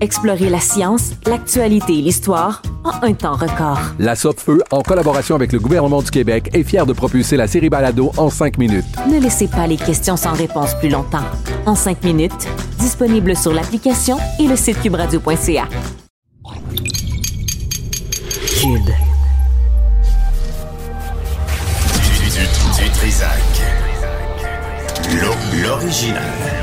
Explorez 0.00 0.50
la 0.50 0.60
science, 0.60 1.12
l'actualité 1.26 1.98
et 1.98 2.02
l'histoire 2.02 2.62
en 2.84 2.92
un 3.02 3.14
temps 3.14 3.34
record. 3.34 3.78
La 3.98 4.14
Feu, 4.14 4.62
en 4.70 4.82
collaboration 4.82 5.34
avec 5.34 5.52
le 5.52 5.58
gouvernement 5.58 6.02
du 6.02 6.10
Québec, 6.10 6.50
est 6.52 6.64
fière 6.64 6.86
de 6.86 6.92
propulser 6.92 7.36
la 7.36 7.46
série 7.46 7.70
Balado 7.70 8.12
en 8.16 8.30
cinq 8.30 8.58
minutes. 8.58 8.84
Ne 9.10 9.20
laissez 9.20 9.48
pas 9.48 9.66
les 9.66 9.76
questions 9.76 10.16
sans 10.16 10.32
réponse 10.32 10.74
plus 10.80 10.88
longtemps. 10.88 11.24
En 11.66 11.74
cinq 11.74 12.02
minutes, 12.02 12.48
disponible 12.78 13.36
sur 13.36 13.52
l'application 13.52 14.16
et 14.38 14.46
le 14.46 14.56
site 14.56 14.80
cubradio.ca. 14.82 15.68
Cube. 18.60 18.90
Du, 22.02 22.18
du, 22.18 22.30
du, 22.30 22.38
L'original. 25.62 26.53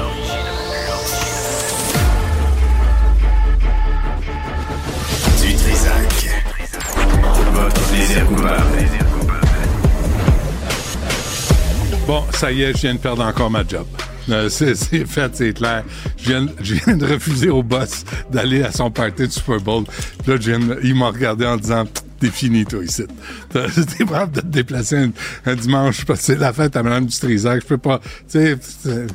Bon, 12.08 12.24
ça 12.32 12.52
y 12.52 12.64
est, 12.64 12.74
je 12.74 12.82
viens 12.82 12.96
de 12.96 13.00
perdre 13.00 13.24
encore 13.24 13.50
ma 13.50 13.66
job. 13.66 13.86
Euh, 14.30 14.50
c'est 14.50 14.76
fait, 14.76 15.32
c'est 15.34 15.54
clair. 15.54 15.84
Je 16.18 16.34
viens, 16.74 16.98
de 16.98 17.06
refuser 17.06 17.50
au 17.50 17.64
boss 17.64 18.04
d'aller 18.30 18.64
à 18.64 18.72
son 18.72 18.92
party 18.92 19.28
de 19.28 19.32
Super 19.32 19.60
Bowl. 19.60 19.84
Là, 20.28 20.36
il 20.84 20.96
m'a 20.96 21.08
regardé 21.08 21.46
en 21.46 21.58
disant 21.58 21.86
T'es 22.20 22.30
fini, 22.30 22.66
toi, 22.66 22.84
ici. 22.84 23.04
T'es 23.50 24.04
brave 24.04 24.32
de 24.32 24.42
te 24.42 24.46
déplacer 24.46 25.10
un, 25.46 25.56
dimanche 25.56 26.06
parce 26.06 26.20
que 26.20 26.26
c'est 26.28 26.38
la 26.38 26.54
fête 26.54 26.76
à 26.76 26.84
Mme 26.84 27.08
du 27.08 27.18
Trisac. 27.18 27.64
Je 27.64 27.68
peux 27.68 27.80
pas. 27.80 28.00
Tu 28.30 28.40
sais, 28.40 28.58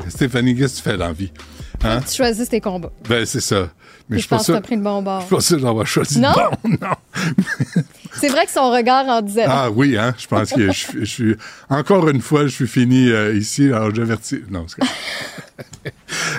Stéphanie, 0.08 0.56
qu'est-ce 0.56 0.82
que 0.82 0.84
tu 0.84 0.90
fais 0.90 0.96
dans 0.96 1.06
la 1.06 1.12
vie? 1.12 1.30
Hein? 1.84 2.00
Tu 2.00 2.16
choisis 2.16 2.48
tes 2.48 2.60
combats. 2.60 2.90
Ben, 3.08 3.24
c'est 3.24 3.40
ça. 3.40 3.68
Mais 4.08 4.18
je, 4.20 4.28
pense 4.28 4.46
que 4.46 4.52
tu 4.52 4.56
as 4.56 4.60
pris 4.60 4.76
le 4.76 4.82
bon 4.82 5.02
bord. 5.02 5.20
Je 5.22 5.26
pense 5.26 5.48
que 5.48 5.58
j'en 5.58 5.84
choisi 5.84 6.20
non? 6.20 6.30
le 6.30 6.70
bon. 6.70 6.76
Non. 6.86 7.82
c'est 8.12 8.28
vrai 8.28 8.46
que 8.46 8.52
son 8.52 8.70
regard 8.70 9.06
en 9.06 9.20
disait. 9.20 9.46
Ah 9.48 9.70
oui, 9.70 9.96
hein. 9.96 10.14
Je 10.16 10.26
pense 10.26 10.52
que 10.52 10.70
je, 10.70 11.04
suis. 11.04 11.34
Encore 11.68 12.08
une 12.08 12.20
fois, 12.20 12.42
je 12.44 12.48
suis 12.48 12.68
fini 12.68 13.10
euh, 13.10 13.34
ici. 13.34 13.64
Alors, 13.64 13.92
j'avertis. 13.94 14.42
Non, 14.48 14.66
c'est 14.68 14.82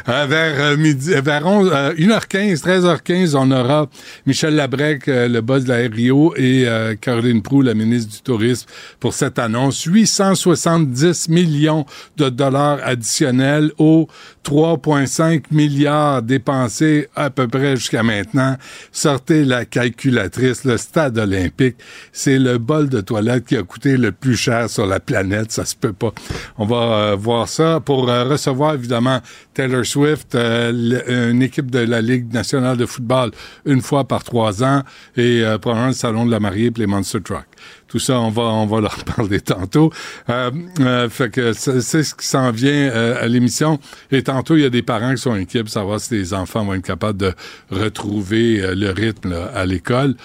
euh, 0.09 0.25
vers 0.27 0.61
euh, 0.61 0.77
midi, 0.77 1.11
vers 1.21 1.43
1h15, 1.43 2.61
13h15, 2.61 3.35
on 3.35 3.51
aura 3.51 3.87
Michel 4.25 4.55
Labrec, 4.55 5.07
le 5.07 5.41
boss 5.41 5.65
de 5.65 5.69
la 5.69 5.89
RIO, 5.89 6.35
et 6.37 6.67
Caroline 7.01 7.41
Proux, 7.41 7.61
la 7.63 7.73
ministre 7.73 8.13
du 8.13 8.21
Tourisme, 8.21 8.67
pour 8.99 9.13
cette 9.13 9.39
annonce. 9.39 9.83
870 9.83 11.29
millions 11.29 11.85
de 12.15 12.29
dollars 12.29 12.79
additionnels 12.83 13.71
aux 13.77 14.07
3,5 14.47 15.43
milliards 15.51 16.21
dépensés 16.21 17.09
à 17.17 17.29
peu 17.29 17.49
près 17.49 17.75
jusqu'à 17.75 18.01
maintenant. 18.01 18.55
Sortez 18.93 19.43
la 19.43 19.65
calculatrice, 19.65 20.63
le 20.63 20.77
stade 20.77 21.17
olympique, 21.17 21.75
c'est 22.13 22.39
le 22.39 22.57
bol 22.57 22.87
de 22.87 23.01
toilette 23.01 23.43
qui 23.43 23.57
a 23.57 23.63
coûté 23.63 23.97
le 23.97 24.13
plus 24.13 24.37
cher 24.37 24.69
sur 24.69 24.85
la 24.85 25.01
planète. 25.01 25.51
Ça 25.51 25.65
se 25.65 25.75
peut 25.75 25.91
pas. 25.91 26.13
On 26.57 26.65
va 26.65 26.75
euh, 26.75 27.15
voir 27.19 27.49
ça 27.49 27.81
pour 27.81 28.09
euh, 28.09 28.23
recevoir 28.23 28.75
évidemment 28.75 29.19
Taylor 29.53 29.85
Swift, 29.85 30.33
euh, 30.35 31.31
une 31.31 31.41
équipe 31.41 31.69
de 31.69 31.79
la 31.79 31.99
Ligue 31.99 32.31
nationale 32.31 32.77
de 32.77 32.85
football 32.85 33.31
une 33.65 33.81
fois 33.81 34.05
par 34.05 34.23
trois 34.23 34.63
ans 34.63 34.81
et 35.17 35.43
probablement 35.59 35.87
le 35.87 35.93
salon 35.93 36.25
de 36.25 36.31
la 36.31 36.39
mariée 36.39 36.67
et 36.67 36.73
les 36.79 36.87
Monster 36.87 37.19
Truck. 37.21 37.45
Tout 37.87 37.99
ça, 37.99 38.19
on 38.19 38.29
va, 38.29 38.43
on 38.43 38.65
va 38.65 38.81
leur 38.81 39.03
parler 39.15 39.39
tantôt. 39.39 39.91
Euh, 40.29 40.51
euh, 40.81 41.09
fait 41.09 41.29
que 41.29 41.53
c'est 41.53 42.03
ce 42.03 42.15
qui 42.15 42.27
s'en 42.27 42.51
vient 42.51 42.71
euh, 42.71 43.23
à 43.23 43.27
l'émission. 43.27 43.79
Et 44.11 44.23
tantôt, 44.23 44.55
il 44.55 44.63
y 44.63 44.65
a 44.65 44.69
des 44.69 44.81
parents 44.81 45.13
qui 45.15 45.21
sont 45.21 45.31
inquiets 45.31 45.63
pour 45.63 45.71
savoir 45.71 45.99
si 45.99 46.13
les 46.15 46.33
enfants 46.33 46.65
vont 46.65 46.73
être 46.73 46.85
capables 46.85 47.17
de 47.17 47.33
retrouver 47.71 48.75
le 48.75 48.91
rythme 48.91 49.33
à 49.53 49.65
l'école. 49.65 50.15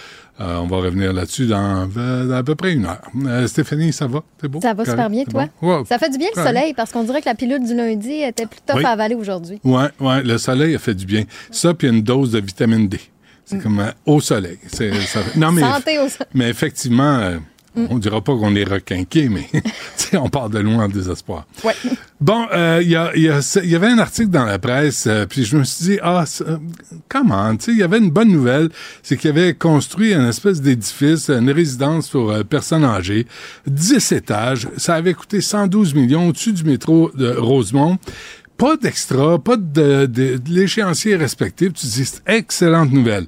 on 0.40 0.66
va 0.66 0.76
revenir 0.78 1.12
là-dessus 1.12 1.46
dans, 1.46 1.88
à 2.32 2.42
peu 2.42 2.54
près 2.56 2.72
une 2.72 2.86
heure. 2.86 3.48
Stéphanie, 3.48 3.92
ça 3.92 4.08
va? 4.08 4.22
C'est 4.40 4.48
beau? 4.48 4.60
Ça 4.60 4.74
va 4.74 4.84
super 4.84 5.08
bien, 5.08 5.24
toi? 5.24 5.46
Ça 5.86 5.98
fait 5.98 6.10
du 6.10 6.18
bien 6.18 6.28
le 6.34 6.42
soleil 6.42 6.74
parce 6.74 6.90
qu'on 6.90 7.04
dirait 7.04 7.20
que 7.20 7.28
la 7.28 7.36
pilule 7.36 7.64
du 7.64 7.76
lundi 7.76 8.22
était 8.22 8.46
plus 8.46 8.60
tough 8.66 8.84
à 8.84 8.90
avaler 8.90 9.14
aujourd'hui. 9.14 9.60
Oui, 9.62 9.84
ouais, 10.00 10.22
le 10.22 10.38
soleil 10.38 10.74
a 10.74 10.78
fait 10.80 10.94
du 10.94 11.06
bien. 11.06 11.24
Ça, 11.52 11.74
puis 11.74 11.88
une 11.88 12.02
dose 12.02 12.32
de 12.32 12.40
vitamine 12.40 12.88
D. 12.88 12.98
C'est 13.44 13.56
mm. 13.56 13.62
comme 13.62 13.92
au 14.06 14.20
soleil. 14.20 14.58
Non, 15.36 15.52
mais, 15.52 15.62
Santé 15.62 15.98
au 15.98 16.08
soleil. 16.08 16.28
Mais 16.34 16.48
effectivement, 16.48 17.32
on 17.76 17.86
On 17.90 17.98
dira 17.98 18.20
pas 18.20 18.36
qu'on 18.36 18.54
est 18.54 18.64
requinqué, 18.64 19.28
mais 19.28 19.48
on 20.14 20.28
part 20.28 20.50
de 20.50 20.58
loin 20.58 20.84
en 20.84 20.88
désespoir. 20.88 21.46
Ouais. 21.64 21.74
Bon, 22.20 22.46
il 22.52 22.56
euh, 22.56 22.82
y, 22.82 22.96
a, 22.96 23.16
y, 23.16 23.22
y, 23.22 23.74
avait 23.74 23.88
un 23.88 23.98
article 23.98 24.28
dans 24.28 24.44
la 24.44 24.58
presse, 24.58 25.06
euh, 25.06 25.26
puis 25.26 25.44
je 25.44 25.56
me 25.56 25.64
suis 25.64 25.84
dit, 25.84 25.98
ah, 26.02 26.24
euh, 26.42 26.58
comment, 27.08 27.56
tu 27.56 27.64
sais, 27.64 27.72
il 27.72 27.78
y 27.78 27.82
avait 27.82 27.98
une 27.98 28.10
bonne 28.10 28.30
nouvelle, 28.30 28.68
c'est 29.02 29.16
qu'il 29.16 29.30
avait 29.30 29.54
construit 29.54 30.14
un 30.14 30.28
espèce 30.28 30.60
d'édifice, 30.60 31.30
une 31.30 31.50
résidence 31.50 32.08
pour 32.08 32.32
personnes 32.44 32.84
âgées, 32.84 33.26
10 33.66 34.12
étages, 34.12 34.68
ça 34.76 34.94
avait 34.94 35.14
coûté 35.14 35.40
112 35.40 35.94
millions 35.94 36.28
au-dessus 36.28 36.52
du 36.52 36.64
métro 36.64 37.10
de 37.14 37.30
Rosemont 37.32 37.98
pas 38.58 38.76
d'extra, 38.76 39.42
pas 39.42 39.56
de, 39.56 40.06
de, 40.06 40.36
de 40.36 40.50
l'échéancier 40.50 41.16
respectif. 41.16 41.72
Tu 41.72 41.86
dis, 41.86 42.12
excellente 42.26 42.92
nouvelle. 42.92 43.26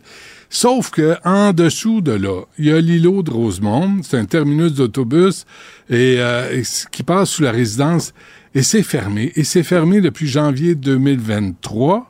Sauf 0.55 0.91
que 0.91 1.17
en 1.25 1.53
dessous 1.53 2.01
de 2.01 2.13
là, 2.13 2.43
il 2.61 2.67
y 2.67 2.73
a 2.73 2.81
l'îlot 2.81 3.25
de 3.25 3.33
Rosemont, 3.33 3.99
c'est 4.05 4.17
un 4.17 4.25
terminus 4.25 4.75
d'autobus 4.75 5.47
et, 5.91 6.19
euh, 6.21 6.63
qui 6.93 7.03
passe 7.03 7.31
sous 7.31 7.43
la 7.43 7.51
résidence 7.51 8.15
et 8.55 8.63
c'est 8.63 8.85
fermé. 8.85 9.33
Et 9.35 9.43
c'est 9.43 9.65
fermé 9.65 10.01
depuis 10.01 10.29
janvier 10.29 10.77
2023. 10.77 12.09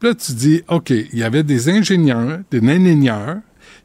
Puis 0.00 0.08
là, 0.08 0.14
tu 0.16 0.32
dis, 0.32 0.62
OK, 0.66 0.90
il 0.90 1.16
y 1.16 1.22
avait 1.22 1.44
des 1.44 1.68
ingénieurs, 1.68 2.40
des 2.50 2.58
ingénieurs, 2.58 3.36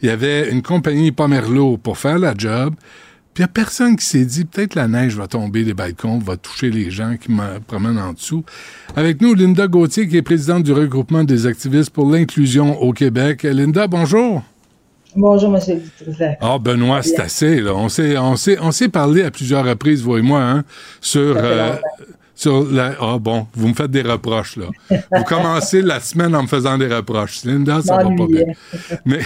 il 0.02 0.08
y 0.08 0.12
avait 0.12 0.50
une 0.50 0.64
compagnie 0.64 1.12
Pomerleau 1.12 1.78
pour 1.78 2.00
faire 2.00 2.18
la 2.18 2.34
job, 2.36 2.74
il 3.39 3.44
n'y 3.44 3.45
a 3.45 3.47
personne 3.47 3.95
qui 3.95 4.05
s'est 4.05 4.25
dit, 4.25 4.44
peut-être 4.44 4.75
la 4.75 4.89
neige 4.89 5.16
va 5.16 5.25
tomber 5.25 5.63
des 5.63 5.73
balcons, 5.73 6.19
va 6.19 6.35
toucher 6.35 6.69
les 6.69 6.91
gens 6.91 7.16
qui 7.16 7.31
me 7.31 7.59
promènent 7.66 7.97
en 7.97 8.11
dessous. 8.11 8.44
Avec 8.97 9.22
nous, 9.22 9.33
Linda 9.33 9.66
Gauthier, 9.66 10.09
qui 10.09 10.17
est 10.17 10.22
présidente 10.22 10.63
du 10.63 10.73
regroupement 10.73 11.23
des 11.23 11.47
activistes 11.47 11.91
pour 11.91 12.11
l'inclusion 12.11 12.78
au 12.81 12.91
Québec. 12.91 13.44
Linda, 13.44 13.88
bonjour. 13.88 14.44
Bonjour, 15.16 15.55
M. 15.55 15.79
Ah, 16.41 16.57
Benoît, 16.59 17.01
c'est 17.01 17.22
assez. 17.22 17.61
Là. 17.61 17.75
On 17.75 17.87
s'est 17.87 18.17
on 18.17 18.90
parlé 18.90 19.23
à 19.23 19.31
plusieurs 19.31 19.64
reprises, 19.64 20.03
vous 20.03 20.17
et 20.17 20.22
moi, 20.22 20.41
hein, 20.41 20.66
sur 20.99 21.37
sur 22.40 22.64
la... 22.72 22.94
Ah 23.02 23.18
bon, 23.20 23.47
vous 23.53 23.68
me 23.68 23.74
faites 23.74 23.91
des 23.91 24.02
reproches, 24.02 24.56
là. 24.56 24.68
Vous 24.90 25.24
commencez 25.26 25.82
la 25.82 26.00
semaine 26.00 26.34
en 26.34 26.44
me 26.44 26.47
faisant 26.47 26.78
des 26.78 26.88
reproches. 26.88 27.44
Linda, 27.44 27.82
ça 27.82 27.97
va 27.97 28.03
pas 28.03 28.28
bien. 28.28 28.46
Mais 29.06 29.20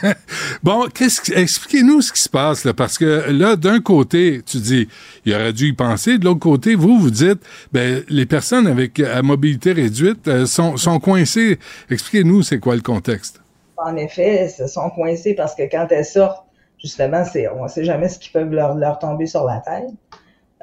bon, 0.62 0.86
qu'est-ce 0.88 1.34
expliquez-nous 1.34 2.00
ce 2.00 2.14
qui 2.14 2.22
se 2.22 2.30
passe, 2.30 2.64
là, 2.64 2.72
parce 2.72 2.96
que 2.96 3.30
là, 3.30 3.56
d'un 3.56 3.80
côté, 3.80 4.40
tu 4.46 4.56
dis, 4.56 4.88
il 5.26 5.34
aurait 5.34 5.52
dû 5.52 5.68
y 5.68 5.72
penser. 5.74 6.16
De 6.16 6.24
l'autre 6.24 6.40
côté, 6.40 6.74
vous, 6.74 6.98
vous 6.98 7.10
dites, 7.10 7.40
ben, 7.72 8.02
les 8.08 8.24
personnes 8.24 8.66
avec 8.66 9.00
à 9.00 9.20
mobilité 9.20 9.72
réduite 9.72 10.26
euh, 10.26 10.46
sont, 10.46 10.78
sont 10.78 10.98
coincées. 10.98 11.58
Expliquez-nous, 11.90 12.42
c'est 12.42 12.58
quoi 12.58 12.74
le 12.74 12.80
contexte? 12.80 13.42
En 13.76 13.96
effet, 13.96 14.50
elles 14.58 14.68
sont 14.70 14.88
coincées 14.88 15.34
parce 15.34 15.54
que 15.54 15.64
quand 15.70 15.88
elles 15.90 16.06
sortent, 16.06 16.46
justement, 16.82 17.22
c'est, 17.30 17.48
on 17.48 17.64
ne 17.64 17.68
sait 17.68 17.84
jamais 17.84 18.08
ce 18.08 18.18
qui 18.18 18.30
peut 18.30 18.44
leur, 18.44 18.74
leur 18.76 18.98
tomber 18.98 19.26
sur 19.26 19.44
la 19.44 19.58
tête. 19.60 19.90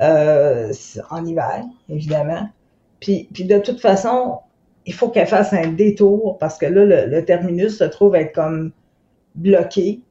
Euh, 0.01 0.73
en 1.11 1.23
hiver, 1.23 1.63
évidemment. 1.87 2.49
Puis, 2.99 3.29
puis 3.31 3.45
de 3.45 3.59
toute 3.59 3.79
façon, 3.79 4.39
il 4.87 4.93
faut 4.93 5.09
qu'elle 5.09 5.27
fasse 5.27 5.53
un 5.53 5.67
détour 5.67 6.37
parce 6.39 6.57
que 6.57 6.65
là, 6.65 7.05
le, 7.05 7.25
terminus 7.25 7.77
se 7.77 7.83
trouve 7.83 8.15
être 8.15 8.33
comme 8.33 8.71
bloqué. 9.35 10.01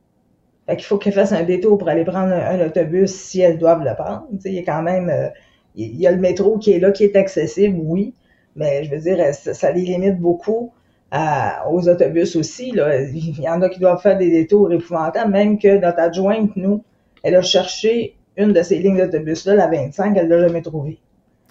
Fait 0.67 0.76
qu'il 0.76 0.84
faut 0.84 0.99
qu'elles 0.99 1.12
fassent 1.12 1.32
un 1.32 1.43
détour 1.43 1.79
pour 1.79 1.88
aller 1.88 2.05
prendre 2.05 2.32
un, 2.32 2.64
autobus 2.64 3.12
si 3.12 3.40
elles 3.40 3.58
doivent 3.58 3.82
le 3.82 3.94
prendre. 3.96 4.29
il 4.44 4.52
y 4.52 4.58
a 4.61 4.62
quand 4.62 4.82
même, 4.82 5.11
euh, 5.11 5.29
il 5.75 6.00
y 6.00 6.06
a 6.06 6.12
le 6.12 6.20
métro 6.20 6.58
qui 6.58 6.73
est 6.73 6.79
là, 6.79 6.93
qui 6.93 7.02
est 7.02 7.17
accessible, 7.17 7.81
oui, 7.82 8.14
mais 8.55 8.84
je 8.84 8.90
veux 8.90 9.00
dire, 9.00 9.19
ça, 9.34 9.73
les 9.73 9.81
limite 9.81 10.20
beaucoup 10.20 10.73
aux 11.69 11.88
autobus 11.88 12.37
aussi. 12.37 12.70
Là. 12.70 13.02
Il 13.02 13.40
y 13.40 13.49
en 13.49 13.61
a 13.62 13.69
qui 13.69 13.81
doivent 13.81 14.00
faire 14.00 14.17
des 14.17 14.31
détours 14.31 14.73
épouvantables, 14.73 15.32
même 15.32 15.58
que 15.58 15.79
notre 15.79 15.99
adjointe, 15.99 16.55
nous, 16.56 16.84
elle 17.25 17.34
a 17.34 17.43
cherché 17.43 18.17
une 18.37 18.52
de 18.52 18.62
ces 18.62 18.79
lignes 18.79 18.99
d'autobus-là, 18.99 19.55
la 19.55 19.69
25, 19.69 20.17
elle 20.17 20.29
l'a 20.29 20.40
jamais 20.40 20.62
trouvée. 20.62 20.99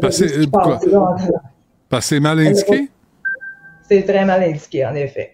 Parce 0.00 0.18
que 0.18 2.00
c'est 2.00 2.20
mal 2.20 2.38
indiqué? 2.40 2.90
C'est 3.88 4.02
très 4.02 4.24
mal 4.24 4.42
indiqué, 4.42 4.84
en 4.84 4.94
effet. 4.94 5.32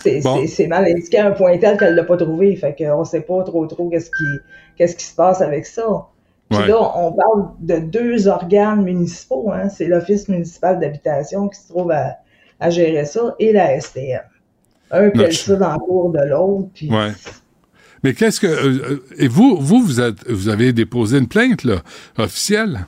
C'est 0.00 0.66
mal 0.68 0.84
indiqué 0.84 1.18
à 1.18 1.28
un 1.28 1.32
point 1.32 1.58
tel 1.58 1.76
qu'elle 1.76 1.92
ne 1.92 1.96
l'a 1.96 2.04
pas 2.04 2.16
trouvé. 2.16 2.54
Fait 2.56 2.74
qu'on 2.76 3.00
ne 3.00 3.04
sait 3.04 3.22
pas 3.22 3.42
trop 3.42 3.66
trop 3.66 3.88
qu'est-ce 3.88 4.10
qui, 4.10 4.38
qu'est-ce 4.76 4.94
qui 4.94 5.04
se 5.04 5.14
passe 5.14 5.40
avec 5.40 5.66
ça. 5.66 6.06
Puis 6.50 6.66
là, 6.66 6.78
on 6.96 7.12
parle 7.12 7.50
de 7.60 7.78
deux 7.78 8.28
organes 8.28 8.82
municipaux. 8.82 9.50
Hein. 9.52 9.68
C'est 9.68 9.86
l'Office 9.86 10.28
municipal 10.28 10.78
d'habitation 10.78 11.48
qui 11.48 11.60
se 11.60 11.68
trouve 11.68 11.90
à, 11.90 12.16
à, 12.60 12.70
gérer 12.70 13.04
ça 13.04 13.34
et 13.38 13.52
la 13.52 13.78
STM. 13.78 14.22
Un 14.90 15.10
pèle 15.10 15.34
ça 15.34 15.56
dans 15.56 15.72
le 15.72 15.78
cours 15.78 16.10
de 16.10 16.24
l'autre. 16.24 16.68
Puis... 16.74 16.90
Ouais. 16.90 17.10
Mais 18.08 18.14
qu'est-ce 18.14 18.40
que. 18.40 18.46
Euh, 18.46 18.92
euh, 18.92 19.04
et 19.18 19.28
vous, 19.28 19.58
vous, 19.60 19.82
vous, 19.82 20.00
êtes, 20.00 20.26
vous 20.30 20.48
avez 20.48 20.72
déposé 20.72 21.18
une 21.18 21.28
plainte, 21.28 21.62
là, 21.62 21.82
officielle? 22.16 22.86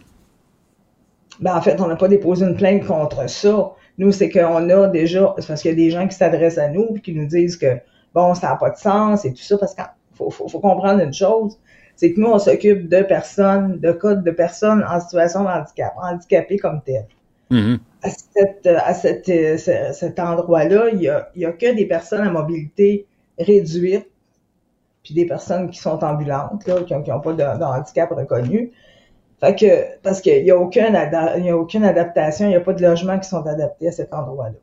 Ben, 1.41 1.55
en 1.55 1.61
fait, 1.61 1.79
on 1.79 1.89
n'a 1.89 1.97
pas 1.97 2.09
déposé 2.09 2.47
une 2.47 2.57
plainte 2.57 2.87
contre 2.87 3.29
ça. 3.29 3.73
Nous, 3.99 4.13
c'est 4.13 4.31
qu'on 4.31 4.71
a 4.71 4.89
déjà, 4.89 5.35
parce 5.47 5.61
qu'il 5.61 5.73
y 5.73 5.75
a 5.75 5.77
des 5.77 5.91
gens 5.91 6.09
qui 6.09 6.17
s'adressent 6.17 6.57
à 6.57 6.69
nous 6.69 6.97
et 6.97 7.01
qui 7.01 7.13
nous 7.13 7.27
disent 7.27 7.59
que, 7.59 7.67
bon, 8.15 8.35
ça 8.35 8.49
n'a 8.49 8.57
pas 8.57 8.71
de 8.71 8.79
sens 8.79 9.27
et 9.27 9.35
tout 9.35 9.43
ça, 9.43 9.59
parce 9.59 9.75
qu'il 9.75 9.85
faut, 10.15 10.31
faut, 10.31 10.49
faut, 10.49 10.59
comprendre 10.59 11.03
une 11.03 11.13
chose, 11.13 11.59
c'est 11.97 12.15
que 12.15 12.21
nous, 12.21 12.29
on 12.29 12.39
s'occupe 12.39 12.89
de 12.89 13.03
personnes, 13.03 13.79
de 13.79 13.93
cas 13.93 14.15
de 14.15 14.31
personnes 14.31 14.83
en 14.89 15.01
situation 15.01 15.43
de 15.43 15.49
handicap, 15.49 15.93
handicapées 16.03 16.57
comme 16.57 16.81
telles. 16.81 17.09
Mm-hmm. 17.51 17.79
À, 18.05 18.09
cette, 18.09 18.67
à 18.67 18.95
cette, 18.95 19.59
cet 19.95 20.19
endroit-là, 20.19 20.89
il 20.93 20.99
n'y 20.99 21.09
a, 21.09 21.29
y 21.37 21.45
a 21.45 21.53
que 21.53 21.77
des 21.77 21.85
personnes 21.85 22.27
à 22.27 22.31
mobilité 22.31 23.05
réduite, 23.39 24.10
puis 25.03 25.15
des 25.15 25.27
personnes 25.27 25.71
qui 25.71 25.79
sont 25.79 26.03
ambulantes, 26.05 26.67
là, 26.67 26.83
qui 26.83 26.93
n'ont 26.93 27.21
pas 27.21 27.33
de, 27.33 27.39
de 27.39 27.65
handicap 27.65 28.11
reconnu. 28.11 28.73
Fait 29.41 29.55
que, 29.55 29.99
parce 30.03 30.21
qu'il 30.21 30.45
n'y 30.45 30.51
a, 30.51 30.59
aucune 30.59 30.95
a 30.95 31.57
aucune 31.57 31.85
adaptation, 31.85 32.47
il 32.47 32.51
n'y 32.51 32.57
a 32.57 32.61
pas 32.61 32.75
de 32.75 32.83
logements 32.83 33.19
qui 33.19 33.29
sont 33.29 33.47
adaptés 33.47 33.89
à 33.89 33.93
cet 33.93 34.13
endroit-là. 34.13 34.57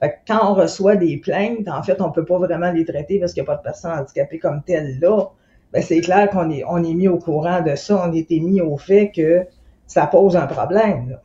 Fait 0.00 0.10
que 0.10 0.14
quand 0.32 0.50
on 0.50 0.54
reçoit 0.54 0.96
des 0.96 1.18
plaintes, 1.18 1.68
en 1.68 1.82
fait, 1.82 2.00
on 2.00 2.10
peut 2.10 2.24
pas 2.24 2.38
vraiment 2.38 2.72
les 2.72 2.84
traiter 2.84 3.20
parce 3.20 3.34
qu'il 3.34 3.42
n'y 3.42 3.48
a 3.48 3.52
pas 3.52 3.58
de 3.58 3.62
personnes 3.62 3.92
handicapées 3.92 4.38
comme 4.38 4.62
telles 4.62 4.98
là. 5.00 5.28
Ben, 5.72 5.82
c'est 5.82 6.00
clair 6.00 6.28
qu'on 6.30 6.50
est, 6.50 6.64
on 6.68 6.82
est 6.82 6.94
mis 6.94 7.08
au 7.08 7.18
courant 7.18 7.60
de 7.60 7.74
ça, 7.76 8.02
on 8.06 8.12
été 8.12 8.40
mis 8.40 8.60
au 8.60 8.76
fait 8.76 9.10
que 9.14 9.44
ça 9.86 10.06
pose 10.06 10.36
un 10.36 10.46
problème. 10.46 11.10
Là. 11.10 11.22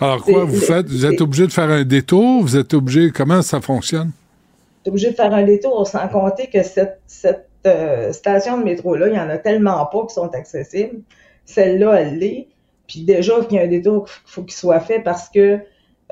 Alors 0.00 0.22
quoi, 0.22 0.44
vous 0.44 0.56
faites? 0.56 0.86
Vous 0.88 1.06
êtes 1.06 1.20
obligé 1.20 1.46
de 1.46 1.52
faire 1.52 1.70
un 1.70 1.84
détour? 1.84 2.42
Vous 2.42 2.56
êtes 2.56 2.74
obligé, 2.74 3.10
comment 3.10 3.42
ça 3.42 3.60
fonctionne? 3.60 4.10
Vous 4.10 4.82
êtes 4.82 4.88
obligé 4.88 5.10
de 5.10 5.16
faire 5.16 5.32
un 5.32 5.44
détour 5.44 5.86
sans 5.86 6.08
compter 6.08 6.48
que 6.48 6.62
cette, 6.62 7.00
cette 7.06 7.48
euh, 7.66 8.12
station 8.12 8.58
de 8.58 8.64
métro-là, 8.64 9.08
il 9.08 9.14
y 9.14 9.20
en 9.20 9.28
a 9.28 9.38
tellement 9.38 9.84
pas 9.86 10.06
qui 10.06 10.14
sont 10.14 10.34
accessibles 10.34 11.02
celle-là, 11.44 12.00
elle 12.00 12.18
l'est. 12.18 12.48
Puis 12.88 13.04
déjà, 13.04 13.34
il 13.50 13.56
y 13.56 13.58
a 13.58 13.62
un 13.62 13.68
détour 13.68 14.04
qu'il 14.04 14.14
faut 14.26 14.42
qu'il 14.42 14.54
soit 14.54 14.80
fait 14.80 15.00
parce 15.00 15.28
que 15.28 15.60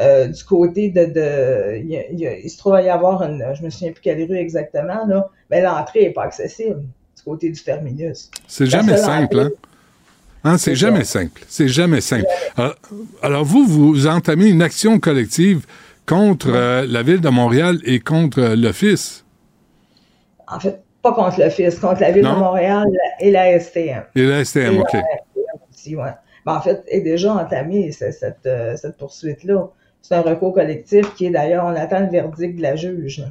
euh, 0.00 0.28
du 0.28 0.44
côté 0.44 0.88
de, 0.88 1.04
de 1.04 1.78
il, 2.12 2.50
se 2.50 2.56
trouve 2.56 2.74
à 2.74 2.82
y 2.82 2.88
avoir 2.88 3.22
une, 3.22 3.44
je 3.54 3.62
me 3.62 3.70
souviens 3.70 3.92
plus 3.92 4.00
quelle 4.00 4.22
rue 4.22 4.36
exactement, 4.36 5.06
là, 5.06 5.28
mais 5.50 5.60
l'entrée 5.60 6.04
n'est 6.04 6.12
pas 6.12 6.22
accessible 6.24 6.80
du 7.16 7.22
côté 7.22 7.50
du 7.50 7.62
terminus. 7.62 8.30
C'est 8.46 8.66
jamais 8.66 8.96
simple, 8.96 9.40
hein? 9.40 9.50
hein 10.44 10.58
c'est 10.58 10.76
jamais 10.76 11.04
simple. 11.04 11.42
C'est 11.48 11.68
jamais 11.68 12.00
simple. 12.00 12.26
Alors, 13.20 13.44
vous, 13.44 13.66
vous 13.66 14.06
entamez 14.06 14.48
une 14.48 14.62
action 14.62 14.98
collective 14.98 15.66
contre 16.06 16.48
euh, 16.48 16.86
la 16.88 17.02
ville 17.02 17.20
de 17.20 17.28
Montréal 17.28 17.78
et 17.84 18.00
contre 18.00 18.40
euh, 18.40 18.56
l'Office? 18.56 19.24
En 20.48 20.58
fait, 20.58 20.82
pas 21.02 21.12
contre 21.12 21.40
l'Office, 21.40 21.78
contre 21.78 22.00
la 22.00 22.10
Ville 22.10 22.24
de 22.24 22.28
Montréal 22.28 22.86
et 23.20 23.30
la 23.30 23.58
STM. 23.58 24.04
Et 24.14 24.24
la 24.24 24.44
STM, 24.44 24.78
OK. 24.78 24.96
aussi, 25.70 25.96
ouais. 25.96 26.10
Ben, 26.46 26.54
en 26.54 26.60
fait, 26.60 26.82
est 26.88 27.00
déjà 27.00 27.34
entamée 27.34 27.92
cette, 27.92 28.36
euh, 28.46 28.76
cette 28.76 28.96
poursuite-là. 28.96 29.68
C'est 30.02 30.14
un 30.14 30.22
recours 30.22 30.54
collectif 30.54 31.14
qui 31.14 31.26
est 31.26 31.30
d'ailleurs, 31.30 31.66
on 31.66 31.76
attend 31.76 32.00
le 32.00 32.08
verdict 32.08 32.56
de 32.56 32.62
la 32.62 32.76
juge. 32.76 33.22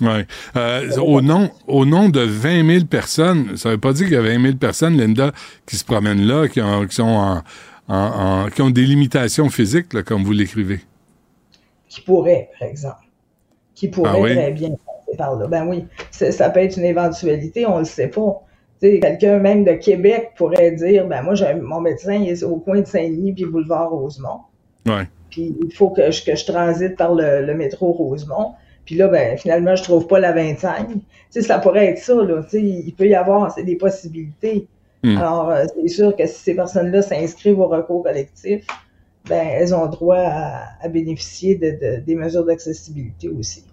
Oui. 0.00 0.24
Euh, 0.56 0.96
au, 0.98 1.20
nom, 1.20 1.50
au 1.66 1.84
nom 1.84 2.08
de 2.08 2.20
20 2.20 2.66
000 2.66 2.84
personnes, 2.86 3.56
ça 3.56 3.68
ne 3.68 3.74
veut 3.74 3.80
pas 3.80 3.92
dire 3.92 4.06
qu'il 4.06 4.14
y 4.14 4.18
a 4.18 4.22
20 4.22 4.42
000 4.42 4.56
personnes, 4.56 4.96
Linda, 4.96 5.32
qui 5.66 5.76
se 5.76 5.84
promènent 5.84 6.26
là, 6.26 6.48
qui, 6.48 6.60
ont, 6.62 6.86
qui 6.86 6.94
sont 6.94 7.42
en, 7.88 8.48
qui 8.50 8.62
ont 8.62 8.70
des 8.70 8.86
limitations 8.86 9.50
physiques, 9.50 9.92
là, 9.92 10.02
comme 10.02 10.24
vous 10.24 10.32
l'écrivez. 10.32 10.80
Qui 11.88 12.00
pourraient, 12.00 12.48
par 12.58 12.68
exemple. 12.68 13.04
Qui 13.74 13.88
pourraient 13.88 14.32
ah 14.32 14.34
très 14.34 14.50
bien 14.52 14.70
par 15.16 15.36
là. 15.36 15.46
Ben 15.46 15.66
oui, 15.66 15.84
ça 16.10 16.50
peut 16.50 16.60
être 16.60 16.76
une 16.76 16.84
éventualité, 16.84 17.66
on 17.66 17.78
le 17.78 17.84
sait 17.84 18.08
pas. 18.08 18.42
Quelqu'un 18.80 19.38
même 19.38 19.64
de 19.64 19.72
Québec 19.74 20.32
pourrait 20.36 20.72
dire 20.72 21.06
ben 21.06 21.22
moi, 21.22 21.34
mon 21.60 21.80
médecin 21.80 22.14
il 22.14 22.30
est 22.30 22.42
au 22.42 22.56
coin 22.56 22.80
de 22.80 22.86
Saint-Denis 22.86 23.32
puis 23.32 23.44
boulevard 23.44 23.90
Rosemont. 23.90 24.40
Ouais. 24.86 25.06
Puis 25.30 25.56
il 25.62 25.72
faut 25.72 25.90
que 25.90 26.10
je, 26.10 26.24
que 26.24 26.34
je 26.34 26.44
transite 26.44 26.96
par 26.96 27.14
le, 27.14 27.54
métro 27.54 27.92
Rosemont. 27.92 28.52
Puis 28.84 28.96
là, 28.96 29.06
ben, 29.06 29.38
finalement, 29.38 29.76
je 29.76 29.84
trouve 29.84 30.08
pas 30.08 30.18
la 30.18 30.32
25. 30.32 30.88
sais, 31.30 31.42
ça 31.42 31.60
pourrait 31.60 31.86
être 31.86 31.98
ça, 31.98 32.14
là. 32.14 32.42
il 32.52 32.92
peut 32.96 33.06
y 33.06 33.14
avoir 33.14 33.54
des 33.54 33.76
possibilités. 33.76 34.66
Hmm. 35.04 35.16
Alors, 35.16 35.50
euh, 35.50 35.64
c'est 35.74 35.88
sûr 35.88 36.16
que 36.16 36.26
si 36.26 36.34
ces 36.34 36.54
personnes-là 36.54 37.02
s'inscrivent 37.02 37.60
au 37.60 37.68
recours 37.68 38.02
collectif, 38.02 38.66
ben, 39.28 39.46
elles 39.48 39.72
ont 39.72 39.86
droit 39.86 40.18
à, 40.18 40.88
bénéficier 40.88 41.54
de, 41.54 42.00
des 42.00 42.14
mesures 42.16 42.44
d'accessibilité 42.44 43.28
aussi 43.28 43.64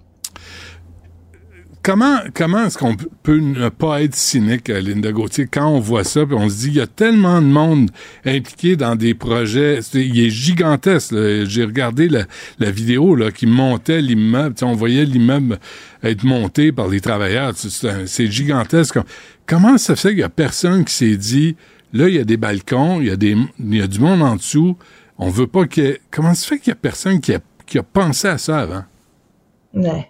comment, 1.89 2.19
comment 2.35 2.65
est-ce 2.65 2.77
qu'on 2.77 2.95
peut 3.23 3.39
ne 3.39 3.67
pas 3.69 4.03
être 4.03 4.13
cynique, 4.13 4.69
euh, 4.69 4.79
Linda 4.79 5.11
Gauthier, 5.11 5.47
quand 5.47 5.67
on 5.67 5.79
voit 5.79 6.03
ça, 6.03 6.23
puis 6.23 6.35
on 6.35 6.47
se 6.47 6.57
dit, 6.57 6.67
il 6.67 6.75
y 6.75 6.81
a 6.81 6.85
tellement 6.85 7.41
de 7.41 7.47
monde 7.47 7.89
impliqué 8.25 8.75
dans 8.75 8.95
des 8.95 9.15
projets, 9.15 9.79
il 9.95 10.19
est 10.19 10.29
gigantesque. 10.29 11.15
J'ai 11.45 11.65
regardé 11.65 12.07
la, 12.07 12.71
vidéo 12.71 13.15
là, 13.15 13.31
qui 13.31 13.47
montait 13.47 14.01
l'immeuble, 14.01 14.55
on 14.61 14.73
voyait 14.73 15.03
l'immeuble 15.03 15.57
être 16.03 16.23
monté 16.23 16.71
par 16.71 16.89
les 16.89 17.01
travailleurs, 17.01 17.53
c'est 17.55 18.31
gigantesque. 18.31 18.99
Comment 19.47 19.79
ça 19.79 19.95
fait 19.95 20.09
qu'il 20.09 20.19
y 20.19 20.23
a 20.23 20.29
personne 20.29 20.85
qui 20.85 20.93
s'est 20.93 21.17
dit, 21.17 21.55
là, 21.91 22.07
il 22.07 22.13
y 22.13 22.19
a 22.19 22.23
des 22.23 22.37
balcons, 22.37 23.01
il 23.01 23.07
y 23.07 23.11
a, 23.11 23.15
des, 23.15 23.35
il 23.57 23.75
y 23.75 23.81
a 23.81 23.87
du 23.87 23.99
monde 23.99 24.21
en 24.21 24.35
dessous, 24.35 24.77
on 25.17 25.29
veut 25.29 25.47
pas 25.47 25.65
que... 25.65 25.97
Comment 26.11 26.35
ça 26.35 26.49
fait 26.49 26.59
qu'il 26.59 26.69
y 26.69 26.73
a 26.73 26.75
personne 26.75 27.19
qui 27.19 27.33
a, 27.33 27.39
qui 27.65 27.79
a 27.79 27.83
pensé 27.83 28.27
à 28.27 28.37
ça 28.37 28.59
avant? 28.59 28.83
Ouais 29.73 30.07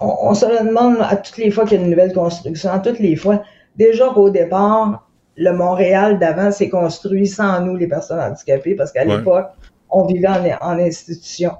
on, 0.00 0.34
se 0.34 0.46
demande 0.46 0.96
à 1.00 1.16
toutes 1.16 1.36
les 1.36 1.50
fois 1.50 1.64
qu'il 1.64 1.78
y 1.78 1.80
a 1.80 1.84
une 1.84 1.90
nouvelle 1.90 2.12
construction, 2.12 2.70
à 2.70 2.78
toutes 2.78 2.98
les 2.98 3.16
fois. 3.16 3.42
Déjà 3.76 4.08
qu'au 4.08 4.30
départ, 4.30 5.08
le 5.36 5.52
Montréal 5.52 6.18
d'avant 6.18 6.50
s'est 6.50 6.68
construit 6.68 7.26
sans 7.26 7.60
nous, 7.60 7.76
les 7.76 7.86
personnes 7.86 8.20
handicapées, 8.20 8.74
parce 8.74 8.92
qu'à 8.92 9.04
l'époque, 9.04 9.48
on 9.90 10.06
vivait 10.06 10.28
en, 10.60 10.78
institution. 10.78 11.52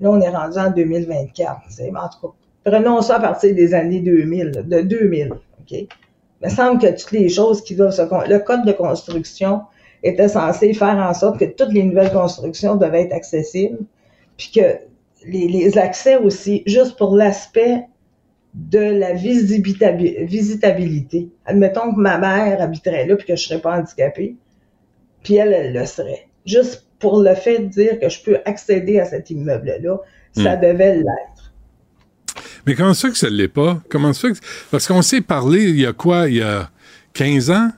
Là, 0.00 0.10
on 0.10 0.20
est 0.20 0.28
rendu 0.28 0.58
en 0.58 0.70
2024. 0.70 1.60
C'est, 1.68 1.90
en 1.90 2.08
tout 2.08 2.28
cas, 2.28 2.70
prenons 2.70 3.02
ça 3.02 3.16
à 3.16 3.20
partir 3.20 3.54
des 3.54 3.74
années 3.74 4.00
2000, 4.00 4.64
de 4.66 4.80
2000, 4.80 5.32
OK? 5.32 5.70
Il 5.70 5.88
me 6.42 6.48
semble 6.50 6.80
que 6.80 6.88
toutes 6.88 7.12
les 7.12 7.28
choses 7.28 7.62
qui 7.62 7.74
doivent 7.74 7.92
se... 7.92 8.02
Le 8.02 8.38
code 8.38 8.64
de 8.64 8.72
construction 8.72 9.62
était 10.02 10.28
censé 10.28 10.74
faire 10.74 10.96
en 10.96 11.14
sorte 11.14 11.38
que 11.38 11.46
toutes 11.46 11.72
les 11.72 11.82
nouvelles 11.82 12.12
constructions 12.12 12.76
devaient 12.76 13.04
être 13.04 13.14
accessibles, 13.14 13.78
puis 14.36 14.50
que 14.54 14.78
les, 15.26 15.78
accès 15.78 16.16
aussi, 16.16 16.62
juste 16.66 16.96
pour 16.96 17.16
l'aspect 17.16 17.86
de 18.54 18.78
la 18.78 19.14
visitabilité. 19.14 21.28
Admettons 21.44 21.92
que 21.92 22.00
ma 22.00 22.18
mère 22.18 22.62
habiterait 22.62 23.06
là 23.06 23.16
puis 23.16 23.26
que 23.26 23.36
je 23.36 23.42
serais 23.42 23.60
pas 23.60 23.78
handicapée, 23.78 24.36
puis 25.22 25.36
elle, 25.36 25.52
elle 25.52 25.72
le 25.72 25.86
serait. 25.86 26.28
Juste 26.46 26.86
pour 26.98 27.20
le 27.20 27.34
fait 27.34 27.58
de 27.58 27.66
dire 27.66 27.98
que 27.98 28.08
je 28.08 28.22
peux 28.22 28.38
accéder 28.44 29.00
à 29.00 29.04
cet 29.04 29.30
immeuble-là, 29.30 29.98
ça 30.32 30.56
hmm. 30.56 30.60
devait 30.60 30.96
l'être. 30.96 31.52
Mais 32.66 32.74
comment 32.74 32.94
ça 32.94 33.10
que 33.10 33.18
ça 33.18 33.28
ne 33.28 33.34
l'est 33.34 33.48
pas? 33.48 33.82
Comment 33.88 34.12
ça 34.12 34.30
que... 34.30 34.36
Parce 34.70 34.86
qu'on 34.86 35.02
s'est 35.02 35.20
parlé 35.20 35.64
il 35.64 35.80
y 35.80 35.86
a 35.86 35.92
quoi? 35.92 36.28
Il 36.28 36.36
y 36.36 36.42
a 36.42 36.70
15 37.14 37.50
ans? 37.50 37.70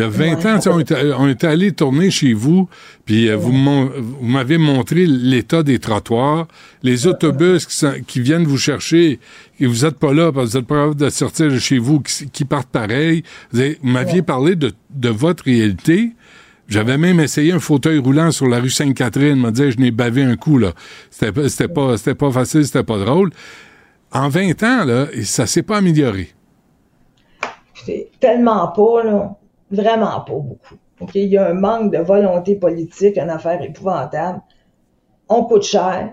Il 0.00 0.04
y 0.04 0.06
a 0.06 0.08
20 0.08 0.46
ans, 0.46 0.76
on 1.18 1.28
était, 1.28 1.46
allé 1.46 1.72
tourner 1.72 2.10
chez 2.10 2.32
vous, 2.32 2.70
puis 3.04 3.28
euh, 3.28 3.36
vous 3.36 3.52
m'avez 3.52 4.56
montré 4.56 5.04
l'état 5.04 5.62
des 5.62 5.78
trottoirs, 5.78 6.48
les 6.82 7.06
autobus 7.06 7.66
qui, 8.06 8.20
viennent 8.20 8.46
vous 8.46 8.56
chercher, 8.56 9.20
et 9.58 9.66
vous 9.66 9.84
n'êtes 9.84 9.98
pas 9.98 10.14
là 10.14 10.32
parce 10.32 10.46
que 10.46 10.52
vous 10.52 10.58
n'êtes 10.58 10.68
pas 10.68 10.74
capable 10.76 10.96
de 10.96 11.10
sortir 11.10 11.48
de 11.48 11.58
chez 11.58 11.76
vous, 11.76 12.00
qui, 12.00 12.44
partent 12.46 12.70
pareil. 12.70 13.24
Vous, 13.52 13.62
m'aviez 13.82 14.22
parlé 14.22 14.56
de, 14.56 14.72
votre 15.10 15.44
réalité. 15.44 16.12
J'avais 16.66 16.96
même 16.96 17.20
essayé 17.20 17.52
un 17.52 17.58
fauteuil 17.58 17.98
roulant 17.98 18.30
sur 18.30 18.46
la 18.46 18.58
rue 18.58 18.70
Sainte-Catherine. 18.70 19.38
m'a 19.38 19.50
dit, 19.50 19.70
je 19.70 19.76
n'ai 19.76 19.90
bavé 19.90 20.22
un 20.22 20.36
coup, 20.36 20.56
là. 20.56 20.72
C'était 21.10 21.68
pas, 21.68 21.98
c'était 21.98 22.14
pas 22.14 22.30
facile, 22.30 22.64
c'était 22.64 22.84
pas 22.84 22.96
drôle. 22.96 23.32
en 24.12 24.30
20 24.30 24.62
ans, 24.62 24.84
là, 24.86 25.08
ça 25.24 25.46
s'est 25.46 25.62
pas 25.62 25.76
amélioré. 25.76 26.30
Tellement 28.18 28.68
pas, 28.68 29.04
là. 29.04 29.36
Vraiment 29.70 30.20
pas 30.20 30.32
beaucoup. 30.32 30.76
Il 31.14 31.28
y 31.28 31.38
a 31.38 31.48
un 31.48 31.54
manque 31.54 31.92
de 31.92 31.98
volonté 31.98 32.56
politique, 32.56 33.16
une 33.16 33.30
affaire 33.30 33.62
épouvantable. 33.62 34.40
On 35.28 35.44
coûte 35.44 35.62
cher. 35.62 36.12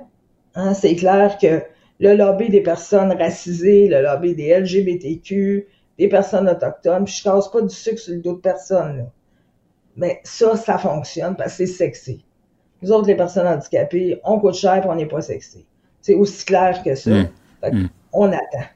Hein? 0.56 0.74
C'est 0.74 0.96
clair 0.96 1.38
que 1.38 1.64
le 2.00 2.16
lobby 2.16 2.50
des 2.50 2.62
personnes 2.62 3.12
racisées, 3.12 3.88
le 3.88 4.02
lobby 4.02 4.36
des 4.36 4.60
LGBTQ, 4.60 5.68
des 5.98 6.08
personnes 6.08 6.48
autochtones, 6.48 7.06
puis 7.06 7.14
je 7.14 7.24
casse 7.24 7.50
pas 7.50 7.62
du 7.62 7.74
sucre 7.74 8.00
sur 8.00 8.14
le 8.14 8.22
dos 8.22 8.36
de 8.36 8.42
personne. 8.42 9.10
Mais 9.96 10.22
ça, 10.24 10.56
ça 10.56 10.78
fonctionne 10.78 11.36
parce 11.36 11.58
que 11.58 11.66
c'est 11.66 11.74
sexy. 11.74 12.24
Nous 12.82 12.92
autres, 12.92 13.08
les 13.08 13.16
personnes 13.16 13.48
handicapées, 13.48 14.22
on 14.24 14.40
coûte 14.40 14.54
cher 14.54 14.86
et 14.86 14.88
on 14.88 14.96
n'est 14.96 15.08
pas 15.08 15.22
sexy. 15.22 15.66
C'est 16.02 16.14
aussi 16.14 16.46
clair 16.46 16.84
que 16.84 16.94
ça. 16.94 17.10
Mmh. 17.10 17.30
Mmh. 17.72 17.88
On 18.14 18.32
attend. 18.32 18.68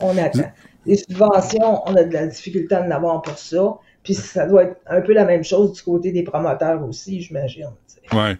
On 0.00 0.18
attend. 0.18 0.50
Les 0.84 0.96
subventions, 0.96 1.82
on 1.86 1.94
a 1.94 2.02
de 2.02 2.12
la 2.12 2.26
difficulté 2.26 2.74
à 2.74 2.82
en 2.82 2.90
avoir 2.90 3.22
pour 3.22 3.38
ça. 3.38 3.78
Puis 4.08 4.14
ça 4.14 4.46
doit 4.46 4.62
être 4.62 4.76
un 4.86 5.02
peu 5.02 5.12
la 5.12 5.26
même 5.26 5.44
chose 5.44 5.74
du 5.74 5.82
côté 5.82 6.12
des 6.12 6.22
promoteurs 6.22 6.82
aussi, 6.88 7.20
j'imagine. 7.20 7.68
Ouais. 8.10 8.38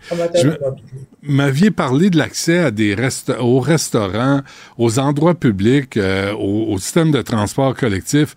M'aviez 1.20 1.70
parlé 1.70 2.08
de 2.08 2.16
l'accès 2.16 2.56
à 2.60 2.70
des 2.70 2.94
rest 2.94 3.30
aux 3.38 3.60
restaurants, 3.60 4.40
aux 4.78 4.98
endroits 4.98 5.34
publics, 5.34 5.98
euh, 5.98 6.32
au, 6.32 6.78
système 6.78 7.10
de 7.10 7.20
transport 7.20 7.74
collectif. 7.74 8.34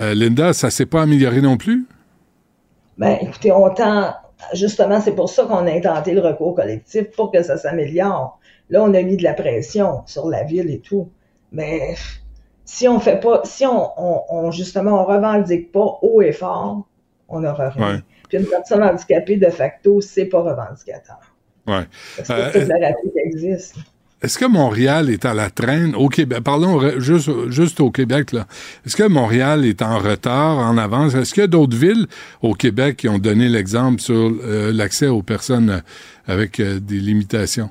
Euh, 0.00 0.14
Linda, 0.14 0.54
ça 0.54 0.70
s'est 0.70 0.86
pas 0.86 1.02
amélioré 1.02 1.42
non 1.42 1.58
plus? 1.58 1.84
Ben, 2.96 3.18
écoutez, 3.20 3.52
on 3.52 3.68
tend, 3.68 4.14
justement, 4.54 4.98
c'est 5.02 5.14
pour 5.14 5.28
ça 5.28 5.44
qu'on 5.44 5.66
a 5.66 5.72
intenté 5.72 6.14
le 6.14 6.22
recours 6.22 6.54
collectif, 6.54 7.10
pour 7.14 7.30
que 7.30 7.42
ça 7.42 7.58
s'améliore. 7.58 8.40
Là, 8.70 8.82
on 8.82 8.94
a 8.94 9.02
mis 9.02 9.18
de 9.18 9.24
la 9.24 9.34
pression 9.34 10.00
sur 10.06 10.26
la 10.26 10.44
ville 10.44 10.70
et 10.70 10.78
tout. 10.78 11.10
Mais 11.52 11.96
si 12.72 12.88
on 12.88 12.98
fait 13.00 13.20
pas, 13.20 13.42
si 13.44 13.66
on, 13.66 13.90
on, 14.34 14.50
justement, 14.50 15.02
on 15.02 15.04
revendique 15.04 15.72
pas 15.72 15.98
haut 16.00 16.22
et 16.22 16.32
fort, 16.32 16.88
on 17.28 17.40
n'aura 17.40 17.68
rien. 17.68 18.00
Puis 18.30 18.38
une 18.38 18.46
personne 18.46 18.82
handicapée, 18.82 19.36
de 19.36 19.50
facto, 19.50 20.00
c'est 20.00 20.24
pas 20.24 20.40
revendicateur. 20.40 21.20
Ouais. 21.66 21.86
Parce 22.16 22.28
que 22.28 22.32
euh, 22.32 22.50
toute 22.50 22.68
la 22.68 22.76
réalité 22.76 23.20
existe. 23.26 23.76
Est-ce 24.22 24.38
que 24.38 24.46
Montréal 24.46 25.10
est 25.10 25.26
à 25.26 25.34
la 25.34 25.50
traîne 25.50 25.94
au 25.94 26.08
Québec? 26.08 26.40
Parlons 26.42 26.98
juste, 26.98 27.50
juste 27.50 27.78
au 27.80 27.90
Québec, 27.90 28.32
là. 28.32 28.46
Est-ce 28.86 28.96
que 28.96 29.06
Montréal 29.06 29.66
est 29.66 29.82
en 29.82 29.98
retard, 29.98 30.56
en 30.56 30.78
avance? 30.78 31.14
Est-ce 31.14 31.34
qu'il 31.34 31.42
y 31.42 31.44
a 31.44 31.48
d'autres 31.48 31.76
villes 31.76 32.06
au 32.40 32.54
Québec 32.54 32.96
qui 32.96 33.08
ont 33.10 33.18
donné 33.18 33.50
l'exemple 33.50 34.00
sur 34.00 34.14
euh, 34.14 34.72
l'accès 34.72 35.08
aux 35.08 35.22
personnes 35.22 35.82
avec 36.26 36.58
euh, 36.58 36.80
des 36.80 37.00
limitations? 37.00 37.68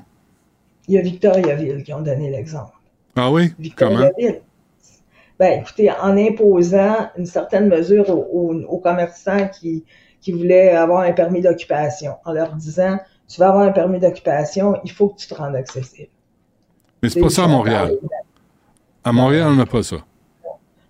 Il 0.86 0.94
y 0.94 0.98
a 0.98 1.02
Victoriaville 1.02 1.82
qui 1.82 1.92
ont 1.92 2.02
donné 2.02 2.30
l'exemple. 2.30 2.76
Ah 3.16 3.32
oui? 3.32 3.52
Victoriaville. 3.58 4.42
Ben, 5.42 5.58
écoutez, 5.60 5.90
en 5.90 6.16
imposant 6.16 7.08
une 7.18 7.26
certaine 7.26 7.66
mesure 7.68 8.08
aux, 8.10 8.78
commerçants 8.78 9.48
qui, 9.48 9.84
qui 10.20 10.30
voulaient 10.30 10.70
avoir 10.70 11.00
un 11.00 11.10
permis 11.10 11.40
d'occupation, 11.40 12.12
en 12.24 12.32
leur 12.32 12.54
disant, 12.54 12.96
tu 13.26 13.40
vas 13.40 13.48
avoir 13.48 13.64
un 13.64 13.72
permis 13.72 13.98
d'occupation, 13.98 14.76
il 14.84 14.92
faut 14.92 15.08
que 15.08 15.16
tu 15.16 15.26
te 15.26 15.34
rendes 15.34 15.56
accessible. 15.56 16.10
Mais 17.02 17.08
c'est 17.08 17.20
pas 17.20 17.28
ça 17.28 17.42
à 17.42 17.48
Montréal. 17.48 17.90
À 19.02 19.10
Montréal, 19.10 19.48
on 19.50 19.56
n'a 19.56 19.66
pas 19.66 19.82
ça. 19.82 19.96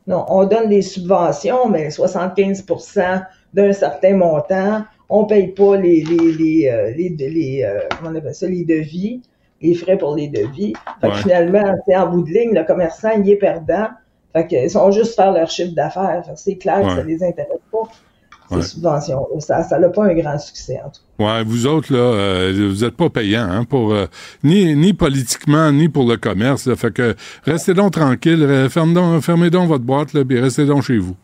Non, 0.07 0.27
on 0.29 0.45
donne 0.45 0.69
des 0.69 0.83
subventions, 0.83 1.71
mais 1.71 1.89
75% 1.89 3.25
d'un 3.55 3.73
certain 3.73 4.17
montant. 4.17 4.85
On 5.09 5.23
ne 5.23 5.29
paye 5.29 5.49
pas 5.49 5.79
les, 5.79 6.05
les, 6.05 6.33
les, 6.33 6.69
euh, 6.69 6.93
les, 6.95 7.63
euh, 7.65 7.81
comment 7.97 8.11
on 8.11 8.17
appelle 8.17 8.35
ça, 8.35 8.47
les 8.47 8.67
devis, 8.67 9.23
les 9.63 9.73
frais 9.73 9.97
pour 9.97 10.15
les 10.15 10.29
devis. 10.29 10.75
Fait 11.01 11.09
que 11.09 11.15
finalement, 11.15 11.75
en 11.97 12.07
bout 12.09 12.23
de 12.25 12.29
ligne, 12.29 12.53
le 12.53 12.65
commerçant, 12.65 13.13
il 13.13 13.31
est 13.31 13.37
perdant 13.37 13.89
fait 14.33 14.47
qu'ils 14.47 14.71
sont 14.71 14.91
juste 14.91 15.15
faire 15.15 15.33
leur 15.33 15.51
chiffre 15.51 15.75
d'affaires. 15.75 16.25
C'est 16.37 16.57
clair 16.57 16.83
que 16.83 16.95
ça 16.95 17.03
les 17.03 17.23
intéresse 17.23 17.61
pas. 17.71 17.89
Ces 18.51 18.69
subventions. 18.69 19.27
Ça 19.39 19.79
n'a 19.79 19.89
pas 19.89 20.05
un 20.05 20.15
grand 20.15 20.39
succès, 20.39 20.79
en 20.85 20.91
tout 20.91 21.01
cas. 21.19 21.25
Ouais, 21.25 21.45
vous 21.45 21.67
autres, 21.67 21.91
là, 21.93 21.99
euh, 21.99 22.71
vous 22.71 22.85
n'êtes 22.85 22.97
pas 22.97 23.09
payants, 23.09 23.49
hein, 23.49 23.65
pour, 23.65 23.95
euh, 23.95 24.07
ni, 24.43 24.77
ni 24.77 24.93
politiquement, 24.93 25.73
ni 25.73 25.89
pour 25.89 26.07
le 26.07 26.19
commerce. 26.19 26.75
fait 26.75 26.93
que 26.93 27.15
restez 27.45 27.73
donc 27.73 27.93
tranquille, 27.93 28.69
fermez 28.69 29.51
donc, 29.51 29.69
votre 29.69 29.85
boîte, 29.85 30.13
là, 30.13 30.23
puis 30.25 30.39
restez 30.39 30.67
donc 30.67 30.83
chez 30.83 30.99
vous. 30.99 31.17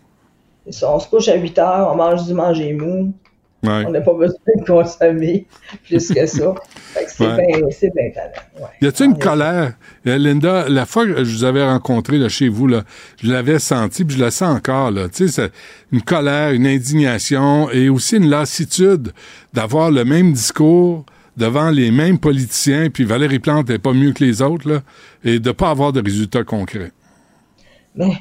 On 0.83 0.99
se 0.99 1.09
couche 1.09 1.29
à 1.29 1.37
8 1.37 1.59
heures, 1.59 1.91
on 1.93 1.97
mange 1.97 2.25
du 2.25 2.33
manger 2.33 2.73
mou. 2.73 3.13
On 3.65 3.91
n'a 3.91 4.01
pas 4.01 4.15
besoin 4.15 4.39
de 4.57 4.65
consommer 4.65 5.47
plus 5.85 6.09
que 6.15 6.27
ça. 6.27 6.55
c'est 7.07 7.93
bien 7.95 8.11
talent. 8.15 8.69
Y 8.81 8.87
a-t-il 8.87 9.11
une 9.11 9.19
colère? 9.19 9.75
Euh, 10.07 10.19
Linda, 10.19 10.69
la 10.69 10.87
fois 10.87 11.07
que 11.07 11.25
je 11.25 11.37
vous 11.37 11.45
avais 11.45 11.65
rencontré 11.65 12.19
là, 12.19 12.29
chez 12.29 12.49
vous, 12.49 12.69
là, 12.69 12.85
je 13.21 13.33
l'avais 13.33 13.59
senti, 13.59 14.05
puis 14.05 14.17
je 14.17 14.25
le 14.25 14.31
sens 14.31 14.57
encore. 14.57 14.93
Là. 14.93 15.09
Tu 15.09 15.29
sais, 15.29 15.51
une 15.91 16.03
colère, 16.03 16.53
une 16.53 16.67
indignation 16.67 17.69
et 17.71 17.89
aussi 17.89 18.17
une 18.17 18.31
lassitude 18.31 19.13
d'avoir 19.53 19.91
le 19.91 20.05
même 20.05 20.33
discours 20.33 21.05
devant 21.37 21.71
les 21.71 21.91
mêmes 21.91 22.19
politiciens, 22.19 22.91
puis 22.91 23.05
Valérie 23.05 23.39
Plante 23.39 23.69
n'est 23.69 23.79
pas 23.79 23.93
mieux 23.93 24.13
que 24.13 24.25
les 24.25 24.43
autres, 24.43 24.69
là, 24.69 24.81
et 25.25 25.39
de 25.39 25.49
ne 25.49 25.53
pas 25.53 25.71
avoir 25.71 25.93
de 25.93 26.03
résultats 26.03 26.43
concrets. 26.43 26.91
Mais 27.95 28.13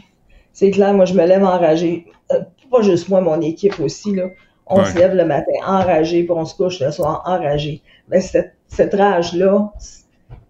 c'est 0.53 0.72
clair, 0.72 0.94
moi 0.94 1.06
je 1.06 1.13
me 1.13 1.25
lève 1.25 1.44
enragé. 1.44 2.06
Euh, 2.32 2.39
pas 2.70 2.82
juste 2.82 3.10
moi, 3.10 3.22
mon 3.22 3.39
équipe 3.41 3.79
aussi, 3.79 4.13
là. 4.13 4.29
On 4.69 4.83
se 4.83 4.97
lève 4.97 5.15
le 5.15 5.25
matin 5.25 5.51
enragé, 5.65 6.24
puis 6.24 6.31
on 6.31 6.45
se 6.45 6.55
couche 6.55 6.79
le 6.79 6.91
soir 6.91 7.24
enragé. 7.25 7.81
Mais 8.09 8.21
cette, 8.21 8.53
cette 8.67 8.93
rage-là 8.93 9.71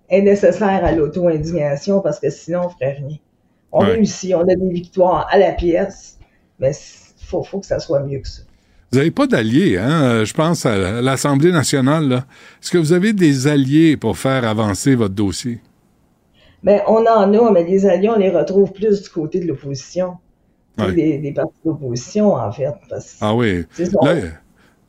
est 0.10 0.22
nécessaire 0.22 0.84
à 0.84 0.92
l'auto-indignation 0.92 2.02
parce 2.02 2.20
que 2.20 2.30
sinon, 2.30 2.62
on 2.66 2.70
ferait 2.70 2.94
rien. 2.94 3.18
On 3.72 3.80
réussit, 3.80 4.34
on 4.34 4.42
a 4.42 4.56
des 4.56 4.70
victoires 4.70 5.28
à 5.30 5.38
la 5.38 5.52
pièce, 5.52 6.18
mais 6.60 6.72
il 6.72 7.26
faut, 7.26 7.44
faut, 7.44 7.60
que 7.60 7.66
ça 7.66 7.80
soit 7.80 8.02
mieux 8.02 8.20
que 8.20 8.28
ça. 8.28 8.42
Vous 8.92 9.00
n'avez 9.00 9.12
pas 9.12 9.28
d'alliés, 9.28 9.78
hein? 9.78 10.04
Euh, 10.04 10.26
je 10.26 10.34
pense 10.34 10.66
à 10.66 11.02
l'Assemblée 11.02 11.52
nationale. 11.52 12.24
Est-ce 12.62 12.72
que 12.72 12.78
vous 12.78 12.94
avez 12.94 13.12
des 13.12 13.48
alliés 13.48 13.98
pour 13.98 14.18
faire 14.18 14.48
avancer 14.48 14.96
votre 14.96 15.14
dossier? 15.14 15.60
Bien, 16.64 16.82
on 16.88 17.06
en 17.06 17.34
a, 17.34 17.52
mais 17.52 17.66
les 17.66 17.86
alliés, 17.86 18.10
on 18.10 18.18
les 18.18 18.30
retrouve 18.30 18.72
plus 18.72 19.04
du 19.04 19.10
côté 19.10 19.42
de 19.42 19.48
l'opposition 19.48 20.16
des, 20.78 21.34
partis 21.36 21.54
d'opposition, 21.66 22.34
en 22.34 22.52
fait. 22.52 22.74
ah 23.22 23.36
oui. 23.36 23.66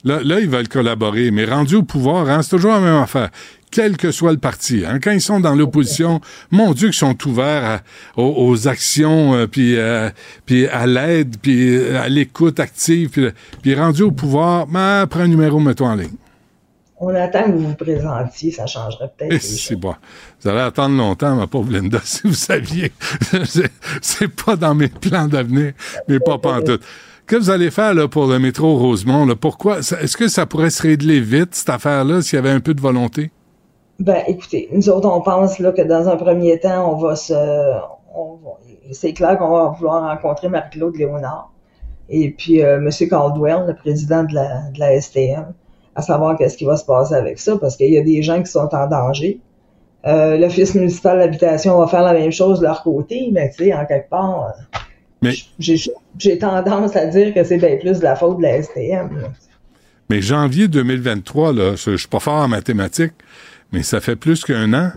Là, 0.05 0.21
là, 0.23 0.39
ils 0.39 0.49
veulent 0.49 0.69
collaborer, 0.69 1.33
mais 1.33 1.45
rendu 1.45 1.75
au 1.75 1.83
pouvoir, 1.83 2.31
hein, 2.31 2.41
c'est 2.43 2.51
toujours 2.51 2.71
la 2.71 2.81
même 2.81 3.03
affaire 3.03 3.31
quel 3.71 3.97
que 3.97 4.11
soit 4.11 4.33
le 4.33 4.39
parti. 4.39 4.85
Hein. 4.87 4.99
Quand 5.03 5.13
ils 5.13 5.21
sont 5.21 5.41
dans 5.41 5.55
l'opposition, 5.55 6.21
mon 6.51 6.73
Dieu, 6.73 6.89
qu'ils 6.89 6.97
sont 6.97 7.17
ouverts 7.27 7.81
aux, 8.17 8.69
actions, 8.69 9.35
euh, 9.35 9.47
puis, 9.47 9.77
euh, 9.77 10.11
puis 10.47 10.67
à 10.69 10.87
l'aide, 10.87 11.37
puis 11.41 11.87
à 11.89 12.09
l'écoute 12.09 12.61
active, 12.61 13.11
puis, 13.11 13.29
puis 13.63 13.75
rendu 13.75 14.03
au 14.03 14.11
pouvoir, 14.11 14.67
ben, 14.67 15.07
prends 15.07 15.21
un 15.21 15.29
numéro, 15.29 15.61
mets-toi 15.61 15.89
en 15.89 15.95
ligne. 15.95 16.17
On 17.01 17.15
attend 17.15 17.45
que 17.45 17.51
vous 17.53 17.69
vous 17.69 17.75
présentiez, 17.75 18.51
ça 18.51 18.67
changerait 18.67 19.11
peut-être. 19.17 19.41
C'est 19.41 19.77
bon. 19.77 19.95
Vous 20.41 20.49
allez 20.49 20.61
attendre 20.61 20.97
longtemps, 20.97 21.35
ma 21.35 21.47
pauvre 21.47 21.73
Linda, 21.73 21.99
si 22.05 22.27
vous 22.27 22.35
saviez. 22.35 22.93
c'est 24.01 24.29
pas 24.29 24.57
dans 24.57 24.75
mes 24.75 24.89
plans 24.89 25.27
d'avenir, 25.27 25.73
mais 26.09 26.21
pas 26.21 26.39
pantoute. 26.39 26.83
Que 27.27 27.37
vous 27.37 27.51
allez 27.51 27.71
faire 27.71 27.93
là, 27.93 28.09
pour 28.09 28.27
le 28.27 28.39
métro 28.39 28.79
Rosemont? 28.79 29.27
Pourquoi? 29.37 29.79
Est-ce 29.79 30.17
que 30.17 30.29
ça 30.29 30.47
pourrait 30.47 30.71
se 30.71 30.83
régler 30.83 31.21
vite, 31.21 31.55
cette 31.55 31.69
affaire-là, 31.69 32.23
s'il 32.23 32.37
y 32.37 32.39
avait 32.39 32.51
un 32.51 32.61
peu 32.61 32.73
de 32.73 32.81
volonté? 32.81 33.31
Ben, 33.99 34.23
écoutez, 34.29 34.69
nous 34.73 34.89
autres, 34.89 35.09
on 35.09 35.21
pense 35.21 35.59
là, 35.59 35.73
que 35.73 35.83
dans 35.83 36.09
un 36.09 36.17
premier 36.17 36.59
temps, 36.61 36.93
on 36.93 36.97
va 36.97 37.17
se. 37.17 37.35
c'est 38.93 39.13
clair 39.13 39.39
qu'on 39.39 39.51
va 39.51 39.75
vouloir 39.77 40.05
rencontrer 40.05 40.49
Marie-Claude 40.49 40.97
Léonard 40.97 41.53
et 42.09 42.31
puis 42.31 42.63
euh, 42.63 42.79
M. 42.79 42.91
Caldwell, 43.09 43.67
le 43.67 43.75
président 43.75 44.25
de 44.25 44.35
la, 44.35 44.71
de 44.71 44.79
la 44.79 45.01
STM 45.01 45.53
à 45.95 46.03
savoir 46.03 46.39
qu'est-ce 46.39 46.57
qui 46.57 46.65
va 46.65 46.77
se 46.77 46.85
passer 46.85 47.15
avec 47.15 47.41
ça, 47.41 47.59
parce 47.59 47.77
qu'il 47.77 47.93
y 47.93 47.99
a 47.99 48.03
des 48.03 48.23
gens 48.23 48.41
qui 48.41 48.51
sont 48.51 48.73
en 48.73 48.87
danger. 48.87 49.41
Euh, 50.07 50.37
L'Office 50.37 50.75
municipal 50.75 51.19
d'habitation 51.19 51.79
va 51.79 51.87
faire 51.89 52.03
la 52.03 52.13
même 52.13 52.31
chose 52.31 52.61
de 52.61 52.65
leur 52.65 52.83
côté, 52.83 53.31
mais 53.33 53.51
tu 53.51 53.65
sais, 53.65 53.75
en 53.75 53.85
quelque 53.85 54.09
part, 54.09 54.55
euh, 55.25 55.33
j'ai 56.19 56.39
tendance 56.39 56.97
à 56.97 57.07
dire 57.07 57.35
que 57.35 57.43
c'est 57.43 57.59
bien 57.59 57.77
plus 57.77 57.99
de 57.99 58.05
la 58.05 58.15
faute 58.15 58.39
de 58.39 58.43
la 58.43 58.63
STM. 58.63 59.11
Mais 60.09 60.23
janvier 60.23 60.69
2023, 60.69 61.53
là, 61.53 61.75
je, 61.75 61.97
suis 61.97 62.09
pas 62.09 62.21
fort 62.21 62.43
en 62.43 62.49
mathématiques, 62.49 63.15
mais 63.73 63.83
ça 63.83 64.01
fait 64.01 64.17
plus 64.17 64.45
qu'un 64.45 64.73
an. 64.73 64.93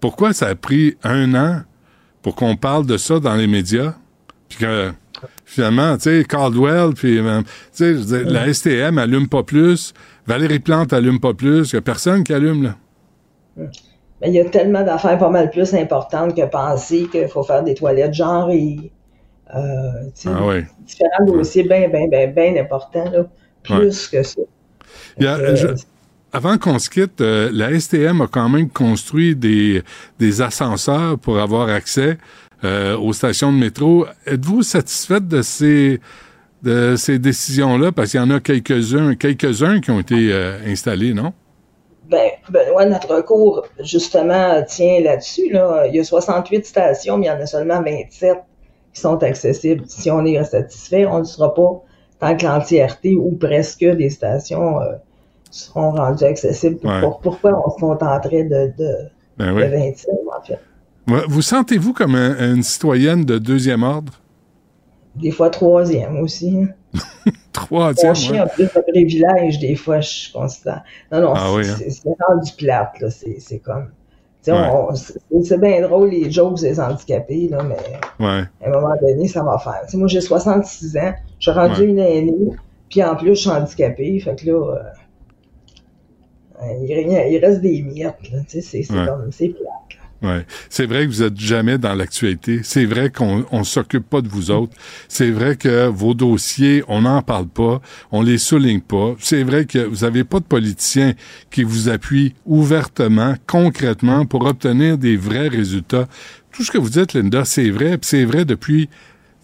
Pourquoi 0.00 0.32
ça 0.32 0.48
a 0.48 0.54
pris 0.54 0.96
un 1.04 1.34
an 1.34 1.60
pour 2.22 2.34
qu'on 2.34 2.56
parle 2.56 2.86
de 2.86 2.96
ça 2.96 3.20
dans 3.20 3.34
les 3.34 3.46
médias? 3.46 3.94
Puis 4.48 4.58
que 4.58 4.90
finalement, 5.44 5.96
tu 5.96 6.04
sais, 6.04 6.24
Caldwell, 6.24 6.94
puis 6.94 7.18
euh, 7.18 7.42
tu 7.76 8.02
sais, 8.02 8.24
la 8.24 8.52
STM 8.52 8.98
allume 8.98 9.28
pas 9.28 9.42
plus, 9.42 9.92
Valérie 10.26 10.60
Plante 10.60 10.92
allume 10.92 11.20
pas 11.20 11.34
plus. 11.34 11.72
Il 11.72 11.76
n'y 11.76 11.78
a 11.78 11.82
personne 11.82 12.24
qui 12.24 12.32
allume, 12.32 12.62
là. 12.62 12.76
Mais 14.20 14.28
il 14.28 14.34
y 14.34 14.40
a 14.40 14.44
tellement 14.44 14.82
d'affaires 14.82 15.18
pas 15.18 15.30
mal 15.30 15.50
plus 15.50 15.74
importantes 15.74 16.34
que 16.34 16.44
penser 16.46 17.06
qu'il 17.10 17.28
faut 17.28 17.42
faire 17.42 17.62
des 17.62 17.74
toilettes 17.74 18.14
genre 18.14 18.50
et 18.50 18.90
euh, 19.54 20.10
ah 20.26 20.46
oui. 20.46 20.64
différents 20.80 21.24
dossiers 21.26 21.62
bien, 21.62 21.88
bien, 21.88 22.08
bien, 22.08 22.26
bien 22.26 22.56
importants, 22.56 23.10
là, 23.10 23.24
plus 23.62 24.08
que 24.08 24.22
ça. 24.22 24.40
Euh, 25.20 25.76
avant 26.32 26.58
qu'on 26.58 26.78
se 26.78 26.90
quitte, 26.90 27.20
euh, 27.20 27.50
la 27.52 27.78
STM 27.78 28.20
a 28.20 28.26
quand 28.26 28.48
même 28.48 28.68
construit 28.68 29.34
des, 29.34 29.82
des 30.18 30.42
ascenseurs 30.42 31.18
pour 31.18 31.38
avoir 31.38 31.68
accès 31.68 32.18
euh, 32.64 32.98
aux 32.98 33.12
stations 33.12 33.52
de 33.52 33.58
métro. 33.58 34.06
Êtes-vous 34.26 34.62
satisfaite 34.62 35.26
de 35.28 35.42
ces 35.42 36.00
de 36.62 36.96
ces 36.96 37.20
décisions-là? 37.20 37.92
Parce 37.92 38.10
qu'il 38.10 38.20
y 38.20 38.22
en 38.22 38.30
a 38.30 38.40
quelques-uns 38.40 39.14
quelques-uns 39.14 39.80
qui 39.80 39.90
ont 39.90 40.00
été 40.00 40.32
euh, 40.32 40.58
installés, 40.66 41.14
non? 41.14 41.32
Ben, 42.08 42.30
Benoît, 42.48 42.86
notre 42.86 43.14
recours, 43.14 43.66
justement, 43.80 44.62
tient 44.66 45.00
là-dessus. 45.00 45.50
Là. 45.50 45.86
Il 45.86 45.94
y 45.94 46.00
a 46.00 46.04
68 46.04 46.64
stations, 46.64 47.18
mais 47.18 47.26
il 47.26 47.28
y 47.28 47.32
en 47.32 47.40
a 47.40 47.46
seulement 47.46 47.82
27 47.82 48.38
qui 48.94 49.00
sont 49.00 49.22
accessibles. 49.22 49.84
Si 49.86 50.10
on 50.10 50.24
est 50.24 50.42
satisfait, 50.44 51.04
on 51.04 51.18
ne 51.18 51.24
sera 51.24 51.54
pas 51.54 51.82
tant 52.18 52.36
que 52.36 52.44
l'entièreté 52.44 53.14
ou 53.14 53.32
presque 53.32 53.84
des 53.84 54.10
stations 54.10 54.80
euh, 54.80 54.94
seront 55.50 55.90
rendues 55.90 56.24
accessibles. 56.24 56.78
pourquoi 57.22 57.62
on 57.66 57.70
se 57.70 57.76
contenterait 57.78 58.44
de, 58.44 58.72
de, 58.78 58.90
ben 59.36 59.54
de 59.54 59.76
27, 59.76 60.10
en 60.36 60.44
fait? 60.44 60.58
Vous 61.28 61.42
sentez-vous 61.42 61.92
comme 61.92 62.14
une 62.14 62.62
citoyenne 62.62 63.24
de 63.24 63.38
deuxième 63.38 63.82
ordre? 63.82 64.12
Des 65.16 65.30
fois 65.30 65.50
troisième 65.50 66.18
aussi. 66.18 66.66
Troisième, 67.52 68.10
On 68.10 68.14
chie 68.14 68.38
un 68.38 68.46
peu 68.46 68.64
de 68.64 68.92
privilège, 68.92 69.58
des 69.58 69.76
fois, 69.76 70.00
je 70.00 70.32
considère. 70.32 70.82
Non, 71.12 71.20
non, 71.20 71.32
ah 71.34 71.54
c'est 71.62 72.08
hein? 72.08 72.14
rendu 72.28 72.52
plate, 72.56 73.00
là. 73.00 73.08
C'est 73.10 73.58
comme... 73.58 73.90
C'est 74.42 75.60
bien 75.60 75.82
drôle, 75.82 76.10
les 76.10 76.30
jokes 76.30 76.60
des 76.60 76.80
handicapés, 76.80 77.48
là, 77.48 77.62
mais 77.62 77.76
à 78.20 78.46
un 78.66 78.70
moment 78.70 78.94
donné, 79.00 79.28
ça 79.28 79.42
va 79.42 79.58
faire. 79.58 79.82
moi, 79.94 80.08
j'ai 80.08 80.20
66 80.20 80.96
ans, 80.96 81.12
je 81.38 81.50
suis 81.50 81.58
rendu 81.58 81.84
une 81.84 81.98
aînée, 81.98 82.56
puis 82.88 83.02
en 83.02 83.14
plus, 83.16 83.34
je 83.34 83.40
suis 83.40 83.50
handicapé, 83.50 84.18
fait 84.20 84.36
que 84.36 84.46
là, 84.46 84.76
euh, 86.62 86.72
il, 86.82 87.38
reste 87.44 87.60
des 87.60 87.82
miettes, 87.82 88.30
là, 88.32 88.38
c'est 88.48 88.82
comme, 88.84 89.30
c'est 89.32 89.48
plate. 89.48 89.97
Ouais. 90.20 90.44
C'est 90.68 90.86
vrai 90.86 91.04
que 91.04 91.10
vous 91.10 91.22
êtes 91.22 91.38
jamais 91.38 91.78
dans 91.78 91.94
l'actualité. 91.94 92.60
C'est 92.64 92.84
vrai 92.84 93.10
qu'on 93.10 93.44
on 93.52 93.62
s'occupe 93.62 94.08
pas 94.08 94.20
de 94.20 94.28
vous 94.28 94.50
autres. 94.50 94.72
C'est 95.08 95.30
vrai 95.30 95.54
que 95.54 95.86
vos 95.86 96.12
dossiers, 96.12 96.82
on 96.88 97.02
n'en 97.02 97.22
parle 97.22 97.46
pas, 97.46 97.80
on 98.10 98.22
les 98.22 98.38
souligne 98.38 98.80
pas. 98.80 99.14
C'est 99.20 99.44
vrai 99.44 99.64
que 99.64 99.78
vous 99.78 100.02
avez 100.02 100.24
pas 100.24 100.40
de 100.40 100.44
politiciens 100.44 101.14
qui 101.52 101.62
vous 101.62 101.88
appuient 101.88 102.34
ouvertement, 102.46 103.34
concrètement, 103.46 104.26
pour 104.26 104.44
obtenir 104.44 104.98
des 104.98 105.16
vrais 105.16 105.48
résultats. 105.48 106.08
Tout 106.50 106.64
ce 106.64 106.72
que 106.72 106.78
vous 106.78 106.90
dites, 106.90 107.14
Linda, 107.14 107.44
c'est 107.44 107.70
vrai, 107.70 107.96
c'est 108.02 108.24
vrai 108.24 108.44
depuis, 108.44 108.88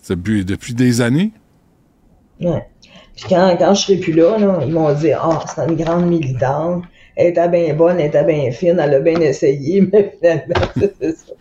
depuis, 0.09 0.75
des 0.75 1.01
années. 1.01 1.31
Ouais. 2.41 2.67
Puis 3.15 3.27
quand, 3.29 3.57
quand 3.57 3.75
je 3.75 3.81
serai 3.81 3.97
plus 3.99 4.13
là, 4.13 4.39
là 4.39 4.59
ils 4.67 4.73
m'ont 4.73 4.93
dit, 4.93 5.13
ah, 5.13 5.29
oh, 5.31 5.39
c'est 5.55 5.69
une 5.69 5.77
grande 5.77 6.07
militante 6.07 6.83
elle 7.17 7.29
était 7.29 7.49
bien 7.49 7.75
bonne, 7.75 8.01
elle 8.01 8.07
était 8.07 8.25
bien 8.25 8.51
fine, 8.51 8.79
elle 8.81 8.95
a 8.95 9.01
bien 9.01 9.21
essayé, 9.21 9.81
mais 9.93 10.15
finalement, 10.19 10.67
c'est 10.77 11.17
ça. 11.17 11.33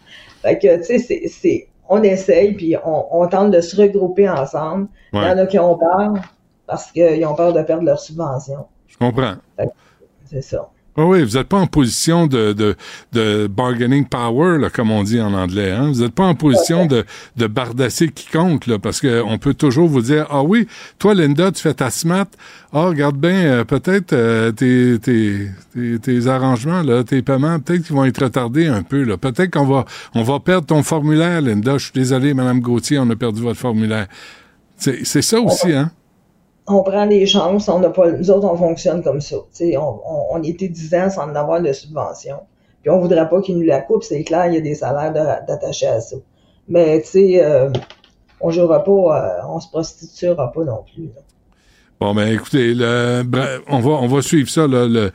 Fait 0.42 0.60
que, 0.60 0.78
tu 0.78 1.00
sais, 1.00 1.28
c'est, 1.28 1.68
on 1.90 2.04
essaye, 2.04 2.54
puis 2.54 2.76
on, 2.84 3.06
on, 3.12 3.28
tente 3.28 3.52
de 3.52 3.62
se 3.62 3.76
regrouper 3.76 4.30
ensemble. 4.30 4.88
Il 5.14 5.20
y 5.20 5.26
en 5.26 5.38
a 5.38 5.46
qui 5.46 5.60
ont 5.60 5.78
peur 5.78 6.14
parce 6.66 6.92
qu'ils 6.92 7.26
ont 7.26 7.36
peur 7.36 7.54
de 7.54 7.62
perdre 7.62 7.84
leur 7.84 8.00
subvention. 8.00 8.66
Je 8.88 8.98
comprends. 8.98 9.36
C'est 10.26 10.42
ça. 10.42 10.70
Oui, 10.96 11.06
oui, 11.06 11.24
vous 11.24 11.38
n'êtes 11.38 11.48
pas 11.48 11.58
en 11.58 11.66
position 11.66 12.28
de, 12.28 12.54
de, 12.54 12.76
de 13.14 13.48
bargaining 13.48 14.06
power, 14.06 14.60
là, 14.60 14.70
comme 14.70 14.92
on 14.92 15.02
dit 15.04 15.20
en 15.20 15.34
anglais. 15.34 15.72
Hein? 15.72 15.92
Vous 15.92 16.02
n'êtes 16.02 16.14
pas 16.14 16.26
en 16.26 16.36
position 16.36 16.86
de, 16.86 17.04
de 17.36 17.48
bardasser 17.48 18.10
quiconque, 18.10 18.68
là, 18.68 18.78
parce 18.78 19.02
qu'on 19.02 19.40
peut 19.40 19.56
toujours 19.56 19.88
vous 19.88 20.02
dire, 20.02 20.28
ah 20.30 20.44
oui, 20.44 20.68
toi, 21.00 21.16
Linda, 21.16 21.52
tu 21.52 21.64
fais 21.64 21.74
ta 21.74 21.90
SMAT. 21.90 22.28
Ah, 22.72 22.86
regarde 22.86 23.18
bien, 23.18 23.34
euh, 23.34 23.64
peut-être 23.64 24.14
euh, 24.14 24.52
tes, 24.52 25.00
tes, 25.00 25.50
tes, 25.74 25.98
tes, 26.00 26.28
arrangements, 26.28 26.84
là, 26.84 27.04
tes 27.04 27.24
paiements, 27.24 27.60
peut-être 27.60 27.86
qu'ils 27.86 27.96
vont 27.96 28.06
être 28.06 28.24
retardés 28.24 28.68
un 28.68 28.84
peu. 28.84 29.04
Là. 29.04 29.18
Peut-être 29.18 29.52
qu'on 29.52 29.66
va, 29.66 29.86
on 30.14 30.22
va 30.22 30.40
perdre 30.40 30.68
ton 30.68 30.84
formulaire, 30.84 31.42
Linda. 31.42 31.80
Je 31.80 31.86
suis 31.86 31.94
désolé, 31.94 32.36
Madame 32.36 32.60
Gauthier, 32.60 33.00
on 33.00 33.10
a 33.10 33.16
perdu 33.16 33.42
votre 33.42 33.60
formulaire. 33.60 34.06
C'est, 34.78 35.06
c'est 35.06 35.24
ça 35.24 35.40
aussi, 35.40 35.74
hein? 35.74 35.92
On 36.68 36.84
prend 36.84 37.06
des 37.06 37.26
chances, 37.26 37.68
on 37.68 37.80
n'a 37.80 37.90
pas, 37.90 38.12
nous 38.12 38.32
autres, 38.32 38.48
on 38.48 38.56
fonctionne 38.56 39.04
comme 39.04 39.22
ça. 39.22 39.36
on, 39.62 39.78
on, 39.78 40.26
on, 40.32 40.44
était 40.44 40.70
10 40.70 40.96
ans 40.96 41.10
sans 41.10 41.36
avoir 41.36 41.62
de 41.62 41.72
subvention. 41.74 42.38
Puis 42.82 42.90
on 42.90 43.00
voudrait 43.00 43.28
pas 43.30 43.42
qu'ils 43.42 43.58
nous 43.58 43.66
la 43.66 43.82
coupent, 43.82 44.04
c'est 44.04 44.24
clair, 44.24 44.48
il 44.48 44.56
y 44.56 44.58
a 44.58 44.62
des 44.62 44.76
salaires 44.76 45.14
d'attachés 45.14 45.88
à 45.88 46.02
ça. 46.02 46.18
Mais 46.68 47.02
tu 47.02 47.08
sais, 47.08 47.44
euh, 47.44 47.70
on 48.40 48.52
jouera 48.52 48.84
pas, 48.84 48.92
euh, 48.92 49.48
on 49.50 49.60
se 49.60 49.70
prostituera 49.70 50.52
pas 50.52 50.64
non 50.64 50.84
plus. 50.94 51.10
Bon, 52.00 52.14
ben 52.14 52.28
écoutez, 52.28 52.74
le, 52.74 53.24
on 53.68 53.80
va 53.80 53.92
on 53.92 54.08
va 54.08 54.22
suivre 54.22 54.50
ça, 54.50 54.68
là, 54.68 54.88
le, 54.88 55.12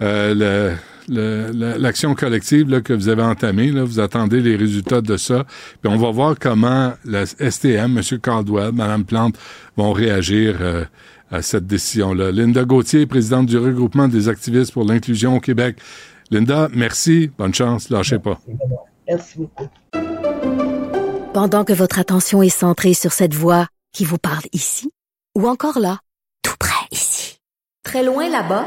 euh, 0.00 0.34
le 0.34 0.74
l'action 1.08 2.14
collective 2.14 2.68
là, 2.70 2.80
que 2.80 2.92
vous 2.92 3.08
avez 3.08 3.22
entamée. 3.22 3.70
Là, 3.70 3.84
vous 3.84 4.00
attendez 4.00 4.40
les 4.40 4.56
résultats 4.56 5.00
de 5.00 5.16
ça. 5.16 5.44
Puis 5.82 5.92
on 5.92 5.96
va 5.96 6.10
voir 6.10 6.36
comment 6.38 6.92
la 7.04 7.26
STM, 7.26 7.98
M. 7.98 8.18
Caldwell, 8.20 8.72
Mme 8.72 9.04
Plante 9.04 9.36
vont 9.76 9.92
réagir 9.92 10.58
euh, 10.60 10.84
à 11.30 11.42
cette 11.42 11.66
décision-là. 11.66 12.30
Linda 12.32 12.64
Gauthier, 12.64 13.06
présidente 13.06 13.46
du 13.46 13.58
regroupement 13.58 14.08
des 14.08 14.28
activistes 14.28 14.72
pour 14.72 14.84
l'inclusion 14.84 15.36
au 15.36 15.40
Québec. 15.40 15.76
Linda, 16.30 16.68
merci. 16.72 17.30
Bonne 17.38 17.54
chance. 17.54 17.90
Lâchez 17.90 18.18
pas. 18.18 18.38
Merci 19.08 19.38
beaucoup. 19.38 19.68
Pendant 21.32 21.64
que 21.64 21.72
votre 21.72 21.98
attention 21.98 22.42
est 22.42 22.48
centrée 22.48 22.94
sur 22.94 23.12
cette 23.12 23.34
voix 23.34 23.66
qui 23.92 24.04
vous 24.04 24.18
parle 24.18 24.44
ici, 24.52 24.90
ou 25.36 25.46
encore 25.46 25.78
là, 25.78 26.00
tout 26.42 26.56
près 26.58 26.86
ici, 26.90 27.38
très 27.84 28.02
loin 28.02 28.28
là-bas, 28.28 28.66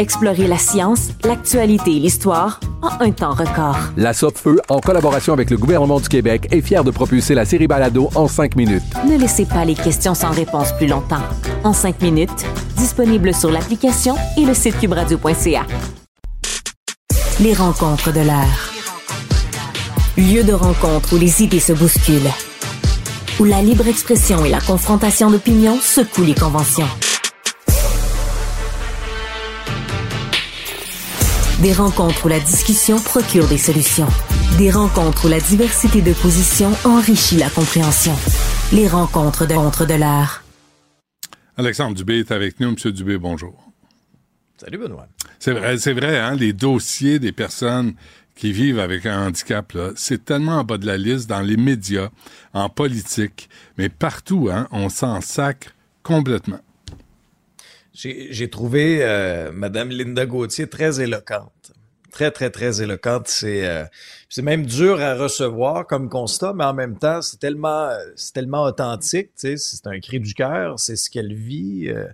Explorez 0.00 0.46
la 0.46 0.58
science, 0.58 1.08
l'actualité 1.24 1.96
et 1.96 1.98
l'histoire 1.98 2.60
en 2.82 3.04
un 3.04 3.10
temps 3.10 3.32
record. 3.32 3.76
La 3.96 4.12
Feu, 4.12 4.60
en 4.68 4.78
collaboration 4.78 5.32
avec 5.32 5.50
le 5.50 5.56
gouvernement 5.56 5.98
du 5.98 6.08
Québec, 6.08 6.46
est 6.52 6.60
fière 6.60 6.84
de 6.84 6.92
propulser 6.92 7.34
la 7.34 7.44
série 7.44 7.66
Balado 7.66 8.08
en 8.14 8.28
cinq 8.28 8.54
minutes. 8.54 8.84
Ne 9.04 9.18
laissez 9.18 9.44
pas 9.44 9.64
les 9.64 9.74
questions 9.74 10.14
sans 10.14 10.30
réponse 10.30 10.70
plus 10.76 10.86
longtemps. 10.86 11.22
En 11.64 11.72
cinq 11.72 12.00
minutes, 12.00 12.46
disponible 12.76 13.34
sur 13.34 13.50
l'application 13.50 14.14
et 14.36 14.44
le 14.44 14.54
site 14.54 14.78
cubradio.ca. 14.78 15.66
Les 17.40 17.54
rencontres 17.54 18.12
de 18.12 18.20
l'heure. 18.20 18.72
Lieu 20.16 20.44
de 20.44 20.52
rencontre 20.52 21.14
où 21.14 21.18
les 21.18 21.42
idées 21.42 21.58
se 21.58 21.72
bousculent. 21.72 22.30
Où 23.40 23.44
la 23.44 23.62
libre 23.62 23.88
expression 23.88 24.44
et 24.44 24.50
la 24.50 24.60
confrontation 24.60 25.28
d'opinions 25.28 25.78
secouent 25.80 26.24
les 26.24 26.34
conventions. 26.34 26.88
Des 31.62 31.72
rencontres 31.72 32.26
où 32.26 32.28
la 32.28 32.38
discussion 32.38 33.00
procure 33.00 33.48
des 33.48 33.58
solutions. 33.58 34.06
Des 34.58 34.70
rencontres 34.70 35.26
où 35.26 35.28
la 35.28 35.40
diversité 35.40 36.02
de 36.02 36.12
positions 36.12 36.70
enrichit 36.84 37.36
la 37.36 37.50
compréhension. 37.50 38.14
Les 38.72 38.86
rencontres 38.86 39.44
de 39.44 39.54
contre 39.54 39.84
de 39.84 39.94
l'art. 39.94 40.44
Alexandre 41.56 41.96
Dubé 41.96 42.20
est 42.20 42.30
avec 42.30 42.60
nous. 42.60 42.70
Monsieur 42.70 42.92
Dubé, 42.92 43.18
bonjour. 43.18 43.72
Salut 44.56 44.78
Benoît. 44.78 45.08
C'est 45.40 45.50
vrai, 45.50 45.78
c'est 45.78 45.94
vrai, 45.94 46.20
hein, 46.20 46.36
les 46.36 46.52
dossiers 46.52 47.18
des 47.18 47.32
personnes 47.32 47.94
qui 48.36 48.52
vivent 48.52 48.78
avec 48.78 49.04
un 49.04 49.26
handicap, 49.26 49.76
c'est 49.96 50.24
tellement 50.24 50.58
en 50.58 50.64
bas 50.64 50.78
de 50.78 50.86
la 50.86 50.96
liste 50.96 51.28
dans 51.28 51.40
les 51.40 51.56
médias, 51.56 52.10
en 52.54 52.68
politique, 52.68 53.48
mais 53.78 53.88
partout, 53.88 54.48
hein, 54.48 54.68
on 54.70 54.88
s'en 54.88 55.20
sacre 55.20 55.74
complètement. 56.04 56.60
J'ai 58.00 58.48
trouvé 58.48 59.00
euh, 59.02 59.50
Madame 59.52 59.90
Linda 59.90 60.24
Gauthier 60.24 60.68
très 60.68 61.00
éloquente. 61.00 61.72
Très, 62.12 62.30
très, 62.30 62.50
très 62.50 62.80
éloquente. 62.80 63.26
C'est 63.26 63.66
euh, 63.66 63.84
même 64.40 64.64
dur 64.64 65.00
à 65.00 65.14
recevoir 65.14 65.84
comme 65.86 66.08
constat, 66.08 66.52
mais 66.54 66.64
en 66.64 66.74
même 66.74 66.96
temps, 66.96 67.20
c'est 67.22 67.38
tellement, 67.38 67.90
tellement 68.32 68.62
authentique. 68.62 69.30
C'est 69.34 69.86
un 69.86 69.98
cri 69.98 70.20
du 70.20 70.32
cœur, 70.32 70.78
c'est 70.78 70.96
ce 70.96 71.10
qu'elle 71.10 71.34
vit. 71.34 71.88
Euh, 71.88 72.06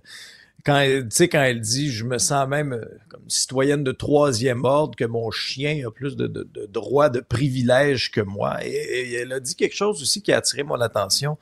quand 0.65 0.79
elle, 0.79 1.07
quand 1.31 1.43
elle 1.43 1.61
dit, 1.61 1.91
je 1.91 2.03
me 2.03 2.17
sens 2.17 2.47
même 2.47 2.73
euh, 2.73 2.85
comme 3.09 3.29
citoyenne 3.29 3.83
de 3.83 3.91
troisième 3.91 4.65
ordre, 4.65 4.95
que 4.95 5.05
mon 5.05 5.29
chien 5.29 5.87
a 5.87 5.91
plus 5.91 6.15
de, 6.15 6.25
de, 6.25 6.47
de 6.51 6.65
droits, 6.65 7.09
de 7.09 7.19
privilèges 7.19 8.09
que 8.09 8.21
moi. 8.21 8.57
Et, 8.65 9.13
elle 9.13 9.31
a 9.31 9.39
dit 9.39 9.55
quelque 9.55 9.75
chose 9.75 10.01
aussi 10.01 10.23
qui 10.23 10.33
a 10.33 10.37
attiré 10.37 10.63
mon 10.63 10.81
attention. 10.81 11.37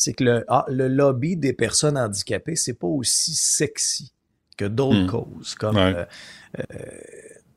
C'est 0.00 0.14
que 0.14 0.24
le, 0.24 0.44
ah, 0.48 0.64
le 0.68 0.88
lobby 0.88 1.36
des 1.36 1.52
personnes 1.52 1.98
handicapées, 1.98 2.56
c'est 2.56 2.72
pas 2.72 2.86
aussi 2.86 3.34
sexy 3.34 4.12
que 4.56 4.64
d'autres 4.64 5.02
Hmm. 5.02 5.06
causes. 5.06 5.54
Comme, 5.56 5.76
Ouais. 5.76 5.94
euh, 5.94 6.04
euh, 6.58 6.64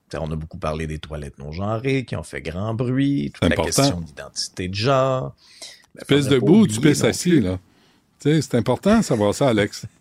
tu 0.09 0.17
on 0.17 0.29
a 0.29 0.35
beaucoup 0.35 0.57
parlé 0.57 0.85
des 0.85 0.99
toilettes 0.99 1.37
non 1.39 1.53
genrées 1.53 2.03
qui 2.03 2.17
ont 2.17 2.23
fait 2.23 2.41
grand 2.41 2.73
bruit, 2.73 3.31
toute 3.33 3.41
la 3.43 3.47
important. 3.47 3.63
question 3.65 4.01
d'identité 4.01 4.67
de 4.67 4.75
genre. 4.75 5.33
Ben, 5.95 6.03
Tu 6.05 6.15
pisses 6.15 6.27
debout, 6.27 6.67
tu 6.67 6.77
oublier 6.79 6.91
pisses 6.91 7.03
assis, 7.05 7.39
là. 7.39 7.59
Tu 8.19 8.29
sais, 8.29 8.41
c'est 8.41 8.55
important 8.57 8.97
de 8.99 9.03
savoir 9.05 9.33
ça, 9.33 9.47
Alex. 9.47 9.85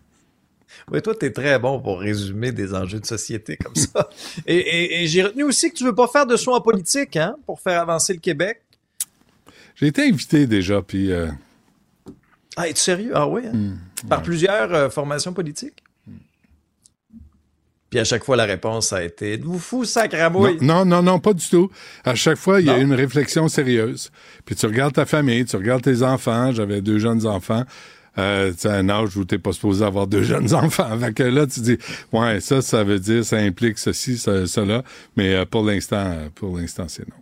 Oui, 0.90 1.00
toi, 1.00 1.14
t'es 1.14 1.30
très 1.30 1.58
bon 1.60 1.80
pour 1.80 2.00
résumer 2.00 2.50
des 2.50 2.74
enjeux 2.74 2.98
de 2.98 3.06
société 3.06 3.56
comme 3.56 3.76
ça. 3.76 4.08
et 4.46 4.56
et- 4.56 5.02
et 5.02 5.06
j'ai 5.06 5.22
retenu 5.22 5.44
aussi 5.44 5.70
que 5.70 5.76
tu 5.76 5.84
veux 5.84 5.94
pas 5.94 6.08
faire 6.08 6.26
de 6.26 6.34
soins 6.36 6.56
en 6.56 6.60
politique, 6.60 7.14
hein, 7.16 7.36
pour 7.46 7.60
faire 7.60 7.80
avancer 7.82 8.12
le 8.14 8.18
Québec. 8.18 8.62
J'ai 9.76 9.86
été 9.88 10.02
invité 10.08 10.46
déjà, 10.48 10.82
puis 10.82 11.12
euh, 11.12 11.28
Ah, 12.56 12.68
es-tu 12.68 12.80
sérieux? 12.80 13.12
Ah 13.14 13.26
oui? 13.26 13.42
hein? 13.46 13.52
Hmm. 13.52 14.08
Par 14.08 14.22
plusieurs 14.22 14.72
euh, 14.74 14.90
formations 14.90 15.32
politiques? 15.32 15.82
Puis 17.92 18.00
à 18.00 18.04
chaque 18.04 18.24
fois, 18.24 18.36
la 18.36 18.44
réponse 18.44 18.90
a 18.94 19.04
été 19.04 19.34
Êtes-vous 19.34 19.58
fou, 19.58 19.84
sacramouille? 19.84 20.56
Non, 20.62 20.86
non, 20.86 21.02
non, 21.02 21.18
pas 21.20 21.34
du 21.34 21.46
tout. 21.46 21.70
À 22.04 22.14
chaque 22.14 22.38
fois, 22.38 22.60
il 22.62 22.66
y 22.66 22.70
a 22.70 22.78
une 22.78 22.94
réflexion 22.94 23.48
sérieuse. 23.48 24.10
Puis 24.46 24.56
tu 24.56 24.64
regardes 24.64 24.94
ta 24.94 25.04
famille, 25.04 25.44
tu 25.44 25.56
regardes 25.56 25.82
tes 25.82 26.02
enfants. 26.02 26.52
J'avais 26.52 26.80
deux 26.80 26.98
jeunes 26.98 27.26
enfants. 27.26 27.64
Euh, 28.16 28.52
tu 28.58 28.66
as 28.66 28.72
un 28.72 28.88
âge 28.88 29.14
où 29.16 29.26
t'es 29.26 29.38
pas 29.38 29.52
supposé 29.52 29.84
avoir 29.84 30.06
deux 30.06 30.22
jeunes 30.32 30.54
enfants. 30.54 30.98
Fait 30.98 31.12
que 31.12 31.22
là, 31.22 31.46
tu 31.46 31.60
dis, 31.60 31.76
ouais, 32.12 32.40
ça, 32.40 32.62
ça 32.62 32.82
veut 32.82 32.98
dire, 32.98 33.26
ça 33.26 33.36
implique 33.36 33.78
ceci, 33.78 34.16
ça, 34.16 34.46
cela. 34.46 34.82
Mais 35.16 35.34
euh, 35.34 35.44
pour 35.44 35.62
l'instant, 35.62 35.96
euh, 36.06 36.28
pour 36.34 36.56
l'instant, 36.56 36.86
c'est 36.88 37.06
non. 37.06 37.21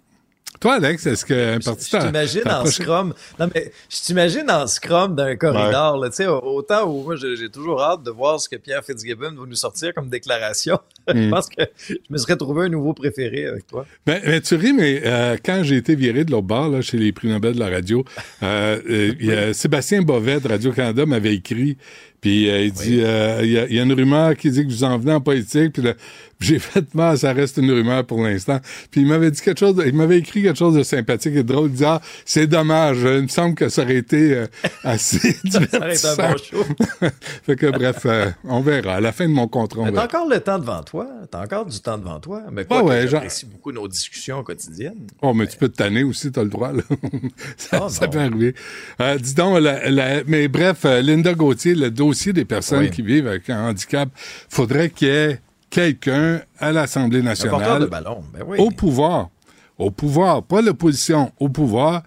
Toi, 0.60 0.74
Alex, 0.74 1.06
est-ce 1.06 1.24
que 1.24 1.56
un 1.56 1.58
parti 1.58 1.88
Je 1.90 1.96
t'imagine 1.96 2.42
en 2.48 2.66
scrum. 2.66 3.14
Non, 3.38 3.48
mais 3.54 3.72
je 3.88 3.96
t'imagine 4.02 4.50
en 4.50 4.66
scrum 4.66 5.14
d'un 5.16 5.34
corridor. 5.36 5.96
là, 5.96 6.10
Tu 6.10 6.16
sais, 6.16 6.26
autant 6.26 6.84
où 6.86 7.02
moi, 7.02 7.16
j'ai 7.16 7.48
toujours 7.48 7.82
hâte 7.82 8.02
de 8.02 8.10
voir 8.10 8.38
ce 8.38 8.46
que 8.48 8.56
Pierre 8.56 8.84
Fitzgibbon 8.84 9.34
va 9.36 9.46
nous 9.46 9.54
sortir 9.54 9.94
comme 9.94 10.08
déclaration. 10.10 10.78
je 11.08 11.14
Mm. 11.14 11.30
pense 11.30 11.48
que 11.48 11.62
je 11.88 11.94
me 12.10 12.18
serais 12.18 12.36
trouvé 12.36 12.66
un 12.66 12.68
nouveau 12.68 12.92
préféré 12.92 13.46
avec 13.46 13.66
toi. 13.66 13.86
Ben, 14.06 14.20
ben, 14.24 14.40
tu 14.40 14.54
ris, 14.54 14.72
mais 14.74 15.00
euh, 15.04 15.36
quand 15.42 15.62
j'ai 15.64 15.76
été 15.76 15.94
viré 15.94 16.24
de 16.24 16.30
l'autre 16.30 16.46
bord, 16.46 16.68
là, 16.68 16.82
chez 16.82 16.98
les 16.98 17.10
prix 17.12 17.28
Nobel 17.28 17.54
de 17.54 17.58
la 17.60 17.70
radio, 17.70 18.04
euh, 18.42 18.78
euh, 18.90 19.14
y 19.18 19.32
a 19.32 19.54
Sébastien 19.54 20.02
Bovet 20.02 20.40
de 20.40 20.48
Radio-Canada 20.48 21.06
m'avait 21.06 21.34
écrit, 21.34 21.78
puis 22.20 22.50
euh, 22.50 22.64
il 22.64 22.72
dit, 22.72 23.00
euh, 23.02 23.40
il 23.42 23.50
y, 23.50 23.58
a- 23.58 23.66
il 23.66 23.74
y 23.74 23.80
a 23.80 23.82
une 23.82 23.94
rumeur 23.94 24.36
qui 24.36 24.50
dit 24.50 24.62
que 24.66 24.70
vous 24.70 24.84
en 24.84 24.98
venez 24.98 25.12
en 25.14 25.20
politique, 25.22 25.72
puis 25.72 25.82
là, 25.82 25.94
j'ai 26.40 26.58
fait, 26.58 26.94
mal, 26.94 27.18
ça 27.18 27.32
reste 27.32 27.58
une 27.58 27.70
rumeur 27.70 28.04
pour 28.06 28.22
l'instant. 28.22 28.60
Puis 28.90 29.02
il 29.02 29.06
m'avait 29.06 29.30
dit 29.30 29.40
quelque 29.40 29.58
chose, 29.60 29.74
de- 29.76 29.84
il 29.86 29.94
m'avait 29.94 30.18
écrit 30.18 30.42
quelque 30.42 30.58
chose 30.58 30.74
de 30.74 30.82
sympathique 30.82 31.34
et 31.36 31.42
drôle, 31.42 31.66
il 31.68 31.72
disait, 31.72 31.84
ah, 31.86 32.00
c'est 32.24 32.46
dommage, 32.46 32.98
il 33.02 33.22
me 33.22 33.28
semble 33.28 33.54
que 33.54 33.68
ça 33.68 33.82
aurait 33.82 33.96
été 33.96 34.34
euh, 34.34 34.46
assez 34.84 35.18
Ça 35.50 35.60
aurait 35.78 35.94
été 35.94 36.06
un 36.08 36.16
bon 36.16 36.36
show. 36.38 36.64
fait 37.44 37.56
que 37.56 37.66
bref, 37.70 38.02
euh, 38.06 38.30
on 38.44 38.60
verra. 38.60 38.94
À 38.94 39.00
la 39.00 39.12
fin 39.12 39.26
de 39.28 39.32
mon 39.32 39.48
contrat, 39.48 39.80
on 39.82 39.84
Mais 39.86 39.92
t'as 39.92 40.04
encore 40.04 40.28
le 40.28 40.40
temps 40.40 40.58
devant 40.58 40.82
toi. 40.82 41.06
T'as 41.30 41.42
encore 41.44 41.66
du 41.66 41.78
temps 41.80 41.98
devant 41.98 42.20
toi. 42.20 42.42
Mais 42.50 42.64
quoi 42.64 42.82
Ah 42.90 43.00
genre- 43.02 43.08
j'apprécie 43.10 43.46
beaucoup 43.46 43.72
nos 43.72 43.86
discussions 43.88 44.42
quotidiennes. 44.42 45.06
Oh, 45.22 45.34
mais 45.34 45.46
tu 45.46 45.56
peux 45.56 45.68
te 45.68 45.76
tanner 45.76 46.02
aussi, 46.04 46.32
t'as 46.32 46.42
le 46.42 46.48
droit, 46.50 46.72
là. 46.72 46.82
ça 47.56 47.80
Ah, 47.84 47.88
ça 47.88 48.08
peut 48.08 48.18
arriver. 48.18 48.54
Euh, 49.00 49.18
dis 49.18 49.34
donc, 49.34 49.60
la- 49.60 49.90
la- 49.90 50.24
mais 50.26 50.48
bref, 50.48 50.84
Linda 50.84 51.34
Gauthier, 51.34 51.74
le 51.74 51.90
dossier 51.90 52.32
des 52.32 52.44
personnes 52.44 52.80
Oui. 52.80 52.90
qui 52.90 53.02
vivent 53.02 53.26
avec 53.28 53.48
un 53.50 53.68
handicap, 53.68 54.08
faudrait 54.48 54.90
qu'il 54.90 55.08
y 55.08 55.10
ait 55.10 55.40
quelqu'un 55.70 56.42
à 56.58 56.72
l'Assemblée 56.72 57.22
nationale 57.22 57.86
ballon. 57.86 58.22
Ben 58.32 58.42
oui. 58.46 58.58
au 58.58 58.70
pouvoir. 58.70 59.30
Au 59.78 59.90
pouvoir, 59.90 60.42
pas 60.42 60.60
l'opposition, 60.60 61.32
au 61.40 61.48
pouvoir. 61.48 62.02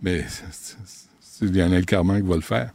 Mais 0.00 0.24
c'est- 0.50 0.76
Lionel 1.44 1.84
Carman 1.84 2.20
qui 2.22 2.28
va 2.28 2.34
le 2.36 2.40
faire. 2.40 2.70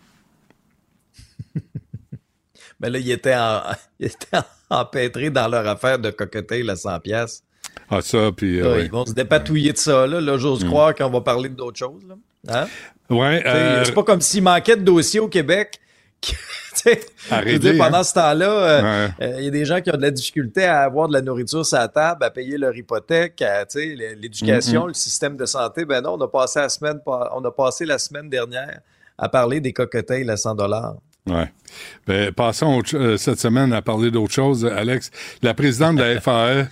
Mais 2.80 2.90
là, 2.90 3.00
ils 3.00 3.12
étaient, 3.12 3.36
en, 3.36 3.62
étaient 4.00 4.38
empêtrés 4.70 5.30
dans 5.30 5.48
leur 5.48 5.68
affaire 5.68 6.00
de 6.00 6.12
cocktail 6.12 6.70
à 6.70 6.76
100 6.76 7.00
pièces. 7.00 7.44
Ah, 7.90 8.02
ça, 8.02 8.32
puis... 8.36 8.60
euh, 8.60 8.74
ouais. 8.76 8.86
Ils 8.86 8.92
vont 8.92 9.06
se 9.06 9.14
dépatouiller 9.14 9.74
de 9.74 9.78
ça. 9.78 10.06
Là, 10.08 10.22
là 10.22 10.38
j'ose 10.38 10.64
Mm. 10.64 10.68
croire 10.68 10.96
qu'on 10.96 11.10
va 11.10 11.22
parler 11.22 11.50
d'autres 11.50 11.78
choses. 11.80 12.04
Là. 12.08 12.16
Hein? 12.50 12.68
Ouais, 13.10 13.42
euh, 13.46 13.84
C'est 13.86 13.94
pas 13.94 14.04
comme 14.04 14.22
s'il 14.22 14.44
manquait 14.44 14.78
de 14.78 14.84
dossiers 14.84 15.20
au 15.20 15.28
Québec. 15.28 15.80
Dire, 17.60 17.78
pendant 17.78 18.00
hein. 18.00 18.04
ce 18.04 18.14
temps-là, 18.14 18.50
euh, 18.50 18.82
Ouais. 18.82 19.12
euh, 19.22 19.36
il 19.40 19.46
y 19.46 19.48
a 19.48 19.52
des 19.52 19.66
gens 19.66 19.80
qui 19.82 19.90
ont 19.92 19.96
de 19.98 20.02
la 20.02 20.12
difficulté 20.12 20.66
à 20.66 20.82
avoir 20.82 21.08
de 21.08 21.14
la 21.14 21.22
nourriture 21.22 21.66
sur 21.66 21.78
la 21.78 21.88
table, 21.88 22.24
à 22.24 22.32
payer 22.32 22.58
leur 22.58 22.76
hypothèque, 22.76 23.42
à, 23.42 23.66
tu 23.66 23.80
sais, 23.80 23.88
l- 23.94 24.18
l'éducation, 24.20 24.82
Mhm. 24.82 24.88
le 24.90 24.94
système 24.94 25.38
de 25.38 25.46
santé. 25.46 25.86
Ben 25.86 26.02
non, 26.02 26.16
on 26.20 26.22
a 26.22 26.28
passé 26.28 26.60
la 26.60 26.70
semaine, 26.70 27.00
on 27.06 27.44
a 27.46 27.52
passé 27.52 27.86
la 27.86 27.98
semaine 28.00 28.30
dernière 28.30 28.80
à 29.18 29.30
parler 29.30 29.60
des 29.62 29.72
cocktails 29.72 30.30
à 30.30 30.36
100 30.38 30.56
dollars. 30.56 30.96
Ouais. 31.30 31.50
Ben, 32.06 32.32
passons 32.34 32.82
euh, 32.96 33.16
cette 33.18 33.40
semaine 33.40 33.72
à 33.72 33.82
parler 33.82 34.12
d'autre 34.12 34.34
chose, 34.34 34.66
Alex. 34.66 35.10
La 35.42 35.54
présidente 35.54 35.96
de 35.98 36.04
la 36.04 36.20
FAE, 36.20 36.68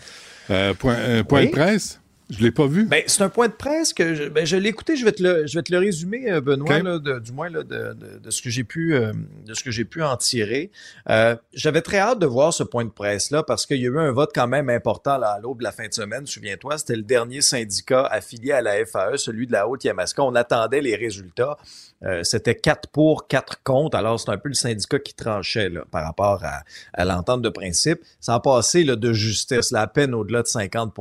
euh, 0.50 0.74
point, 0.74 0.96
euh, 0.96 1.24
point 1.24 1.42
Oui. 1.42 1.46
de 1.48 1.52
presse, 1.52 2.01
je 2.32 2.44
l'ai 2.44 2.52
pas 2.52 2.66
vu. 2.66 2.86
Ben, 2.86 3.04
c'est 3.06 3.22
un 3.22 3.30
point 3.30 3.48
de 3.48 3.54
presse 3.54 3.94
que 3.94 4.16
je, 4.16 4.24
ben, 4.30 4.46
je 4.46 4.56
l'ai 4.58 4.70
écouté, 4.70 4.96
je 4.96 5.06
vais 5.06 5.12
te 5.12 5.22
le, 5.22 5.46
je 5.46 5.56
vais 5.58 5.62
te 5.64 5.72
le 5.72 5.78
résumer, 5.78 6.32
euh, 6.32 6.42
Benoît, 6.42 6.80
là, 6.82 6.98
de- 6.98 7.20
du 7.20 7.32
moins 7.32 7.50
là, 7.50 7.62
de, 7.64 7.94
de- 7.94 8.18
de 8.20 8.32
ce 8.32 8.42
que 8.42 8.50
j'ai 8.50 8.64
pu, 8.64 8.96
euh, 8.96 9.12
de 9.46 9.54
ce 9.54 9.64
que 9.64 9.70
j'ai 9.72 9.86
pu 9.86 10.02
en 10.02 10.18
tirer. 10.18 10.72
Euh, 11.10 11.36
J'avais 11.54 11.82
très 11.82 12.00
hâte 12.00 12.20
de 12.20 12.26
voir 12.26 12.54
ce 12.54 12.64
point 12.64 12.86
de 12.86 12.90
presse-là 12.90 13.44
parce 13.44 13.66
qu'il 13.66 13.78
y 13.78 13.86
a 13.86 13.90
eu 13.90 14.00
un 14.00 14.12
vote 14.12 14.32
quand 14.34 14.48
même 14.48 14.70
important 14.70 15.18
là, 15.18 15.32
à 15.34 15.40
l'aube 15.40 15.60
de 15.60 15.64
la 15.64 15.72
fin 15.72 15.88
de 15.88 15.94
semaine. 15.94 16.26
Souviens-toi, 16.26 16.78
c'était 16.78 16.96
le 16.96 17.04
dernier 17.04 17.42
syndicat 17.42 18.06
affilié 18.06 18.54
à 18.54 18.62
la 18.62 18.84
FAE, 18.86 19.18
celui 19.18 19.46
de 19.46 19.52
la 19.52 19.68
Haute-Yamaska. 19.68 20.24
On 20.24 20.34
attendait 20.36 20.82
les 20.82 20.96
résultats. 20.96 21.58
Euh, 22.04 22.24
c'était 22.24 22.56
4 22.56 22.90
pour, 22.90 23.28
4 23.28 23.62
contre. 23.64 23.96
Alors, 23.96 24.20
c'est 24.20 24.30
un 24.32 24.38
peu 24.38 24.50
le 24.50 24.56
syndicat 24.56 24.98
qui 25.00 25.14
tranchait 25.14 25.70
là, 25.70 25.84
par 25.92 26.04
rapport 26.04 26.44
à, 26.44 26.62
à 26.94 27.06
l'entente 27.06 27.42
de 27.44 27.50
principe. 27.50 28.00
Ça 28.20 28.34
a 28.36 28.40
passé 28.40 28.84
là, 28.84 28.96
de 28.96 29.14
justesse, 29.14 29.72
à 29.74 29.86
peine 29.88 30.14
au-delà 30.16 30.42
de 30.42 30.48
50 30.48 30.94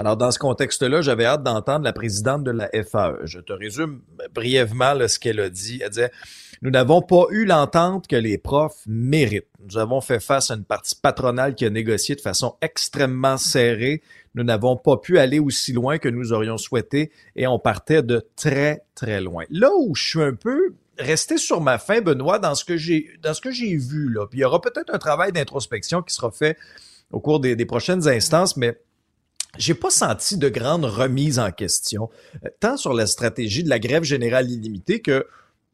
alors, 0.00 0.16
dans 0.16 0.30
ce 0.30 0.38
contexte-là, 0.38 1.02
j'avais 1.02 1.26
hâte 1.26 1.42
d'entendre 1.42 1.84
la 1.84 1.92
présidente 1.92 2.42
de 2.42 2.50
la 2.50 2.70
FAE. 2.70 3.18
Je 3.24 3.38
te 3.38 3.52
résume 3.52 4.00
brièvement 4.34 4.94
ce 5.06 5.18
qu'elle 5.18 5.38
a 5.40 5.50
dit. 5.50 5.82
Elle 5.84 5.90
disait, 5.90 6.10
nous 6.62 6.70
n'avons 6.70 7.02
pas 7.02 7.26
eu 7.28 7.44
l'entente 7.44 8.08
que 8.08 8.16
les 8.16 8.38
profs 8.38 8.80
méritent. 8.86 9.44
Nous 9.62 9.76
avons 9.76 10.00
fait 10.00 10.18
face 10.18 10.50
à 10.50 10.54
une 10.54 10.64
partie 10.64 10.94
patronale 10.94 11.54
qui 11.54 11.66
a 11.66 11.70
négocié 11.70 12.14
de 12.14 12.22
façon 12.22 12.56
extrêmement 12.62 13.36
serrée. 13.36 14.00
Nous 14.34 14.42
n'avons 14.42 14.78
pas 14.78 14.96
pu 14.96 15.18
aller 15.18 15.38
aussi 15.38 15.74
loin 15.74 15.98
que 15.98 16.08
nous 16.08 16.32
aurions 16.32 16.56
souhaité 16.56 17.12
et 17.36 17.46
on 17.46 17.58
partait 17.58 18.02
de 18.02 18.26
très, 18.36 18.80
très 18.94 19.20
loin. 19.20 19.44
Là 19.50 19.68
où 19.80 19.94
je 19.94 20.02
suis 20.02 20.22
un 20.22 20.32
peu 20.32 20.76
resté 20.98 21.36
sur 21.36 21.60
ma 21.60 21.76
faim, 21.76 22.00
Benoît, 22.00 22.38
dans 22.38 22.54
ce 22.54 22.64
que 22.64 22.78
j'ai, 22.78 23.10
dans 23.22 23.34
ce 23.34 23.42
que 23.42 23.50
j'ai 23.50 23.76
vu, 23.76 24.10
là. 24.10 24.26
Puis 24.26 24.38
il 24.38 24.40
y 24.40 24.44
aura 24.46 24.62
peut-être 24.62 24.94
un 24.94 24.98
travail 24.98 25.32
d'introspection 25.32 26.00
qui 26.00 26.14
sera 26.14 26.30
fait 26.30 26.56
au 27.12 27.20
cours 27.20 27.40
des 27.40 27.66
prochaines 27.66 28.08
instances, 28.08 28.56
mais 28.56 28.78
j'ai 29.58 29.74
pas 29.74 29.90
senti 29.90 30.36
de 30.36 30.48
grande 30.48 30.84
remise 30.84 31.38
en 31.38 31.50
question, 31.50 32.08
euh, 32.44 32.48
tant 32.60 32.76
sur 32.76 32.94
la 32.94 33.06
stratégie 33.06 33.64
de 33.64 33.68
la 33.68 33.78
grève 33.78 34.04
générale 34.04 34.50
illimitée 34.50 35.00
que 35.00 35.26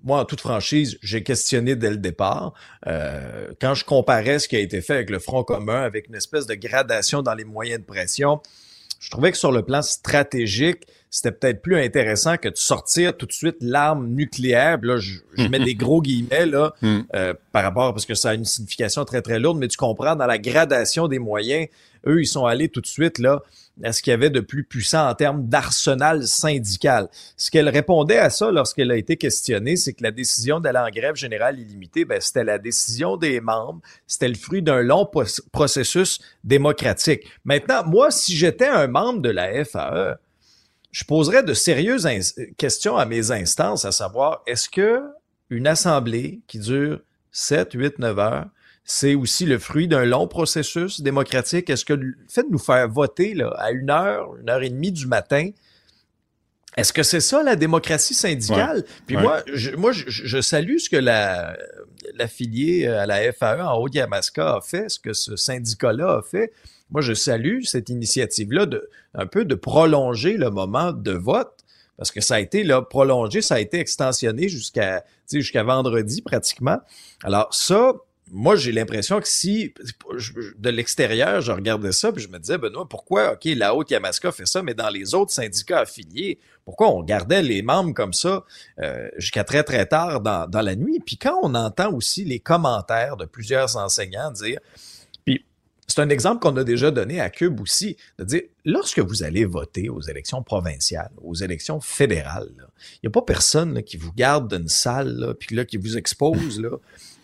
moi, 0.05 0.21
en 0.21 0.25
toute 0.25 0.41
franchise, 0.41 0.99
j'ai 1.03 1.23
questionné 1.23 1.75
dès 1.75 1.91
le 1.91 1.97
départ. 1.97 2.53
Euh, 2.87 3.49
quand 3.61 3.75
je 3.75 3.85
comparais 3.85 4.39
ce 4.39 4.47
qui 4.47 4.55
a 4.55 4.61
été 4.61 4.81
fait 4.81 4.95
avec 4.95 5.11
le 5.11 5.19
Front 5.19 5.43
commun, 5.43 5.83
avec 5.83 6.09
une 6.09 6.15
espèce 6.15 6.47
de 6.47 6.55
gradation 6.55 7.23
dans 7.23 7.35
les 7.35 7.45
moyens 7.45 7.81
de 7.81 7.85
pression, 7.85 8.41
je 9.01 9.11
trouvais 9.11 9.33
que 9.33 9.39
sur 9.39 9.53
le 9.53 9.62
plan 9.62 9.83
stratégique, 9.83 10.87
c'était 11.11 11.33
peut-être 11.33 11.62
plus 11.62 11.77
intéressant 11.79 12.37
que 12.37 12.49
de 12.49 12.57
sortir 12.57 13.17
tout 13.17 13.27
de 13.27 13.33
suite 13.33 13.57
l'arme 13.61 14.09
nucléaire. 14.09 14.79
Là, 14.83 14.99
je, 14.99 15.15
je 15.37 15.49
mets 15.49 15.59
des 15.59 15.75
gros 15.75 16.03
guillemets 16.03 16.47
là, 16.47 16.73
Mm. 16.83 16.99
euh, 17.15 17.35
par 17.53 17.62
rapport, 17.62 17.93
parce 17.93 18.07
que 18.07 18.15
ça 18.15 18.31
a 18.31 18.35
une 18.35 18.45
signification 18.45 19.05
très, 19.05 19.23
très 19.23 19.39
lourde, 19.39 19.59
mais 19.59 19.69
tu 19.69 19.77
comprends, 19.77 20.15
dans 20.15 20.27
la 20.27 20.39
gradation 20.39 21.09
des 21.09 21.19
moyens, 21.19 21.69
eux, 22.07 22.21
ils 22.21 22.27
sont 22.27 22.45
allés 22.47 22.69
tout 22.69 22.81
de 22.81 22.87
suite 22.87 23.19
là 23.19 23.43
à 23.83 23.93
ce 23.93 24.03
qu'il 24.03 24.11
y 24.11 24.15
avait 24.15 24.31
de 24.31 24.41
plus 24.41 24.65
puissant 24.65 25.09
en 25.09 25.15
termes 25.15 25.47
d'arsenal 25.49 26.27
syndical. 26.27 27.09
Ce 27.37 27.51
qu'elle 27.51 27.69
répondait 27.69 28.19
à 28.19 28.31
ça 28.31 28.51
lorsqu'elle 28.51 28.91
a 28.91 28.97
été 28.97 29.17
questionnée, 29.17 29.77
c'est 29.77 29.93
que 29.93 30.03
la 30.03 30.11
décision 30.11 30.61
d'aller 30.61 30.79
en 30.79 30.89
grève 30.89 31.17
générale 31.17 31.59
illimitée, 31.59 32.05
ben, 32.05 32.21
c'était 32.21 32.45
la 32.45 32.59
décision 32.59 33.17
des 33.17 33.41
membres, 33.41 33.81
c'était 34.07 34.29
le 34.29 34.35
fruit 34.35 34.62
d'un 34.62 34.83
long 34.83 35.09
processus 35.53 36.21
démocratique. 36.45 37.27
Maintenant, 37.45 37.85
moi, 37.85 38.11
si 38.11 38.37
j'étais 38.37 38.69
un 38.69 38.87
membre 38.87 39.21
de 39.21 39.31
la 39.31 39.65
FAE, 39.65 40.17
je 40.91 41.05
poserais 41.05 41.43
de 41.43 41.53
sérieuses 41.53 42.09
questions 42.57 42.97
à 42.97 43.05
mes 43.05 43.31
instances, 43.31 43.85
à 43.85 43.93
savoir, 43.93 44.43
est-ce 44.47 44.71
que 44.71 45.03
une 45.51 45.67
assemblée 45.67 46.41
qui 46.47 46.59
dure 46.59 47.01
7, 47.33 47.73
8, 47.75 47.99
9 47.99 48.19
heures, 48.19 48.47
c'est 48.88 49.16
aussi 49.16 49.44
le 49.46 49.59
fruit 49.59 49.88
d'un 49.88 50.05
long 50.05 50.29
processus 50.29 51.01
démocratique? 51.01 51.68
Est-ce 51.68 51.85
que 51.85 51.92
le 51.92 52.14
fait 52.29 52.44
de 52.44 52.51
nous 52.51 52.59
faire 52.59 52.88
voter 52.88 53.35
là, 53.35 53.53
à 53.59 53.72
une 53.72 53.90
heure, 53.90 54.37
une 54.40 54.49
heure 54.49 54.62
et 54.62 54.70
demie 54.70 54.92
du 54.92 55.07
matin, 55.07 55.51
Est-ce 56.77 56.92
que 56.92 57.03
c'est 57.03 57.20
ça 57.20 57.42
la 57.42 57.57
démocratie 57.57 58.14
syndicale? 58.14 58.85
Puis 59.07 59.16
moi, 59.16 59.42
je, 59.53 59.72
moi, 59.72 59.90
je, 59.92 60.40
salue 60.40 60.77
ce 60.79 60.88
que 60.88 60.96
la 60.96 61.57
l'affilié 62.14 62.87
à 62.87 63.07
la 63.07 63.33
FAE 63.33 63.61
en 63.61 63.77
Haut-Yamaska 63.79 64.57
a 64.57 64.61
fait, 64.61 64.88
ce 64.88 65.01
que 65.01 65.12
ce 65.12 65.35
syndicat-là 65.35 66.18
a 66.18 66.22
fait. 66.22 66.53
Moi, 66.90 67.01
je 67.01 67.14
salue 67.14 67.62
cette 67.64 67.88
initiative-là 67.88 68.66
de 68.66 68.88
un 69.14 69.27
peu 69.27 69.44
de 69.44 69.57
prolonger 69.57 70.37
le 70.37 70.51
moment 70.51 70.92
de 70.92 71.12
vote 71.12 71.64
parce 71.96 72.12
que 72.12 72.20
ça 72.20 72.37
a 72.37 72.40
été 72.40 72.62
là 72.62 72.83
prolongé, 72.83 73.40
ça 73.40 73.57
a 73.57 73.59
été 73.59 73.81
extensionné 73.81 74.49
jusqu'à 74.49 75.05
jusqu'à 75.33 75.64
vendredi 75.64 76.22
pratiquement. 76.22 76.79
Alors 77.25 77.53
ça, 77.53 77.94
moi, 78.33 78.57
j'ai 78.57 78.73
l'impression 78.73 79.21
que 79.21 79.29
si, 79.29 79.73
de 80.59 80.71
l'extérieur, 80.71 81.41
je 81.41 81.53
regardais 81.53 81.93
ça, 81.93 82.11
puis 82.11 82.23
je 82.23 82.29
me 82.29 82.39
disais, 82.39 82.59
Benoît, 82.59 82.89
pourquoi, 82.89 83.35
OK, 83.35 83.45
la 83.45 83.75
Haute-Yamaska 83.75 84.33
fait 84.33 84.47
ça, 84.47 84.62
mais 84.62 84.75
dans 84.75 84.89
les 84.89 85.15
autres 85.15 85.31
syndicats 85.31 85.81
affiliés, 85.81 86.41
pourquoi 86.65 86.91
on 86.91 87.03
gardait 87.05 87.43
les 87.43 87.62
membres 87.62 87.95
comme 87.95 88.12
ça 88.12 88.45
euh, 88.81 89.09
jusqu'à 89.17 89.45
très, 89.45 89.62
très 89.62 89.87
tard 89.87 90.21
dans, 90.21 90.49
dans 90.49 90.61
la 90.61 90.75
nuit? 90.75 91.01
Puis 91.05 91.19
quand 91.19 91.39
on 91.43 91.55
entend 91.55 91.93
aussi 91.93 92.25
les 92.25 92.41
commentaires 92.41 93.17
de 93.17 93.27
plusieurs 93.27 93.77
enseignants 93.77 94.33
dire, 94.33 94.59
puis 95.25 95.45
c'est 95.87 96.01
un 96.01 96.09
exemple 96.09 96.41
qu'on 96.41 96.57
a 96.57 96.65
déjà 96.65 96.91
donné 96.91 97.21
à 97.21 97.31
Cube 97.31 97.61
aussi, 97.61 97.97
de 98.19 98.25
dire, 98.25 98.43
lorsque 98.65 98.99
vous 98.99 99.23
allez 99.23 99.45
voter 99.45 99.89
aux 99.89 100.01
élections 100.01 100.43
provinciales, 100.43 101.12
aux 101.23 101.35
élections 101.37 101.81
fédérales, 101.81 102.51
il 102.95 103.01
n'y 103.05 103.09
a 103.09 103.11
pas 103.11 103.23
personne 103.23 103.85
qui 103.85 103.97
vous 103.97 104.12
garde 104.12 104.53
d'une 104.53 104.69
salle, 104.69 105.37
puis 105.39 105.55
là, 105.55 105.65
qui 105.65 105.77
vous 105.77 105.97
expose, 105.97 106.61
là 106.61 106.71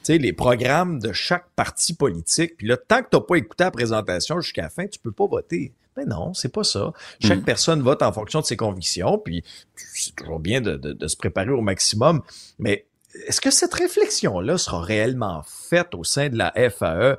sais, 0.04 0.18
les 0.18 0.32
programmes 0.32 0.98
de 0.98 1.12
chaque 1.12 1.46
parti 1.56 1.94
politique. 1.94 2.56
Puis 2.56 2.66
là, 2.66 2.76
tant 2.76 3.02
que 3.02 3.08
tu 3.10 3.16
n'as 3.16 3.22
pas 3.22 3.36
écouté 3.36 3.64
la 3.64 3.70
présentation 3.70 4.40
jusqu'à 4.40 4.62
la 4.62 4.70
fin, 4.70 4.86
tu 4.86 4.98
peux 4.98 5.12
pas 5.12 5.26
voter. 5.26 5.72
Mais 5.96 6.04
non, 6.04 6.32
c'est 6.34 6.52
pas 6.52 6.64
ça. 6.64 6.92
Chaque 7.20 7.40
mm. 7.40 7.44
personne 7.44 7.82
vote 7.82 8.02
en 8.02 8.12
fonction 8.12 8.40
de 8.40 8.46
ses 8.46 8.56
convictions, 8.56 9.18
puis 9.18 9.44
c'est 9.76 10.14
toujours 10.16 10.40
bien 10.40 10.60
de, 10.60 10.76
de, 10.76 11.06
se 11.06 11.16
préparer 11.16 11.50
au 11.50 11.60
maximum. 11.60 12.22
Mais 12.58 12.86
est-ce 13.26 13.42
que 13.42 13.50
cette 13.50 13.74
réflexion-là 13.74 14.56
sera 14.56 14.80
réellement 14.80 15.42
faite 15.46 15.94
au 15.94 16.02
sein 16.02 16.30
de 16.30 16.38
la 16.38 16.52
FAE? 16.70 17.18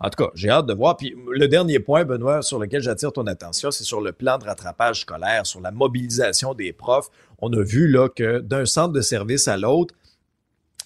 En 0.00 0.08
tout 0.08 0.24
cas, 0.24 0.30
j'ai 0.34 0.48
hâte 0.48 0.66
de 0.66 0.72
voir. 0.72 0.96
Puis 0.96 1.14
le 1.30 1.46
dernier 1.46 1.78
point, 1.78 2.04
Benoît, 2.04 2.40
sur 2.40 2.58
lequel 2.58 2.80
j'attire 2.80 3.12
ton 3.12 3.26
attention, 3.26 3.70
c'est 3.70 3.84
sur 3.84 4.00
le 4.00 4.12
plan 4.12 4.38
de 4.38 4.44
rattrapage 4.44 5.02
scolaire, 5.02 5.44
sur 5.44 5.60
la 5.60 5.70
mobilisation 5.70 6.54
des 6.54 6.72
profs. 6.72 7.08
On 7.38 7.52
a 7.52 7.62
vu 7.62 7.86
là 7.86 8.08
que 8.08 8.38
d'un 8.38 8.64
centre 8.64 8.92
de 8.92 9.02
service 9.02 9.46
à 9.46 9.58
l'autre, 9.58 9.94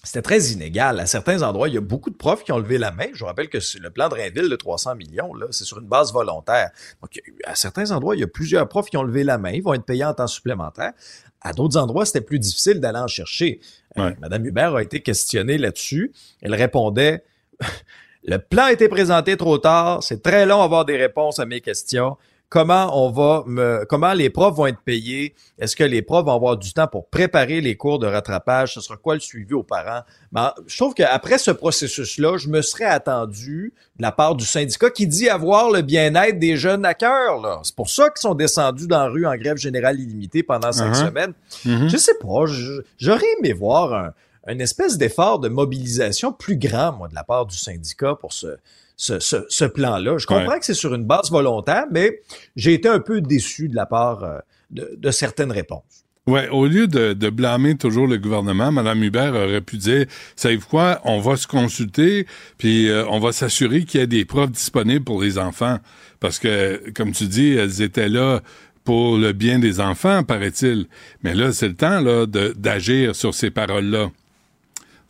c'était 0.03 0.21
très 0.21 0.39
inégal. 0.45 0.99
À 0.99 1.05
certains 1.05 1.43
endroits, 1.43 1.67
il 1.67 1.75
y 1.75 1.77
a 1.77 1.81
beaucoup 1.81 2.09
de 2.09 2.15
profs 2.15 2.43
qui 2.43 2.51
ont 2.51 2.57
levé 2.57 2.77
la 2.77 2.91
main. 2.91 3.07
Je 3.13 3.19
vous 3.19 3.25
rappelle 3.25 3.49
que 3.49 3.59
le 3.79 3.89
plan 3.91 4.09
de 4.09 4.15
Rainville 4.15 4.49
de 4.49 4.55
300 4.55 4.95
millions, 4.95 5.33
là, 5.35 5.45
c'est 5.51 5.63
sur 5.63 5.79
une 5.79 5.87
base 5.87 6.11
volontaire. 6.11 6.71
Donc, 7.01 7.21
à 7.45 7.53
certains 7.55 7.91
endroits, 7.91 8.15
il 8.15 8.19
y 8.19 8.23
a 8.23 8.27
plusieurs 8.27 8.67
profs 8.67 8.89
qui 8.89 8.97
ont 8.97 9.03
levé 9.03 9.23
la 9.23 9.37
main. 9.37 9.51
Ils 9.51 9.61
vont 9.61 9.73
être 9.73 9.85
payés 9.85 10.05
en 10.05 10.13
temps 10.13 10.27
supplémentaire. 10.27 10.93
À 11.41 11.53
d'autres 11.53 11.77
endroits, 11.77 12.05
c'était 12.05 12.21
plus 12.21 12.39
difficile 12.39 12.79
d'aller 12.79 12.99
en 12.99 13.07
chercher. 13.07 13.59
Euh, 13.97 14.11
Madame 14.19 14.45
Hubert 14.45 14.75
a 14.75 14.81
été 14.81 15.01
questionnée 15.01 15.57
là-dessus. 15.57 16.11
Elle 16.41 16.55
répondait, 16.55 17.23
le 18.23 18.37
plan 18.37 18.65
a 18.65 18.71
été 18.71 18.89
présenté 18.89 19.37
trop 19.37 19.59
tard. 19.59 20.01
C'est 20.01 20.23
très 20.23 20.47
long 20.47 20.61
à 20.61 20.65
avoir 20.65 20.85
des 20.85 20.97
réponses 20.97 21.39
à 21.39 21.45
mes 21.45 21.61
questions 21.61 22.17
comment 22.51 23.01
on 23.01 23.09
va 23.09 23.43
me, 23.47 23.85
comment 23.85 24.11
les 24.11 24.29
profs 24.29 24.55
vont 24.55 24.67
être 24.67 24.81
payés? 24.81 25.33
Est-ce 25.57 25.73
que 25.75 25.85
les 25.85 26.01
profs 26.01 26.25
vont 26.25 26.35
avoir 26.35 26.57
du 26.57 26.73
temps 26.73 26.85
pour 26.85 27.07
préparer 27.07 27.61
les 27.61 27.77
cours 27.77 27.97
de 27.97 28.05
rattrapage? 28.05 28.73
Ce 28.73 28.81
sera 28.81 28.97
quoi 28.97 29.13
le 29.13 29.21
suivi 29.21 29.53
aux 29.53 29.63
parents? 29.63 30.01
Ben, 30.33 30.53
je 30.67 30.77
trouve 30.77 30.93
qu'après 30.93 31.37
ce 31.37 31.49
processus-là, 31.49 32.37
je 32.37 32.49
me 32.49 32.61
serais 32.61 32.85
attendu 32.85 33.73
de 33.95 34.01
la 34.01 34.11
part 34.11 34.35
du 34.35 34.45
syndicat 34.45 34.89
qui 34.89 35.07
dit 35.07 35.29
avoir 35.29 35.71
le 35.71 35.81
bien-être 35.81 36.39
des 36.39 36.57
jeunes 36.57 36.83
à 36.83 36.93
cœur. 36.93 37.61
C'est 37.63 37.75
pour 37.75 37.89
ça 37.89 38.09
qu'ils 38.09 38.21
sont 38.21 38.35
descendus 38.35 38.87
dans 38.87 39.05
la 39.05 39.09
rue 39.09 39.25
en 39.25 39.35
grève 39.37 39.57
générale 39.57 39.97
illimitée 39.97 40.43
pendant 40.43 40.73
cinq 40.73 40.91
uh-huh. 40.91 41.05
semaines. 41.07 41.33
Mm-hmm. 41.65 41.87
Je 41.87 41.97
sais 41.97 42.15
pas, 42.21 42.45
j'aurais 42.97 43.25
aimé 43.39 43.53
voir 43.53 43.93
un, 43.93 44.13
une 44.51 44.59
espèce 44.59 44.97
d'effort 44.97 45.39
de 45.39 45.47
mobilisation 45.47 46.33
plus 46.33 46.57
grand, 46.57 46.91
moi, 46.91 47.07
de 47.07 47.15
la 47.15 47.23
part 47.23 47.45
du 47.45 47.55
syndicat 47.55 48.15
pour 48.15 48.33
ce, 48.33 48.57
ce, 49.01 49.65
plan-là. 49.65 50.17
Je 50.17 50.25
comprends 50.25 50.59
que 50.59 50.65
c'est 50.65 50.73
sur 50.73 50.93
une 50.93 51.05
base 51.05 51.31
volontaire, 51.31 51.85
mais 51.91 52.21
j'ai 52.55 52.73
été 52.73 52.87
un 52.87 52.99
peu 52.99 53.21
déçu 53.21 53.67
de 53.67 53.75
la 53.75 53.85
part 53.85 54.23
euh, 54.23 54.37
de, 54.69 55.11
certaines 55.11 55.51
réponses. 55.51 56.05
Ouais, 56.27 56.47
au 56.49 56.67
lieu 56.67 56.87
de, 56.87 57.29
blâmer 57.29 57.75
toujours 57.75 58.05
le 58.05 58.17
gouvernement, 58.17 58.71
Mme 58.71 59.03
Hubert 59.03 59.33
aurait 59.33 59.61
pu 59.61 59.77
dire, 59.77 60.05
savez-vous 60.35 60.67
quoi, 60.67 61.01
on 61.03 61.19
va 61.19 61.35
se 61.35 61.47
consulter, 61.47 62.27
puis 62.59 62.89
euh, 62.89 63.05
on 63.09 63.19
va 63.19 63.31
s'assurer 63.31 63.85
qu'il 63.85 63.99
y 63.99 64.03
a 64.03 64.07
des 64.07 64.23
profs 64.23 64.51
disponibles 64.51 65.03
pour 65.03 65.21
les 65.21 65.39
enfants. 65.39 65.79
Parce 66.19 66.37
que, 66.37 66.91
comme 66.91 67.11
tu 67.11 67.25
dis, 67.25 67.53
elles 67.53 67.81
étaient 67.81 68.09
là 68.09 68.41
pour 68.83 69.17
le 69.17 69.33
bien 69.33 69.57
des 69.57 69.79
enfants, 69.79 70.23
paraît-il. 70.23 70.85
Mais 71.23 71.33
là, 71.33 71.51
c'est 71.51 71.67
le 71.67 71.75
temps 71.75 71.99
là, 71.99 72.27
d'agir 72.27 73.15
sur 73.15 73.33
ces 73.33 73.49
paroles-là. 73.49 74.11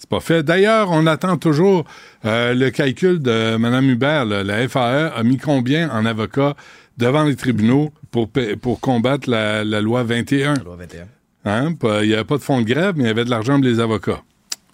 C'est 0.01 0.09
pas 0.09 0.19
fait. 0.19 0.41
D'ailleurs, 0.41 0.89
on 0.89 1.05
attend 1.05 1.37
toujours 1.37 1.85
euh, 2.25 2.55
le 2.55 2.71
calcul 2.71 3.19
de 3.19 3.55
Mme 3.55 3.87
Hubert. 3.87 4.25
La 4.25 4.67
FAE 4.67 5.11
a 5.15 5.21
mis 5.21 5.37
combien 5.37 5.91
en 5.91 6.07
avocat 6.07 6.55
devant 6.97 7.23
les 7.23 7.35
tribunaux 7.35 7.93
pour, 8.09 8.27
pour 8.63 8.79
combattre 8.79 9.29
la, 9.29 9.63
loi 9.63 10.01
21? 10.01 10.55
La 10.55 10.63
loi 10.63 10.75
21. 10.75 11.07
Hein? 11.45 11.75
Il 12.01 12.07
n'y 12.07 12.15
avait 12.15 12.23
pas 12.23 12.37
de 12.37 12.41
fonds 12.41 12.61
de 12.61 12.65
grève, 12.65 12.95
mais 12.97 13.03
il 13.03 13.07
y 13.07 13.11
avait 13.11 13.25
de 13.25 13.29
l'argent 13.29 13.59
pour 13.59 13.69
les 13.69 13.79
avocats. 13.79 14.23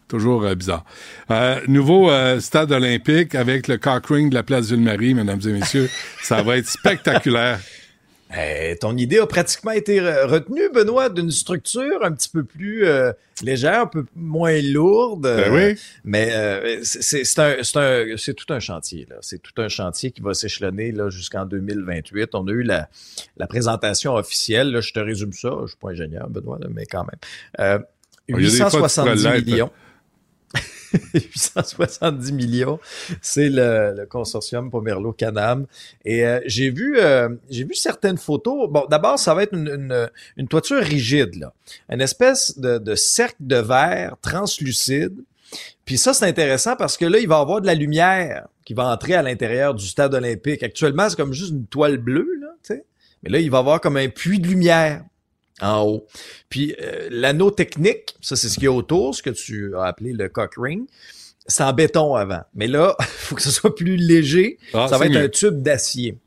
Toujours 0.08 0.46
euh, 0.46 0.56
bizarre. 0.56 0.86
Euh, 1.30 1.60
nouveau 1.68 2.10
stade 2.40 2.72
olympique 2.72 3.36
avec 3.36 3.68
le 3.68 3.76
cock 3.76 4.06
ring 4.08 4.30
de 4.30 4.34
la 4.34 4.44
place 4.44 4.70
Ville-Marie, 4.72 5.14
mesdames 5.14 5.42
et 5.46 5.52
messieurs. 5.52 5.90
ça 6.24 6.42
va 6.42 6.56
être 6.56 6.70
spectaculaire. 6.70 7.60
Eh, 8.36 8.76
ton 8.82 8.98
idée 8.98 9.20
a 9.20 9.26
pratiquement 9.26 9.72
été 9.72 10.02
retenue, 10.02 10.70
Benoît, 10.74 11.10
d'une 11.10 11.32
structure 11.32 12.04
un 12.04 12.12
petit 12.12 12.28
peu 12.30 12.44
plus 12.44 12.86
euh, 12.86 13.14
légère, 13.42 13.82
un 13.82 13.88
peu 13.88 14.06
moins 14.16 14.62
lourde. 14.62 15.22
Ben 15.22 15.54
oui. 15.54 15.80
Mais 16.04 16.30
euh, 16.34 16.80
c'est 16.84 17.24
c'est 17.24 18.34
tout 18.34 18.54
un 18.54 18.60
chantier. 18.60 19.08
là. 19.10 19.16
C'est 19.22 19.42
tout 19.42 19.62
un 19.62 19.70
chantier 19.70 20.12
qui 20.12 20.22
va 20.22 20.34
s'échelonner 20.34 20.92
là 20.92 21.10
jusqu'en 21.10 21.46
2028. 21.46 22.32
On 22.34 22.48
a 22.48 22.52
eu 22.52 22.64
la, 22.64 22.90
la 23.38 23.48
présentation 23.48 24.16
officielle. 24.16 24.72
Là, 24.72 24.82
je 24.82 24.92
te 24.92 25.00
résume 25.00 25.32
ça. 25.32 25.50
Je 25.62 25.68
suis 25.68 25.78
pas 25.78 25.92
ingénieur, 25.92 26.30
Benoît, 26.30 26.60
mais 26.70 26.86
quand 26.86 27.06
même. 27.06 27.20
Euh, 27.60 27.80
870 28.28 29.26
millions. 29.46 29.72
870 31.14 32.32
millions. 32.32 32.80
C'est 33.22 33.50
le, 33.50 34.06
consortium 34.10 34.70
Pomerlo 34.70 35.14
Canam. 35.14 35.66
Et 36.06 36.26
euh, 36.26 36.40
j'ai 36.46 36.70
vu 36.70 36.98
euh, 37.00 37.30
j'ai 37.50 37.64
vu 37.64 37.76
certaines 37.76 38.18
photos. 38.18 38.70
Bon, 38.70 38.86
d'abord, 38.90 39.20
ça 39.20 39.34
va 39.34 39.44
être 39.44 39.54
une, 39.54 40.10
une, 40.38 40.48
toiture 40.48 40.82
rigide, 40.82 41.36
là. 41.36 41.54
Une 41.90 42.02
espèce 42.02 42.58
de, 42.58 42.78
de 42.78 42.96
cercle 42.96 43.36
de 43.40 43.58
verre 43.58 44.16
translucide. 44.22 45.16
Puis 45.86 45.98
ça, 45.98 46.14
c'est 46.14 46.26
intéressant 46.26 46.76
parce 46.76 46.98
que 46.98 47.06
là, 47.06 47.20
il 47.20 47.28
va 47.28 47.38
y 47.38 47.42
avoir 47.42 47.62
de 47.62 47.68
la 47.68 47.76
lumière 47.76 48.48
qui 48.66 48.74
va 48.74 48.88
entrer 48.88 49.14
à 49.14 49.22
l'intérieur 49.22 49.74
du 49.74 49.88
stade 49.88 50.14
olympique. 50.14 50.62
Actuellement, 50.64 51.10
c'est 51.10 51.16
comme 51.16 51.34
juste 51.34 51.52
une 51.52 51.66
toile 51.66 51.98
bleue, 51.98 52.30
là, 52.42 52.48
tu 52.64 52.74
sais. 52.74 52.86
Mais 53.24 53.30
là, 53.30 53.40
il 53.40 53.50
va 53.50 53.58
y 53.58 53.60
avoir 53.60 53.82
comme 53.82 53.98
un 53.98 54.10
puits 54.10 54.40
de 54.40 54.48
lumière 54.48 55.04
en 55.62 55.82
haut. 55.84 56.08
Puis 56.50 56.76
euh, 56.82 57.08
l'anneau 57.12 57.52
technique, 57.52 58.16
ça 58.22 58.36
c'est 58.36 58.50
ce 58.50 58.56
qu'il 58.56 58.66
y 58.66 58.68
a 58.68 58.72
autour, 58.72 59.16
ce 59.16 59.24
que 59.24 59.30
tu 59.30 59.76
as 59.76 59.84
appelé 59.84 60.14
le 60.14 60.30
cock 60.30 60.56
ring. 60.58 60.88
C'est 61.48 61.64
en 61.64 61.74
béton 61.74 62.16
avant. 62.16 62.42
Mais 62.56 62.68
là, 62.68 62.96
il 63.00 63.06
faut 63.06 63.36
que 63.36 63.42
ce 63.42 63.52
soit 63.52 63.74
plus 63.74 63.96
léger. 63.96 64.58
Ah, 64.74 64.88
ça 64.90 64.98
va 64.98 65.06
être 65.06 65.16
un 65.16 65.30
tube 65.30 65.62
d'acier. 65.62 66.18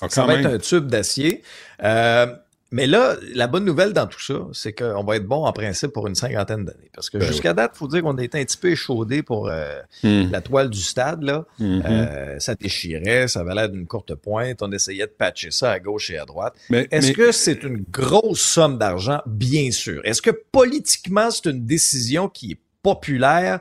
Ah, 0.00 0.08
ça 0.08 0.24
va 0.24 0.34
être 0.34 0.46
un 0.46 0.58
tube 0.58 0.86
d'acier. 0.86 1.42
Euh, 1.82 2.26
mais 2.72 2.88
là, 2.88 3.16
la 3.32 3.46
bonne 3.46 3.64
nouvelle 3.64 3.92
dans 3.92 4.08
tout 4.08 4.20
ça, 4.20 4.34
c'est 4.52 4.72
qu'on 4.72 5.04
va 5.04 5.16
être 5.16 5.26
bon 5.26 5.44
en 5.44 5.52
principe 5.52 5.92
pour 5.92 6.08
une 6.08 6.16
cinquantaine 6.16 6.64
d'années. 6.64 6.90
Parce 6.92 7.10
que 7.10 7.18
ben 7.18 7.26
jusqu'à 7.26 7.54
date, 7.54 7.72
il 7.74 7.78
faut 7.78 7.86
dire 7.86 8.02
qu'on 8.02 8.18
a 8.18 8.24
été 8.24 8.40
un 8.40 8.44
petit 8.44 8.56
peu 8.56 8.70
échaudé 8.70 9.22
pour 9.22 9.48
euh, 9.48 9.80
hmm. 10.02 10.32
la 10.32 10.40
toile 10.40 10.68
du 10.68 10.80
stade. 10.80 11.22
Là. 11.22 11.44
Hmm. 11.60 11.80
Euh, 11.84 12.38
ça 12.40 12.56
déchirait, 12.56 13.28
ça 13.28 13.40
avait 13.40 13.54
l'air 13.54 13.68
d'une 13.68 13.86
courte 13.86 14.16
pointe. 14.16 14.62
On 14.62 14.72
essayait 14.72 15.06
de 15.06 15.12
patcher 15.12 15.52
ça 15.52 15.70
à 15.70 15.78
gauche 15.78 16.10
et 16.10 16.18
à 16.18 16.24
droite. 16.24 16.54
Mais, 16.68 16.88
Est-ce 16.90 17.12
que 17.12 17.30
c'est 17.30 17.62
une 17.62 17.84
grosse 17.88 18.42
somme 18.42 18.78
d'argent? 18.78 19.20
Bien 19.26 19.70
sûr. 19.70 20.00
Est-ce 20.04 20.20
que 20.20 20.32
politiquement, 20.50 21.30
c'est 21.30 21.48
une 21.48 21.64
décision 21.64 22.28
qui 22.28 22.52
est 22.52 22.60
populaire? 22.82 23.60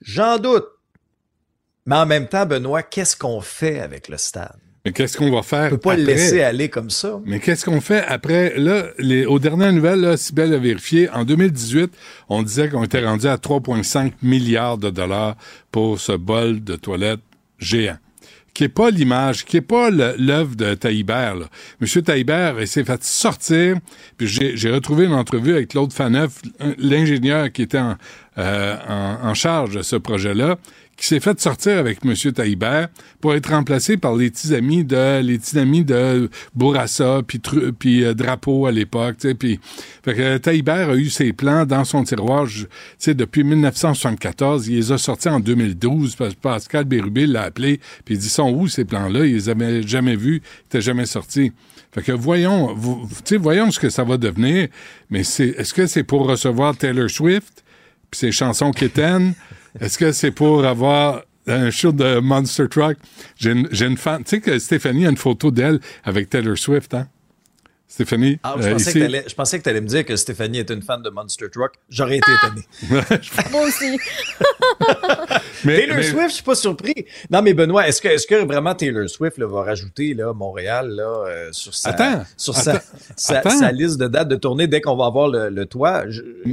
J'en 0.00 0.38
doute. 0.38 0.66
Mais 1.84 1.96
en 1.96 2.06
même 2.06 2.26
temps, 2.26 2.46
Benoît, 2.46 2.82
qu'est-ce 2.82 3.16
qu'on 3.16 3.42
fait 3.42 3.80
avec 3.80 4.08
le 4.08 4.16
stade? 4.16 4.56
Mais 4.84 4.92
qu'est-ce 4.92 5.18
qu'on 5.18 5.30
va 5.30 5.42
faire? 5.42 5.66
On 5.66 5.70
peut 5.70 5.78
pas 5.78 5.96
le 5.96 6.04
laisser 6.04 6.42
aller 6.42 6.70
comme 6.70 6.88
ça. 6.88 7.20
Mais 7.26 7.38
qu'est-ce 7.38 7.64
qu'on 7.66 7.82
fait 7.82 8.02
après? 8.06 8.54
Là, 8.56 8.86
les, 8.98 9.26
aux 9.26 9.38
dernières 9.38 9.72
nouvelles, 9.72 10.00
là, 10.00 10.16
Sibelle 10.16 10.54
a 10.54 10.58
vérifié, 10.58 11.10
en 11.10 11.24
2018, 11.24 11.92
on 12.30 12.42
disait 12.42 12.70
qu'on 12.70 12.84
était 12.84 13.04
rendu 13.04 13.26
à 13.26 13.36
3,5 13.36 14.12
milliards 14.22 14.78
de 14.78 14.88
dollars 14.88 15.36
pour 15.70 16.00
ce 16.00 16.12
bol 16.12 16.64
de 16.64 16.76
toilette 16.76 17.20
géant 17.58 17.98
qui 18.54 18.64
est 18.64 18.68
pas 18.68 18.90
l'image, 18.90 19.44
qui 19.44 19.58
est 19.58 19.62
pas 19.62 19.90
l'œuvre 19.90 20.56
de 20.56 20.74
Taïbert. 20.74 21.36
Là. 21.36 21.46
Monsieur 21.80 22.02
Taïbert 22.02 22.56
s'est 22.66 22.84
fait 22.84 23.02
sortir, 23.04 23.76
puis 24.16 24.26
j'ai 24.26 24.70
retrouvé 24.70 25.06
une 25.06 25.14
entrevue 25.14 25.52
avec 25.52 25.68
Claude 25.68 25.92
Faneuf, 25.92 26.42
l'ingénieur 26.78 27.52
qui 27.52 27.62
était 27.62 27.78
en, 27.78 27.96
euh, 28.38 28.76
en, 28.88 29.28
en, 29.28 29.34
charge 29.34 29.76
de 29.76 29.82
ce 29.82 29.96
projet-là, 29.96 30.56
qui 31.00 31.06
s'est 31.06 31.20
fait 31.20 31.40
sortir 31.40 31.78
avec 31.78 32.00
M. 32.04 32.14
Taïbert 32.14 32.88
pour 33.22 33.34
être 33.34 33.50
remplacé 33.50 33.96
par 33.96 34.14
les 34.14 34.30
petits 34.30 34.54
amis 34.54 34.84
de 34.84 35.20
les 35.22 35.38
petits 35.38 35.58
amis 35.58 35.82
de 35.82 36.28
Bourassa 36.54 37.22
puis 37.26 37.40
puis 37.78 38.04
euh, 38.04 38.12
Drapeau 38.12 38.66
à 38.66 38.70
l'époque, 38.70 39.16
tu 39.18 39.28
sais, 39.28 39.34
puis 39.34 39.58
fait 40.04 40.14
que 40.14 40.36
Taïbert 40.36 40.90
a 40.90 40.96
eu 40.96 41.08
ses 41.08 41.32
plans 41.32 41.64
dans 41.64 41.84
son 41.84 42.04
tiroir, 42.04 42.46
tu 42.46 42.66
sais, 42.98 43.14
depuis 43.14 43.44
1974, 43.44 44.68
il 44.68 44.76
les 44.76 44.92
a 44.92 44.98
sortis 44.98 45.30
en 45.30 45.40
2012 45.40 46.16
parce 46.16 46.34
que 46.34 46.40
Pascal 46.40 46.84
Bérubé 46.84 47.26
l'a 47.26 47.44
appelé 47.44 47.80
puis 48.04 48.16
il 48.16 48.18
dit 48.18 48.28
sont 48.28 48.50
où 48.50 48.68
ces 48.68 48.84
plans-là, 48.84 49.24
ils 49.24 49.32
les 49.32 49.48
avaient 49.48 49.82
jamais 49.82 50.16
vus, 50.16 50.42
ils 50.44 50.66
étaient 50.66 50.82
jamais 50.82 51.06
sortis. 51.06 51.52
Fait 51.92 52.02
que 52.02 52.12
voyons, 52.12 52.76
sais, 53.24 53.38
voyons 53.38 53.70
ce 53.70 53.80
que 53.80 53.88
ça 53.88 54.04
va 54.04 54.18
devenir. 54.18 54.68
Mais 55.08 55.24
c'est, 55.24 55.48
est-ce 55.48 55.74
que 55.74 55.86
c'est 55.86 56.04
pour 56.04 56.28
recevoir 56.28 56.76
Taylor 56.76 57.10
Swift 57.10 57.64
puis 58.10 58.18
ses 58.18 58.32
chansons 58.32 58.70
quétaines? 58.70 59.34
Est-ce 59.78 59.98
que 59.98 60.12
c'est 60.12 60.30
pour 60.32 60.64
avoir 60.64 61.22
un 61.46 61.70
show 61.70 61.92
de 61.92 62.18
Monster 62.20 62.68
Truck? 62.68 62.96
J'ai 63.36 63.52
une, 63.52 63.68
une 63.80 63.96
fan. 63.96 64.24
Tu 64.24 64.30
sais 64.30 64.40
que 64.40 64.58
Stéphanie 64.58 65.06
a 65.06 65.10
une 65.10 65.16
photo 65.16 65.50
d'elle 65.50 65.80
avec 66.04 66.30
Taylor 66.30 66.58
Swift, 66.58 66.94
hein? 66.94 67.08
Stéphanie. 67.90 68.38
Ah, 68.44 68.54
je, 68.56 68.68
euh, 68.68 68.72
pensais 69.36 69.58
que 69.58 69.64
tu 69.64 69.68
allais 69.68 69.80
me 69.80 69.88
dire 69.88 70.04
que 70.04 70.14
Stéphanie 70.14 70.58
est 70.58 70.70
une 70.70 70.80
fan 70.80 71.02
de 71.02 71.10
Monster 71.10 71.46
Truck. 71.50 71.72
J'aurais 71.88 72.18
été 72.18 72.30
étonné. 72.30 72.62
Moi 73.50 73.62
aussi. 73.66 73.98
mais, 75.64 75.76
Taylor 75.76 76.04
Swift, 76.04 76.28
je 76.28 76.34
suis 76.34 76.44
pas 76.44 76.54
surpris. 76.54 76.94
Non, 77.28 77.42
mais 77.42 77.52
Benoît, 77.52 77.88
est-ce 77.88 78.00
que, 78.00 78.06
est 78.06 78.28
que 78.28 78.44
vraiment 78.44 78.76
Taylor 78.76 79.10
Swift 79.10 79.38
là, 79.38 79.46
va 79.48 79.64
rajouter 79.64 80.14
là, 80.14 80.32
Montréal 80.32 80.88
là, 80.90 81.02
euh, 81.02 81.48
sur, 81.50 81.74
sa, 81.74 82.24
sur 82.36 82.54
sa, 82.54 82.80
sa, 83.16 83.72
liste 83.72 83.98
de 83.98 84.06
dates 84.06 84.28
de 84.28 84.36
tournée 84.36 84.68
dès 84.68 84.80
qu'on 84.80 84.94
va 84.94 85.06
avoir 85.06 85.26
le, 85.26 85.64
toit? 85.64 86.04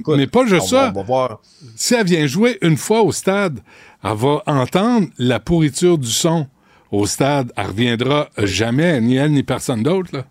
mais 0.08 0.26
pas 0.26 0.47
juste 0.47 0.69
ça. 0.69 0.91
voir. 1.06 1.39
Si 1.76 1.93
elle 1.93 2.08
vient 2.08 2.26
jouer 2.26 2.58
une 2.63 2.78
fois 2.78 3.04
au 3.04 3.12
stade, 3.12 3.60
elle 4.04 4.15
va 4.15 4.41
entendre 4.47 5.08
la 5.19 5.39
pourriture 5.39 6.00
du 6.00 6.10
son 6.10 6.47
au 6.91 7.06
stade. 7.06 7.54
Elle 7.56 7.67
reviendra 7.67 8.28
jamais, 8.39 9.00
ni 9.02 9.17
elle 9.17 9.34
ni 9.34 9.43
personne 9.43 9.84
d'autre. 9.84 10.26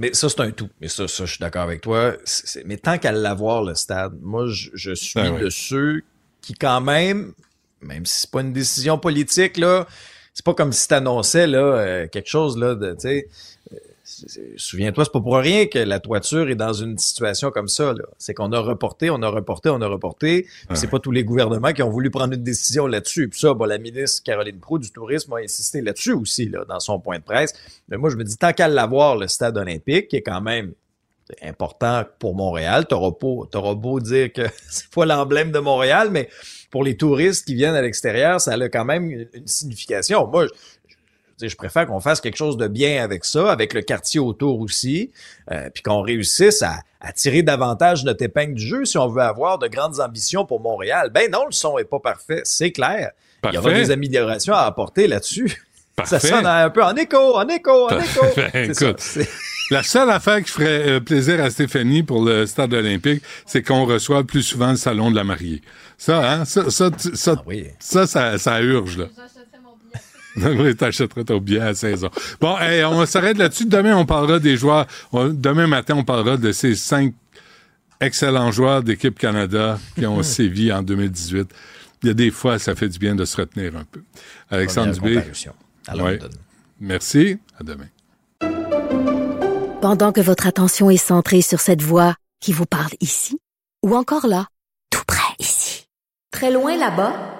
Mais 0.00 0.14
ça, 0.14 0.30
c'est 0.30 0.40
un 0.40 0.50
tout. 0.50 0.70
Mais 0.80 0.88
ça, 0.88 1.06
ça 1.06 1.26
je 1.26 1.32
suis 1.32 1.40
d'accord 1.40 1.62
avec 1.62 1.82
toi. 1.82 2.14
Mais 2.64 2.78
tant 2.78 2.96
qu'à 2.96 3.12
l'avoir, 3.12 3.62
le 3.62 3.74
stade, 3.74 4.14
moi, 4.22 4.46
je, 4.48 4.94
suis 4.94 5.20
ben 5.20 5.38
de 5.38 5.50
ceux 5.50 6.00
qui, 6.40 6.54
quand 6.54 6.80
même, 6.80 7.34
même 7.82 8.06
si 8.06 8.22
c'est 8.22 8.30
pas 8.30 8.40
une 8.40 8.54
décision 8.54 8.98
politique, 8.98 9.58
là, 9.58 9.86
c'est 10.32 10.44
pas 10.44 10.54
comme 10.54 10.72
si 10.72 10.88
t'annonçais, 10.88 11.46
là, 11.46 11.58
euh, 11.58 12.08
quelque 12.08 12.30
chose, 12.30 12.56
là, 12.56 12.74
de, 12.74 12.96
souviens-toi, 14.56 15.04
c'est 15.04 15.12
pas 15.12 15.20
pour 15.20 15.36
rien 15.36 15.66
que 15.66 15.78
la 15.78 16.00
toiture 16.00 16.48
est 16.48 16.54
dans 16.54 16.72
une 16.72 16.98
situation 16.98 17.50
comme 17.50 17.68
ça. 17.68 17.94
C'est 18.18 18.34
qu'on 18.34 18.52
a 18.52 18.60
reporté, 18.60 19.10
on 19.10 19.22
a 19.22 19.28
reporté, 19.28 19.70
on 19.70 19.80
a 19.80 19.86
reporté. 19.86 20.46
C'est 20.74 20.90
pas 20.90 20.98
tous 20.98 21.10
les 21.10 21.24
gouvernements 21.24 21.72
qui 21.72 21.82
ont 21.82 21.90
voulu 21.90 22.10
prendre 22.10 22.34
une 22.34 22.42
décision 22.42 22.86
là-dessus. 22.86 23.28
Puis 23.28 23.40
ça, 23.40 23.54
bon, 23.54 23.64
la 23.64 23.78
ministre 23.78 24.22
Caroline 24.24 24.58
Proux 24.58 24.78
du 24.78 24.90
Tourisme 24.90 25.32
a 25.34 25.36
insisté 25.36 25.80
là-dessus 25.80 26.12
aussi, 26.12 26.48
là, 26.48 26.64
dans 26.68 26.80
son 26.80 26.98
point 26.98 27.18
de 27.18 27.24
presse. 27.24 27.54
Mais 27.88 27.96
moi, 27.96 28.10
je 28.10 28.16
me 28.16 28.24
dis, 28.24 28.36
tant 28.36 28.52
qu'à 28.52 28.68
l'avoir, 28.68 29.16
le 29.16 29.28
stade 29.28 29.56
olympique, 29.56 30.08
qui 30.08 30.16
est 30.16 30.22
quand 30.22 30.40
même 30.40 30.72
important 31.42 32.04
pour 32.18 32.34
Montréal, 32.34 32.86
t'auras 32.86 33.12
beau, 33.18 33.48
beau 33.76 34.00
dire 34.00 34.32
que 34.32 34.42
c'est 34.68 34.90
pas 34.90 35.06
l'emblème 35.06 35.52
de 35.52 35.58
Montréal, 35.58 36.08
mais 36.10 36.28
pour 36.70 36.84
les 36.84 36.96
touristes 36.96 37.46
qui 37.46 37.54
viennent 37.54 37.74
à 37.74 37.82
l'extérieur, 37.82 38.40
ça 38.40 38.52
a 38.52 38.68
quand 38.68 38.84
même 38.84 39.10
une 39.10 39.46
signification. 39.46 40.26
Moi, 40.26 40.46
je 41.48 41.56
préfère 41.56 41.86
qu'on 41.86 42.00
fasse 42.00 42.20
quelque 42.20 42.36
chose 42.36 42.56
de 42.56 42.68
bien 42.68 43.02
avec 43.02 43.24
ça, 43.24 43.50
avec 43.50 43.74
le 43.74 43.82
quartier 43.82 44.20
autour 44.20 44.60
aussi, 44.60 45.10
euh, 45.50 45.70
puis 45.72 45.82
qu'on 45.82 46.02
réussisse 46.02 46.62
à, 46.62 46.82
tirer 47.14 47.42
davantage 47.42 48.04
notre 48.04 48.22
épingle 48.22 48.54
du 48.54 48.66
jeu 48.66 48.84
si 48.84 48.98
on 48.98 49.08
veut 49.08 49.22
avoir 49.22 49.58
de 49.58 49.68
grandes 49.68 50.00
ambitions 50.00 50.44
pour 50.44 50.60
Montréal. 50.60 51.10
Ben 51.12 51.30
non, 51.30 51.46
le 51.46 51.52
son 51.52 51.78
est 51.78 51.84
pas 51.84 51.98
parfait, 51.98 52.42
c'est 52.44 52.72
clair. 52.72 53.12
Il 53.44 53.54
y 53.54 53.58
aura 53.58 53.72
des 53.72 53.90
améliorations 53.90 54.52
à 54.52 54.62
apporter 54.62 55.06
là-dessus. 55.06 55.64
Ça 56.04 56.20
sonne 56.20 56.46
un 56.46 56.70
peu 56.70 56.82
en 56.82 56.94
écho, 56.96 57.36
en 57.36 57.48
écho, 57.48 57.90
en 57.90 57.98
écho. 57.98 58.26
Ben, 58.36 58.70
écoute, 58.70 59.02
la 59.70 59.82
seule 59.82 60.10
affaire 60.10 60.42
qui 60.42 60.50
ferait 60.50 60.88
euh, 60.88 61.00
plaisir 61.00 61.42
à 61.42 61.50
Stéphanie 61.50 62.02
pour 62.02 62.24
le 62.24 62.46
stade 62.46 62.72
olympique, 62.74 63.22
c'est 63.46 63.62
qu'on 63.62 63.84
reçoit 63.84 64.24
plus 64.24 64.42
souvent 64.42 64.70
le 64.70 64.76
salon 64.76 65.10
de 65.10 65.16
la 65.16 65.24
mariée. 65.24 65.62
Ça, 65.96 66.32
hein, 66.32 66.44
ça, 66.44 66.70
ça, 66.70 66.90
ça, 66.98 67.34
ah 67.36 67.52
ça, 67.78 68.06
ça, 68.06 68.38
ça 68.38 68.60
urge, 68.62 68.98
là. 68.98 69.06
Oui, 70.58 70.74
t'achèteras 70.76 71.24
ton 71.24 71.38
billet 71.38 71.60
à 71.60 71.74
16 71.74 72.04
ans. 72.04 72.10
Bon, 72.40 72.56
on 72.90 73.06
s'arrête 73.06 73.38
là-dessus. 73.38 73.66
Demain, 73.66 73.96
on 73.96 74.06
parlera 74.06 74.38
des 74.38 74.56
joueurs. 74.56 74.86
demain 75.12 75.66
matin, 75.66 75.94
on 75.96 76.04
parlera 76.04 76.36
de 76.36 76.52
ces 76.52 76.74
cinq 76.74 77.14
excellents 78.00 78.50
joueurs 78.50 78.82
d'équipe 78.82 79.18
Canada 79.18 79.78
qui 79.94 80.06
ont 80.06 80.22
sévi 80.24 80.72
en 80.72 80.82
2018. 80.82 81.48
Il 82.02 82.06
y 82.06 82.10
a 82.10 82.14
des 82.14 82.30
fois, 82.30 82.58
ça 82.58 82.74
fait 82.74 82.88
du 82.88 82.98
bien 82.98 83.14
de 83.14 83.24
se 83.24 83.36
retenir 83.36 83.76
un 83.76 83.84
peu. 83.84 84.02
Alexandre 84.50 84.92
Dubé. 84.92 85.20
Ouais. 85.94 86.18
Merci. 86.80 87.38
À 87.58 87.62
demain. 87.62 87.86
Pendant 89.82 90.12
que 90.12 90.20
votre 90.20 90.46
attention 90.46 90.90
est 90.90 90.96
centrée 90.96 91.42
sur 91.42 91.60
cette 91.60 91.82
voix 91.82 92.14
qui 92.40 92.52
vous 92.52 92.66
parle 92.66 92.92
ici, 93.00 93.38
ou 93.82 93.94
encore 93.94 94.26
là, 94.26 94.46
tout 94.90 95.04
près 95.06 95.34
ici, 95.38 95.86
très 96.30 96.50
loin 96.50 96.76
là-bas, 96.76 97.39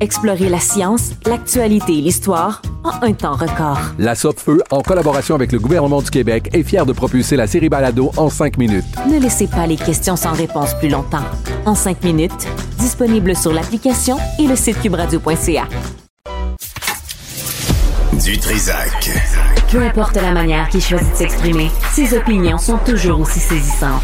Explorez 0.00 0.48
la 0.48 0.58
science, 0.58 1.12
l'actualité 1.26 1.98
et 1.98 2.00
l'histoire 2.00 2.62
en 2.82 3.06
un 3.06 3.12
temps 3.12 3.36
record. 3.36 3.78
La 3.98 4.14
Feu, 4.14 4.62
en 4.70 4.82
collaboration 4.82 5.34
avec 5.34 5.52
le 5.52 5.58
gouvernement 5.58 6.02
du 6.02 6.10
Québec, 6.10 6.50
est 6.52 6.62
fière 6.62 6.84
de 6.86 6.92
propulser 6.92 7.36
la 7.36 7.46
série 7.46 7.68
Balado 7.68 8.10
en 8.16 8.28
cinq 8.28 8.58
minutes. 8.58 8.84
Ne 9.08 9.18
laissez 9.18 9.46
pas 9.46 9.66
les 9.66 9.76
questions 9.76 10.16
sans 10.16 10.32
réponse 10.32 10.74
plus 10.74 10.88
longtemps. 10.88 11.24
En 11.64 11.74
cinq 11.74 12.02
minutes, 12.02 12.46
disponible 12.78 13.36
sur 13.36 13.52
l'application 13.52 14.16
et 14.38 14.46
le 14.46 14.56
site 14.56 14.80
cubradio.ca. 14.80 15.64
Du 18.24 18.38
Trisac. 18.38 19.10
Peu 19.70 19.82
importe 19.82 20.16
la 20.16 20.32
manière 20.32 20.68
qu'il 20.68 20.80
choisit 20.80 21.10
de 21.12 21.16
s'exprimer, 21.16 21.70
ses 21.92 22.16
opinions 22.16 22.58
sont 22.58 22.78
toujours 22.78 23.20
aussi 23.20 23.40
saisissantes. 23.40 24.02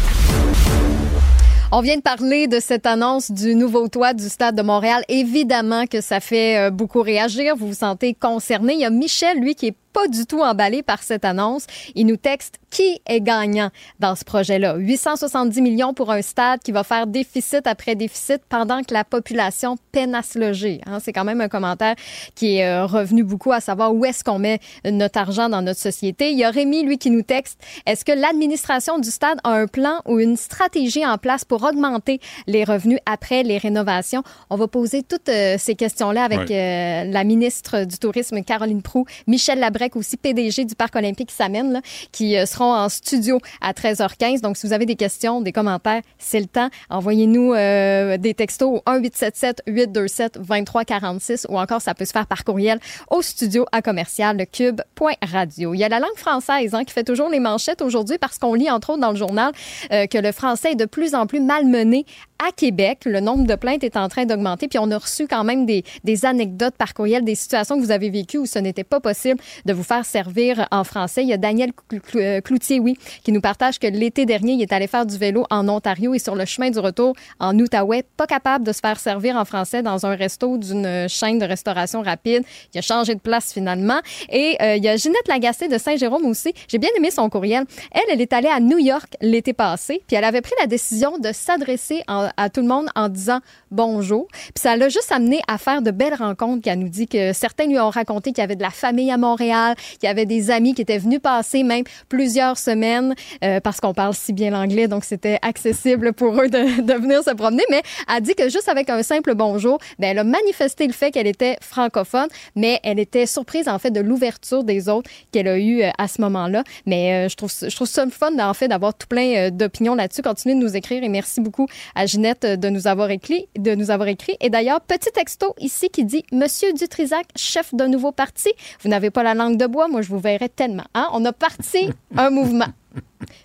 On 1.73 1.79
vient 1.79 1.95
de 1.95 2.01
parler 2.01 2.47
de 2.47 2.59
cette 2.59 2.85
annonce 2.85 3.31
du 3.31 3.55
nouveau 3.55 3.87
toit 3.87 4.13
du 4.13 4.27
Stade 4.27 4.57
de 4.57 4.61
Montréal. 4.61 5.05
Évidemment 5.07 5.85
que 5.85 6.01
ça 6.01 6.19
fait 6.19 6.57
euh, 6.57 6.69
beaucoup 6.69 7.01
réagir. 7.01 7.55
Vous 7.55 7.67
vous 7.67 7.73
sentez 7.73 8.13
concerné. 8.13 8.73
Il 8.73 8.81
y 8.81 8.85
a 8.85 8.89
Michel, 8.89 9.39
lui, 9.39 9.55
qui 9.55 9.67
est 9.67 9.77
pas 9.93 10.07
du 10.07 10.25
tout 10.25 10.41
emballé 10.41 10.83
par 10.83 11.03
cette 11.03 11.25
annonce. 11.25 11.67
Il 11.95 12.07
nous 12.07 12.17
texte 12.17 12.55
qui 12.69 13.01
est 13.05 13.21
gagnant 13.21 13.69
dans 13.99 14.15
ce 14.15 14.23
projet-là. 14.23 14.75
870 14.77 15.61
millions 15.61 15.93
pour 15.93 16.09
un 16.09 16.21
stade 16.21 16.61
qui 16.61 16.71
va 16.71 16.83
faire 16.83 17.05
déficit 17.05 17.67
après 17.67 17.95
déficit 17.95 18.41
pendant 18.47 18.81
que 18.81 18.93
la 18.93 19.03
population 19.03 19.75
peine 19.91 20.15
à 20.15 20.23
se 20.23 20.39
loger. 20.39 20.81
Hein. 20.85 20.99
C'est 21.01 21.11
quand 21.11 21.25
même 21.25 21.41
un 21.41 21.49
commentaire 21.49 21.95
qui 22.33 22.57
est 22.57 22.65
euh, 22.65 22.85
revenu 22.85 23.23
beaucoup 23.23 23.51
à 23.51 23.59
savoir 23.59 23.93
où 23.93 24.05
est-ce 24.05 24.23
qu'on 24.23 24.39
met 24.39 24.59
notre 24.85 25.19
argent 25.19 25.49
dans 25.49 25.61
notre 25.61 25.79
société. 25.79 26.31
Il 26.31 26.37
y 26.37 26.43
a 26.43 26.49
Rémi, 26.49 26.83
lui, 26.83 26.97
qui 26.97 27.11
nous 27.11 27.23
texte, 27.23 27.59
est-ce 27.85 28.05
que 28.05 28.11
l'administration 28.13 28.99
du 28.99 29.11
stade 29.11 29.39
a 29.43 29.51
un 29.51 29.67
plan 29.67 30.01
ou 30.05 30.19
une 30.19 30.37
stratégie 30.37 31.05
en 31.05 31.17
place 31.17 31.43
pour 31.43 31.63
augmenter 31.63 32.19
les 32.47 32.63
revenus 32.63 32.99
après 33.05 33.43
les 33.43 33.57
rénovations? 33.57 34.23
On 34.49 34.55
va 34.55 34.67
poser 34.67 35.03
toutes 35.03 35.29
euh, 35.29 35.55
ces 35.59 35.75
questions-là 35.75 36.23
avec 36.23 36.49
euh, 36.51 37.03
la 37.11 37.23
ministre 37.23 37.83
du 37.83 37.97
Tourisme, 37.97 38.41
Caroline 38.43 38.81
Proux, 38.81 39.05
Michel 39.27 39.59
Aussi 39.95 40.17
PDG 40.17 40.65
du 40.65 40.75
Parc 40.75 40.95
olympique 40.95 41.31
Samène, 41.31 41.81
qui 42.11 42.35
sera 42.45 42.85
en 42.85 42.89
studio 42.89 43.39
à 43.61 43.73
13h15. 43.73 44.41
Donc, 44.41 44.57
si 44.57 44.67
vous 44.67 44.73
avez 44.73 44.85
des 44.85 44.95
questions, 44.95 45.41
des 45.41 45.51
commentaires, 45.51 46.01
c'est 46.17 46.39
le 46.39 46.45
temps. 46.45 46.69
Envoyez-nous 46.89 47.53
euh, 47.53 48.17
des 48.17 48.33
textos 48.33 48.69
au 48.69 48.81
1-877-827-2346 48.89 51.45
ou 51.49 51.59
encore, 51.59 51.81
ça 51.81 51.93
peut 51.93 52.05
se 52.05 52.11
faire 52.11 52.27
par 52.27 52.43
courriel 52.43 52.79
au 53.09 53.21
studio 53.21 53.65
à 53.71 53.81
commercial 53.81 54.45
cube.radio. 54.51 55.73
Il 55.73 55.79
y 55.79 55.83
a 55.83 55.89
la 55.89 55.99
langue 55.99 56.15
française 56.15 56.73
hein, 56.73 56.83
qui 56.83 56.93
fait 56.93 57.03
toujours 57.03 57.29
les 57.29 57.39
manchettes 57.39 57.81
aujourd'hui 57.81 58.17
parce 58.17 58.37
qu'on 58.37 58.53
lit, 58.53 58.69
entre 58.69 58.91
autres, 58.91 59.01
dans 59.01 59.11
le 59.11 59.17
journal 59.17 59.51
euh, 59.91 60.07
que 60.07 60.17
le 60.17 60.31
français 60.31 60.73
est 60.73 60.75
de 60.75 60.85
plus 60.85 61.15
en 61.15 61.25
plus 61.25 61.39
malmené 61.39 62.05
à 62.47 62.51
Québec, 62.51 63.01
le 63.05 63.19
nombre 63.19 63.45
de 63.45 63.55
plaintes 63.55 63.83
est 63.83 63.97
en 63.97 64.09
train 64.09 64.25
d'augmenter, 64.25 64.67
puis 64.67 64.79
on 64.79 64.89
a 64.91 64.97
reçu 64.97 65.27
quand 65.27 65.43
même 65.43 65.65
des, 65.65 65.83
anecdotes 66.23 66.75
par 66.75 66.93
courriel, 66.93 67.23
des 67.23 67.35
situations 67.35 67.77
que 67.77 67.83
vous 67.83 67.91
avez 67.91 68.09
vécues 68.09 68.37
où 68.37 68.45
ce 68.45 68.59
n'était 68.59 68.83
pas 68.83 68.99
possible 68.99 69.39
de 69.65 69.73
vous 69.73 69.83
faire 69.83 70.05
servir 70.05 70.67
en 70.71 70.83
français. 70.83 71.23
Il 71.23 71.29
y 71.29 71.33
a 71.33 71.37
Daniel 71.37 71.71
euh, 72.15 72.41
Cloutier, 72.41 72.79
oui, 72.79 72.97
qui 73.23 73.31
nous 73.31 73.41
partage 73.41 73.79
que 73.79 73.87
l'été 73.87 74.25
dernier, 74.25 74.53
il 74.53 74.61
est 74.61 74.73
allé 74.73 74.87
faire 74.87 75.05
du 75.05 75.17
vélo 75.17 75.45
en 75.49 75.67
Ontario 75.69 76.13
et 76.13 76.19
sur 76.19 76.35
le 76.35 76.45
chemin 76.45 76.69
du 76.69 76.79
retour 76.79 77.15
en 77.39 77.57
Outaouais, 77.57 78.03
pas 78.17 78.27
capable 78.27 78.65
de 78.65 78.71
se 78.71 78.79
faire 78.79 78.99
servir 78.99 79.35
en 79.35 79.45
français 79.45 79.81
dans 79.81 80.05
un 80.05 80.15
resto 80.15 80.57
d'une 80.57 81.07
chaîne 81.07 81.39
de 81.39 81.45
restauration 81.45 82.01
rapide. 82.01 82.43
Il 82.73 82.79
a 82.79 82.81
changé 82.81 83.15
de 83.15 83.19
place 83.19 83.53
finalement. 83.53 83.99
Et 84.29 84.57
euh, 84.61 84.75
il 84.75 84.83
y 84.83 84.89
a 84.89 84.95
Ginette 84.95 85.27
Lagacé 85.27 85.67
de 85.67 85.77
Saint-Jérôme 85.77 86.25
aussi. 86.25 86.53
J'ai 86.67 86.77
bien 86.77 86.89
aimé 86.97 87.11
son 87.11 87.29
courriel. 87.29 87.65
Elle, 87.91 88.01
elle 88.11 88.21
est 88.21 88.33
allée 88.33 88.49
à 88.49 88.59
New 88.59 88.79
York 88.79 89.15
l'été 89.21 89.53
passé, 89.53 90.01
puis 90.07 90.15
elle 90.15 90.23
avait 90.23 90.41
pris 90.41 90.53
la 90.59 90.67
décision 90.67 91.17
de 91.17 91.31
s'adresser 91.31 92.03
à 92.37 92.49
tout 92.49 92.61
le 92.61 92.67
monde 92.67 92.87
en 92.95 93.09
disant 93.09 93.39
bonjour. 93.71 94.27
Puis 94.31 94.61
ça 94.61 94.75
l'a 94.75 94.89
juste 94.89 95.11
amené 95.11 95.41
à 95.47 95.57
faire 95.57 95.81
de 95.81 95.91
belles 95.91 96.13
rencontres. 96.13 96.61
Qu'elle 96.61 96.79
nous 96.79 96.89
dit 96.89 97.07
que 97.07 97.33
certains 97.33 97.65
lui 97.65 97.79
ont 97.79 97.89
raconté 97.89 98.31
qu'il 98.31 98.41
y 98.41 98.43
avait 98.43 98.55
de 98.55 98.61
la 98.61 98.69
famille 98.69 99.11
à 99.11 99.17
Montréal, 99.17 99.75
qu'il 99.99 100.03
y 100.03 100.07
avait 100.07 100.25
des 100.25 100.51
amis 100.51 100.73
qui 100.73 100.81
étaient 100.81 100.97
venus 100.97 101.19
passer 101.19 101.63
même 101.63 101.83
plusieurs 102.09 102.57
semaines 102.57 103.15
euh, 103.43 103.59
parce 103.59 103.79
qu'on 103.79 103.93
parle 103.93 104.13
si 104.13 104.33
bien 104.33 104.51
l'anglais, 104.51 104.87
donc 104.87 105.03
c'était 105.03 105.39
accessible 105.41 106.13
pour 106.13 106.39
eux 106.41 106.49
de, 106.49 106.93
venir 106.93 107.23
se 107.23 107.31
promener. 107.31 107.63
Mais 107.69 107.81
elle 108.13 108.21
dit 108.21 108.35
que 108.35 108.49
juste 108.49 108.69
avec 108.69 108.89
un 108.89 109.03
simple 109.03 109.35
bonjour, 109.35 109.79
ben, 109.99 110.09
elle 110.09 110.19
a 110.19 110.23
manifesté 110.23 110.87
le 110.87 110.93
fait 110.93 111.11
qu'elle 111.11 111.27
était 111.27 111.57
francophone, 111.61 112.27
mais 112.55 112.79
elle 112.83 112.99
était 112.99 113.25
surprise 113.25 113.67
en 113.67 113.79
fait 113.79 113.91
de 113.91 114.01
l'ouverture 114.01 114.63
des 114.63 114.89
autres 114.89 115.09
qu'elle 115.31 115.47
a 115.47 115.57
eu 115.57 115.81
euh, 115.81 115.89
à 115.97 116.07
ce 116.07 116.21
moment-là. 116.21 116.63
Mais 116.85 117.25
euh, 117.25 117.29
je 117.29 117.35
trouve 117.35 117.51
je 117.51 117.75
trouve 117.75 117.87
ça 117.87 118.05
le 118.05 118.11
fun 118.11 118.37
en 118.39 118.53
fait 118.53 118.67
d'avoir 118.67 118.93
tout 118.93 119.07
plein 119.07 119.49
d'opinions 119.49 119.95
là-dessus. 119.95 120.21
Continuez 120.21 120.55
de 120.55 120.59
nous 120.59 120.75
écrire 120.75 121.03
et 121.03 121.09
merci 121.09 121.41
beaucoup 121.41 121.67
à 121.95 122.05
Ginette 122.05 122.20
de 122.21 122.69
nous 122.69 122.87
avoir 122.87 123.09
écrit, 123.11 123.47
de 123.57 123.75
nous 123.75 123.91
avoir 123.91 124.07
écrit. 124.07 124.35
Et 124.39 124.49
d'ailleurs, 124.49 124.81
petit 124.81 125.11
texto 125.11 125.53
ici 125.59 125.89
qui 125.89 126.05
dit 126.05 126.23
Monsieur 126.31 126.73
Dutrisac, 126.73 127.25
chef 127.35 127.73
d'un 127.73 127.87
nouveau 127.87 128.11
parti, 128.11 128.51
vous 128.81 128.89
n'avez 128.89 129.09
pas 129.09 129.23
la 129.23 129.33
langue 129.33 129.57
de 129.57 129.67
bois, 129.67 129.87
moi 129.87 130.01
je 130.01 130.09
vous 130.09 130.19
verrais 130.19 130.49
tellement. 130.49 130.85
Hein? 130.93 131.09
On 131.13 131.23
a 131.25 131.33
parti 131.33 131.89
un 132.15 132.29
mouvement. 132.39 132.71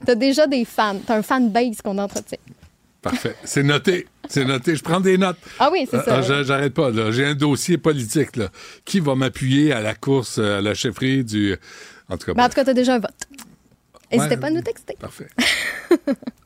Tu 0.04 0.10
as 0.10 0.14
déjà 0.14 0.46
des 0.46 0.64
fans, 0.64 0.98
tu 1.04 1.12
as 1.12 1.16
un 1.16 1.22
fan 1.22 1.50
base 1.50 1.82
qu'on 1.82 1.98
entretient. 1.98 2.38
Parfait. 3.02 3.36
C'est 3.44 3.62
noté. 3.62 4.06
C'est 4.28 4.44
noté. 4.44 4.74
Je 4.74 4.82
prends 4.82 5.00
des 5.00 5.16
notes. 5.16 5.36
Ah 5.60 5.70
oui, 5.72 5.86
c'est 5.88 6.02
ça. 6.02 6.18
Euh, 6.18 6.42
j'arrête 6.42 6.74
pas. 6.74 6.90
J'ai 7.12 7.24
un 7.24 7.34
dossier 7.34 7.78
politique. 7.78 8.34
Là. 8.34 8.48
Qui 8.84 8.98
va 8.98 9.14
m'appuyer 9.14 9.72
à 9.72 9.80
la 9.80 9.94
course, 9.94 10.38
à 10.38 10.60
la 10.60 10.74
chefferie 10.74 11.22
du. 11.22 11.54
En 12.08 12.16
tout 12.16 12.26
cas, 12.26 12.32
Mais 12.36 12.42
en 12.42 12.48
tout 12.48 12.54
cas, 12.54 12.64
tu 12.64 12.70
as 12.70 12.74
déjà 12.74 12.94
un 12.94 12.98
vote. 12.98 13.14
N'hésitez 14.10 14.36
pas 14.36 14.48
à 14.48 14.50
nous 14.50 14.62
texter. 14.62 14.96
Parfait. 14.98 15.28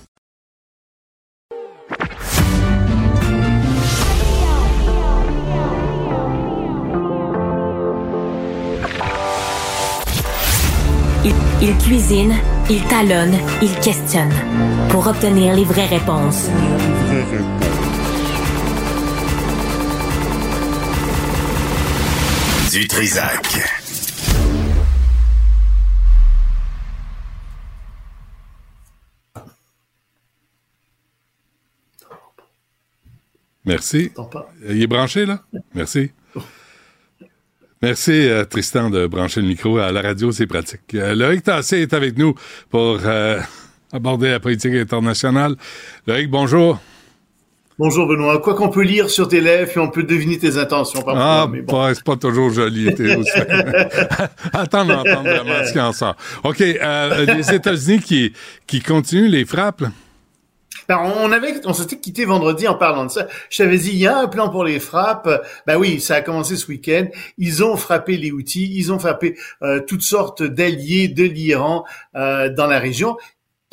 Il, 11.61 11.77
cuisine, 11.77 12.33
il 12.69 12.81
talonne, 12.87 13.37
il 13.61 13.73
questionne 13.79 14.33
pour 14.89 15.05
obtenir 15.07 15.55
les 15.55 15.63
vraies 15.63 15.85
réponses. 15.85 16.49
Du 22.71 22.87
Trisac. 22.87 23.81
Merci. 33.65 34.11
Il 34.67 34.81
est 34.81 34.87
branché, 34.87 35.25
là? 35.25 35.43
Merci. 35.75 36.11
Merci, 37.81 38.11
euh, 38.11 38.43
Tristan, 38.43 38.91
de 38.91 39.07
brancher 39.07 39.41
le 39.41 39.47
micro. 39.47 39.79
À 39.79 39.91
la 39.91 40.03
radio, 40.03 40.31
c'est 40.31 40.45
pratique. 40.45 40.81
Euh, 40.93 41.15
Loïc 41.15 41.41
Tassé 41.41 41.81
est 41.81 41.93
avec 41.93 42.15
nous 42.15 42.35
pour 42.69 42.99
euh, 43.03 43.39
aborder 43.91 44.29
la 44.29 44.39
politique 44.39 44.75
internationale. 44.75 45.55
Loïc, 46.05 46.29
bonjour. 46.29 46.79
Bonjour 47.79 48.05
Benoît. 48.05 48.39
Quoi 48.39 48.53
qu'on 48.53 48.69
peut 48.69 48.83
lire 48.83 49.09
sur 49.09 49.27
tes 49.27 49.41
lèvres, 49.41 49.71
et 49.75 49.79
on 49.79 49.89
peut 49.89 50.03
deviner 50.03 50.37
tes 50.37 50.59
intentions 50.59 51.01
parfois. 51.01 51.23
Ah, 51.25 51.47
mais 51.51 51.61
bon. 51.61 51.91
c'est 51.95 52.03
pas 52.03 52.17
toujours 52.17 52.51
joli. 52.51 52.89
Attends 54.53 54.85
d'entendre 54.85 55.23
vraiment 55.23 55.65
ce 55.65 55.71
qui 55.71 55.79
en 55.79 55.91
sort. 55.91 56.15
OK, 56.43 56.59
les 56.59 57.53
États-Unis 57.53 58.01
qui, 58.01 58.33
qui 58.67 58.81
continuent 58.81 59.29
les 59.29 59.45
frappes. 59.45 59.85
On 60.99 61.31
avait, 61.31 61.65
on 61.65 61.73
s'était 61.73 61.97
quitté 61.97 62.25
vendredi 62.25 62.67
en 62.67 62.75
parlant 62.75 63.05
de 63.05 63.11
ça. 63.11 63.27
Je 63.49 63.57
t'avais 63.57 63.77
dit, 63.77 63.91
il 63.91 63.97
y 63.97 64.07
a 64.07 64.17
un 64.17 64.27
plan 64.27 64.49
pour 64.49 64.63
les 64.63 64.79
frappes. 64.79 65.29
Ben 65.67 65.77
oui, 65.77 65.99
ça 65.99 66.15
a 66.15 66.21
commencé 66.21 66.55
ce 66.55 66.67
week-end. 66.67 67.07
Ils 67.37 67.63
ont 67.63 67.77
frappé 67.77 68.17
les 68.17 68.31
outils, 68.31 68.71
ils 68.73 68.91
ont 68.91 68.99
frappé 68.99 69.37
euh, 69.61 69.79
toutes 69.79 70.01
sortes 70.01 70.43
d'alliés 70.43 71.07
de 71.07 71.23
l'Iran 71.23 71.85
euh, 72.15 72.49
dans 72.49 72.67
la 72.67 72.79
région. 72.79 73.17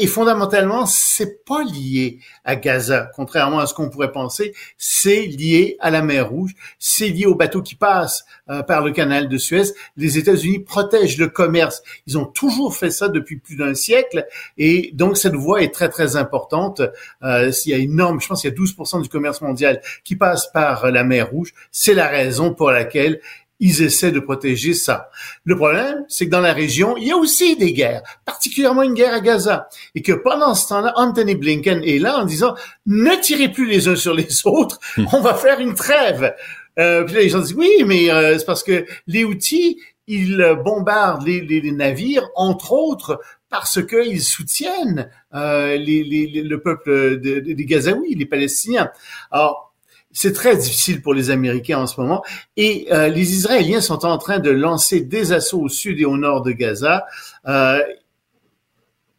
Et 0.01 0.07
fondamentalement, 0.07 0.87
c'est 0.87 1.45
pas 1.45 1.65
lié 1.65 2.21
à 2.45 2.55
Gaza, 2.55 3.11
contrairement 3.17 3.59
à 3.59 3.67
ce 3.67 3.75
qu'on 3.75 3.91
pourrait 3.91 4.13
penser. 4.13 4.55
C'est 4.77 5.23
lié 5.23 5.77
à 5.81 5.91
la 5.91 6.03
mer 6.03 6.29
Rouge, 6.31 6.53
c'est 6.79 7.09
lié 7.09 7.27
aux 7.27 7.35
bateaux 7.35 7.63
qui 7.63 7.75
passent 7.75 8.25
euh, 8.49 8.63
par 8.63 8.85
le 8.85 8.93
canal 8.93 9.29
de 9.29 9.37
Suez. 9.39 9.73
Les 9.97 10.17
États-Unis 10.17 10.61
protègent 10.61 11.19
le 11.19 11.27
commerce. 11.27 11.83
Ils 12.07 12.17
ont 12.17 12.27
toujours 12.27 12.77
fait 12.77 12.91
ça 12.91 13.09
depuis 13.09 13.39
plus 13.39 13.57
d'un 13.57 13.75
siècle, 13.75 14.25
et 14.57 14.91
donc 14.95 15.17
cette 15.17 15.35
voie 15.35 15.63
est 15.63 15.75
très 15.75 15.89
très 15.89 16.15
importante. 16.15 16.81
Euh, 17.25 17.51
il 17.67 17.71
y 17.71 17.75
a 17.75 17.79
énorme, 17.79 18.21
je 18.21 18.29
pense 18.29 18.43
qu'il 18.43 18.51
y 18.51 18.53
a 18.53 18.57
12% 18.57 19.03
du 19.03 19.09
commerce 19.09 19.41
mondial 19.41 19.81
qui 20.05 20.15
passe 20.15 20.47
par 20.53 20.93
la 20.93 21.03
mer 21.03 21.31
Rouge. 21.31 21.53
C'est 21.73 21.95
la 21.95 22.07
raison 22.07 22.55
pour 22.55 22.71
laquelle 22.71 23.21
ils 23.61 23.83
essaient 23.83 24.13
de 24.13 24.21
protéger 24.21 24.75
ça. 24.75 25.11
Le 25.45 25.57
problème, 25.57 26.05
c'est 26.09 26.27
que 26.27 26.31
dans 26.31 26.41
la 26.41 26.53
région, 26.53 26.97
il 26.97 27.09
y 27.09 27.13
a 27.13 27.17
aussi 27.17 27.57
des 27.57 27.73
guerres, 27.73 28.03
particulièrement 28.25 28.83
une 28.83 28.95
guerre 28.95 29.15
à 29.15 29.21
Gaza, 29.21 29.69
et 29.95 30.03
que 30.03 30.13
pendant 30.13 30.55
ce 30.55 30.69
temps-là, 30.69 30.93
Anthony 30.97 31.35
Blinken 31.35 31.83
est 31.85 31.99
là 31.99 32.19
en 32.19 32.25
disant 32.25 32.55
ne 32.87 33.15
tirez 33.21 33.49
plus 33.49 33.67
les 33.67 33.89
uns 33.89 33.97
sur 33.97 34.15
les 34.15 34.29
autres, 34.47 34.79
on 35.13 35.21
va 35.21 35.35
faire 35.35 35.61
une 35.61 35.75
trêve. 35.75 36.35
Euh, 36.79 37.05
puis 37.05 37.15
là, 37.15 37.21
les 37.23 37.29
gens 37.29 37.41
disent 37.41 37.55
oui, 37.55 37.71
mais 37.87 38.11
euh, 38.11 38.39
c'est 38.39 38.45
parce 38.45 38.63
que 38.63 38.87
les 39.07 39.25
outils, 39.25 39.81
ils 40.07 40.57
bombardent 40.65 41.27
les, 41.27 41.41
les, 41.41 41.61
les 41.61 41.73
navires, 41.73 42.29
entre 42.35 42.73
autres 42.73 43.21
parce 43.51 43.85
qu'ils 43.85 44.23
soutiennent 44.23 45.11
euh, 45.35 45.77
les, 45.77 46.03
le 46.43 46.61
peuple 46.61 47.19
des 47.21 47.41
de, 47.41 47.53
de 47.53 47.63
Gazaouis, 47.63 48.15
les 48.15 48.27
Palestiniens. 48.27 48.91
Alors 49.31 49.68
c'est 50.13 50.33
très 50.33 50.57
difficile 50.57 51.03
pour 51.03 51.15
les 51.15 51.31
Américains 51.31 51.79
en 51.79 51.87
ce 51.87 52.01
moment. 52.01 52.25
Et 52.57 52.89
euh, 52.93 53.09
les 53.09 53.35
Israéliens 53.35 53.81
sont 53.81 54.05
en 54.05 54.19
train 54.19 54.39
de 54.39 54.51
lancer 54.51 55.01
des 55.01 55.33
assauts 55.33 55.61
au 55.61 55.69
sud 55.69 56.01
et 56.01 56.05
au 56.05 56.17
nord 56.17 56.43
de 56.43 56.53
Gaza. 56.53 57.07
Euh, 57.47 57.81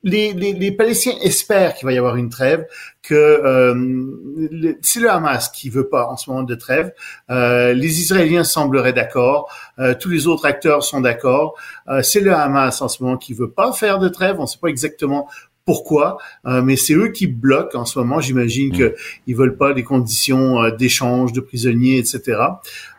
les, 0.03 0.33
les, 0.33 0.53
les, 0.53 0.71
Palestiniens 0.71 1.17
espèrent 1.21 1.75
qu'il 1.75 1.85
va 1.85 1.91
y 1.91 1.97
avoir 1.97 2.15
une 2.15 2.29
trêve, 2.29 2.65
que 3.01 3.15
euh, 3.15 4.75
c'est 4.81 4.99
le 4.99 5.09
Hamas 5.09 5.49
qui 5.49 5.69
veut 5.69 5.89
pas 5.89 6.07
en 6.07 6.15
ce 6.15 6.29
moment 6.29 6.43
de 6.43 6.55
trêve. 6.55 6.93
Euh, 7.29 7.73
les 7.73 7.99
Israéliens 7.99 8.43
sembleraient 8.43 8.93
d'accord, 8.93 9.51
euh, 9.77 9.93
tous 9.99 10.09
les 10.09 10.27
autres 10.27 10.45
acteurs 10.45 10.83
sont 10.83 11.01
d'accord. 11.01 11.55
Euh, 11.89 12.01
c'est 12.01 12.21
le 12.21 12.33
Hamas 12.33 12.81
en 12.81 12.87
ce 12.87 13.03
moment 13.03 13.17
qui 13.17 13.33
veut 13.33 13.51
pas 13.51 13.73
faire 13.73 13.99
de 13.99 14.07
trêve. 14.07 14.37
On 14.39 14.43
ne 14.43 14.47
sait 14.47 14.59
pas 14.59 14.69
exactement 14.69 15.27
pourquoi, 15.65 16.17
euh, 16.47 16.63
mais 16.63 16.75
c'est 16.75 16.95
eux 16.95 17.09
qui 17.09 17.27
bloquent 17.27 17.77
en 17.77 17.85
ce 17.85 17.99
moment. 17.99 18.19
J'imagine 18.19 18.71
qu'ils 18.71 18.95
ils 19.27 19.35
veulent 19.35 19.55
pas 19.55 19.73
des 19.73 19.83
conditions 19.83 20.63
euh, 20.63 20.71
d'échange 20.71 21.31
de 21.31 21.41
prisonniers, 21.41 21.99
etc. 21.99 22.39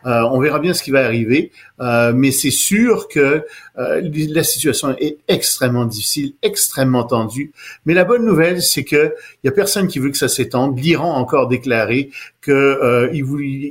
Euh, 0.05 0.21
on 0.31 0.39
verra 0.39 0.59
bien 0.59 0.73
ce 0.73 0.81
qui 0.81 0.89
va 0.91 1.03
arriver, 1.03 1.51
mais 1.79 2.31
c'est 2.31 2.51
sûr 2.51 3.07
que 3.07 3.43
la 3.75 4.43
situation 4.43 4.95
est 4.99 5.17
extrêmement 5.27 5.85
difficile, 5.85 6.33
extrêmement 6.43 7.03
tendue. 7.03 7.51
Mais 7.85 7.93
la 7.93 8.05
bonne 8.05 8.23
nouvelle, 8.23 8.61
c'est 8.61 8.83
que 8.83 9.15
il 9.43 9.47
y 9.47 9.49
a 9.49 9.51
personne 9.51 9.87
qui 9.87 9.99
veut 9.99 10.09
que 10.09 10.17
ça 10.17 10.29
s'étende. 10.29 10.79
L'Iran 10.79 11.15
a 11.15 11.17
encore 11.17 11.47
déclaré 11.47 12.11
que 12.39 13.09
il, 13.13 13.25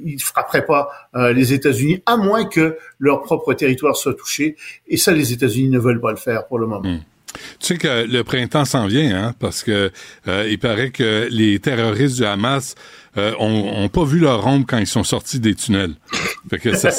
il 0.05 0.21
frapperait 0.21 0.67
pas 0.67 0.91
les 1.33 1.53
États-Unis 1.53 2.03
à 2.05 2.17
moins 2.17 2.45
que 2.45 2.77
leur 2.99 3.23
propre 3.23 3.55
territoire 3.55 3.97
soit 3.97 4.15
touché. 4.15 4.57
Et 4.89 4.97
ça, 4.97 5.13
les 5.13 5.33
États-Unis 5.33 5.69
ne 5.69 5.79
veulent 5.79 6.01
pas 6.01 6.11
le 6.11 6.17
faire 6.17 6.47
pour 6.47 6.59
le 6.59 6.67
moment. 6.67 6.89
Hmm. 6.89 7.01
Tu 7.59 7.67
sais 7.67 7.79
que 7.79 8.07
le 8.07 8.25
printemps 8.25 8.65
s'en 8.65 8.87
vient, 8.87 9.17
hein, 9.17 9.35
parce 9.39 9.63
que 9.63 9.91
euh, 10.29 10.49
il 10.51 10.59
paraît 10.59 10.91
que 10.91 11.29
les 11.31 11.59
terroristes 11.59 12.17
du 12.17 12.25
Hamas 12.25 12.75
euh, 13.17 13.33
ont, 13.39 13.89
pas 13.89 14.05
vu 14.05 14.19
leur 14.19 14.47
ombre 14.47 14.67
quand 14.69 14.79
ils 14.79 14.87
sont 14.87 15.05
sortis 15.05 15.41
des 15.41 15.55
tunnels. 15.55 15.95
Fait 16.49 16.59
que 16.59 16.77
ça, 16.77 16.91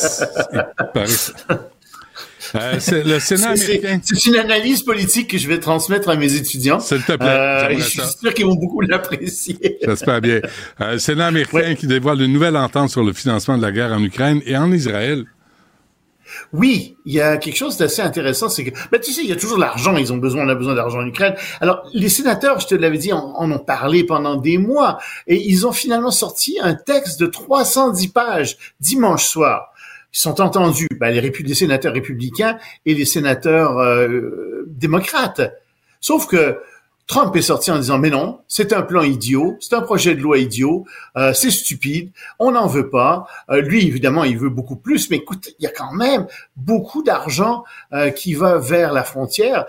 euh, 2.55 2.75
c'est 2.79 3.05
le 3.05 3.19
Sénat 3.19 3.49
américain. 3.51 3.99
C'est 4.03 4.25
une 4.25 4.35
analyse 4.35 4.83
politique 4.83 5.29
que 5.29 5.37
je 5.37 5.47
vais 5.47 5.59
transmettre 5.59 6.09
à 6.09 6.15
mes 6.15 6.33
étudiants. 6.35 6.79
S'il 6.79 7.01
te 7.01 7.13
plaît. 7.13 7.77
je 7.77 7.83
suis 7.83 8.01
sûr 8.19 8.33
qu'ils 8.33 8.45
vont 8.45 8.55
beaucoup 8.55 8.81
l'apprécier. 8.81 9.77
J'espère 9.83 10.21
bien. 10.21 10.41
le 10.79 10.97
Sénat 10.97 11.27
américain 11.27 11.75
qui 11.75 11.87
dévoile 11.87 12.21
une 12.21 12.33
nouvelle 12.33 12.57
entente 12.57 12.89
sur 12.89 13.03
le 13.03 13.13
financement 13.13 13.57
de 13.57 13.61
la 13.61 13.71
guerre 13.71 13.91
en 13.91 14.03
Ukraine 14.03 14.41
et 14.45 14.57
en 14.57 14.71
Israël. 14.71 15.25
Oui, 16.53 16.97
il 17.05 17.13
y 17.13 17.21
a 17.21 17.37
quelque 17.37 17.55
chose 17.55 17.77
d'assez 17.77 18.01
intéressant, 18.01 18.49
c'est 18.49 18.63
que, 18.63 18.77
ben, 18.91 18.99
tu 18.99 19.11
sais, 19.11 19.21
il 19.23 19.29
y 19.29 19.33
a 19.33 19.35
toujours 19.35 19.57
l'argent, 19.57 19.95
ils 19.97 20.11
ont 20.13 20.17
besoin, 20.17 20.45
on 20.45 20.49
a 20.49 20.55
besoin 20.55 20.75
d'argent 20.75 20.99
en 20.99 21.07
Ukraine. 21.07 21.35
Alors, 21.59 21.87
les 21.93 22.09
sénateurs, 22.09 22.59
je 22.59 22.67
te 22.67 22.75
l'avais 22.75 22.97
dit, 22.97 23.13
en, 23.13 23.51
ont 23.51 23.59
parlé 23.59 24.03
pendant 24.03 24.35
des 24.35 24.57
mois, 24.57 24.99
et 25.27 25.41
ils 25.47 25.65
ont 25.67 25.71
finalement 25.71 26.11
sorti 26.11 26.57
un 26.61 26.75
texte 26.75 27.19
de 27.19 27.27
310 27.27 28.07
pages 28.09 28.57
dimanche 28.79 29.25
soir. 29.25 29.73
Ils 30.13 30.19
sont 30.19 30.41
entendus, 30.41 30.89
ben, 30.99 31.09
les, 31.09 31.21
les, 31.21 31.53
sénateurs 31.55 31.93
républicains 31.93 32.57
et 32.85 32.93
les 32.93 33.05
sénateurs 33.05 33.77
euh, 33.77 34.65
démocrates. 34.67 35.41
Sauf 36.01 36.27
que 36.27 36.57
Trump 37.11 37.35
est 37.35 37.41
sorti 37.41 37.71
en 37.71 37.77
disant 37.77 37.97
mais 37.97 38.09
non, 38.09 38.39
c'est 38.47 38.71
un 38.71 38.83
plan 38.83 39.01
idiot, 39.01 39.57
c'est 39.59 39.75
un 39.75 39.81
projet 39.81 40.15
de 40.15 40.21
loi 40.21 40.37
idiot, 40.37 40.85
euh, 41.17 41.33
c'est 41.33 41.51
stupide, 41.51 42.09
on 42.39 42.51
n'en 42.51 42.67
veut 42.67 42.89
pas. 42.89 43.27
Euh, 43.49 43.59
lui 43.59 43.85
évidemment 43.85 44.23
il 44.23 44.37
veut 44.37 44.49
beaucoup 44.49 44.77
plus, 44.77 45.09
mais 45.09 45.17
écoute, 45.17 45.49
il 45.59 45.63
y 45.63 45.67
a 45.67 45.71
quand 45.71 45.91
même 45.91 46.25
beaucoup 46.55 47.03
d'argent 47.03 47.65
euh, 47.91 48.11
qui 48.11 48.33
va 48.33 48.59
vers 48.59 48.93
la 48.93 49.03
frontière. 49.03 49.65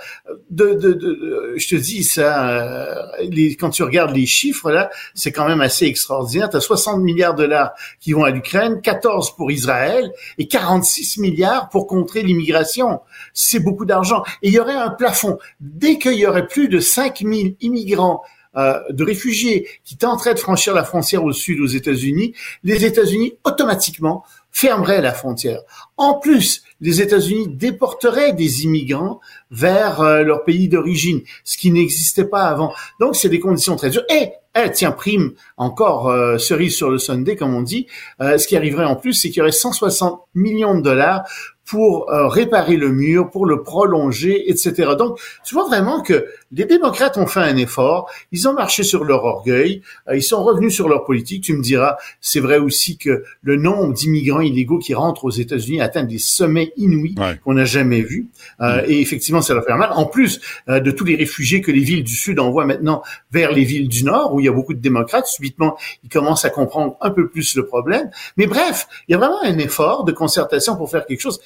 De, 0.51 0.75
de, 0.75 0.93
de 0.93 1.55
je 1.57 1.67
te 1.67 1.75
dis 1.75 2.05
ça, 2.05 3.11
les, 3.29 3.57
quand 3.57 3.71
tu 3.71 3.83
regardes 3.83 4.15
les 4.15 4.27
chiffres 4.27 4.71
là, 4.71 4.89
c'est 5.17 5.33
quand 5.33 5.49
même 5.49 5.63
assez 5.63 5.87
extraordinaire. 5.87 6.49
Tu 6.49 6.59
as 6.59 6.61
60 6.61 7.03
milliards 7.03 7.35
de 7.35 7.43
dollars 7.43 7.73
qui 7.99 8.13
vont 8.13 8.23
à 8.23 8.31
l'Ukraine, 8.31 8.81
14 8.81 9.35
pour 9.35 9.51
Israël 9.51 10.13
et 10.39 10.47
46 10.47 11.19
milliards 11.19 11.71
pour 11.71 11.89
contrer 11.89 12.23
l'immigration. 12.23 13.01
C'est 13.35 13.59
beaucoup 13.59 13.85
d'argent. 13.85 14.23
Et 14.43 14.49
il 14.49 14.55
y 14.55 14.61
aurait 14.61 14.77
un 14.77 14.91
plafond. 14.91 15.41
Dès 15.59 15.99
qu'il 15.99 16.15
y 16.15 16.25
aurait 16.25 16.47
plus 16.47 16.69
de 16.69 16.79
5 16.79 17.19
000 17.19 17.32
immigrants 17.61 18.23
euh, 18.55 18.79
de 18.91 19.03
réfugiés 19.03 19.67
qui 19.83 19.97
tenteraient 19.97 20.35
de 20.35 20.39
franchir 20.39 20.75
la 20.75 20.85
frontière 20.85 21.25
au 21.25 21.33
sud 21.33 21.59
aux 21.61 21.67
États-Unis, 21.67 22.35
les 22.65 22.85
États-Unis 22.85 23.33
automatiquement 23.45 24.25
fermeraient 24.51 25.01
la 25.01 25.15
frontière. 25.15 25.61
En 25.97 26.19
plus, 26.19 26.63
les 26.83 27.01
États-Unis 27.01 27.49
déporteraient 27.49 28.35
des 28.35 28.65
immigrants 28.65 29.21
vers 29.51 30.03
euh, 30.03 30.23
leur 30.23 30.45
pays 30.45 30.69
d'origine, 30.69 31.23
ce 31.45 31.57
qui 31.57 31.71
n'existait 31.71 32.27
pas 32.27 32.43
avant. 32.43 32.75
Donc, 33.01 33.17
c'est 33.17 33.31
des 33.31 33.41
conditions 33.41 33.77
très 33.77 33.89
dures. 33.89 34.05
Et, 34.11 34.33
eh, 34.55 34.71
tiens, 34.71 34.93
prime, 34.93 35.33
encore 35.57 36.11
euh, 36.11 36.37
cerise 36.37 36.77
sur 36.77 36.91
le 36.91 36.99
Sunday, 36.99 37.37
comme 37.37 37.55
on 37.55 37.63
dit, 37.63 37.87
ce 38.21 38.47
qui 38.47 38.55
arriverait 38.55 38.85
en 38.85 38.97
plus, 38.97 39.15
c'est 39.15 39.31
qu'il 39.31 39.39
y 39.39 39.41
aurait 39.41 39.51
160 39.51 40.21
millions 40.35 40.75
de 40.75 40.83
dollars 40.83 41.25
pour 41.73 42.11
euh, 42.11 42.29
réparer 42.29 42.77
le 42.77 42.93
mur, 42.93 43.31
pour 43.31 43.47
le 43.47 43.63
prolonger, 43.63 44.51
etc. 44.51 44.91
Donc, 44.99 45.19
tu 45.43 45.55
vois 45.55 45.67
vraiment 45.67 46.03
que 46.03 46.27
les 46.53 46.67
démocrates 46.67 47.17
ont 47.17 47.27
fait 47.27 47.41
un 47.41 47.57
effort, 47.57 48.11
ils 48.31 48.47
ont 48.47 48.53
marché 48.53 48.83
sur 48.83 49.05
leur 49.05 49.25
orgueil, 49.25 49.81
euh, 50.07 50.15
ils 50.15 50.23
sont 50.23 50.45
revenus 50.45 50.75
sur 50.75 50.87
leur 50.87 51.07
politique. 51.07 51.43
Tu 51.43 51.55
me 51.55 51.63
diras, 51.63 51.97
c'est 52.21 52.41
vrai 52.41 52.59
aussi 52.59 52.99
que 52.99 53.25
le 53.41 53.57
nombre 53.57 53.95
d'immigrants 53.95 54.43
illégaux 54.43 54.79
qui 54.81 54.93
rentrent 54.93 55.25
aux 55.25 55.31
États-Unis 55.31 55.81
atteint 55.81 56.05
des 56.05 56.19
sommets 56.19 56.75
inouïs 56.77 57.15
qu'on 57.43 57.55
n'a 57.55 57.65
jamais 57.65 58.03
vus. 58.03 58.29
Euh, 58.61 58.83
et 58.87 59.01
effectivement, 59.01 59.41
ça 59.41 59.55
leur 59.55 59.65
fait 59.65 59.75
mal. 59.75 59.93
En 59.95 60.05
plus 60.05 60.43
de 60.69 60.91
tous 60.91 61.07
les 61.07 61.17
réfugiés 61.17 61.63
que 61.63 61.73
les 61.73 61.81
villes 61.81 62.05
du 62.05 62.15
Sud 62.15 62.39
envoient 62.39 62.67
maintenant 62.67 63.03
vers 63.31 63.51
les 63.51 63.65
villes 63.65 63.89
du 63.89 64.05
Nord, 64.05 64.35
où 64.35 64.41
il 64.41 64.45
y 64.45 64.49
a 64.51 64.53
beaucoup 64.53 64.75
de 64.75 64.81
démocrates, 64.81 65.27
subitement, 65.27 65.79
ils 66.05 66.11
commencent 66.11 66.45
à 66.45 66.51
comprendre 66.51 66.99
un 67.01 67.11
peu 67.11 67.29
plus 67.29 67.57
le 67.57 67.65
problème. 67.65 68.11
Mais 68.37 68.47
bref, 68.47 68.89
il 69.09 69.13
y 69.13 69.15
a 69.15 69.19
vraiment 69.19 69.43
un 69.43 69.57
effort 69.57 70.05
de 70.05 70.13
concertation 70.13 70.77
pour 70.77 70.91
faire 70.91 71.07
quelque 71.07 71.21
chose. 71.23 71.41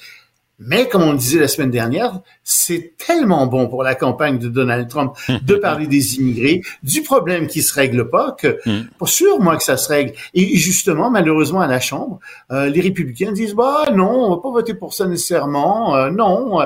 Mais 0.59 0.89
comme 0.89 1.03
on 1.03 1.11
le 1.11 1.17
disait 1.17 1.39
la 1.39 1.47
semaine 1.47 1.69
dernière, 1.69 2.19
c'est 2.43 2.95
tellement 2.97 3.45
bon 3.45 3.67
pour 3.67 3.83
la 3.83 3.93
campagne 3.93 4.39
de 4.39 4.47
Donald 4.47 4.87
Trump 4.87 5.15
de 5.43 5.55
parler 5.55 5.85
des 5.85 6.15
immigrés, 6.15 6.61
du 6.81 7.03
problème 7.03 7.47
qui 7.47 7.61
se 7.61 7.73
règle 7.73 8.09
pas, 8.09 8.31
que 8.31 8.57
mm. 8.65 8.89
pas 8.97 9.05
sûr 9.05 9.39
moi 9.39 9.57
que 9.57 9.63
ça 9.63 9.77
se 9.77 9.87
règle. 9.87 10.13
Et 10.33 10.57
justement, 10.57 11.11
malheureusement 11.11 11.61
à 11.61 11.67
la 11.67 11.79
Chambre, 11.79 12.19
euh, 12.51 12.69
les 12.69 12.81
républicains 12.81 13.31
disent 13.31 13.53
bah 13.53 13.85
non, 13.93 14.09
on 14.09 14.35
va 14.35 14.41
pas 14.41 14.51
voter 14.51 14.73
pour 14.73 14.93
ça 14.93 15.05
nécessairement, 15.07 15.95
euh, 15.95 16.09
non. 16.09 16.59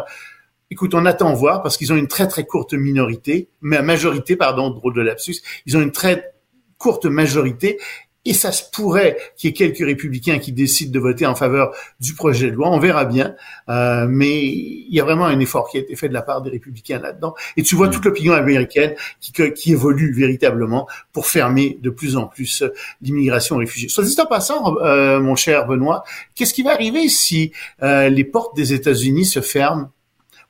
Écoute, 0.69 0.93
on 0.93 1.05
attend 1.05 1.33
voir 1.33 1.61
parce 1.61 1.75
qu'ils 1.75 1.91
ont 1.91 1.97
une 1.97 2.07
très 2.07 2.29
très 2.29 2.45
courte 2.45 2.73
minorité, 2.73 3.49
mais 3.59 3.81
majorité 3.81 4.37
pardon, 4.37 4.69
drôle 4.69 4.93
de 4.93 5.01
lapsus. 5.01 5.35
Ils 5.65 5.75
ont 5.75 5.81
une 5.81 5.91
très 5.91 6.31
courte 6.77 7.05
majorité 7.05 7.77
et 8.23 8.33
ça 8.33 8.51
se 8.51 8.63
pourrait 8.71 9.17
qu'il 9.35 9.49
y 9.49 9.51
ait 9.51 9.53
quelques 9.53 9.83
républicains 9.83 10.37
qui 10.37 10.51
décident 10.51 10.91
de 10.91 10.99
voter 10.99 11.25
en 11.25 11.33
faveur 11.33 11.73
du 11.99 12.13
projet 12.13 12.51
de 12.51 12.55
loi. 12.55 12.69
On 12.69 12.77
verra 12.77 13.05
bien. 13.05 13.35
Euh, 13.67 14.05
mais 14.07 14.45
il 14.45 14.93
y 14.93 14.99
a 14.99 15.03
vraiment 15.03 15.25
un 15.25 15.39
effort 15.39 15.69
qui 15.69 15.77
a 15.77 15.81
été 15.81 15.95
fait 15.95 16.07
de 16.07 16.13
la 16.13 16.21
part 16.21 16.43
des 16.43 16.51
républicains 16.51 16.99
là-dedans. 16.99 17.33
Et 17.57 17.63
tu 17.63 17.75
vois 17.75 17.87
mm. 17.87 17.91
toute 17.91 18.05
l'opinion 18.05 18.33
américaine 18.33 18.93
qui, 19.19 19.31
qui, 19.53 19.71
évolue 19.71 20.13
véritablement 20.13 20.87
pour 21.13 21.25
fermer 21.25 21.79
de 21.81 21.89
plus 21.89 22.15
en 22.15 22.27
plus 22.27 22.63
l'immigration 23.01 23.57
réfugiée. 23.57 23.89
Soit 23.89 24.03
dit 24.03 24.15
en 24.19 24.27
passant, 24.27 24.77
euh, 24.81 25.19
mon 25.19 25.35
cher 25.35 25.65
Benoît, 25.65 26.03
qu'est-ce 26.35 26.53
qui 26.53 26.61
va 26.61 26.73
arriver 26.73 27.09
si 27.09 27.51
euh, 27.81 28.09
les 28.09 28.23
portes 28.23 28.55
des 28.55 28.73
États-Unis 28.73 29.25
se 29.25 29.41
ferment? 29.41 29.89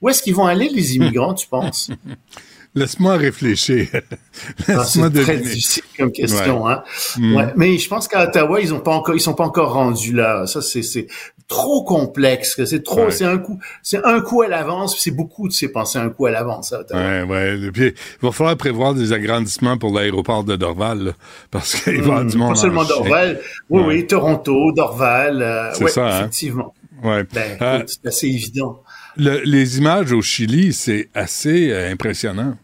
Où 0.02 0.10
est-ce 0.10 0.22
qu'ils 0.22 0.36
vont 0.36 0.46
aller, 0.46 0.68
les 0.68 0.96
immigrants, 0.96 1.36
tu 1.36 1.48
penses? 1.48 1.90
Laisse-moi 2.74 3.18
réfléchir. 3.18 3.88
Ah, 4.70 4.86
c'est 4.86 5.10
très 5.12 5.38
difficile 5.38 5.84
comme 5.98 6.12
question, 6.12 6.68
hein. 6.68 6.84
Mm. 7.18 7.36
Ouais. 7.36 7.54
Mais 7.58 7.78
je 7.78 7.88
pense 7.90 8.08
qu'à 8.08 8.24
Ottawa, 8.24 8.62
ils 8.62 8.74
ont 8.74 8.80
pas 8.80 8.94
encore, 8.94 9.14
ils 9.14 9.20
sont 9.20 9.34
pas 9.34 9.44
encore 9.44 9.74
rendus 9.74 10.14
là. 10.14 10.48
Ça, 10.48 10.62
c'est, 10.62 10.84
c'est 10.84 11.08
trop 11.50 11.84
complexe. 11.84 12.64
C'est 12.64 12.82
trop, 12.82 13.10
c'est 13.10 13.26
un 13.26 13.38
coup, 13.38 13.60
c'est 13.84 14.04
un 14.04 14.22
coup 14.22 14.42
à 14.42 14.48
l'avance. 14.48 14.98
C'est 14.98 15.12
beaucoup 15.12 15.50
de 15.50 15.54
ces 15.54 15.68
penser 15.68 16.00
un 16.00 16.10
coup 16.10 16.26
à 16.26 16.32
l'avance 16.32 16.72
Ottawa. 16.72 17.02
Ouais, 17.02 17.24
ouais. 17.24 17.60
Et 17.62 17.72
puis, 17.72 17.88
il 17.88 18.26
va 18.26 18.32
falloir 18.32 18.56
prévoir 18.56 18.94
des 18.94 19.12
agrandissements 19.12 19.78
pour 19.78 19.94
l'aéroport 19.94 20.46
de 20.46 20.56
Dorval, 20.56 21.14
parce 21.52 21.76
qu'il 21.76 21.94
va 21.94 22.00
y 22.00 22.02
avoir 22.02 22.26
du 22.26 22.38
monde. 22.38 22.50
Pas 22.54 22.56
seulement 22.56 22.86
Dorval. 22.86 23.42
Oui, 23.70 23.84
oui, 23.86 24.08
Toronto, 24.08 24.72
Dorval. 24.72 25.42
Euh, 25.42 25.74
c'est 25.74 25.90
ça, 25.90 26.06
hein. 26.06 26.20
effectivement. 26.20 26.74
Ouais. 27.04 27.26
Ben, 27.34 27.58
euh, 27.62 27.84
c'est 27.86 28.08
assez 28.08 28.28
évident. 28.28 28.82
Le, 29.18 29.42
les 29.44 29.78
images 29.78 30.12
au 30.14 30.22
Chili, 30.22 30.74
c'est 30.74 31.10
assez 31.14 31.72
euh, 31.72 31.92
impressionnant. 31.92 32.56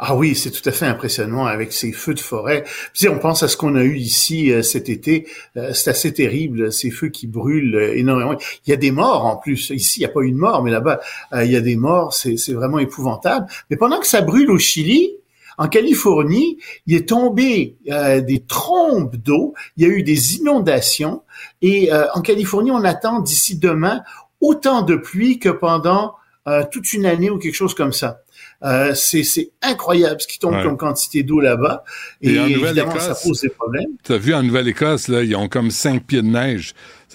Ah 0.00 0.16
oui, 0.16 0.34
c'est 0.34 0.50
tout 0.50 0.66
à 0.68 0.72
fait 0.72 0.86
impressionnant 0.86 1.46
avec 1.46 1.72
ces 1.72 1.92
feux 1.92 2.14
de 2.14 2.20
forêt. 2.20 2.64
Puis, 2.92 3.08
on 3.08 3.18
pense 3.18 3.42
à 3.42 3.48
ce 3.48 3.56
qu'on 3.56 3.74
a 3.74 3.82
eu 3.82 3.96
ici 3.96 4.52
euh, 4.52 4.62
cet 4.62 4.88
été. 4.88 5.26
Euh, 5.56 5.72
c'est 5.72 5.90
assez 5.90 6.12
terrible, 6.12 6.72
ces 6.72 6.90
feux 6.90 7.08
qui 7.08 7.26
brûlent 7.26 7.92
énormément. 7.94 8.36
Il 8.66 8.70
y 8.70 8.72
a 8.72 8.76
des 8.76 8.90
morts 8.90 9.26
en 9.26 9.36
plus. 9.36 9.70
Ici, 9.70 10.00
il 10.00 10.02
n'y 10.02 10.06
a 10.06 10.12
pas 10.12 10.20
eu 10.20 10.32
de 10.32 10.36
mort, 10.36 10.62
mais 10.62 10.70
là-bas, 10.70 11.00
il 11.32 11.50
y 11.50 11.56
a 11.56 11.60
des 11.60 11.76
morts. 11.76 12.14
C'est 12.14 12.52
vraiment 12.52 12.78
épouvantable. 12.78 13.46
Mais 13.70 13.76
pendant 13.76 13.98
que 13.98 14.06
ça 14.06 14.20
brûle 14.20 14.50
au 14.50 14.58
Chili, 14.58 15.12
en 15.56 15.68
Californie, 15.68 16.58
il 16.86 16.94
est 16.94 17.08
tombé 17.08 17.76
des 17.86 18.44
trombes 18.46 19.16
d'eau, 19.16 19.54
il 19.76 19.84
y 19.84 19.90
a 19.90 19.92
eu 19.92 20.04
des 20.04 20.36
inondations, 20.36 21.22
et 21.62 21.90
en 22.14 22.20
Californie, 22.20 22.70
on 22.70 22.84
attend 22.84 23.20
d'ici 23.20 23.58
demain 23.58 24.02
autant 24.40 24.82
de 24.82 24.96
pluie 24.96 25.38
que 25.38 25.48
pendant 25.48 26.14
euh, 26.46 26.64
toute 26.70 26.92
une 26.94 27.04
année 27.06 27.28
ou 27.30 27.38
quelque 27.38 27.54
chose 27.54 27.74
comme 27.74 27.92
ça. 27.92 28.20
Euh, 28.64 28.92
c'est 28.94 29.50
incroyable 29.62 30.20
ce 30.20 30.26
qui 30.26 30.38
tombe 30.40 30.54
Ouais. 30.54 30.62
comme 30.64 30.76
quantité 30.76 31.22
d'eau 31.22 31.38
là-bas. 31.40 31.84
Et, 32.22 32.32
Et 32.34 32.40
en 32.40 32.46
évidemment, 32.46 32.98
ça 32.98 33.14
pose 33.14 33.40
des 33.42 33.50
problèmes. 33.50 33.86
Tu 34.02 34.12
as 34.14 34.18
vu 34.18 34.34
en 34.34 34.42
Nouvelle-Écosse, 34.42 35.08
là, 35.08 35.22
ils 35.22 35.36
ont 35.36 35.48
comme 35.48 35.70
cinq 35.70 36.04
pieds 36.06 36.22
de 36.22 36.26
neige. 36.28 36.74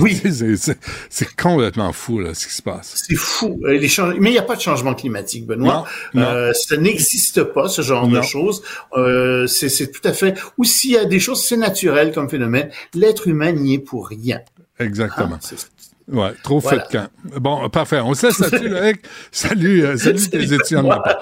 Oui. 0.00 0.20
c'est- 1.10 1.36
complètement 1.36 1.92
fou, 1.92 2.18
là, 2.20 2.34
ce 2.34 2.46
qui 2.46 2.52
se 2.54 2.62
passe. 2.62 3.04
C'est 3.06 3.14
fou. 3.16 3.58
Euh, 3.64 3.78
Les 3.78 3.88
Mais 4.20 4.30
il 4.30 4.32
n'y 4.32 4.38
a 4.38 4.42
pas 4.42 4.56
de 4.56 4.60
changement 4.60 4.94
climatique, 4.94 5.46
Benoît. 5.46 5.84
Non, 6.14 6.22
non. 6.22 6.26
Euh, 6.28 6.52
ça 6.54 6.76
n'existe 6.76 7.44
pas, 7.44 7.68
ce 7.68 7.82
genre 7.82 8.08
Non. 8.08 8.18
de 8.18 8.22
choses. 8.24 8.62
Euh, 8.96 9.46
c'est 9.46 9.90
tout 9.92 10.00
à 10.06 10.12
fait... 10.12 10.34
Ou 10.56 10.64
s'il 10.64 10.90
y 10.92 10.96
a 10.96 11.04
des 11.04 11.20
choses, 11.20 11.44
c'est 11.44 11.56
naturel 11.56 12.12
comme 12.12 12.28
phénomène. 12.30 12.70
L'être 12.94 13.28
humain 13.28 13.52
n'y 13.52 13.74
est 13.74 13.78
pour 13.78 14.08
rien. 14.08 14.40
Exactement. 14.80 15.38
Ah, 15.42 15.54
Ouais, 16.10 16.32
trop 16.42 16.58
Voilà. 16.60 16.84
fait 16.84 16.86
de 16.86 16.92
camp. 17.02 17.08
Bon, 17.38 17.68
parfait. 17.68 18.00
On 18.00 18.14
se 18.14 18.26
laisse 18.26 18.38
là-dessus, 18.38 18.68
Loïc. 18.68 19.00
Salut, 19.30 19.84
euh, 19.84 19.96
salut 19.98 20.26
tes 20.28 20.52
étudiants 20.54 20.82
de 20.82 20.88
ma 20.88 21.00
part. 21.00 21.18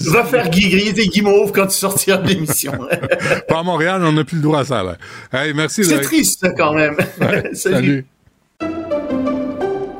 Va 0.00 0.24
faire 0.24 0.50
griller 0.50 0.92
tes 0.92 1.06
guimauves 1.06 1.52
quand 1.52 1.68
tu 1.68 1.76
sortiras 1.76 2.18
de 2.18 2.28
l'émission. 2.28 2.72
Pas 3.48 3.58
à 3.60 3.62
Montréal, 3.62 4.02
on 4.04 4.12
n'a 4.12 4.24
plus 4.24 4.36
le 4.38 4.42
droit 4.42 4.60
à 4.60 4.64
ça, 4.64 4.82
là. 4.82 4.96
Hey, 5.32 5.54
merci, 5.54 5.84
c'est 5.84 6.00
triste, 6.00 6.44
quand 6.56 6.72
même. 6.72 6.96
Ouais, 7.20 7.50
Salut. 7.54 8.04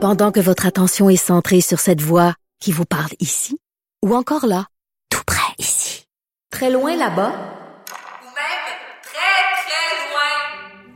Pendant 0.01 0.31
que 0.33 0.41
votre 0.41 0.67
attention 0.67 1.09
est 1.09 1.17
centrée 1.17 1.61
sur 1.61 1.81
cette 1.81 2.01
voix 2.01 2.35
qui 2.61 2.73
vous 2.73 2.85
parle 2.85 3.11
ici, 3.21 3.59
ou 4.05 4.15
encore 4.15 4.47
là, 4.47 4.67
tout 5.11 5.23
près 5.27 5.53
ici, 5.59 6.07
très 6.51 6.71
loin 6.71 6.97
là-bas, 6.97 7.31
Ou 7.33 8.27
même 8.35 8.65
très, 9.03 9.37
très 9.63 9.97
loin. 10.11 10.96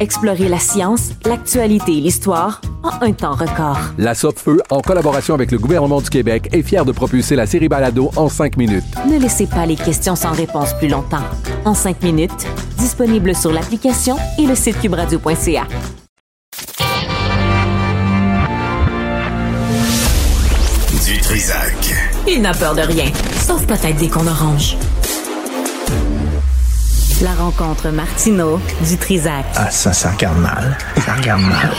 Explorez 0.00 0.48
la 0.48 0.58
science, 0.58 1.10
l'actualité 1.26 1.92
et 1.92 2.00
l'histoire 2.00 2.62
en 2.82 3.04
un 3.04 3.12
temps 3.12 3.34
record. 3.34 3.78
La 3.98 4.14
Feu, 4.14 4.62
en 4.70 4.80
collaboration 4.80 5.34
avec 5.34 5.52
le 5.52 5.58
gouvernement 5.58 6.00
du 6.00 6.08
Québec, 6.08 6.48
est 6.52 6.62
fière 6.62 6.86
de 6.86 6.92
propulser 6.92 7.36
la 7.36 7.44
série 7.44 7.68
Balado 7.68 8.10
en 8.16 8.30
cinq 8.30 8.56
minutes. 8.56 8.82
Ne 9.06 9.18
laissez 9.18 9.46
pas 9.46 9.66
les 9.66 9.76
questions 9.76 10.16
sans 10.16 10.32
réponse 10.32 10.72
plus 10.78 10.88
longtemps. 10.88 11.24
En 11.66 11.74
cinq 11.74 12.02
minutes, 12.02 12.46
disponible 12.78 13.34
sur 13.34 13.52
l'application 13.52 14.16
et 14.38 14.46
le 14.46 14.54
site 14.54 14.80
cubradio.ca. 14.80 15.66
Du 21.04 21.20
Trisac. 21.20 21.94
Il 22.26 22.40
n'a 22.40 22.54
peur 22.54 22.74
de 22.74 22.80
rien, 22.80 23.12
sauf 23.46 23.66
peut-être 23.66 23.98
des 23.98 24.08
qu'on 24.08 24.26
orange. 24.26 24.78
La 27.22 27.34
rencontre 27.34 27.90
Martino 27.90 28.58
du 28.88 28.96
Trisac. 28.96 29.44
Ah, 29.54 29.70
ça, 29.70 29.92
ça 29.92 30.12
regarde 30.12 30.38
mal. 30.38 30.78
Ça 31.04 31.12
regarde 31.14 31.42
mal. 31.42 31.70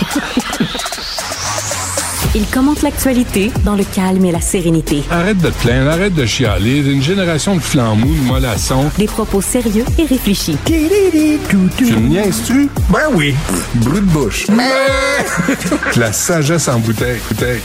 Il 2.36 2.46
commente 2.46 2.84
l'actualité 2.84 3.52
dans 3.66 3.76
le 3.76 3.84
calme 3.84 4.24
et 4.26 4.32
la 4.32 4.40
sérénité. 4.40 5.04
Arrête 5.10 5.40
de 5.40 5.50
te 5.50 5.62
plaindre, 5.62 5.90
arrête 5.90 6.14
de 6.14 6.26
chialer. 6.28 6.88
Une 6.92 7.02
génération 7.02 7.56
de 7.56 7.60
flambous, 7.60 8.14
de 8.14 8.28
mollassons. 8.28 8.90
Des 9.00 9.08
propos 9.08 9.42
sérieux 9.42 9.84
et 9.98 10.06
réfléchis. 10.06 10.58
Tu 10.66 10.74
me 10.76 12.08
niaises-tu? 12.08 12.70
Ben 12.90 13.10
oui. 13.14 13.34
Brut 13.76 14.06
de 14.06 14.12
bouche. 14.12 14.46
La 15.98 16.14
sagesse 16.14 16.68
en 16.68 16.78
bouteille. 16.80 17.20
bouteille. 17.30 17.62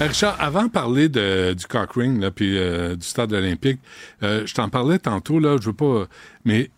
Richard, 0.00 0.36
avant 0.38 0.64
de 0.64 0.70
parler 0.70 1.08
de, 1.08 1.54
du 1.54 1.66
cock 1.66 1.90
ring, 1.96 2.20
là, 2.20 2.30
puis 2.30 2.56
euh, 2.56 2.94
du 2.96 3.06
stade 3.06 3.32
olympique, 3.32 3.80
euh, 4.22 4.42
je 4.46 4.54
t'en 4.54 4.68
parlais 4.68 4.98
tantôt, 4.98 5.38
là, 5.40 5.56
je 5.60 5.66
veux 5.66 5.72
pas... 5.72 6.06
Mais 6.44 6.70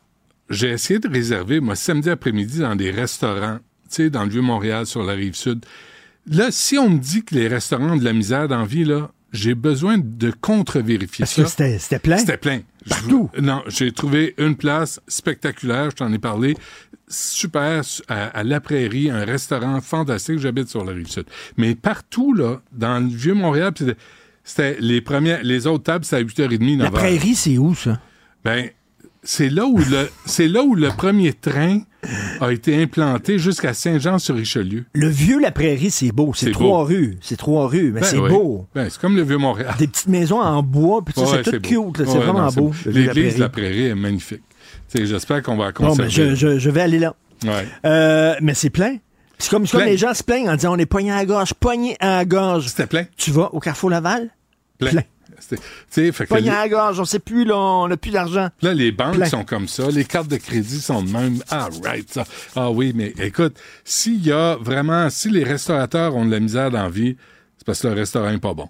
j'ai 0.50 0.70
essayé 0.70 0.98
de 1.00 1.08
réserver, 1.08 1.60
moi, 1.60 1.74
samedi 1.76 2.10
après-midi, 2.10 2.60
dans 2.60 2.76
des 2.76 2.90
restaurants, 2.90 3.58
tu 3.90 3.96
sais, 3.96 4.10
dans 4.10 4.24
le 4.24 4.30
Vieux-Montréal, 4.30 4.86
sur 4.86 5.02
la 5.04 5.12
Rive-Sud. 5.14 5.64
Là, 6.28 6.48
si 6.50 6.76
on 6.78 6.90
me 6.90 6.98
dit 6.98 7.24
que 7.24 7.34
les 7.34 7.48
restaurants 7.48 7.92
ont 7.92 7.96
de 7.96 8.04
la 8.04 8.12
misère 8.12 8.48
dans 8.48 8.60
la 8.60 8.66
vie, 8.66 8.84
là, 8.84 9.10
j'ai 9.32 9.54
besoin 9.54 9.96
de 9.98 10.30
contre-vérifier 10.40 11.26
ça. 11.26 11.42
que 11.42 11.48
c'était 11.48 11.78
c'était 11.78 11.98
plein? 11.98 12.18
C'était 12.18 12.36
plein. 12.36 12.60
Partout? 12.88 13.30
Je- 13.34 13.40
non, 13.40 13.62
j'ai 13.68 13.92
trouvé 13.92 14.34
une 14.38 14.56
place 14.56 15.00
spectaculaire, 15.08 15.90
je 15.90 15.96
t'en 15.96 16.12
ai 16.12 16.18
parlé, 16.18 16.56
super, 17.08 17.82
à, 18.08 18.24
à 18.26 18.42
La 18.44 18.60
Prairie, 18.60 19.10
un 19.10 19.24
restaurant 19.24 19.80
fantastique, 19.80 20.38
j'habite 20.38 20.68
sur 20.68 20.84
la 20.84 20.92
Rive-Sud. 20.92 21.24
Mais 21.56 21.74
partout, 21.74 22.32
là, 22.34 22.60
dans 22.72 22.98
le 23.00 23.08
Vieux-Montréal, 23.14 23.72
c'était- 24.44 24.76
les 24.80 25.00
premières, 25.00 25.42
les 25.42 25.66
autres 25.66 25.84
tables, 25.84 26.04
c'était 26.04 26.16
à 26.16 26.20
8h30, 26.20 26.76
9h. 26.78 26.82
La 26.84 26.90
prairie, 26.90 27.34
c'est 27.34 27.58
où, 27.58 27.74
ça? 27.74 28.00
Ben, 28.44 28.68
c'est 29.26 29.48
là 29.50 29.66
où 29.66 29.76
le, 29.78 30.08
c'est 30.24 30.48
là 30.48 30.62
où 30.62 30.74
le 30.74 30.88
premier 30.88 31.32
train 31.32 31.80
a 32.40 32.52
été 32.52 32.80
implanté 32.82 33.38
jusqu'à 33.38 33.74
Saint-Jean-sur-Richelieu. 33.74 34.84
Le 34.92 35.08
vieux 35.08 35.40
La 35.40 35.50
Prairie, 35.50 35.90
c'est 35.90 36.12
beau. 36.12 36.32
C'est 36.34 36.52
trois 36.52 36.78
beau. 36.80 36.84
rues. 36.84 37.18
C'est 37.20 37.36
trois 37.36 37.66
rues, 37.66 37.90
mais 37.92 38.00
Ben 38.00 38.06
c'est 38.06 38.18
oui. 38.18 38.30
beau. 38.30 38.66
Ben, 38.74 38.88
c'est 38.88 39.00
comme 39.00 39.16
le 39.16 39.22
Vieux-Montréal. 39.22 39.74
Des 39.78 39.88
petites 39.88 40.06
maisons 40.08 40.40
en 40.40 40.62
bois, 40.62 41.02
puis 41.04 41.14
ça, 41.14 41.22
Ouais, 41.22 41.42
c'est 41.44 41.52
tout 41.52 41.60
cute. 41.60 41.98
là. 41.98 42.04
C'est 42.06 42.12
Ouais, 42.18 42.24
vraiment 42.24 42.42
non, 42.46 42.52
beau. 42.52 42.68
vieux 42.70 42.92
L'église 42.92 43.34
de 43.36 43.40
la 43.40 43.48
Prairie. 43.48 43.86
Est 43.86 43.94
magnifique. 43.94 44.42
Tu 44.90 44.98
sais, 44.98 45.06
J'espère 45.06 45.42
qu'on 45.42 45.56
va 45.56 45.66
la 45.66 45.72
Bon, 45.72 45.94
ben, 45.96 46.04
conserver. 46.06 46.10
je, 46.10 46.34
je- 46.34 46.58
je 46.58 46.70
vais 46.70 46.80
aller 46.82 46.98
là. 47.00 47.14
Ouais. 47.44 47.66
Euh, 47.84 48.34
mais 48.40 48.54
c'est 48.54 48.70
plein. 48.70 48.96
C'est 49.38 49.50
comme, 49.50 49.66
c'est 49.66 49.76
comme 49.76 49.86
les 49.86 49.98
gens 49.98 50.14
se 50.14 50.22
plaignent 50.22 50.48
en 50.48 50.54
disant 50.56 50.74
on 50.74 50.78
est 50.78 50.86
pogné 50.86 51.10
à 51.12 51.16
la 51.16 51.26
gorge, 51.26 51.52
à 52.00 52.06
la 52.18 52.24
gorge. 52.24 52.68
C'était 52.68 52.86
plein. 52.86 53.04
Tu 53.18 53.30
vas 53.32 53.52
au 53.52 53.60
Carrefour 53.60 53.90
Laval? 53.90 54.30
Plein. 54.78 54.90
Plein. 54.90 55.02
Fait 55.40 56.12
que 56.12 56.24
Pogné 56.24 56.50
à 56.50 56.62
la 56.62 56.68
gorge, 56.68 56.98
on 57.00 57.04
sait 57.04 57.18
plus, 57.18 57.44
là, 57.44 57.56
on 57.56 57.88
n'a 57.88 57.96
plus 57.96 58.10
d'argent. 58.10 58.48
Là, 58.62 58.74
les 58.74 58.92
banques 58.92 59.14
Plein. 59.16 59.26
sont 59.26 59.44
comme 59.44 59.68
ça, 59.68 59.90
les 59.90 60.04
cartes 60.04 60.28
de 60.28 60.36
crédit 60.36 60.80
sont 60.80 61.02
de 61.02 61.10
même. 61.10 61.38
Ah, 61.50 61.68
right, 61.84 62.10
ça. 62.12 62.24
Ah 62.54 62.70
oui, 62.70 62.92
mais 62.94 63.12
écoute, 63.18 63.56
s'il 63.84 64.24
y 64.26 64.32
a 64.32 64.56
vraiment, 64.56 65.08
si 65.10 65.30
les 65.30 65.44
restaurateurs 65.44 66.14
ont 66.16 66.24
de 66.24 66.30
la 66.30 66.40
misère 66.40 66.70
dans 66.70 66.82
la 66.84 66.88
vie, 66.90 67.16
c'est 67.58 67.64
parce 67.66 67.80
que 67.82 67.88
le 67.88 67.94
restaurant 67.94 68.30
est 68.30 68.38
pas 68.38 68.54
bon. 68.54 68.68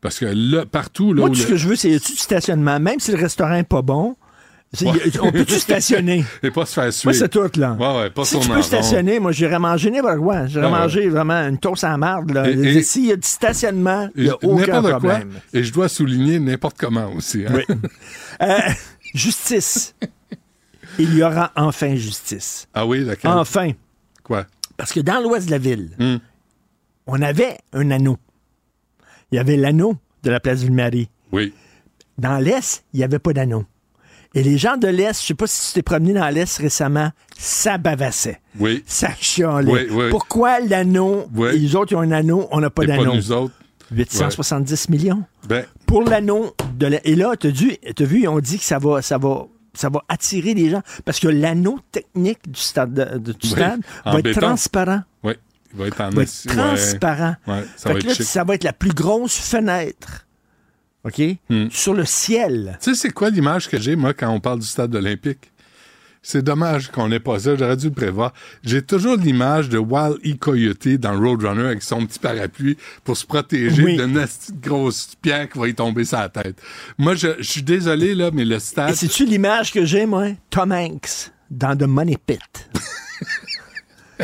Parce 0.00 0.18
que 0.18 0.26
là, 0.26 0.66
partout, 0.66 1.12
là 1.12 1.20
Moi, 1.20 1.30
où 1.30 1.32
tout 1.32 1.38
ce 1.40 1.44
le- 1.44 1.50
que 1.50 1.56
je 1.56 1.68
veux, 1.68 1.76
c'est 1.76 1.90
du 1.90 2.16
stationnement? 2.16 2.80
Même 2.80 2.98
si 2.98 3.12
le 3.12 3.18
restaurant 3.18 3.54
est 3.54 3.62
pas 3.62 3.82
bon, 3.82 4.16
on 5.20 5.32
peut-tu 5.32 5.54
stationner? 5.58 6.24
Et 6.42 6.50
pas 6.50 6.64
se 6.66 6.72
faire 6.74 6.84
Moi, 6.84 6.92
suivre. 6.92 7.14
c'est 7.14 7.28
tout, 7.28 7.60
là. 7.60 7.72
Ouais, 7.74 7.98
ouais, 8.02 8.10
pas 8.10 8.24
si 8.24 8.38
tu 8.38 8.44
en 8.46 8.48
peux 8.48 8.54
rond. 8.56 8.62
stationner, 8.62 9.18
moi, 9.20 9.32
j'irais 9.32 9.58
manger 9.58 9.90
n'importe 9.90 10.18
quoi. 10.18 10.46
J'irais 10.46 10.66
Ah 10.66 10.72
ouais. 10.72 10.78
manger 10.78 11.08
vraiment 11.08 11.46
une 11.48 11.58
toast 11.58 11.84
à 11.84 11.90
la 11.90 11.96
marde. 11.98 12.30
là. 12.32 12.48
Et- 12.48 12.82
S'il 12.82 13.06
y 13.06 13.12
a 13.12 13.16
du 13.16 13.26
stationnement, 13.28 14.08
il 14.16 14.24
n'y 14.24 14.30
a 14.30 14.36
aucun 14.42 14.66
N'importe 14.80 15.00
quoi. 15.02 15.10
problème. 15.10 15.32
Et 15.52 15.62
je 15.62 15.72
dois 15.72 15.88
souligner 15.88 16.38
n'importe 16.40 16.76
comment 16.78 17.12
aussi. 17.12 17.44
hein. 17.46 17.52
Oui. 17.54 17.64
Euh, 18.42 18.58
justice. 19.14 19.94
Il 20.98 21.14
y 21.14 21.22
aura 21.22 21.52
enfin 21.54 21.94
justice. 21.94 22.66
Ah 22.74 22.86
oui, 22.86 23.04
laquelle? 23.04 23.30
Enfin. 23.30 23.70
Quoi? 24.24 24.46
Parce 24.76 24.92
que 24.92 25.00
dans 25.00 25.20
l'ouest 25.22 25.46
de 25.46 25.50
la 25.52 25.58
ville, 25.58 25.90
Hmm. 25.98 26.16
on 27.06 27.20
avait 27.22 27.58
un 27.72 27.90
anneau. 27.90 28.16
Il 29.30 29.36
y 29.36 29.38
avait 29.38 29.56
l'anneau 29.56 29.96
de 30.22 30.30
la 30.30 30.40
place 30.40 30.60
Ville-Marie. 30.62 31.08
Oui. 31.30 31.52
Dans 32.18 32.38
l'Est, 32.38 32.84
il 32.92 32.98
n'y 32.98 33.04
avait 33.04 33.18
pas 33.18 33.32
d'anneau. 33.32 33.64
Et 34.34 34.42
les 34.42 34.56
gens 34.58 34.76
de 34.76 34.88
l'Est, 34.88 35.20
je 35.20 35.26
sais 35.26 35.34
pas 35.34 35.46
si 35.46 35.68
tu 35.68 35.74
t'es 35.74 35.82
promené 35.82 36.14
dans 36.14 36.28
l'Est 36.28 36.56
récemment, 36.58 37.10
ça 37.38 37.76
bavassait. 37.78 38.40
Oui. 38.58 38.82
Ça 38.86 39.10
chialait. 39.20 39.70
Oui, 39.72 39.86
oui. 39.90 40.04
Pourquoi 40.10 40.60
l'anneau, 40.60 41.26
Oui. 41.34 41.50
et 41.54 41.58
les 41.58 41.76
autres, 41.76 41.92
ils 41.92 41.96
ont 41.96 42.00
un 42.00 42.12
anneau, 42.12 42.48
on 42.50 42.60
n'a 42.60 42.70
pas 42.70 42.84
d'anneau? 42.86 43.14
nous 43.14 43.32
autres. 43.32 43.54
870 43.90 44.88
millions. 44.88 45.22
Ben, 45.48 45.64
Pour 45.86 46.02
l'anneau 46.02 46.54
de 46.76 46.86
la... 46.86 47.06
Et 47.06 47.14
là, 47.14 47.36
tu 47.36 47.48
as 47.48 48.04
vu, 48.04 48.20
ils 48.22 48.28
ont 48.28 48.40
dit 48.40 48.58
que 48.58 48.64
ça 48.64 48.78
va, 48.78 49.02
ça 49.02 49.18
va, 49.18 49.46
ça 49.74 49.90
va 49.90 50.00
attirer 50.08 50.54
les 50.54 50.70
gens. 50.70 50.80
Parce 51.04 51.20
que 51.20 51.28
l'anneau 51.28 51.78
technique 51.90 52.50
du 52.50 52.58
stade, 52.60 52.94
de- 52.94 53.32
du 53.32 53.48
stade 53.48 53.80
va 54.04 54.18
être 54.18 54.24
béton. 54.24 54.40
transparent. 54.40 55.02
oui. 55.22 55.34
Il 55.74 55.78
va 55.80 55.86
être 55.86 56.00
en 56.02 56.10
Va 56.10 56.22
être 56.22 56.28
acier, 56.28 56.50
ouais. 56.50 56.56
transparent. 56.56 57.34
Ouais, 57.46 57.64
ça 57.76 57.88
Fait 57.88 57.94
va 57.94 58.00
que 58.00 58.06
être 58.10 58.18
là, 58.18 58.24
ça 58.26 58.44
va 58.44 58.54
être 58.56 58.64
la 58.64 58.74
plus 58.74 58.92
grosse 58.92 59.36
fenêtre. 59.38 60.26
OK? 61.04 61.20
Hmm. 61.50 61.68
Sur 61.70 61.94
le 61.94 62.04
ciel. 62.04 62.78
Tu 62.80 62.90
sais, 62.94 63.00
c'est 63.00 63.10
quoi 63.12 63.30
l'image 63.30 63.68
que 63.68 63.78
j'ai, 63.80 63.96
moi, 63.96 64.14
quand 64.14 64.30
on 64.30 64.40
parle 64.40 64.60
du 64.60 64.66
stade 64.66 64.94
olympique? 64.94 65.50
C'est 66.24 66.42
dommage 66.42 66.88
qu'on 66.92 67.08
n'ait 67.08 67.18
pas 67.18 67.40
ça. 67.40 67.56
J'aurais 67.56 67.76
dû 67.76 67.86
le 67.86 67.92
prévoir. 67.94 68.32
J'ai 68.62 68.80
toujours 68.80 69.16
l'image 69.16 69.68
de 69.68 69.78
Wall 69.78 70.14
E. 70.24 70.34
Coyote 70.38 70.86
dans 70.96 71.18
Roadrunner 71.18 71.66
avec 71.66 71.82
son 71.82 72.06
petit 72.06 72.20
parapluie 72.20 72.76
pour 73.02 73.16
se 73.16 73.26
protéger 73.26 73.82
Oui. 73.82 73.96
d'une 73.96 74.24
grosse 74.62 75.16
pierre 75.20 75.48
qui 75.48 75.58
va 75.58 75.66
y 75.66 75.74
tomber 75.74 76.04
sur 76.04 76.18
la 76.18 76.28
tête. 76.28 76.62
Moi, 76.96 77.16
je, 77.16 77.26
je 77.38 77.42
suis 77.42 77.62
désolé, 77.64 78.14
là, 78.14 78.30
mais 78.32 78.44
le 78.44 78.60
stade... 78.60 78.90
Et 78.90 78.94
c'est-tu 78.94 79.24
l'image 79.26 79.72
que 79.72 79.84
j'ai, 79.84 80.06
moi? 80.06 80.26
Tom 80.50 80.70
Hanks 80.70 81.32
dans 81.50 81.76
The 81.76 81.88
Money 81.88 82.16
Pit. 82.24 82.38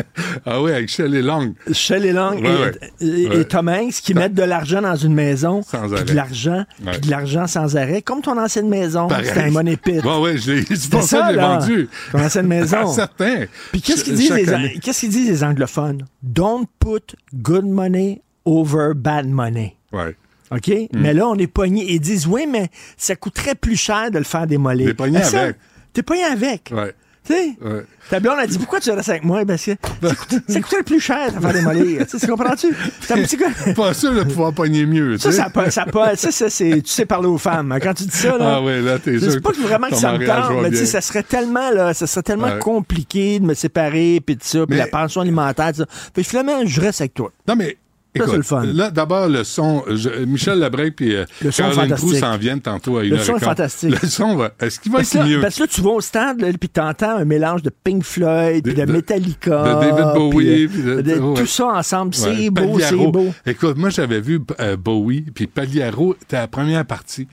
Ah 0.45 0.61
oui, 0.61 0.71
avec 0.71 0.89
Shelley 0.89 1.21
Long. 1.21 1.53
Shelley 1.71 2.11
Long 2.13 2.39
Ouais, 2.41 2.71
et, 3.01 3.27
ouais. 3.27 3.41
et-. 3.41 3.45
Tom 3.45 3.67
Hanks 3.69 3.93
qui 4.03 4.13
mettent 4.13 4.33
de 4.33 4.43
l'argent 4.43 4.81
dans 4.81 4.95
une 4.95 5.13
maison, 5.13 5.61
Sans 5.63 5.83
puis 5.87 5.93
arrêt. 5.95 6.03
de 6.05 6.13
l'argent, 6.13 6.65
Ouais. 6.85 6.91
puis 6.93 7.01
de 7.01 7.09
l'argent 7.11 7.47
sans 7.47 7.75
arrêt, 7.77 8.01
comme 8.01 8.21
ton 8.21 8.37
ancienne 8.37 8.69
maison. 8.69 9.07
C'était 9.23 9.39
un 9.41 9.51
money 9.51 9.77
pit. 9.77 10.03
Ouais, 10.03 10.17
ouais, 10.19 10.37
je 10.37 10.51
l'ai- 10.53 10.65
c'est 10.75 10.89
pour 10.89 11.03
ça 11.03 11.21
que 11.21 11.27
je 11.27 11.31
l'ai 11.35 11.41
vendu. 11.41 11.89
Ton 12.11 12.19
ancienne 12.19 12.47
maison. 12.55 12.87
Certain. 12.93 13.45
Puis 13.71 13.81
qu'est-ce 13.81 14.03
qu'ils 14.03 14.15
disent, 14.15 14.31
les, 14.31 15.07
disent 15.09 15.29
les 15.29 15.43
anglophones? 15.43 16.05
Don't 16.23 16.65
put 16.79 17.15
good 17.33 17.65
money 17.65 18.21
over 18.45 18.93
bad 18.95 19.27
money. 19.27 19.75
Ouais. 19.91 20.15
OK? 20.51 20.67
Hmm. 20.67 20.99
Mais 20.99 21.13
là, 21.13 21.27
on 21.27 21.35
est 21.35 21.47
pogné. 21.47 21.85
Ils 21.93 21.99
disent, 21.99 22.25
oui, 22.25 22.47
mais 22.49 22.69
ça 22.97 23.15
coûterait 23.15 23.55
plus 23.55 23.75
cher 23.75 24.09
de 24.11 24.17
le 24.17 24.23
faire 24.23 24.47
démolir. 24.47 24.87
T'es 24.87 24.93
pogné 24.95 25.21
avec. 25.21 25.55
T'es 25.93 26.03
pogné 26.03 26.23
avec. 26.23 26.71
Ouais. 26.75 26.93
Tu 27.25 27.33
sais? 27.33 27.55
Ouais. 27.61 27.83
Ta 28.09 28.19
blonde 28.19 28.39
a 28.39 28.47
dit 28.47 28.57
pourquoi 28.57 28.79
tu 28.79 28.89
restes 28.89 29.09
avec 29.09 29.23
moi? 29.23 29.45
Parce 29.45 29.63
que 29.65 29.71
ça, 30.01 30.09
ça 30.49 30.61
coûterait 30.61 30.83
plus 30.83 30.99
cher 30.99 31.31
de 31.31 31.39
faire 31.39 31.53
démolir. 31.53 32.07
Tu 32.07 32.27
comprends-tu? 32.27 32.67
C'est 33.01 33.13
un 33.13 33.21
petit 33.21 33.37
peu- 33.37 33.73
Pas 33.75 33.93
sûr 33.93 34.13
de 34.13 34.23
pouvoir 34.23 34.51
pogner 34.53 34.85
mieux, 34.85 35.13
tu 35.17 35.23
Ça, 35.23 35.31
sais. 35.31 35.37
ça, 35.37 35.69
ça, 35.69 36.15
ça, 36.15 36.31
ça, 36.31 36.49
c'est, 36.49 36.81
tu 36.81 36.89
sais 36.89 37.05
parler 37.05 37.27
aux 37.27 37.37
femmes. 37.37 37.77
Quand 37.81 37.93
tu 37.93 38.03
dis 38.05 38.17
ça, 38.17 38.37
là. 38.37 38.55
Ah 38.55 38.61
ouais, 38.63 38.81
là, 38.81 38.97
t'es 38.97 39.19
c'est 39.19 39.31
sûr 39.31 39.41
pas 39.41 39.51
que 39.51 39.59
vraiment 39.61 39.89
que 39.89 39.95
ça 39.95 40.17
me 40.17 40.25
tente, 40.25 40.61
mais 40.63 40.71
tu 40.71 40.77
sais, 40.77 40.85
ça 40.87 41.01
serait 41.01 41.23
tellement, 41.23 41.69
là, 41.71 41.93
ça 41.93 42.07
serait 42.07 42.23
tellement 42.23 42.47
Ouais. 42.47 42.59
compliqué 42.59 43.39
de 43.39 43.45
me 43.45 43.53
séparer, 43.53 44.21
puis 44.25 44.37
tout 44.37 44.47
ça, 44.47 44.65
puis 44.65 44.77
la 44.77 44.87
pension 44.87 45.21
alimentaire, 45.21 45.71
tout 45.73 45.79
ça. 45.81 45.85
Fait 46.15 46.23
finalement, 46.23 46.65
je 46.65 46.81
reste 46.81 47.01
avec 47.01 47.13
toi. 47.13 47.31
Non, 47.47 47.55
mais. 47.55 47.77
Ça, 48.15 48.23
Écoute, 48.23 48.29
c'est 48.31 48.37
le 48.37 48.43
fun. 48.43 48.63
Là, 48.65 48.89
d'abord, 48.89 49.27
le 49.29 49.43
son. 49.43 49.83
je- 49.87 50.09
Michel 50.25 50.57
Labrec 50.57 50.95
puis 50.95 51.15
euh, 51.15 51.25
Le 51.43 51.51
son 51.51 51.63
est 51.65 51.69
Caroline 51.75 51.89
Proux 51.95 52.07
fantastique. 52.07 52.19
s'en 52.25 52.37
viennent 52.37 52.59
tantôt 52.61 52.97
à 52.97 53.03
une 53.03 53.11
Le 53.11 53.17
heure 53.17 53.23
son 53.25 53.35
est 53.37 53.39
fantastique. 53.43 54.01
Le 54.01 54.07
son 54.09 54.35
va. 54.35 54.51
Est-ce 54.59 54.79
qu'il 54.79 54.91
va 54.91 54.97
Parce 54.97 55.13
être 55.15 55.21
que, 55.21 55.29
là, 55.29 55.35
mieux? 55.35 55.41
parce 55.41 55.55
que 55.55 55.61
là, 55.61 55.67
tu 55.67 55.81
vas 55.81 55.89
au 55.91 56.01
stade, 56.01 56.41
là, 56.41 56.47
puis 56.59 56.69
t'entends 56.69 57.17
un 57.17 57.25
mélange 57.25 57.61
de 57.61 57.69
Pink 57.69 58.03
Floyd, 58.03 58.63
puis 58.63 58.73
de, 58.73 58.83
de- 58.83 58.91
Metallica. 58.91 59.63
de 59.75 59.79
David 59.79 60.13
Bowie, 60.15 60.67
puis, 60.67 60.67
puis 60.69 60.81
de- 60.81 60.95
de- 60.95 61.01
de- 61.01 61.19
ouais. 61.19 61.33
tout 61.39 61.45
ça 61.45 61.67
ensemble. 61.67 62.15
C'est 62.15 62.29
Ouais, 62.29 62.49
beau, 62.49 62.79
c'est 62.79 62.95
beau. 62.95 63.27
Écoute, 63.45 63.77
moi, 63.77 63.91
j'avais 63.91 64.21
vu 64.21 64.41
euh, 64.59 64.75
Bowie, 64.75 65.25
puis 65.33 65.45
Pagliaro 65.45 66.15
à 66.31 66.35
la 66.35 66.47
première 66.47 66.85
partie. 66.85 67.27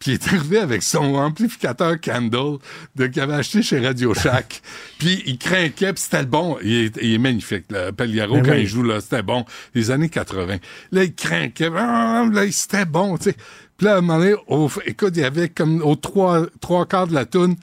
Puis 0.00 0.12
il 0.12 0.14
est 0.14 0.28
arrivé 0.28 0.58
avec 0.58 0.82
son 0.82 1.14
amplificateur 1.14 2.00
Candle 2.00 2.58
de, 2.96 3.06
qu'il 3.06 3.20
avait 3.22 3.34
acheté 3.34 3.62
chez 3.62 3.78
Radio 3.86 4.14
Shack. 4.14 4.62
puis 4.98 5.22
il 5.26 5.36
craquait, 5.38 5.92
puis 5.92 6.02
c'était 6.02 6.22
le 6.22 6.26
bon. 6.26 6.56
Il 6.62 6.72
est, 6.86 6.98
il 7.02 7.14
est 7.14 7.18
magnifique, 7.18 7.66
là, 7.70 7.92
Pagliaro, 7.92 8.36
Ben 8.36 8.42
quand 8.46 8.52
oui. 8.52 8.62
il 8.62 8.66
joue, 8.66 8.82
là, 8.82 9.00
c'était 9.02 9.22
bon. 9.22 9.44
Les 9.74 9.90
années 9.90 10.08
80. 10.08 10.56
Là, 10.92 11.04
il 11.04 11.14
craquait. 11.14 11.68
Ah, 11.76 12.24
Là, 12.32 12.42
c'était 12.50 12.86
bon, 12.86 13.16
tu 13.18 13.24
sais. 13.30 13.36
Puis 13.76 13.86
là, 13.86 13.94
à 13.94 13.98
un 13.98 14.00
moment 14.00 14.18
donné, 14.18 14.34
au- 14.48 14.70
écoute, 14.86 15.12
il 15.16 15.20
y 15.22 15.24
avait 15.24 15.48
comme 15.50 15.82
aux 15.82 15.96
trois, 15.96 16.46
trois 16.60 16.86
quarts 16.86 17.06
de 17.06 17.14
la 17.14 17.24
toune, 17.26 17.56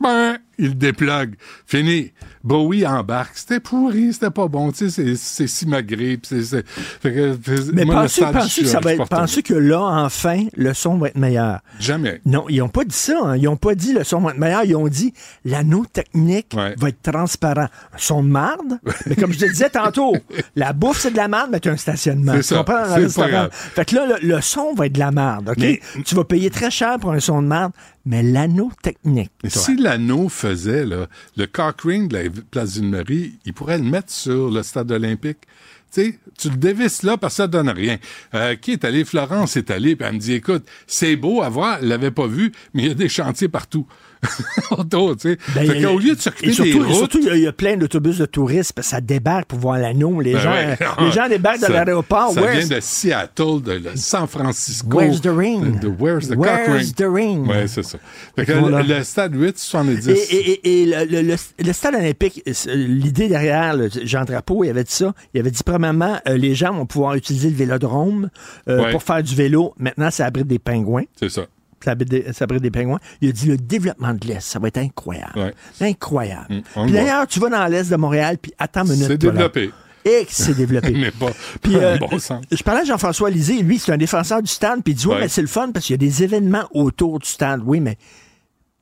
ben, 0.00 0.38
il 0.60 0.76
déplugue. 0.78 1.34
Fini. 1.66 2.12
Bowie 2.42 2.86
embarque. 2.86 3.32
C'était 3.34 3.60
pourri, 3.60 4.12
c'était 4.14 4.30
pas 4.30 4.48
bon. 4.48 4.72
Tu 4.72 4.88
sais, 4.88 4.90
c'est- 4.90 5.16
c'est 5.16 5.46
si 5.46 5.66
magré. 5.66 6.16
puis 6.16 6.20
c'est- 6.22 6.42
c'est- 6.42 6.66
fait 6.68 7.12
que- 7.12 7.72
Mais 7.72 7.84
penses-tu 7.84 8.20
je 8.20 8.60
que 8.62 8.66
ça 8.66 8.80
va 8.80 8.94
être, 8.94 9.42
que 9.42 9.54
là, 9.54 9.80
enfin, 9.82 10.46
le 10.56 10.72
son 10.72 10.96
va 10.96 11.08
être 11.08 11.18
meilleur? 11.18 11.60
Jamais. 11.78 12.20
Non, 12.24 12.46
ils 12.48 12.58
n'ont 12.58 12.68
pas 12.70 12.84
dit 12.84 12.96
ça. 12.96 13.18
hein. 13.22 13.36
Ils 13.36 13.42
n'ont 13.44 13.56
pas 13.56 13.74
dit 13.74 13.92
le 13.92 14.04
son 14.04 14.20
va 14.20 14.30
être 14.30 14.38
meilleur. 14.38 14.64
Ils 14.64 14.74
ont 14.76 14.88
dit 14.88 15.12
l'anneau 15.44 15.84
technique 15.92 16.48
Ouais. 16.56 16.74
va 16.78 16.88
être 16.88 17.02
transparent. 17.02 17.68
Un 17.92 17.98
son 17.98 18.22
de 18.22 18.28
marde? 18.28 18.78
mais 19.06 19.16
comme 19.16 19.32
je 19.32 19.38
te 19.40 19.44
disais 19.46 19.68
tantôt, 19.70 20.16
la 20.56 20.72
bouffe, 20.72 21.00
c'est 21.00 21.10
de 21.10 21.16
la 21.18 21.28
marde, 21.28 21.50
mais 21.52 21.60
tu 21.60 21.68
as 21.68 21.72
un 21.72 21.76
stationnement. 21.76 22.32
C'est 22.36 22.42
ça. 22.54 22.64
pas. 22.64 23.50
Fait 23.50 23.84
que 23.84 23.94
là, 23.96 24.18
le, 24.22 24.28
le 24.28 24.40
son 24.40 24.72
va 24.74 24.86
être 24.86 24.92
de 24.94 24.98
la 24.98 25.10
marde. 25.10 25.50
OK? 25.50 25.56
Mais- 25.58 25.80
Tu 26.04 26.14
vas 26.14 26.24
payer 26.24 26.48
très 26.50 26.70
cher 26.70 26.98
pour 26.98 27.12
un 27.12 27.20
son 27.20 27.42
de 27.42 27.46
marde, 27.48 27.72
mais 28.04 28.22
l'anneau 28.22 28.70
technique. 28.82 29.30
Toi. 29.40 29.50
si 29.50 29.76
l'anneau 29.76 30.28
faisait 30.28 30.86
là, 30.86 31.06
le 31.36 31.46
cock 31.46 31.82
ring 31.82 32.10
de 32.10 32.16
la 32.16 32.30
place 32.50 32.74
d'une 32.74 32.90
Marie, 32.90 33.38
il 33.44 33.52
pourrait 33.52 33.78
le 33.78 33.84
mettre 33.84 34.10
sur 34.10 34.50
le 34.50 34.62
stade 34.62 34.90
olympique. 34.90 35.38
Tu 35.92 36.02
sais, 36.02 36.18
tu 36.38 36.50
le 36.50 36.56
dévisses 36.56 37.02
là 37.02 37.16
parce 37.16 37.34
que 37.34 37.36
ça 37.38 37.46
donne 37.48 37.68
rien. 37.68 37.98
Euh, 38.34 38.54
qui 38.54 38.72
est 38.72 38.84
allé? 38.84 39.04
Florence 39.04 39.56
est 39.56 39.70
allée, 39.70 39.96
puis 39.96 40.06
elle 40.06 40.14
me 40.14 40.20
dit, 40.20 40.34
écoute, 40.34 40.64
c'est 40.86 41.16
beau 41.16 41.42
à 41.42 41.48
voir, 41.48 41.78
elle 41.82 41.88
l'avait 41.88 42.12
pas 42.12 42.28
vu, 42.28 42.52
mais 42.74 42.82
il 42.82 42.88
y 42.88 42.92
a 42.92 42.94
des 42.94 43.08
chantiers 43.08 43.48
partout. 43.48 43.86
Autour, 44.70 45.16
tu 45.16 45.30
sais. 45.30 45.38
Ben, 45.54 45.66
fait 45.66 45.76
il 45.76 45.80
y 45.80 45.84
a- 45.84 45.88
qu'au 45.88 45.98
lieu 45.98 46.14
de 46.14 46.20
s'occuper 46.20 46.52
surtout, 46.52 46.70
des 46.72 46.78
routes... 46.80 46.94
surtout, 46.96 47.20
il 47.32 47.40
y 47.40 47.46
a- 47.46 47.52
plein 47.52 47.76
d'autobus 47.76 48.18
de 48.18 48.26
touristes, 48.26 48.72
parce 48.74 48.88
que 48.88 48.90
ça 48.90 49.00
débarque 49.00 49.46
pour 49.46 49.58
voir 49.58 49.78
l'anneau. 49.78 50.20
Les, 50.20 50.34
Ben 50.34 50.40
gens, 50.40 50.50
ouais. 50.52 50.78
les 51.00 51.12
gens 51.12 51.28
débarquent 51.28 51.60
de 51.66 51.72
l'aéroport. 51.72 52.32
Ça 52.32 52.40
Where's- 52.42 52.66
vient 52.66 52.76
de 52.76 52.80
Seattle, 52.80 53.62
de, 53.62 53.78
de 53.78 53.90
San 53.96 54.26
Francisco. 54.26 54.98
Where's 54.98 55.20
the 55.20 55.28
ring? 55.34 55.80
De, 55.80 55.88
de 55.88 55.94
Where's 55.98 56.28
the 56.28 56.36
Where's 56.36 56.94
the 56.94 57.04
ring? 57.06 57.46
Ouais, 57.48 57.66
c'est 57.66 57.82
ça. 57.82 57.98
Fait 58.36 58.44
que 58.46 58.52
Voilà. 58.52 58.82
le, 58.82 58.94
le 58.98 59.04
stade 59.04 59.34
8, 59.34 59.58
70. 59.58 60.08
Et, 60.08 60.12
et- 60.12 60.50
et- 60.50 60.82
et 60.82 60.86
le, 60.86 61.04
le- 61.04 61.22
le- 61.22 61.64
le 61.66 61.72
stade 61.72 61.94
olympique, 61.94 62.42
euh, 62.46 62.74
l'idée 62.74 63.28
derrière 63.28 63.76
le- 63.76 63.88
Jean 64.04 64.24
Drapeau, 64.24 64.64
il 64.64 64.70
avait 64.70 64.84
dit 64.84 64.92
ça. 64.92 65.12
Il 65.34 65.40
avait 65.40 65.50
dit, 65.50 65.62
premièrement, 65.64 66.18
euh, 66.28 66.36
les 66.36 66.54
gens 66.54 66.72
vont 66.74 66.86
pouvoir 66.86 67.14
utiliser 67.14 67.50
le 67.50 67.56
vélodrome 67.56 68.28
euh, 68.68 68.82
Ouais. 68.84 68.90
pour 68.92 69.02
faire 69.02 69.22
du 69.22 69.34
vélo. 69.34 69.74
Maintenant, 69.78 70.10
ça 70.10 70.26
abrite 70.26 70.46
des 70.46 70.58
pingouins. 70.58 71.04
C'est 71.18 71.28
ça. 71.30 71.42
Ça 71.82 71.92
abrite, 71.92 72.62
des, 72.62 72.70
pingouins. 72.70 73.00
Il 73.20 73.30
a 73.30 73.32
dit, 73.32 73.46
le 73.46 73.56
développement 73.56 74.12
de 74.14 74.26
l'Est, 74.26 74.40
ça 74.40 74.58
va 74.58 74.68
être 74.68 74.78
incroyable. 74.78 75.32
Ouais. 75.36 75.54
Incroyable. 75.80 76.46
Mm, 76.50 76.60
Puis 76.60 76.82
le 76.86 76.92
d'ailleurs, 76.92 77.26
tu 77.26 77.40
vas 77.40 77.48
dans 77.48 77.66
l'Est 77.66 77.90
de 77.90 77.96
Montréal, 77.96 78.36
puis 78.40 78.52
attends 78.58 78.84
une 78.84 78.92
minute. 78.92 79.06
C'est 79.06 79.12
là. 79.12 79.16
développé. 79.32 79.70
Et 80.04 80.24
que 80.24 80.30
c'est 80.32 80.54
développé. 80.54 80.90
Mais 80.96 81.10
pas, 81.10 81.30
Puis, 81.62 81.76
euh, 81.76 81.96
bon 81.98 82.18
sens. 82.18 82.42
je 82.50 82.62
parlais 82.62 82.80
à 82.82 82.84
Jean-François 82.84 83.30
Lisée, 83.30 83.62
lui, 83.62 83.78
c'est 83.78 83.92
un 83.92 83.98
défenseur 83.98 84.42
du 84.42 84.50
stade, 84.50 84.82
puis 84.82 84.92
il 84.92 84.96
dit, 84.96 85.06
oui, 85.06 85.14
Ouais. 85.14 85.20
mais 85.22 85.28
c'est 85.28 85.42
le 85.42 85.46
fun 85.48 85.70
parce 85.72 85.86
qu'il 85.86 85.94
y 85.94 85.98
a 85.98 85.98
des 85.98 86.22
événements 86.22 86.66
autour 86.72 87.18
du 87.18 87.26
stade. 87.28 87.60
Oui, 87.64 87.80
mais 87.80 87.96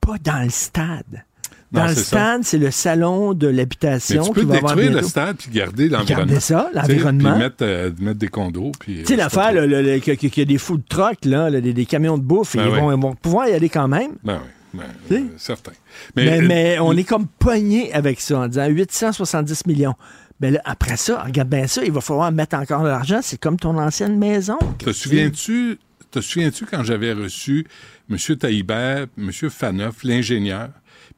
pas 0.00 0.16
dans 0.22 0.42
le 0.44 0.50
stade. 0.50 1.24
Non, 1.70 1.80
Dans 1.82 1.86
le 1.88 1.94
stade, 1.96 2.44
c'est 2.44 2.56
le 2.56 2.70
salon 2.70 3.34
de 3.34 3.48
Mais 3.48 3.52
l'habitation 3.52 4.22
tu 4.24 4.32
peux 4.32 4.40
qui 4.40 4.46
va 4.46 4.56
avoir 4.56 4.72
détruire 4.74 4.90
le 4.90 4.96
bientôt. 5.00 5.08
stade 5.10 5.36
puis 5.36 5.50
garder 5.50 5.88
l'environnement. 5.90 6.26
Garder 6.26 6.40
ça, 6.40 6.70
l'environnement. 6.72 7.30
Puis 7.32 7.38
mettre, 7.42 7.56
euh, 7.62 7.90
mettre 8.00 8.18
des 8.18 8.28
condos. 8.28 8.72
Puis, 8.80 8.98
Tu 9.00 9.04
sais, 9.06 9.12
euh, 9.14 9.16
l'affaire, 9.18 9.52
le- 9.52 9.66
le- 9.66 9.98
qu'il 9.98 10.38
y 10.38 10.40
a 10.40 10.44
des 10.46 10.56
food 10.58 10.82
trucks, 10.88 11.26
là, 11.26 11.50
là, 11.50 11.60
des, 11.60 11.74
des 11.74 11.84
camions 11.84 12.16
de 12.16 12.22
bouffe, 12.22 12.56
Ben 12.56 12.64
ils, 12.64 12.72
oui. 12.72 12.80
vont, 12.80 12.92
ils 12.96 13.00
vont 13.02 13.14
pouvoir 13.14 13.48
y 13.48 13.52
aller 13.52 13.68
quand 13.68 13.86
même. 13.86 14.12
Ben 14.24 14.40
oui, 14.72 14.80
ben, 15.10 15.16
euh, 15.16 15.20
certain. 15.36 15.72
Mais, 16.16 16.38
euh, 16.40 16.44
mais 16.46 16.78
on 16.80 16.92
est 16.96 17.04
comme 17.04 17.26
pogné 17.26 17.92
avec 17.92 18.20
ça 18.22 18.38
en 18.38 18.48
disant 18.48 18.66
870 18.66 19.66
millions. 19.66 19.94
Ben 20.40 20.54
là, 20.54 20.60
après 20.64 20.96
ça, 20.96 21.22
regarde 21.22 21.48
bien 21.50 21.66
ça, 21.66 21.84
il 21.84 21.92
va 21.92 22.00
falloir 22.00 22.32
mettre 22.32 22.56
encore 22.56 22.82
de 22.82 22.88
l'argent. 22.88 23.18
C'est 23.22 23.38
comme 23.38 23.58
ton 23.58 23.76
ancienne 23.76 24.16
maison. 24.16 24.56
Te 24.78 24.92
souviens-tu, 24.92 25.78
te 26.10 26.20
souviens-tu 26.20 26.64
quand 26.64 26.82
j'avais 26.84 27.12
reçu 27.12 27.66
M. 28.10 28.16
Taïbert, 28.38 29.06
M. 29.18 29.30
Faneuf, 29.50 29.96
l'ingénieur, 30.04 30.68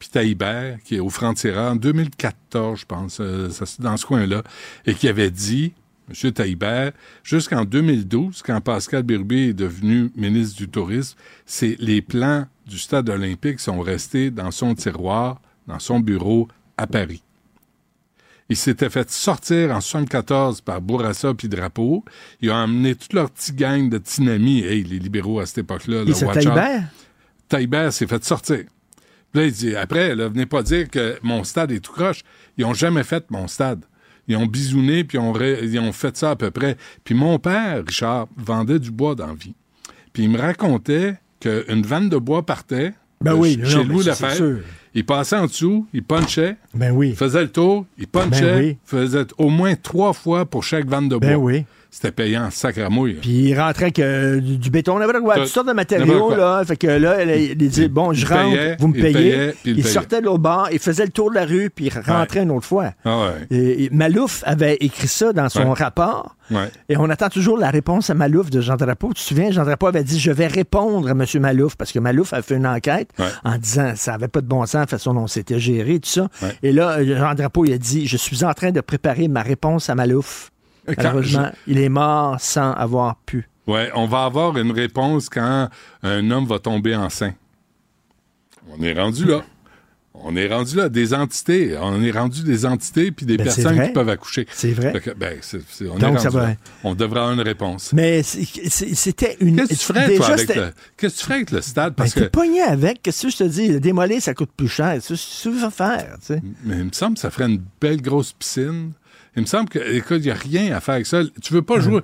puis 0.01 0.09
Taïbert, 0.09 0.79
qui 0.83 0.97
est 0.97 0.99
au 0.99 1.11
Franc-Tireur, 1.11 1.73
en 1.73 1.77
2014, 1.77 2.81
je 2.81 2.87
pense, 2.87 3.19
euh, 3.21 3.51
dans 3.79 3.99
ce 3.99 4.07
coin-là, 4.07 4.43
et 4.87 4.95
qui 4.95 5.07
avait 5.09 5.31
dit, 5.31 5.75
M. 6.09 6.33
Taïbert, 6.33 6.93
jusqu'en 7.23 7.67
2012, 7.67 8.43
quand 8.43 8.61
Pascal 8.63 9.03
Birubé 9.03 9.51
est 9.51 9.53
devenu 9.53 10.11
ministre 10.17 10.57
du 10.57 10.69
Tourisme, 10.69 11.19
c'est 11.45 11.77
les 11.79 12.01
plans 12.01 12.47
du 12.67 12.79
stade 12.79 13.11
olympique 13.11 13.61
sont 13.61 13.81
restés 13.81 14.31
dans 14.31 14.51
son 14.51 14.75
tiroir, 14.75 15.41
dans 15.67 15.79
son 15.79 16.01
bureau 16.01 16.49
à 16.79 16.87
Paris. 16.87 17.23
Il 18.49 18.57
s'était 18.57 18.89
fait 18.89 19.11
sortir 19.11 19.71
en 19.71 19.83
74 19.83 20.63
par 20.63 20.81
Bourassa 20.81 21.35
puis 21.35 21.49
Drapeau. 21.49 22.05
Ils 22.41 22.51
ont 22.51 22.55
emmené 22.55 22.95
toute 22.95 23.13
leur 23.13 23.31
petite 23.31 23.55
gang 23.55 23.89
de 23.89 23.99
tinamis. 23.99 24.65
Hey, 24.65 24.83
les 24.83 24.99
libéraux 24.99 25.39
à 25.39 25.47
cette 25.47 25.59
époque-là. 25.59 26.03
Et 26.03 26.07
là, 26.07 26.15
c'est? 26.15 26.27
Taillibert 27.49 27.93
s'est 27.93 28.07
fait 28.07 28.25
sortir. 28.25 28.65
Là, 29.35 29.45
il 29.45 29.53
dit, 29.53 29.77
après, 29.77 30.15
là, 30.17 30.29
venez 30.29 30.47
pas 30.47 30.63
dire 30.63 30.89
que 30.91 31.17
mon 31.23 31.45
stade 31.45 31.71
est 31.73 31.81
tout 31.81 31.93
croche. 31.93 32.23
Ils 32.59 32.65
ont 32.65 32.75
jamais 32.75 33.05
fait 33.05 33.25
mon 33.31 33.47
stade. 33.47 33.85
Ils 34.29 34.37
ont 34.37 34.47
bisouné, 34.47 35.05
puis 35.05 35.19
ils 35.19 35.21
ont, 35.21 35.33
ré- 35.33 35.61
ils 35.63 35.79
ont 35.79 35.93
fait 35.93 36.17
ça 36.17 36.31
à 36.31 36.37
peu 36.37 36.51
près. 36.51 36.77
Puis 37.05 37.15
mon 37.15 37.39
père, 37.39 37.83
Richard, 37.87 38.27
vendait 38.37 38.79
du 38.79 38.91
bois 38.91 39.15
dans 39.15 39.27
la 39.29 39.35
vie. 39.35 39.55
Puis 40.13 40.25
il 40.25 40.31
me 40.31 40.39
racontait 40.39 41.15
qu'une 41.41 41.83
vanne 41.83 42.09
de 42.09 42.17
bois 42.17 42.45
partait 42.45 42.93
Ben 43.21 43.33
de 43.33 43.39
oui, 43.39 43.55
ch- 43.55 43.59
non, 43.63 43.71
chez 43.83 43.89
mais 43.89 43.95
Louis 43.95 44.35
sûr. 44.37 44.59
Il 44.95 45.07
passait 45.07 45.37
en 45.37 45.47
dessous, 45.47 45.87
il 45.93 46.03
punchait, 46.03 46.57
Ben 46.75 46.91
oui. 46.93 47.15
faisait 47.15 47.43
le 47.43 47.51
tour, 47.53 47.87
il 47.97 48.09
punchait, 48.09 48.41
Ben 48.41 48.59
oui. 48.59 48.77
faisait 48.85 49.27
au 49.39 49.49
moins 49.49 49.75
trois 49.77 50.13
fois 50.13 50.45
pour 50.45 50.65
chaque 50.65 50.87
vanne 50.87 51.09
de 51.09 51.17
bois. 51.17 51.31
Ben 51.31 51.37
oui. 51.37 51.65
C'était 51.91 52.13
payant 52.13 52.45
en 52.45 52.51
sacramouille. 52.51 53.15
Puis 53.15 53.31
il 53.31 53.59
rentrait 53.61 53.85
avec 53.87 53.99
euh, 53.99 54.41
du, 54.41 54.71
béton, 54.71 54.99
quoi, 55.23 55.35
Tout. 55.35 55.41
toutes 55.41 55.49
sortes 55.51 55.69
de 55.69 55.73
matériaux. 55.73 56.35
Là. 56.35 56.63
Fait 56.65 56.77
que 56.77 56.87
là, 56.87 57.23
il, 57.25 57.57
dit 57.57 57.89
Bon, 57.89 58.13
je 58.13 58.27
rentre, 58.27 58.51
payait, 58.51 58.77
vous 58.79 58.89
me 58.89 58.97
il 58.97 59.03
payez. 59.03 59.13
payait, 59.13 59.55
il 59.65 59.85
sortait 59.85 60.21
de 60.21 60.27
l'autre 60.27 60.39
bord, 60.39 60.69
il 60.73 60.79
faisait 60.79 61.05
le 61.05 61.11
tour 61.11 61.31
de 61.31 61.35
la 61.35 61.45
rue, 61.45 61.71
puis 61.75 61.87
il 61.87 61.93
rentrait 62.11 62.43
une 62.43 62.51
autre 62.53 62.67
fois. 62.67 62.93
Ah 63.05 63.19
ouais. 63.21 63.47
Et, 63.57 63.85
et 63.85 63.91
Malouf 63.91 64.43
avait 64.47 64.77
écrit 64.81 65.09
ça 65.09 65.33
dans 65.33 65.49
son 65.49 65.61
Ouais. 65.61 65.75
rapport. 65.75 66.37
Et 66.89 66.97
on 66.97 67.09
attend 67.11 67.29
toujours 67.29 67.57
la 67.57 67.71
réponse 67.71 68.11
à 68.11 68.15
Malouf 68.15 68.51
de 68.51 68.61
Jean 68.61 68.77
Drapeau. 68.77 69.09
Tu 69.09 69.15
te 69.23 69.29
souviens, 69.29 69.51
Jean 69.51 69.65
Drapeau 69.65 69.87
avait 69.87 70.03
dit 70.03 70.19
Je 70.19 70.33
vais 70.33 70.47
répondre 70.49 71.09
à 71.09 71.13
M. 71.13 71.25
Malouf 71.41 71.77
parce 71.77 71.93
que 71.93 71.99
Malouf 71.99 72.33
a 72.33 72.43
fait 72.43 72.57
une 72.57 72.67
enquête 72.67 73.11
en 73.45 73.57
disant 73.59 73.93
Ça 73.97 74.13
n'avait 74.13 74.29
pas 74.29 74.41
de 74.41 74.47
bon 74.47 74.65
sens, 74.67 74.75
la 74.75 74.87
façon 74.87 75.15
dont 75.15 75.27
c'était 75.27 75.59
géré, 75.61 76.01
tout 76.01 76.09
ça. 76.09 76.29
Et 76.63 76.73
là, 76.73 77.05
Jean 77.05 77.35
Drapeau, 77.35 77.65
il 77.65 77.73
a 77.73 77.79
dit 77.79 78.07
Je 78.07 78.17
suis 78.17 78.45
en 78.45 78.53
train 78.53 78.71
de 78.73 78.81
préparer 78.81 79.29
ma 79.29 79.43
réponse 79.43 79.91
à 79.91 79.95
Malouf. 79.95 80.51
Malheureusement, 80.97 81.51
il 81.67 81.79
est 81.79 81.89
mort 81.89 82.37
sans 82.41 82.73
avoir 82.73 83.17
pu. 83.17 83.49
Ouais, 83.67 83.91
on 83.95 84.07
va 84.07 84.25
avoir 84.25 84.57
une 84.57 84.73
réponse 84.73 85.29
quand 85.29 85.69
un 86.03 86.31
homme 86.31 86.47
va 86.47 86.59
tomber 86.59 86.97
enceint. 86.97 87.35
On 88.69 88.83
est 88.83 88.93
rendu 88.93 89.25
là. 89.25 89.43
On 90.23 90.37
est 90.37 90.49
rendu 90.49 90.77
là, 90.77 90.89
des 90.89 91.15
entités. 91.15 91.77
On 91.81 92.03
est 92.03 92.11
rendu 92.11 92.43
des 92.43 92.67
entités 92.67 93.11
puis 93.11 93.25
des 93.25 93.37
Ben, 93.39 93.45
personnes 93.45 93.81
qui 93.87 93.93
peuvent 93.93 94.09
accoucher. 94.09 94.47
C'est 94.53 94.73
vrai. 94.73 94.93
Que, 95.01 95.11
ben, 95.11 95.39
on 95.89 95.99
Donc, 95.99 96.17
est 96.17 96.19
ça 96.19 96.29
rendu 96.29 96.37
va. 96.37 96.47
là. 96.49 96.55
On 96.85 96.95
devrait 96.95 97.21
avoir 97.21 97.35
une 97.35 97.41
réponse. 97.41 97.93
Mais 97.95 98.23
c'était 98.23 99.37
une. 99.41 99.57
Qu'est-ce 99.57 99.69
que 99.69 99.75
tu 99.79 99.85
ferais, 99.85 100.09
déjà, 100.09 100.25
toi, 100.25 100.35
avec 100.35 100.57
le, 100.57 100.73
qu'est-ce 100.97 101.15
que 101.15 101.19
tu 101.21 101.25
ferais 101.25 101.35
avec 101.37 101.51
le 101.53 101.61
stade? 101.63 101.91
Ben, 101.91 101.95
Parce 101.97 102.15
que, 102.15 102.25
pogné 102.25 102.61
avec. 102.61 103.03
Qu'est-ce 103.03 103.23
que 103.23 103.33
je 103.33 103.37
te 103.39 103.45
dis? 103.45 103.81
Démolir, 103.81 104.21
ça 104.21 104.35
coûte 104.35 104.51
plus 104.55 104.69
cher. 104.69 104.99
Ce 105.01 105.15
que 105.15 105.43
tu 105.43 105.51
veux 105.59 105.71
faire, 105.71 106.17
tu 106.21 106.27
sais. 106.27 106.43
mais 106.65 106.77
il 106.79 106.85
me 106.87 106.93
semble 106.93 107.15
que 107.15 107.21
ça 107.21 107.31
ferait 107.31 107.47
une 107.47 107.63
belle 107.81 108.03
grosse 108.03 108.33
piscine. 108.33 108.93
Il 109.37 109.43
me 109.43 109.47
semble 109.47 109.69
que, 109.69 109.79
écoute, 109.79 110.19
il 110.21 110.25
n'y 110.27 110.31
a 110.31 110.35
rien 110.35 110.75
à 110.77 110.81
faire 110.81 110.95
avec 110.97 111.07
ça. 111.07 111.23
Tu 111.43 111.53
veux 111.55 111.63
pas 111.63 111.79
jouer. 111.81 112.01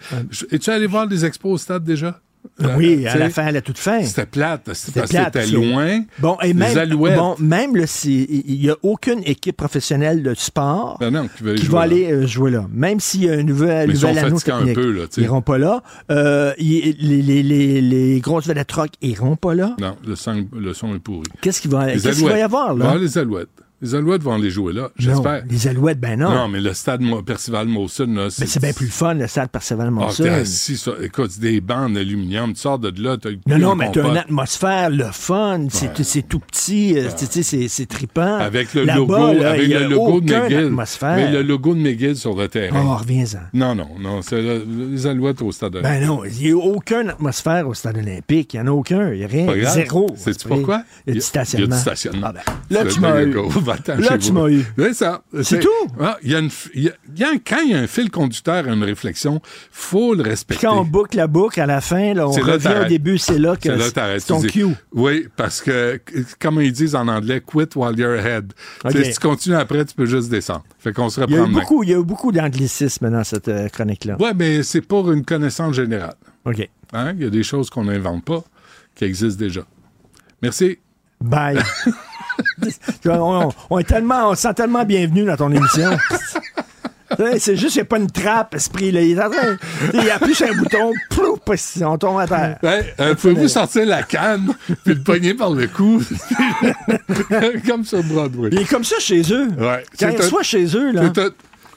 Es-tu 0.50 0.70
allé 0.70 0.86
voir 0.86 1.06
des 1.08 1.24
expos 1.24 1.52
au 1.52 1.58
stade 1.58 1.84
déjà? 1.84 2.20
Oui, 2.76 3.04
Euh, 3.04 3.08
à 3.08 3.12
tu 3.14 3.18
la 3.18 3.28
fin, 3.30 3.46
à 3.46 3.50
la 3.50 3.60
toute 3.60 3.76
fin. 3.76 4.04
C'était 4.04 4.24
plate. 4.24 4.70
C'était 4.72 5.00
que 5.02 5.52
loin. 5.56 6.04
Bon, 6.20 6.38
et 6.42 6.46
Les 6.48 6.54
même, 6.54 6.78
Alouettes. 6.78 7.16
bon, 7.18 7.34
même 7.40 7.74
là, 7.74 7.88
si- 7.88 8.22
il 8.46 8.60
n'y 8.60 8.70
a 8.70 8.76
aucune 8.84 9.20
équipe 9.26 9.56
professionnelle 9.56 10.22
de 10.22 10.32
sport 10.34 10.96
Ben 11.00 11.10
non, 11.10 11.26
qui 11.26 11.42
veut 11.42 11.54
qui 11.56 11.64
jouer 11.64 11.72
va 11.74 11.80
aller 11.80 12.12
euh, 12.12 12.24
jouer 12.24 12.52
là. 12.52 12.66
Même 12.72 13.00
s'il 13.00 13.24
y 13.24 13.28
a 13.28 13.32
un 13.32 13.42
nouvel, 13.42 13.90
nouvel 13.90 14.18
anneau 14.18 14.38
fatigants 14.38 14.56
un 14.58 14.58
technique. 14.60 14.74
peu, 14.76 14.92
là, 14.92 15.02
ils 15.16 15.24
iront 15.24 15.42
pas 15.42 15.58
là. 15.58 15.82
Euh, 16.12 16.52
les, 16.56 16.94
les, 17.00 17.42
les, 17.42 17.80
les 17.80 18.20
grosses 18.20 18.46
vedettes 18.46 18.70
rock 18.70 18.90
iront 19.02 19.34
pas 19.34 19.54
là. 19.56 19.74
Non, 19.80 19.96
le 20.06 20.14
son, 20.14 20.46
le 20.56 20.72
son 20.72 20.94
est 20.94 21.00
pourri. 21.00 21.26
Qu'est-ce 21.40 21.60
qu'il 21.60 21.72
va, 21.72 21.86
Les 21.88 21.94
qu'est-ce 22.00 22.20
qu'il 22.20 22.28
va 22.28 22.38
y 22.38 22.42
avoir, 22.42 22.74
va 22.74 22.78
là? 22.78 22.84
avoir 22.90 23.02
les 23.02 23.18
Alouettes. 23.18 23.48
Les 23.82 23.94
Alouettes 23.94 24.22
vont 24.22 24.32
aller 24.34 24.48
jouer 24.50 24.72
là, 24.72 24.88
j'espère. 24.96 25.42
les 25.50 25.68
Alouettes, 25.68 26.00
ben 26.00 26.18
non. 26.18 26.30
Non, 26.30 26.48
mais 26.48 26.60
le 26.62 26.72
stade 26.72 27.02
Percival 27.26 27.68
Mawson, 27.68 28.06
là, 28.06 28.28
Mais 28.38 28.46
c'est 28.46 28.58
bien 28.60 28.72
plus 28.72 28.86
le 28.86 28.90
fun, 28.92 29.12
le 29.12 29.26
stade 29.26 29.50
Perceval 29.50 29.88
Ah, 29.88 29.90
Monson. 29.90 30.22
t'es 30.22 30.28
assis 30.30 30.78
sur- 30.78 31.02
écoute, 31.02 31.30
c'est 31.32 31.40
des 31.42 31.60
bancs 31.60 31.92
d'aluminium, 31.92 32.54
tu 32.54 32.60
sors 32.60 32.78
de 32.78 32.90
là, 33.02 33.18
t'as 33.18 33.30
non, 33.46 33.58
non, 33.58 33.74
mais 33.74 33.90
t'as 33.92 34.08
une 34.08 34.16
atmosphère, 34.16 34.88
le 34.88 35.04
fun, 35.12 35.66
c'est 35.70 36.26
tout 36.26 36.38
petit, 36.38 36.98
euh, 36.98 37.10
tu 37.16 37.42
sais, 37.42 37.68
c'est 37.68 37.86
trippant. 37.86 38.36
Avec 38.38 38.72
le 38.72 38.84
logo, 38.84 39.32
là, 39.34 39.50
avec 39.50 39.68
le 39.68 39.88
logo 39.88 40.20
de 40.22 40.34
McGill. 40.34 40.56
atmosphère. 40.66 41.08
Avec 41.10 41.30
le 41.32 41.42
logo 41.42 41.74
de 41.74 41.80
McGill 41.80 42.16
sur 42.16 42.34
le 42.34 42.48
terrain. 42.48 42.82
Oh, 42.82 42.96
reviens-en. 42.96 43.40
Non, 43.52 43.74
non, 43.74 43.88
non, 44.00 44.22
c'est 44.22 44.40
le- 44.40 44.64
les 44.90 45.06
Alouettes 45.06 45.42
au 45.42 45.52
stade. 45.52 45.78
Ben 45.82 46.02
non, 46.06 46.24
il 46.24 46.32
n'y 46.32 46.50
a 46.52 46.56
aucune 46.56 47.10
atmosphère 47.10 47.68
au 47.68 47.74
stade 47.74 47.98
olympique. 47.98 48.54
Il 48.54 48.60
n'y 48.62 48.68
en 48.68 48.72
a 48.72 48.74
aucun. 48.74 49.12
Il 49.12 49.18
n'y 49.18 49.24
a 49.24 49.28
rien. 49.28 49.46
Zéro. 49.70 50.08
Sais-tu 50.16 50.48
pourquoi? 50.48 50.82
Il 51.06 51.10
y 51.10 51.12
a 51.12 51.14
du 51.16 51.20
stationnement. 51.20 51.66
Il 51.66 51.70
y 51.70 51.72
a 51.72 51.76
du 51.76 51.82
stationnement. 51.82 52.26
Ah 52.28 52.32
ben, 52.32 52.40
là, 52.70 52.84
tu 52.90 53.00
Là, 53.66 54.08
chez 54.12 54.18
tu 54.18 54.28
vous. 54.28 54.32
m'as 54.40 54.48
eu. 54.48 54.64
C'est 54.78 54.94
ça. 54.94 55.22
C'est 55.42 55.60
tout? 55.60 55.68
Ah, 56.00 56.16
il 56.22 56.30
y 56.30 56.34
a 56.34 56.38
une, 56.38 56.48
f- 56.48 56.70
il 56.74 56.84
y 56.84 56.88
a- 56.88 56.92
il 57.14 57.18
y 57.20 57.24
a 57.24 57.30
un- 57.30 57.38
quand 57.38 57.60
il 57.64 57.70
y 57.72 57.74
a 57.74 57.78
un 57.78 57.86
fil 57.86 58.10
conducteur 58.10 58.66
à 58.68 58.72
une 58.72 58.82
réflexion, 58.84 59.40
faut 59.70 60.14
le 60.14 60.22
Puis 60.22 60.30
respecter. 60.30 60.66
quand 60.66 60.80
on 60.80 60.84
boucle 60.84 61.16
la 61.16 61.26
boucle, 61.26 61.60
à 61.60 61.66
la 61.66 61.80
fin, 61.80 62.14
là, 62.14 62.28
on 62.28 62.36
là 62.36 62.52
revient 62.54 62.74
au 62.84 62.88
début, 62.88 63.18
c'est 63.18 63.38
là 63.38 63.56
que 63.56 63.68
C'est 63.78 64.26
ton 64.26 64.40
cue. 64.40 64.66
Oui, 64.92 65.26
parce 65.36 65.60
que, 65.60 66.00
comme 66.40 66.60
ils 66.60 66.72
disent 66.72 66.94
en 66.94 67.08
anglais, 67.08 67.40
quit 67.44 67.68
while 67.76 67.98
you're 67.98 68.12
ahead. 68.18 68.52
Si 68.90 69.12
tu 69.12 69.20
continues 69.20 69.56
après, 69.56 69.84
tu 69.84 69.94
peux 69.94 70.06
juste 70.06 70.28
descendre. 70.30 70.64
Fait 70.78 70.92
qu'on 70.92 71.08
se 71.08 71.20
Il 71.22 71.30
y 71.30 71.34
a 71.34 71.38
eu 71.38 71.40
reprend 71.42 71.82
il 71.82 71.88
y 71.90 71.94
a 71.94 71.98
eu 71.98 72.04
beaucoup 72.04 72.32
d'anglicisme 72.32 73.10
dans 73.10 73.24
cette 73.24 73.48
euh, 73.48 73.68
chronique-là. 73.68 74.16
Ouais, 74.20 74.32
mais 74.34 74.62
c'est 74.62 74.80
pour 74.82 75.10
une 75.10 75.24
connaissance 75.24 75.74
générale. 75.74 76.14
OK. 76.44 76.68
Hein? 76.92 77.12
Il 77.16 77.22
y 77.22 77.26
a 77.26 77.30
des 77.30 77.42
choses 77.42 77.70
qu'on 77.70 77.84
n'invente 77.84 78.24
pas, 78.24 78.42
qui 78.94 79.04
existent 79.04 79.38
déjà. 79.38 79.62
Merci. 80.42 80.78
Bye. 81.20 81.58
On, 83.06 83.50
on 83.70 83.78
est 83.78 83.84
tellement, 83.84 84.30
on 84.30 84.34
se 84.34 84.42
sent 84.42 84.54
tellement 84.54 84.84
bienvenu 84.84 85.24
dans 85.24 85.36
ton 85.36 85.50
émission. 85.52 85.90
C'est 87.38 87.56
juste, 87.56 87.76
il 87.76 87.78
n'y 87.78 87.82
a 87.82 87.84
pas 87.84 87.98
une 87.98 88.10
trappe, 88.10 88.54
esprit. 88.56 88.90
Là. 88.90 89.00
Il 89.00 89.16
il 89.94 90.10
appuie 90.10 90.34
sur 90.34 90.48
un 90.48 90.56
bouton, 90.56 90.92
plouf, 91.08 91.38
on 91.82 91.96
tombe 91.98 92.18
à 92.18 92.26
terre. 92.26 92.58
Ouais, 92.64 92.94
euh, 92.98 93.14
Pouvez-vous 93.14 93.46
sortir 93.48 93.86
la 93.86 94.02
canne 94.02 94.52
puis 94.84 94.94
le 94.94 95.02
pogner 95.02 95.32
par 95.32 95.50
le 95.50 95.68
cou? 95.68 96.02
Comme 97.66 97.84
sur 97.84 98.02
Broadway. 98.02 98.48
Il 98.52 98.58
est 98.58 98.64
comme 98.68 98.84
ça 98.84 98.98
chez 98.98 99.22
eux. 99.32 99.48
Ouais. 99.56 99.84
Quand 99.98 100.08
C'est 100.08 100.12
il 100.12 100.16
tout. 100.16 100.22
reçoit 100.22 100.42
chez 100.42 100.64
eux, 100.76 100.90
là. 100.92 101.12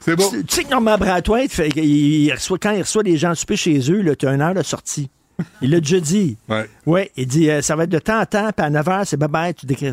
C'est 0.01 0.15
bon. 0.15 0.29
Tu 0.31 0.43
sais 0.47 0.63
que 0.63 0.71
Norman 0.71 0.97
Brathwaite, 0.97 1.51
fait, 1.51 1.69
qu'il- 1.69 1.83
il 1.85 2.31
reçoit, 2.33 2.57
quand 2.57 2.71
il 2.71 2.81
reçoit 2.81 3.03
des 3.03 3.17
gens 3.17 3.35
souper 3.35 3.55
chez 3.57 3.79
eux, 3.91 4.03
tu 4.17 4.27
as 4.27 4.33
une 4.33 4.41
heure 4.41 4.55
de 4.55 4.63
sortie. 4.63 5.09
Il 5.61 5.71
l'a 5.71 5.79
déjà 5.79 5.99
dit. 5.99 6.37
Ouais. 6.47 6.69
Oui, 6.85 7.09
il 7.15 7.27
dit 7.27 7.49
euh, 7.49 7.61
ça 7.61 7.75
va 7.75 7.83
être 7.83 7.89
de 7.89 7.99
temps 7.99 8.19
en 8.21 8.25
temps, 8.25 8.49
puis 8.55 8.65
à 8.65 8.69
9 8.69 8.85
h, 8.85 9.05
c'est 9.05 9.19
bye-bye, 9.19 9.53
tu 9.53 9.65
décris. 9.65 9.91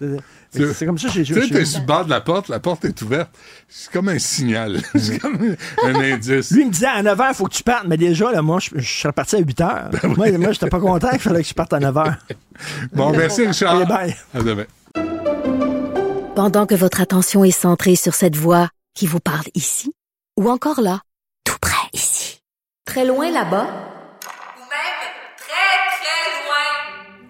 C'est 0.52 0.84
comme 0.84 0.98
ça 0.98 1.08
chez 1.08 1.22
Tu 1.22 1.32
eux. 1.32 1.42
sais, 1.42 1.46
chez 1.46 1.54
t'es 1.54 1.64
sur 1.64 1.78
le 1.80 1.86
bord 1.86 2.04
de 2.04 2.10
la 2.10 2.20
porte, 2.20 2.48
la 2.48 2.58
porte 2.58 2.84
est 2.84 3.00
ouverte. 3.02 3.30
C'est 3.68 3.92
comme 3.92 4.08
un 4.08 4.18
signal. 4.18 4.80
C'est 4.96 5.20
comme 5.20 5.54
un 5.84 5.94
indice. 5.94 6.50
Lui, 6.50 6.62
il 6.62 6.66
me 6.66 6.72
disait 6.72 6.86
à 6.88 7.00
9 7.04 7.16
h, 7.16 7.26
il 7.28 7.34
faut 7.36 7.46
que 7.46 7.54
tu 7.54 7.62
partes. 7.62 7.84
Mais 7.86 7.96
déjà, 7.96 8.32
là, 8.32 8.42
moi, 8.42 8.58
je, 8.58 8.70
je 8.74 9.00
serais 9.00 9.12
parti 9.12 9.36
à 9.36 9.38
8 9.38 9.58
h. 9.60 9.90
Ben 10.02 10.08
Moi, 10.16 10.32
moi 10.38 10.50
j'étais 10.50 10.68
pas 10.68 10.80
content 10.80 11.10
qu'il 11.10 11.20
fallait 11.20 11.42
que 11.42 11.48
je 11.48 11.54
parte 11.54 11.72
à 11.72 11.78
9 11.78 11.94
h. 11.94 12.16
Bon, 12.92 13.10
merci 13.10 13.46
Richard. 13.46 13.76
Allez, 13.76 13.86
bye. 13.86 14.16
À 14.34 14.42
demain. 14.42 14.64
Pendant 16.34 16.66
que 16.66 16.74
votre 16.74 17.00
attention 17.00 17.44
est 17.44 17.50
centrée 17.52 17.94
sur 17.96 18.14
cette 18.14 18.34
voix 18.36 18.68
qui 18.94 19.06
vous 19.06 19.20
parle 19.20 19.46
ici, 19.54 19.92
ou 20.36 20.50
encore 20.50 20.80
là, 20.80 21.00
tout 21.44 21.58
près 21.60 21.76
ici, 21.92 22.40
très 22.84 23.04
loin 23.04 23.30
là-bas, 23.30 23.66
Ou 23.66 24.62
même 24.62 25.00
très, 25.36 25.76
très 26.00 26.44
loin. 26.44 27.29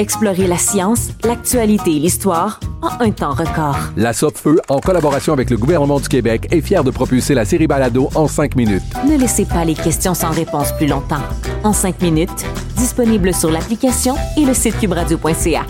Explorez 0.00 0.46
la 0.46 0.58
science, 0.58 1.08
l'actualité 1.24 1.96
et 1.96 1.98
l'histoire 1.98 2.60
en 2.82 3.04
un 3.04 3.10
temps 3.10 3.32
record. 3.32 3.76
La 3.96 4.12
Feu, 4.12 4.60
en 4.68 4.78
collaboration 4.78 5.32
avec 5.32 5.50
le 5.50 5.56
gouvernement 5.56 5.98
du 5.98 6.08
Québec, 6.08 6.46
est 6.52 6.60
fière 6.60 6.84
de 6.84 6.92
propulser 6.92 7.34
la 7.34 7.44
série 7.44 7.66
Balado 7.66 8.08
en 8.14 8.28
cinq 8.28 8.54
minutes. 8.54 8.84
Ne 9.04 9.18
laissez 9.18 9.44
pas 9.44 9.64
les 9.64 9.74
questions 9.74 10.14
sans 10.14 10.30
réponse 10.30 10.70
plus 10.76 10.86
longtemps. 10.86 11.22
En 11.64 11.72
cinq 11.72 12.00
minutes, 12.00 12.46
disponible 12.76 13.34
sur 13.34 13.50
l'application 13.50 14.14
et 14.36 14.44
le 14.44 14.54
site 14.54 14.78
cubradio.ca. 14.78 15.66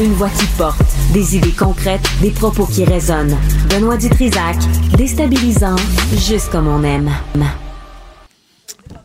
Une 0.00 0.12
voix 0.12 0.30
qui 0.30 0.46
porte, 0.56 0.80
des 1.12 1.36
idées 1.36 1.50
concrètes, 1.50 2.08
des 2.20 2.30
propos 2.30 2.66
qui 2.66 2.84
résonnent. 2.84 3.36
Benoît 3.68 3.96
Dutrisac, 3.96 4.56
déstabilisant, 4.96 5.76
juste 6.16 6.52
comme 6.52 6.68
on 6.68 6.84
aime. 6.84 7.10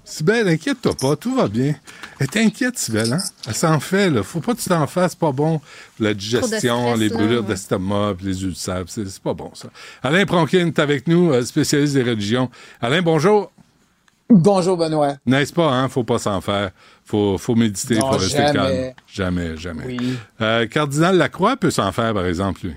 Sibelle, 0.05 0.47
inquiète-toi 0.47 0.93
pas, 0.99 1.15
tout 1.15 1.35
va 1.35 1.47
bien. 1.47 1.75
Elle 2.19 2.27
est 2.33 2.37
inquiète, 2.37 2.77
Sibelle, 2.79 3.13
hein? 3.13 3.23
Elle 3.47 3.53
s'en 3.53 3.79
fait, 3.79 4.09
là. 4.09 4.23
Faut 4.23 4.39
pas 4.39 4.53
que 4.55 4.59
tu 4.59 4.69
t'en 4.69 4.87
fasses, 4.87 5.15
pas 5.15 5.31
bon. 5.31 5.61
La 5.99 6.13
digestion, 6.13 6.81
stress, 6.93 6.99
les 6.99 7.09
brûlures 7.09 7.41
ouais. 7.41 7.47
d'estomac, 7.47 8.15
les 8.23 8.43
ulcères, 8.43 8.83
c'est 8.87 9.07
c'est 9.07 9.21
pas 9.21 9.33
bon, 9.33 9.51
ça. 9.53 9.69
Alain 10.01 10.25
Pronkin 10.25 10.67
est 10.67 10.79
avec 10.79 11.07
nous, 11.07 11.31
euh, 11.31 11.43
spécialiste 11.43 11.93
des 11.93 12.03
religions. 12.03 12.49
Alain, 12.81 13.01
bonjour. 13.01 13.51
Bonjour, 14.29 14.75
Benoît. 14.75 15.15
N'est-ce 15.25 15.53
pas, 15.53 15.71
hein? 15.71 15.87
Faut 15.87 16.03
pas 16.03 16.19
s'en 16.19 16.41
faire. 16.41 16.71
Faut, 17.05 17.37
faut 17.37 17.55
méditer, 17.55 17.95
Non, 17.95 18.11
faut 18.11 18.17
rester 18.17 18.37
jamais. 18.37 18.53
calme. 18.53 18.93
Jamais, 19.07 19.57
jamais. 19.57 19.83
Oui. 19.85 20.17
Euh, 20.41 20.67
Cardinal 20.67 21.17
Lacroix 21.17 21.55
peut 21.55 21.71
s'en 21.71 21.91
faire, 21.91 22.13
par 22.13 22.25
exemple, 22.25 22.61
lui. 22.65 22.73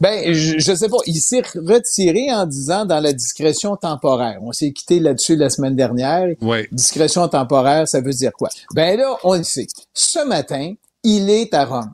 Ben, 0.00 0.32
je, 0.32 0.58
je 0.58 0.74
sais 0.74 0.88
pas. 0.88 0.96
Il 1.06 1.20
s'est 1.20 1.42
retiré 1.54 2.32
en 2.32 2.46
disant 2.46 2.84
dans 2.84 3.00
la 3.00 3.12
discrétion 3.12 3.76
temporaire. 3.76 4.38
On 4.42 4.52
s'est 4.52 4.72
quitté 4.72 4.98
là-dessus 5.00 5.36
la 5.36 5.50
semaine 5.50 5.76
dernière. 5.76 6.28
Oui. 6.40 6.66
Discrétion 6.72 7.28
temporaire, 7.28 7.86
ça 7.86 8.00
veut 8.00 8.12
dire 8.12 8.32
quoi? 8.32 8.48
Ben 8.74 8.98
là, 8.98 9.16
on 9.22 9.34
le 9.34 9.44
sait. 9.44 9.66
Ce 9.92 10.24
matin, 10.26 10.74
il 11.04 11.30
est 11.30 11.54
à 11.54 11.64
Rome. 11.64 11.92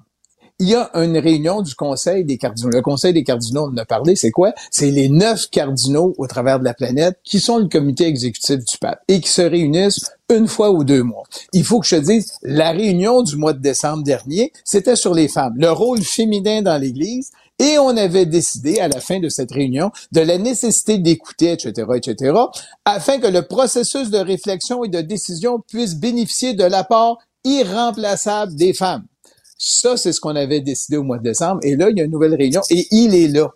Il 0.63 0.69
y 0.69 0.75
a 0.75 0.91
une 0.93 1.17
réunion 1.17 1.63
du 1.63 1.75
Conseil 1.75 2.23
des 2.27 2.37
cardinaux. 2.37 2.69
Le 2.69 2.83
Conseil 2.83 3.15
des 3.15 3.25
cardinaux, 3.25 3.71
on 3.71 3.73
en 3.73 3.77
a 3.79 3.87
parlé, 3.87 4.15
c'est 4.15 4.31
quoi? 4.31 4.53
C'est 4.71 4.91
les 4.91 5.09
neuf 5.09 5.49
cardinaux 5.49 6.15
au 6.19 6.27
travers 6.27 6.59
de 6.61 6.65
la 6.65 6.75
planète 6.75 7.19
qui 7.25 7.41
sont 7.41 7.57
le 7.57 7.67
comité 7.67 8.07
exécutif 8.07 8.59
du 8.59 8.77
pape 8.79 9.01
et 9.09 9.21
qui 9.21 9.31
se 9.31 9.41
réunissent 9.41 10.11
une 10.29 10.47
fois 10.47 10.71
ou 10.71 10.85
deux 10.85 11.03
mois. 11.03 11.23
Il 11.55 11.65
faut 11.65 11.81
que 11.81 11.87
je 11.87 11.97
te 11.97 12.01
dise, 12.03 12.35
la 12.43 12.73
réunion 12.73 13.23
du 13.23 13.37
mois 13.37 13.55
de 13.55 13.59
décembre 13.59 14.05
dernier, 14.05 14.53
c'était 14.63 14.97
sur 14.97 15.15
les 15.15 15.29
femmes, 15.29 15.55
le 15.57 15.71
rôle 15.71 16.03
féminin 16.03 16.61
dans 16.61 16.77
l'Église, 16.77 17.31
et 17.61 17.79
on 17.79 17.97
avait 17.97 18.27
décidé 18.27 18.81
à 18.81 18.89
la 18.89 19.01
fin 19.01 19.21
de 19.21 19.29
cette 19.29 19.53
réunion 19.53 19.93
de 20.11 20.21
la 20.21 20.39
nécessité 20.39 20.99
d'écouter, 20.99 21.53
etc., 21.53 21.87
etc., 21.95 22.35
afin 22.85 23.21
que 23.21 23.29
le 23.29 23.43
processus 23.43 24.11
de 24.11 24.19
réflexion 24.19 24.83
et 24.83 24.89
de 24.89 25.01
décision 25.03 25.61
puisse 25.69 25.95
bénéficier 25.95 26.55
de 26.55 26.65
l'apport 26.65 27.19
irremplaçable 27.45 28.55
des 28.55 28.73
femmes. 28.73 29.05
Ça, 29.59 29.99
c'est 29.99 30.13
ce 30.13 30.21
qu'on 30.21 30.37
avait 30.37 30.61
décidé 30.61 30.97
au 30.97 31.03
mois 31.03 31.19
de 31.19 31.23
décembre. 31.23 31.61
Et 31.63 31.77
là, 31.77 31.91
il 31.91 31.99
y 31.99 32.01
a 32.01 32.05
une 32.05 32.11
nouvelle 32.11 32.35
réunion 32.35 32.63
et 32.71 32.87
il 32.91 33.15
est 33.15 33.29
là. 33.29 33.51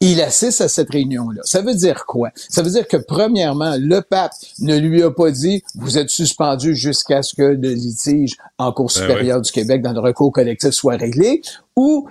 Il 0.00 0.20
assiste 0.20 0.60
à 0.60 0.68
cette 0.68 0.90
réunion-là. 0.90 1.42
Ça 1.44 1.60
veut 1.60 1.74
dire 1.74 2.06
quoi? 2.06 2.30
Ça 2.34 2.62
veut 2.62 2.70
dire 2.70 2.86
que, 2.86 2.96
premièrement, 2.96 3.76
le 3.78 4.00
pape 4.00 4.32
ne 4.60 4.76
lui 4.76 5.02
a 5.02 5.10
pas 5.10 5.30
dit 5.30 5.62
«vous 5.74 5.98
êtes 5.98 6.10
suspendu 6.10 6.74
jusqu'à 6.74 7.22
ce 7.22 7.34
que 7.34 7.42
le 7.42 7.72
litige 7.72 8.36
en 8.58 8.72
Cour 8.72 8.86
Ben 8.86 9.00
supérieure 9.02 9.40
du 9.40 9.50
Québec 9.50 9.82
dans 9.82 9.92
le 9.92 10.00
recours 10.00 10.32
collectif 10.32 10.70
soit 10.70 10.96
réglé» 10.96 11.42
ou 11.76 12.08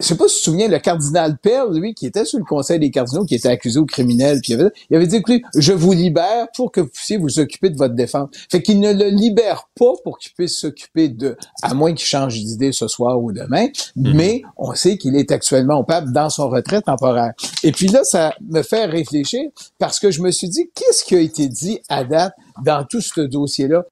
je 0.00 0.08
sais 0.08 0.16
pas 0.16 0.28
si 0.28 0.36
tu 0.36 0.40
te 0.40 0.44
souviens, 0.50 0.68
le 0.68 0.78
cardinal 0.78 1.38
Pell, 1.38 1.70
lui, 1.72 1.94
qui 1.94 2.06
était 2.06 2.26
sur 2.26 2.38
le 2.38 2.44
conseil 2.44 2.78
des 2.78 2.90
cardinaux, 2.90 3.24
qui 3.24 3.34
était 3.34 3.48
accusé 3.48 3.78
au 3.78 3.86
criminel, 3.86 4.40
puis 4.42 4.52
il 4.52 4.60
avait, 4.60 4.70
il 4.90 4.96
avait 4.96 5.06
dit, 5.06 5.16
écoutez, 5.16 5.42
je 5.56 5.72
vous 5.72 5.92
libère 5.92 6.48
pour 6.54 6.70
que 6.70 6.82
vous 6.82 6.88
puissiez 6.88 7.16
vous 7.16 7.38
occuper 7.38 7.70
de 7.70 7.78
votre 7.78 7.94
défense. 7.94 8.28
Fait 8.50 8.62
qu'il 8.62 8.80
ne 8.80 8.92
le 8.92 9.08
libère 9.08 9.70
pas 9.74 9.92
pour 10.04 10.18
qu'il 10.18 10.32
puisse 10.32 10.58
s'occuper 10.58 11.08
de, 11.08 11.38
à 11.62 11.72
moins 11.72 11.94
qu'il 11.94 12.06
change 12.06 12.34
d'idée 12.34 12.72
ce 12.72 12.88
soir 12.88 13.18
ou 13.22 13.32
demain, 13.32 13.68
mais 13.96 14.42
on 14.58 14.74
sait 14.74 14.98
qu'il 14.98 15.16
est 15.16 15.32
actuellement 15.32 15.78
au 15.78 15.84
pape 15.84 16.12
dans 16.12 16.28
son 16.28 16.50
retrait 16.50 16.82
temporaire. 16.82 17.32
Et 17.62 17.72
puis 17.72 17.88
là, 17.88 18.04
ça 18.04 18.34
me 18.50 18.62
fait 18.62 18.84
réfléchir 18.84 19.48
parce 19.78 19.98
que 19.98 20.10
je 20.10 20.20
me 20.20 20.30
suis 20.30 20.50
dit, 20.50 20.70
qu'est-ce 20.74 21.04
qui 21.04 21.16
a 21.16 21.20
été 21.20 21.48
dit 21.48 21.80
à 21.88 22.04
date 22.04 22.34
dans 22.62 22.84
tout 22.84 23.00
ce 23.00 23.22
dossier-là? 23.22 23.84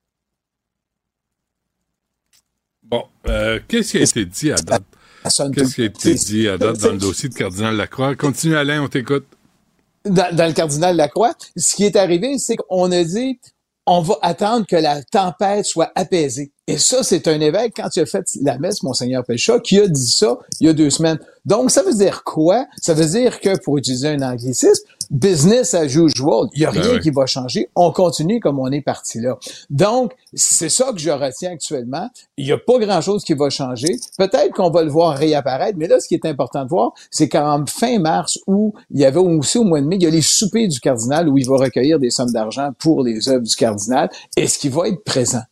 Bon, 2.82 3.04
euh, 3.26 3.58
qu'est-ce 3.66 3.92
qui 3.92 3.98
a 3.98 4.02
été 4.02 4.24
dit 4.26 4.52
à 4.52 4.56
date? 4.56 4.82
Qu'est-ce 5.24 5.74
qui 5.74 5.82
a 5.82 5.84
été 5.86 6.14
dit 6.14 6.48
à 6.48 6.58
date 6.58 6.78
dans 6.78 6.92
le 6.92 6.98
dossier 6.98 7.28
de 7.28 7.34
Cardinal 7.34 7.76
Lacroix? 7.76 8.14
Continue, 8.14 8.56
Alain, 8.56 8.82
on 8.82 8.88
t'écoute. 8.88 9.24
Dans, 10.04 10.34
dans 10.36 10.46
le 10.46 10.52
cardinal 10.52 10.96
Lacroix, 10.96 11.34
ce 11.56 11.74
qui 11.74 11.84
est 11.84 11.96
arrivé, 11.96 12.36
c'est 12.36 12.56
qu'on 12.56 12.92
a 12.92 13.04
dit, 13.04 13.38
on 13.86 14.02
va 14.02 14.18
attendre 14.20 14.66
que 14.66 14.76
la 14.76 15.02
tempête 15.02 15.64
soit 15.64 15.92
apaisée. 15.94 16.52
Et 16.66 16.76
ça, 16.76 17.02
c'est 17.02 17.26
un 17.26 17.40
évêque, 17.40 17.74
quand 17.76 17.88
il 17.96 18.00
a 18.00 18.06
fait 18.06 18.24
la 18.42 18.58
messe, 18.58 18.82
Monseigneur 18.82 19.24
Pécha, 19.24 19.60
qui 19.60 19.78
a 19.78 19.88
dit 19.88 20.06
ça 20.06 20.38
il 20.60 20.66
y 20.66 20.70
a 20.70 20.74
deux 20.74 20.90
semaines. 20.90 21.18
Donc, 21.44 21.70
ça 21.70 21.82
veut 21.82 21.94
dire 21.94 22.24
quoi? 22.24 22.66
Ça 22.80 22.94
veut 22.94 23.06
dire 23.06 23.40
que, 23.40 23.58
pour 23.58 23.78
utiliser 23.78 24.08
un 24.08 24.22
anglicisme, 24.22 24.82
business 25.10 25.74
as 25.74 25.84
usual. 25.94 26.48
Il 26.54 26.60
n'y 26.60 26.66
a 26.66 26.72
Ben 26.72 26.80
rien 26.82 26.94
oui. 26.94 27.00
qui 27.00 27.10
va 27.10 27.26
changer. 27.26 27.68
On 27.74 27.92
continue 27.92 28.40
comme 28.40 28.58
on 28.58 28.70
est 28.70 28.80
parti 28.80 29.20
là. 29.20 29.38
Donc, 29.70 30.12
c'est 30.32 30.68
ça 30.68 30.92
que 30.92 30.98
je 30.98 31.10
retiens 31.10 31.52
actuellement. 31.52 32.08
Il 32.36 32.46
n'y 32.46 32.52
a 32.52 32.58
pas 32.58 32.78
grand-chose 32.78 33.24
qui 33.24 33.34
va 33.34 33.50
changer. 33.50 33.96
Peut-être 34.18 34.52
qu'on 34.54 34.70
va 34.70 34.82
le 34.82 34.90
voir 34.90 35.16
réapparaître, 35.16 35.78
mais 35.78 35.86
là, 35.86 36.00
ce 36.00 36.08
qui 36.08 36.14
est 36.14 36.26
important 36.26 36.64
de 36.64 36.68
voir, 36.70 36.92
c'est 37.10 37.28
qu'en 37.28 37.64
fin 37.66 37.98
mars, 37.98 38.38
où 38.46 38.74
il 38.90 39.00
y 39.00 39.04
avait 39.04 39.18
aussi 39.18 39.58
au 39.58 39.64
mois 39.64 39.80
de 39.80 39.86
mai, 39.86 39.96
il 39.96 40.02
y 40.02 40.06
a 40.06 40.10
les 40.10 40.22
soupers 40.22 40.68
du 40.68 40.80
cardinal 40.80 41.28
où 41.28 41.38
il 41.38 41.46
va 41.46 41.56
recueillir 41.56 41.98
des 41.98 42.10
sommes 42.10 42.32
d'argent 42.32 42.70
pour 42.78 43.02
les 43.02 43.28
œuvres 43.28 43.44
du 43.44 43.54
cardinal. 43.54 44.08
Est-ce 44.36 44.58
qu'il 44.58 44.70
va 44.70 44.88
être 44.88 45.04
présent? 45.04 45.42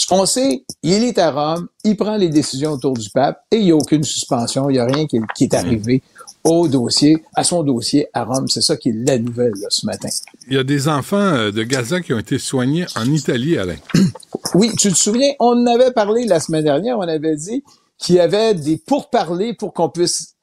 Ce 0.00 0.06
qu'on 0.06 0.24
sait, 0.24 0.64
il 0.82 1.04
est 1.04 1.18
à 1.18 1.30
Rome, 1.30 1.68
il 1.84 1.94
prend 1.94 2.16
les 2.16 2.30
décisions 2.30 2.70
autour 2.70 2.94
du 2.94 3.10
pape 3.10 3.44
et 3.50 3.58
il 3.58 3.64
n'y 3.66 3.70
a 3.70 3.76
aucune 3.76 4.02
suspension, 4.02 4.70
il 4.70 4.72
n'y 4.72 4.78
a 4.78 4.86
rien 4.86 5.06
qui, 5.06 5.20
qui 5.36 5.44
est 5.44 5.52
arrivé 5.52 6.02
au 6.42 6.68
dossier, 6.68 7.22
à 7.34 7.44
son 7.44 7.62
dossier 7.62 8.06
à 8.14 8.24
Rome. 8.24 8.48
C'est 8.48 8.62
ça 8.62 8.78
qui 8.78 8.88
est 8.88 8.94
la 8.94 9.18
nouvelle 9.18 9.52
là, 9.60 9.66
ce 9.68 9.84
matin. 9.84 10.08
Il 10.48 10.54
y 10.54 10.58
a 10.58 10.64
des 10.64 10.88
enfants 10.88 11.18
euh, 11.18 11.50
de 11.52 11.62
Gaza 11.64 12.00
qui 12.00 12.14
ont 12.14 12.18
été 12.18 12.38
soignés 12.38 12.86
en 12.96 13.04
Italie, 13.12 13.58
Alain. 13.58 13.76
Oui, 14.54 14.72
tu 14.76 14.90
te 14.90 14.96
souviens, 14.96 15.32
on 15.38 15.52
en 15.52 15.66
avait 15.66 15.92
parlé 15.92 16.24
la 16.24 16.40
semaine 16.40 16.64
dernière, 16.64 16.96
on 16.98 17.02
avait 17.02 17.36
dit 17.36 17.62
qu'il 17.98 18.14
y 18.14 18.20
avait 18.20 18.54
des 18.54 18.78
pourparlers 18.78 19.52
pour 19.52 19.74
qu'on 19.74 19.90
puisse 19.90 20.34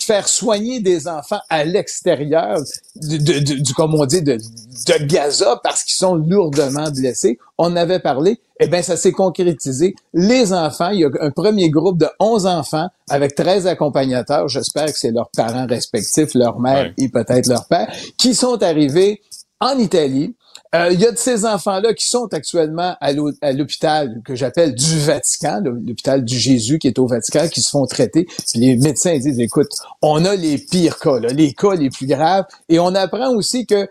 faire 0.00 0.28
soigner 0.28 0.80
des 0.80 1.08
enfants 1.08 1.40
à 1.48 1.64
l'extérieur 1.64 2.58
du, 2.96 3.18
de- 3.18 3.38
de- 3.40 3.60
du, 3.62 3.74
comme 3.74 3.94
on 3.94 4.04
dit, 4.06 4.22
de, 4.22 4.34
de 4.36 5.04
Gaza 5.06 5.60
parce 5.62 5.82
qu'ils 5.84 5.96
sont 5.96 6.14
lourdement 6.14 6.90
blessés. 6.90 7.38
On 7.58 7.74
avait 7.76 7.98
parlé, 7.98 8.38
eh 8.60 8.66
bien, 8.68 8.82
ça 8.82 8.96
s'est 8.96 9.12
concrétisé. 9.12 9.94
Les 10.14 10.52
enfants, 10.52 10.90
il 10.90 11.00
y 11.00 11.04
a 11.04 11.10
un 11.20 11.30
premier 11.30 11.70
groupe 11.70 11.98
de 11.98 12.08
11 12.20 12.46
enfants 12.46 12.88
avec 13.08 13.34
13 13.34 13.66
accompagnateurs, 13.66 14.48
j'espère 14.48 14.86
que 14.86 14.98
c'est 14.98 15.10
leurs 15.10 15.30
parents 15.36 15.66
respectifs, 15.66 16.34
leur 16.34 16.58
mère 16.60 16.84
Ouais. 16.84 16.94
et 16.98 17.08
peut-être 17.08 17.46
leur 17.48 17.66
père, 17.66 17.92
qui 18.16 18.34
sont 18.34 18.62
arrivés 18.62 19.20
en 19.60 19.78
Italie. 19.78 20.34
Euh, 20.74 20.88
Il 20.90 21.00
y 21.00 21.06
a 21.06 21.12
de 21.12 21.18
ces 21.18 21.44
enfants-là 21.44 21.92
qui 21.92 22.06
sont 22.06 22.26
actuellement 22.32 22.96
à 23.00 23.12
l'hô- 23.12 23.32
à 23.42 23.52
l'hôpital 23.52 24.22
que 24.24 24.34
j'appelle 24.34 24.74
du 24.74 25.00
Vatican, 25.00 25.60
l'hôpital 25.64 26.24
du 26.24 26.38
Jésus 26.38 26.78
qui 26.78 26.88
est 26.88 26.98
au 26.98 27.06
Vatican, 27.06 27.46
qui 27.48 27.60
se 27.60 27.68
font 27.70 27.84
traiter. 27.86 28.24
Puis 28.24 28.58
les 28.60 28.76
médecins 28.76 29.16
disent, 29.18 29.38
écoute, 29.38 29.70
on 30.00 30.24
a 30.24 30.34
les 30.34 30.56
pires 30.58 30.98
cas, 30.98 31.18
là, 31.20 31.28
les 31.28 31.52
cas 31.52 31.74
les 31.74 31.90
plus 31.90 32.06
graves. 32.06 32.46
Et 32.70 32.78
on 32.78 32.94
apprend 32.94 33.30
aussi 33.34 33.66
que 33.66 33.86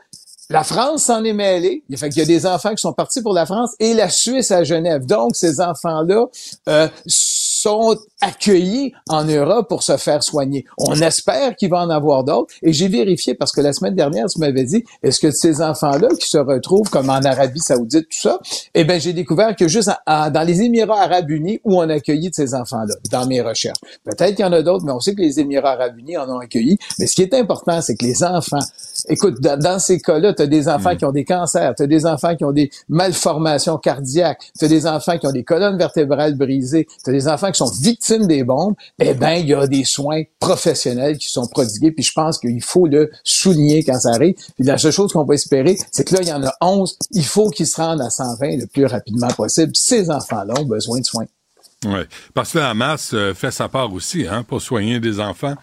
la 0.50 0.64
France 0.64 1.04
s'en 1.04 1.24
est 1.24 1.34
mêlée. 1.34 1.84
Il 1.88 1.98
fait 1.98 2.10
qu'il 2.10 2.20
y 2.20 2.24
a 2.24 2.26
des 2.26 2.46
enfants 2.46 2.72
qui 2.72 2.82
sont 2.82 2.94
partis 2.94 3.22
pour 3.22 3.34
la 3.34 3.46
France 3.46 3.72
et 3.80 3.94
la 3.94 4.10
Suisse 4.10 4.52
à 4.52 4.64
Genève. 4.64 5.06
Donc, 5.06 5.36
ces 5.36 5.62
enfants-là 5.62 6.26
euh, 6.68 6.88
sont 7.62 7.96
accueillis 8.22 8.94
en 9.10 9.24
Europe 9.26 9.68
pour 9.68 9.84
se 9.84 9.98
faire 9.98 10.24
soigner. 10.24 10.66
On 10.78 10.94
espère 11.02 11.56
qu'il 11.56 11.70
va 11.70 11.80
en 11.80 11.90
avoir 11.90 12.24
d'autres. 12.24 12.54
Et 12.62 12.74
j'ai 12.74 12.88
vérifié 12.88 13.34
parce 13.36 13.52
que 13.52 13.62
la 13.62 13.74
semaine 13.74 13.96
dernière, 13.96 14.28
tu 14.28 14.40
m'avais 14.40 14.64
dit, 14.64 14.84
est-ce 15.04 15.20
que 15.20 15.32
ces 15.32 15.62
enfants-là 15.62 16.08
qui 16.20 16.28
se 16.30 16.38
retrouvent 16.38 16.90
comme 16.90 17.10
en 17.10 17.22
Arabie 17.22 17.60
Saoudite, 17.60 18.10
tout 18.10 18.20
ça, 18.22 18.40
eh 18.74 18.84
bien, 18.84 19.00
j'ai 19.00 19.14
découvert 19.14 19.56
que 19.56 19.68
juste 19.68 19.90
en- 19.90 20.26
en- 20.28 20.30
dans 20.30 20.44
les 20.44 20.62
Émirats 20.62 21.02
Arabes 21.04 21.30
Unis 21.30 21.60
où 21.64 21.78
on 21.82 21.90
a 21.90 21.94
accueilli 21.96 22.30
de 22.30 22.36
ces 22.36 22.54
enfants-là, 22.54 22.94
dans 23.12 23.26
mes 23.28 23.42
recherches. 23.42 23.78
Peut-être 24.04 24.36
qu'il 24.36 24.46
y 24.46 24.48
en 24.48 24.54
a 24.54 24.62
d'autres, 24.62 24.86
mais 24.86 24.92
on 24.92 25.00
sait 25.00 25.14
que 25.16 25.22
les 25.22 25.40
Émirats 25.40 25.72
Arabes 25.74 25.98
Unis 25.98 26.18
en 26.18 26.30
ont 26.30 26.40
accueilli. 26.40 26.78
Mais 27.00 27.08
ce 27.08 27.16
qui 27.16 27.22
est 27.24 27.34
important, 27.34 27.82
c'est 27.82 27.96
que 27.96 28.06
les 28.06 28.24
enfants, 28.24 28.60
écoute, 29.10 29.40
dans, 29.42 29.58
dans 29.60 29.80
ces 29.80 30.00
cas-là, 30.00 30.34
tu 30.34 30.42
as 30.44 30.48
des 30.48 30.68
enfants 30.68 30.96
qui 30.96 31.06
ont 31.06 31.12
des 31.12 31.26
cancers, 31.26 31.74
tu 31.76 31.84
as 31.84 31.88
des 31.88 32.06
enfants 32.06 32.36
qui 32.36 32.44
ont 32.46 32.52
des 32.52 32.70
malformations 32.90 33.78
cardiaques, 33.78 34.52
tu 34.58 34.66
as 34.66 34.68
des 34.68 34.86
enfants 34.88 35.18
qui 35.18 35.28
ont 35.28 35.32
des 35.32 35.44
colonnes 35.44 35.78
vertébrales 35.78 36.36
brisées, 36.36 36.88
tu 37.04 37.10
as 37.10 37.14
des 37.14 37.28
enfants 37.28 37.51
qui 37.52 37.58
sont 37.60 37.72
victimes 37.82 38.28
des 38.28 38.44
bombes, 38.44 38.76
eh 39.00 39.14
ben 39.14 39.34
il 39.34 39.48
y 39.48 39.54
a 39.54 39.68
des 39.68 39.84
soins 39.84 40.22
professionnels 40.40 41.18
qui 41.18 41.30
sont 41.30 41.48
prodigués, 41.48 41.92
puis 41.92 42.04
je 42.04 42.12
pense 42.14 42.40
qu'il 42.40 42.62
faut 42.64 42.88
le 42.88 43.12
souligner 43.24 43.84
quand 43.84 44.00
ça 44.00 44.10
arrive. 44.12 44.36
Puis 44.56 44.64
la 44.66 44.78
seule 44.78 44.92
chose 44.92 45.14
qu'on 45.14 45.26
peut 45.26 45.34
espérer, 45.34 45.78
c'est 45.92 46.04
que 46.08 46.16
là, 46.16 46.22
il 46.22 46.28
y 46.28 46.34
en 46.34 46.44
a 46.44 46.54
11, 46.62 46.98
il 47.12 47.26
faut 47.26 47.50
qu'ils 47.50 47.68
se 47.68 47.76
rendent 47.78 48.02
à 48.02 48.10
120 48.10 48.58
le 48.58 48.68
plus 48.68 48.86
rapidement 48.86 49.30
possible. 49.30 49.72
Ces 49.76 50.10
enfants-là 50.10 50.54
ont 50.60 50.66
besoin 50.66 51.00
de 51.00 51.06
soins. 51.06 51.26
Oui. 51.86 52.02
Parce 52.34 52.52
que 52.52 52.60
la 52.60 52.70
Hamas 52.72 53.12
euh, 53.14 53.34
fait 53.34 53.52
sa 53.52 53.68
part 53.68 53.92
aussi, 53.94 54.28
hein, 54.28 54.44
pour 54.44 54.62
soigner 54.62 55.00
des 55.00 55.20
enfants. 55.20 55.56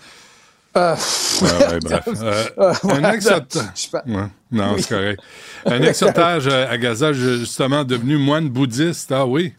Euh, 0.76 0.95
Ouais, 1.41 1.49
ouais, 1.70 1.78
bref. 1.80 2.09
Euh, 2.20 2.72
un 2.84 3.12
ex-otage. 3.12 3.62
je 3.74 3.80
sais 3.80 3.89
pas. 3.91 4.03
Ouais. 4.07 4.26
Non, 4.51 4.74
Oui. 4.74 4.82
c'est 4.82 4.89
correct. 4.95 5.20
Un 5.66 5.82
ex-otage 5.82 6.47
euh, 6.49 6.68
à 6.68 6.76
Gaza, 6.78 7.12
justement, 7.12 7.84
devenu 7.84 8.16
moine 8.16 8.49
bouddhiste. 8.49 9.12
Ah 9.12 9.26
oui. 9.26 9.53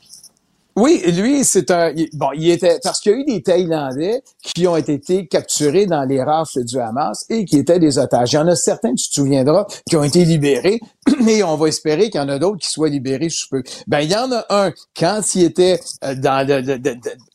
Oui, 0.80 1.02
lui, 1.12 1.44
c'est 1.44 1.72
un. 1.72 1.94
Bon, 2.14 2.30
il 2.34 2.50
était. 2.50 2.80
Parce 2.82 3.02
qu'il 3.02 3.12
y 3.12 3.16
a 3.16 3.18
eu 3.18 3.26
des 3.26 3.44
Thaïlandais 3.44 4.24
qui 4.42 4.66
ont 4.66 4.78
été 4.78 5.28
capturés 5.28 5.86
dans 5.86 6.06
les 6.06 6.24
rafles 6.24 6.64
du 6.64 6.80
Hamas 6.80 7.26
et 7.30 7.44
qui 7.44 7.58
étaient 7.58 7.80
des 7.80 7.98
otages. 7.98 8.32
Il 8.32 8.36
y 8.36 8.40
en 8.40 8.48
a 8.48 8.56
certains, 8.56 8.96
tu 8.96 9.10
te 9.10 9.14
souviendras, 9.14 9.68
qui 9.90 9.98
ont 9.98 10.04
été 10.04 10.24
libérés, 10.24 10.80
mais 11.22 11.44
on 11.44 11.58
va 11.58 11.68
espérer 11.68 12.10
qu'il 12.10 12.22
y 12.22 12.24
en 12.24 12.30
a 12.30 12.40
d'autres 12.40 12.60
qui 12.60 12.70
soient 12.70 12.88
libérés 12.88 13.30
sous 13.30 13.50
peu. 13.50 13.62
Ben, 13.88 14.00
il 14.00 14.10
y 14.10 14.16
en 14.16 14.32
a 14.32 14.46
un, 14.50 14.72
quand 14.98 15.22
il 15.36 15.44
était 15.44 15.82
euh, 16.06 16.16
dans 16.16 16.48
le, 16.48 16.80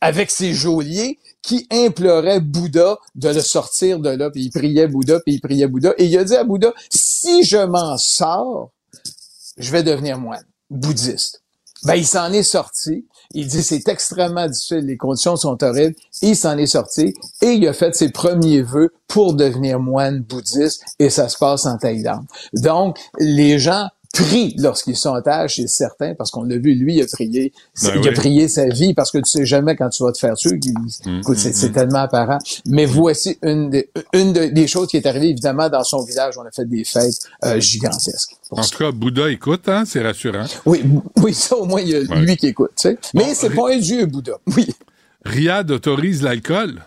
avec 0.00 0.30
ses 0.30 0.54
geôliers, 0.54 1.18
qui 1.42 1.66
implorait 1.70 2.40
Bouddha 2.40 2.96
de 3.14 3.28
le 3.28 3.40
sortir 3.42 3.98
de 3.98 4.08
là, 4.08 4.30
puis 4.30 4.44
il 4.44 4.50
priait 4.50 4.88
Bouddha, 4.88 5.20
puis 5.20 5.34
il 5.34 5.40
priait 5.42 5.68
Bouddha, 5.68 5.92
et 5.98 6.06
il 6.06 6.16
a 6.16 6.24
dit 6.24 6.34
à 6.34 6.44
Bouddha, 6.44 6.72
si 6.88 7.44
je 7.44 7.58
m'en 7.58 7.98
sors, 7.98 8.70
je 9.58 9.70
vais 9.70 9.82
devenir 9.82 10.18
moine, 10.18 10.46
bouddhiste. 10.70 11.42
Ben, 11.84 11.96
il 11.96 12.06
s'en 12.06 12.32
est 12.32 12.42
sorti. 12.42 13.06
Il 13.34 13.48
dit 13.48 13.62
c'est 13.62 13.88
extrêmement 13.88 14.46
difficile, 14.46 14.86
les 14.86 14.96
conditions 14.96 15.36
sont 15.36 15.62
horribles. 15.62 15.96
Il 16.22 16.36
s'en 16.36 16.56
est 16.56 16.66
sorti 16.66 17.14
et 17.42 17.52
il 17.52 17.66
a 17.68 17.72
fait 17.72 17.94
ses 17.94 18.10
premiers 18.10 18.62
vœux 18.62 18.92
pour 19.08 19.34
devenir 19.34 19.80
moine 19.80 20.20
bouddhiste 20.20 20.82
et 20.98 21.10
ça 21.10 21.28
se 21.28 21.36
passe 21.36 21.66
en 21.66 21.76
Thaïlande. 21.76 22.24
Donc, 22.52 22.98
les 23.18 23.58
gens 23.58 23.88
prie 24.14 24.54
lorsqu'ils 24.58 24.96
sont 24.96 25.20
table, 25.22 25.50
c'est 25.50 25.68
certain, 25.68 26.14
parce 26.14 26.30
qu'on 26.30 26.44
l'a 26.44 26.56
vu, 26.56 26.74
lui, 26.74 26.96
il 26.96 27.02
a 27.02 27.06
prié, 27.06 27.52
Ben 27.82 27.90
il 28.02 28.08
a 28.08 28.12
prié 28.12 28.48
sa 28.48 28.66
vie, 28.68 28.94
parce 28.94 29.10
que 29.10 29.18
tu 29.18 29.24
sais 29.30 29.44
jamais 29.44 29.76
quand 29.76 29.88
tu 29.90 30.02
vas 30.02 30.12
te 30.12 30.18
faire 30.18 30.34
tuer. 30.34 30.58
Mm, 31.06 31.20
écoute, 31.20 31.36
c'est 31.38 31.50
mm, 31.50 31.52
c'est 31.52 31.68
mm. 31.70 31.72
tellement 31.72 31.98
apparent. 31.98 32.38
Mais 32.66 32.86
voici 32.86 33.36
une, 33.42 33.70
des, 33.70 33.90
une 34.12 34.32
de- 34.32 34.46
des 34.46 34.66
choses 34.66 34.88
qui 34.88 34.96
est 34.96 35.06
arrivée, 35.06 35.30
évidemment, 35.30 35.68
dans 35.68 35.84
son 35.84 36.02
village. 36.04 36.38
On 36.38 36.42
a 36.42 36.50
fait 36.50 36.64
des 36.68 36.84
fêtes 36.84 37.18
euh, 37.44 37.60
gigantesques. 37.60 38.36
En 38.50 38.62
tout 38.62 38.78
cas, 38.78 38.92
Bouddha 38.92 39.30
écoute, 39.30 39.68
hein, 39.68 39.84
c'est 39.86 40.02
rassurant. 40.02 40.44
Oui, 40.66 40.82
oui, 41.22 41.34
ça 41.34 41.56
au 41.56 41.64
moins, 41.64 41.80
il 41.80 41.88
y 41.88 41.94
a 41.96 42.00
Ouais. 42.00 42.20
lui 42.20 42.36
qui 42.36 42.46
écoute. 42.48 42.70
tu 42.76 42.88
sais. 42.88 42.98
Mais 43.14 43.24
Bon, 43.24 43.30
c'est 43.34 43.50
pas 43.50 43.72
un 43.72 43.78
dieu, 43.78 44.06
Bouddha. 44.06 44.38
Oui. 44.56 44.66
Riyad 45.24 45.70
autorise 45.70 46.22
l'alcool. 46.22 46.82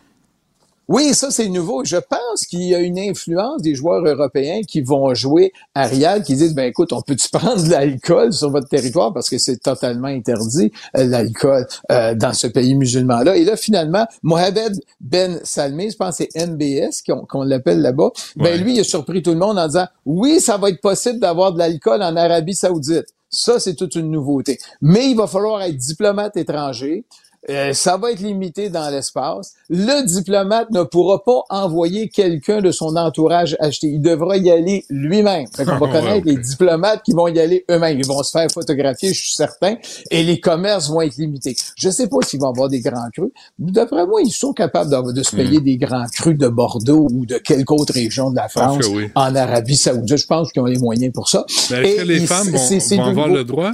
Oui, 0.88 1.14
ça 1.14 1.32
c'est 1.32 1.50
nouveau. 1.50 1.84
Je 1.84 1.98
pense 1.98 2.46
qu'il 2.46 2.62
y 2.64 2.74
a 2.74 2.80
une 2.80 2.98
influence 2.98 3.62
des 3.62 3.76
joueurs 3.76 4.06
européens 4.06 4.62
qui 4.66 4.82
vont 4.82 5.14
jouer 5.14 5.52
à 5.76 5.86
Riyad, 5.86 6.24
qui 6.24 6.36
disent 6.36 6.54
ben 6.56 6.64
écoute, 6.64 6.94
on 6.94 7.02
peut-tu 7.02 7.28
prendre 7.32 7.62
de 7.64 7.70
l'alcool 7.70 8.32
sur 8.32 8.50
votre 8.52 8.70
territoire? 8.70 9.14
Parce 9.14 9.30
que 9.30 9.38
c'est 9.38 9.58
totalement 9.58 10.08
interdit 10.08 10.72
euh, 10.96 11.06
l'alcool 11.06 11.68
euh, 11.92 12.16
dans 12.16 12.34
ce 12.34 12.48
pays 12.48 12.76
musulman-là. 12.76 13.36
Et 13.36 13.44
là 13.44 13.58
finalement, 13.58 14.06
Mohamed 14.24 14.80
Ben 15.02 15.40
Salmé, 15.44 15.90
je 15.92 15.98
pense 15.98 16.18
que 16.20 16.26
c'est 16.32 16.48
MBS 16.48 17.02
qu'on 17.06 17.26
qu'on 17.26 17.44
l'appelle 17.44 17.82
là-bas. 17.82 18.12
Ben 18.38 18.46
Ouais. 18.46 18.58
lui, 18.58 18.76
il 18.76 18.80
a 18.80 18.84
surpris 18.86 19.22
tout 19.22 19.32
le 19.32 19.38
monde 19.40 19.60
en 19.60 19.68
disant 19.68 19.88
oui, 20.06 20.40
ça 20.40 20.58
va 20.58 20.70
être 20.70 20.82
possible 20.82 21.20
d'avoir 21.20 21.52
de 21.52 21.60
l'alcool 21.60 22.02
en 22.02 22.16
Arabie 22.16 22.56
Saoudite. 22.56 23.08
Ça, 23.30 23.60
c'est 23.60 23.76
toute 23.76 23.96
une 23.96 24.10
nouveauté. 24.10 24.58
Mais 24.82 25.10
il 25.12 25.18
va 25.18 25.28
falloir 25.28 25.62
être 25.62 25.76
diplomate 25.76 26.38
étranger. 26.38 27.04
Euh, 27.50 27.72
ça 27.72 27.96
va 27.98 28.12
être 28.12 28.20
limité 28.20 28.70
dans 28.70 28.90
l'espace. 28.90 29.54
Le 29.70 30.06
diplomate 30.06 30.70
ne 30.72 30.84
pourra 30.84 31.24
pas 31.24 31.44
envoyer 31.50 32.10
quelqu'un 32.10 32.62
de 32.62 32.72
son 32.72 32.96
entourage 32.98 33.56
acheter. 33.60 33.88
Il 33.88 34.02
devra 34.02 34.38
y 34.38 34.52
aller 34.52 34.86
lui-même. 34.90 35.48
Qu'on 35.56 35.64
va 35.64 35.78
Ouais, 35.88 35.92
connaître 35.92 36.26
les 36.26 36.36
diplomates 36.38 37.04
qui 37.04 37.14
vont 37.14 37.28
y 37.28 37.40
aller 37.40 37.64
eux-mêmes. 37.72 37.98
Ils 37.98 38.06
vont 38.06 38.22
se 38.24 38.32
faire 38.32 38.48
photographier, 38.52 39.14
je 39.14 39.20
suis 39.22 39.36
certain, 39.36 39.76
et 40.12 40.24
les 40.24 40.40
commerces 40.40 40.90
vont 40.90 41.02
être 41.02 41.16
limités. 41.16 41.56
Je 41.78 41.90
sais 41.90 42.08
pas 42.08 42.18
s'ils 42.24 42.42
vont 42.42 42.50
avoir 42.50 42.68
des 42.68 42.82
grands 42.82 43.10
crus. 43.14 43.32
D'après 43.58 44.06
moi, 44.06 44.22
ils 44.22 44.32
sont 44.32 44.52
capables 44.52 45.14
de, 45.14 45.24
se 45.24 45.36
payer 45.36 45.62
des 45.62 45.78
grands 45.78 46.08
crus 46.14 46.38
de 46.38 46.48
Bordeaux 46.50 47.08
ou 47.12 47.26
de 47.26 47.38
quelque 47.38 47.72
autre 47.72 47.94
région 47.94 48.32
de 48.32 48.36
la 48.36 48.50
France 48.50 48.86
oui. 48.92 49.10
en 49.16 49.34
Arabie 49.36 49.78
Saoudite. 49.78 50.18
Je 50.18 50.26
pense 50.26 50.52
qu'ils 50.52 50.62
ont 50.62 50.66
les 50.66 50.80
moyens 50.80 51.14
pour 51.14 51.30
ça. 51.30 51.46
Est-ce 51.48 51.72
que 51.72 52.02
les 52.02 52.26
femmes 52.26 52.50
vont, 52.50 53.06
avoir 53.06 53.28
nouveau- 53.28 53.38
le 53.38 53.44
droit? 53.46 53.72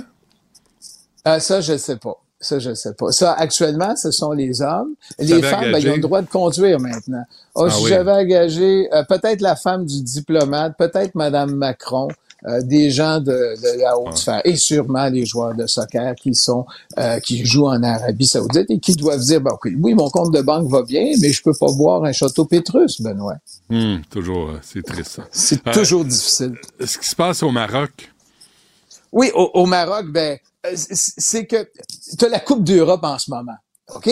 ah, 1.26 1.40
ça, 1.40 1.62
je 1.62 1.78
sais 1.78 1.98
pas. 1.98 2.23
Ça, 2.44 2.60
je 2.60 2.74
sais 2.74 2.94
pas. 2.94 3.12
Ça, 3.12 3.34
actuellement, 3.34 3.96
ce 3.96 4.12
sont 4.12 4.32
les 4.34 4.62
hommes. 4.62 4.94
Les 5.18 5.42
femmes, 5.42 5.72
ben, 5.72 5.80
ils 5.80 5.90
ont 5.90 5.96
le 5.96 6.02
droit 6.02 6.22
de 6.22 6.28
conduire 6.30 6.80
maintenant. 6.80 7.24
Oh, 7.56 7.66
Ah 7.68 7.70
si 7.72 7.84
oui. 7.86 7.90
j'avais 7.90 8.12
engagé 8.12 8.88
euh, 8.94 9.04
peut-être 9.08 9.42
la 9.42 9.56
femme 9.56 9.86
du 9.86 10.02
diplomate, 10.04 10.78
peut-être 10.78 11.16
Madame 11.16 11.56
Macron, 11.56 12.10
euh, 12.46 12.62
des 12.62 12.92
gens 12.92 13.20
de, 13.22 13.32
de 13.32 13.80
la 13.82 13.98
haute 13.98 14.08
Ah. 14.12 14.16
sphère, 14.18 14.42
et 14.44 14.58
sûrement 14.58 15.08
les 15.08 15.26
joueurs 15.26 15.56
de 15.56 15.66
soccer 15.66 16.14
qui 16.16 16.36
sont 16.36 16.66
euh, 17.00 17.20
qui 17.22 17.46
jouent 17.46 17.68
en 17.68 17.82
Arabie 17.82 18.26
Saoudite 18.28 18.70
et 18.70 18.80
qui 18.80 18.94
doivent 18.96 19.22
dire, 19.22 19.40
ben, 19.40 19.58
oui, 19.80 19.94
mon 19.94 20.10
compte 20.10 20.34
de 20.34 20.42
banque 20.42 20.70
va 20.70 20.84
bien, 20.84 21.14
mais 21.22 21.30
je 21.32 21.42
peux 21.42 21.54
pas 21.58 21.72
boire 21.72 22.04
un 22.04 22.12
château 22.12 22.44
Pétrus, 22.44 23.00
Benoît. 23.02 23.38
Hum, 23.70 24.02
toujours, 24.10 24.50
euh, 24.50 24.60
c'est 24.62 24.84
triste. 24.84 25.22
C'est 25.32 25.66
Euh, 25.66 25.72
toujours 25.72 26.04
difficile. 26.04 26.56
Ce 26.84 26.98
qui 26.98 27.08
se 27.08 27.16
passe 27.16 27.42
au 27.44 27.52
Maroc, 27.52 28.12
Oui, 29.14 29.32
au, 29.36 29.50
au 29.54 29.66
Maroc, 29.66 30.08
ben, 30.12 30.38
c'est 30.76 31.46
que 31.46 31.70
tu 32.18 32.26
as 32.26 32.30
la 32.30 32.40
Coupe 32.40 32.64
d'Europe 32.64 33.04
en 33.04 33.20
ce 33.20 33.30
moment, 33.32 33.58
OK? 33.96 34.10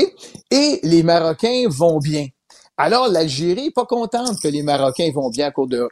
Et 0.51 0.79
les 0.83 1.03
Marocains 1.03 1.65
vont 1.69 1.99
bien. 1.99 2.27
Alors, 2.77 3.09
l'Algérie 3.09 3.67
est 3.67 3.71
pas 3.75 3.85
contente 3.85 4.39
que 4.41 4.47
les 4.47 4.63
Marocains 4.63 5.11
vont 5.13 5.29
bien 5.29 5.47
à 5.47 5.51
cause 5.51 5.69
de, 5.69 5.87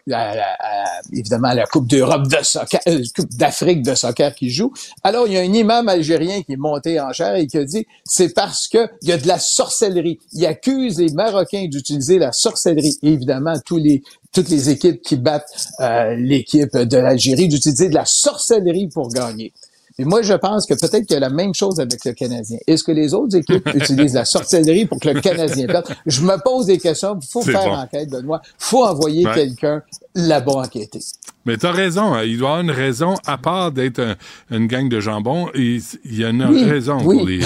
évidemment, 1.14 1.54
la 1.54 1.68
Coupe 1.68 1.88
d'Europe 1.88 2.28
de 2.28 2.38
soccer, 2.42 2.80
euh, 2.88 3.04
Coupe 3.16 3.30
d'Afrique 3.36 3.84
de 3.84 3.94
soccer 3.94 4.34
qui 4.34 4.50
joue. 4.50 4.74
Alors, 5.04 5.28
il 5.28 5.34
y 5.34 5.38
a 5.38 5.42
un 5.42 5.54
imam 5.54 5.88
algérien 5.88 6.42
qui 6.42 6.54
est 6.54 6.58
monté 6.58 7.00
en 7.00 7.12
chair 7.12 7.36
et 7.36 7.46
qui 7.46 7.58
a 7.58 7.64
dit, 7.64 7.86
c'est 8.06 8.34
parce 8.34 8.68
que 8.68 8.90
il 9.04 9.10
y 9.10 9.12
a 9.12 9.18
de 9.18 9.28
la 9.28 9.38
sorcellerie. 9.38 10.18
Il 10.34 10.44
accuse 10.48 10.98
les 10.98 11.14
Marocains 11.14 11.68
d'utiliser 11.68 12.18
la 12.18 12.32
sorcellerie. 12.32 12.98
Et 13.04 13.10
évidemment, 13.10 13.54
tous 13.64 13.78
les, 13.78 14.02
toutes 14.32 14.50
les 14.50 14.72
équipes 14.72 15.04
qui 15.04 15.18
battent 15.18 15.68
euh, 15.82 16.16
l'équipe 16.16 16.76
de 16.76 16.98
l'Algérie 16.98 17.50
d'utiliser 17.50 17.90
de 17.90 17.96
la 17.96 18.06
sorcellerie 18.06 18.88
pour 18.88 19.10
gagner. 19.10 19.54
Et 20.00 20.06
moi, 20.06 20.22
je 20.22 20.34
pense 20.34 20.66
que 20.66 20.74
peut-être 20.74 21.06
qu'il 21.06 21.14
y 21.14 21.18
a 21.18 21.20
la 21.20 21.30
même 21.30 21.54
chose 21.54 21.80
avec 21.80 22.04
le 22.06 22.14
Canadien. 22.14 22.58
Est-ce 22.66 22.84
que 22.86 22.92
les 22.94 23.14
autres 23.14 23.36
équipes 23.36 23.68
utilisent 23.76 24.14
la 24.16 24.24
sorcellerie 24.26 24.86
pour 24.86 24.98
que 25.00 25.10
le 25.10 25.20
Canadien 25.20 25.68
perde? 25.68 25.86
Je 26.06 26.22
me 26.22 26.42
pose 26.42 26.68
des 26.68 26.78
questions. 26.78 27.20
Il 27.22 27.28
faut 27.28 27.42
faire 27.42 27.66
bon. 27.66 27.74
enquête, 27.76 28.10
Benoît. 28.10 28.42
faut 28.58 28.86
envoyer 28.86 29.26
Ouais. 29.28 29.34
quelqu'un 29.36 29.84
là-bas 30.28 30.52
enquêter. 30.54 31.00
mais 31.46 31.58
t'as 31.58 31.72
raison, 31.72 32.14
hein, 32.14 32.24
il 32.24 32.38
doit 32.38 32.50
y 32.50 32.52
avoir 32.52 32.62
une 32.62 32.72
raison, 32.72 33.16
à 33.26 33.38
part 33.38 33.72
d'être 33.72 34.00
un- 34.00 34.16
une 34.52 34.68
gang 34.68 34.88
de 34.90 35.00
jambon, 35.00 35.50
il 35.56 35.82
y 36.06 36.24
a 36.24 36.30
une 36.30 36.44
Oui, 36.46 36.64
raison 36.66 36.98
oui. 37.04 37.18
pour 37.18 37.28
les, 37.28 37.40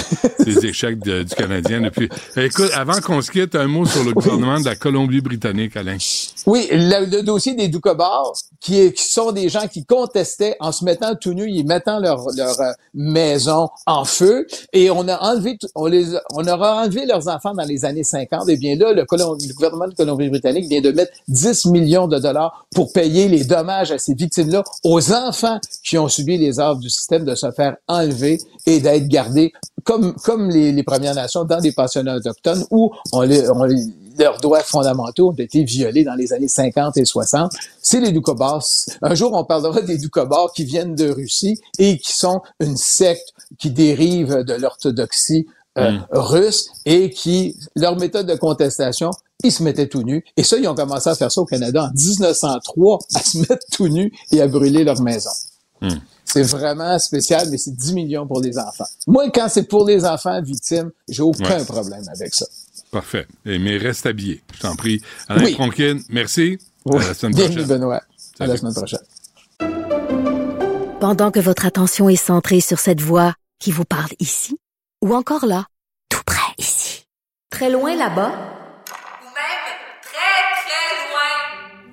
les 0.46 0.66
échecs 0.70 1.00
de- 1.00 1.24
du 1.24 1.36
Canadien 1.36 1.82
depuis. 1.82 2.10
Écoute, 2.36 2.70
avant 2.74 3.00
qu'on 3.02 3.22
se 3.22 3.32
quitte, 3.32 3.56
un 3.56 3.68
mot 3.68 3.86
sur 3.86 4.04
le 4.04 4.14
gouvernement 4.14 4.60
de 4.60 4.66
la 4.66 4.76
Colombie-Britannique, 4.76 5.78
Alain. 5.78 5.98
Oui, 6.46 6.68
le, 6.72 7.06
le 7.06 7.24
dossier 7.24 7.56
des 7.56 7.68
Doucobars, 7.70 8.34
qui, 8.60 8.80
est- 8.82 8.94
qui 8.94 9.04
sont 9.04 9.32
des 9.32 9.48
gens 9.50 9.68
qui 9.68 9.86
contestaient 9.86 10.56
en 10.60 10.72
se 10.72 10.84
mettant 10.84 11.16
tout 11.16 11.34
nus, 11.34 11.50
ils 11.50 11.66
mettant 11.66 12.00
leur, 12.00 12.26
leur 12.36 12.60
euh, 12.60 12.72
maison 12.94 13.70
en 13.86 14.06
feu, 14.06 14.46
et 14.74 14.90
on 14.92 15.08
a 15.08 15.18
enlevé, 15.22 15.58
on 15.76 15.86
les, 15.88 16.06
on 16.34 16.46
aura 16.48 16.84
enlevé 16.84 17.06
leurs 17.06 17.28
enfants 17.28 17.54
dans 17.54 17.64
les 17.66 17.86
années 17.86 18.04
50. 18.04 18.50
Et 18.50 18.58
bien 18.58 18.76
là, 18.76 18.94
le, 18.94 19.04
Colom- 19.04 19.38
le 19.48 19.54
gouvernement 19.54 19.88
de 19.88 19.94
Colombie-Britannique 19.94 20.68
vient 20.70 20.82
de 20.82 20.92
mettre 20.92 21.12
10 21.28 21.66
millions 21.68 22.08
de 22.08 22.20
dollars 22.20 22.63
pour 22.76 22.92
payer 22.94 23.28
les 23.28 23.44
dommages 23.44 23.92
à 23.92 23.98
ces 23.98 24.14
victimes-là, 24.14 24.64
aux 24.84 25.12
enfants 25.14 25.60
qui 25.84 25.98
ont 25.98 26.08
subi 26.08 26.38
les 26.38 26.60
ordres 26.60 26.82
du 26.82 26.90
système 26.90 27.24
de 27.26 27.36
se 27.36 27.52
faire 27.52 27.76
enlever 27.88 28.40
et 28.66 28.80
d'être 28.80 29.08
gardés 29.08 29.54
comme, 29.84 30.14
comme 30.24 30.50
les, 30.50 30.72
les 30.72 30.84
Premières 30.84 31.16
Nations 31.16 31.44
dans 31.44 31.60
des 31.60 31.72
pensionnats 31.72 32.16
autochtones 32.16 32.66
où 32.72 32.92
on 33.12 33.22
les, 33.22 33.50
on 33.50 33.64
les- 33.64 33.84
leurs 34.18 34.40
droits 34.40 34.62
fondamentaux 34.62 35.30
ont 35.30 35.36
été 35.36 35.64
violés 35.64 36.04
dans 36.04 36.14
les 36.14 36.34
années 36.34 36.48
50 36.48 36.98
et 36.98 37.06
60. 37.06 37.52
C'est 37.82 38.00
les 38.00 38.12
Doukhobars. 38.12 38.64
Un 39.02 39.16
jour, 39.16 39.34
on 39.34 39.44
parlera 39.44 39.82
des 39.82 39.98
Doukhobars 39.98 40.54
qui 40.54 40.66
viennent 40.66 40.94
de 40.96 41.10
Russie 41.10 41.60
et 41.80 41.98
qui 41.98 42.14
sont 42.14 42.42
une 42.60 42.78
secte 42.78 43.34
qui 43.58 43.72
dérive 43.72 44.44
de 44.44 44.54
l'orthodoxie 44.54 45.48
euh, 45.80 45.92
Mm. 45.94 46.06
russe 46.12 46.70
et 46.86 47.10
qui, 47.10 47.56
leur 47.76 47.96
méthode 47.98 48.28
de 48.28 48.36
contestation, 48.36 49.10
ils 49.44 49.52
se 49.52 49.62
mettaient 49.64 49.88
tout 49.88 50.04
nus. 50.04 50.24
Et 50.38 50.44
ça, 50.44 50.58
ils 50.58 50.68
ont 50.68 50.76
commencé 50.76 51.10
à 51.10 51.16
faire 51.16 51.32
ça 51.32 51.42
au 51.42 51.46
Canada 51.46 51.90
en 51.90 51.94
1903, 51.94 53.00
à 53.16 53.20
se 53.20 53.38
mettre 53.40 53.66
tout 53.72 53.88
nus 53.88 54.12
et 54.32 54.42
à 54.42 54.48
brûler 54.48 54.84
leur 54.84 55.02
maison. 55.02 55.30
Hmm. 55.82 55.90
C'est 56.26 56.44
vraiment 56.44 56.98
spécial, 56.98 57.50
mais 57.52 57.58
c'est 57.58 57.76
10 57.76 57.94
millions 57.94 58.26
pour 58.26 58.42
les 58.42 58.58
enfants. 58.58 58.86
Moi, 59.06 59.30
quand 59.32 59.48
c'est 59.50 59.64
pour 59.68 59.86
les 59.86 60.06
enfants 60.06 60.42
victimes, 60.42 60.92
j'ai 61.10 61.22
aucun 61.22 61.58
Ouais. 61.60 61.66
problème 61.66 62.04
avec 62.16 62.34
ça. 62.34 62.46
Parfait. 62.92 63.28
Et, 63.46 63.60
mais 63.60 63.78
reste 63.78 64.06
habillé, 64.06 64.42
je 64.56 64.60
t'en 64.62 64.76
prie. 64.76 65.02
Alain 65.28 65.44
Oui. 65.44 65.54
Tronquin, 65.54 66.00
merci. 66.10 66.58
À 66.92 66.98
la 66.98 67.14
semaine 67.14 67.34
Bienvenue, 67.36 67.58
prochaine. 67.62 67.78
Benoît. 67.80 68.02
À 68.40 68.48
la 68.48 68.58
Salut. 68.58 68.60
semaine 68.60 68.74
prochaine. 68.74 69.00
Pendant 71.00 71.32
que 71.32 71.40
votre 71.40 71.66
attention 71.66 72.08
est 72.10 72.16
centrée 72.16 72.62
sur 72.62 72.80
cette 72.80 73.02
voix 73.02 73.34
qui 73.60 73.72
vous 73.72 73.84
parle 73.86 74.12
ici, 74.20 74.58
ou 75.02 75.14
encore 75.14 75.46
là, 75.46 75.66
tout 76.10 76.22
près 76.26 76.40
ici, 76.58 77.06
très 77.50 77.70
loin 77.70 77.96
là-bas, 77.96 78.30
Ou 78.32 79.26
même 79.26 79.64
très, 80.02 80.40
très 80.64 80.96
loin. 81.10 81.93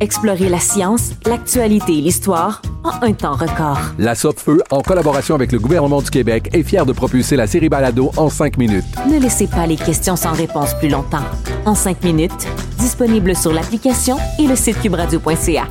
Explorez 0.00 0.48
la 0.48 0.60
science, 0.60 1.10
l'actualité 1.26 1.98
et 1.98 2.00
l'histoire 2.00 2.62
en 2.84 3.02
un 3.02 3.12
temps 3.12 3.34
record. 3.34 3.80
La 3.98 4.14
Feu, 4.14 4.62
en 4.70 4.80
collaboration 4.80 5.34
avec 5.34 5.50
le 5.52 5.58
gouvernement 5.58 6.00
du 6.00 6.10
Québec, 6.10 6.50
est 6.52 6.62
fière 6.62 6.86
de 6.86 6.92
propulser 6.92 7.36
la 7.36 7.46
série 7.46 7.68
Balado 7.68 8.10
en 8.16 8.30
cinq 8.30 8.58
minutes. 8.58 8.84
Ne 9.10 9.18
laissez 9.18 9.46
pas 9.46 9.66
les 9.66 9.76
questions 9.76 10.16
sans 10.16 10.32
réponse 10.32 10.74
plus 10.74 10.88
longtemps. 10.88 11.24
En 11.64 11.74
cinq 11.74 12.04
minutes, 12.04 12.46
disponible 12.78 13.34
sur 13.34 13.52
l'application 13.52 14.16
et 14.38 14.46
le 14.46 14.56
site 14.56 14.80
cubradio.ca. 14.80 15.66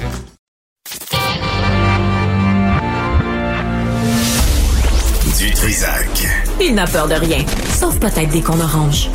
Trisac. 5.56 6.28
Il 6.62 6.76
n'a 6.76 6.86
peur 6.86 7.08
de 7.08 7.14
rien, 7.16 7.44
sauf 7.74 8.00
peut-être 8.00 8.30
des 8.30 8.42
qu'on 8.42 8.60
orange. 8.60 9.10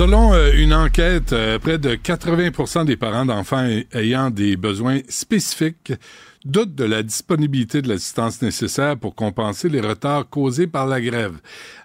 Selon 0.00 0.32
euh, 0.32 0.52
une 0.56 0.72
enquête, 0.72 1.34
euh, 1.34 1.58
près 1.58 1.76
de 1.76 1.94
80% 1.94 2.86
des 2.86 2.96
parents 2.96 3.26
d'enfants 3.26 3.66
ay- 3.66 3.86
ayant 3.92 4.30
des 4.30 4.56
besoins 4.56 5.00
spécifiques 5.10 5.92
doutent 6.46 6.74
de 6.74 6.84
la 6.84 7.02
disponibilité 7.02 7.82
de 7.82 7.88
l'assistance 7.90 8.40
nécessaire 8.40 8.96
pour 8.96 9.14
compenser 9.14 9.68
les 9.68 9.82
retards 9.82 10.26
causés 10.30 10.66
par 10.66 10.86
la 10.86 11.02
grève. 11.02 11.36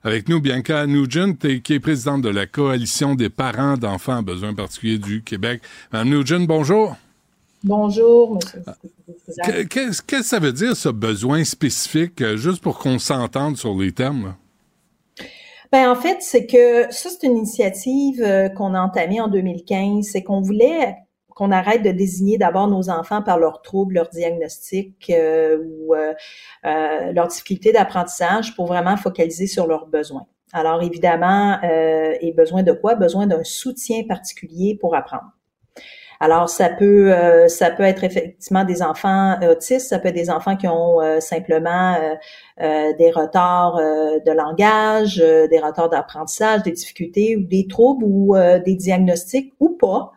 Avec 0.02 0.30
nous, 0.30 0.40
Bianca 0.40 0.88
Nugent, 0.88 1.36
qui 1.62 1.74
est 1.74 1.80
présidente 1.82 2.22
de 2.22 2.30
la 2.30 2.46
Coalition 2.46 3.16
des 3.16 3.28
parents 3.28 3.76
d'enfants 3.76 4.20
à 4.20 4.22
besoins 4.22 4.54
particuliers 4.54 4.98
du 4.98 5.22
Québec. 5.22 5.62
Madame 5.92 6.08
Nugent, 6.12 6.48
bonjour. 6.48 6.96
Bonjour, 7.66 8.36
monsieur. 8.36 8.62
Que- 9.44 9.64
Qu'est-ce 9.64 10.02
que 10.02 10.24
ça 10.24 10.40
veut 10.40 10.54
dire, 10.54 10.78
ce 10.78 10.88
besoin 10.88 11.44
spécifique, 11.44 12.22
euh, 12.22 12.38
juste 12.38 12.62
pour 12.64 12.80
qu'on 12.80 12.98
s'entende 12.98 13.58
sur 13.58 13.78
les 13.78 13.92
termes? 13.92 14.36
Ben, 15.72 15.90
en 15.90 15.96
fait, 15.96 16.18
c'est 16.22 16.46
que 16.46 16.92
ça, 16.92 17.10
c'est 17.10 17.28
une 17.28 17.38
initiative 17.38 18.22
euh, 18.22 18.50
qu'on 18.50 18.74
a 18.74 18.82
entamée 18.82 19.20
en 19.20 19.28
2015. 19.28 20.06
C'est 20.06 20.24
qu'on 20.24 20.42
voulait 20.42 20.96
qu'on 21.36 21.52
arrête 21.52 21.84
de 21.84 21.92
désigner 21.92 22.38
d'abord 22.38 22.68
nos 22.68 22.90
enfants 22.90 23.22
par 23.22 23.38
leurs 23.38 23.62
troubles, 23.62 23.96
leurs 23.96 24.10
diagnostics 24.10 25.10
euh, 25.10 25.62
ou 25.64 25.94
euh, 25.94 26.14
leurs 26.64 27.28
difficultés 27.28 27.74
d'apprentissage 27.74 28.56
pour 28.56 28.66
vraiment 28.66 28.96
focaliser 28.98 29.46
sur 29.46 29.68
leurs 29.68 29.86
besoins. 29.86 30.26
Alors, 30.54 30.82
évidemment, 30.82 31.60
euh, 31.64 32.14
et 32.22 32.32
besoin 32.32 32.64
de 32.64 32.72
quoi? 32.72 32.96
Besoin 32.96 33.28
d'un 33.28 33.44
soutien 33.44 34.04
particulier 34.08 34.78
pour 34.80 34.96
apprendre. 34.96 35.35
Alors, 36.20 36.50
ça 36.50 36.70
peut, 36.70 37.14
euh, 37.14 37.48
ça 37.48 37.72
peut 37.72 37.84
être 37.84 38.04
effectivement 38.04 38.64
des 38.64 38.82
enfants 38.82 39.38
autistes, 39.50 39.90
ça 39.90 40.00
peut 40.00 40.10
être 40.10 40.16
des 40.16 40.30
enfants 40.30 40.56
qui 40.56 40.68
ont 40.68 41.02
euh, 41.02 41.20
simplement 41.20 41.96
euh, 41.96 42.16
euh, 42.62 42.94
des 42.98 43.12
retards 43.12 43.78
euh, 43.78 44.20
de 44.26 44.32
langage, 44.32 45.20
euh, 45.24 45.48
des 45.48 45.60
retards 45.60 45.90
d'apprentissage, 45.90 46.64
des 46.64 46.72
difficultés 46.72 47.36
ou 47.36 47.44
des 47.44 47.68
troubles 47.68 48.06
ou 48.08 48.36
euh, 48.36 48.60
des 48.60 48.76
diagnostics 48.76 49.54
ou 49.60 49.70
pas. 49.70 50.12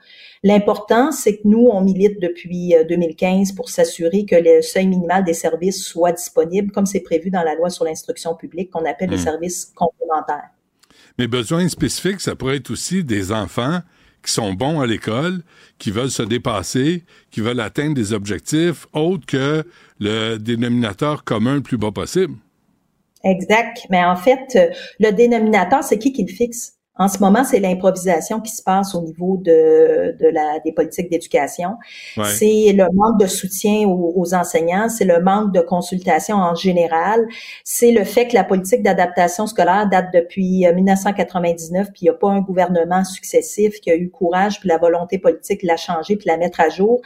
L'important, 0.45 1.11
c'est 1.11 1.39
que 1.39 1.43
nous, 1.49 1.67
on 1.67 1.81
milite 1.81 2.21
depuis 2.21 2.75
euh, 2.77 2.85
2015 2.85 3.53
pour 3.53 3.69
s'assurer 3.71 4.25
que 4.25 4.37
le 4.37 4.63
seuil 4.63 4.87
minimal 4.87 5.25
des 5.25 5.35
services 5.35 5.85
soit 5.85 6.13
disponible, 6.13 6.71
comme 6.71 6.87
c'est 6.87 7.01
prévu 7.01 7.31
dans 7.31 7.43
la 7.43 7.55
loi 7.57 7.71
sur 7.71 7.85
l'instruction 7.85 8.35
publique, 8.37 8.71
qu'on 8.71 8.85
appelle 8.85 9.11
les 9.11 9.17
Hmm. 9.17 9.19
services 9.19 9.73
complémentaires. 9.75 10.51
Mais 11.19 11.27
besoins 11.27 11.69
spécifiques, 11.69 12.21
ça 12.21 12.37
pourrait 12.37 12.57
être 12.57 12.71
aussi 12.71 13.03
des 13.03 13.33
enfants 13.33 13.81
qui 14.25 14.33
sont 14.33 14.53
bons 14.53 14.81
à 14.81 14.87
l'école, 14.87 15.43
qui 15.79 15.91
veulent 15.91 16.11
se 16.11 16.23
dépasser, 16.23 17.05
qui 17.31 17.41
veulent 17.41 17.61
atteindre 17.61 17.95
des 17.95 18.13
objectifs 18.13 18.87
autres 18.93 19.27
que 19.27 19.65
le 20.01 20.37
dénominateur 20.37 21.25
commun 21.25 21.57
le 21.57 21.61
plus 21.63 21.79
bas 21.79 21.93
possible. 21.93 22.35
Exact. 23.25 23.87
Mais 23.91 24.05
en 24.05 24.17
fait, 24.17 24.57
euh, 24.57 24.69
le 25.01 25.11
dénominateur, 25.11 25.83
c'est 25.83 25.99
qui 25.99 26.13
qui 26.13 26.25
le 26.25 26.33
fixe? 26.33 26.78
En 26.99 27.09
ce 27.09 27.19
moment, 27.19 27.45
c'est 27.45 27.61
l'improvisation 27.61 28.41
qui 28.41 28.51
se 28.53 28.63
passe 28.63 28.95
au 28.95 29.03
niveau 29.03 29.37
de, 29.39 30.17
de 30.19 30.27
la, 30.29 30.59
des 30.65 30.73
politiques 30.73 31.11
d'éducation. 31.11 31.77
Ouais. 32.17 32.25
C'est 32.25 32.73
le 32.73 32.87
manque 32.93 33.21
de 33.21 33.27
soutien 33.27 33.89
aux, 33.89 34.13
aux 34.17 34.35
enseignants, 34.35 34.89
c'est 34.89 35.05
le 35.05 35.21
manque 35.21 35.53
de 35.53 35.61
consultation 35.61 36.37
en 36.37 36.55
général, 36.55 37.27
c'est 37.65 37.93
le 37.93 38.05
fait 38.05 38.29
que 38.29 38.35
la 38.35 38.45
politique 38.45 38.83
d'adaptation 38.83 39.47
scolaire 39.47 39.89
date 39.89 40.13
depuis 40.13 40.67
euh, 40.67 40.75
1999, 40.75 41.89
puis 41.93 42.01
il 42.03 42.05
n'y 42.05 42.11
a 42.11 42.15
pas 42.15 42.31
un 42.31 42.41
gouvernement 42.41 43.05
successif 43.05 43.81
qui 43.81 43.91
a 43.91 43.95
eu 43.95 44.05
le 44.05 44.11
courage 44.11 44.61
puis 44.61 44.69
la 44.69 44.79
volonté 44.79 45.19
politique 45.19 45.63
de 45.63 45.69
la 45.69 45.77
changer 45.77 46.17
puis 46.17 46.27
de 46.27 46.33
la 46.33 46.37
mettre 46.39 46.61
à 46.61 46.69
jour 46.69 47.01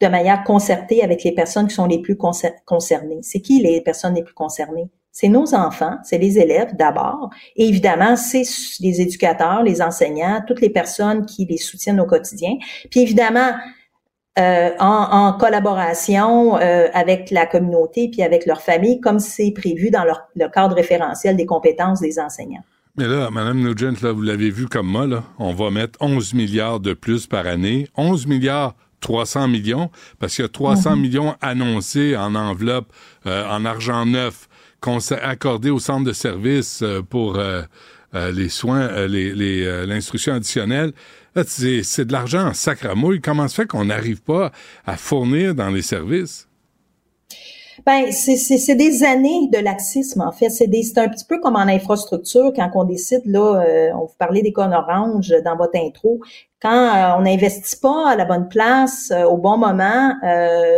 de 0.00 0.06
manière 0.08 0.44
concertée 0.44 1.02
avec 1.02 1.22
les 1.24 1.32
personnes 1.32 1.68
qui 1.68 1.74
sont 1.74 1.86
les 1.86 2.00
plus 2.00 2.14
concer- 2.16 2.54
concernées. 2.66 3.20
C'est 3.22 3.40
qui 3.40 3.60
les 3.62 3.80
personnes 3.80 4.14
les 4.14 4.22
plus 4.22 4.34
concernées? 4.34 4.88
C'est 5.16 5.28
nos 5.28 5.54
enfants, 5.54 5.96
c'est 6.02 6.18
les 6.18 6.40
élèves 6.40 6.74
d'abord, 6.76 7.30
et 7.54 7.68
évidemment, 7.68 8.16
c'est 8.16 8.42
les 8.80 9.00
éducateurs, 9.00 9.62
les 9.62 9.80
enseignants, 9.80 10.42
toutes 10.44 10.60
les 10.60 10.70
personnes 10.70 11.24
qui 11.24 11.46
les 11.46 11.56
soutiennent 11.56 12.00
au 12.00 12.04
quotidien. 12.04 12.54
Puis 12.90 13.00
évidemment, 13.00 13.52
euh, 14.40 14.70
en, 14.80 14.86
en 15.12 15.32
collaboration 15.34 16.56
euh, 16.58 16.88
avec 16.94 17.30
la 17.30 17.46
communauté 17.46 18.08
puis 18.10 18.22
avec 18.24 18.44
leur 18.44 18.60
famille, 18.60 19.00
comme 19.00 19.20
c'est 19.20 19.52
prévu 19.52 19.90
dans 19.90 20.02
leur, 20.02 20.22
le 20.34 20.48
cadre 20.48 20.74
référentiel 20.74 21.36
des 21.36 21.46
compétences 21.46 22.00
des 22.00 22.18
enseignants. 22.18 22.64
Mais 22.96 23.06
là, 23.06 23.30
Mme 23.30 23.60
Nugent, 23.60 24.02
là, 24.02 24.10
vous 24.10 24.22
l'avez 24.22 24.50
vu 24.50 24.66
comme 24.66 24.88
moi, 24.88 25.06
là, 25.06 25.22
on 25.38 25.52
va 25.52 25.70
mettre 25.70 25.96
11 26.02 26.34
milliards 26.34 26.80
de 26.80 26.92
plus 26.92 27.28
par 27.28 27.46
année. 27.46 27.86
11 27.96 28.26
milliards 28.26 28.74
300 29.00 29.46
millions, 29.46 29.90
parce 30.18 30.34
qu'il 30.34 30.42
y 30.44 30.46
a 30.46 30.48
300 30.48 30.96
Mhm. 30.96 31.00
millions 31.02 31.34
annoncés 31.40 32.16
en 32.16 32.34
enveloppe, 32.34 32.92
euh, 33.26 33.46
en 33.48 33.64
argent 33.64 34.06
neuf, 34.06 34.48
accordé 35.22 35.70
au 35.70 35.78
centre 35.78 36.04
de 36.04 36.12
service 36.12 36.82
euh, 36.82 37.02
pour 37.02 37.36
euh, 37.36 37.62
euh, 38.14 38.30
les 38.30 38.48
soins, 38.48 38.88
l'instruction 39.86 40.34
additionnelle. 40.34 40.92
C'est, 41.46 42.04
de 42.04 42.12
l'argent 42.12 42.46
en 42.46 42.54
sac 42.54 42.84
à 42.84 42.94
mouille. 42.94 43.20
Comment 43.20 43.48
se 43.48 43.56
fait 43.56 43.66
qu'on 43.66 43.86
n'arrive 43.86 44.22
pas 44.22 44.52
à 44.86 44.96
fournir 44.96 45.54
dans 45.54 45.68
les 45.68 45.82
services? 45.82 46.46
Ben, 47.84 48.12
c'est- 48.12 48.74
des 48.76 49.02
années 49.02 49.48
de 49.52 49.58
laxisme, 49.58 50.20
en 50.20 50.30
fait. 50.30 50.48
C'est 50.48 50.68
un 50.98 51.08
petit 51.08 51.24
peu 51.24 51.40
comme 51.40 51.56
en 51.56 51.66
infrastructure, 51.66 52.52
quand 52.54 52.70
on 52.76 52.84
décide, 52.84 53.22
là, 53.24 53.64
on 53.96 54.04
vous 54.04 54.14
parlait 54.16 54.42
des 54.42 54.52
cônes 54.52 54.72
oranges 54.72 55.34
dans 55.44 55.56
votre 55.56 55.76
intro, 55.76 56.20
quand 56.62 57.16
on 57.18 57.22
n'investit 57.22 57.80
pas 57.80 58.10
à 58.10 58.16
la 58.16 58.26
bonne 58.26 58.48
place, 58.48 59.12
au 59.28 59.36
bon 59.36 59.58
moment 59.58 60.14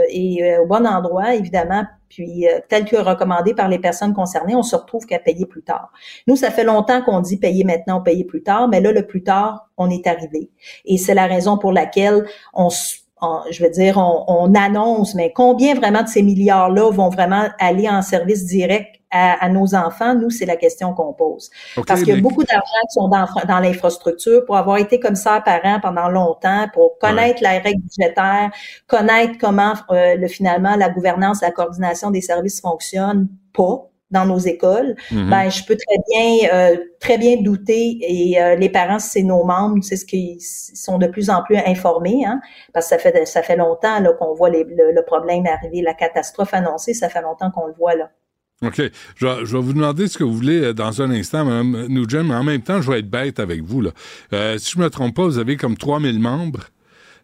et 0.08 0.56
au 0.56 0.66
bon 0.66 0.86
endroit, 0.86 1.34
évidemment, 1.34 1.84
puis 2.16 2.48
euh, 2.48 2.60
tel 2.70 2.86
que 2.86 2.96
recommandé 2.96 3.52
par 3.52 3.68
les 3.68 3.78
personnes 3.78 4.14
concernées, 4.14 4.56
on 4.56 4.62
se 4.62 4.74
retrouve 4.74 5.04
qu'à 5.04 5.18
payer 5.18 5.44
plus 5.44 5.62
tard. 5.62 5.92
Nous, 6.26 6.36
ça 6.36 6.50
fait 6.50 6.64
longtemps 6.64 7.02
qu'on 7.02 7.20
dit 7.20 7.36
payer 7.36 7.62
maintenant, 7.62 8.00
payer 8.00 8.24
plus 8.24 8.42
tard, 8.42 8.68
mais 8.68 8.80
là, 8.80 8.90
le 8.90 9.06
plus 9.06 9.22
tard, 9.22 9.68
on 9.76 9.90
est 9.90 10.06
arrivé. 10.06 10.50
Et 10.86 10.96
c'est 10.96 11.12
la 11.12 11.26
raison 11.26 11.58
pour 11.58 11.72
laquelle 11.72 12.24
on 12.54 12.70
je 13.50 13.64
veux 13.64 13.70
dire, 13.70 13.96
on, 13.96 14.24
on 14.28 14.54
annonce, 14.54 15.14
mais 15.14 15.32
combien 15.34 15.74
vraiment 15.74 16.02
de 16.02 16.08
ces 16.08 16.22
milliards-là 16.22 16.90
vont 16.90 17.08
vraiment 17.08 17.48
aller 17.58 17.88
en 17.88 18.02
service 18.02 18.44
direct 18.44 19.00
à, 19.16 19.44
à 19.44 19.48
nos 19.48 19.68
enfants? 19.74 20.14
Nous, 20.14 20.30
c'est 20.36 20.46
la 20.46 20.56
question 20.64 20.88
qu'on 20.96 21.12
pose. 21.12 21.50
Parce 21.86 22.00
qu'il 22.02 22.14
y 22.14 22.18
a 22.18 22.20
beaucoup 22.20 22.44
d'argent 22.50 22.82
qui 22.88 22.94
sont 23.00 23.08
dans, 23.08 23.26
dans 23.52 23.60
l'infrastructure 23.66 24.40
pour 24.46 24.56
avoir 24.56 24.76
été 24.78 25.00
commissaire 25.00 25.42
parent 25.44 25.78
pendant 25.80 26.08
longtemps, 26.08 26.66
pour 26.76 26.98
connaître 26.98 27.40
la 27.42 27.58
règle 27.66 27.82
budgétaire, 27.82 28.50
connaître 28.86 29.34
comment 29.40 29.74
euh, 29.90 30.14
le, 30.16 30.28
finalement 30.28 30.74
la 30.76 30.88
gouvernance, 30.96 31.40
la 31.42 31.50
coordination 31.50 32.10
des 32.10 32.20
services 32.20 32.60
fonctionne 32.60 33.28
pas 33.52 33.76
dans 34.12 34.24
nos 34.24 34.38
écoles, 34.38 34.94
Mhm. 35.10 35.30
ben 35.30 35.48
je 35.56 35.64
peux 35.66 35.76
très 35.76 35.98
bien 36.08 36.48
euh, 36.54 36.76
très 37.00 37.18
bien 37.18 37.34
douter 37.42 37.98
et 38.00 38.40
euh, 38.40 38.54
les 38.54 38.68
parents 38.68 39.00
c'est 39.00 39.24
nos 39.24 39.42
membres 39.42 39.82
c'est 39.82 39.96
ce 39.96 40.06
qui 40.06 40.38
sont 40.40 40.96
de 40.98 41.08
plus 41.08 41.28
en 41.28 41.42
plus 41.42 41.56
informés 41.74 42.24
hein, 42.24 42.40
parce 42.72 42.86
que 42.86 42.90
ça 42.90 42.98
fait 42.98 43.26
ça 43.26 43.42
fait 43.42 43.56
longtemps 43.56 43.98
là 43.98 44.12
qu'on 44.12 44.32
voit 44.32 44.48
les- 44.48 44.62
le, 44.62 44.92
le 44.92 45.02
problème 45.04 45.44
arriver 45.48 45.82
la 45.82 45.92
catastrophe 45.94 46.54
annoncée 46.54 46.94
ça 46.94 47.08
fait 47.08 47.20
longtemps 47.20 47.50
qu'on 47.50 47.66
le 47.66 47.74
voit 47.74 47.96
là 47.96 48.08
OK. 48.62 48.80
Je 49.16 49.26
vais, 49.26 49.44
je 49.44 49.56
vais 49.56 49.62
vous 49.62 49.72
demander 49.74 50.08
ce 50.08 50.16
que 50.16 50.24
vous 50.24 50.34
voulez 50.34 50.60
euh, 50.62 50.72
dans 50.72 51.02
un 51.02 51.10
instant, 51.10 51.44
Mme 51.44 51.86
Nugent, 51.88 52.24
mais 52.24 52.34
en 52.34 52.42
même 52.42 52.62
temps, 52.62 52.80
je 52.80 52.90
vais 52.90 53.00
être 53.00 53.10
bête 53.10 53.38
avec 53.38 53.62
vous. 53.62 53.82
Là. 53.82 53.90
Euh, 54.32 54.56
si 54.58 54.72
je 54.72 54.78
me 54.78 54.88
trompe 54.88 55.14
pas, 55.14 55.24
vous 55.24 55.38
avez 55.38 55.56
comme 55.56 55.76
3000 55.76 56.18
membres. 56.18 56.64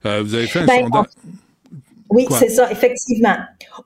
Euh, 0.05 0.23
vous 0.23 0.35
avez 0.35 0.47
fait 0.47 0.61
un 0.61 0.67
Ben, 0.67 0.83
sondage. 0.83 1.07
Oui, 2.11 2.27
c'est 2.39 2.51
ça, 2.51 2.71
effectivement. 2.71 3.37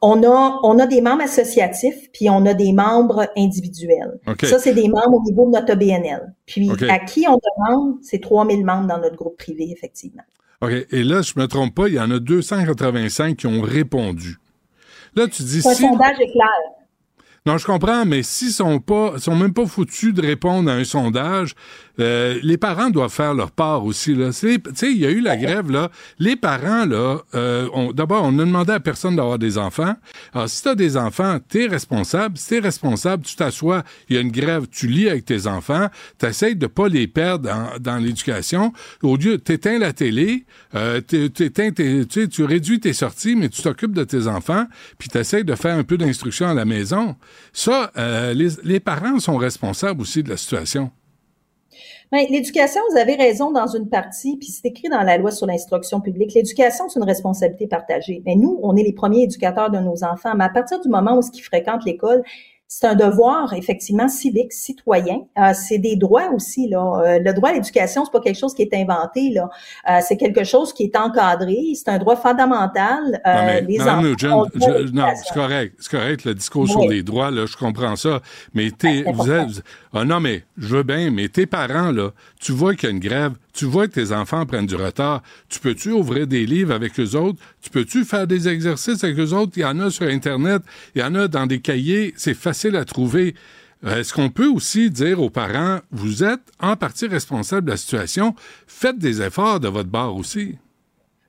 On 0.03 0.25
a, 0.25 0.59
on 0.65 0.81
a 0.81 0.87
des 0.87 1.01
membres 1.01 1.23
associatifs, 1.23 2.11
puis 2.13 2.29
on 2.29 2.45
a 2.45 2.55
des 2.55 2.73
membres 2.73 3.29
individuels. 3.37 4.19
Ça, 4.43 4.59
c'est 4.59 4.75
des 4.75 4.89
membres 4.89 5.19
au 5.19 5.23
niveau 5.23 5.47
de 5.47 5.53
notre 5.53 5.77
BNL. 5.77 6.35
Puis, 6.45 6.69
à 6.91 6.99
qui 6.99 7.27
on 7.29 7.39
demande, 7.39 7.99
c'est 8.03 8.21
3000 8.21 8.65
membres 8.65 8.89
dans 8.89 8.99
notre 8.99 9.15
groupe 9.15 9.37
privé, 9.37 9.71
effectivement. 9.71 10.25
OK. 10.61 10.73
Et 10.91 11.05
là, 11.05 11.23
je 11.23 11.35
me 11.37 11.47
trompe 11.47 11.75
pas, 11.75 11.87
il 11.87 11.95
y 11.95 12.01
en 12.01 12.11
a 12.11 12.19
285 12.19 13.37
qui 13.37 13.47
ont 13.47 13.61
répondu. 13.61 14.39
Là, 15.15 15.29
tu 15.29 15.43
dis 15.45 15.63
C'est 15.63 15.69
un 15.69 15.75
si. 15.75 15.83
sondage 15.83 16.17
est 16.19 16.33
clair. 16.33 16.86
Non, 17.47 17.59
je 17.59 17.65
comprends, 17.65 18.05
mais 18.05 18.25
s'ils 18.25 18.51
sont 18.51 18.81
pas, 18.81 19.19
sont 19.19 19.37
même 19.37 19.53
pas 19.53 19.67
foutus 19.67 20.13
de 20.13 20.21
répondre 20.21 20.69
à 20.69 20.75
un 20.75 20.83
sondage, 20.83 21.55
euh, 21.99 22.39
les 22.43 22.57
parents 22.57 22.91
doivent 22.91 23.13
faire 23.13 23.35
leur 23.35 23.51
part 23.51 23.85
aussi. 23.85 24.15
Tu 24.15 24.33
sais, 24.33 24.61
il 24.83 24.99
y 24.99 25.07
a 25.07 25.11
eu 25.11 25.21
la 25.21 25.37
grève 25.37 25.71
là. 25.71 25.91
Les 26.19 26.37
parents 26.37 26.85
là, 26.85 27.19
euh, 27.35 27.93
d'abord, 27.93 28.25
on 28.25 28.39
a 28.39 28.45
demandé 28.45 28.73
à 28.73 28.81
personne 28.81 29.17
d'avoir 29.17 29.39
des 29.39 29.59
enfants. 29.59 29.95
Alors, 30.35 30.49
si 30.49 30.63
tu 30.63 30.69
as 30.69 30.75
des 30.75 30.97
enfants, 30.97 31.39
t'es 31.49 31.67
responsable. 31.67 32.37
Si 32.37 32.49
t'es 32.49 32.59
responsable, 32.59 33.25
tu 33.25 33.35
t'assois. 33.37 33.83
Il 34.09 34.17
y 34.17 34.19
a 34.19 34.23
une 34.23 34.31
grève, 34.31 34.67
tu 34.71 34.87
lis 34.87 35.09
avec 35.09 35.25
tes 35.25 35.47
enfants. 35.47 35.89
T'essayes 36.19 36.57
de 36.57 36.67
pas 36.67 36.89
les 36.89 37.07
perdre 37.07 37.49
dans, 37.81 37.97
l'éducation. 37.97 38.73
Au 39.03 39.17
lieu, 39.17 39.39
t'éteins 39.39 39.79
la 39.79 39.93
télé, 39.93 40.45
euh, 40.75 41.01
t'é- 41.01 41.31
t'éteins 41.31 41.71
tu 41.73 42.29
tu 42.29 42.45
réduis 42.45 42.81
tes 42.81 42.93
sorties, 42.93 43.37
mais 43.37 43.49
tu 43.49 43.63
t'occupes 43.63 43.93
de 43.93 44.05
tes 44.05 44.27
enfants, 44.27 44.67
puis 44.99 45.09
t'essayes 45.09 45.45
de 45.45 45.55
faire 45.55 45.77
un 45.77 45.85
peu 45.85 45.97
d'instruction 45.97 46.49
à 46.49 46.55
la 46.55 46.65
maison. 46.65 47.17
Ça, 47.53 47.91
euh, 47.97 48.35
les, 48.35 48.49
les 48.65 48.81
parents 48.81 49.19
sont 49.19 49.37
responsables 49.37 50.01
aussi 50.01 50.23
de 50.23 50.29
la 50.29 50.37
situation. 50.37 50.91
Ben, 52.13 52.25
l'éducation, 52.31 52.81
vous 52.91 52.99
avez 52.99 53.17
raison 53.17 53.51
dans 53.51 53.67
une 53.67 53.89
partie, 53.89 54.37
puis 54.37 54.49
c'est 54.49 54.69
écrit 54.69 54.89
dans 54.89 55.03
la 55.03 55.19
loi 55.19 55.33
sur 55.33 55.47
l'instruction 55.47 56.01
publique. 56.01 56.35
L'éducation, 56.35 56.89
c'est 56.89 57.01
une 57.01 57.07
responsabilité 57.07 57.67
partagée. 57.67 58.23
Mais 58.25 58.37
nous, 58.37 58.61
on 58.63 58.77
est 58.77 58.85
les 58.85 58.93
premiers 58.93 59.25
éducateurs 59.25 59.71
de 59.71 59.79
nos 59.79 60.05
enfants. 60.05 60.35
Mais 60.37 60.45
à 60.45 60.49
partir 60.49 60.81
du 60.81 60.89
moment 60.89 61.19
où 61.19 61.21
ils 61.35 61.43
fréquentent 61.43 61.85
l'école, 61.85 62.23
c'est 62.69 62.87
un 62.87 62.95
devoir 62.95 63.53
effectivement 63.53 64.09
civique, 64.09 64.53
citoyen. 64.53 65.21
Euh, 65.39 65.53
c'est 65.55 65.79
des 65.79 65.95
droits 65.97 66.31
aussi. 66.35 66.69
Là. 66.69 67.01
Euh, 67.05 67.19
le 67.21 67.33
droit 67.33 67.51
à 67.51 67.53
l'éducation, 67.53 68.05
c'est 68.05 68.11
pas 68.11 68.21
quelque 68.21 68.39
chose 68.39 68.55
qui 68.55 68.63
est 68.63 68.75
inventé. 68.75 69.31
Là. 69.31 69.49
Euh, 69.89 69.99
c'est 70.03 70.17
quelque 70.17 70.43
chose 70.45 70.73
qui 70.73 70.85
est 70.85 70.97
encadré. 70.97 71.57
C'est 71.75 71.89
un 71.91 71.99
droit 71.99 72.17
fondamental. 72.17 73.03
non, 73.05 73.21
mais, 73.25 73.61
les 73.63 73.79
je- 73.79 73.85
non, 73.85 74.03
l'éducation. 74.03 75.23
c'est 75.25 75.35
correct. 75.35 75.75
C'est 75.79 75.91
correct, 75.91 76.25
le 76.25 76.35
discours 76.35 76.63
Oui. 76.65 76.71
sur 76.71 76.81
les 76.89 77.03
droits, 77.03 77.31
là, 77.31 77.47
je 77.47 77.57
comprends 77.57 77.95
ça. 77.97 78.21
Mais 78.55 78.71
t'es, 78.71 79.05
c'est 79.07 79.13
vous 79.13 79.31
êtes, 79.31 79.63
ah 79.95 80.05
non, 80.05 80.19
mais 80.21 80.43
je 80.59 80.67
veux 80.77 80.83
bien, 80.83 81.11
mais 81.11 81.29
tes 81.29 81.47
parents, 81.47 81.93
là, 81.93 82.11
tu 82.41 82.53
vois 82.53 82.75
qu'il 82.75 82.89
y 82.89 82.93
a 82.93 82.95
une 82.95 83.01
grève, 83.01 83.33
tu 83.57 83.65
vois 83.65 83.89
que 83.89 83.95
tes 83.95 84.13
enfants 84.13 84.45
prennent 84.47 84.67
du 84.67 84.77
retard. 84.77 85.23
Tu 85.49 85.59
peux-tu 85.59 85.91
ouvrir 85.91 86.27
des 86.27 86.47
livres 86.47 86.75
avec 86.75 87.01
eux 87.01 87.17
autres? 87.17 87.41
Tu 87.63 87.71
peux-tu 87.71 88.05
faire 88.05 88.27
des 88.27 88.49
exercices 88.49 89.03
avec 89.03 89.19
eux 89.19 89.33
autres? 89.33 89.53
Il 89.57 89.63
y 89.63 89.65
en 89.65 89.81
a 89.81 89.91
sur 89.91 90.07
Internet, 90.07 90.63
il 90.95 91.01
y 91.01 91.05
en 91.05 91.15
a 91.15 91.27
dans 91.27 91.47
des 91.47 91.61
cahiers, 91.61 92.13
c'est 92.17 92.35
facile 92.35 92.77
à 92.77 92.85
trouver. 92.85 93.35
Euh, 93.85 94.01
Est-ce 94.01 94.13
qu'on 94.13 94.31
peut 94.31 94.49
aussi 94.49 94.91
dire 94.91 95.21
aux 95.21 95.31
parents, 95.31 95.81
vous 95.91 96.23
êtes 96.23 96.53
en 96.61 96.77
partie 96.77 97.07
responsable 97.07 97.67
de 97.67 97.73
la 97.73 97.77
situation, 97.77 98.35
faites 98.67 98.99
des 98.99 99.23
efforts 99.23 99.61
de 99.61 99.69
votre 99.69 99.91
part 99.91 100.15
aussi? 100.15 100.57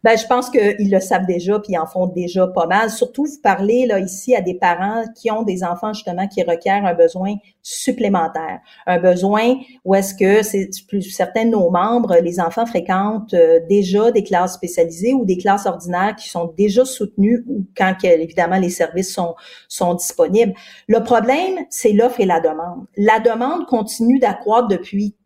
Ben, 0.08 0.18
je 0.18 0.26
pense 0.26 0.50
qu'ils 0.50 0.90
le 0.90 1.02
savent 1.02 1.26
déjà, 1.26 1.60
puis 1.60 1.74
ils 1.74 1.78
en 1.78 1.86
font 1.86 2.08
déjà 2.08 2.48
pas 2.48 2.66
mal. 2.66 2.90
Surtout, 2.90 3.26
vous 3.26 3.42
parlez 3.44 3.86
là 3.86 4.00
ici 4.00 4.34
à 4.34 4.40
des 4.40 4.54
parents 4.54 5.04
qui 5.14 5.30
ont 5.30 5.44
des 5.44 5.66
enfants 5.66 5.92
justement 5.92 6.30
qui 6.30 6.42
requièrent 6.44 6.86
un 6.86 6.94
besoin 6.94 7.36
supplémentaire, 7.62 8.62
un 8.86 9.00
besoin 9.00 9.56
où 9.84 9.96
est-ce 9.96 10.16
que 10.16 10.44
c'est 10.44 10.70
plus 10.88 11.02
certains 11.02 11.44
de 11.44 11.50
nos 11.50 11.70
membres, 11.70 12.16
les 12.24 12.40
enfants 12.40 12.66
fréquentent 12.66 13.34
euh, 13.34 13.60
déjà 13.68 14.10
des 14.12 14.24
classes 14.24 14.54
spécialisées 14.54 15.14
ou 15.14 15.26
des 15.26 15.36
classes 15.36 15.66
ordinaires 15.66 16.16
qui 16.16 16.30
sont 16.30 16.54
déjà 16.58 16.86
soutenues 16.86 17.44
ou 17.46 17.66
quand 17.76 17.94
évidemment 18.06 18.60
les 18.60 18.70
services 18.70 19.14
sont 19.14 19.36
sont 19.68 19.94
disponibles. 19.94 20.54
Le 20.88 21.04
problème, 21.04 21.66
c'est 21.70 21.92
l'offre 21.92 22.22
et 22.22 22.26
la 22.26 22.40
demande. 22.40 22.86
La 22.96 23.20
demande 23.20 23.66
continue 23.66 24.20
d'accroître 24.20 24.70
depuis 24.70 25.17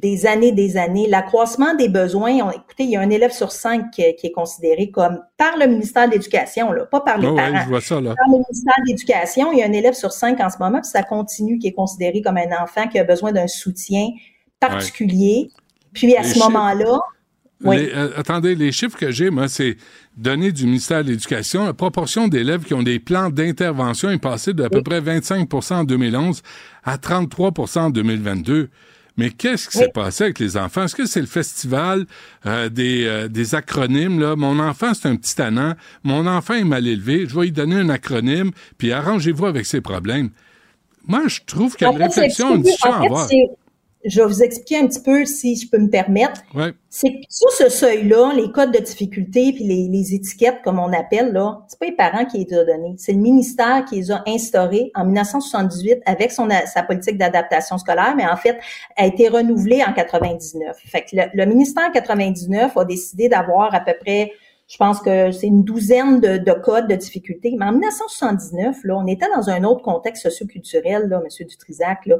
des 0.00 0.26
années, 0.26 0.52
des 0.52 0.76
années. 0.76 1.06
L'accroissement 1.08 1.74
des 1.74 1.88
besoins, 1.88 2.32
on- 2.42 2.50
écoutez, 2.50 2.84
il 2.84 2.90
y 2.90 2.96
a 2.96 3.00
un 3.00 3.10
élève 3.10 3.32
sur 3.32 3.50
cinq 3.52 3.90
qui, 3.90 4.02
qui 4.16 4.26
est 4.28 4.32
considéré 4.32 4.90
comme 4.90 5.20
par 5.36 5.56
le 5.58 5.66
ministère 5.66 6.06
de 6.06 6.12
l'Éducation, 6.12 6.70
là, 6.72 6.86
pas 6.86 7.00
par 7.00 7.18
les 7.18 7.26
Ah 7.26 7.32
ouais, 7.32 7.36
parents. 7.52 7.60
je 7.64 7.68
vois 7.68 7.80
ça, 7.80 8.00
là. 8.00 8.14
Par 8.14 8.26
le 8.28 8.38
ministère 8.38 8.74
de 8.84 8.88
l'Éducation, 8.88 9.52
il 9.52 9.58
y 9.58 9.62
a 9.62 9.66
un 9.66 9.72
élève 9.72 9.94
sur 9.94 10.12
cinq 10.12 10.40
en 10.40 10.50
ce 10.50 10.58
moment, 10.58 10.80
puis 10.80 10.90
ça 10.90 11.02
continue, 11.02 11.58
qui 11.58 11.66
est 11.68 11.72
considéré 11.72 12.22
comme 12.22 12.36
un 12.36 12.62
enfant 12.62 12.86
qui 12.88 12.98
a 12.98 13.04
besoin 13.04 13.32
d'un 13.32 13.46
soutien 13.48 14.06
particulier. 14.60 15.50
Puis 15.92 16.14
à 16.16 16.22
Les 16.22 16.28
ce 16.28 16.38
moment-là, 16.38 17.00
oui. 17.64 17.76
Les- 17.76 17.92
euh, 17.92 18.10
attendez, 18.16 18.54
les 18.54 18.70
chiffres 18.70 18.96
que 18.96 19.10
j'ai, 19.10 19.30
moi, 19.30 19.48
c'est 19.48 19.76
donné 20.16 20.52
du 20.52 20.64
ministère 20.66 21.02
de 21.02 21.10
l'Éducation. 21.10 21.64
La 21.64 21.72
proportion 21.74 22.28
d'élèves 22.28 22.62
qui 22.64 22.74
ont 22.74 22.84
des 22.84 23.00
plans 23.00 23.30
d'intervention 23.30 24.10
est 24.10 24.18
passée 24.18 24.52
d'à 24.54 24.68
peu 24.70 24.82
près 24.82 25.00
25% 25.00 25.74
en 25.74 25.84
2011 25.84 26.42
à 26.84 26.98
33% 26.98 27.80
en 27.86 27.90
2022. 27.90 28.68
Mais 29.18 29.30
qu'est-ce 29.30 29.68
qui 29.68 29.76
s'est 29.76 29.88
passé 29.88 30.24
avec 30.24 30.38
les 30.38 30.56
enfants? 30.56 30.84
Est-ce 30.84 30.94
que 30.94 31.04
c'est 31.04 31.20
le 31.20 31.26
festival 31.26 32.06
euh, 32.46 32.68
des, 32.70 33.04
euh, 33.04 33.28
des 33.28 33.54
acronymes? 33.54 34.20
Là? 34.20 34.36
Mon 34.36 34.58
enfant, 34.60 34.94
c'est 34.94 35.08
un 35.08 35.16
petit 35.16 35.34
tannant. 35.34 35.74
Mon 36.04 36.26
enfant 36.26 36.54
est 36.54 36.64
mal 36.64 36.86
élevé. 36.86 37.26
Je 37.28 37.34
vais 37.34 37.46
lui 37.46 37.52
donner 37.52 37.76
un 37.76 37.88
acronyme, 37.90 38.52
puis 38.78 38.92
arrangez-vous 38.92 39.44
avec 39.46 39.66
ses 39.66 39.80
problèmes. 39.80 40.30
Moi, 41.06 41.22
je 41.26 41.40
trouve 41.46 41.74
qu'il 41.74 41.86
y 41.86 41.90
a 41.90 41.92
une 41.92 41.98
fait, 41.98 42.04
réflexion, 42.04 42.52
peu- 42.52 42.62
discussion 42.62 42.90
en 42.90 42.94
à 42.94 43.00
fait, 43.00 43.06
avoir. 43.06 43.28
Je 44.04 44.20
vais 44.20 44.26
vous 44.26 44.42
expliquer 44.42 44.78
un 44.78 44.86
petit 44.86 45.00
peu, 45.00 45.24
si 45.24 45.56
je 45.56 45.68
peux 45.68 45.78
me 45.78 45.90
permettre. 45.90 46.42
Ouais. 46.54 46.72
C'est 46.88 47.10
que 47.10 47.18
sur 47.28 47.50
ce 47.50 47.68
seuil-là, 47.68 48.32
les 48.34 48.50
codes 48.52 48.72
de 48.72 48.78
difficulté 48.78 49.52
puis 49.52 49.64
les, 49.64 49.88
les 49.88 50.14
étiquettes, 50.14 50.62
comme 50.62 50.78
on 50.78 50.92
appelle, 50.92 51.32
là, 51.32 51.64
c'est 51.68 51.78
pas 51.78 51.86
les 51.86 51.96
parents 51.96 52.24
qui 52.24 52.38
les 52.44 52.58
ont 52.58 52.64
donnés. 52.64 52.94
C'est 52.96 53.12
le 53.12 53.18
ministère 53.18 53.84
qui 53.84 53.96
les 53.96 54.10
a 54.10 54.22
instaurés 54.26 54.90
en 54.94 55.04
1978 55.04 56.00
avec 56.06 56.30
son, 56.30 56.48
sa 56.66 56.82
politique 56.82 57.18
d'adaptation 57.18 57.76
scolaire, 57.76 58.14
mais 58.16 58.26
en 58.26 58.36
fait, 58.36 58.58
a 58.96 59.06
été 59.06 59.28
renouvelée 59.28 59.82
en 59.84 59.92
99. 59.92 60.76
Fait 60.84 61.02
que 61.02 61.16
le, 61.16 61.22
le 61.34 61.46
ministère 61.46 61.88
en 61.88 61.92
99 61.92 62.76
a 62.76 62.84
décidé 62.84 63.28
d'avoir 63.28 63.74
à 63.74 63.80
peu 63.80 63.94
près 64.00 64.32
je 64.68 64.76
pense 64.76 65.00
que 65.00 65.32
c'est 65.32 65.46
une 65.46 65.64
douzaine 65.64 66.20
de, 66.20 66.36
de 66.36 66.52
codes 66.52 66.88
de 66.88 66.94
difficulté. 66.94 67.54
Mais 67.58 67.64
en 67.64 67.72
1979, 67.72 68.76
là, 68.84 68.98
on 68.98 69.06
était 69.06 69.26
dans 69.34 69.48
un 69.48 69.64
autre 69.64 69.82
contexte 69.82 70.24
socioculturel, 70.24 71.08
là, 71.08 71.20
Monsieur 71.24 71.46
Dutrisac. 71.46 72.04
Là. 72.04 72.16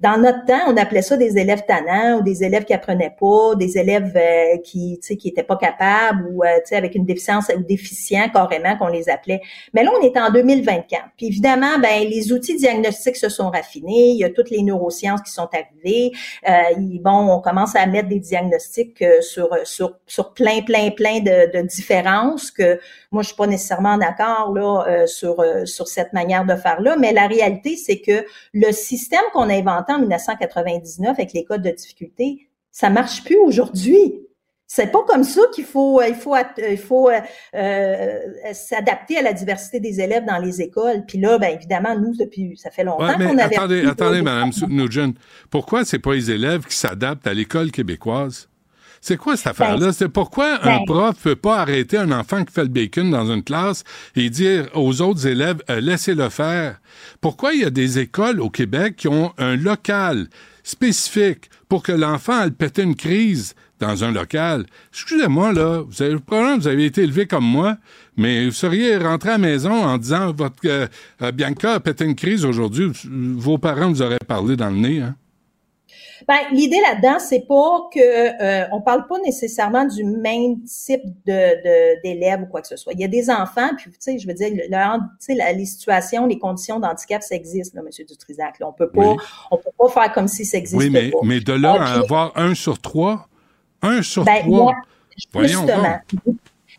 Dans 0.00 0.20
notre 0.20 0.44
temps, 0.44 0.60
on 0.66 0.76
appelait 0.76 1.02
ça 1.02 1.16
des 1.16 1.38
élèves 1.38 1.64
tannants 1.64 2.18
ou 2.18 2.22
des 2.22 2.42
élèves 2.42 2.64
qui 2.64 2.74
apprenaient 2.74 3.14
pas, 3.18 3.54
des 3.54 3.78
élèves 3.78 4.16
euh, 4.16 4.58
qui, 4.64 4.98
tu 5.00 5.06
sais, 5.06 5.16
qui 5.16 5.28
étaient 5.28 5.44
pas 5.44 5.56
capables 5.56 6.26
ou, 6.28 6.42
euh, 6.42 6.56
tu 6.56 6.70
sais, 6.70 6.76
avec 6.76 6.96
une 6.96 7.04
déficience 7.04 7.50
ou 7.56 7.62
déficients 7.62 8.28
carrément 8.30 8.76
qu'on 8.76 8.88
les 8.88 9.08
appelait. 9.08 9.40
Mais 9.72 9.84
là, 9.84 9.92
on 9.96 10.02
est 10.04 10.16
en 10.16 10.30
2024. 10.30 11.04
Puis 11.16 11.26
évidemment, 11.26 11.78
ben 11.80 12.08
les 12.08 12.32
outils 12.32 12.56
diagnostiques 12.56 13.16
se 13.16 13.28
sont 13.28 13.50
raffinés. 13.50 14.10
Il 14.10 14.18
y 14.18 14.24
a 14.24 14.30
toutes 14.30 14.50
les 14.50 14.62
neurosciences 14.62 15.22
qui 15.22 15.30
sont 15.30 15.48
arrivées. 15.52 16.10
Euh, 16.48 16.74
bon, 17.00 17.30
on 17.30 17.40
commence 17.40 17.76
à 17.76 17.86
mettre 17.86 18.08
des 18.08 18.18
diagnostics 18.18 19.00
euh, 19.02 19.20
sur 19.20 19.50
sur 19.64 19.98
sur 20.08 20.32
plein 20.34 20.62
plein 20.62 20.90
plein 20.90 21.20
de, 21.20 21.52
de 21.52 21.62
différences 21.92 22.50
que 22.50 22.80
moi 23.10 23.22
je 23.22 23.28
suis 23.28 23.36
pas 23.36 23.46
nécessairement 23.46 23.98
d'accord 23.98 24.52
là 24.54 24.84
euh, 24.86 25.06
sur 25.06 25.40
euh, 25.40 25.64
sur 25.66 25.88
cette 25.88 26.12
manière 26.12 26.44
de 26.44 26.54
faire 26.54 26.80
là. 26.80 26.96
Mais 26.98 27.12
la 27.12 27.26
réalité 27.26 27.76
c'est 27.76 28.00
que 28.00 28.24
le 28.52 28.72
système 28.72 29.22
qu'on 29.32 29.48
a 29.48 29.54
inventé 29.54 29.92
en 29.92 29.98
1999 29.98 31.10
avec 31.10 31.32
les 31.32 31.44
codes 31.44 31.62
de 31.62 31.70
difficulté, 31.70 32.48
ça 32.70 32.90
marche 32.90 33.24
plus 33.24 33.38
aujourd'hui. 33.38 34.26
C'est 34.66 34.90
pas 34.90 35.02
comme 35.06 35.22
ça 35.22 35.42
qu'il 35.54 35.64
faut 35.64 36.00
il 36.02 36.14
faut 36.14 36.34
il 36.58 36.78
faut 36.78 37.10
euh, 37.10 37.20
euh, 37.54 38.18
s'adapter 38.54 39.18
à 39.18 39.22
la 39.22 39.34
diversité 39.34 39.80
des 39.80 40.00
élèves 40.00 40.24
dans 40.24 40.38
les 40.38 40.62
écoles. 40.62 41.04
Puis 41.06 41.18
là, 41.18 41.36
ben 41.36 41.54
évidemment, 41.54 41.98
nous 41.98 42.16
depuis 42.16 42.56
ça 42.56 42.70
fait 42.70 42.84
longtemps 42.84 43.06
Ouais, 43.06 43.26
qu'on 43.26 43.36
avait 43.36 43.56
attendez, 43.56 43.86
attendez, 43.86 44.22
Madame 44.22 44.50
Nugent. 44.68 45.14
Pourquoi 45.50 45.84
c'est 45.84 45.98
pas 45.98 46.14
les 46.14 46.30
élèves 46.30 46.64
qui 46.64 46.76
s'adaptent 46.76 47.26
à 47.26 47.34
l'école 47.34 47.70
québécoise? 47.70 48.48
C'est 49.04 49.16
quoi 49.16 49.36
cette 49.36 49.48
affaire-là? 49.48 49.92
C'est 49.92 50.08
pourquoi 50.08 50.60
un 50.62 50.78
ben- 50.78 50.84
prof 50.86 51.16
peut 51.20 51.34
pas 51.34 51.58
arrêter 51.58 51.98
un 51.98 52.12
enfant 52.12 52.44
qui 52.44 52.54
fait 52.54 52.62
le 52.62 52.68
bacon 52.68 53.10
dans 53.10 53.32
une 53.32 53.42
classe 53.42 53.82
et 54.14 54.30
dire 54.30 54.68
aux 54.74 55.02
autres 55.02 55.26
élèves, 55.26 55.60
euh, 55.70 55.80
laissez-le 55.80 56.28
faire? 56.28 56.80
Pourquoi 57.20 57.52
il 57.52 57.62
y 57.62 57.64
a 57.64 57.70
des 57.70 57.98
écoles 57.98 58.40
au 58.40 58.48
Québec 58.48 58.94
qui 58.96 59.08
ont 59.08 59.32
un 59.38 59.56
local 59.56 60.28
spécifique 60.62 61.50
pour 61.68 61.82
que 61.82 61.90
l'enfant 61.90 62.42
aille 62.42 62.52
péter 62.52 62.82
une 62.82 62.94
crise 62.94 63.56
dans 63.80 64.04
un 64.04 64.12
local? 64.12 64.66
Excusez-moi, 64.92 65.52
là, 65.52 65.82
vous 65.84 66.00
avez, 66.00 66.16
probablement 66.20 66.58
vous 66.58 66.68
avez 66.68 66.84
été 66.84 67.02
élevé 67.02 67.26
comme 67.26 67.44
moi, 67.44 67.78
mais 68.16 68.46
vous 68.46 68.52
seriez 68.52 68.98
rentré 68.98 69.30
à 69.30 69.32
la 69.32 69.38
maison 69.38 69.84
en 69.84 69.98
disant, 69.98 70.32
votre, 70.32 70.54
euh, 70.66 70.86
euh, 71.22 71.32
Bianca 71.32 71.72
a 71.74 71.80
pété 71.80 72.04
une 72.04 72.14
crise 72.14 72.44
aujourd'hui, 72.44 72.92
vos 73.10 73.58
parents 73.58 73.88
vous 73.88 74.00
auraient 74.00 74.18
parlé 74.28 74.54
dans 74.54 74.70
le 74.70 74.76
nez, 74.76 75.00
hein? 75.00 75.16
Ben, 76.28 76.36
l'idée 76.52 76.80
là-dedans, 76.80 77.18
c'est 77.18 77.46
pas 77.46 77.80
que 77.92 78.00
euh, 78.42 78.66
on 78.72 78.80
parle 78.80 79.06
pas 79.06 79.18
nécessairement 79.20 79.84
du 79.84 80.04
même 80.04 80.62
type 80.64 81.02
de 81.26 81.32
de- 81.62 82.02
d'élèves 82.02 82.42
ou 82.42 82.46
quoi 82.46 82.60
que 82.62 82.68
ce 82.68 82.76
soit. 82.76 82.92
Il 82.94 83.00
y 83.00 83.04
a 83.04 83.08
des 83.08 83.30
enfants, 83.30 83.70
puis 83.76 83.90
tu 83.90 83.96
sais, 84.00 84.18
je 84.18 84.26
veux 84.26 84.34
dire, 84.34 84.50
la- 84.70 85.52
les 85.52 85.66
situations, 85.66 86.26
les 86.26 86.38
conditions 86.38 86.80
d'handicap, 86.80 87.22
ça 87.22 87.34
existe, 87.34 87.74
là, 87.74 87.82
Monsieur 87.82 88.04
Dutrisac. 88.04 88.58
Là. 88.58 88.68
On 88.68 88.72
peut 88.72 88.90
pas, 88.90 89.08
Oui. 89.08 89.16
on 89.50 89.56
peut 89.56 89.70
pas 89.78 89.88
faire 89.88 90.12
comme 90.12 90.28
si 90.28 90.44
ça 90.44 90.58
existe 90.58 90.78
Oui, 90.80 90.90
mais, 90.90 91.10
pas. 91.10 91.18
mais 91.24 91.40
de 91.40 91.52
là 91.52 91.72
à 91.80 91.98
avoir 91.98 92.32
un 92.36 92.54
sur 92.54 92.80
trois, 92.80 93.28
un 93.82 94.02
sur 94.02 94.24
Ben, 94.24 94.40
trois, 94.42 94.48
moi, 94.48 94.74
voyons 95.32 95.66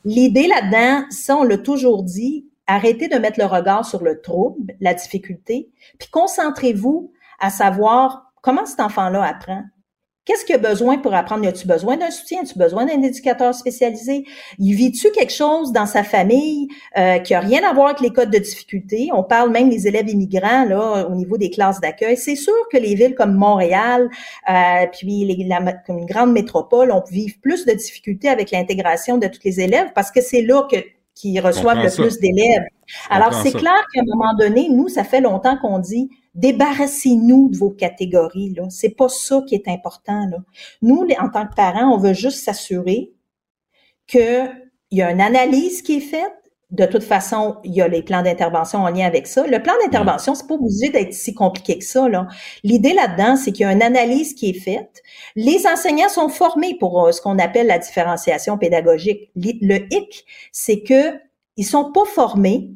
l'idée 0.06 0.48
là-dedans, 0.48 1.06
ça, 1.10 1.38
on 1.38 1.44
l'a 1.44 1.58
toujours 1.58 2.04
dit, 2.04 2.46
arrêtez 2.68 3.08
de 3.08 3.16
mettre 3.18 3.40
le 3.40 3.46
regard 3.46 3.86
sur 3.86 4.04
le 4.04 4.22
trouble, 4.22 4.74
la 4.82 4.94
difficulté, 4.94 5.70
puis 6.00 6.10
concentrez-vous 6.10 7.12
à 7.40 7.50
savoir 7.50 8.33
comment 8.44 8.68
cet 8.68 8.80
enfant-là 8.82 9.24
apprend? 9.24 9.64
Qu'est-ce 10.26 10.46
qu'il 10.46 10.56
a 10.56 10.58
besoin 10.58 11.00
pour 11.00 11.14
apprendre? 11.14 11.46
As-tu 11.46 11.68
besoin 11.68 11.98
d'un 11.98 12.10
soutien? 12.10 12.44
As-tu 12.44 12.58
besoin 12.58 12.86
d'un 12.86 13.02
éducateur 13.02 13.54
spécialisé? 13.54 14.24
Il 14.58 14.74
vit-tu 14.74 15.12
quelque 15.12 15.34
chose 15.34 15.74
dans 15.74 15.86
sa 15.86 16.02
famille 16.02 16.70
euh, 16.98 17.18
qui 17.20 17.34
a 17.34 17.42
rien 17.42 17.62
à 17.70 17.74
voir 17.74 17.88
avec 17.88 18.00
les 18.00 18.12
codes 18.12 18.30
de 18.30 18.38
difficulté? 18.38 19.10
On 19.12 19.24
parle 19.24 19.52
même 19.52 19.70
des 19.70 19.86
élèves 19.86 20.08
immigrants 20.08 20.64
là 20.64 21.08
au 21.10 21.16
niveau 21.16 21.38
des 21.38 21.50
classes 21.50 21.82
d'accueil. 21.82 22.16
C'est 22.16 22.38
sûr 22.38 22.54
que 22.72 22.78
les 22.78 22.96
villes 22.96 23.16
comme 23.16 23.34
Montréal, 23.36 24.10
euh, 24.50 24.86
puis 24.94 25.26
les- 25.26 25.44
la- 25.46 25.74
comme 25.86 25.98
une 25.98 26.06
grande 26.06 26.32
métropole, 26.32 26.92
on 26.92 27.04
vit 27.12 27.34
plus 27.42 27.66
de 27.66 27.74
difficultés 27.74 28.30
avec 28.30 28.52
l'intégration 28.52 29.18
de 29.18 29.28
tous 29.28 29.42
les 29.44 29.60
élèves 29.60 29.92
parce 29.94 30.10
que 30.10 30.22
c'est 30.22 30.44
là 30.44 30.66
que 30.72 30.78
qu'ils 31.16 31.40
reçoivent 31.40 31.82
le 31.82 31.90
ça. 31.90 32.02
plus 32.02 32.20
d'élèves. 32.20 32.64
Alors, 33.10 33.34
c'est 33.34 33.52
clair 33.52 33.86
qu'à 33.94 34.02
un 34.02 34.06
moment 34.06 34.34
donné, 34.36 34.70
nous, 34.70 34.88
ça 34.88 35.04
fait 35.04 35.22
longtemps 35.22 35.58
qu'on 35.58 35.80
dit 35.80 36.10
débarrassez-nous 36.36 37.50
de 37.50 37.58
vos 37.58 37.70
catégories. 37.70 38.54
Là. 38.56 38.70
C'est 38.70 38.96
pas 38.96 39.10
ça 39.10 39.42
qui 39.48 39.56
est 39.56 39.68
important. 39.68 40.28
Là. 40.30 40.38
Nous, 40.82 41.08
en 41.20 41.30
tant 41.30 41.48
que 41.48 41.56
parents, 41.56 41.94
on 41.94 41.98
veut 41.98 42.14
juste 42.14 42.44
s'assurer 42.44 43.14
qu'il 44.08 44.52
y 44.92 45.02
a 45.02 45.12
une 45.12 45.22
analyse 45.22 45.82
qui 45.82 45.98
est 45.98 46.02
faite, 46.02 46.34
de 46.74 46.86
toute 46.88 47.04
façon, 47.04 47.58
il 47.64 47.76
y 47.76 47.84
a 47.84 47.88
les 47.88 48.02
plans 48.02 48.24
d'intervention 48.24 48.80
en 48.80 48.90
lien 48.90 49.06
avec 49.06 49.28
ça. 49.28 49.46
Le 49.46 49.62
plan 49.62 49.74
d'intervention, 49.84 50.34
c'est 50.34 50.48
pas 50.48 50.56
obligé 50.56 50.90
d'être 50.90 51.14
si 51.14 51.36
compliqué 51.36 51.78
que 51.78 51.86
ça. 51.86 52.10
Là. 52.10 52.28
L'idée 52.64 52.94
là-dedans, 52.94 53.36
c'est 53.36 53.52
qu'il 53.52 53.62
y 53.62 53.70
a 53.70 53.72
une 53.72 53.84
analyse 53.84 54.34
qui 54.34 54.50
est 54.50 54.60
faite. 54.60 55.04
Les 55.36 55.68
enseignants 55.68 56.10
sont 56.10 56.30
formés 56.30 56.76
pour 56.80 57.06
euh, 57.06 57.12
ce 57.12 57.22
qu'on 57.22 57.38
appelle 57.38 57.68
la 57.68 57.78
différenciation 57.78 58.58
pédagogique. 58.58 59.30
Le 59.36 59.86
hic, 59.94 60.26
c'est 60.52 60.82
que 60.82 61.14
ils 61.58 61.64
sont 61.64 61.92
pas 61.92 62.06
formés 62.06 62.72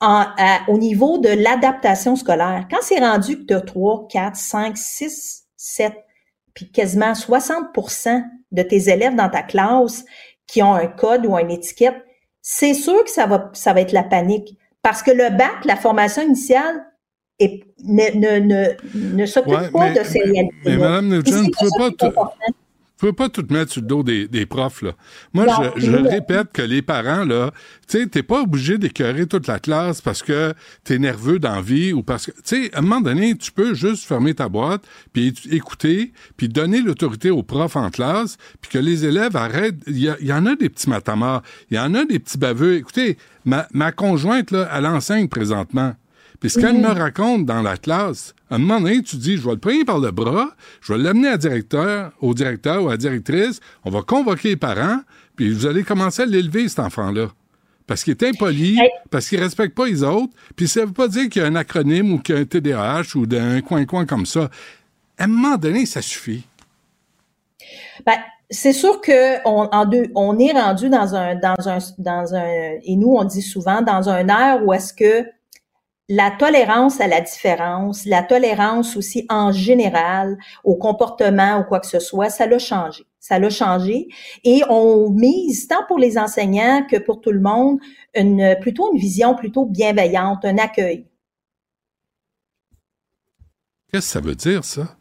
en, 0.00 0.24
au 0.68 0.78
niveau 0.78 1.18
de 1.18 1.30
l'adaptation 1.30 2.14
scolaire. 2.14 2.68
Quand 2.70 2.80
c'est 2.80 3.00
rendu 3.00 3.40
que 3.40 3.46
tu 3.46 3.54
as 3.54 3.60
3, 3.60 4.06
4, 4.08 4.36
5, 4.36 4.78
6, 4.78 5.46
7, 5.56 5.92
puis 6.54 6.70
quasiment 6.70 7.12
60% 7.12 8.22
de 8.52 8.62
tes 8.62 8.88
élèves 8.88 9.16
dans 9.16 9.28
ta 9.28 9.42
classe 9.42 10.04
qui 10.46 10.62
ont 10.62 10.74
un 10.74 10.86
code 10.86 11.26
ou 11.26 11.36
une 11.36 11.50
étiquette, 11.50 11.96
c'est 12.42 12.74
sûr 12.74 13.04
que 13.04 13.10
ça 13.10 13.26
va, 13.26 13.50
ça 13.54 13.72
va 13.72 13.80
être 13.80 13.92
la 13.92 14.02
panique. 14.02 14.58
Parce 14.82 15.02
que 15.02 15.12
le 15.12 15.30
bac, 15.30 15.64
la 15.64 15.76
formation 15.76 16.22
initiale, 16.22 16.84
est, 17.38 17.64
ne, 17.84 18.18
ne, 18.18 18.38
ne, 18.40 19.16
ne 19.16 19.26
s'occupe 19.26 19.70
pas 19.72 19.90
de 19.90 20.02
ces 20.04 20.20
réalités. 20.20 20.54
Mais 20.64 20.76
Mme 20.76 21.08
Nugent, 21.08 21.22
ne 21.30 22.10
pas 22.10 22.34
tu 23.02 23.08
peux 23.08 23.12
pas 23.12 23.28
tout 23.28 23.44
mettre 23.50 23.72
sur 23.72 23.80
le 23.80 23.88
dos 23.88 24.04
des, 24.04 24.28
des 24.28 24.46
profs, 24.46 24.80
là. 24.80 24.92
Moi, 25.32 25.46
je, 25.74 25.86
je 25.86 25.90
répète 25.90 26.52
que 26.52 26.62
les 26.62 26.82
parents, 26.82 27.24
là, 27.24 27.50
tu 27.88 27.98
sais, 27.98 28.06
t'es 28.06 28.22
pas 28.22 28.42
obligé 28.42 28.78
d'écœurer 28.78 29.26
toute 29.26 29.48
la 29.48 29.58
classe 29.58 30.00
parce 30.00 30.22
que 30.22 30.54
t'es 30.84 31.00
nerveux 31.00 31.40
d'envie 31.40 31.92
ou 31.92 32.04
parce 32.04 32.26
que, 32.26 32.30
tu 32.30 32.38
sais, 32.44 32.72
à 32.72 32.78
un 32.78 32.82
moment 32.82 33.00
donné, 33.00 33.36
tu 33.36 33.50
peux 33.50 33.74
juste 33.74 34.04
fermer 34.04 34.34
ta 34.34 34.48
boîte, 34.48 34.84
puis 35.12 35.34
écouter, 35.50 36.12
puis 36.36 36.48
donner 36.48 36.80
l'autorité 36.80 37.30
aux 37.30 37.42
profs 37.42 37.74
en 37.74 37.90
classe, 37.90 38.36
puis 38.60 38.70
que 38.70 38.78
les 38.78 39.04
élèves 39.04 39.34
arrêtent. 39.34 39.82
Il 39.88 39.98
y, 39.98 40.08
y, 40.24 40.32
en 40.32 40.46
a 40.46 40.54
des 40.54 40.68
petits 40.68 40.88
matamars, 40.88 41.42
il 41.72 41.78
y 41.78 41.80
en 41.80 41.96
a 41.96 42.04
des 42.04 42.20
petits 42.20 42.38
baveux. 42.38 42.76
Écoutez, 42.76 43.18
ma, 43.44 43.66
ma 43.74 43.90
conjointe, 43.90 44.52
là, 44.52 44.70
elle 44.72 44.86
enseigne 44.86 45.26
présentement. 45.26 45.96
Puis 46.42 46.50
ce 46.50 46.58
qu'elle 46.58 46.78
me 46.78 46.88
raconte 46.88 47.46
dans 47.46 47.62
la 47.62 47.76
classe, 47.76 48.34
à 48.50 48.56
un 48.56 48.58
moment 48.58 48.80
donné, 48.80 49.00
tu 49.00 49.14
dis, 49.14 49.36
je 49.36 49.44
vais 49.44 49.52
le 49.52 49.58
prendre 49.58 49.84
par 49.84 50.00
le 50.00 50.10
bras, 50.10 50.48
je 50.80 50.92
vais 50.92 50.98
l'amener 50.98 51.28
à 51.28 51.36
directeur, 51.36 52.10
au 52.20 52.34
directeur 52.34 52.82
ou 52.82 52.88
à 52.88 52.92
la 52.92 52.96
directrice, 52.96 53.60
on 53.84 53.90
va 53.90 54.02
convoquer 54.02 54.48
les 54.48 54.56
parents, 54.56 54.98
puis 55.36 55.52
vous 55.52 55.66
allez 55.66 55.84
commencer 55.84 56.22
à 56.22 56.26
l'élever, 56.26 56.68
cet 56.68 56.80
enfant-là. 56.80 57.28
Parce 57.86 58.02
qu'il 58.02 58.10
est 58.10 58.24
impoli, 58.24 58.76
parce 59.08 59.28
qu'il 59.28 59.38
respecte 59.38 59.76
pas 59.76 59.86
les 59.86 60.02
autres, 60.02 60.32
puis 60.56 60.66
ça 60.66 60.84
veut 60.84 60.92
pas 60.92 61.06
dire 61.06 61.28
qu'il 61.28 61.42
y 61.42 61.44
a 61.44 61.48
un 61.48 61.54
acronyme 61.54 62.12
ou 62.12 62.18
qu'il 62.18 62.34
y 62.34 62.38
a 62.38 62.40
un 62.40 62.44
TDAH 62.44 63.14
ou 63.14 63.24
d'un 63.24 63.60
coin-coin 63.60 64.04
comme 64.04 64.26
ça. 64.26 64.50
À 65.18 65.24
un 65.24 65.28
moment 65.28 65.56
donné, 65.56 65.86
ça 65.86 66.02
suffit. 66.02 66.44
Ben, 68.04 68.16
c'est 68.50 68.72
sûr 68.72 69.00
que 69.00 69.38
on, 69.46 69.68
en 69.70 69.84
deux, 69.84 70.10
on 70.16 70.36
est 70.40 70.50
rendu 70.50 70.88
dans 70.88 71.14
un, 71.14 71.36
dans 71.36 71.68
un, 71.68 71.78
dans 71.98 72.34
un, 72.34 72.78
et 72.82 72.96
nous 72.96 73.14
on 73.14 73.22
dit 73.22 73.42
souvent 73.42 73.80
dans 73.80 74.08
un 74.08 74.26
air 74.26 74.64
où 74.64 74.72
est-ce 74.72 74.92
que 74.92 75.24
la 76.08 76.30
tolérance 76.30 77.00
à 77.00 77.06
la 77.06 77.20
différence, 77.20 78.04
la 78.06 78.22
tolérance 78.22 78.96
aussi 78.96 79.24
en 79.28 79.52
général 79.52 80.36
au 80.64 80.76
comportement 80.76 81.60
ou 81.60 81.64
quoi 81.64 81.80
que 81.80 81.86
ce 81.86 82.00
soit, 82.00 82.28
ça 82.28 82.46
l'a 82.46 82.58
changé. 82.58 83.04
Ça 83.20 83.38
l'a 83.38 83.50
changé 83.50 84.08
et 84.42 84.62
on 84.68 85.10
mise 85.10 85.68
tant 85.68 85.86
pour 85.86 85.98
les 85.98 86.18
enseignants 86.18 86.84
que 86.90 86.96
pour 86.96 87.20
tout 87.20 87.30
le 87.30 87.40
monde 87.40 87.78
une 88.14 88.56
plutôt 88.60 88.92
une 88.92 88.98
vision 88.98 89.36
plutôt 89.36 89.64
bienveillante, 89.64 90.44
un 90.44 90.58
accueil. 90.58 91.06
Qu'est-ce 93.92 94.06
que 94.06 94.12
ça 94.12 94.20
veut 94.20 94.34
dire 94.34 94.64
ça? 94.64 94.96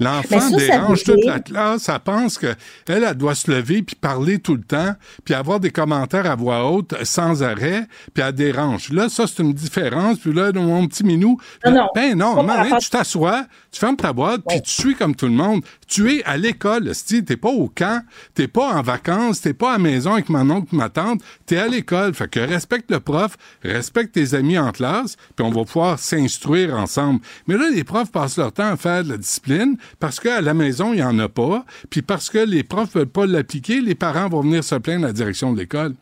L'enfant 0.00 0.50
dérange 0.50 1.04
toute 1.04 1.24
la 1.24 1.40
classe. 1.40 1.88
Elle 1.88 1.98
pense 2.00 2.38
que 2.38 2.54
elle, 2.88 3.04
elle 3.04 3.14
doit 3.14 3.34
se 3.34 3.50
lever 3.50 3.82
puis 3.82 3.96
parler 3.96 4.38
tout 4.38 4.54
le 4.54 4.62
temps, 4.62 4.94
puis 5.24 5.34
avoir 5.34 5.60
des 5.60 5.70
commentaires 5.70 6.30
à 6.30 6.36
voix 6.36 6.70
haute 6.70 6.94
sans 7.04 7.42
arrêt, 7.42 7.86
puis 8.14 8.22
elle 8.26 8.32
dérange. 8.32 8.90
Là, 8.90 9.08
ça, 9.08 9.26
c'est 9.26 9.42
une 9.42 9.52
différence. 9.52 10.18
Puis 10.18 10.32
là, 10.32 10.52
mon 10.52 10.86
petit 10.86 11.04
minou, 11.04 11.38
non, 11.64 11.72
non, 11.72 11.88
ben 11.94 12.16
non, 12.16 12.46
tu 12.78 12.90
t'assois, 12.90 13.44
tu 13.70 13.80
fermes 13.80 13.96
ta 13.96 14.12
boîte, 14.12 14.42
puis 14.48 14.62
tu 14.62 14.70
suis 14.70 14.94
comme 14.94 15.14
tout 15.14 15.26
le 15.26 15.32
monde. 15.32 15.62
Tu 15.86 16.12
es 16.12 16.24
à 16.24 16.36
l'école, 16.36 16.92
tu 17.06 17.24
t'es 17.24 17.36
pas 17.36 17.50
au 17.50 17.68
camp, 17.68 18.02
t'es 18.34 18.48
pas 18.48 18.74
en 18.74 18.82
vacances, 18.82 19.40
t'es 19.40 19.54
pas 19.54 19.70
à 19.70 19.72
la 19.72 19.78
maison 19.78 20.12
avec 20.12 20.28
mon 20.28 20.48
oncle, 20.50 20.74
ma 20.74 20.88
tante, 20.88 21.20
t'es 21.46 21.56
à 21.56 21.66
l'école. 21.68 22.14
Fait 22.14 22.28
que 22.28 22.40
respecte 22.40 22.90
le 22.90 23.00
prof, 23.00 23.36
respecte 23.62 24.14
tes 24.14 24.34
amis 24.34 24.58
en 24.58 24.70
classe, 24.70 25.16
puis 25.36 25.44
on 25.44 25.50
va 25.50 25.64
pouvoir 25.64 25.98
s'instruire 25.98 26.74
ensemble. 26.76 27.20
Mais 27.46 27.56
là, 27.56 27.68
les 27.70 27.84
profs 27.84 28.12
passent 28.12 28.36
leur 28.36 28.52
temps 28.52 28.70
à 28.70 28.76
faire 28.76 29.04
de 29.04 29.10
la 29.10 29.16
discipline, 29.16 29.76
parce 29.98 30.20
qu'à 30.20 30.40
la 30.40 30.54
maison, 30.54 30.92
il 30.92 30.96
n'y 30.96 31.02
en 31.02 31.18
a 31.18 31.28
pas, 31.28 31.64
puis 31.90 32.02
parce 32.02 32.30
que 32.30 32.38
les 32.38 32.62
profs 32.62 32.94
ne 32.94 33.00
veulent 33.00 33.08
pas 33.08 33.26
l'appliquer, 33.26 33.80
les 33.80 33.94
parents 33.94 34.28
vont 34.28 34.40
venir 34.40 34.64
se 34.64 34.74
plaindre 34.74 35.04
à 35.04 35.08
la 35.08 35.12
direction 35.12 35.52
de 35.52 35.58
l'école. 35.58 35.94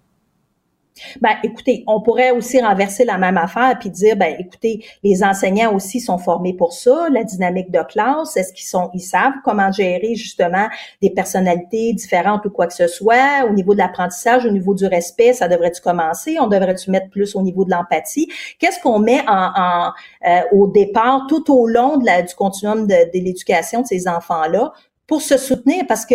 Ben, 1.20 1.36
écoutez, 1.42 1.84
on 1.86 2.00
pourrait 2.00 2.30
aussi 2.30 2.60
renverser 2.60 3.04
la 3.04 3.18
même 3.18 3.36
affaire 3.36 3.76
puis 3.78 3.90
dire, 3.90 4.16
ben, 4.16 4.34
écoutez, 4.38 4.84
les 5.02 5.22
enseignants 5.22 5.74
aussi 5.74 6.00
sont 6.00 6.18
formés 6.18 6.54
pour 6.54 6.72
ça, 6.72 7.08
la 7.10 7.24
dynamique 7.24 7.70
de 7.70 7.80
classe, 7.80 8.36
est-ce 8.36 8.52
qu'ils 8.52 8.66
sont, 8.66 8.90
ils 8.94 9.00
savent 9.00 9.34
comment 9.44 9.70
gérer 9.72 10.14
justement 10.14 10.68
des 11.02 11.10
personnalités 11.10 11.92
différentes 11.92 12.44
ou 12.46 12.50
quoi 12.50 12.66
que 12.66 12.74
ce 12.74 12.86
soit, 12.86 13.44
au 13.48 13.52
niveau 13.52 13.74
de 13.74 13.78
l'apprentissage, 13.78 14.46
au 14.46 14.50
niveau 14.50 14.74
du 14.74 14.86
respect, 14.86 15.32
ça 15.32 15.48
devrait-tu 15.48 15.80
commencer, 15.80 16.38
on 16.40 16.46
devrait-tu 16.46 16.90
mettre 16.90 17.10
plus 17.10 17.34
au 17.34 17.42
niveau 17.42 17.64
de 17.64 17.70
l'empathie, 17.70 18.28
qu'est-ce 18.58 18.80
qu'on 18.80 18.98
met 18.98 19.22
en, 19.28 19.92
euh, 20.26 20.40
au 20.52 20.68
départ, 20.68 21.26
tout 21.28 21.52
au 21.52 21.66
long 21.66 21.98
de 21.98 22.06
la, 22.06 22.22
du 22.22 22.34
continuum 22.34 22.86
de, 22.86 22.94
de 22.94 23.24
l'éducation 23.24 23.82
de 23.82 23.86
ces 23.86 24.08
enfants-là 24.08 24.72
pour 25.06 25.20
se 25.20 25.36
soutenir? 25.36 25.84
Parce 25.86 26.06
que 26.06 26.14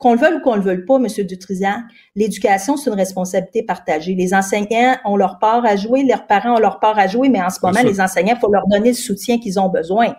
qu'on 0.00 0.14
le 0.14 0.18
veuille 0.18 0.36
ou 0.36 0.40
qu'on 0.40 0.56
le 0.56 0.62
veuille 0.62 0.86
pas, 0.86 0.98
Monsieur 0.98 1.24
Dutrisac, 1.24 1.76
l'éducation, 2.16 2.78
c'est 2.78 2.88
une 2.88 2.96
responsabilité 2.96 3.62
partagée. 3.62 4.14
Les 4.14 4.32
enseignants 4.32 4.96
ont 5.04 5.14
leur 5.14 5.38
part 5.38 5.66
à 5.66 5.76
jouer, 5.76 6.04
leurs 6.04 6.26
parents 6.26 6.56
ont 6.56 6.58
leur 6.58 6.80
part 6.80 6.98
à 6.98 7.06
jouer, 7.06 7.28
mais 7.28 7.40
en 7.42 7.50
ce 7.50 7.58
moment, 7.62 7.82
les 7.82 8.00
enseignants, 8.00 8.32
il 8.34 8.40
faut 8.40 8.50
leur 8.50 8.66
donner 8.66 8.88
le 8.88 8.96
soutien 8.96 9.38
qu'ils 9.38 9.60
ont 9.60 9.68
besoin. 9.68 10.14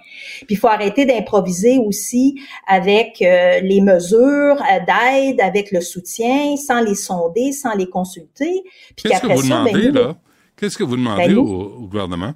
Puis 0.45 0.51
il 0.51 0.57
faut 0.57 0.67
arrêter 0.67 1.05
d'improviser 1.05 1.79
aussi 1.79 2.39
avec 2.67 3.23
euh, 3.23 3.59
les 3.61 3.81
mesures 3.81 4.61
euh, 4.61 4.79
d'aide, 4.85 5.41
avec 5.41 5.71
le 5.71 5.81
soutien, 5.81 6.55
sans 6.57 6.81
les 6.81 6.95
sonder, 6.95 7.51
sans 7.51 7.73
les 7.73 7.89
consulter. 7.89 8.63
Qu'est-ce 8.95 9.21
que 9.21 9.27
vous 9.33 9.49
ben, 9.49 9.65
demandez, 9.65 9.91
là? 9.91 10.15
Qu'est-ce 10.57 10.77
que 10.77 10.83
vous 10.83 10.95
demandez 10.95 11.29
ben, 11.29 11.37
au, 11.37 11.77
au 11.79 11.87
gouvernement? 11.87 12.33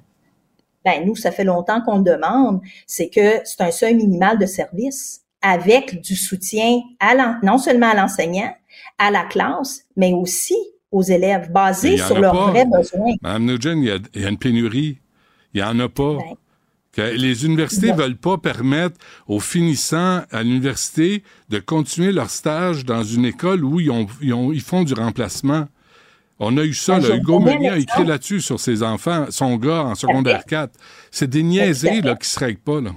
Ben, 0.84 1.06
nous, 1.06 1.14
ça 1.14 1.30
fait 1.30 1.44
longtemps 1.44 1.80
qu'on 1.80 1.98
le 1.98 2.04
demande. 2.04 2.60
C'est 2.88 3.08
que 3.08 3.40
c'est 3.44 3.60
un 3.60 3.70
seuil 3.70 3.94
minimal 3.94 4.36
de 4.36 4.46
service 4.46 5.25
avec 5.46 6.00
du 6.00 6.16
soutien 6.16 6.80
à 6.98 7.14
non 7.44 7.56
seulement 7.56 7.90
à 7.90 7.94
l'enseignant, 7.94 8.52
à 8.98 9.12
la 9.12 9.22
classe, 9.22 9.84
mais 9.96 10.12
aussi 10.12 10.56
aux 10.90 11.02
élèves, 11.02 11.52
basé 11.52 11.98
sur 11.98 12.18
leurs 12.18 12.50
vrais 12.50 12.64
besoins. 12.64 13.14
Mme 13.22 13.44
Nugent, 13.44 13.76
il 13.76 14.20
y, 14.20 14.24
a, 14.24 14.28
une 14.28 14.38
pénurie. 14.38 14.98
Il 15.54 15.62
n'y 15.62 15.62
en 15.62 15.78
a 15.78 15.88
pas. 15.88 16.18
Les 16.96 17.44
universités 17.44 17.92
ne 17.92 17.96
veulent 17.96 18.16
pas 18.16 18.38
permettre 18.38 18.98
aux 19.28 19.38
finissants 19.38 20.22
à 20.32 20.42
l'université 20.42 21.22
de 21.48 21.60
continuer 21.60 22.10
leur 22.10 22.30
stage 22.30 22.84
dans 22.84 23.04
une 23.04 23.24
école 23.24 23.64
où 23.64 23.78
ils, 23.78 23.90
ont, 23.90 24.08
ils, 24.20 24.60
font 24.60 24.82
du 24.82 24.94
remplacement. 24.94 25.68
On 26.40 26.56
a 26.56 26.64
eu 26.64 26.74
ça, 26.74 26.98
ben, 26.98 27.18
Hugo 27.18 27.38
Meunier 27.38 27.70
a 27.70 27.78
écrit 27.78 28.04
là-dessus 28.04 28.40
sur 28.40 28.58
ses 28.58 28.82
enfants, 28.82 29.26
son 29.30 29.56
gars 29.56 29.84
en 29.84 29.94
secondaire 29.94 30.44
4. 30.44 30.72
C'est 31.12 31.30
des 31.30 31.44
niaiseries 31.44 32.00
là, 32.00 32.16
qui 32.16 32.28
se 32.28 32.38
règlent 32.40 32.58
pas. 32.58 32.80
Là. 32.80 32.90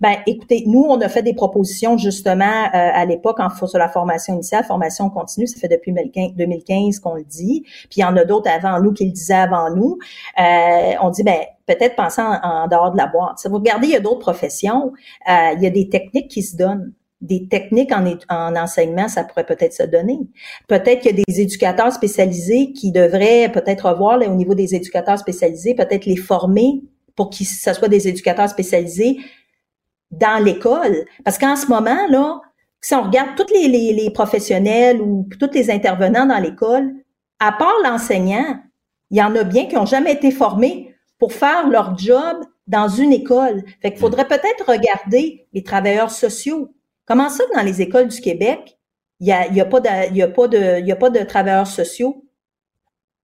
Ben, 0.00 0.16
écoutez, 0.26 0.64
nous, 0.66 0.82
on 0.82 1.00
a 1.00 1.08
fait 1.08 1.22
des 1.22 1.34
propositions 1.34 1.96
justement 1.98 2.44
euh, 2.44 2.70
à 2.72 3.04
l'époque 3.04 3.40
en 3.40 3.48
sur 3.50 3.78
la 3.78 3.88
formation 3.88 4.34
initiale, 4.34 4.64
formation 4.64 5.10
continue. 5.10 5.46
Ça 5.46 5.58
fait 5.58 5.68
depuis 5.68 5.92
2015 5.92 7.00
qu'on 7.00 7.14
le 7.14 7.24
dit. 7.24 7.62
Puis 7.64 7.98
il 7.98 8.00
y 8.00 8.04
en 8.04 8.16
a 8.16 8.24
d'autres 8.24 8.50
avant 8.50 8.80
nous 8.80 8.92
qui 8.92 9.06
le 9.06 9.12
disaient 9.12 9.34
avant 9.34 9.74
nous. 9.74 9.98
Euh, 10.38 10.92
on 11.02 11.10
dit 11.10 11.22
ben 11.22 11.38
peut-être 11.66 11.96
penser 11.96 12.22
en, 12.22 12.66
dehors 12.68 12.92
de 12.92 12.96
la 12.96 13.06
boîte. 13.06 13.46
vous 13.46 13.56
regardez, 13.56 13.88
il 13.88 13.92
y 13.92 13.96
a 13.96 14.00
d'autres 14.00 14.20
professions. 14.20 14.92
Euh, 15.28 15.52
il 15.56 15.62
y 15.62 15.66
a 15.66 15.70
des 15.70 15.88
techniques 15.88 16.28
qui 16.28 16.42
se 16.42 16.56
donnent 16.56 16.92
des 17.20 17.48
techniques 17.48 17.92
en, 17.92 18.06
en, 18.28 18.54
enseignement, 18.54 19.08
ça 19.08 19.24
pourrait 19.24 19.44
peut-être 19.44 19.72
se 19.72 19.82
donner. 19.82 20.20
Peut-être 20.68 21.00
qu'il 21.00 21.18
y 21.18 21.20
a 21.20 21.24
des 21.26 21.40
éducateurs 21.40 21.92
spécialisés 21.92 22.72
qui 22.72 22.92
devraient 22.92 23.50
peut-être 23.52 23.88
revoir 23.88 24.18
là, 24.18 24.28
au 24.28 24.36
niveau 24.36 24.54
des 24.54 24.76
éducateurs 24.76 25.18
spécialisés, 25.18 25.74
peut-être 25.74 26.06
les 26.06 26.16
former 26.16 26.82
pour 27.16 27.30
que 27.30 27.42
ce 27.42 27.72
soit 27.72 27.88
des 27.88 28.06
éducateurs 28.06 28.48
spécialisés 28.48 29.18
dans 30.10 30.42
l'école. 30.42 31.04
Parce 31.24 31.38
qu'en 31.38 31.56
ce 31.56 31.66
moment, 31.66 32.06
là, 32.08 32.40
si 32.80 32.94
on 32.94 33.02
regarde 33.02 33.30
tous 33.36 33.52
les, 33.52 33.68
les, 33.68 34.10
professionnels 34.10 35.00
ou 35.00 35.28
tous 35.38 35.50
les 35.52 35.70
intervenants 35.70 36.26
dans 36.26 36.38
l'école, 36.38 36.94
à 37.40 37.52
part 37.52 37.74
l'enseignant, 37.84 38.60
il 39.10 39.18
y 39.18 39.22
en 39.22 39.34
a 39.34 39.42
bien 39.42 39.66
qui 39.66 39.74
n'ont 39.74 39.86
jamais 39.86 40.12
été 40.12 40.30
formés 40.30 40.94
pour 41.18 41.32
faire 41.32 41.68
leur 41.68 41.96
job 41.98 42.44
dans 42.66 42.88
une 42.88 43.12
école. 43.12 43.64
Fait 43.82 43.90
qu'il 43.90 44.00
faudrait 44.00 44.28
peut-être 44.28 44.68
regarder 44.68 45.46
les 45.52 45.62
travailleurs 45.62 46.10
sociaux. 46.10 46.74
Comment 47.06 47.28
ça 47.28 47.44
que 47.44 47.56
dans 47.56 47.62
les 47.62 47.80
écoles 47.80 48.08
du 48.08 48.20
Québec, 48.20 48.78
il 49.20 49.26
n'y 49.26 49.32
a, 49.32 49.48
y 49.48 49.60
a, 49.60 49.64
pas 49.64 49.80
de, 49.80 50.14
y 50.14 50.22
a, 50.22 50.28
pas 50.28 50.46
de, 50.46 50.80
y 50.80 50.92
a 50.92 50.96
pas 50.96 51.10
de 51.10 51.20
travailleurs 51.20 51.66
sociaux? 51.66 52.24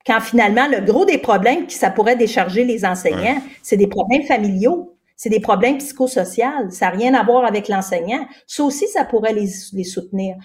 Quand 0.06 0.20
finalement, 0.20 0.66
le 0.66 0.80
gros 0.80 1.04
des 1.04 1.18
problèmes 1.18 1.66
qui 1.66 1.76
ça 1.76 1.90
pourrait 1.90 2.16
décharger 2.16 2.64
les 2.64 2.84
enseignants, 2.84 3.40
c'est 3.62 3.76
des 3.76 3.86
problèmes 3.86 4.24
familiaux 4.24 4.93
C'est 5.16 5.30
des 5.30 5.40
problèmes 5.40 5.78
psychosociaux. 5.78 6.70
Ça 6.70 6.86
n'a 6.86 6.96
rien 6.96 7.14
à 7.14 7.22
voir 7.22 7.44
avec 7.44 7.68
l'enseignant. 7.68 8.26
Ça 8.46 8.64
aussi, 8.64 8.86
ça 8.88 9.04
pourrait 9.04 9.32
les, 9.32 9.46
soutenir. 9.84 10.36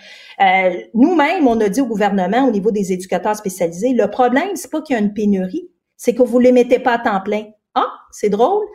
Euh, 0.42 0.82
Nous-mêmes, 0.94 1.48
on 1.48 1.60
a 1.60 1.70
dit 1.70 1.82
au 1.82 1.88
gouvernement, 1.88 2.48
au 2.48 2.52
niveau 2.52 2.72
des 2.72 2.94
éducateurs 2.94 3.36
spécialisés, 3.36 3.94
le 3.94 4.10
problème, 4.10 4.56
c'est 4.56 4.72
pas 4.72 4.82
qu'il 4.82 4.96
y 4.96 5.00
a 5.00 5.02
une 5.02 5.14
pénurie, 5.14 5.70
c'est 5.98 6.14
que 6.14 6.24
vous 6.24 6.40
les 6.40 6.52
mettez 6.52 6.80
pas 6.80 6.94
à 6.94 7.00
temps 7.00 7.22
plein. 7.22 7.46
Ah, 7.76 7.92
c'est 8.12 8.30
drôle. 8.30 8.66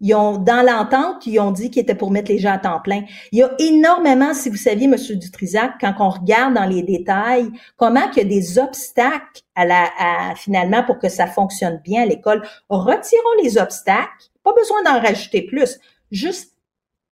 Ils 0.00 0.14
ont, 0.14 0.36
dans 0.36 0.62
l'entente, 0.62 1.26
ils 1.26 1.38
ont 1.40 1.52
dit 1.52 1.70
qu'ils 1.70 1.82
étaient 1.82 1.94
pour 1.94 2.10
mettre 2.10 2.30
les 2.30 2.38
gens 2.38 2.52
à 2.52 2.58
temps 2.58 2.80
plein. 2.80 3.04
Il 3.32 3.38
y 3.38 3.42
a 3.42 3.50
énormément, 3.58 4.34
si 4.34 4.50
vous 4.50 4.56
saviez, 4.56 4.86
Monsieur 4.86 5.16
Dutrisac, 5.16 5.74
quand 5.80 5.94
on 6.00 6.10
regarde 6.10 6.54
dans 6.54 6.66
les 6.66 6.82
détails, 6.82 7.48
comment 7.76 8.08
qu'il 8.10 8.24
y 8.24 8.26
a 8.26 8.28
des 8.28 8.58
obstacles 8.58 9.42
à 9.54 9.64
la, 9.64 9.88
finalement, 10.36 10.82
pour 10.82 10.98
que 10.98 11.08
ça 11.08 11.26
fonctionne 11.26 11.80
bien 11.82 12.02
à 12.02 12.06
l'école. 12.06 12.42
Retirons 12.68 13.42
les 13.42 13.56
obstacles. 13.56 14.30
Pas 14.44 14.52
besoin 14.52 14.82
d'en 14.84 15.00
rajouter 15.00 15.42
plus. 15.42 15.78
Juste 16.10 16.52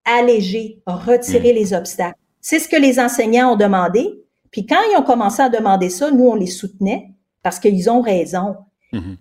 alléger, 0.05 0.81
retirer 0.87 1.53
les 1.53 1.73
obstacles. 1.75 2.19
C'est 2.41 2.59
ce 2.59 2.69
que 2.69 2.77
les 2.77 3.01
enseignants 3.01 3.55
ont 3.55 3.57
demandé. 3.57 4.21
Puis 4.51 4.67
quand 4.67 4.79
ils 4.93 4.97
ont 4.99 5.03
commencé 5.03 5.41
à 5.43 5.49
demander 5.49 5.89
ça, 5.91 6.11
nous, 6.11 6.29
on 6.29 6.35
les 6.35 6.47
soutenait 6.47 7.09
parce 7.43 7.59
qu'ils 7.59 7.89
ont 7.91 8.03
raison. 8.03 8.57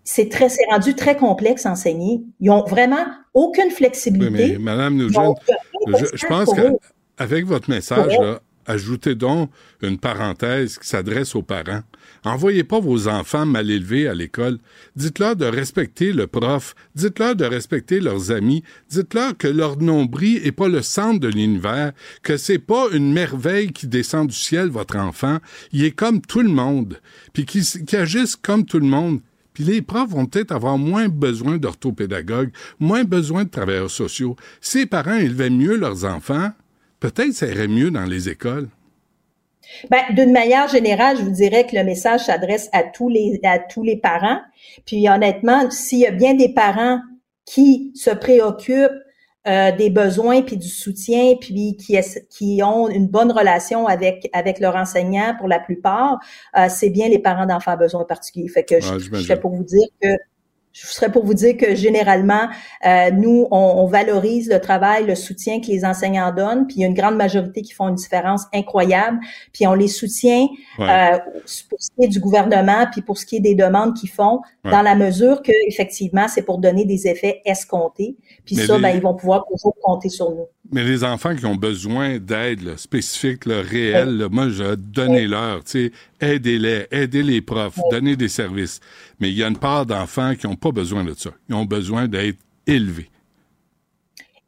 C'est 0.03 0.27
très, 0.29 0.49
c'est 0.49 0.65
rendu 0.69 0.95
très 0.95 1.15
complexe 1.15 1.65
enseigner. 1.65 2.21
Ils 2.41 2.49
ont 2.49 2.65
vraiment 2.65 3.05
aucune 3.33 3.67
Oui, 3.67 3.71
flexibilité. 3.71 4.53
mais 4.53 4.57
Madame 4.59 4.95
Nugent, 4.97 5.35
je, 5.87 6.05
je 6.13 6.27
pense 6.27 6.49
qu'avec 6.53 7.45
votre 7.45 7.69
message, 7.69 8.17
là, 8.19 8.41
ajoutez 8.65 9.15
donc 9.15 9.49
une 9.81 9.97
parenthèse 9.97 10.77
qui 10.77 10.87
s'adresse 10.87 11.35
aux 11.35 11.41
parents. 11.41 11.83
Envoyez 12.23 12.63
pas 12.63 12.79
vos 12.79 13.07
enfants 13.07 13.45
mal 13.45 13.69
élevés 13.69 14.07
à 14.07 14.13
l'école. 14.13 14.59
Dites-leur 14.95 15.35
de 15.35 15.45
respecter 15.45 16.13
le 16.13 16.27
prof. 16.27 16.75
Dites-leur 16.95 17.35
de 17.35 17.45
respecter 17.45 17.99
leurs 17.99 18.31
amis. 18.31 18.63
Dites-leur 18.89 19.35
que 19.37 19.47
leur 19.47 19.77
nombril 19.77 20.39
est 20.43 20.51
pas 20.51 20.67
le 20.67 20.81
centre 20.81 21.19
de 21.19 21.27
l'univers, 21.27 21.93
que 22.21 22.37
c'est 22.37 22.59
pas 22.59 22.87
une 22.91 23.11
merveille 23.11 23.71
qui 23.71 23.87
descend 23.87 24.27
du 24.27 24.35
ciel, 24.35 24.69
votre 24.69 24.97
enfant. 24.97 25.39
Il 25.71 25.83
est 25.83 25.91
comme 25.91 26.21
tout 26.21 26.41
le 26.41 26.49
monde. 26.49 26.99
Puis 27.33 27.45
qu'il 27.45 27.63
agisse 27.97 28.35
comme 28.35 28.65
tout 28.65 28.79
le 28.79 28.85
monde. 28.85 29.21
Puis 29.53 29.63
les 29.63 29.81
profs 29.81 30.09
vont 30.09 30.25
peut-être 30.25 30.51
avoir 30.51 30.77
moins 30.77 31.09
besoin 31.09 31.57
d'orthopédagogues, 31.57 32.51
moins 32.79 33.03
besoin 33.03 33.43
de 33.43 33.49
travailleurs 33.49 33.91
sociaux. 33.91 34.35
Les 34.73 34.85
parents 34.85 35.15
élevaient 35.15 35.49
mieux 35.49 35.75
leurs 35.75 36.05
enfants, 36.05 36.51
peut-être 37.01 37.33
ça 37.33 37.47
irait 37.47 37.67
mieux 37.67 37.91
dans 37.91 38.05
les 38.05 38.29
écoles. 38.29 38.69
Ben, 39.89 40.01
d'une 40.15 40.31
manière 40.31 40.67
générale, 40.67 41.17
je 41.17 41.23
vous 41.23 41.31
dirais 41.31 41.65
que 41.65 41.75
le 41.75 41.83
message 41.83 42.21
s'adresse 42.25 42.69
à 42.73 42.83
tous 42.83 43.09
les 43.09 43.39
à 43.43 43.59
tous 43.59 43.83
les 43.83 43.97
parents. 43.97 44.39
Puis 44.85 45.07
honnêtement, 45.09 45.69
s'il 45.69 45.99
y 45.99 46.05
a 46.07 46.11
bien 46.11 46.33
des 46.33 46.53
parents 46.53 46.99
qui 47.45 47.91
se 47.95 48.09
préoccupent 48.09 48.91
euh, 49.47 49.71
des 49.71 49.89
besoins 49.89 50.43
puis 50.43 50.55
du 50.57 50.67
soutien 50.67 51.35
puis 51.39 51.75
qui 51.75 51.95
essa- 51.95 52.19
qui 52.29 52.61
ont 52.63 52.87
une 52.89 53.07
bonne 53.07 53.31
relation 53.31 53.87
avec 53.87 54.29
avec 54.33 54.59
leur 54.59 54.75
enseignant 54.75 55.35
pour 55.39 55.47
la 55.47 55.59
plupart, 55.59 56.19
euh, 56.57 56.67
c'est 56.69 56.89
bien 56.89 57.07
les 57.09 57.19
parents 57.19 57.45
d'enfants 57.47 57.71
à 57.71 57.75
besoins 57.77 58.03
particuliers. 58.05 58.49
Fait 58.49 58.63
que 58.63 58.79
je, 58.79 58.93
Ah, 58.93 58.97
je 58.99 59.21
serais 59.21 59.39
pour 59.39 59.51
vous 59.55 59.63
dire 59.63 59.87
que 60.01 60.07
je 60.73 60.87
serais 60.87 61.11
pour 61.11 61.25
vous 61.25 61.33
dire 61.33 61.57
que 61.57 61.75
généralement, 61.75 62.47
euh, 62.85 63.11
nous, 63.11 63.47
on, 63.51 63.57
on 63.77 63.85
valorise 63.87 64.49
le 64.49 64.59
travail, 64.59 65.05
le 65.05 65.15
soutien 65.15 65.59
que 65.59 65.67
les 65.67 65.83
enseignants 65.83 66.31
donnent, 66.33 66.65
puis 66.67 66.77
il 66.77 66.81
y 66.81 66.83
a 66.85 66.87
une 66.87 66.93
grande 66.93 67.15
majorité 67.17 67.61
qui 67.61 67.73
font 67.73 67.89
une 67.89 67.95
différence 67.95 68.43
incroyable, 68.53 69.19
puis 69.53 69.67
on 69.67 69.73
les 69.73 69.87
soutient 69.89 70.47
Ouais. 70.79 70.87
euh, 70.89 71.17
pour 71.69 71.79
ce 71.81 71.89
qui 71.97 72.05
est 72.05 72.07
du 72.07 72.19
gouvernement, 72.19 72.85
puis 72.91 73.01
pour 73.01 73.17
ce 73.17 73.25
qui 73.25 73.35
est 73.37 73.41
des 73.41 73.55
demandes 73.55 73.95
qu'ils 73.95 74.09
font, 74.09 74.39
Ouais. 74.63 74.71
dans 74.71 74.81
la 74.83 74.93
mesure 74.95 75.41
que 75.41 75.51
effectivement, 75.67 76.27
c'est 76.27 76.43
pour 76.43 76.59
donner 76.59 76.85
des 76.85 77.07
effets 77.07 77.41
escomptés, 77.45 78.15
puis 78.45 78.55
Mais 78.55 78.65
ça, 78.65 78.75
les- 78.77 78.81
ben, 78.81 78.89
ils 78.95 79.01
vont 79.01 79.15
pouvoir 79.15 79.45
toujours 79.51 79.75
compter 79.81 80.09
sur 80.09 80.29
nous. 80.31 80.45
Mais 80.71 80.83
les 80.83 81.03
enfants 81.03 81.35
qui 81.35 81.45
ont 81.45 81.55
besoin 81.55 82.17
d'aide 82.19 82.77
spécifique, 82.77 83.45
là, 83.45 83.61
réelle, 83.61 84.17
là, 84.19 84.27
moi, 84.29 84.47
je 84.49 84.75
donnez-leur, 84.75 85.63
tu 85.63 85.87
sais, 85.87 85.91
aidez-les, 86.21 86.87
aidez 86.91 87.23
les 87.23 87.41
profs, 87.41 87.79
donnez 87.91 88.15
des 88.15 88.29
services. 88.29 88.79
Mais 89.19 89.29
il 89.29 89.37
y 89.37 89.43
a 89.43 89.47
une 89.47 89.57
part 89.57 89.85
d'enfants 89.85 90.35
qui 90.35 90.47
n'ont 90.47 90.55
pas 90.55 90.71
besoin 90.71 91.03
de 91.03 91.13
ça. 91.17 91.31
Ils 91.49 91.55
ont 91.55 91.65
besoin 91.65 92.07
d'être 92.07 92.37
élevés. 92.67 93.09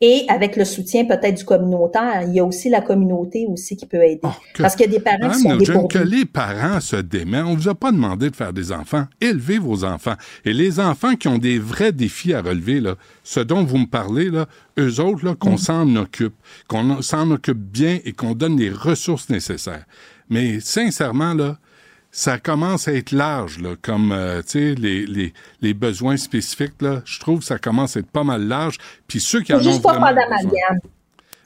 Et 0.05 0.25
avec 0.27 0.57
le 0.57 0.65
soutien 0.65 1.05
peut-être 1.05 1.37
du 1.37 1.45
communautaire, 1.45 2.23
il 2.27 2.33
y 2.33 2.39
a 2.41 2.43
aussi 2.43 2.67
la 2.67 2.81
communauté 2.81 3.45
aussi 3.47 3.77
qui 3.77 3.85
peut 3.85 4.03
aider. 4.03 4.19
Oh, 4.23 4.29
Que- 4.53 4.61
Parce 4.61 4.75
qu'il 4.75 4.87
y 4.87 4.89
a 4.89 4.97
des 4.97 4.99
parents 5.03 5.29
qui 5.31 5.39
sont 5.39 5.55
Nugent, 5.55 5.87
que 5.89 5.97
les 5.99 6.25
parents 6.25 6.81
se 6.81 6.97
démènent. 6.97 7.45
On 7.45 7.55
vous 7.55 7.69
a 7.69 7.75
pas 7.75 7.93
demandé 7.93 8.29
de 8.29 8.35
faire 8.35 8.51
des 8.51 8.73
enfants. 8.73 9.05
Élevez 9.21 9.59
vos 9.59 9.85
enfants. 9.85 10.15
Et 10.43 10.51
les 10.51 10.81
enfants 10.81 11.15
qui 11.15 11.29
ont 11.29 11.37
des 11.37 11.57
vrais 11.57 11.93
défis 11.93 12.33
à 12.33 12.41
relever, 12.41 12.81
là, 12.81 12.95
ce 13.23 13.39
dont 13.39 13.63
vous 13.63 13.77
me 13.77 13.85
parlez, 13.85 14.29
là, 14.29 14.47
eux 14.77 14.99
autres, 14.99 15.23
là, 15.23 15.35
qu'on 15.35 15.55
s'en 15.55 15.95
occupe, 15.95 16.33
qu'on 16.67 17.01
s'en 17.01 17.31
occupe 17.31 17.59
bien 17.59 17.99
et 18.03 18.11
qu'on 18.11 18.33
donne 18.33 18.57
les 18.57 18.71
ressources 18.71 19.29
nécessaires. 19.29 19.85
Mais 20.33 20.59
sincèrement, 20.59 21.33
là, 21.33 21.57
ça 22.11 22.37
commence 22.37 22.87
à 22.87 22.93
être 22.93 23.11
large, 23.11 23.59
là, 23.59 23.75
comme 23.81 24.11
euh, 24.11 24.41
tu 24.41 24.49
sais, 24.49 24.75
les, 24.75 25.05
les, 25.05 25.33
les 25.61 25.73
besoins 25.73 26.17
spécifiques. 26.17 26.81
Là, 26.81 27.01
je 27.05 27.19
trouve 27.19 27.39
que 27.39 27.45
ça 27.45 27.57
commence 27.57 27.95
à 27.97 28.01
être 28.01 28.09
pas 28.11 28.23
mal 28.23 28.41
large. 28.47 28.77
Puis 29.07 29.19
ceux 29.19 29.41
qui 29.41 29.51
Faut 29.51 29.57
en 29.57 29.61
ont 29.61 29.63
juste 29.63 29.81
pas 29.81 29.93
vraiment 29.93 30.07
faire 30.07 30.15
d'amalgame. 30.15 30.79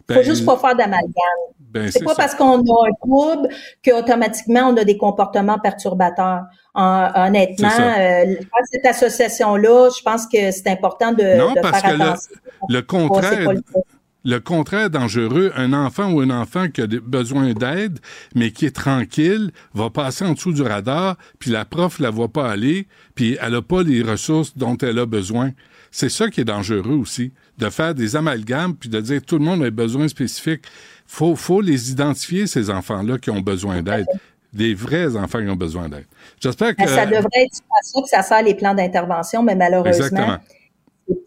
Ben, 0.08 0.16
Faut 0.18 0.24
juste 0.24 0.46
pas 0.46 0.58
faire 0.58 0.76
d'amalgame. 0.76 1.12
ben, 1.60 1.92
C'est 1.92 2.04
pas 2.04 2.12
ça. 2.16 2.24
parce 2.24 2.36
qu'on 2.36 2.60
a 2.60 2.88
un 2.88 2.94
trouble 3.02 3.50
qu'automatiquement 3.86 4.70
on 4.70 4.78
a 4.78 4.84
des 4.86 4.98
comportements 4.98 5.60
perturbateurs. 5.60 6.44
En- 6.74 7.12
honnêtement, 7.16 7.70
euh, 7.98 8.36
cette 8.72 8.86
association-là, 8.86 9.90
je 9.98 10.02
pense 10.04 10.26
que 10.28 10.52
c'est 10.52 10.68
important 10.68 11.12
de, 11.12 11.38
Non, 11.38 11.54
de 11.54 11.60
parce 11.62 11.82
faire 11.82 11.92
que 11.92 11.98
le, 11.98 12.04
attention. 12.04 12.32
le 12.70 12.80
Oh, 12.80 12.84
contraire, 13.08 13.50
le 14.28 14.42
contraire 14.42 14.88
est 14.88 14.90
dangereux. 14.90 15.54
Un 15.56 15.72
enfant 15.72 16.12
ou 16.12 16.20
un 16.20 16.30
enfant 16.30 16.68
qui 16.68 16.82
a 16.82 16.88
des- 16.88 17.00
besoin 17.00 17.54
d'aide, 17.54 18.00
mais 18.36 18.52
qui 18.52 18.66
est 18.66 18.76
tranquille, 18.76 19.52
va 19.74 19.90
passer 19.90 20.26
en 20.26 20.34
dessous 20.34 20.52
du 20.52 20.64
radar, 20.64 21.16
puis 21.40 21.50
la 21.50 21.64
prof 21.64 22.00
la 22.00 22.10
voit 22.10 22.28
pas 22.28 22.52
aller, 22.52 22.88
puis 23.16 23.38
elle 23.42 23.56
a 23.56 23.62
pas 23.62 23.84
les 23.84 24.02
ressources 24.04 24.58
dont 24.58 24.76
elle 24.80 25.00
a 25.00 25.06
besoin. 25.06 25.52
C'est 25.92 26.10
ça 26.10 26.30
qui 26.30 26.42
est 26.42 26.46
dangereux 26.46 26.98
aussi, 27.02 27.32
de 27.58 27.70
faire 27.70 27.96
des 27.96 28.18
amalgames, 28.18 28.76
puis 28.76 28.90
de 28.90 29.00
dire 29.00 29.22
tout 29.26 29.38
le 29.38 29.46
monde 29.46 29.64
a 29.64 29.70
besoin 29.72 30.10
spécifique. 30.10 30.64
Faut, 31.06 31.38
faut 31.38 31.62
les 31.62 31.90
identifier, 31.90 32.48
ces 32.48 32.70
enfants-là 32.70 33.20
qui 33.20 33.30
ont 33.30 33.40
besoin 33.40 33.82
d'aide. 33.82 34.08
Des 34.52 34.74
vrais 34.74 35.16
enfants 35.16 35.40
qui 35.40 35.50
ont 35.50 35.56
besoin 35.56 35.88
d'aide. 35.88 36.06
J'espère 36.42 36.76
que... 36.76 36.84
Ben, 36.84 36.88
ça 36.90 37.06
devrait 37.06 37.30
être 37.46 37.54
ça 37.82 38.02
que 38.02 38.10
ça 38.10 38.22
sert 38.24 38.44
les 38.44 38.56
plans 38.56 38.74
d'intervention, 38.74 39.42
mais 39.42 39.56
malheureusement, 39.56 40.06
Exactement. 40.06 40.38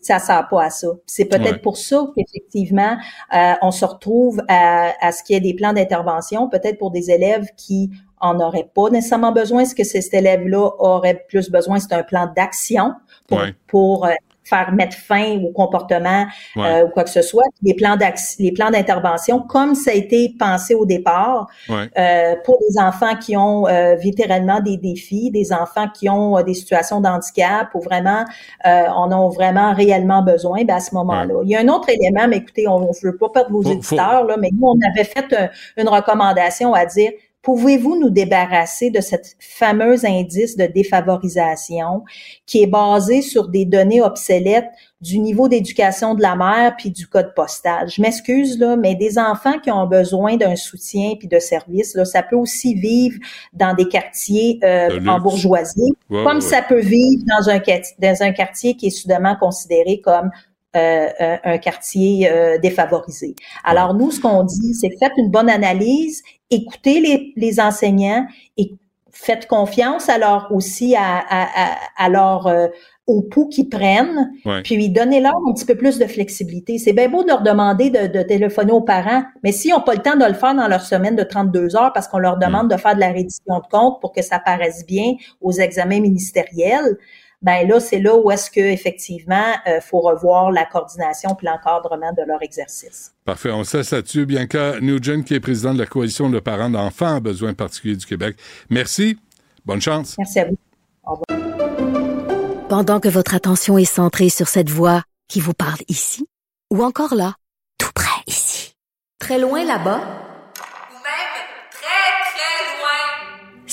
Ça 0.01 0.19
sert 0.19 0.49
pas 0.49 0.65
à 0.65 0.71
ça. 0.71 0.89
C'est 1.07 1.25
peut-être 1.27 1.53
Ouais. 1.53 1.59
pour 1.59 1.77
ça 1.77 2.07
qu'effectivement, 2.17 2.97
euh, 3.35 3.53
on 3.63 3.71
se 3.71 3.85
retrouve 3.85 4.43
à, 4.49 4.93
à 5.01 5.13
ce 5.13 5.23
qu'il 5.23 5.35
y 5.35 5.37
ait 5.37 5.41
des 5.41 5.55
plans 5.55 5.73
d'intervention, 5.73 6.49
peut-être 6.49 6.79
pour 6.79 6.91
des 6.91 7.11
élèves 7.11 7.47
qui 7.57 7.91
en 8.21 8.39
auraient 8.41 8.71
pas 8.75 8.91
nécessairement 8.91 9.33
besoin. 9.33 9.65
Ce 9.65 9.75
que 9.75 9.85
cet 9.85 10.13
élève-là 10.13 10.71
aurait 10.79 11.25
plus 11.29 11.51
besoin, 11.51 11.79
c'est 11.81 11.93
un 11.95 12.03
plan 12.03 12.31
d'action 12.37 12.93
pour, 13.27 13.39
Ouais. 13.39 13.55
pour 13.67 14.07
euh, 14.07 14.11
faire 14.51 14.73
mettre 14.73 14.97
fin 14.97 15.39
au 15.43 15.53
comportement 15.53 16.27
Ouais. 16.57 16.67
euh, 16.83 16.85
ou 16.87 16.89
quoi 16.91 17.05
que 17.05 17.11
ce 17.11 17.23
soit. 17.23 17.45
Les 17.63 17.75
plans 17.75 17.97
les 18.39 18.53
plans 18.53 18.71
d'intervention, 18.71 19.41
comme 19.41 19.75
ça 19.75 19.93
a 19.93 19.95
été 19.95 20.35
pensé 20.39 20.75
au 20.75 20.85
départ, 20.85 21.47
Ouais. 21.69 21.89
euh, 21.99 22.35
pour 22.45 22.59
des 22.59 22.79
enfants 22.81 23.15
qui 23.17 23.37
ont 23.37 23.67
euh, 23.69 23.95
littéralement 23.97 24.61
des 24.61 24.77
défis, 24.77 25.31
des 25.31 25.53
enfants 25.53 25.87
qui 25.95 26.09
ont 26.09 26.37
euh, 26.37 26.43
des 26.43 26.55
situations 26.55 27.01
d'handicap 27.01 27.69
ou 27.75 27.81
vraiment 27.81 28.25
euh, 28.67 28.87
en 28.89 29.13
ont 29.13 29.29
vraiment 29.29 29.73
réellement 29.73 30.23
besoin, 30.23 30.65
ben 30.65 30.77
à 30.77 30.81
ce 30.81 30.95
moment-là. 30.97 31.35
Il 31.45 31.51
y 31.51 31.57
a 31.57 31.61
un 31.61 31.69
autre 31.69 31.89
élément, 31.89 32.27
mais 32.29 32.39
écoutez, 32.39 32.67
on 32.69 32.81
ne 32.81 32.87
veut 33.03 33.17
pas 33.17 33.29
perdre 33.29 33.51
vos 33.53 33.63
Faut- 33.63 33.71
éditeurs, 33.73 34.25
là, 34.25 34.37
mais 34.39 34.49
nous, 34.53 34.67
on 34.67 34.79
avait 34.93 35.05
fait 35.05 35.33
un- 35.35 35.49
une 35.81 35.89
recommandation 35.89 36.75
à 36.75 36.85
dire 36.87 37.13
Pouvez-vous 37.43 37.99
nous 37.99 38.11
débarrasser 38.11 38.91
de 38.91 39.01
cette 39.01 39.35
fameuse 39.39 40.05
indice 40.05 40.57
de 40.59 40.67
défavorisation 40.67 42.05
qui 42.47 42.63
est 42.63 42.67
basé 42.67 43.23
sur 43.23 43.49
des 43.49 43.65
données 43.65 44.03
obsolètes 44.03 44.69
du 45.01 45.19
niveau 45.19 45.49
d'éducation 45.49 46.15
de 46.15 46.21
la 46.21 46.37
mère 46.37 46.75
puis 46.77 46.91
du 46.91 47.07
code 47.07 47.33
postal? 47.35 47.89
Je 47.89 48.03
m'excuse 48.03 48.59
là, 48.59 48.77
mais 48.77 48.95
des 48.95 49.19
enfants 49.19 49.59
qui 49.59 49.71
ont 49.71 49.87
besoin 49.87 50.37
d'un 50.37 50.55
soutien 50.57 51.15
puis 51.19 51.29
de 51.29 51.39
services 51.39 51.95
là, 51.95 52.05
ça 52.05 52.23
peut 52.23 52.37
aussi 52.37 52.75
vivre 52.75 53.19
dans 53.55 53.75
des 53.75 53.89
quartiers 53.89 54.59
euh, 54.63 55.01
en 55.07 55.19
bourgeoisie, 55.19 55.93
Ouais, 56.11 56.23
comme 56.25 56.37
ouais, 56.37 56.41
ça 56.43 56.61
peut 56.61 56.81
vivre 56.81 57.23
dans 57.39 57.49
un 57.49 57.59
quart- 57.59 57.81
dans 57.99 58.23
un 58.23 58.33
quartier 58.33 58.75
qui 58.77 58.89
est 58.89 58.91
soudainement 58.91 59.37
considéré 59.41 60.01
comme 60.01 60.31
euh, 60.77 61.09
un, 61.19 61.39
un 61.45 61.59
quartier 61.59 62.31
euh, 62.31 62.59
défavorisé. 62.59 63.35
Alors 63.65 63.95
nous, 63.95 64.11
ce 64.11 64.21
qu'on 64.21 64.45
dit, 64.45 64.75
c'est 64.75 64.91
faites 65.01 65.13
une 65.19 65.31
bonne 65.31 65.51
analyse, 65.51 66.23
écoutez 66.51 67.01
les, 67.01 67.33
les 67.37 67.61
enseignants 67.61 68.27
et 68.57 68.73
faites 69.13 69.47
confiance 69.49 70.09
alors 70.09 70.47
aussi 70.53 70.95
à, 70.97 71.19
à, 71.29 71.47
à, 71.73 71.77
à 71.99 72.09
leur 72.09 72.47
euh, 72.47 72.69
au 73.07 73.23
pouls 73.23 73.49
qu'ils 73.49 73.69
prennent, 73.69 74.31
Ouais. 74.45 74.63
puis 74.63 74.89
donnez-leur 74.89 75.33
un 75.49 75.53
petit 75.53 75.65
peu 75.65 75.75
plus 75.75 75.99
de 75.99 76.07
flexibilité. 76.07 76.79
C'est 76.79 76.93
bien 76.93 77.09
beau 77.09 77.25
de 77.25 77.29
leur 77.29 77.43
demander 77.43 77.91
de, 77.91 78.07
de 78.07 78.23
téléphoner 78.23 78.71
aux 78.71 78.83
parents, 78.83 79.25
mais 79.43 79.51
s'ils 79.51 79.73
n'ont 79.73 79.81
pas 79.81 79.95
le 79.95 80.01
temps 80.03 80.15
de 80.17 80.25
le 80.25 80.35
faire 80.35 80.55
dans 80.55 80.69
leur 80.69 80.83
semaine 80.83 81.17
de 81.17 81.25
32 81.25 81.75
heures 81.75 81.93
parce 81.93 82.07
qu'on 82.07 82.19
leur 82.21 82.37
demande 82.39 82.71
de 82.71 82.77
faire 82.77 82.95
de 82.95 83.01
la 83.01 83.09
reddition 83.11 83.59
de 83.59 83.67
compte 83.69 84.01
pour 84.01 84.13
que 84.13 84.23
ça 84.23 84.39
paraisse 84.39 84.87
bien 84.87 85.15
aux 85.41 85.51
examens 85.51 85.99
ministériels, 85.99 86.97
ben 87.43 87.67
là, 87.67 87.81
c'est 87.81 88.01
là 88.01 88.17
où 88.17 88.31
est-ce 88.31 88.51
que 88.51 88.61
effectivement, 88.61 89.55
euh, 89.67 89.81
faut 89.81 90.01
revoir 90.01 90.51
la 90.51 90.67
coordination 90.67 91.35
puis 91.35 91.47
l'encadrement 91.47 92.13
de 92.13 92.23
leur 92.27 92.43
exercice. 92.43 93.13
Parfait. 93.25 93.51
On 93.51 93.65
cesse 93.65 93.93
là-dessus. 93.93 94.27
Bianca 94.27 94.81
Nugent, 94.81 95.25
qui 95.25 95.35
est 95.35 95.41
présidente 95.41 95.75
de 95.75 95.81
la 95.81 95.87
Coalition 95.87 96.29
de 96.29 96.39
parents 96.39 96.71
d'enfants 96.71 97.17
à 97.17 97.21
besoins 97.21 97.55
particuliers 97.55 97.97
du 97.97 98.07
Québec. 98.07 98.37
Merci. 98.69 99.19
Bonne 99.65 99.81
chance. 99.81 100.17
Merci 100.19 100.41
à 100.41 100.45
vous. 100.47 100.57
Au 101.05 101.13
revoir. 101.13 102.69
Pendant 102.69 103.01
que 103.01 103.09
votre 103.09 103.35
attention 103.35 103.79
est 103.79 103.85
centrée 103.85 104.29
sur 104.29 104.49
cette 104.49 104.71
voix 104.71 105.03
qui 105.29 105.41
vous 105.41 105.55
parle 105.55 105.81
ici, 105.89 106.27
ou 106.73 106.83
encore 106.85 107.15
là, 107.15 107.35
tout 107.79 107.91
près 107.95 108.23
ici, 108.27 108.75
très 109.19 109.39
loin 109.39 109.65
là-bas, 109.65 110.20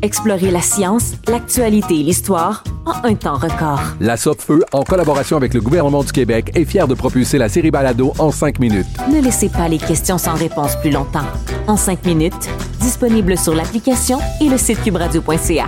Explorez 0.00 0.52
la 0.52 0.60
science, 0.60 1.14
l'actualité 1.26 1.98
et 1.98 2.02
l'histoire 2.04 2.62
en 2.86 3.04
un 3.04 3.14
temps 3.14 3.36
record. 3.36 3.80
La 4.00 4.16
Feu, 4.16 4.64
en 4.72 4.84
collaboration 4.84 5.36
avec 5.36 5.54
le 5.54 5.60
gouvernement 5.60 6.04
du 6.04 6.12
Québec, 6.12 6.52
est 6.54 6.64
fière 6.64 6.86
de 6.86 6.94
propulser 6.94 7.36
la 7.36 7.48
série 7.48 7.72
Balado 7.72 8.12
en 8.18 8.30
cinq 8.30 8.60
minutes. 8.60 8.86
Ne 9.12 9.20
laissez 9.20 9.48
pas 9.48 9.68
les 9.68 9.78
questions 9.78 10.16
sans 10.16 10.34
réponse 10.34 10.76
plus 10.76 10.90
longtemps. 10.90 11.26
En 11.66 11.76
cinq 11.76 12.04
minutes, 12.04 12.48
disponible 12.80 13.36
sur 13.36 13.54
l'application 13.54 14.20
et 14.40 14.48
le 14.48 14.56
site 14.56 14.82
cubradio.ca. 14.82 15.66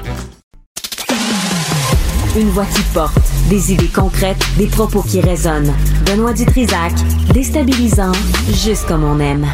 Une 2.37 2.49
voix 2.51 2.67
qui 2.67 2.83
porte, 2.95 3.19
des 3.49 3.73
idées 3.73 3.89
concrètes, 3.89 4.45
des 4.57 4.69
propos 4.69 5.03
qui 5.03 5.21
résonnent. 5.21 5.75
Benoît 6.07 6.33
Dutrisac, 6.33 6.93
déstabilisant, 7.35 8.13
juste 8.53 8.87
comme 8.87 9.03
on 9.03 9.19
aime. 9.19 9.47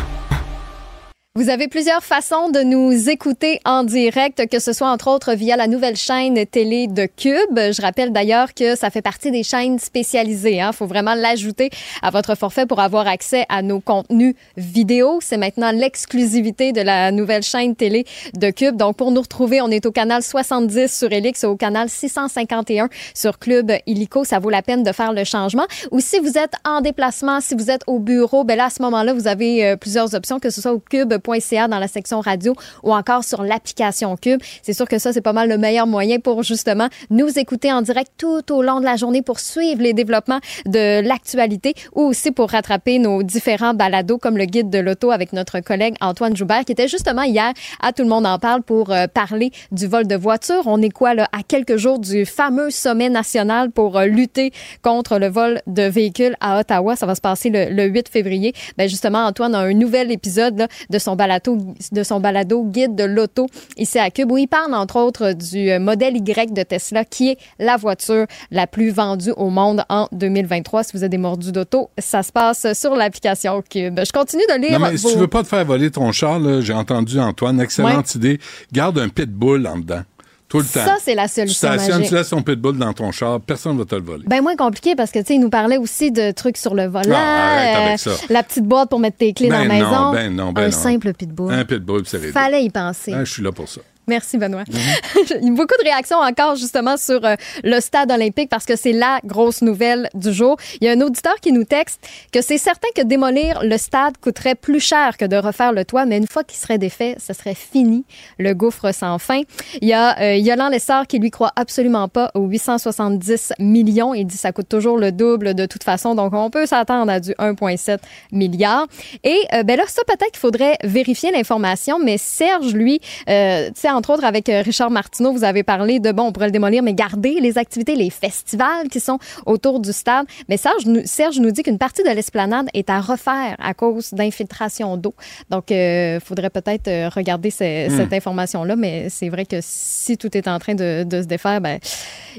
Vous 1.37 1.51
avez 1.51 1.69
plusieurs 1.69 2.03
façons 2.03 2.49
de 2.49 2.61
nous 2.61 3.11
écouter 3.11 3.61
en 3.67 3.85
direct, 3.85 4.49
que 4.51 4.59
ce 4.59 4.73
soit 4.73 4.89
entre 4.89 5.11
autres 5.11 5.35
via 5.35 5.55
la 5.59 5.67
nouvelle 5.67 5.95
chaîne 5.95 6.47
télé 6.47 6.87
de 6.87 7.05
Cube. 7.05 7.59
Je 7.59 7.83
rappelle 7.83 8.11
d'ailleurs 8.11 8.55
que 8.55 8.75
ça 8.75 8.89
fait 8.89 9.03
partie 9.03 9.31
des 9.31 9.43
chaînes 9.43 9.79
spécialisées. 9.79 10.55
Il 10.55 10.61
hein. 10.61 10.73
faut 10.73 10.87
vraiment 10.87 11.13
l'ajouter 11.13 11.69
à 12.01 12.09
votre 12.09 12.37
forfait 12.37 12.65
pour 12.65 12.81
avoir 12.81 13.07
accès 13.07 13.45
à 13.51 13.61
nos 13.61 13.81
contenus 13.81 14.35
vidéo. 14.57 15.19
C'est 15.21 15.37
maintenant 15.37 15.73
l'exclusivité 15.73 16.73
de 16.73 16.81
la 16.81 17.13
nouvelle 17.13 17.43
chaîne 17.43 17.77
télé 17.77 18.07
de 18.33 18.49
Cube. 18.49 18.77
Donc 18.77 18.97
pour 18.97 19.11
nous 19.11 19.21
retrouver, 19.21 19.61
on 19.61 19.69
est 19.69 19.85
au 19.85 19.93
canal 19.93 20.23
70 20.23 20.91
sur 20.91 21.13
Elix 21.13 21.45
et 21.45 21.47
au 21.47 21.57
canal 21.57 21.91
651 21.91 22.89
sur 23.13 23.39
Club 23.39 23.73
Illico. 23.87 24.25
Ça 24.25 24.39
vaut 24.39 24.49
la 24.49 24.63
peine 24.63 24.83
de 24.83 24.93
faire 24.93 25.13
le 25.13 25.25
changement. 25.25 25.67
Ou 25.91 26.01
si 26.01 26.19
vous 26.19 26.39
êtes 26.39 26.55
en 26.65 26.81
déplacement, 26.81 27.43
si 27.43 27.55
vous 27.55 27.71
êtes 27.71 27.83
au 27.87 27.99
bureau, 27.99 28.45
ben 28.45 28.57
là 28.57 28.65
à 28.65 28.71
ce 28.71 28.81
moment-là, 28.81 29.13
vous 29.13 29.29
avez 29.29 29.67
euh, 29.67 29.77
plusieurs 29.77 30.15
options, 30.15 30.39
que 30.41 30.49
ce 30.49 30.63
soit 30.63 30.73
au 30.73 30.81
Cube 30.81 31.13
dans 31.27 31.79
la 31.79 31.89
section 31.89 32.21
radio 32.21 32.55
ou 32.83 32.95
encore 32.95 33.25
sur 33.25 33.43
l'application 33.43 34.17
Cube. 34.17 34.41
C'est 34.63 34.73
sûr 34.73 34.87
que 34.87 34.99
ça, 34.99 35.13
c'est 35.13 35.21
pas 35.21 35.33
mal 35.33 35.49
le 35.49 35.59
meilleur 35.59 35.87
moyen 35.87 36.19
pour 36.19 36.43
justement 36.43 36.89
nous 37.11 37.39
écouter 37.39 37.73
en 37.73 37.83
direct 37.83 38.13
tout 38.17 38.53
au 38.53 38.63
long 38.63 38.81
de 38.81 38.85
la 38.85 38.97
journée 38.97 39.23
pour 39.23 39.41
suivre 39.41 39.83
les 39.83 39.93
développements 39.93 40.39
de 40.67 41.01
l'actualité 41.07 41.75
ou 41.95 42.03
aussi 42.03 42.31
pour 42.31 42.51
rattraper 42.51 42.99
nos 42.99 43.23
différents 43.23 43.75
balados 43.75 44.19
comme 44.19 44.39
le 44.39 44.45
guide 44.45 44.71
de 44.71 44.79
l'auto 44.79 45.11
avec 45.11 45.33
notre 45.33 45.61
collègue 45.61 45.97
Antoine 46.01 46.37
Joubert 46.37 46.65
qui 46.65 46.73
était 46.73 46.89
justement 46.89 47.23
hier 47.23 47.53
à 47.81 47.93
Tout 47.93 48.03
le 48.03 48.09
monde 48.09 48.27
en 48.27 48.39
parle 48.39 48.63
pour 48.63 48.91
euh, 48.91 49.07
parler 49.13 49.51
du 49.73 49.87
vol 49.87 50.07
de 50.07 50.15
voiture. 50.15 50.63
On 50.67 50.81
est 50.81 50.91
quoi 50.91 51.15
là 51.15 51.29
à 51.33 51.43
quelques 51.43 51.77
jours 51.77 51.99
du 51.99 52.25
fameux 52.25 52.71
sommet 52.71 53.09
national 53.09 53.71
pour 53.73 53.99
euh, 53.99 54.07
lutter 54.07 54.53
contre 54.83 55.19
le 55.19 55.29
vol 55.29 55.61
de 55.67 55.83
véhicules 55.83 56.37
à 56.41 56.61
Ottawa? 56.61 56.95
Ça 56.95 57.07
va 57.07 57.15
se 57.15 57.21
passer 57.21 57.51
le, 57.51 57.87
8 57.87 58.09
février. 58.09 58.53
Ben 58.79 58.89
justement, 58.89 59.27
Antoine 59.27 59.55
a 59.55 59.61
un 59.61 59.75
nouvel 59.75 60.13
épisode 60.13 60.59
là, 60.59 60.69
de 60.91 60.99
son 60.99 61.16
balado, 61.17 61.59
de 61.93 62.03
son 62.03 62.21
balado 62.21 62.65
guide 62.65 62.95
de 62.95 63.05
l'auto 63.05 63.47
ici 63.77 63.99
à 63.99 64.11
Cube 64.11 64.31
où 64.31 64.39
il 64.39 64.47
parle 64.47 64.75
entre 64.75 65.01
autres 65.01 65.33
du 65.33 65.71
euh, 65.71 65.81
modèle 65.81 66.17
Y 66.17 66.53
de 66.53 66.63
Tesla 66.63 67.05
qui 67.05 67.31
est 67.31 67.39
la 67.59 67.77
voiture 67.77 68.27
la 68.51 68.67
plus 68.67 68.91
vendue 68.91 69.33
au 69.37 69.51
monde 69.51 69.85
en 69.89 70.09
2023. 70.13 70.85
Si 70.85 70.97
vous 70.97 71.05
êtes 71.05 71.11
des 71.11 71.19
mordus 71.19 71.53
d'auto, 71.53 71.91
ça 71.99 72.23
se 72.23 72.33
passe 72.33 72.73
sur 72.75 72.95
l'application 72.95 73.63
Cube. 73.69 74.01
Je 74.05 74.13
continue 74.13 74.45
de 74.49 74.61
lire. 74.61 74.79
Non, 74.79 74.87
mais 74.91 74.97
si 74.97 75.13
tu 75.13 75.19
veux 75.19 75.29
pas 75.29 75.43
te 75.43 75.49
faire 75.49 75.65
voler 75.65 75.91
ton 75.91 76.13
char, 76.13 76.41
j'ai 76.61 76.73
entendu 76.73 77.19
Antoine, 77.19 77.61
excellente 77.61 78.15
idée. 78.15 78.39
Garde 78.73 78.99
un 78.99 79.09
pitbull 79.09 79.67
en 79.67 79.79
dedans. 79.79 80.03
Tout 80.49 80.59
le 80.59 80.65
temps. 80.65 80.85
Ça, 80.85 80.97
c'est 81.03 81.15
la 81.17 81.27
solution. 81.27 81.69
Tu 81.71 81.75
stationnes, 81.75 81.97
magique. 81.97 82.09
tu 82.09 82.15
laisses 82.15 82.29
ton 82.29 82.41
pitbull 82.43 82.79
dans 82.79 82.93
ton 82.93 83.11
char, 83.11 83.41
personne 83.41 83.73
ne 83.75 83.79
va 83.79 83.85
te 83.85 83.97
le 83.97 84.03
voler. 84.03 84.23
Ben 84.29 84.41
moins 84.43 84.55
compliqué 84.55 84.95
parce 84.95 85.11
que 85.11 85.19
tu 85.19 85.27
sais, 85.27 85.35
il 85.35 85.41
nous 85.41 85.51
parlait 85.51 85.77
aussi 85.77 86.13
de 86.13 86.31
trucs 86.31 86.57
sur 86.57 86.75
le 86.75 86.87
volant, 86.87 87.17
avec 87.17 87.99
ça. 87.99 88.13
la 88.31 88.43
petite 88.45 88.65
boîte 88.65 88.89
pour 88.89 89.01
mettre 89.01 89.17
tes 89.17 89.33
clés 89.33 89.49
Ben 89.49 89.67
dans 89.67 89.75
la 89.75 89.81
non, 89.81 89.91
maison. 89.91 90.13
ben 90.13 90.37
non, 90.37 90.53
ben 90.53 90.63
un 90.63 90.67
non. 90.67 90.71
simple 90.71 91.13
pitbull. 91.15 91.53
Un 91.53 91.65
pitbull, 91.65 92.03
c'est 92.07 92.19
réglé. 92.19 92.33
Fallait 92.33 92.63
y 92.65 92.71
penser. 92.71 93.13
Ah, 93.13 93.25
je 93.25 93.33
suis 93.33 93.43
là 93.43 93.51
pour 93.51 93.69
ça. 93.69 93.81
Merci, 94.09 94.39
Benoît. 94.39 94.63
Beaucoup 95.43 95.75
de 95.79 95.85
réactions 95.85 96.19
encore, 96.19 96.55
justement, 96.55 96.97
sur 96.97 97.25
euh, 97.25 97.35
le 97.65 97.81
stade 97.81 98.13
olympique 98.13 98.49
parce 98.49 98.65
que 98.65 98.77
c'est 98.77 98.93
la 98.93 99.19
grosse 99.25 99.63
nouvelle 99.63 100.09
du 100.15 100.33
jour. 100.33 100.57
Il 100.81 100.87
y 100.87 100.89
a 100.89 100.93
un 100.93 101.01
auditeur 101.01 101.35
qui 101.41 101.51
nous 101.51 101.65
texte 101.65 102.09
que 102.33 102.41
c'est 102.41 102.59
certain 102.59 102.87
que 102.95 103.03
démolir 103.03 103.65
le 103.65 103.77
stade 103.79 104.17
coûterait 104.19 104.55
plus 104.55 104.79
cher 104.79 105.17
que 105.17 105.25
de 105.25 105.35
refaire 105.35 105.73
le 105.73 105.85
toit, 105.85 106.07
mais 106.07 106.19
une 106.19 106.29
fois 106.29 106.45
qu'il 106.45 106.57
serait 106.57 106.79
défait, 106.79 107.17
ce 107.19 107.33
serait 107.33 107.57
fini, 107.57 108.05
le 108.39 108.55
gouffre 108.55 108.93
sans 108.93 109.19
fin. 109.19 109.41
Il 109.81 109.89
y 109.89 109.93
a 109.93 110.21
euh, 110.21 110.37
Yolande 110.37 110.73
Lessard 110.73 111.09
qui 111.09 111.19
lui 111.19 111.33
croit 111.33 111.53
absolument 111.57 112.07
pas 112.07 112.31
aux 112.35 112.47
870 112.47 113.55
millions. 113.59 114.15
Il 114.15 114.25
dit 114.27 114.37
ça 114.37 114.53
coûte 114.53 114.69
toujours 114.69 114.99
le 114.99 115.11
double 115.11 115.55
de 115.55 115.67
toute 115.67 115.83
façon, 115.83 116.15
donc 116.15 116.33
on 116.33 116.49
peut 116.49 116.67
s'attendre 116.67 117.11
à 117.11 117.19
du 117.19 117.33
1,7 117.33 117.99
milliard. 118.31 118.87
Et 119.25 119.37
euh, 119.53 119.65
ben 119.65 119.77
là, 119.77 119.85
ça 119.89 120.03
peut-être 120.07 120.31
qu'il 120.31 120.39
faudrait 120.39 120.77
vérifier 120.85 121.33
l'information, 121.33 121.99
mais 121.99 122.19
Serge, 122.19 122.73
lui, 122.73 123.01
euh, 123.29 123.67
tu 123.69 123.81
sais, 123.81 123.96
entre 123.97 124.11
autres 124.11 124.25
avec 124.25 124.49
euh, 124.49 124.63
Richard 124.63 124.91
Martineau, 124.91 125.33
vous 125.33 125.45
avez 125.45 125.63
parlé 125.63 126.01
de, 126.01 126.13
bon, 126.13 126.25
on 126.25 126.33
pourrait 126.33 126.47
le 126.47 126.53
démolir, 126.53 126.83
mais 126.83 126.95
garder 126.95 127.39
les 127.41 127.59
activités, 127.59 127.95
les 127.97 128.11
festivals 128.11 128.89
qui 128.91 129.01
sont 129.01 129.19
autour 129.47 129.81
du 129.81 129.93
stade. 129.93 130.27
Mais 130.49 130.57
Serge, 130.57 130.87
nous- 130.87 131.03
Serge 131.07 131.39
nous 131.41 131.51
dit 131.51 131.63
qu'une 131.63 131.79
partie 131.79 132.03
de 132.03 132.11
l'esplanade 132.11 132.69
est 132.75 132.91
à 132.91 133.01
refaire 133.01 133.57
à 133.59 133.75
cause 133.75 134.13
d'infiltration 134.13 134.97
d'eau. 134.97 135.15
Donc, 135.51 135.71
il 135.71 136.19
faudrait 136.25 136.51
peut-être 136.51 136.89
euh, 136.89 137.09
regarder 137.09 137.51
ce- 137.51 137.89
Hmm. 137.89 137.97
cette 137.97 138.13
information-là, 138.13 138.77
mais 138.77 139.09
c'est 139.09 139.29
vrai 139.29 139.47
que 139.47 139.57
si 139.63 140.17
tout 140.19 140.37
est 140.37 140.49
en 140.49 140.59
train 140.59 140.75
de, 140.75 141.05
de 141.05 141.23
se 141.23 141.27
défaire, 141.27 141.61
ben, 141.61 141.79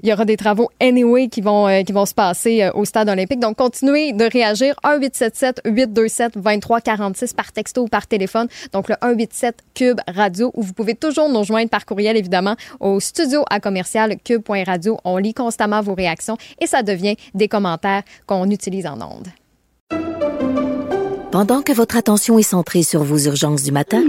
il 0.04 0.10
y 0.10 0.14
aura 0.14 0.26
des 0.26 0.38
travaux 0.38 0.70
anyway 0.80 1.28
qui 1.28 1.42
vont, 1.42 1.68
euh, 1.68 1.82
qui 1.84 1.92
vont 1.92 2.06
se 2.06 2.14
passer 2.14 2.64
euh, 2.64 2.72
au 2.74 2.86
stade 2.86 3.10
olympique. 3.10 3.40
Donc, 3.40 3.58
continuez 3.58 4.14
de 4.14 4.26
réagir. 4.26 4.76
1-877-827-2346 4.84 7.34
par 7.36 7.52
texto 7.52 7.84
ou 7.84 7.88
par 7.88 8.08
téléphone. 8.08 8.48
Donc, 8.74 8.90
le 8.90 8.96
187 9.02 9.56
Cube 9.74 10.00
Radio, 10.08 10.52
où 10.56 10.62
vous 10.64 10.74
pouvez 10.74 10.96
toujours 10.96 11.30
nous 11.30 11.44
rejoindre 11.48 11.70
par 11.70 11.86
courriel, 11.86 12.18
évidemment, 12.18 12.56
au 12.80 13.00
studio 13.00 13.44
à 13.50 13.60
commercial 13.60 14.18
cube.radio. 14.24 14.98
On 15.04 15.18
lit 15.18 15.34
constamment 15.34 15.82
vos 15.82 15.96
réactions 15.96 16.38
et 16.60 16.68
ça 16.68 16.84
devient 16.84 17.16
des 17.34 17.48
commentaires 17.48 18.04
qu'on 18.26 18.50
utilise 18.50 18.86
en 18.86 19.00
ondes. 19.02 19.28
Pendant 21.32 21.62
que 21.62 21.72
votre 21.72 21.98
attention 21.98 22.40
est 22.40 22.44
centrée 22.44 22.84
sur 22.84 23.04
vos 23.04 23.20
urgences 23.20 23.64
du 23.64 23.72
matin, 23.72 24.04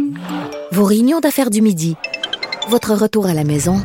vos 0.73 0.85
réunions 0.85 1.21
d'affaires 1.21 1.51
du 1.51 1.63
midi, 1.63 1.97
votre 2.69 2.95
retour 2.95 3.27
à 3.27 3.35
la 3.35 3.45
maison 3.45 3.81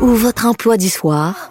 ou 0.00 0.06
votre 0.06 0.46
emploi 0.46 0.76
du 0.76 0.88
soir, 0.88 1.50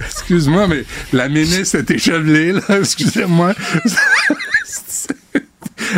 Excuse-moi, 0.00 0.66
mais 0.66 0.84
la 1.12 1.28
ministre 1.28 1.76
est 1.76 1.90
échevelée, 1.90 2.52
là. 2.52 2.60
Excusez-moi. 2.78 3.54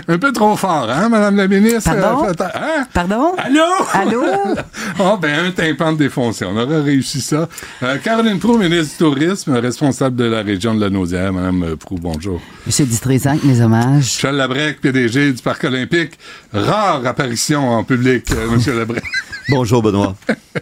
Un 0.09 0.19
peu 0.19 0.33
trop 0.33 0.57
fort, 0.57 0.89
hein, 0.91 1.09
Madame 1.09 1.37
la 1.37 1.49
ministre? 1.49 1.91
Pardon? 1.91 2.27
Euh, 2.27 2.45
hein? 2.55 2.87
Pardon? 2.93 3.35
Allô? 3.37 3.63
Allô? 3.93 4.25
oh, 5.01 5.19
ben, 5.21 5.47
un 5.47 5.51
tympan 5.51 5.93
défoncé. 5.93 6.45
On 6.45 6.57
aurait 6.57 6.83
réussi 6.83 7.21
ça. 7.21 7.49
Euh, 7.83 7.97
Caroline 7.99 8.39
Proux, 8.39 8.59
ministre 8.59 8.93
du 8.93 8.99
Tourisme, 8.99 9.53
responsable 9.57 10.17
de 10.17 10.25
la 10.25 10.43
région 10.43 10.75
de 10.75 10.81
la 10.81 10.91
Naudière. 10.91 11.33
Madame 11.33 11.77
Proux, 11.77 11.99
bonjour. 12.01 12.41
Monsieur 12.67 12.87
Dutrisac, 12.87 13.43
mes 13.43 13.61
hommages. 13.61 14.05
Michel 14.05 14.37
Labrec, 14.37 14.81
PDG 14.81 15.33
du 15.33 15.43
Parc 15.43 15.65
olympique. 15.65 16.19
Rare 16.53 17.05
apparition 17.07 17.69
en 17.69 17.83
public, 17.83 18.31
euh, 18.33 18.51
Monsieur 18.51 18.79
Labrec. 18.79 19.03
Bonjour, 19.49 19.83
Benoît. 19.83 20.15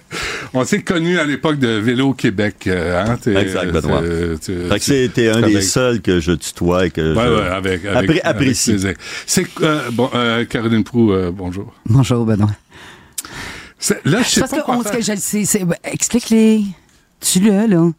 On 0.55 0.65
s'est 0.65 0.83
connus 0.83 1.19
à 1.19 1.25
l'époque 1.25 1.59
de 1.59 1.69
Vélo 1.69 2.15
Québec. 2.15 2.67
euh, 2.67 3.05
Hein? 3.05 3.19
Exact, 3.27 3.71
Benoît. 3.73 4.01
que 4.03 4.37
c'était 4.81 5.29
un 5.29 5.43
des 5.43 5.61
seuls 5.61 6.01
que 6.01 6.21
je 6.21 6.33
tutoie 6.33 6.87
et 6.87 6.91
que 6.91 7.15
Ouais, 7.15 7.25
je 7.25 7.35
ouais, 7.43 7.49
avec, 7.49 7.85
avec, 7.85 7.85
appré- 7.85 8.21
avec 8.21 8.25
apprécie. 8.25 8.77
C'est 9.27 9.47
euh, 9.63 9.91
bon, 9.93 10.11
euh, 10.15 10.45
Caroline 10.47 10.85
Proux, 10.85 11.13
euh, 11.13 11.31
bonjour. 11.35 11.75
Bonjour, 11.87 12.25
Benoît. 12.25 12.49
Là, 14.05 14.23
je 14.23 14.29
sais 14.29 14.41
Parce 14.41 14.51
pas 14.53 14.59
que 14.61 14.65
quoi 14.65 14.77
on- 14.77 14.83
faire. 14.83 14.93
ce 14.93 14.97
que 14.99 15.05
je 15.05 15.13
le 15.13 15.45
sais, 15.45 15.65
ben, 15.65 15.77
explique-les. 15.85 16.63
Tu 17.20 17.40
l'as, 17.40 17.66
là. 17.66 17.90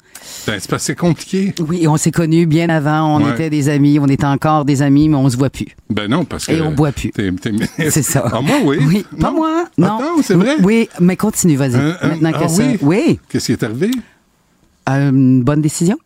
Ben, 0.47 0.59
c'est 0.59 0.77
c'est 0.79 0.95
compliqué. 0.95 1.53
Oui, 1.67 1.87
on 1.87 1.97
s'est 1.97 2.11
connus 2.11 2.45
bien 2.45 2.69
avant. 2.69 3.17
On 3.17 3.23
Ouais. 3.25 3.31
était 3.33 3.49
des 3.49 3.67
amis. 3.67 3.99
On 3.99 4.07
était 4.07 4.25
encore 4.25 4.63
des 4.63 4.81
amis, 4.81 5.09
mais 5.09 5.17
on 5.17 5.29
se 5.29 5.35
voit 5.37 5.49
plus. 5.49 5.67
Ben 5.89 6.07
non, 6.09 6.23
parce 6.23 6.45
que. 6.45 6.53
Et 6.53 6.61
on 6.61 6.71
boit 6.71 6.91
plus. 6.93 7.11
C'est 7.89 8.01
ça. 8.03 8.23
Ah, 8.31 8.39
moi, 8.41 8.57
oui. 8.63 8.77
Oui, 8.81 9.05
pas 9.19 9.31
moi. 9.31 9.65
Non. 9.77 9.97
Attends, 9.97 10.21
c'est 10.23 10.35
vrai? 10.35 10.55
Oui, 10.63 10.87
mais 11.01 11.17
continue, 11.17 11.57
vas-y. 11.57 11.77
Maintenant 12.07 12.31
que 12.31 12.43
ah 12.43 12.47
ça. 12.47 12.63
oui? 12.63 12.77
Oui. 12.81 13.19
Qu'est-ce 13.29 13.47
qui 13.47 13.51
est 13.51 13.63
arrivé? 13.63 13.91
Euh, 14.89 15.09
Une 15.09 15.43
bonne 15.43 15.61
décision? 15.61 15.97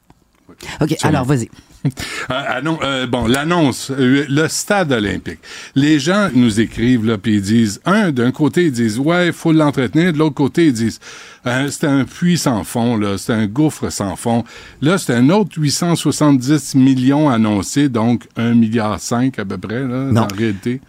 OK, 0.82 0.96
Sûrement. 0.98 1.10
alors, 1.10 1.26
vas-y. 1.26 1.50
Ah, 2.30 2.46
ah 2.48 2.62
non, 2.62 2.80
euh, 2.84 3.06
bon, 3.06 3.28
l'annonce, 3.28 3.92
euh, 3.92 4.26
le 4.30 4.48
stade 4.48 4.94
olympique. 4.94 5.40
Les 5.76 6.00
gens 6.00 6.30
nous 6.34 6.62
écrivent 6.62 7.06
là, 7.06 7.18
puis 7.18 7.36
ils 7.36 7.42
disent, 7.42 7.82
un, 7.86 8.12
d'un 8.12 8.32
côté 8.32 8.66
ils 8.66 8.72
disent, 8.72 8.98
ouais, 8.98 9.28
il 9.28 9.34
faut 9.34 9.52
l'entretenir, 9.52 10.14
de 10.14 10.18
l'autre 10.18 10.36
côté 10.36 10.68
ils 10.68 10.74
disent, 10.74 11.00
euh, 11.46 11.68
c'est 11.70 11.86
un 11.86 12.06
puits 12.06 12.38
sans 12.38 12.64
fond, 12.64 12.96
là, 12.96 13.18
c'est 13.18 13.34
un 13.34 13.46
gouffre 13.48 13.90
sans 13.90 14.16
fond. 14.16 14.46
Là, 14.82 14.98
c'est 14.98 15.14
un 15.14 15.30
autre 15.30 15.52
870 15.58 16.76
millions 16.76 17.30
annoncés, 17.30 17.90
donc 17.90 18.24
1 18.38 18.54
milliard 18.54 19.00
5 19.00 19.38
à 19.40 19.44
peu 19.46 19.58
près, 19.58 19.82
là, 19.82 20.06
Non. 20.12 20.22
en 20.22 20.28
réalité. 20.28 20.80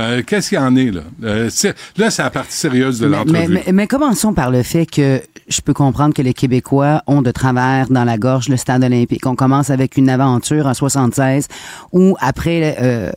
Euh, 0.00 0.22
Qu'est-ce 0.26 0.48
qu'il 0.48 0.58
y 0.58 0.60
en 0.60 0.74
est 0.76 0.90
là? 0.90 1.02
Euh, 1.24 1.48
c'est- 1.50 1.74
Là, 1.96 2.10
c'est 2.10 2.22
la 2.22 2.30
partie 2.30 2.56
sérieuse 2.56 2.98
de 3.00 3.06
Mais, 3.08 3.16
l'entrevue. 3.16 3.48
mais, 3.48 3.62
mais- 3.66 3.72
mais 3.72 3.86
commençons 3.86 4.32
par 4.34 4.50
le 4.50 4.62
fait 4.62 4.86
que 4.86 5.20
je 5.48 5.60
peux 5.60 5.74
comprendre 5.74 6.14
que 6.14 6.22
les 6.22 6.32
Québécois 6.34 7.02
ont 7.06 7.22
de 7.22 7.30
travers 7.30 7.88
dans 7.88 8.04
la 8.04 8.16
gorge 8.18 8.48
le 8.48 8.56
stade 8.56 8.84
olympique. 8.84 9.26
On 9.26 9.34
commence 9.34 9.70
avec 9.70 9.96
une 9.96 10.08
aventure 10.08 10.66
en 10.66 10.74
76 10.74 11.46
où 11.92 12.16
après 12.20 12.76
euh, 12.80 13.10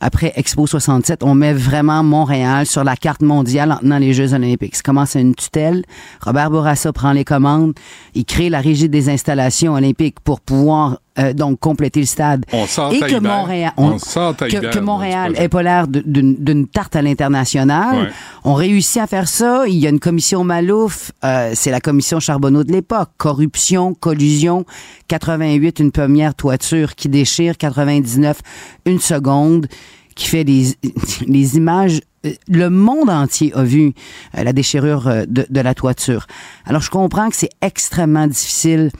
après 0.00 0.32
Expo 0.36 0.66
67, 0.66 1.22
on 1.22 1.34
met 1.34 1.52
vraiment 1.54 2.02
Montréal 2.02 2.66
sur 2.66 2.84
la 2.84 2.96
carte 2.96 3.22
mondiale 3.22 3.72
en 3.72 3.76
tenant 3.78 3.98
les 3.98 4.12
Jeux 4.12 4.34
olympiques. 4.34 4.76
Ça 4.76 4.82
commence 4.82 5.16
à 5.16 5.20
une 5.20 5.34
tutelle. 5.34 5.84
Robert 6.20 6.50
Bourassa 6.50 6.92
prend 6.92 7.12
les 7.12 7.24
commandes. 7.24 7.72
Il 8.14 8.24
crée 8.24 8.50
la 8.50 8.60
régie 8.60 8.88
des 8.88 9.08
installations 9.08 9.74
olympiques 9.74 10.20
pour 10.20 10.40
pouvoir 10.40 10.98
euh, 11.18 11.32
donc 11.32 11.58
compléter 11.60 12.00
le 12.00 12.06
stade. 12.06 12.44
On 12.52 12.64
Et 12.92 13.00
que. 13.00 13.18
Montréal, 13.18 13.72
On 13.76 13.92
à 13.96 14.34
que, 14.34 14.70
que 14.72 14.78
Montréal 14.78 15.34
est 15.36 15.48
pas 15.48 15.62
l'air 15.62 15.86
d'une 15.88 16.66
tarte 16.68 16.96
à 16.96 17.02
l'international. 17.02 17.96
Ouais. 18.04 18.08
On 18.44 18.54
réussit 18.54 19.00
à 19.02 19.06
faire 19.06 19.28
ça. 19.28 19.64
Il 19.66 19.76
y 19.76 19.86
a 19.86 19.90
une 19.90 20.00
commission 20.00 20.44
Malouf. 20.44 21.12
euh, 21.24 21.52
c'est 21.54 21.70
la 21.70 21.80
commission 21.80 22.20
Charbonneau 22.20 22.64
de 22.64 22.72
l'époque. 22.72 23.10
Corruption, 23.16 23.94
collusion. 23.94 24.64
88, 25.08 25.78
une 25.80 25.92
première 25.92 26.34
toiture 26.34 26.94
qui 26.94 27.08
déchire. 27.08 27.56
99, 27.56 28.40
une 28.86 29.00
seconde 29.00 29.66
qui 30.14 30.28
fait 30.28 30.44
des, 30.44 30.74
les 31.26 31.56
images. 31.56 32.00
euh, 32.24 32.32
Le 32.48 32.70
monde 32.70 33.10
entier 33.10 33.52
a 33.54 33.62
vu 33.62 33.92
euh, 34.36 34.44
la 34.44 34.52
déchirure 34.52 35.06
euh, 35.08 35.24
de, 35.28 35.46
de 35.48 35.60
la 35.60 35.74
toiture. 35.74 36.26
Alors, 36.64 36.80
je 36.80 36.90
comprends 36.90 37.28
que 37.28 37.36
c'est 37.36 37.50
extrêmement 37.60 38.26
difficile 38.26 38.90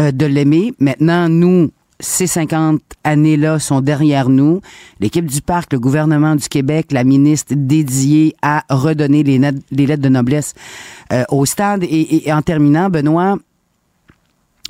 euh, 0.00 0.10
de 0.12 0.26
l'aimer. 0.26 0.72
Maintenant, 0.78 1.28
nous, 1.28 1.70
ces 2.00 2.26
50 2.26 2.80
années-là 3.04 3.58
sont 3.58 3.80
derrière 3.80 4.28
nous. 4.28 4.60
L'équipe 5.00 5.26
du 5.26 5.40
parc, 5.40 5.72
le 5.72 5.80
gouvernement 5.80 6.34
du 6.36 6.48
Québec, 6.48 6.92
la 6.92 7.04
ministre 7.04 7.54
dédiée 7.56 8.34
à 8.42 8.64
redonner 8.68 9.22
les, 9.22 9.38
lettres 9.38 10.02
de 10.02 10.08
noblesse 10.08 10.54
euh, 11.12 11.24
au 11.30 11.46
stade. 11.46 11.84
Et 11.88 12.32
en 12.32 12.42
terminant, 12.42 12.90
Benoît, 12.90 13.36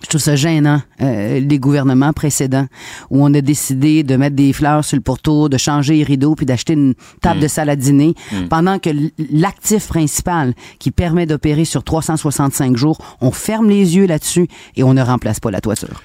je 0.02 0.08
trouve 0.08 0.20
ça 0.20 0.34
gênant, 0.36 0.82
euh, 1.00 1.38
les 1.40 1.58
gouvernements 1.58 2.12
précédents, 2.12 2.66
où 3.10 3.24
on 3.24 3.32
a 3.32 3.40
décidé 3.40 4.02
de 4.02 4.16
mettre 4.16 4.34
des 4.36 4.52
fleurs 4.52 4.84
sur 4.84 4.96
le 4.96 5.02
pourtour, 5.02 5.48
de 5.48 5.56
changer 5.56 5.94
les 5.96 6.02
rideaux, 6.02 6.34
puis 6.34 6.46
d'acheter 6.46 6.72
une 6.74 6.94
table 7.22 7.38
Mm. 7.38 7.42
de 7.42 7.48
salle 7.48 7.68
à 7.70 7.76
dîner, 7.76 8.14
Mm. 8.32 8.48
pendant 8.48 8.78
que 8.78 8.90
l'actif 9.30 9.86
principal 9.88 10.54
qui 10.78 10.90
permet 10.90 11.26
d'opérer 11.26 11.64
sur 11.64 11.84
365 11.84 12.76
jours, 12.76 12.98
on 13.20 13.30
ferme 13.30 13.68
les 13.70 13.96
yeux 13.96 14.06
là-dessus 14.06 14.48
et 14.76 14.82
on 14.82 14.94
ne 14.94 15.02
remplace 15.02 15.38
pas 15.40 15.50
la 15.52 15.60
toiture. 15.60 16.02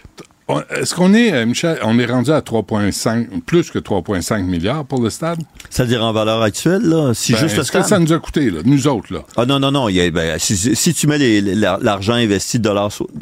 Est-ce 0.71 0.95
qu'on 0.95 1.13
est, 1.13 1.31
euh, 1.33 1.45
Michel, 1.45 1.77
on 1.83 1.99
est 1.99 2.05
rendu 2.07 2.31
à 2.31 2.41
3,5, 2.41 3.27
plus 3.45 3.69
que 3.69 3.77
3,5 3.79 4.43
milliards 4.45 4.83
pour 4.85 5.01
le 5.01 5.09
stade? 5.09 5.39
C'est-à-dire 5.69 6.03
en 6.03 6.11
valeur 6.11 6.41
actuelle, 6.41 6.81
là, 6.81 7.13
si 7.13 7.33
Ben, 7.33 7.39
juste 7.39 7.55
le 7.55 7.61
Est-ce 7.61 7.71
que 7.71 7.77
stade? 7.79 7.89
ça 7.89 7.99
nous 7.99 8.11
a 8.13 8.17
coûté, 8.19 8.49
là, 8.49 8.61
nous 8.65 8.87
autres, 8.87 9.13
là? 9.13 9.19
Ah 9.37 9.45
non, 9.45 9.59
non, 9.59 9.71
non. 9.71 9.89
il 9.89 9.95
y 9.97 10.01
a- 10.01 10.09
ben, 10.09 10.39
si, 10.39 10.57
si 10.75 10.93
tu 10.93 11.05
mets 11.07 11.19
l'argent 11.41 12.13
investi 12.13 12.59
de 12.59 12.69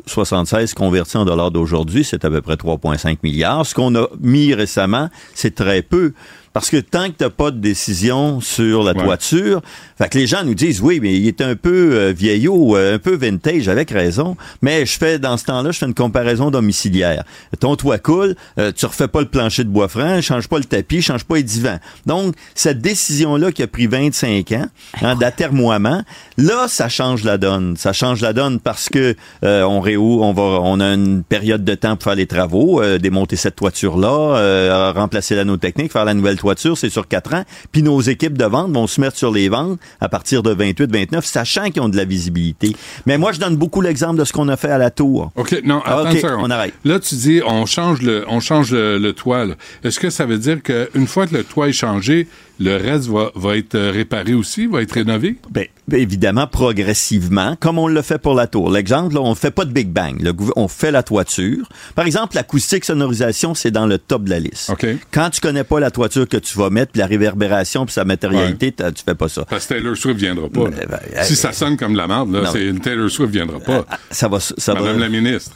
76 0.05 0.73
converti 0.73 1.17
en 1.17 1.25
dollars 1.25 1.51
d'aujourd'hui, 1.51 2.03
c'est 2.03 2.23
à 2.23 2.29
peu 2.29 2.41
près 2.41 2.55
3,5 2.55 3.17
milliards. 3.23 3.65
Ce 3.65 3.75
qu'on 3.75 3.93
a 3.95 4.07
mis 4.21 4.53
récemment, 4.53 5.09
c'est 5.33 5.53
très 5.55 5.81
peu. 5.81 6.13
Parce 6.57 6.71
que 6.71 6.77
tant 6.77 7.11
que 7.11 7.17
tu 7.17 7.23
n'as 7.23 7.29
pas 7.29 7.51
de 7.51 7.59
décision 7.59 8.41
sur 8.41 8.81
la 8.81 8.95
toiture, 8.95 9.61
fait 9.99 10.09
que 10.09 10.17
les 10.17 10.25
gens 10.25 10.43
nous 10.43 10.55
disent 10.55 10.81
oui, 10.81 10.99
mais 10.99 11.15
il 11.15 11.27
est 11.27 11.41
un 11.41 11.55
peu 11.55 11.91
euh, 11.93 12.11
vieillot, 12.11 12.75
euh, 12.75 12.95
un 12.95 12.97
peu 12.97 13.15
vintage, 13.15 13.69
avec 13.69 13.91
raison. 13.91 14.35
Mais 14.63 14.83
je 14.87 14.97
fais 14.97 15.19
dans 15.19 15.37
ce 15.37 15.45
temps-là, 15.45 15.69
je 15.69 15.77
fais 15.77 15.85
une 15.85 15.93
comparaison 15.93 16.49
domiciliaire. 16.49 17.25
Ton 17.59 17.75
toit 17.75 17.99
coule, 17.99 18.35
euh, 18.57 18.71
tu 18.75 18.87
refais 18.87 19.07
pas 19.07 19.19
le 19.19 19.27
plancher 19.27 19.65
de 19.65 19.69
bois 19.69 19.87
franc, 19.87 20.19
change 20.21 20.47
pas 20.47 20.57
le 20.57 20.63
tapis, 20.63 21.03
change 21.03 21.25
pas 21.25 21.35
les 21.35 21.43
divans. 21.43 21.77
Donc 22.07 22.33
cette 22.55 22.79
décision-là 22.79 23.51
qui 23.51 23.61
a 23.61 23.67
pris 23.67 23.85
25 23.85 24.51
ans, 24.53 24.65
hein, 25.03 25.15
d'atermoiement, 25.15 26.01
là 26.37 26.67
ça 26.67 26.89
change 26.89 27.23
la 27.23 27.37
donne. 27.37 27.77
Ça 27.77 27.93
change 27.93 28.21
la 28.21 28.33
donne 28.33 28.59
parce 28.59 28.89
que 28.89 29.15
euh, 29.43 29.61
on 29.61 29.79
réouvre, 29.79 30.25
on 30.25 30.33
va, 30.33 30.41
on 30.41 30.79
a 30.79 30.93
une 30.93 31.23
période 31.23 31.63
de 31.63 31.75
temps 31.75 31.95
pour 31.97 32.05
faire 32.05 32.15
les 32.15 32.25
travaux, 32.25 32.81
euh, 32.81 32.97
démonter 32.97 33.35
cette 33.35 33.55
toiture-là, 33.55 34.37
euh, 34.37 34.91
remplacer 34.95 35.35
l'anneau 35.35 35.57
technique, 35.57 35.91
faire 35.91 36.05
la 36.05 36.15
nouvelle 36.15 36.37
toiture, 36.37 36.46
c'est 36.55 36.89
sur 36.89 37.07
quatre 37.07 37.33
ans. 37.33 37.43
Puis 37.71 37.83
nos 37.83 37.99
équipes 38.01 38.37
de 38.37 38.45
vente 38.45 38.71
vont 38.71 38.87
se 38.87 38.99
mettre 39.01 39.17
sur 39.17 39.31
les 39.31 39.49
ventes 39.49 39.79
à 40.01 40.09
partir 40.09 40.43
de 40.43 40.51
28, 40.51 40.91
29, 40.91 41.25
sachant 41.25 41.69
qu'ils 41.69 41.81
ont 41.81 41.89
de 41.89 41.97
la 41.97 42.05
visibilité. 42.05 42.75
Mais 43.05 43.17
moi, 43.17 43.31
je 43.31 43.39
donne 43.39 43.55
beaucoup 43.57 43.81
l'exemple 43.81 44.19
de 44.19 44.25
ce 44.25 44.33
qu'on 44.33 44.47
a 44.49 44.57
fait 44.57 44.69
à 44.71 44.77
la 44.77 44.89
tour. 44.91 45.31
OK, 45.35 45.61
non, 45.63 45.81
Ah, 45.85 45.99
attends 46.05 46.37
on 46.39 46.49
arrête. 46.49 46.73
Là, 46.85 46.99
tu 46.99 47.15
dis, 47.15 47.41
on 47.45 47.65
change 47.65 48.01
le, 48.01 48.25
on 48.27 48.39
change 48.39 48.71
le, 48.71 48.97
le 48.97 49.13
toit. 49.13 49.45
Est-ce 49.83 49.99
que 49.99 50.09
ça 50.09 50.25
veut 50.25 50.37
dire 50.37 50.61
qu'une 50.63 51.07
fois 51.07 51.27
que 51.27 51.35
le 51.35 51.43
toit 51.43 51.69
est 51.69 51.73
changé, 51.73 52.27
le 52.59 52.75
reste 52.77 53.07
va, 53.07 53.31
va 53.35 53.57
être 53.57 53.75
euh, 53.75 53.91
réparé 53.91 54.33
aussi, 54.33 54.65
va 54.67 54.81
être 54.81 54.91
rénové? 54.93 55.37
Ben, 55.51 55.65
ben, 55.87 55.99
évidemment, 56.01 56.47
progressivement, 56.47 57.55
comme 57.59 57.77
on 57.79 57.87
le 57.87 58.01
fait 58.01 58.17
pour 58.17 58.33
la 58.33 58.47
tour. 58.47 58.69
L'exemple, 58.71 59.17
on 59.17 59.35
fait 59.35 59.51
pas 59.51 59.65
de 59.65 59.71
Big 59.71 59.89
Bang. 59.89 60.21
Le 60.21 60.33
on 60.55 60.67
fait 60.67 60.91
la 60.91 61.03
toiture. 61.03 61.67
Par 61.95 62.05
exemple, 62.05 62.35
l'acoustique 62.35 62.85
sonorisation, 62.85 63.53
c'est 63.55 63.71
dans 63.71 63.85
le 63.85 63.97
top 63.97 64.23
de 64.23 64.29
la 64.29 64.39
liste. 64.39 64.71
Quand 65.11 65.29
tu 65.29 65.41
connais 65.41 65.63
pas 65.63 65.79
la 65.79 65.91
toiture 65.91 66.27
que 66.27 66.37
tu 66.37 66.57
vas 66.57 66.69
mettre, 66.69 66.91
puis 66.93 66.99
la 66.99 67.07
réverbération, 67.07 67.85
puis 67.85 67.93
sa 67.93 68.05
matérialité, 68.05 68.71
t'as- 68.71 68.91
tu 68.91 69.03
fais 69.03 69.15
pas 69.15 69.29
ça. 69.29 69.45
Parce 69.45 69.65
que 69.65 69.73
Taylor 69.75 69.95
Swift 69.95 70.19
viendra 70.19 70.49
pas. 70.49 70.69
là. 70.69 70.77
euh, 71.15 71.23
si 71.23 71.35
ça 71.35 71.51
sonne 71.51 71.77
comme 71.77 71.93
de 71.93 71.97
la 71.97 72.07
merde, 72.07 72.31
là, 72.31 72.41
non. 72.41 72.49
c'est 72.51 72.65
une 72.65 72.79
Taylor 72.79 73.09
Swift 73.09 73.31
viendra 73.31 73.59
pas. 73.59 73.85
Ça 74.11 74.27
va, 74.27 74.39
ça 74.39 74.73
Madame 74.73 74.93
va. 74.95 74.99
la 75.01 75.09
ministre. 75.09 75.51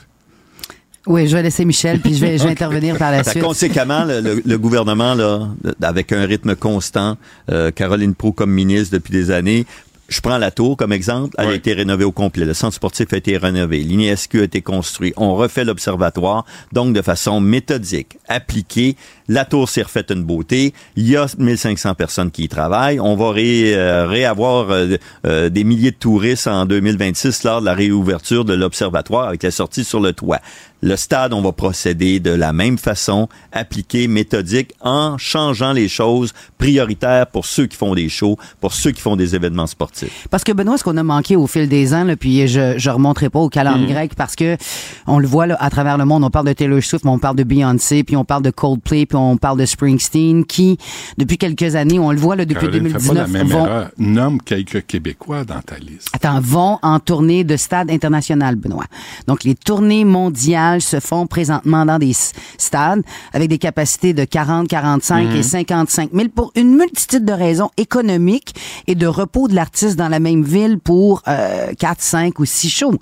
Oui, 1.06 1.26
je 1.26 1.36
vais 1.36 1.42
laisser 1.42 1.64
Michel, 1.64 1.98
puis 2.00 2.14
je 2.14 2.20
vais, 2.24 2.38
je 2.38 2.44
vais 2.44 2.50
intervenir 2.52 2.96
par 2.96 3.10
la 3.10 3.24
suite. 3.24 3.42
Conséquemment, 3.42 4.04
le, 4.04 4.20
le- 4.20 4.42
le 4.44 4.58
gouvernement, 4.58 5.14
là, 5.14 5.48
avec 5.82 6.12
un 6.12 6.24
rythme 6.24 6.54
constant, 6.54 7.16
euh, 7.50 7.70
Caroline 7.72 8.14
Proux 8.14 8.32
comme 8.32 8.50
ministre 8.52 8.94
depuis 8.94 9.12
des 9.12 9.30
années, 9.32 9.66
je 10.08 10.20
prends 10.20 10.36
la 10.36 10.50
tour 10.50 10.76
comme 10.76 10.92
exemple, 10.92 11.34
elle 11.38 11.48
a 11.48 11.54
été 11.54 11.72
rénovée 11.72 12.04
au 12.04 12.12
complet. 12.12 12.44
Le 12.44 12.52
centre 12.52 12.74
sportif 12.74 13.12
a 13.14 13.16
été 13.16 13.38
rénové, 13.38 13.78
l'INESQ 13.78 14.40
a 14.40 14.44
été 14.44 14.60
construit, 14.60 15.14
on 15.16 15.34
refait 15.36 15.64
l'observatoire, 15.64 16.44
donc 16.72 16.92
de 16.92 17.00
façon 17.00 17.40
méthodique, 17.40 18.18
appliquée. 18.28 18.96
La 19.28 19.46
tour 19.46 19.70
s'est 19.70 19.80
refaite 19.82 20.10
une 20.10 20.22
beauté. 20.22 20.74
Il 20.96 21.08
y 21.08 21.16
a 21.16 21.26
1500 21.38 21.94
personnes 21.94 22.30
qui 22.30 22.44
y 22.44 22.48
travaillent. 22.48 23.00
On 23.00 23.16
va 23.16 23.30
ré, 23.32 23.74
euh, 23.74 24.06
réavoir 24.06 24.70
euh, 24.70 24.96
euh, 25.26 25.48
des 25.48 25.64
milliers 25.64 25.92
de 25.92 25.96
touristes 25.96 26.46
en 26.46 26.66
2026 26.66 27.44
lors 27.44 27.60
de 27.60 27.66
la 27.66 27.72
réouverture 27.72 28.44
de 28.44 28.52
l'observatoire 28.52 29.28
avec 29.28 29.42
la 29.44 29.50
sortie 29.50 29.84
sur 29.84 30.00
le 30.00 30.12
toit. 30.12 30.40
Le 30.84 30.96
stade, 30.96 31.32
on 31.32 31.40
va 31.42 31.52
procéder 31.52 32.18
de 32.18 32.30
la 32.30 32.52
même 32.52 32.76
façon, 32.76 33.28
appliquée, 33.52 34.08
méthodique, 34.08 34.72
en 34.80 35.16
changeant 35.16 35.72
les 35.72 35.88
choses 35.88 36.32
prioritaires 36.58 37.28
pour 37.28 37.46
ceux 37.46 37.66
qui 37.66 37.76
font 37.76 37.94
des 37.94 38.08
shows, 38.08 38.36
pour 38.60 38.72
ceux 38.74 38.90
qui 38.90 39.00
font 39.00 39.14
des 39.14 39.36
événements 39.36 39.68
sportifs. 39.68 40.26
Parce 40.30 40.42
que 40.42 40.50
Benoît, 40.52 40.76
ce 40.78 40.82
qu'on 40.84 40.96
a 40.96 41.02
manqué 41.04 41.36
au 41.36 41.46
fil 41.46 41.68
des 41.68 41.94
ans, 41.94 42.02
là, 42.04 42.16
puis 42.16 42.48
je 42.48 42.74
je 42.78 42.90
remonterai 42.90 43.30
pas 43.30 43.38
au 43.38 43.48
calendrier 43.48 43.86
Mhm. 43.86 43.92
grec 43.92 44.14
parce 44.16 44.34
que 44.34 44.56
on 45.06 45.18
le 45.18 45.26
voit 45.26 45.46
là, 45.46 45.56
à 45.60 45.70
travers 45.70 45.98
le 45.98 46.04
monde, 46.04 46.24
on 46.24 46.30
parle 46.30 46.46
de 46.48 46.52
Taylor 46.52 46.82
Swift, 46.82 47.04
mais 47.04 47.10
on 47.10 47.18
parle 47.18 47.36
de 47.36 47.44
Beyoncé, 47.44 48.02
puis 48.02 48.16
on 48.16 48.24
parle 48.24 48.42
de 48.42 48.50
Coldplay, 48.50 49.06
puis 49.06 49.16
on 49.16 49.36
parle 49.36 49.58
de 49.58 49.66
Springsteen, 49.66 50.44
qui 50.44 50.78
depuis 51.16 51.38
quelques 51.38 51.76
années, 51.76 51.98
on 52.00 52.10
le 52.10 52.18
voit 52.18 52.34
là, 52.36 52.44
depuis 52.44 52.66
Caroline, 52.66 52.88
fais 52.98 53.08
pas 53.08 53.14
la 53.14 53.24
2019, 53.24 53.30
même 53.30 53.46
vont, 53.48 53.66
erreur. 53.66 53.88
Nomme 53.98 54.42
quelques 54.42 54.84
Québécois 54.86 55.44
dans 55.44 55.60
ta 55.60 55.76
liste. 55.78 56.08
Attends, 56.12 56.40
vont 56.40 56.78
en 56.82 56.98
tournée 56.98 57.44
de 57.44 57.56
stade 57.56 57.90
international, 57.90 58.56
Benoît. 58.56 58.86
Donc, 59.28 59.44
les 59.44 59.54
tournées 59.54 60.04
mondiales 60.04 60.71
se 60.80 61.00
font 61.00 61.26
présentement 61.26 61.84
dans 61.84 61.98
des 61.98 62.14
stades 62.58 63.02
avec 63.32 63.48
des 63.48 63.58
capacités 63.58 64.14
de 64.14 64.24
40, 64.24 64.68
45 64.68 65.28
Mhm. 65.28 65.36
et 65.36 65.42
55 65.42 66.10
000 66.12 66.28
pour 66.34 66.52
une 66.54 66.76
multitude 66.76 67.24
de 67.24 67.32
raisons 67.32 67.70
économiques 67.76 68.54
et 68.86 68.94
de 68.94 69.06
repos 69.06 69.48
de 69.48 69.54
l'artiste 69.54 69.96
dans 69.96 70.08
la 70.08 70.20
même 70.20 70.42
ville 70.42 70.78
pour 70.78 71.22
euh, 71.28 71.72
4, 71.78 72.00
5 72.00 72.38
ou 72.38 72.44
6 72.44 72.70
shows. 72.70 72.98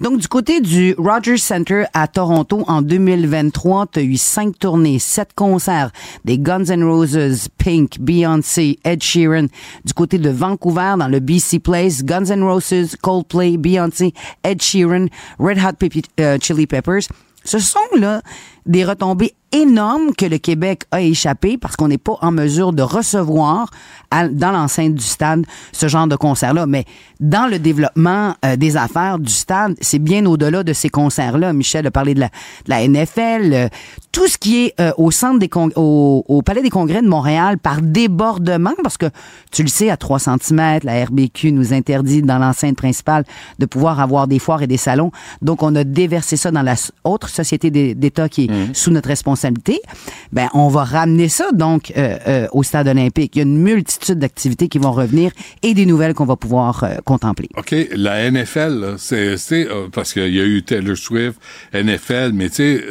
Donc, 0.00 0.18
du 0.18 0.28
côté 0.28 0.60
du 0.60 0.94
Rogers 0.98 1.38
Center 1.38 1.84
à 1.94 2.06
Toronto, 2.06 2.64
en 2.68 2.82
2023, 2.82 3.86
tu 3.92 3.98
as 3.98 4.02
eu 4.02 4.16
5 4.16 4.58
tournées, 4.58 4.98
7 4.98 5.30
concerts, 5.34 5.90
des 6.24 6.38
Guns 6.38 6.64
N' 6.68 6.84
Roses, 6.84 7.48
Pink, 7.56 7.98
Beyoncé, 8.00 8.78
Ed 8.84 9.02
Sheeran. 9.02 9.46
Du 9.84 9.94
côté 9.94 10.18
de 10.18 10.28
Vancouver, 10.30 10.94
dans 10.98 11.08
le 11.08 11.20
BC 11.20 11.60
Place, 11.60 12.04
Guns 12.04 12.26
N' 12.30 12.42
Roses, 12.42 12.96
Coldplay, 13.02 13.56
Beyoncé, 13.56 14.12
Ed 14.44 14.60
Sheeran, 14.62 15.06
Red 15.38 15.58
Hot 15.58 15.86
euh, 16.20 16.38
Chili 16.40 16.66
Peppers. 16.66 17.05
Ce 17.46 17.58
sont 17.58 17.78
là 17.96 18.22
des 18.66 18.84
retombées 18.84 19.34
énormes 19.62 20.12
que 20.16 20.26
le 20.26 20.38
Québec 20.38 20.82
a 20.90 21.00
échappé 21.00 21.58
parce 21.58 21.76
qu'on 21.76 21.88
n'est 21.88 21.98
pas 21.98 22.16
en 22.20 22.30
mesure 22.32 22.72
de 22.72 22.82
recevoir 22.82 23.70
à- 24.10 24.28
dans 24.28 24.52
l'enceinte 24.52 24.94
du 24.94 25.02
stade 25.04 25.44
ce 25.72 25.88
genre 25.88 26.06
de 26.06 26.16
concert-là. 26.16 26.66
Mais 26.66 26.84
dans 27.20 27.46
le 27.50 27.58
développement 27.58 28.34
euh, 28.44 28.56
des 28.56 28.76
affaires 28.76 29.18
du 29.18 29.32
stade, 29.32 29.74
c'est 29.80 29.98
bien 29.98 30.24
au-delà 30.26 30.62
de 30.62 30.72
ces 30.72 30.88
concerts-là. 30.88 31.52
Michel 31.52 31.86
a 31.86 31.90
parlé 31.90 32.14
de 32.14 32.20
la, 32.20 32.26
de 32.26 32.68
la 32.68 32.86
NFL, 32.86 33.52
euh, 33.52 33.68
tout 34.12 34.26
ce 34.28 34.38
qui 34.38 34.64
est 34.66 34.74
euh, 34.80 34.92
au 34.98 35.10
centre 35.10 35.38
des 35.38 35.50
au, 35.76 36.24
au 36.28 36.42
Palais 36.42 36.62
des 36.62 36.70
Congrès 36.70 37.02
de 37.02 37.08
Montréal 37.08 37.58
par 37.58 37.80
débordement, 37.80 38.72
parce 38.82 38.96
que 38.98 39.06
tu 39.50 39.62
le 39.62 39.68
sais, 39.68 39.90
à 39.90 39.96
3 39.96 40.18
cm, 40.18 40.80
la 40.84 41.04
RBQ 41.04 41.52
nous 41.52 41.72
interdit 41.72 42.22
dans 42.22 42.38
l'enceinte 42.38 42.76
principale 42.76 43.24
de 43.58 43.66
pouvoir 43.66 44.00
avoir 44.00 44.26
des 44.28 44.38
foires 44.38 44.62
et 44.62 44.66
des 44.66 44.76
salons. 44.76 45.10
Donc, 45.42 45.62
on 45.62 45.74
a 45.76 45.84
déversé 45.84 46.36
ça 46.36 46.50
dans 46.50 46.62
la 46.62 46.74
autre 47.04 47.28
société 47.28 47.70
d'É- 47.70 47.94
d'État 47.94 48.28
qui 48.28 48.44
est 48.44 48.74
sous 48.74 48.90
notre 48.90 49.08
responsabilité. 49.08 49.45
Ben, 50.32 50.48
on 50.54 50.68
va 50.68 50.84
ramener 50.84 51.28
ça 51.28 51.50
donc 51.52 51.92
euh, 51.96 52.16
euh, 52.26 52.46
au 52.52 52.62
stade 52.62 52.88
olympique. 52.88 53.36
Il 53.36 53.38
y 53.38 53.42
a 53.42 53.44
une 53.44 53.58
multitude 53.58 54.18
d'activités 54.18 54.68
qui 54.68 54.78
vont 54.78 54.92
revenir 54.92 55.30
et 55.62 55.74
des 55.74 55.86
nouvelles 55.86 56.14
qu'on 56.14 56.24
va 56.24 56.36
pouvoir 56.36 56.84
euh, 56.84 56.96
contempler. 57.04 57.48
OK, 57.56 57.74
la 57.94 58.30
NFL, 58.30 58.96
c'est 58.98 59.36
parce 59.92 60.12
qu'il 60.12 60.34
y 60.34 60.40
a 60.40 60.44
eu 60.44 60.62
Taylor 60.62 60.96
Swift, 60.96 61.38
NFL, 61.72 62.32
mais 62.34 62.48
tu 62.48 62.56
sais, 62.56 62.84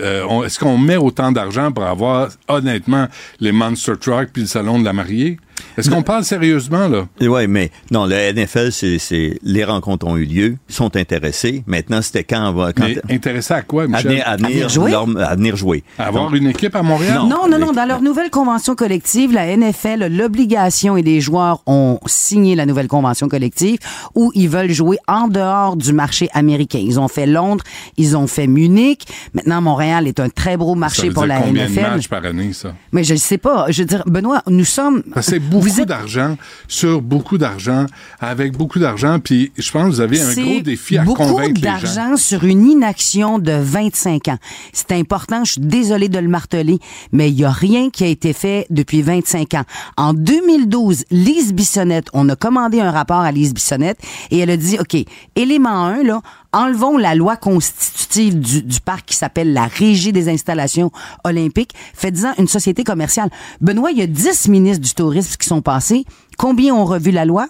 est-ce 0.45 0.59
qu'on 0.59 0.77
met 0.77 0.97
autant 0.97 1.31
d'argent 1.31 1.71
pour 1.71 1.85
avoir 1.85 2.29
honnêtement 2.47 3.07
les 3.39 3.51
Monster 3.51 3.93
Truck 3.99 4.29
puis 4.31 4.43
le 4.43 4.47
salon 4.47 4.79
de 4.79 4.85
la 4.85 4.93
mariée? 4.93 5.37
Est-ce 5.77 5.89
qu'on 5.89 6.03
parle 6.03 6.23
sérieusement 6.23 6.87
là? 6.87 7.05
Oui, 7.21 7.47
mais 7.47 7.71
non, 7.91 8.05
le 8.05 8.15
NFL, 8.33 8.71
c'est, 8.71 9.39
les 9.43 9.63
rencontres 9.63 10.07
ont 10.07 10.17
eu 10.17 10.25
lieu, 10.25 10.57
ils 10.69 10.75
sont 10.75 10.95
intéressés. 10.95 11.63
Maintenant, 11.67 12.01
c'était 12.01 12.23
quand, 12.23 12.49
on 12.49 12.53
va- 12.53 12.73
quand 12.73 12.85
Mais 12.85 13.13
intéressé 13.15 13.53
à 13.53 13.61
quoi, 13.61 13.83
à 13.83 13.87
Michel? 13.87 14.07
venir, 14.11 14.23
à 14.27 14.37
venir 14.37 14.69
jouer? 14.69 14.91
leur- 14.91 15.07
à 15.19 15.35
venir 15.35 15.55
jouer. 15.55 15.83
À 15.99 16.07
avoir 16.07 16.25
Donc, 16.29 16.35
une 16.39 16.47
équipe 16.47 16.75
à 16.75 16.83
Montréal? 16.83 17.19
Non, 17.27 17.47
non, 17.49 17.59
non. 17.59 17.71
Dans 17.71 17.85
leur 17.85 18.01
nouvelle 18.01 18.29
convention 18.29 18.75
collective, 18.75 19.31
la 19.33 19.47
NFL 19.57 20.03
a 20.03 20.09
l'obligation 20.09 20.97
et 20.97 21.01
les 21.01 21.21
joueurs 21.21 21.61
ont 21.65 21.99
signé 22.05 22.55
la 22.55 22.65
nouvelle 22.65 22.87
convention 22.87 23.27
collective 23.27 23.79
où 24.13 24.31
ils 24.35 24.49
veulent 24.49 24.71
jouer 24.71 24.97
en 25.07 25.27
dehors 25.27 25.75
du 25.75 25.93
marché 25.93 26.29
américain. 26.33 26.79
Ils 26.81 26.99
ont 26.99 27.07
fait 27.07 27.25
Londres, 27.25 27.63
ils 27.97 28.15
ont 28.17 28.27
fait 28.27 28.47
Munich. 28.47 29.05
Maintenant, 29.33 29.61
Montréal 29.61 30.07
est 30.07 30.19
un 30.19 30.29
très 30.29 30.57
Ça 30.57 30.75
marché 30.75 31.07
veut 31.09 31.13
pour 31.13 31.23
dire 31.23 31.33
la 31.35 31.41
combien 31.41 31.65
de 31.65 31.69
NFL. 31.71 31.81
matchs 31.91 32.07
par 32.07 32.25
année 32.25 32.53
ça? 32.53 32.73
Mais 32.91 33.03
je 33.03 33.13
ne 33.13 33.19
sais 33.19 33.37
pas. 33.37 33.65
Je 33.69 33.81
veux 33.81 33.87
dire, 33.87 34.03
Benoît, 34.05 34.41
nous 34.47 34.65
sommes. 34.65 35.03
C'est 35.21 35.39
beaucoup 35.59 35.85
d'argent 35.85 36.37
sur 36.67 37.01
beaucoup 37.01 37.37
d'argent 37.37 37.85
avec 38.19 38.57
beaucoup 38.57 38.79
d'argent 38.79 39.19
puis 39.19 39.51
je 39.57 39.71
pense 39.71 39.83
que 39.83 39.89
vous 39.89 40.01
avez 40.01 40.21
un 40.21 40.33
gros 40.33 40.61
défi 40.61 40.97
à 40.97 41.03
beaucoup 41.03 41.23
convaincre 41.23 41.61
les 41.61 41.61
gens. 41.61 41.81
d'argent 41.81 42.17
sur 42.17 42.43
une 42.43 42.65
inaction 42.65 43.39
de 43.39 43.51
25 43.51 44.27
ans. 44.29 44.37
C'est 44.73 44.91
important, 44.91 45.43
je 45.43 45.53
suis 45.53 45.61
désolée 45.61 46.09
de 46.09 46.19
le 46.19 46.27
marteler, 46.27 46.79
mais 47.11 47.29
il 47.29 47.39
y 47.39 47.45
a 47.45 47.51
rien 47.51 47.89
qui 47.89 48.03
a 48.03 48.07
été 48.07 48.33
fait 48.33 48.65
depuis 48.69 49.01
25 49.01 49.53
ans. 49.55 49.63
En 49.97 50.13
2012, 50.13 51.05
Lise 51.11 51.53
Bissonnette, 51.53 52.07
on 52.13 52.27
a 52.29 52.35
commandé 52.35 52.79
un 52.79 52.91
rapport 52.91 53.21
à 53.21 53.31
Lise 53.31 53.53
Bissonnette 53.53 53.99
et 54.31 54.39
elle 54.39 54.49
a 54.49 54.57
dit, 54.57 54.77
OK, 54.79 54.97
élément 55.35 55.85
1, 55.85 56.03
là, 56.03 56.21
enlevons 56.55 56.97
la 56.97 57.15
loi 57.15 57.35
constitutive 57.35 58.39
du, 58.39 58.79
parc 58.79 59.05
qui 59.05 59.15
s'appelle 59.15 59.53
la 59.53 59.67
Régie 59.67 60.13
des 60.13 60.29
installations 60.29 60.91
olympiques, 61.23 61.73
faites-en 61.93 62.33
une 62.39 62.47
société 62.47 62.83
commerciale. 62.83 63.29
Benoît, 63.61 63.91
il 63.91 63.97
y 63.97 64.01
a 64.01 64.07
10 64.07 64.47
ministres 64.47 64.83
du 64.83 64.93
tourisme 64.93 65.35
qui 65.37 65.47
sont 65.47 65.61
passés. 65.61 66.05
Combien 66.37 66.73
ont 66.73 66.85
revu 66.85 67.11
la 67.11 67.25
loi? 67.25 67.47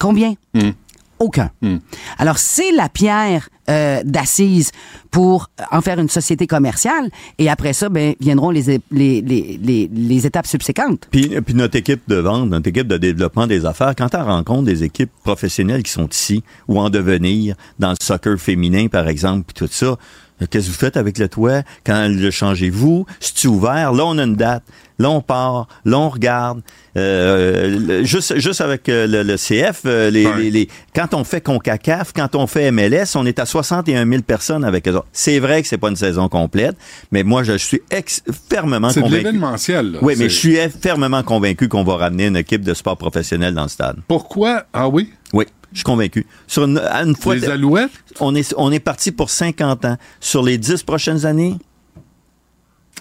Combien? 0.00 0.34
Hmm. 0.54 0.70
Aucun. 1.24 1.50
Alors, 2.18 2.36
c'est 2.38 2.70
la 2.72 2.90
pierre 2.90 3.48
euh, 3.70 4.02
d'assise 4.04 4.72
pour 5.10 5.48
en 5.72 5.80
faire 5.80 5.98
une 5.98 6.10
société 6.10 6.46
commerciale. 6.46 7.08
Et 7.38 7.48
après 7.48 7.72
ça, 7.72 7.88
ben, 7.88 8.14
viendront 8.20 8.50
les, 8.50 8.70
é- 8.70 8.80
les, 8.90 9.22
les, 9.22 9.58
les, 9.62 9.88
les 9.90 10.26
étapes 10.26 10.46
subséquentes. 10.46 11.08
Puis, 11.10 11.30
puis 11.40 11.54
notre 11.54 11.76
équipe 11.76 12.02
de 12.06 12.16
vente, 12.16 12.50
notre 12.50 12.68
équipe 12.68 12.86
de 12.88 12.98
développement 12.98 13.46
des 13.46 13.64
affaires, 13.64 13.94
quand 13.96 14.14
on 14.14 14.24
rencontre 14.24 14.64
des 14.64 14.84
équipes 14.84 15.10
professionnelles 15.22 15.82
qui 15.82 15.92
sont 15.92 16.08
ici 16.08 16.44
ou 16.68 16.78
en 16.78 16.90
devenir, 16.90 17.56
dans 17.78 17.90
le 17.90 17.96
soccer 18.02 18.38
féminin, 18.38 18.88
par 18.88 19.08
exemple, 19.08 19.44
puis 19.46 19.66
tout 19.66 19.72
ça, 19.72 19.86
euh, 19.86 19.96
qu'est-ce 20.46 20.66
que 20.66 20.72
vous 20.72 20.78
faites 20.78 20.96
avec 20.96 21.18
le 21.18 21.28
toit? 21.28 21.62
Quand 21.84 22.08
le 22.08 22.30
changez-vous? 22.30 23.06
C'est 23.20 23.48
ouvert? 23.48 23.92
Là, 23.92 24.04
on 24.06 24.18
a 24.18 24.22
une 24.24 24.36
date. 24.36 24.62
Là, 24.98 25.10
on 25.10 25.20
part. 25.20 25.66
Là, 25.84 25.98
on 25.98 26.08
regarde. 26.08 26.60
Euh, 26.96 28.04
juste, 28.04 28.38
juste 28.38 28.60
avec 28.60 28.88
euh, 28.88 29.06
le, 29.06 29.22
le 29.22 29.36
CF, 29.36 29.82
euh, 29.86 30.10
les, 30.10 30.26
les- 30.36 30.50
les- 30.50 30.68
quand 30.94 31.14
on 31.14 31.24
fait 31.24 31.40
CONCACAF, 31.40 32.12
quand 32.14 32.34
on 32.36 32.46
fait 32.46 32.70
MLS, 32.70 33.16
on 33.16 33.26
est 33.26 33.38
à 33.40 33.46
61 33.46 34.06
000 34.08 34.22
personnes 34.22 34.64
avec 34.64 34.86
eux. 34.88 35.00
C'est 35.12 35.38
vrai 35.40 35.62
que 35.62 35.68
c'est 35.68 35.78
pas 35.78 35.88
une 35.90 35.96
saison 35.96 36.28
complète, 36.28 36.76
mais 37.10 37.24
moi, 37.24 37.42
je 37.42 37.56
suis 37.58 37.80
ex- 37.90 38.22
fermement 38.48 38.90
C'est 38.90 39.00
convaincu. 39.00 39.24
l'événementiel. 39.24 39.92
là. 39.92 39.98
Oui, 40.02 40.14
mais 40.16 40.24
C'est- 40.24 40.28
je 40.28 40.34
suis 40.36 40.56
fermement 40.80 41.22
convaincu 41.24 41.68
qu'on 41.68 41.82
va 41.84 41.96
ramener 41.96 42.26
une 42.26 42.36
équipe 42.36 42.62
de 42.62 42.74
sport 42.74 42.96
professionnel 42.96 43.54
dans 43.54 43.64
le 43.64 43.68
stade. 43.68 43.96
Pourquoi? 44.06 44.64
Ah 44.72 44.88
oui? 44.88 45.10
Oui, 45.32 45.46
je 45.74 45.80
suis 45.80 45.84
convaincu. 45.84 46.26
Sur 46.46 46.64
une, 46.64 47.16
fois, 47.16 47.34
Les 47.34 47.44
Alouettes? 47.48 47.90
On 48.20 48.34
est, 48.34 48.54
on 48.56 48.72
est 48.72 48.80
parti 48.80 49.12
pour 49.12 49.28
50 49.28 49.84
ans. 49.84 49.96
Sur 50.20 50.42
les 50.42 50.56
10 50.56 50.84
prochaines 50.84 51.26
années, 51.26 51.56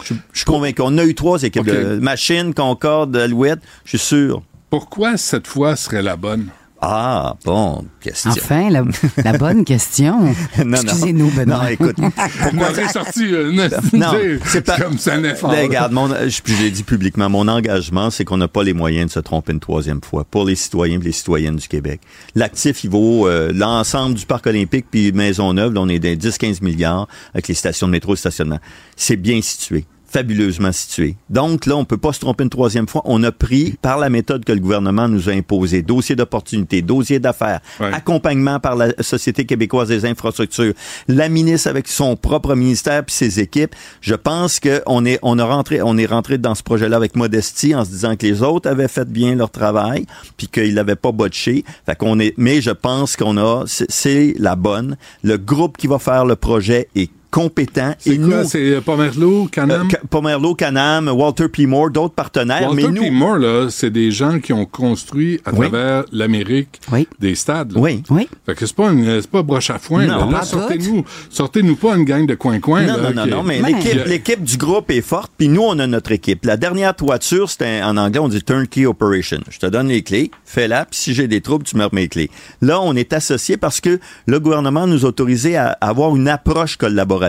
je, 0.04 0.16
je 0.34 0.40
suis 0.40 0.46
convaincu. 0.46 0.82
On 0.84 0.98
a 0.98 1.06
eu 1.06 1.14
trois 1.14 1.44
équipes 1.44 1.62
OK. 1.62 1.68
de 1.68 2.00
Machine, 2.00 2.54
Concorde, 2.54 3.16
Alouette, 3.16 3.60
je 3.86 3.90
suis 3.90 4.00
sûr. 4.00 4.42
Pourquoi 4.72 5.18
cette 5.18 5.46
fois 5.46 5.76
serait 5.76 6.02
la 6.02 6.18
bonne? 6.18 6.50
Ah, 6.86 7.38
bon, 7.46 7.86
question. 8.02 8.32
Enfin, 8.32 8.70
la, 8.70 8.84
la 9.24 9.38
bonne 9.38 9.64
question. 9.74 10.20
Non, 10.20 10.66
non. 10.66 10.78
Excusez-nous, 10.82 11.32
Benoît. 11.32 11.60
Non, 11.64 11.68
écoute, 11.68 11.96
On 11.98 12.58
aurait 12.58 12.90
sorti 12.90 13.24
une 13.24 13.70
Non, 13.94 14.12
c'est 14.44 14.66
pas 14.66 14.78
comme 14.78 14.98
c'est 14.98 15.12
un 15.12 15.24
effort. 15.24 15.52
Ben, 15.52 15.64
regarde, 15.64 15.94
mon, 15.94 16.10
je, 16.10 16.42
je 16.46 16.62
l'ai 16.62 16.72
dit 16.72 16.84
publiquement, 16.84 17.30
mon 17.30 17.48
engagement, 17.48 18.10
c'est 18.10 18.26
qu'on 18.26 18.36
n'a 18.36 18.50
pas 18.50 18.64
les 18.64 18.74
moyens 18.74 19.08
de 19.08 19.12
se 19.14 19.20
tromper 19.22 19.54
une 19.54 19.62
troisième 19.62 20.02
fois 20.04 20.26
pour 20.26 20.44
les 20.44 20.56
citoyens 20.56 21.00
et 21.00 21.04
les 21.04 21.14
citoyennes 21.14 21.56
du 21.56 21.70
Québec. 21.70 22.02
L'actif, 22.36 22.84
il 22.84 22.90
vaut 22.90 23.30
euh, 23.30 23.54
l'ensemble 23.56 24.16
du 24.16 24.26
parc 24.26 24.46
olympique 24.48 24.88
puis 24.92 25.14
Maisonneuve, 25.14 25.74
là, 25.74 25.80
on 25.80 25.88
est 25.88 26.00
dans 26.00 26.10
10-15 26.10 26.62
milliards 26.62 27.08
avec 27.34 27.48
les 27.48 27.54
stations 27.54 27.88
de 27.88 27.94
métro 27.94 28.14
et 28.14 28.18
stationnement. 28.18 28.60
C'est 28.98 29.16
bien 29.16 29.42
situé 29.42 29.86
fabuleusement 30.14 30.72
situé. 30.72 31.16
Donc 31.30 31.66
là, 31.66 31.76
on 31.76 31.86
peut 31.86 31.98
pas 31.98 32.14
se 32.14 32.20
tromper 32.20 32.44
une 32.44 32.50
troisième 32.50 32.88
fois. 32.88 33.02
On 33.06 33.24
a 33.24 33.32
pris 33.32 33.76
par 33.82 33.98
la 33.98 34.10
méthode 34.10 34.46
que 34.46 34.52
le 34.52 34.60
gouvernement 34.60 35.08
nous 35.08 35.28
a 35.28 35.32
imposée, 35.34 35.82
dossier 35.82 36.16
d'opportunité, 36.16 36.82
dossier 36.84 37.18
d'affaires, 37.20 37.62
accompagnement 37.80 38.60
par 38.60 38.76
la 38.76 38.90
Société 39.02 39.46
québécoise 39.46 39.88
des 39.90 40.06
infrastructures, 40.06 40.74
la 41.08 41.30
ministre 41.30 41.68
avec 41.70 41.88
son 41.88 42.16
propre 42.16 42.54
ministère 42.56 43.04
puis 43.04 43.16
ses 43.16 43.40
équipes. 43.40 43.76
Je 44.02 44.14
pense 44.16 44.60
qu'on 44.60 45.06
est 45.06 45.20
on 45.24 45.40
a 45.40 45.46
rentré 45.46 45.82
on 45.82 45.98
est 45.98 46.06
rentré 46.06 46.38
dans 46.38 46.54
ce 46.56 46.64
projet-là 46.64 46.96
avec 46.96 47.16
modestie 47.16 47.74
en 47.74 47.84
se 47.84 47.90
disant 47.90 48.16
que 48.16 48.26
les 48.26 48.44
autres 48.44 48.70
avaient 48.70 48.88
fait 48.88 49.10
bien 49.10 49.36
leur 49.36 49.50
travail 49.50 50.06
puis 50.38 50.48
qu'ils 50.48 50.76
l'avaient 50.76 50.96
pas 50.96 51.12
botché. 51.12 51.64
Fait 51.86 51.96
qu'on 51.96 52.20
est 52.20 52.34
mais 52.38 52.62
je 52.62 52.72
pense 52.72 53.16
qu'on 53.16 53.38
a 53.38 53.64
c'est- 53.66 53.90
c'est 53.90 54.36
la 54.38 54.56
bonne. 54.56 54.96
Le 55.24 55.38
groupe 55.38 55.78
qui 55.78 55.88
va 55.88 55.98
faire 56.00 56.26
le 56.26 56.36
projet 56.36 56.88
est 56.96 57.10
compétent 57.34 57.96
C'est 57.98 58.12
et 58.12 58.18
quoi? 58.20 58.28
nous 58.28 58.44
C'est 58.48 58.76
euh, 58.76 58.82
Pomerleau, 58.82 59.48
Canam? 59.52 59.88
euh, 59.92 59.98
Pomerleau, 60.10 60.54
Canam, 60.54 61.08
Walter 61.08 61.48
P. 61.50 61.66
Moore, 61.66 61.90
d'autres 61.90 62.14
partenaires. 62.14 62.70
Walter 62.70 62.84
mais 62.88 62.92
nous, 62.94 63.02
P. 63.02 63.10
Moore, 63.10 63.38
là, 63.38 63.68
c'est 63.72 63.90
des 63.90 64.12
gens 64.12 64.40
qui 64.40 64.54
ont 64.54 64.66
construit 64.66 65.42
à 65.44 65.52
Oui. 65.52 65.68
travers 65.70 66.04
l'Amérique 66.12 66.80
des 67.20 67.34
stades. 67.34 67.74
là. 67.74 67.80
Oui. 67.80 68.04
Oui. 68.12 68.30
Fait 68.46 68.54
que 68.54 68.66
c'est 68.68 68.76
pas, 68.76 68.92
une- 68.92 69.20
c'est 69.20 69.30
pas 69.32 69.42
broche 69.42 69.72
à 69.72 69.80
foin. 69.80 70.06
Non, 70.06 70.30
là. 70.30 70.44
Sortez-nous, 70.44 71.04
sortez-nous 71.32 71.76
pas 71.76 71.96
une 71.96 72.04
gang 72.06 72.26
de 72.28 72.36
coin-coin. 72.36 72.84
Non, 72.84 72.98
là, 72.98 73.12
non, 73.14 73.26
non, 73.26 73.38
non, 73.38 73.44
mais 73.44 73.58
qui- 73.62 73.74
l'équipe, 73.74 74.06
l'équipe 74.06 74.44
du 74.44 74.58
groupe 74.58 74.92
est 74.92 75.02
forte, 75.02 75.32
puis 75.36 75.48
nous, 75.48 75.64
on 75.64 75.80
a 75.80 75.88
notre 75.88 76.12
équipe. 76.12 76.46
La 76.46 76.56
dernière 76.58 76.96
toiture, 76.96 77.50
c'était 77.50 77.82
en 77.84 77.98
anglais, 77.98 78.20
on 78.20 78.28
dit 78.28 78.44
turnkey 78.44 78.86
operation. 78.86 79.40
Je 79.50 79.58
te 79.58 79.66
donne 79.66 79.88
les 79.88 80.04
clés, 80.04 80.30
fais-la, 80.46 80.86
puis 80.86 81.00
si 81.00 81.14
j'ai 81.16 81.28
des 81.28 81.42
troubles, 81.42 81.66
tu 81.66 81.78
me 81.78 81.86
remets 81.86 82.02
les 82.02 82.08
clés. 82.10 82.30
Là, 82.62 82.80
on 82.82 82.96
est 82.96 83.12
associés 83.14 83.58
parce 83.58 83.82
que 83.82 84.00
le 84.28 84.40
gouvernement 84.40 84.86
nous 84.86 85.04
a 85.06 85.10
autorisé 85.10 85.58
à 85.58 85.78
avoir 85.82 86.16
une 86.16 86.28
approche 86.28 86.78
collaborative. 86.78 87.23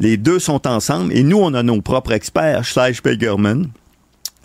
Les 0.00 0.16
deux 0.16 0.38
sont 0.38 0.66
ensemble, 0.66 1.12
et 1.12 1.22
nous, 1.22 1.38
on 1.38 1.54
a 1.54 1.62
nos 1.62 1.80
propres 1.80 2.12
experts, 2.12 2.64
Schleich 2.64 3.02
Pegerman, 3.02 3.68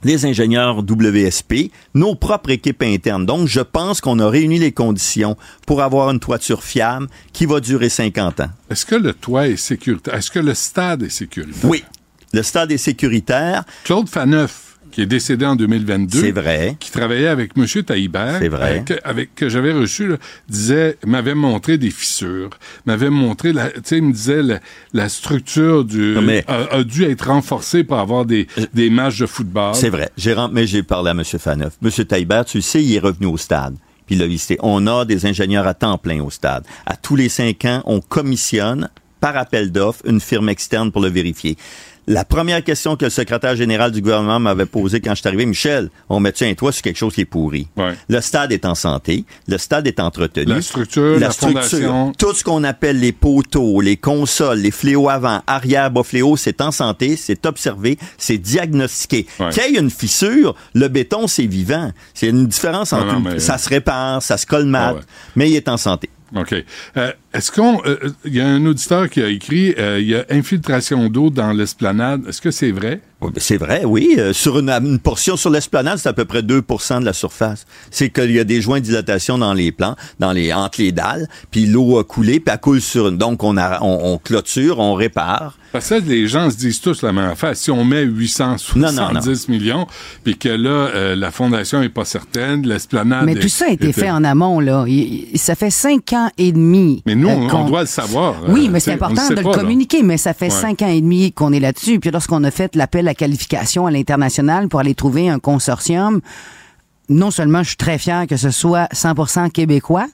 les 0.04 0.26
ingénieurs 0.26 0.80
WSP, 0.80 1.72
nos 1.94 2.16
propres 2.16 2.50
équipes 2.50 2.84
internes. 2.84 3.26
Donc, 3.26 3.48
je 3.48 3.62
pense 3.62 4.02
qu'on 4.02 4.20
a 4.20 4.30
réuni 4.30 4.60
les 4.60 4.72
conditions 4.72 5.38
pour 5.66 5.82
avoir 5.82 6.10
une 6.10 6.20
toiture 6.20 6.64
fiable 6.64 7.08
qui 7.32 7.46
va 7.46 7.60
durer 7.60 7.90
50 7.90 8.40
ans. 8.42 8.50
Est-ce 8.70 8.86
que 8.86 8.96
le 8.96 9.14
toit 9.14 9.48
est 9.48 9.56
sécuritaire? 9.56 10.16
Est-ce 10.16 10.32
que 10.32 10.40
le 10.40 10.54
stade 10.54 11.04
est 11.04 11.10
sécuritaire? 11.10 11.70
Oui. 11.70 11.84
Le 12.34 12.42
stade 12.42 12.72
est 12.72 12.78
sécuritaire. 12.78 13.64
Claude 13.84 14.10
Faneuf, 14.10 14.73
qui 14.94 15.02
est 15.02 15.06
décédé 15.08 15.46
en 15.46 15.56
2022. 15.56 16.20
C'est 16.22 16.32
vrai. 16.32 16.78
Qui 16.80 16.92
travaillait 16.92 17.28
avec 17.28 17.52
M. 17.58 17.66
Taïbert. 17.84 18.38
C'est 18.40 18.48
vrai. 18.48 18.78
euh, 18.80 18.84
que, 18.84 18.94
avec, 19.04 19.34
que 19.36 19.50
j'avais 19.50 19.74
reçu, 19.74 20.08
là, 20.08 20.18
disait, 20.48 20.98
m'avait 21.06 21.34
montré 21.34 21.78
des 21.80 21.90
fissures, 21.90 22.52
m'avait 22.86 23.10
montré, 23.10 23.54
la, 23.54 23.70
tu 23.72 23.82
sais, 23.84 23.98
il 23.98 24.04
me 24.04 24.14
disait, 24.14 24.44
la, 24.44 24.60
la 24.94 25.10
structure 25.10 25.84
du, 25.84 26.16
mais- 26.24 26.46
a, 26.48 26.76
a 26.76 26.84
dû 26.84 27.04
être 27.06 27.28
renforcée 27.28 27.84
pour 27.84 27.98
avoir 27.98 28.26
des, 28.26 28.48
des 28.74 28.90
matchs 28.92 29.18
de 29.20 29.26
football. 29.26 29.74
C'est 29.76 29.90
vrai. 29.90 30.10
J'ai 30.16 30.36
mais 30.52 30.68
j'ai 30.68 30.84
parlé 30.84 31.10
à 31.10 31.14
M. 31.14 31.24
Faneuf. 31.24 31.74
M. 31.84 31.90
Taillibert, 32.06 32.46
tu 32.46 32.58
le 32.60 32.62
sais, 32.64 32.84
il 32.84 32.96
est 32.96 33.00
revenu 33.00 33.26
au 33.28 33.38
stade. 33.38 33.76
Puis 34.06 34.16
il 34.16 34.20
l'a 34.20 34.28
visité. 34.28 34.58
On 34.62 34.86
a 34.86 35.06
des 35.06 35.26
ingénieurs 35.26 35.66
à 35.66 35.74
temps 35.74 35.98
plein 35.98 36.22
au 36.22 36.30
stade. 36.30 36.66
À 36.86 36.96
tous 36.98 37.16
les 37.16 37.30
cinq 37.30 37.66
ans, 37.66 37.82
on 37.86 38.00
commissionne 38.00 38.90
par 39.22 39.38
appel 39.38 39.72
d'offres 39.72 40.02
une 40.06 40.20
firme 40.20 40.50
externe 40.50 40.92
pour 40.92 41.02
le 41.02 41.08
vérifier. 41.08 41.56
La 42.06 42.26
première 42.26 42.62
question 42.64 42.98
que 42.98 43.06
le 43.06 43.10
secrétaire 43.10 43.56
général 43.56 43.92
du 43.92 44.02
gouvernement 44.02 44.40
m'avait 44.40 44.66
posée 44.66 45.00
quand 45.00 45.12
je 45.16 45.20
suis 45.22 45.28
arrivé, 45.28 45.46
Michel, 45.46 45.90
on 46.10 46.20
met-tu 46.20 46.44
un 46.44 46.54
toit 46.54 46.72
sur 46.74 46.82
quelque 46.82 46.98
chose 46.98 47.14
qui 47.14 47.22
est 47.22 47.26
pourri? 47.26 47.68
Le 48.10 48.20
stade 48.20 48.52
est 48.52 48.66
en 48.66 48.76
santé, 48.76 49.24
le 49.48 49.58
stade 49.58 49.88
est 49.88 50.00
entretenu. 50.02 50.46
La 50.46 50.62
structure, 50.62 51.18
la 51.20 51.32
fondation. 51.32 52.12
Tout 52.18 52.34
ce 52.34 52.44
qu'on 52.44 52.64
appelle 52.66 53.00
les 53.00 53.14
poteaux, 53.14 53.80
les 53.80 53.96
consoles, 53.96 54.60
les 54.60 54.72
fléaux 54.72 55.08
avant, 55.10 55.42
arrière, 55.48 55.92
bas 55.92 56.04
fléaux, 56.04 56.36
c'est 56.36 56.60
en 56.60 56.72
santé, 56.72 57.16
c'est 57.16 57.46
observé, 57.46 57.98
c'est 58.18 58.38
diagnostiqué. 58.38 59.26
Qu'il 59.52 59.74
y 59.74 59.78
ait 59.78 59.80
une 59.80 59.90
fissure, 59.90 60.56
le 60.74 60.88
béton, 60.90 61.28
c'est 61.28 61.46
vivant. 61.46 61.92
C'est 62.14 62.28
une 62.28 62.48
différence 62.48 62.92
entre... 62.92 63.06
non, 63.14 63.20
mais- 63.22 63.40
Ça 63.40 63.58
se 63.58 63.70
répare, 63.70 64.22
ça 64.22 64.36
se 64.38 64.46
colmate, 64.46 64.96
Ah 64.96 65.00
ouais. 65.00 65.02
mais 65.36 65.50
il 65.50 65.56
est 65.56 65.70
en 65.70 65.78
santé. 65.78 66.10
OK. 66.36 66.56
Euh, 66.98 67.12
Est-ce 67.34 67.52
qu'on. 67.52 67.82
euh, 67.86 67.98
Il 68.26 68.36
y 68.36 68.42
a 68.42 68.48
un 68.48 68.66
auditeur 68.66 69.10
qui 69.10 69.22
a 69.22 69.28
écrit 69.28 69.74
euh, 69.80 70.00
il 70.00 70.08
y 70.08 70.16
a 70.16 70.26
infiltration 70.30 71.10
d'eau 71.10 71.30
dans 71.30 71.52
l'esplanade. 71.52 72.22
Est-ce 72.28 72.42
que 72.42 72.52
c'est 72.52 72.72
vrai? 72.72 73.02
Oui, 73.22 73.32
ben, 73.34 73.40
C'est 73.42 73.58
vrai, 73.58 73.84
oui. 73.86 74.16
Euh, 74.18 74.34
sur 74.34 74.60
une, 74.60 74.70
une 74.70 75.00
portion 75.00 75.36
sur 75.38 75.50
l'esplanade, 75.50 75.98
c'est 75.98 76.10
à 76.10 76.14
peu 76.14 76.26
près 76.26 76.42
2% 76.42 77.00
de 77.00 77.06
la 77.06 77.14
surface. 77.14 77.66
C'est 77.90 78.10
qu'il 78.10 78.32
y 78.32 78.40
a 78.40 78.44
des 78.44 78.62
joints 78.62 78.80
de 78.80 78.86
dilatation 78.86 79.38
dans 79.38 79.54
les 79.54 79.72
plans, 79.72 79.96
dans 80.20 80.32
les 80.34 80.52
entre 80.54 80.82
les 80.82 80.92
dalles, 80.92 81.28
puis 81.50 81.66
l'eau 81.66 81.98
a 81.98 82.04
coulé, 82.04 82.40
puis 82.40 82.54
elle 82.54 82.60
coule 82.60 82.82
sur 82.82 83.08
une. 83.08 83.18
Donc 83.18 83.44
on, 83.44 83.58
a, 83.58 83.80
on, 83.82 84.14
on 84.14 84.18
clôture, 84.18 84.80
on 84.80 84.94
répare. 84.94 85.58
Parce 85.72 85.90
que 85.90 85.96
les 85.96 86.28
gens 86.28 86.52
se 86.52 86.58
disent 86.58 86.82
tous 86.82 87.02
la 87.02 87.12
même 87.14 87.32
affaire. 87.32 87.56
Si 87.56 87.72
on 87.72 87.84
met 87.84 88.04
870 88.04 89.50
millions, 89.50 89.88
puis 90.24 90.38
que 90.38 90.50
là, 90.50 90.70
euh, 90.70 91.16
la 91.16 91.32
fondation 91.32 91.82
est 91.82 91.90
pas 91.90 92.06
certaine, 92.06 92.68
l'esplanade. 92.68 93.26
Mais 93.26 93.34
est- 93.34 93.40
tout 93.40 93.48
ça 93.50 93.66
a 93.66 93.70
été 93.70 93.92
fait 93.92 94.12
en 94.12 94.24
amont, 94.24 94.60
là. 94.60 94.86
Il- 94.88 95.30
il- 95.34 95.40
ça 95.40 95.56
fait 95.56 95.72
cinq 95.72 96.14
ans 96.14 96.30
et 96.38 96.52
demi. 96.52 97.02
Mais 97.08 97.16
nous, 97.24 97.30
euh, 97.30 97.36
on, 97.36 97.48
qu'on- 97.48 97.58
on 97.60 97.66
doit 97.68 97.82
le 97.82 97.88
savoir. 97.88 98.36
Oui, 98.48 98.68
Euh, 98.68 98.72
mais 98.72 98.80
c'est 98.80 98.94
important 98.94 99.28
de 99.30 99.36
pas, 99.36 99.42
le 99.42 99.48
là. 99.50 99.54
communiquer, 99.58 100.04
mais 100.04 100.18
ça 100.18 100.34
fait 100.34 100.46
Ouais. 100.46 100.52
cinq 100.52 100.82
ans 100.82 100.88
et 100.88 101.02
demi 101.02 101.32
qu'on 101.32 101.52
est 101.54 101.60
là-dessus. 101.60 102.00
Puis 102.00 102.12
lorsqu'on 102.12 102.44
a 102.44 102.52
fait 102.52 102.76
l'appel 102.76 103.08
à 103.08 103.14
qualification 103.16 103.86
à 103.88 103.92
l'international 103.92 104.68
pour 104.70 104.80
aller 104.80 104.96
trouver 104.96 105.30
un 105.30 105.40
consortium, 105.40 106.22
non 107.10 107.32
seulement 107.32 107.64
je 107.64 107.68
suis 107.70 107.78
très 107.78 107.98
fier 107.98 108.28
que 108.28 108.38
ce 108.38 108.50
soit 108.50 108.88
100% 108.94 109.50
québécois, 109.50 110.08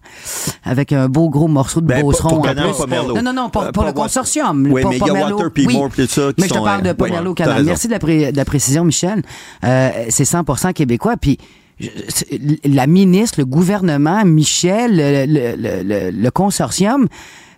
avec 0.63 0.91
un 0.91 1.07
beau 1.07 1.29
gros 1.29 1.47
morceau 1.47 1.81
de 1.81 1.85
Ben, 1.85 2.01
pour- 2.01 2.11
beauceron 2.11 2.29
pour 2.29 2.39
en 2.39 2.53
plus. 2.53 3.15
Non, 3.15 3.21
non, 3.21 3.33
non, 3.33 3.49
pour, 3.49 3.61
Euh, 3.61 3.71
pour 3.71 3.83
pas 3.83 3.89
le 3.89 3.93
consortium. 3.93 4.67
Oui, 4.71 4.81
pas- 4.81 4.89
mais. 4.89 4.99
Oui. 4.99 5.77
Ça, 6.07 6.21
Mais 6.37 6.47
je 6.47 6.53
te 6.53 6.53
parle 6.63 6.81
de 6.81 6.87
euh, 6.89 6.93
ouais, 6.99 7.09
t'as 7.19 7.33
Canal. 7.35 7.53
raison. 7.57 7.65
Merci 7.67 7.87
de 7.87 7.91
la, 7.93 7.99
pré- 7.99 8.31
de 8.31 8.37
la 8.37 8.45
précision, 8.45 8.83
Michel. 8.83 9.21
Euh, 9.63 9.89
c'est 10.09 10.25
100% 10.25 10.73
québécois. 10.73 11.15
Puis 11.15 11.37
la 12.65 12.87
ministre, 12.87 13.39
le 13.39 13.45
gouvernement, 13.45 14.25
Michel, 14.25 14.95
le, 14.95 15.25
le- 15.25 15.55
le- 15.55 15.83
le- 15.83 16.11
le 16.11 16.31
consortium 16.31 17.07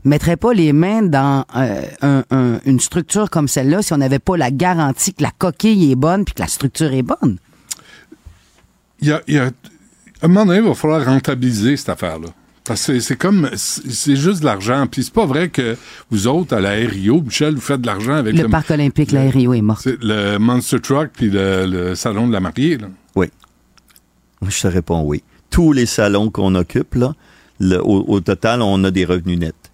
mettrait 0.03 0.37
pas 0.37 0.53
les 0.53 0.73
mains 0.73 1.03
dans 1.03 1.45
euh, 1.55 1.81
un- 2.01 2.23
un- 2.31 2.59
une 2.65 2.79
structure 2.79 3.29
comme 3.29 3.47
celle-là 3.47 3.81
si 3.81 3.93
on 3.93 3.97
n'avait 3.97 4.19
pas 4.19 4.35
la 4.37 4.49
garantie 4.51 5.13
que 5.13 5.21
la 5.23 5.31
coquille 5.37 5.91
est 5.91 5.95
bonne 5.95 6.25
puis 6.25 6.33
que 6.33 6.41
la 6.41 6.47
structure 6.47 6.91
est 6.93 7.03
bonne? 7.03 7.37
Il 9.01 9.07
y 9.07 9.11
a, 9.11 9.21
il 9.27 9.35
y 9.35 9.37
a- 9.39 9.45
à 9.45 10.25
un 10.25 10.27
moment 10.27 10.45
donné, 10.45 10.59
il 10.59 10.65
va 10.67 10.73
falloir 10.75 11.03
rentabiliser 11.05 11.77
cette 11.77 11.89
affaire-là. 11.89 12.27
Parce 12.63 12.85
que 12.85 12.99
c'est- 12.99 13.15
comme, 13.15 13.49
c'est 13.55 14.15
juste 14.15 14.41
de 14.41 14.45
l'argent. 14.45 14.85
Puis 14.89 15.03
c'est 15.03 15.13
pas 15.13 15.25
vrai 15.25 15.49
que 15.49 15.75
vous 16.11 16.27
autres, 16.27 16.55
à 16.55 16.59
la 16.61 16.71
RIO, 16.73 17.21
Michel, 17.21 17.55
vous 17.55 17.61
faites 17.61 17.81
de 17.81 17.87
l'argent 17.87 18.13
avec 18.13 18.37
Le 18.37 18.47
parc 18.47 18.69
olympique, 18.69 19.11
la 19.11 19.21
RIO 19.29 19.55
est 19.55 19.61
mort. 19.61 19.81
le 19.85 20.37
Monster 20.37 20.79
Truck 20.79 21.09
puis 21.13 21.31
le, 21.31 21.65
le 21.65 21.95
salon 21.95 22.27
de 22.27 22.33
la 22.33 22.39
mariée. 22.39 22.77
Là. 22.77 22.87
Je 24.47 24.61
te 24.61 24.67
réponds 24.67 25.03
oui. 25.03 25.23
Tous 25.49 25.73
les 25.73 25.85
salons 25.85 26.29
qu'on 26.29 26.55
occupe, 26.55 26.95
là, 26.95 27.13
au 27.83 28.19
total, 28.21 28.61
on 28.61 28.83
a 28.83 28.91
des 28.91 29.05
revenus 29.05 29.37
nets. 29.37 29.71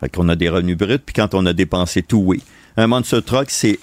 Fait 0.00 0.08
qu'on 0.08 0.28
a 0.28 0.36
des 0.36 0.48
revenus 0.48 0.76
bruts, 0.76 0.98
puis 0.98 1.14
quand 1.14 1.34
on 1.34 1.46
a 1.46 1.52
dépensé 1.52 2.02
tout, 2.02 2.22
oui. 2.24 2.42
Un 2.76 2.86
Monster 2.86 3.22
Truck, 3.22 3.50
c'est 3.50 3.78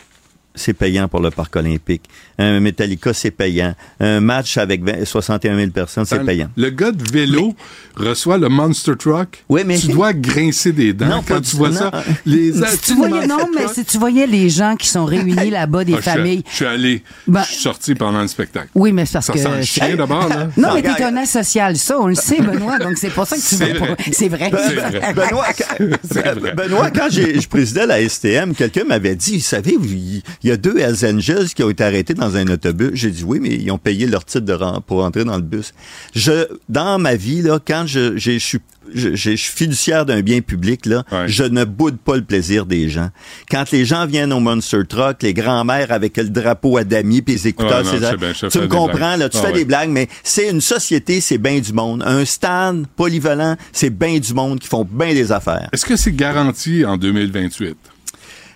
c'est 0.56 0.73
payant 0.73 1.07
pour 1.07 1.22
le 1.22 1.32
parc 1.32 1.56
olympique. 1.56 2.03
Un 2.38 2.60
Metallica, 2.60 3.14
c'est 3.14 3.32
payant. 3.32 3.73
Un 3.99 4.19
match 4.19 4.57
avec 4.57 4.84
20 4.84 5.06
61 5.06 5.56
000 5.57 5.72
personnes, 5.72 6.06
c'est 6.06 6.15
Attends, 6.15 6.26
payant. 6.26 6.49
Le 6.57 6.69
gars 6.69 6.91
de 6.91 7.03
vélo 7.11 7.53
reçoit 7.95 8.38
le 8.38 8.49
Monster 8.49 8.94
Truck. 8.98 9.44
Oui, 9.49 9.61
mais- 9.65 9.78
Tu 9.78 9.88
dois 9.88 10.14
grincer 10.14 10.72
des 10.72 10.94
dents 10.94 11.07
Non, 11.07 11.23
quand 11.28 11.41
tu 11.41 11.56
vois 11.56 11.69
non. 11.69 11.76
ça. 11.76 11.91
Les 12.26 12.52
Si 12.53 12.78
tu 12.82 12.95
voyais, 12.95 13.28
non, 13.28 13.48
mais 13.56 13.68
si 13.73 13.86
tu 13.86 13.98
voyais 13.98 14.28
les 14.28 14.49
gens 14.49 14.76
qui 14.76 14.88
sont 14.88 15.06
réunis 15.06 15.49
là-bas, 15.49 15.84
des 15.84 15.94
Ah, 15.94 15.98
je 15.98 16.02
suis- 16.02 16.11
familles. 16.11 16.44
Je 16.49 16.56
suis 16.56 16.65
allé, 16.65 17.03
Ben- 17.28 17.41
je 17.44 17.48
suis 17.53 17.61
sorti 17.61 17.95
pendant 17.95 18.22
le 18.22 18.28
spectacle. 18.28 18.69
Oui, 18.76 18.91
mais 18.91 19.06
c'est 19.06 19.14
parce 19.14 19.28
Ça 19.28 19.34
que. 19.34 19.40
sent 19.40 19.56
le 19.57 19.64
chien 19.64 19.95
d'abord, 19.95 20.28
là. 20.28 20.49
Non, 20.57 20.69
mais 20.73 20.82
t'es 20.82 21.03
un 21.03 21.15
asocial, 21.18 21.78
ça, 21.78 21.99
on 21.99 22.07
le 22.07 22.15
sait, 22.15 22.41
Benoît, 22.41 22.80
donc 22.80 22.98
c'est 22.98 23.10
pour 23.10 23.26
ça 23.28 23.36
que 23.36 23.41
tu 23.41 23.56
C'est 23.56 23.73
veux 23.73 23.80
pas. 23.80 23.86
vrai. 23.86 23.98
C'est 24.11 24.30
vrai. 24.30 24.49
Benoît, 25.15 25.45
quand, 25.57 26.56
Benoît, 26.56 26.91
quand 26.91 27.07
j'ai- 27.10 27.40
je 27.40 27.48
présidais 27.48 27.86
la 27.86 27.99
STM, 28.07 28.53
quelqu'un 28.56 28.84
m'avait 28.84 29.15
dit, 29.15 29.38
vous 29.38 29.44
savez, 29.44 29.78
vous- 29.80 30.22
il 30.43 30.49
y 30.49 30.51
a 30.51 30.57
deux 30.57 30.77
Hells 30.80 31.05
Angels 31.15 31.49
qui 31.55 31.63
ont 31.63 31.69
été 31.69 31.84
arrêtés 31.84 32.13
dans 32.13 32.35
un 32.35 32.47
autobus. 32.47 32.91
J'ai 32.93 33.11
dit 33.11 33.23
oui, 33.23 33.39
mais 33.41 33.49
ils 33.55 33.72
ont 33.72 33.77
payé 33.77 34.07
leur 34.07 34.26
titre 34.26 34.45
de 34.45 34.53
rang 34.53 34.81
pour 34.81 35.03
entrer 35.03 35.23
dans 35.23 35.35
le 35.35 35.41
bus. 35.43 35.73
Je, 36.15 36.47
dans 36.69 36.97
ma 36.99 37.15
vie, 37.15 37.41
là, 37.41 37.59
quand 37.65 37.84
je, 37.85 38.18
je, 38.18 38.38
suis 38.39 38.59
je, 38.93 39.15
je 39.15 39.31
suis 39.35 39.51
fiduciaire 39.55 40.05
d'un 40.05 40.22
bien 40.22 40.41
public, 40.41 40.85
là, 40.85 41.03
je 41.27 41.43
ne 41.43 41.63
boude 41.63 41.97
pas 41.97 42.15
le 42.15 42.23
plaisir 42.23 42.65
des 42.65 42.89
gens. 42.89 43.09
Quand 43.49 43.69
les 43.72 43.85
gens 43.85 44.05
viennent 44.07 44.34
au 44.34 44.39
Monster 44.39 44.81
Truck, 44.89 45.22
les 45.22 45.34
grands-mères 45.34 45.91
avec 45.91 46.18
le 46.18 46.30
drapeau 46.30 46.77
à 46.77 46.84
damier 46.84 47.22
puis 47.22 47.35
les 47.35 47.47
écouteurs, 47.47 47.85
Ouais, 47.85 47.99
non, 47.99 48.13
bien, 48.18 48.34
tu 48.34 48.59
me 48.59 48.68
comprends, 48.68 49.15
là, 49.15 49.30
tu 49.30 49.38
Ah 49.38 49.41
fais 49.41 49.47
ouais. 49.47 49.53
des 49.59 49.65
blagues, 49.65 49.89
mais 49.89 50.07
c'est 50.23 50.49
une 50.49 50.61
société, 50.61 51.22
c'est 51.22 51.38
bien 51.38 51.59
du 51.59 51.72
monde. 51.73 52.03
Un 52.05 52.26
stade 52.26 52.85
polyvalent, 52.95 53.55
c'est 53.72 53.89
bien 53.91 54.18
du 54.19 54.34
monde 54.34 54.59
qui 54.59 54.68
font 54.68 54.88
bien 54.89 55.13
des 55.13 55.31
affaires. 55.31 55.69
Est-ce 55.72 55.85
que 55.85 55.95
c'est 55.95 56.11
garanti 56.11 56.84
en 56.85 56.97
2028? 56.97 57.77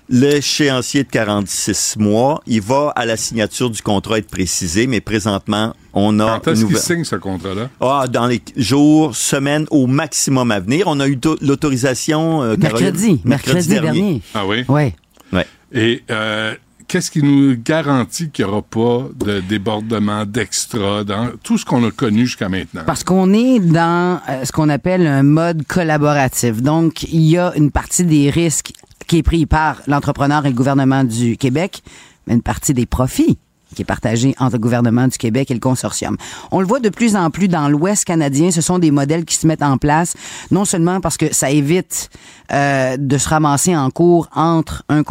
L'échéancier 0.08 1.04
de 1.04 1.10
46 1.10 1.96
mois, 1.98 2.42
il 2.46 2.62
va 2.62 2.94
à 2.96 3.06
la 3.06 3.18
signature 3.18 3.70
du 3.70 3.82
contrat 3.82 4.20
être 4.20 4.30
précisé, 4.30 4.86
mais 4.88 5.02
présentement, 5.02 5.74
on 5.94 6.20
a 6.20 6.40
Quand 6.44 6.52
est-ce 6.52 6.62
nouvelle- 6.62 6.78
signent 6.78 7.04
ce 7.04 7.16
contrat-là? 7.16 7.70
Ah, 7.82 8.06
dans 8.08 8.28
les 8.28 8.42
jours, 8.56 9.16
semaines 9.16 9.66
au 9.72 9.88
maximum 9.88 10.52
à 10.52 10.60
venir. 10.60 10.86
On 10.88 11.00
a 11.00 11.08
eu 11.08 11.18
to- 11.18 11.38
l'autorisation 11.42 12.44
euh, 12.44 12.56
Mercredi, 12.58 13.22
mercredi 13.26 13.68
dernier. 13.68 14.22
Ah 14.34 14.46
oui? 14.46 14.64
Oui. 14.68 14.94
Ouais. 15.34 15.48
Et 15.74 16.04
euh, 16.12 16.54
qu'est-ce 16.88 17.10
qui 17.10 17.24
nous 17.24 17.56
garantit 17.58 18.30
qu'il 18.30 18.46
n'y 18.46 18.52
aura 18.52 18.62
pas 18.62 19.08
de 19.16 19.40
débordement 19.42 20.24
d'extra 20.26 21.04
dans 21.04 21.32
tout 21.44 21.58
ce 21.58 21.66
qu'on 21.66 21.84
a 21.86 21.92
connu 21.92 22.28
jusqu'à 22.28 22.48
maintenant? 22.48 22.84
Parce 22.86 23.04
qu'on 23.04 23.34
est 23.34 23.60
dans 23.60 24.20
euh, 24.30 24.46
ce 24.46 24.52
qu'on 24.52 24.70
appelle 24.70 25.08
un 25.08 25.24
mode 25.24 25.66
collaboratif. 25.68 26.62
Donc, 26.62 27.04
il 27.04 27.22
y 27.24 27.38
a 27.38 27.54
une 27.56 27.72
partie 27.72 28.06
des 28.06 28.30
risques 28.30 28.72
qui 29.08 29.18
est 29.18 29.24
pris 29.24 29.46
par 29.46 29.82
l'entrepreneur 29.88 30.46
et 30.46 30.50
le 30.50 30.56
gouvernement 30.56 31.04
du 31.04 31.38
Québec, 31.38 31.84
mais 32.28 32.34
une 32.34 32.42
partie 32.42 32.74
des 32.74 32.86
profits 32.86 33.38
qui 33.76 33.84
est 33.84 33.86
partagée 33.86 34.36
entre 34.40 34.54
le 34.54 34.60
gouvernement 34.60 35.08
du 35.08 35.18
Québec 35.18 35.52
et 35.52 35.54
le 35.54 35.60
consortium. 35.60 36.18
On 36.52 36.60
le 36.60 36.68
voit 36.68 36.80
de 36.80 36.90
plus 36.90 37.16
en 37.16 37.30
plus 37.30 37.48
dans 37.48 37.70
l'Ouest 37.70 38.06
canadien, 38.06 38.52
ce 38.52 38.62
sont 38.62 38.80
des 38.80 38.92
modèles 38.92 39.26
qui 39.26 39.36
se 39.36 39.46
mettent 39.46 39.64
en 39.64 39.78
place, 39.78 40.14
non 40.52 40.66
seulement 40.66 41.02
parce 41.02 41.18
que 41.18 41.34
ça 41.34 41.50
évite 41.52 42.10
euh, 42.52 42.96
de 42.98 43.18
se 43.18 43.28
ramasser 43.28 43.76
en 43.76 43.90
cours 43.90 44.30
entre, 44.36 44.84
un, 44.88 45.02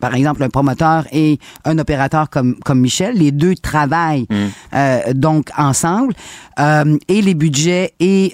par 0.00 0.14
exemple, 0.14 0.42
un 0.42 0.48
promoteur 0.48 1.06
et 1.12 1.38
un 1.64 1.78
opérateur 1.78 2.28
comme, 2.28 2.56
comme 2.64 2.80
Michel. 2.80 3.16
Les 3.16 3.30
deux 3.30 3.54
travaillent 3.54 4.26
euh, 4.74 5.00
donc 5.14 5.50
ensemble 5.56 6.14
euh, 6.58 6.98
et 7.06 7.22
les 7.22 7.34
budgets 7.34 7.94
et 8.00 8.32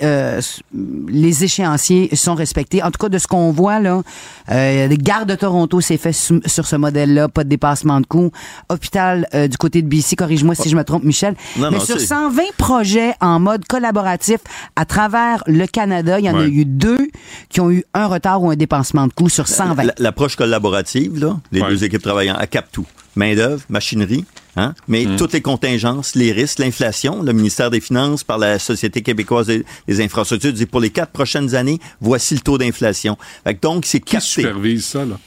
les 1.09 1.45
échéanciers 1.45 2.15
sont 2.17 2.35
respectés. 2.35 2.83
En 2.83 2.91
tout 2.91 2.99
cas, 2.99 3.11
de 3.11 3.19
ce 3.19 3.27
qu'on 3.27 3.51
voit 3.53 3.79
là, 3.79 4.03
les 4.49 4.99
Garde 4.99 5.29
de 5.29 5.35
Toronto 5.35 5.81
s'est 5.81 5.99
fait 5.99 6.13
sur 6.13 6.67
ce 6.67 6.77
modèle-là, 6.77 7.29
pas 7.29 7.45
de 7.45 7.49
dépassement 7.51 8.01
de 8.01 8.07
coûts. 8.07 8.31
Hôpital 8.71 9.29
du 9.51 9.57
côté 9.59 9.76
de 9.83 9.89
BC, 9.89 10.17
corrige-moi 10.17 10.55
si 10.55 10.69
je 10.69 10.77
me 10.77 10.85
trompe, 10.85 11.05
Michel. 11.05 11.35
Non, 11.57 11.71
Mais 11.71 11.79
non, 11.79 11.85
sur 11.85 11.99
c'est- 12.01 12.07
120 12.07 12.43
projets 12.59 13.15
en 13.21 13.41
mode 13.41 13.65
collaboratif 13.67 14.39
à 14.77 14.85
travers 14.85 15.43
le 15.47 15.67
Canada, 15.67 16.19
il 16.19 16.25
y 16.27 16.31
en 16.31 16.39
a 16.39 16.45
eu 16.47 16.65
deux 16.65 17.09
qui 17.49 17.61
ont 17.61 17.71
eu 17.71 17.85
un 17.95 18.07
retard 18.07 18.43
ou 18.43 18.51
un 18.51 18.57
dépensement 18.57 19.07
de 19.07 19.13
coûts 19.13 19.29
sur 19.29 19.49
120. 19.49 19.83
La- 19.85 19.95
L'approche 19.99 20.37
collaborative, 20.37 21.19
là, 21.19 21.37
les 21.53 21.61
deux 21.63 21.85
équipes 21.85 22.03
travaillant, 22.03 22.37
elle 22.41 22.49
capte 22.49 22.73
tout. 22.73 22.87
Main-d'œuvre, 23.19 23.63
machinerie, 23.71 24.27
hein, 24.57 24.75
mais 24.89 25.07
toutes 25.17 25.33
les 25.33 25.41
contingences, 25.41 26.15
les 26.15 26.33
risques, 26.33 26.59
l'inflation, 26.59 27.23
le 27.23 27.33
ministère 27.33 27.71
des 27.71 27.81
Finances 27.81 28.25
par 28.25 28.37
la 28.37 28.59
Société 28.59 29.01
québécoise 29.01 29.47
des, 29.47 29.65
des 29.89 30.01
infrastructures 30.05 30.53
dit 30.53 30.67
pour 30.67 30.81
les 30.81 30.91
quatre 30.91 31.13
prochaines 31.13 31.55
années, 31.55 31.79
voici 32.03 32.35
le 32.35 32.41
taux 32.41 32.59
d'inflation. 32.59 33.17
Donc, 33.63 33.87
c'est 33.87 34.01
Qui 34.01 34.13
capté. 34.13 34.27
supervise 34.43 34.85
ça, 34.85 35.07
là? 35.07 35.19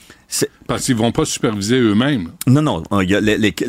Parce 0.68 0.86
qu'ils 0.86 0.96
vont 0.96 1.12
pas 1.12 1.26
superviser 1.26 1.80
eux-mêmes. 1.80 2.30
Non, 2.46 2.62
non, 2.62 2.84
y 3.02 3.16
a 3.16 3.20
l'équipe. 3.22 3.66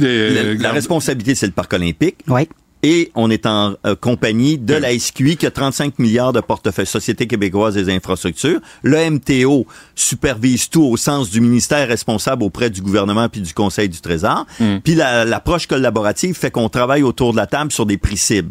La, 0.00 0.08
euh, 0.08 0.44
la 0.54 0.54
garde- 0.54 0.74
responsabilité, 0.76 1.34
c'est 1.34 1.46
le 1.46 1.52
parc 1.52 1.72
olympique. 1.72 2.18
Oui. 2.28 2.48
Et 2.86 3.10
on 3.14 3.30
est 3.30 3.46
en 3.46 3.76
euh, 3.86 3.94
compagnie 3.96 4.58
de 4.58 4.74
la 4.74 4.96
SQI 4.98 5.38
qui 5.38 5.46
a 5.46 5.50
35 5.50 5.98
milliards 5.98 6.34
de 6.34 6.40
portefeuille 6.40 6.84
Société 6.86 7.26
québécoise 7.26 7.74
des 7.74 7.88
infrastructures. 7.90 8.60
Le 8.82 9.10
MTO 9.10 9.66
supervise 9.94 10.68
tout 10.68 10.82
au 10.82 10.98
sens 10.98 11.30
du 11.30 11.40
ministère 11.40 11.88
responsable 11.88 12.42
auprès 12.42 12.68
du 12.68 12.82
gouvernement 12.82 13.30
puis 13.30 13.40
du 13.40 13.54
Conseil 13.54 13.88
du 13.88 14.00
Trésor. 14.02 14.44
Mm. 14.60 14.76
Puis 14.84 14.94
la- 14.96 15.24
l'approche 15.24 15.66
collaborative 15.66 16.34
fait 16.36 16.50
qu'on 16.50 16.68
travaille 16.68 17.02
autour 17.02 17.32
de 17.32 17.38
la 17.38 17.46
table 17.46 17.72
sur 17.72 17.86
des 17.86 17.96
prix 17.96 18.18
cibles. 18.18 18.50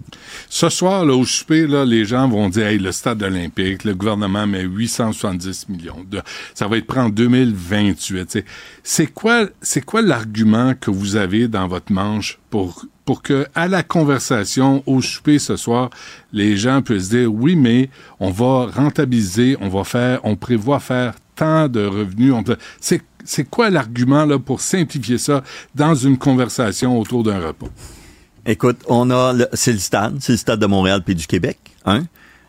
Ce 0.50 0.68
soir, 0.70 1.06
là, 1.06 1.14
au 1.16 1.26
souper, 1.26 1.68
là, 1.68 1.86
les 1.86 2.04
gens 2.04 2.28
vont 2.28 2.50
dire, 2.50 2.66
hey, 2.66 2.80
le 2.80 2.92
stade 2.92 3.22
olympique, 3.22 3.84
le 3.84 3.94
gouvernement 3.94 4.48
met 4.48 4.62
870 4.64 5.70
millions. 5.70 6.04
De, 6.10 6.22
ça 6.56 6.68
va 6.68 6.78
être 6.78 6.88
pris 6.88 7.00
en 7.00 7.10
2028. 7.10 8.32
C'est- 8.32 8.46
C'est 8.82 9.08
quoi, 9.08 9.48
c'est 9.62 9.86
quoi 9.86 10.02
l'argument 10.02 10.74
que 10.80 10.90
vous 10.92 11.16
avez 11.16 11.48
dans 11.48 11.68
votre 11.68 11.92
manche 11.92 12.40
pour, 13.06 13.24
que, 13.24 13.48
à 13.56 13.68
la 13.68 13.82
conversation, 13.82 14.84
au 14.86 15.02
souper 15.02 15.40
ce 15.40 15.56
soir, 15.56 15.90
les 16.32 16.56
gens 16.56 16.84
puissent 16.84 17.10
dire, 17.10 17.34
oui, 17.34 17.56
mais 17.56 17.90
on 18.20 18.30
va 18.30 18.68
rentabiliser, 18.68 19.58
on 19.60 19.70
va 19.70 19.84
faire, 19.84 20.20
on 20.24 20.36
prévoit 20.36 20.80
faire 20.80 21.16
tant 21.36 21.68
de 21.68 21.84
revenus. 21.84 22.36
C'est, 22.80 23.44
quoi 23.50 23.72
l'argument, 23.72 24.28
pour 24.38 24.62
simplifier 24.62 25.18
ça 25.18 25.44
dans 25.74 25.96
une 25.96 26.20
conversation 26.20 27.00
autour 27.00 27.24
d'un 27.24 27.40
repas? 27.40 27.70
Écoute, 28.46 28.82
on 28.88 29.10
a 29.10 29.34
c'est 29.54 29.74
le 29.74 29.80
stade, 29.80 30.18
c'est 30.20 30.34
le 30.34 30.38
stade 30.38 30.60
de 30.60 30.66
Montréal 30.68 31.02
puis 31.04 31.16
du 31.16 31.26
Québec. 31.26 31.58
Hein? 31.86 32.04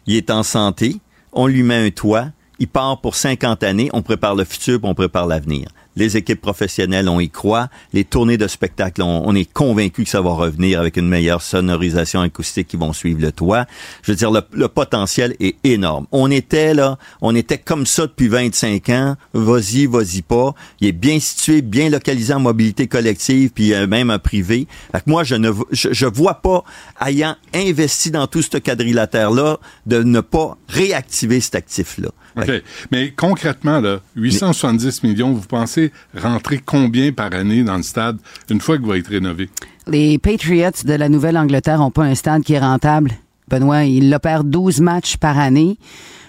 Il 0.07 0.17
est 0.17 0.31
en 0.31 0.43
santé, 0.43 0.97
on 1.33 1.47
lui 1.47 1.63
met 1.63 1.87
un 1.87 1.91
toit, 1.91 2.27
il 2.59 2.69
part 2.69 3.01
pour 3.01 3.15
50 3.15 3.63
années, 3.63 3.89
on 3.95 4.03
prépare 4.03 4.35
le 4.35 4.45
futur, 4.45 4.81
puis 4.81 4.91
on 4.91 4.95
prépare 4.95 5.27
l'avenir. 5.27 5.69
Les 5.97 6.17
équipes 6.17 6.41
professionnelles, 6.41 7.09
on 7.09 7.21
y 7.21 7.31
croit. 7.31 7.69
Les 7.93 8.05
tournées 8.05 8.37
de 8.37 8.47
spectacle, 8.47 9.03
on, 9.03 9.35
est 9.35 9.51
convaincu 9.51 10.05
que 10.05 10.11
ça 10.11 10.21
va 10.21 10.31
revenir 10.31 10.81
avec 10.81 10.97
une 10.97 11.09
meilleure 11.09 11.43
sonorisation 11.43 12.21
acoustique 12.21 12.69
qui 12.69 12.77
vont 12.77 12.93
suivre 12.93 13.21
le 13.21 13.33
toit. 13.33 13.67
Je 14.03 14.13
veux 14.13 14.17
dire, 14.17 14.31
le, 14.31 14.69
potentiel 14.69 15.37
est 15.41 15.57
énorme. 15.65 16.07
On 16.11 16.31
était 16.31 16.75
là, 16.75 16.99
on 17.21 17.35
était 17.35 17.59
comme 17.59 17.87
ça 17.87 18.07
depuis 18.07 18.29
25 18.29 18.89
ans. 18.91 19.17
Vas-y, 19.33 19.87
vas-y 19.87 20.23
pas. 20.23 20.55
Il 20.81 20.89
est 20.89 20.93
bien 20.93 21.21
situé, 21.21 21.63
bien 21.63 21.91
localisé 21.91 22.35
en 22.35 22.41
mobilité 22.41 22.87
collective, 22.87 23.51
puis 23.51 23.73
euh, 23.73 23.87
même 23.87 24.11
en 24.11 24.19
privé. 24.19 24.67
Fait 24.93 24.99
que 24.99 25.11
moi, 25.11 25.25
je 25.25 25.35
ne 25.37 25.53
je, 25.71 25.89
je 25.93 26.07
vois 26.07 26.35
pas, 26.35 26.65
ayant 27.05 27.37
investi 27.55 28.11
dans 28.11 28.27
tout 28.27 28.43
ce 28.43 28.59
quadrilatère-là, 28.59 29.59
de 29.87 30.03
ne 30.03 30.21
pas 30.21 30.57
réactiver 30.69 31.41
cet 31.41 31.55
actif-là. 31.55 32.11
OK. 32.37 32.51
Mais 32.91 33.13
concrètement, 33.13 33.81
là, 33.81 34.01
870 34.17 35.03
millions, 35.03 35.33
vous 35.33 35.47
pensez 35.47 35.84
rentrer 36.17 36.61
combien 36.65 37.13
par 37.13 37.33
année 37.35 37.63
dans 37.65 37.77
le 37.77 37.83
stade 37.83 38.19
une 38.51 38.61
fois 38.61 38.79
qu'il 38.79 38.87
va 38.87 38.99
être 38.99 39.09
rénové? 39.09 39.49
Les 39.87 40.19
Patriots 40.19 40.71
de 40.85 40.95
la 40.95 41.09
Nouvelle-Angleterre 41.09 41.79
n'ont 41.79 41.91
pas 41.91 42.05
un 42.05 42.15
stade 42.15 42.43
qui 42.43 42.55
est 42.55 42.59
rentable. 42.61 43.13
Benoît, 43.49 43.85
ils 43.85 44.09
l'opèrent 44.11 44.45
12 44.45 44.81
matchs 44.81 45.17
par 45.19 45.39
année. 45.39 45.77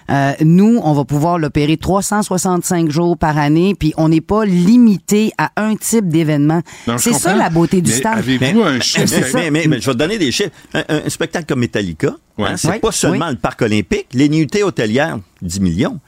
Euh, 0.08 0.32
nous, 0.42 0.78
on 0.84 0.92
va 0.92 1.04
pouvoir 1.04 1.36
l'opérer 1.38 1.76
365 1.78 2.90
jours 2.90 3.16
par 3.18 3.38
année, 3.38 3.74
puis 3.74 3.92
on 3.96 4.08
n'est 4.08 4.20
pas 4.20 4.44
limité 4.44 5.32
à 5.36 5.50
un 5.56 5.74
type 5.74 6.08
d'événement. 6.08 6.60
C'est 6.98 7.12
ça 7.14 7.34
la 7.34 7.50
beauté 7.50 7.80
du 7.80 7.90
Mais 7.90 7.96
stade. 7.96 8.18
avez-vous 8.18 8.62
un 8.62 8.78
chiffre? 8.80 9.12
Mais, 9.34 9.40
mais, 9.42 9.50
mais- 9.50 9.66
mais 9.66 9.80
je 9.80 9.86
vais 9.86 9.94
te 9.94 9.98
donner 9.98 10.18
des 10.18 10.30
chiffres. 10.30 10.50
Un, 10.74 10.84
un- 10.88 11.00
un 11.06 11.08
spectacle 11.08 11.46
comme 11.46 11.58
Metallica, 11.60 12.14
hein, 12.38 12.56
c'est 12.56 12.68
Ouais. 12.68 12.78
pas 12.78 12.92
seulement 12.92 13.26
Oui. 13.26 13.32
le 13.32 13.38
parc 13.38 13.62
olympique, 13.62 14.06
les 14.12 14.28
nuitées 14.28 14.62
hôtelières, 14.62 15.18
10 15.42 15.60
millions. 15.60 15.98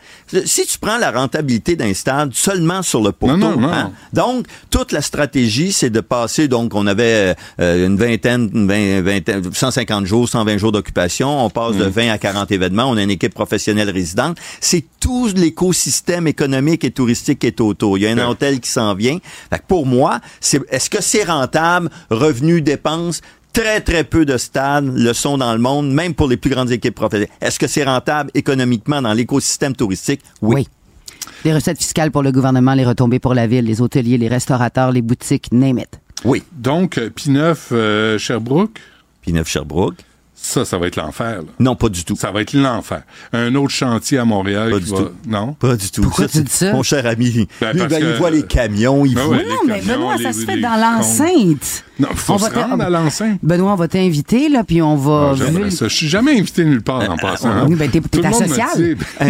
Si 0.46 0.66
tu 0.66 0.78
prends 0.78 0.96
la 0.98 1.10
rentabilité 1.10 1.76
d'un 1.76 1.92
stade 1.94 2.32
seulement 2.34 2.82
sur 2.82 3.02
le 3.02 3.12
poteau, 3.12 3.36
Non, 3.36 3.50
non, 3.56 3.60
non. 3.60 3.72
hein, 3.72 3.92
donc 4.12 4.46
toute 4.70 4.92
la 4.92 5.02
stratégie, 5.02 5.72
c'est 5.72 5.90
de 5.90 6.00
passer, 6.00 6.48
donc 6.48 6.74
on 6.74 6.86
avait 6.86 7.34
euh, 7.60 7.86
une 7.86 7.96
vingtaine, 7.96 8.50
une 8.54 8.66
vingt- 8.66 9.02
vingtaine, 9.02 9.42
150 9.52 10.06
jours, 10.06 10.28
120 10.28 10.56
jours 10.58 10.72
d'occupation, 10.72 11.44
on 11.44 11.50
passe 11.50 11.76
de 11.76 11.84
Mm. 11.86 11.90
20 11.90 12.10
à 12.10 12.18
40 12.18 12.50
événements, 12.52 12.88
on 12.90 12.96
a 12.96 13.02
une 13.02 13.10
équipe 13.10 13.34
professionnelle 13.34 13.90
résidente. 13.90 14.38
C'est 14.60 14.84
tout 15.00 15.28
l'écosystème 15.34 16.26
économique 16.26 16.84
et 16.84 16.90
touristique 16.90 17.40
qui 17.40 17.46
est 17.46 17.60
autour. 17.60 17.98
Il 17.98 18.02
y 18.02 18.06
a 18.06 18.10
un 18.10 18.28
hôtel 18.28 18.60
qui 18.60 18.70
s'en 18.70 18.94
vient. 18.94 19.18
Fait 19.50 19.58
que 19.58 19.64
pour 19.68 19.86
moi, 19.86 20.20
c'est 20.40 20.60
est-ce 20.70 20.88
que 20.90 21.02
c'est 21.02 21.24
rentable, 21.24 21.90
revenus, 22.10 22.62
dépenses? 22.62 23.20
Très, 23.52 23.80
très 23.80 24.04
peu 24.04 24.24
de 24.24 24.36
stades 24.36 24.92
le 24.94 25.12
sont 25.12 25.38
dans 25.38 25.52
le 25.52 25.58
monde, 25.58 25.90
même 25.92 26.14
pour 26.14 26.28
les 26.28 26.36
plus 26.36 26.50
grandes 26.50 26.70
équipes 26.70 26.94
professionnelles. 26.94 27.30
Est-ce 27.40 27.58
que 27.58 27.66
c'est 27.66 27.82
rentable 27.84 28.30
économiquement 28.34 29.02
dans 29.02 29.12
l'écosystème 29.12 29.74
touristique? 29.74 30.20
Oui. 30.42 30.68
Les 31.44 31.54
recettes 31.54 31.78
fiscales 31.78 32.10
pour 32.10 32.22
le 32.22 32.30
gouvernement, 32.32 32.74
les 32.74 32.84
retombées 32.84 33.18
pour 33.18 33.34
la 33.34 33.46
ville, 33.46 33.64
les 33.64 33.80
hôteliers, 33.80 34.18
les 34.18 34.28
restaurateurs, 34.28 34.92
les 34.92 35.02
boutiques, 35.02 35.50
name 35.52 35.78
it. 35.78 35.88
Oui. 36.24 36.42
Donc, 36.52 36.98
euh, 36.98 37.10
P9 37.10 37.56
euh, 37.72 38.18
Sherbrooke? 38.18 38.78
P9 39.26 39.44
Sherbrooke. 39.46 39.96
Ça, 40.40 40.64
ça 40.64 40.78
va 40.78 40.86
être 40.86 40.94
l'enfer. 40.96 41.38
là. 41.38 41.48
Non, 41.58 41.74
pas 41.74 41.88
du 41.88 42.04
tout. 42.04 42.14
Ça 42.14 42.30
va 42.30 42.42
être 42.42 42.52
l'enfer. 42.52 43.02
Un 43.32 43.54
autre 43.56 43.70
chantier 43.74 44.18
à 44.18 44.24
Montréal 44.24 44.70
Pas 44.70 44.78
qui 44.78 44.84
du 44.84 44.90
va... 44.92 44.96
tout. 44.98 45.10
Non? 45.26 45.52
Pas 45.54 45.74
du 45.76 45.90
tout. 45.90 46.02
Pourquoi 46.02 46.28
tu 46.28 46.42
dis 46.42 46.50
ça? 46.52 46.72
Mon 46.72 46.84
cher 46.84 47.04
ami, 47.06 47.48
Ben, 47.60 47.72
lui, 47.72 47.80
ben, 47.86 47.88
que- 47.88 48.04
il 48.04 48.12
voit 48.18 48.30
les 48.30 48.44
camions, 48.44 49.04
il 49.04 49.14
Ben 49.16 49.22
voit... 49.24 49.36
ouais, 49.36 49.44
Non, 49.44 49.54
les 49.66 49.72
mais 49.74 49.80
Benoît, 49.94 50.16
ça 50.18 50.32
se 50.32 50.44
fait 50.44 50.56
les 50.56 50.62
dans 50.62 50.70
comptes. 50.70 50.80
l'enceinte. 50.80 51.84
Non, 51.98 52.08
faut 52.14 52.34
On 52.34 52.38
se 52.38 52.50
va 52.50 52.66
rendre 52.66 52.84
à 52.84 52.90
l'enceinte. 52.90 53.38
Benoît, 53.42 53.72
on 53.72 53.76
va 53.76 53.88
t'inviter, 53.88 54.48
là, 54.48 54.62
puis 54.64 54.80
on 54.82 54.96
va... 54.96 55.30
Ah, 55.32 55.34
j'aimerais 55.36 55.70
ça. 55.70 55.88
Je 55.88 55.94
suis 55.94 56.08
jamais 56.08 56.38
invité 56.38 56.64
nulle 56.64 56.82
part 56.82 57.08
en 57.10 57.16
passant. 57.16 57.48
hein. 57.50 57.66
Oui, 57.68 57.74
ben, 57.74 57.90
t'es- 57.90 58.00
dit, 58.00 58.08
ben, 58.20 58.30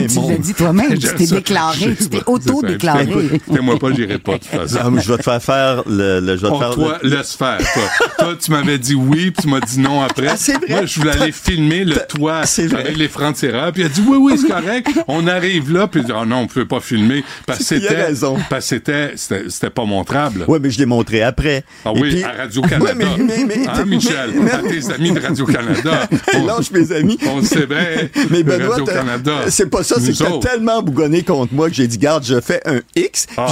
Tu 0.06 0.18
mon- 0.18 0.28
l'as 0.28 0.36
dit 0.38 0.54
toi-même, 0.54 0.98
tu 0.98 1.08
t'es 1.14 1.26
déclaré, 1.26 1.94
tu 1.96 2.08
t'es 2.08 2.20
auto-déclaré. 2.26 3.02
invitez-moi- 3.04 3.22
Invitez-moi 3.48 3.78
pas, 3.78 3.92
j'irai 3.92 4.18
pas 4.18 4.32
de 4.32 4.38
toute 4.38 4.46
façon. 4.50 4.76
Ah, 4.82 4.90
mais 4.90 5.00
je 5.02 5.08
vais 5.10 5.18
te 5.18 5.22
faire 5.22 5.42
faire 5.42 5.82
le, 5.88 6.20
le- 6.20 6.36
je 6.36 6.42
vais 6.42 6.48
te 6.48 6.54
Oh, 6.54 6.58
faire 6.58 6.70
toi, 6.74 6.98
le- 7.02 7.08
laisse 7.08 7.34
faire, 7.34 7.58
toi. 7.58 7.82
toi, 8.18 8.34
tu 8.40 8.50
m'avais 8.50 8.78
dit 8.78 8.94
oui, 8.94 9.30
puis 9.30 9.42
tu 9.42 9.48
m'as 9.48 9.60
dit 9.60 9.80
non 9.80 10.02
après. 10.02 10.28
Ah, 10.28 10.36
c'est 10.36 10.54
vrai. 10.54 10.66
Moi, 10.68 10.86
je 10.86 11.00
voulais 11.00 11.12
aller 11.12 11.32
filmer 11.32 11.84
le 11.84 11.96
toit 12.08 12.42
avec 12.58 12.96
les 12.96 13.08
francs-tireurs, 13.08 13.72
puis 13.72 13.82
il 13.82 13.86
a 13.86 13.88
dit 13.88 14.02
oui, 14.06 14.16
oui, 14.20 14.38
c'est 14.38 14.48
correct. 14.48 14.88
On 15.08 15.26
arrive 15.26 15.72
là, 15.72 15.86
puis 15.86 16.00
il 16.00 16.06
dit, 16.06 16.12
oh 16.14 16.24
non, 16.26 16.40
on 16.40 16.46
peut 16.46 16.66
pas 16.66 16.80
filmer. 16.80 17.24
Parce 17.46 17.60
que 17.60 17.64
c'était, 17.64 17.94
raison. 18.04 18.36
parce 18.50 18.68
que 18.68 19.12
c'était, 19.16 19.70
pas 19.70 19.84
montrable. 19.84 20.44
Ouais, 20.48 20.58
mais 20.60 20.70
je 20.70 20.78
l'ai 20.78 20.86
montré 20.86 21.22
après. 21.22 21.64
Ah 21.84 21.92
oui, 21.94 22.22
à 22.22 22.46
Radio-Canada. 22.60 22.84
Ouais, 22.84 22.94
mais, 23.18 23.24
mais, 23.24 23.44
mais, 23.44 23.66
Hein, 23.68 23.84
Michel? 23.84 24.34
à 24.52 24.58
tes 24.68 24.90
amis 24.92 25.12
de 25.12 25.20
Radio-Canada. 25.20 26.08
Lâche 26.46 26.70
mes 26.72 26.92
amis. 26.92 27.18
On 27.26 27.38
le 27.38 27.44
sait 27.44 27.66
bien. 27.66 27.78
Mais 28.30 28.42
Benoît, 28.42 28.70
Radio-Canada. 28.76 29.32
c'est 29.48 29.70
pas 29.70 29.82
ça, 29.82 29.96
c'est 30.00 30.12
que 30.12 30.18
t'as 30.40 30.50
tellement 30.50 30.82
bougonné 30.82 31.22
contre 31.22 31.52
moi 31.54 31.68
que 31.68 31.74
j'ai 31.74 31.86
dit, 31.86 31.98
garde, 31.98 32.24
je 32.24 32.40
fais 32.40 32.60
un 32.66 32.80
X. 32.96 33.26
Ah. 33.36 33.46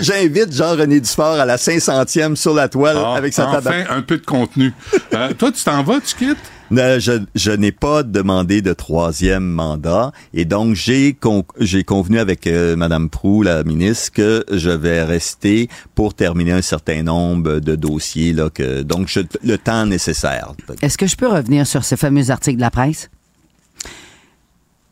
J'invite 0.00 0.52
Jean-René 0.52 1.00
Dufort 1.00 1.38
à 1.40 1.44
la 1.44 1.56
500e 1.56 2.36
sur 2.36 2.54
la 2.54 2.68
toile 2.68 2.96
Ah, 2.98 3.14
avec 3.16 3.32
sa 3.32 3.46
enfin, 3.48 3.60
tabac. 3.62 3.90
un 3.90 4.02
peu 4.02 4.16
de 4.18 4.24
contenu. 4.24 4.72
Euh, 5.14 5.32
toi, 5.36 5.50
tu 5.52 5.62
t'en 5.64 5.82
vas, 5.82 5.98
tu 6.04 6.14
quittes? 6.14 6.36
Je, 6.70 7.22
je 7.34 7.50
n'ai 7.50 7.72
pas 7.72 8.02
demandé 8.02 8.60
de 8.60 8.72
troisième 8.74 9.44
mandat 9.44 10.12
et 10.34 10.44
donc 10.44 10.74
j'ai 10.74 11.14
con- 11.14 11.44
j'ai 11.58 11.82
convenu 11.82 12.18
avec 12.18 12.46
euh, 12.46 12.76
Madame 12.76 13.08
Prou, 13.08 13.42
la 13.42 13.64
ministre, 13.64 14.12
que 14.12 14.44
je 14.52 14.68
vais 14.70 15.02
rester 15.02 15.68
pour 15.94 16.12
terminer 16.14 16.52
un 16.52 16.62
certain 16.62 17.02
nombre 17.02 17.60
de 17.60 17.74
dossiers 17.74 18.32
là 18.34 18.50
que 18.50 18.82
donc 18.82 19.08
je- 19.08 19.20
le 19.42 19.56
temps 19.56 19.86
nécessaire. 19.86 20.52
Est-ce 20.82 20.98
que 20.98 21.06
je 21.06 21.16
peux 21.16 21.28
revenir 21.28 21.66
sur 21.66 21.84
ce 21.84 21.94
fameux 21.96 22.30
article 22.30 22.56
de 22.56 22.62
la 22.62 22.70
presse? 22.70 23.08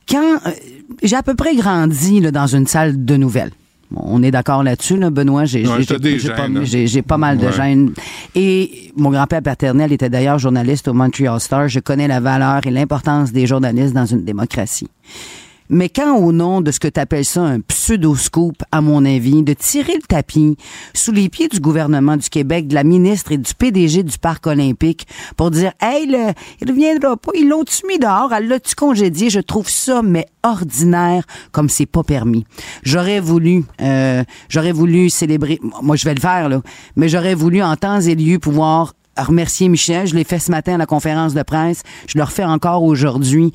Quand 0.09 0.39
euh, 0.47 0.51
j'ai 1.03 1.17
à 1.17 1.23
peu 1.23 1.35
près 1.35 1.55
grandi 1.57 2.21
là, 2.21 2.31
dans 2.31 2.47
une 2.47 2.67
salle 2.67 3.05
de 3.05 3.17
nouvelles. 3.17 3.51
On 3.95 4.23
est 4.23 4.31
d'accord 4.31 4.63
là-dessus, 4.63 4.97
là, 4.97 5.11
Benoît. 5.11 5.45
J'ai 5.45 5.67
Ouais, 5.67 5.85
pas, 6.37 6.45
hein. 6.45 7.03
pas 7.07 7.19
mal 7.19 7.39
de 7.39 7.47
Ouais. 7.47 7.53
Et 8.35 8.93
mon 8.97 9.11
grand-père 9.11 9.43
paternel 9.43 9.93
était 9.93 10.11
d'ailleurs 10.11 10.39
journaliste 10.39 10.89
au 10.89 10.93
Montreal 10.95 11.39
Star. 11.41 11.69
Je 11.69 11.81
connais 11.81 12.09
la 12.09 12.21
valeur 12.21 12.67
et 12.67 12.71
l'importance 12.71 13.33
des 13.33 13.47
journalistes 13.47 13.95
dans 13.95 14.07
une 14.07 14.25
démocratie. 14.25 14.89
Mais 15.69 15.89
quand, 15.89 16.17
au 16.17 16.33
nom 16.33 16.61
de 16.61 16.71
ce 16.71 16.81
que 16.81 16.89
tu 16.89 17.01
appelles 17.01 17.25
ça 17.25 17.43
un 17.43 17.61
pseudo-scoop, 17.61 18.63
à 18.73 18.81
mon 18.81 19.05
avis, 19.05 19.43
de 19.43 19.53
tirer 19.53 19.95
le 19.95 20.07
tapis 20.07 20.57
sous 20.95 21.13
les 21.13 21.29
pieds 21.29 21.49
du 21.49 21.61
gouvernement 21.61 22.17
du 22.17 22.29
Québec, 22.29 22.69
de 22.69 22.75
la 22.75 22.85
ministre 22.85 23.33
et 23.33 23.39
du 23.39 23.55
PDG 23.55 24.03
du 24.03 24.19
Parc 24.19 24.47
olympique 24.47 25.07
pour 25.37 25.51
dire 25.51 25.73
Hey, 25.81 26.07
le, 26.07 26.33
il 26.61 26.71
reviendra 26.71 27.17
pas, 27.17 27.33
ils 27.35 27.49
l'ont-tu 27.49 27.87
mis 27.87 27.99
dehors, 27.99 28.33
elle 28.33 28.49
l'a-tu 28.49 28.75
congédié, 28.75 29.31
je 29.31 29.41
trouve 29.41 29.69
ça, 29.69 30.03
mais 30.03 30.27
ordinaire, 30.43 31.25
comme 31.53 31.69
c'est 31.69 31.87
pas 31.87 32.03
permis. 32.03 32.45
J'aurais 32.83 33.21
voulu, 33.21 33.65
euh, 33.81 34.23
j'aurais 34.49 34.73
voulu 34.73 35.11
célébrer, 35.11 35.59
moi 35.83 35.97
je 35.97 36.05
vais 36.05 36.15
le 36.15 36.21
faire, 36.21 36.49
là, 36.49 36.63
mais 36.95 37.09
j'aurais 37.09 37.35
voulu 37.35 37.63
en 37.63 37.77
temps 37.77 38.01
et 38.01 38.15
lieu 38.15 38.39
pouvoir 38.39 38.95
remercier 39.23 39.69
Michel. 39.69 40.07
Je 40.07 40.15
l'ai 40.15 40.25
fait 40.25 40.39
ce 40.39 40.51
matin 40.51 40.75
à 40.75 40.79
la 40.79 40.87
conférence 40.87 41.35
de 41.35 41.43
presse. 41.43 41.83
Je 42.09 42.19
le 42.19 42.25
refais 42.25 42.45
encore 42.45 42.83
aujourd'hui. 42.83 43.53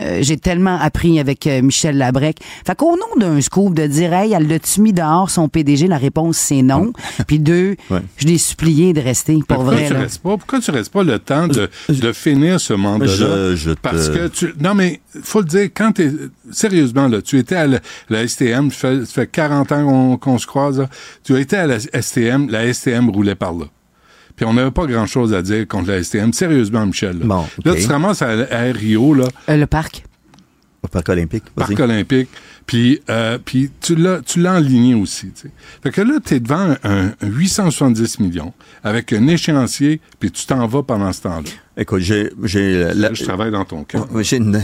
Euh, 0.00 0.18
j'ai 0.22 0.36
tellement 0.36 0.76
appris 0.80 1.20
avec 1.20 1.46
euh, 1.46 1.62
Michel 1.62 1.96
Labrec. 1.96 2.38
Fait 2.66 2.74
qu'au 2.74 2.96
nom 2.96 3.16
d'un 3.16 3.40
scoop 3.40 3.74
de 3.74 3.86
dire, 3.86 4.12
hey, 4.12 4.32
elle 4.32 4.48
l'a-tu 4.48 4.80
mis 4.80 4.92
dehors 4.92 5.30
son 5.30 5.48
PDG? 5.48 5.86
La 5.86 5.98
réponse, 5.98 6.36
c'est 6.36 6.62
non. 6.62 6.92
Puis 7.28 7.38
deux, 7.38 7.76
Ouais. 7.90 8.00
je 8.16 8.26
l'ai 8.26 8.38
supplié 8.38 8.92
de 8.92 9.00
rester, 9.00 9.34
pour 9.34 9.58
pourquoi 9.58 9.74
vrai. 9.74 9.86
tu 9.86 9.92
là. 9.92 10.00
restes 10.00 10.20
pas? 10.20 10.36
Pourquoi 10.36 10.58
tu 10.58 10.72
restes 10.72 10.92
pas 10.92 11.04
le 11.04 11.20
temps 11.20 11.46
de, 11.46 11.70
de 11.88 12.12
finir 12.12 12.58
ce 12.58 12.72
mandat-là? 12.72 13.54
Te- 13.56 13.74
Parce 13.80 14.08
que 14.08 14.26
tu, 14.26 14.52
non, 14.58 14.74
mais, 14.74 15.00
faut 15.22 15.38
le 15.42 15.46
dire, 15.46 15.68
quand 15.72 15.92
t'es, 15.92 16.10
sérieusement, 16.50 17.06
là, 17.06 17.22
tu 17.22 17.38
étais 17.38 17.54
à 17.54 17.68
la, 17.68 17.78
la 18.10 18.26
STM, 18.26 18.72
ça 18.72 18.76
fait, 18.76 19.04
ça 19.04 19.12
fait 19.12 19.26
40 19.28 19.70
ans 19.70 19.84
qu'on, 19.86 20.16
qu'on 20.16 20.38
se 20.38 20.46
croise, 20.48 20.80
là. 20.80 20.88
Tu 21.22 21.36
as 21.36 21.38
été 21.38 21.56
à 21.56 21.68
la 21.68 21.78
STM, 21.78 22.48
la 22.50 22.72
STM 22.74 23.10
roulait 23.10 23.36
par 23.36 23.52
là. 23.52 23.66
Puis 24.36 24.44
on 24.44 24.54
n'avait 24.54 24.70
pas 24.70 24.86
grand-chose 24.86 25.32
à 25.32 25.42
dire 25.42 25.66
contre 25.68 25.90
la 25.90 26.02
STM. 26.02 26.32
Sérieusement, 26.32 26.84
Michel. 26.86 27.18
Là, 27.20 27.24
Bon, 27.24 27.46
là 27.64 27.74
tu 27.74 27.86
te 27.86 27.92
ramasses 27.92 28.22
à, 28.22 28.30
à 28.30 28.72
Rio, 28.72 29.14
là, 29.14 29.28
Euh, 29.48 29.56
le 29.56 29.66
parc. 29.66 30.04
Au 30.82 30.88
Parc 30.88 31.08
olympique. 31.08 31.44
Parc 31.54 31.80
olympique, 31.80 32.28
puis 32.66 33.00
euh, 33.08 33.38
puis 33.42 33.70
tu 33.80 33.94
l'as 33.96 34.20
tu 34.20 34.38
l'as 34.40 34.56
enligné 34.56 34.94
aussi, 34.94 35.28
tu 35.30 35.42
sais. 35.42 35.50
Fait 35.82 35.90
que 35.90 36.02
là 36.02 36.18
tu 36.22 36.34
es 36.34 36.40
devant 36.40 36.74
un, 36.84 37.06
un 37.06 37.26
870 37.26 38.18
millions 38.20 38.52
avec 38.82 39.12
un 39.14 39.26
échéancier, 39.28 40.00
puis 40.20 40.30
tu 40.30 40.44
t'en 40.44 40.66
vas 40.66 40.82
pendant 40.82 41.10
ce 41.12 41.22
temps-là. 41.22 41.48
Écoute, 41.76 42.00
j'ai 42.02 42.30
j'ai 42.44 42.84
la- 42.94 43.12
Je 43.12 43.24
travaille 43.24 43.50
dans 43.50 43.64
ton. 43.64 43.84
Ouais, 44.12 44.22
J'ai 44.22 44.36
une, 44.36 44.62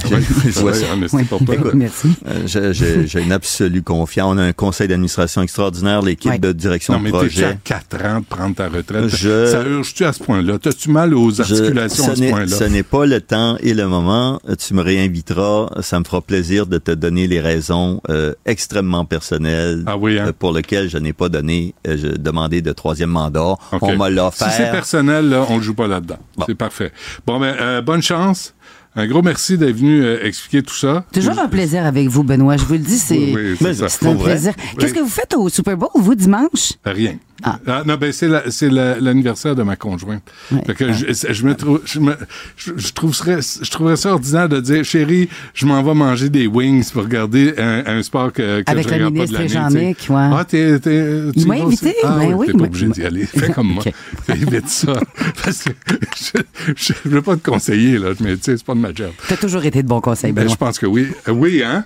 j'ai- 2.46 3.20
une 3.22 3.32
absolue 3.32 3.82
confiance. 3.82 4.32
On 4.32 4.38
a 4.38 4.44
un 4.44 4.52
conseil 4.52 4.86
d'administration 4.88 5.42
extraordinaire, 5.42 6.02
l'équipe 6.02 6.30
Ouais. 6.30 6.38
de 6.38 6.52
direction 6.52 6.92
Non, 6.94 6.98
de 7.00 7.04
mais 7.04 7.10
t'es 7.10 7.16
à 7.16 7.20
projet. 7.20 7.58
4 7.64 8.04
ans 8.06 8.20
de 8.20 8.24
prendre 8.26 8.54
ta 8.54 8.68
retraite. 8.68 9.08
Je- 9.08 9.46
Ça 9.46 9.62
urge-tu 9.66 10.04
à 10.04 10.12
ce 10.12 10.22
point-là? 10.22 10.58
T'as-tu 10.60 10.90
mal 10.90 11.14
aux 11.14 11.30
Je- 11.32 11.42
articulations 11.42 12.10
à 12.12 12.14
ce 12.16 12.30
point-là? 12.30 12.46
ce 12.56 12.64
n'est 12.64 12.82
pas 12.84 13.06
le 13.06 13.20
temps 13.20 13.56
et 13.60 13.74
le 13.74 13.86
moment. 13.88 14.40
Tu 14.58 14.74
me 14.74 14.82
réinviteras. 14.82 15.70
Ça 15.82 15.98
me 15.98 16.04
fera 16.04 16.20
plaisir 16.20 16.66
de 16.66 16.78
te 16.78 16.92
donner 16.92 17.26
les 17.26 17.40
raisons 17.40 18.00
euh, 18.08 18.34
extrêmement 18.46 19.04
personnelles 19.04 19.82
Ah 19.86 19.96
oui, 19.96 20.18
hein? 20.18 20.26
euh, 20.28 20.32
pour 20.38 20.52
lesquelles 20.52 20.88
je 20.88 20.98
n'ai 20.98 21.12
pas 21.12 21.28
donné, 21.28 21.74
euh, 21.88 21.96
je- 22.00 22.16
demandé 22.16 22.62
de 22.62 22.72
troisième 22.72 23.10
mandat. 23.10 23.40
OK. 23.72 23.78
On 23.82 23.96
m'a 23.96 24.08
Si 24.32 24.44
c'est 24.56 24.70
personnel, 24.70 25.28
là, 25.28 25.44
on 25.48 25.58
ne 25.58 25.62
joue 25.62 25.74
pas 25.74 25.86
là-dedans. 25.88 26.18
Bon. 26.36 26.44
C'est 26.46 26.54
parfait. 26.54 26.92
Bon, 27.26 27.38
ben, 27.40 27.54
euh, 27.60 27.82
bonne 27.82 28.02
chance. 28.02 28.54
Un 28.96 29.06
gros 29.06 29.22
merci 29.22 29.56
d'être 29.56 29.76
venu 29.76 30.02
euh, 30.02 30.24
expliquer 30.24 30.62
tout 30.64 30.74
ça. 30.74 31.04
Toujours 31.12 31.38
un 31.38 31.46
plaisir 31.48 31.86
avec 31.86 32.08
vous, 32.08 32.24
Benoît. 32.24 32.56
Je 32.56 32.64
vous 32.64 32.72
le 32.72 32.80
dis, 32.80 32.98
c'est 32.98 33.16
Oui, 33.16 33.56
un 33.62 34.14
vrai? 34.14 34.32
plaisir. 34.32 34.52
Oui. 34.58 34.64
Qu'est-ce 34.78 34.94
que 34.94 35.00
vous 35.00 35.08
faites 35.08 35.32
au 35.34 35.48
Super 35.48 35.76
Bowl, 35.76 35.90
vous, 35.94 36.14
dimanche? 36.16 36.72
Rien. 36.84 37.14
Ah. 37.42 37.82
non, 37.86 37.96
ben 37.96 38.12
c'est 38.12 38.28
la- 38.28 38.50
c'est 38.50 38.68
la- 38.70 38.98
l'anniversaire 39.00 39.54
de 39.54 39.62
ma 39.62 39.76
conjointe. 39.76 40.22
Ouais. 40.52 40.62
Fait 40.66 40.74
que 40.74 40.92
je, 40.92 41.06
je 41.32 41.44
me 41.46 41.54
trouve, 41.54 41.80
je, 41.84 42.00
me, 42.00 42.14
je, 42.56 42.72
je 42.76 42.92
trouverais, 42.92 43.38
je 43.40 43.70
trouverais 43.70 43.96
ça 43.96 44.12
ordinaire 44.12 44.48
de 44.48 44.60
dire, 44.60 44.84
chérie, 44.84 45.28
je 45.54 45.66
m'en 45.66 45.82
vais 45.82 45.94
manger 45.94 46.28
des 46.28 46.46
wings 46.46 46.90
pour 46.90 47.02
regarder 47.02 47.54
un, 47.58 47.84
un 47.86 48.02
sport 48.02 48.32
que, 48.32 48.60
que 48.62 48.70
Avec 48.70 48.84
je 48.84 48.88
le 48.88 48.94
regarde 49.06 49.16
pas 49.16 49.26
de 49.26 49.32
ministre 49.38 49.58
l'année. 49.60 49.96
Sais. 49.98 50.12
ouais. 50.12 50.18
Ah, 50.32 50.44
t'es, 50.46 50.78
t'es, 50.80 51.32
tu 51.32 51.38
Il 51.40 51.46
m'a 51.46 51.56
y 51.56 51.60
vas 51.60 51.66
invité? 51.66 51.94
Ah, 52.02 52.16
ben 52.18 52.32
oui, 52.34 52.46
T'es 52.46 52.52
pas 52.52 52.64
obligé 52.64 52.86
d'y 52.88 53.04
aller. 53.04 53.26
Fais 53.26 53.50
comme 53.52 53.68
moi. 53.74 53.84
Évite 54.28 54.68
ça. 54.68 54.92
Parce 55.44 55.62
que 55.64 55.70
je, 56.16 56.42
je 56.76 57.08
veux 57.08 57.22
pas 57.22 57.36
te 57.36 57.48
conseiller, 57.48 57.98
là, 57.98 58.10
mais 58.20 58.36
tu 58.36 58.42
sais, 58.44 58.56
c'est 58.56 58.64
pas 58.66 58.74
de 58.74 58.80
ma 58.80 58.92
job. 58.92 59.10
T'as 59.28 59.36
toujours 59.36 59.64
été 59.64 59.82
de 59.82 59.88
bons 59.88 60.00
conseils, 60.00 60.32
Ben, 60.32 60.48
je 60.48 60.54
pense 60.56 60.78
que 60.78 60.86
oui. 60.86 61.08
Euh, 61.28 61.32
Oui, 61.32 61.62
hein? 61.64 61.84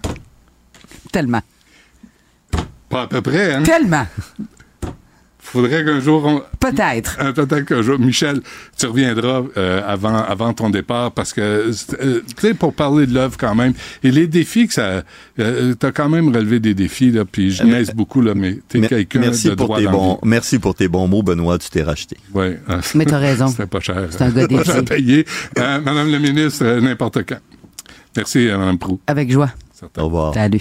Tellement. 1.13 1.41
Pas 2.89 3.03
à 3.03 3.07
peu 3.07 3.21
près, 3.23 3.55
hein? 3.55 3.63
Tellement. 3.63 4.07
Faudrait 5.45 5.85
qu'un 5.85 6.01
jour 6.01 6.25
on, 6.25 6.43
Peut-être. 6.59 7.19
Euh, 7.21 7.33
Peut-être 7.33 7.67
qu'un 7.67 7.83
jour, 7.83 7.99
Michel, 7.99 8.41
tu 8.79 8.87
reviendras 8.87 9.43
euh, 9.57 9.83
avant, 9.87 10.17
avant 10.17 10.53
ton 10.55 10.71
départ 10.71 11.13
parce 11.13 11.33
que, 11.33 11.41
euh, 11.41 11.73
tu 12.01 12.35
sais, 12.41 12.55
pour 12.55 12.73
parler 12.75 13.07
de 13.07 13.13
l'œuvre 13.15 13.37
quand 13.39 13.55
même, 13.55 13.75
et 14.03 14.11
les 14.11 14.27
défis 14.27 14.67
que 14.67 14.75
ça... 14.75 15.03
Euh, 15.39 15.75
t'as 15.75 15.93
quand 15.93 16.09
même 16.09 16.35
relevé 16.35 16.61
des 16.61 16.75
défis, 16.75 17.11
là, 17.11 17.25
puis 17.25 17.51
je 17.51 17.63
niaise 17.63 17.93
beaucoup, 17.93 18.21
là, 18.23 18.35
mais 18.35 18.59
t'es 18.69 18.81
quelqu'un 18.81 19.21
merci 19.21 19.49
de 19.51 19.55
pour 19.55 19.67
droit 19.67 19.79
tes 19.79 19.87
bons, 19.87 20.19
merci 20.25 20.59
pour 20.59 20.75
tes 20.75 20.89
bons 20.89 21.07
mots, 21.09 21.23
Benoît. 21.23 21.59
Tu 21.59 21.69
t'es 21.69 21.83
racheté. 21.83 22.17
Ouais, 22.33 22.59
euh, 22.71 22.81
Mais 22.95 23.05
t'as 23.05 23.19
raison. 23.19 23.49
C'était 23.49 23.67
pas 23.67 23.81
cher. 23.81 24.07
C'est 24.11 24.23
un 24.23 24.31
gars 24.31 24.49
Pas 24.49 24.65
cher 24.65 24.77
à 24.77 24.81
dédié. 24.83 24.97
payer. 24.97 25.27
Euh, 25.59 25.81
Madame 25.81 26.11
la 26.11 26.19
ministre, 26.19 26.65
euh, 26.65 26.81
n'importe 26.81 27.25
quand. 27.29 27.39
Merci, 28.17 28.49
euh, 28.49 28.57
Madame 28.59 28.79
Prou. 28.79 29.01
Avec 29.07 29.31
joie. 29.31 29.51
Au 29.99 30.05
revoir. 30.05 30.33
Salut. 30.35 30.61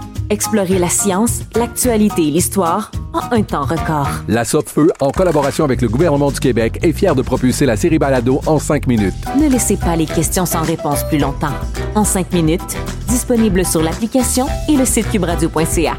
Explorez 0.31 0.79
la 0.79 0.87
science, 0.87 1.41
l'actualité 1.57 2.21
et 2.25 2.31
l'histoire 2.31 2.89
en 3.11 3.35
un 3.35 3.43
temps 3.43 3.65
record. 3.65 4.07
La 4.29 4.45
Feu, 4.45 4.89
en 5.01 5.11
collaboration 5.11 5.65
avec 5.65 5.81
le 5.81 5.89
gouvernement 5.89 6.31
du 6.31 6.39
Québec, 6.39 6.79
est 6.83 6.93
fière 6.93 7.15
de 7.15 7.21
propulser 7.21 7.65
la 7.65 7.75
série 7.75 7.99
Balado 7.99 8.39
en 8.45 8.57
cinq 8.57 8.87
minutes. 8.87 9.13
Ne 9.37 9.49
laissez 9.49 9.75
pas 9.75 9.97
les 9.97 10.05
questions 10.05 10.45
sans 10.45 10.61
réponse 10.61 11.03
plus 11.09 11.17
longtemps. 11.17 11.51
En 11.95 12.05
cinq 12.05 12.31
minutes, 12.31 12.77
disponible 13.09 13.65
sur 13.65 13.83
l'application 13.83 14.45
et 14.69 14.77
le 14.77 14.85
site 14.85 15.11
cubradio.ca. 15.11 15.97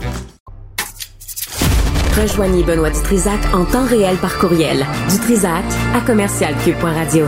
Rejoignez 2.19 2.63
Benoît 2.63 2.89
Dutrisac 2.89 3.41
en 3.53 3.67
temps 3.67 3.85
réel 3.85 4.17
par 4.17 4.39
courriel. 4.39 4.87
Dutrisac 5.11 5.65
à 5.95 6.01
commercialcube.radio. 6.01 7.27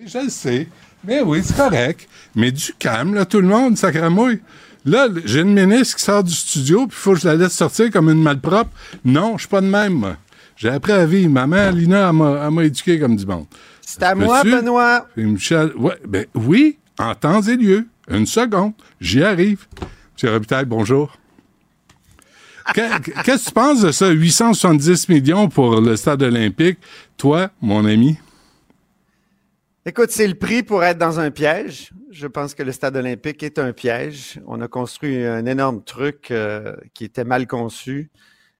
Je 0.00 0.18
le 0.18 0.28
sais. 0.30 0.68
Mais 1.04 1.20
oui, 1.20 1.40
c'est 1.44 1.56
correct. 1.56 2.08
Mais 2.34 2.50
du 2.50 2.72
calme, 2.78 3.14
là, 3.14 3.24
tout 3.24 3.40
le 3.40 3.48
monde, 3.48 3.76
sacramouille. 3.76 4.40
Là, 4.84 5.08
j'ai 5.24 5.40
une 5.40 5.54
ministre 5.54 5.96
qui 5.96 6.02
sort 6.02 6.24
du 6.24 6.32
studio, 6.34 6.86
puis 6.86 6.96
il 6.98 7.00
faut 7.00 7.12
que 7.14 7.20
je 7.20 7.28
la 7.28 7.36
laisse 7.36 7.52
sortir 7.52 7.90
comme 7.90 8.08
une 8.10 8.22
malpropre. 8.22 8.70
Non, 9.04 9.34
je 9.36 9.42
suis 9.42 9.48
pas 9.48 9.60
de 9.60 9.66
même, 9.66 9.94
moi. 9.94 10.16
J'ai 10.56 10.70
appris 10.70 10.92
à 10.92 11.06
vivre. 11.06 11.30
Ma 11.30 11.46
mère, 11.46 11.72
Lina, 11.72 12.08
elle 12.10 12.50
m'a- 12.50 12.64
éduqué 12.64 12.98
comme 12.98 13.16
du 13.16 13.26
monde. 13.26 13.46
C'est 13.80 14.02
à 14.02 14.14
moi? 14.14 14.42
Benoît? 14.42 15.06
Puis 15.14 15.24
Michel, 15.24 15.72
ouais, 15.76 15.98
ben 16.06 16.26
oui, 16.34 16.78
en 16.98 17.14
temps 17.14 17.42
et 17.42 17.56
lieu. 17.56 17.86
Une 18.10 18.26
seconde, 18.26 18.72
j'y 19.00 19.22
arrive. 19.22 19.66
Monsieur 20.14 20.32
Robitaille, 20.32 20.64
bonjour. 20.64 21.16
Que- 22.74 23.00
Qu'est-ce 23.22 23.44
que 23.44 23.48
tu 23.48 23.52
penses 23.52 23.80
de 23.82 23.92
ça? 23.92 24.08
870 24.08 25.08
millions 25.08 25.48
pour 25.48 25.80
le 25.80 25.96
stade 25.96 26.22
olympique. 26.22 26.78
Toi, 27.16 27.50
mon 27.60 27.84
ami? 27.84 28.18
Écoute, 29.84 30.10
c'est 30.10 30.28
le 30.28 30.34
prix 30.34 30.62
pour 30.62 30.84
être 30.84 30.98
dans 30.98 31.18
un 31.18 31.30
piège. 31.32 31.90
Je 32.10 32.28
pense 32.28 32.54
que 32.54 32.62
le 32.62 32.70
stade 32.70 32.96
olympique 32.96 33.42
est 33.42 33.58
un 33.58 33.72
piège. 33.72 34.40
On 34.46 34.60
a 34.60 34.68
construit 34.68 35.24
un 35.24 35.44
énorme 35.44 35.82
truc 35.82 36.30
euh, 36.30 36.76
qui 36.94 37.04
était 37.04 37.24
mal 37.24 37.48
conçu 37.48 38.10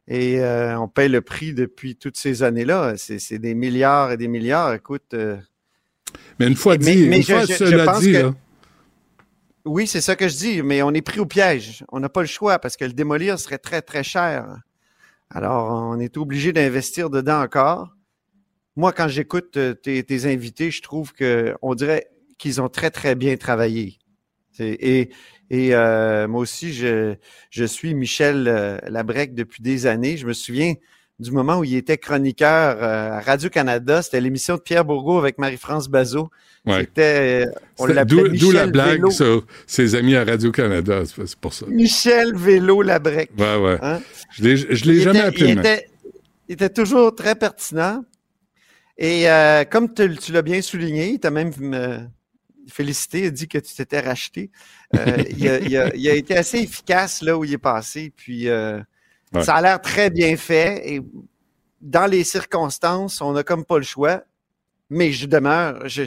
et 0.08 0.40
euh, 0.40 0.76
on 0.80 0.88
paye 0.88 1.08
le 1.08 1.20
prix 1.20 1.54
depuis 1.54 1.94
toutes 1.94 2.16
ces 2.16 2.42
années-là. 2.42 2.94
C'est 2.96 3.38
des 3.38 3.54
milliards 3.54 4.10
et 4.10 4.16
des 4.16 4.26
milliards. 4.26 4.74
Écoute. 4.74 5.14
euh, 5.14 5.36
Mais 6.40 6.48
une 6.48 6.56
fois 6.56 6.76
dit, 6.76 7.04
une 7.04 7.22
fois 7.22 7.46
cela 7.46 7.84
pense 7.84 8.00
dit, 8.00 8.12
que- 8.12 8.18
là. 8.18 8.34
Oui, 9.64 9.86
c'est 9.86 10.00
ça 10.00 10.16
que 10.16 10.26
je 10.28 10.36
dis, 10.36 10.60
mais 10.62 10.82
on 10.82 10.90
est 10.92 11.02
pris 11.02 11.20
au 11.20 11.26
piège. 11.26 11.84
On 11.92 12.00
n'a 12.00 12.08
pas 12.08 12.22
le 12.22 12.26
choix 12.26 12.58
parce 12.58 12.76
que 12.76 12.84
le 12.84 12.92
démolir 12.94 13.38
serait 13.38 13.58
très, 13.58 13.80
très 13.80 14.02
cher. 14.02 14.56
Alors, 15.30 15.70
on 15.72 16.00
est 16.00 16.16
obligé 16.16 16.52
d'investir 16.52 17.10
dedans 17.10 17.40
encore. 17.42 17.94
Moi, 18.76 18.92
quand 18.92 19.08
j'écoute 19.08 19.56
euh, 19.56 19.74
tes, 19.74 20.02
tes 20.02 20.26
invités, 20.32 20.70
je 20.70 20.80
trouve 20.82 21.12
que 21.12 21.54
on 21.62 21.74
dirait 21.74 22.06
qu'ils 22.38 22.60
ont 22.60 22.68
très, 22.68 22.90
très 22.90 23.14
bien 23.14 23.36
travaillé. 23.36 23.98
Et, 24.58 25.10
et 25.50 25.74
euh, 25.74 26.28
moi 26.28 26.40
aussi, 26.40 26.72
je, 26.72 27.14
je 27.50 27.64
suis 27.64 27.94
Michel 27.94 28.46
euh, 28.48 28.78
Labrec 28.88 29.34
depuis 29.34 29.62
des 29.62 29.86
années. 29.86 30.16
Je 30.16 30.26
me 30.26 30.32
souviens 30.32 30.74
du 31.18 31.30
moment 31.30 31.58
où 31.58 31.64
il 31.64 31.74
était 31.76 31.98
chroniqueur 31.98 32.76
euh, 32.82 33.12
à 33.18 33.20
Radio-Canada. 33.20 34.02
C'était 34.02 34.20
l'émission 34.20 34.56
de 34.56 34.60
Pierre 34.60 34.84
Bourgault 34.84 35.18
avec 35.18 35.38
Marie-France 35.38 35.88
Bazot. 35.88 36.28
Ouais. 36.66 36.80
C'était, 36.80 37.46
on 37.78 37.86
l'appelait 37.86 38.28
D'où 38.30 38.36
d'où 38.36 38.50
la 38.52 38.66
blague 38.66 38.92
Vélo. 38.96 39.10
sur 39.10 39.46
ses 39.66 39.94
amis 39.94 40.16
à 40.16 40.24
Radio-Canada, 40.24 41.02
c'est 41.06 41.36
pour 41.36 41.52
ça. 41.54 41.66
Michel 41.68 42.34
Vélo 42.36 42.82
Labrec. 42.82 43.30
Ouais, 43.38 43.56
ouais. 43.56 43.78
Hein? 43.82 44.00
Je 44.32 44.56
je 44.56 44.84
l'ai 44.84 45.00
jamais 45.00 45.18
était- 45.18 45.26
appelé 45.28 45.52
était, 45.52 45.86
il 46.48 46.52
était 46.54 46.68
toujours 46.70 47.14
très 47.14 47.34
pertinent. 47.34 48.04
Et 48.98 49.28
euh, 49.30 49.64
comme 49.64 49.92
tu, 49.92 50.16
tu 50.16 50.32
l'as 50.32 50.42
bien 50.42 50.60
souligné, 50.62 51.10
il 51.12 51.18
t'a 51.18 51.30
même 51.30 51.50
me 51.58 51.98
félicité, 52.68 53.20
il 53.20 53.26
a 53.26 53.30
dit 53.30 53.48
que 53.48 53.58
tu 53.58 53.74
t'étais 53.74 54.00
racheté. 54.00 54.50
Euh, 54.94 55.16
il, 55.36 55.48
a, 55.48 55.58
il 55.60 55.76
a- 55.76 55.94
il 55.96 56.08
a 56.08 56.14
été 56.14 56.36
assez 56.36 56.58
efficace 56.58 57.22
là 57.22 57.36
où 57.36 57.44
il 57.44 57.52
est 57.52 57.58
passé. 57.58 58.12
Puis 58.16 58.48
euh, 58.48 58.80
Ouais. 59.34 59.42
ça 59.44 59.54
a 59.54 59.62
l'air 59.62 59.80
très 59.80 60.10
bien 60.10 60.36
fait. 60.36 60.82
Et 60.92 61.00
dans 61.80 62.04
les 62.04 62.22
circonstances, 62.22 63.22
on 63.22 63.32
n'a 63.32 63.42
comme 63.42 63.64
pas 63.64 63.78
le 63.78 63.82
choix. 63.84 64.22
Mais 64.90 65.10
je 65.10 65.24
demeure, 65.26 65.88
je, 65.88 66.02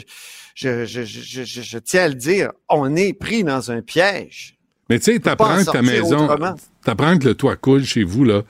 je, 0.54 1.78
tiens 1.78 2.04
à 2.04 2.08
le 2.08 2.14
dire, 2.14 2.52
on 2.68 2.94
est 2.94 3.12
pris 3.12 3.42
dans 3.42 3.72
un 3.72 3.82
piège. 3.82 4.56
Mais 4.88 5.00
tu 5.00 5.12
sais, 5.12 5.18
t'apprends 5.18 5.58
que 5.58 5.70
ta 5.72 5.82
maison, 5.82 6.28
t'apprends 6.84 7.18
que 7.18 7.24
le 7.24 7.34
toit 7.34 7.56
coule 7.56 7.84
chez 7.84 8.04
vous, 8.04 8.22
là. 8.22 8.42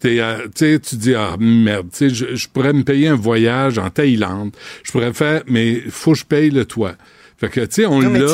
T'es, 0.00 0.18
euh, 0.18 0.48
tu 0.56 0.96
dis, 0.96 1.14
ah, 1.14 1.36
merde, 1.38 1.88
je, 2.00 2.34
je 2.34 2.48
pourrais 2.48 2.72
me 2.72 2.82
payer 2.84 3.08
un 3.08 3.14
voyage 3.16 3.78
en 3.78 3.90
Thaïlande. 3.90 4.52
Je 4.82 4.92
pourrais 4.92 5.12
faire, 5.12 5.42
mais 5.46 5.80
faut 5.90 6.12
que 6.12 6.18
je 6.18 6.24
paye 6.24 6.50
le 6.50 6.64
toit. 6.64 6.94
Fait 7.36 7.48
que, 7.48 7.60
tu 7.60 7.66
sais, 7.82 7.86
on 7.86 8.00
l'a, 8.00 8.26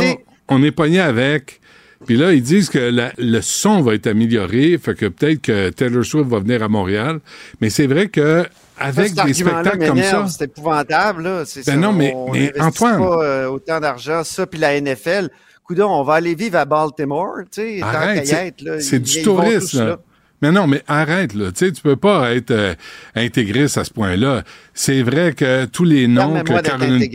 on 0.49 0.63
est 0.63 0.71
pogné 0.71 1.01
avec. 1.01 1.61
Puis 2.07 2.17
là, 2.17 2.33
ils 2.33 2.43
disent 2.43 2.69
que 2.71 2.79
la- 2.79 3.13
le 3.19 3.41
son 3.41 3.81
va 3.81 3.95
être 3.95 4.07
amélioré. 4.07 4.79
Fait 4.79 4.95
que 4.95 5.07
peut-être 5.07 5.41
que 5.43 5.71
Taylor 5.71 6.05
Swift 6.05 6.29
va 6.29 6.39
venir 6.39 6.63
à 6.63 6.69
Montréal. 6.69 7.19
Mais 7.61 7.69
c'est 7.71 7.87
vrai 7.89 8.09
que, 8.09 8.45
avec 8.79 9.09
Ça, 9.15 9.25
des 9.25 9.35
spectacles 9.35 9.87
comme 9.89 10.03
ça. 10.03 10.27
C'est 10.29 10.45
épouvantable, 10.45 11.23
là. 11.25 11.43
C'est 11.47 11.65
Ben 11.67 11.73
ça, 11.73 11.77
non, 11.79 11.93
mais- 11.93 12.13
on 12.15 12.31
mais 12.33 12.53
Antoine- 12.61 12.99
pas 12.99 13.25
euh, 13.25 13.47
autant 13.49 13.81
d'argent, 13.81 14.23
ça, 14.23 14.47
puis 14.47 14.61
la 14.61 14.77
NFL. 14.81 15.31
Coudon, 15.65 15.89
on 15.89 16.05
va 16.05 16.15
aller 16.15 16.37
vivre 16.37 16.59
à 16.59 16.65
Baltimore, 16.65 17.39
tu 17.51 17.61
sais, 17.61 17.79
tant 17.81 17.91
qu'à 17.91 17.99
Arrête, 17.99 18.25
y 18.25 18.27
c'est- 18.29 18.47
être, 18.95 18.99
du 19.03 19.23
tourisme. 19.23 19.97
Mais 20.43 20.53
non, 20.53 20.67
mais 20.67 20.83
arrête, 20.87 21.33
là. 21.35 21.51
Tu 21.51 21.67
sais, 21.67 21.73
tu 21.73 21.81
peux 21.83 21.97
pas 21.97 22.35
être 22.35 22.51
euh, 22.51 22.75
intégriste 23.15 23.79
à 23.79 23.85
ce 23.85 23.91
point-là. 23.91 24.45
C'est 24.75 25.03
vrai 25.03 25.33
que 25.33 25.65
tous 25.65 25.85
les 25.85 26.07
noms 26.09 26.43
que 26.45 26.61
Caroline... 26.61 27.09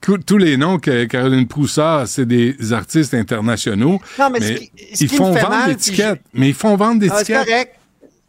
Tous- 0.26 0.38
les 0.38 0.56
noms 0.56 0.78
que 0.78 1.04
Caroline 1.06 1.46
Proussard, 1.48 2.06
c'est 2.06 2.26
des 2.26 2.72
artistes 2.72 3.14
internationaux. 3.14 4.00
Non, 4.18 4.30
mais 4.30 4.40
ce 4.40 4.52
qui- 4.52 4.72
ce 4.94 5.04
ils 5.04 5.08
qui 5.10 5.14
me 5.14 5.18
font 5.18 5.34
fait 5.34 5.40
vendre 5.40 5.50
mal, 5.56 5.68
d'étiquettes. 5.70 6.20
Mais 6.32 6.48
ils 6.48 6.54
font 6.54 6.76
vendre 6.76 7.02
Ah, 7.10 7.14
c'est 7.18 7.32
d'étiquettes. 7.32 7.44
correct. 7.46 7.74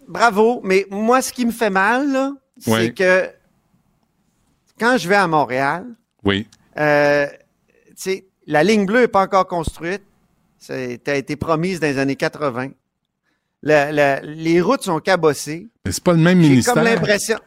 Bravo. 0.07 0.61
Mais 0.63 0.85
moi, 0.89 1.21
ce 1.21 1.31
qui 1.31 1.45
me 1.45 1.51
fait 1.51 1.69
mal, 1.69 2.11
là, 2.11 2.31
c'est 2.59 2.93
que 2.93 3.29
quand 4.79 4.97
je 4.97 5.07
vais 5.07 5.15
à 5.15 5.27
Montréal, 5.27 5.85
Oui. 6.23 6.47
Euh, 6.79 7.25
tu 7.89 7.93
sais, 7.95 8.25
la 8.45 8.63
ligne 8.63 8.85
bleue 8.85 9.01
n'est 9.01 9.07
pas 9.07 9.21
encore 9.23 9.47
construite. 9.47 10.01
Ça 10.59 10.73
a 10.73 11.13
été 11.15 11.35
promise 11.35 11.79
dans 11.79 11.87
les 11.87 11.97
années 11.99 12.15
80. 12.15 12.69
La- 13.67 13.91
la- 13.91 14.21
les 14.21 14.61
routes 14.61 14.83
sont 14.83 14.99
cabossées. 14.99 15.67
Mais 15.85 15.91
c'est 15.91 16.03
pas 16.03 16.13
le 16.13 16.19
même 16.19 16.41
J'ai 16.41 16.49
ministère. 16.49 16.73
comme 16.73 16.83
l'impression. 16.83 17.37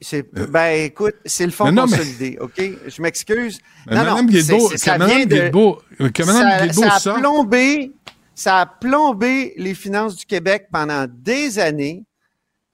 c'est- 0.00 0.26
Ben, 0.32 0.84
écoute, 0.84 1.14
c'est 1.24 1.44
le 1.44 1.52
fonds 1.52 1.66
Mais 1.66 1.72
non, 1.72 1.86
mais- 1.86 1.98
consolidé, 1.98 2.38
OK? 2.40 2.62
Je 2.86 3.02
m'excuse. 3.02 3.58
Non, 3.90 4.04
non, 4.04 4.22
Guilbeault- 4.24 4.68
c'est- 4.70 4.78
c'est- 4.78 4.84
ça 4.84 4.94
que 4.94 4.98
Madame 5.00 5.16
vient 5.16 5.26
de- 5.26 5.36
Guilbeault- 5.50 5.78
que 6.12 6.22
Madame 6.22 6.42
ça, 6.50 6.66
Guilbeault 6.66 6.82
ça 6.82 6.94
a 6.94 6.98
sorte- 7.00 7.20
plombé, 7.20 7.92
ça 8.34 8.56
a 8.60 8.66
plombé 8.66 9.52
les 9.58 9.74
finances 9.74 10.16
du 10.16 10.24
Québec 10.24 10.68
pendant 10.72 11.06
des 11.08 11.58
années. 11.58 12.04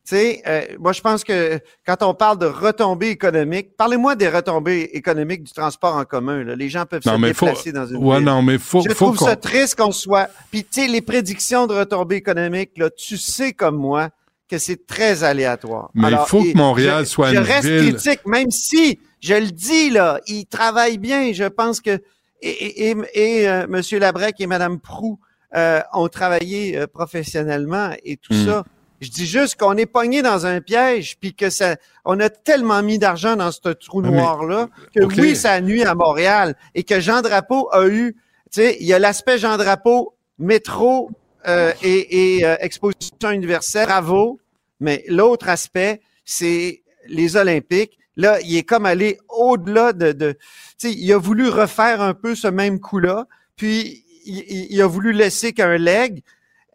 Tu 0.04 0.16
sais, 0.16 0.42
euh, 0.48 0.62
moi, 0.80 0.92
je 0.92 1.00
pense 1.00 1.22
que 1.22 1.60
quand 1.86 2.02
on 2.02 2.12
parle 2.12 2.36
de 2.38 2.46
retombées 2.46 3.10
économiques, 3.10 3.76
parlez-moi 3.76 4.16
des 4.16 4.28
retombées 4.28 4.90
économiques 4.94 5.44
du 5.44 5.52
transport 5.52 5.94
en 5.96 6.04
commun. 6.04 6.42
là. 6.42 6.56
Les 6.56 6.68
gens 6.68 6.84
peuvent 6.86 7.02
Non, 7.06 7.12
se 7.20 7.32
faut- 7.34 7.46
déplacer 7.46 7.70
dans 7.72 7.86
une 7.86 7.98
Ouais, 7.98 8.16
ville. 8.16 8.26
non, 8.26 8.42
mais 8.42 8.58
faut- 8.58 8.82
Je 8.82 8.88
faut 8.92 9.12
trouve 9.12 9.18
ça 9.18 9.36
triste 9.36 9.76
qu'on 9.76 9.92
soit... 9.92 10.28
Puis, 10.50 10.64
tu 10.64 10.80
sais, 10.82 10.88
les 10.88 11.02
prédictions 11.02 11.68
de 11.68 11.74
retombées 11.74 12.16
économiques, 12.16 12.72
là, 12.78 12.90
tu 12.90 13.16
sais 13.16 13.52
comme 13.52 13.76
moi 13.76 14.08
que 14.48 14.58
c'est 14.58 14.86
très 14.88 15.22
aléatoire. 15.22 15.90
Mais 15.94 16.10
il 16.10 16.18
faut 16.26 16.42
que 16.42 16.56
Montréal 16.56 17.04
je- 17.04 17.08
soit 17.10 17.28
je 17.30 17.36
une 17.36 17.42
reste 17.42 17.68
ville- 17.68 17.94
critique, 17.94 18.26
même 18.26 18.50
si, 18.50 18.98
je 19.20 19.34
le 19.34 19.52
dis, 19.52 19.90
là, 19.90 20.18
ils 20.26 20.46
travaillent 20.46 20.98
bien. 20.98 21.32
Je 21.32 21.44
pense 21.44 21.80
que... 21.80 22.00
Et, 22.44 22.50
et, 22.50 22.90
et, 22.90 22.96
et, 23.42 23.48
euh, 23.48 23.66
M. 23.72 23.80
Labrec 24.00 24.34
et 24.40 24.48
Mme 24.48 24.80
Prou 24.80 25.20
euh, 25.54 25.80
ont 25.92 26.08
travaillé 26.08 26.76
euh, 26.76 26.88
professionnellement 26.88 27.90
et 28.04 28.16
tout 28.16 28.34
Hmm. 28.34 28.46
ça. 28.46 28.64
Je 29.02 29.10
dis 29.10 29.26
juste 29.26 29.56
qu'on 29.58 29.76
est 29.76 29.86
pogné 29.86 30.22
dans 30.22 30.46
un 30.46 30.60
piège, 30.60 31.18
puis 31.18 31.34
que 31.34 31.50
ça, 31.50 31.76
on 32.04 32.18
a 32.20 32.30
tellement 32.30 32.82
mis 32.82 32.98
d'argent 32.98 33.36
dans 33.36 33.50
ce 33.52 33.68
trou 33.70 34.00
noir-là 34.12 34.68
que 34.94 35.00
oui, 35.20 35.36
ça 35.36 35.60
nuit 35.60 35.82
à 35.82 35.94
Montréal 35.94 36.54
et 36.74 36.84
que 36.84 37.00
Jean 37.00 37.20
Drapeau 37.20 37.68
a 37.72 37.86
eu, 37.88 38.14
tu 38.52 38.60
sais, 38.62 38.76
il 38.80 38.86
y 38.86 38.92
a 38.94 38.98
l'aspect 39.00 39.38
Jean 39.38 39.56
Drapeau, 39.56 40.14
métro 40.38 41.10
euh, 41.48 41.72
et, 41.82 42.36
et, 42.38 42.46
euh, 42.46 42.56
exposition 42.60 43.30
universelle, 43.30 43.86
bravo, 43.86 44.38
mais 44.80 45.04
l'autre 45.08 45.48
aspect, 45.48 46.00
c'est 46.24 46.82
les 47.08 47.36
Olympiques. 47.36 47.98
Là, 48.16 48.40
il 48.42 48.56
est 48.56 48.62
comme 48.62 48.86
allé 48.86 49.18
au-delà 49.28 49.92
de, 49.92 50.12
de 50.12 50.32
tu 50.78 50.88
sais, 50.88 50.92
il 50.92 51.12
a 51.12 51.18
voulu 51.18 51.48
refaire 51.48 52.00
un 52.00 52.14
peu 52.14 52.34
ce 52.36 52.46
même 52.46 52.78
coup-là, 52.78 53.26
puis 53.56 54.04
il, 54.24 54.68
il- 54.70 54.80
a 54.82 54.86
voulu 54.86 55.12
laisser 55.12 55.52
qu'un 55.52 55.76
leg. 55.78 56.22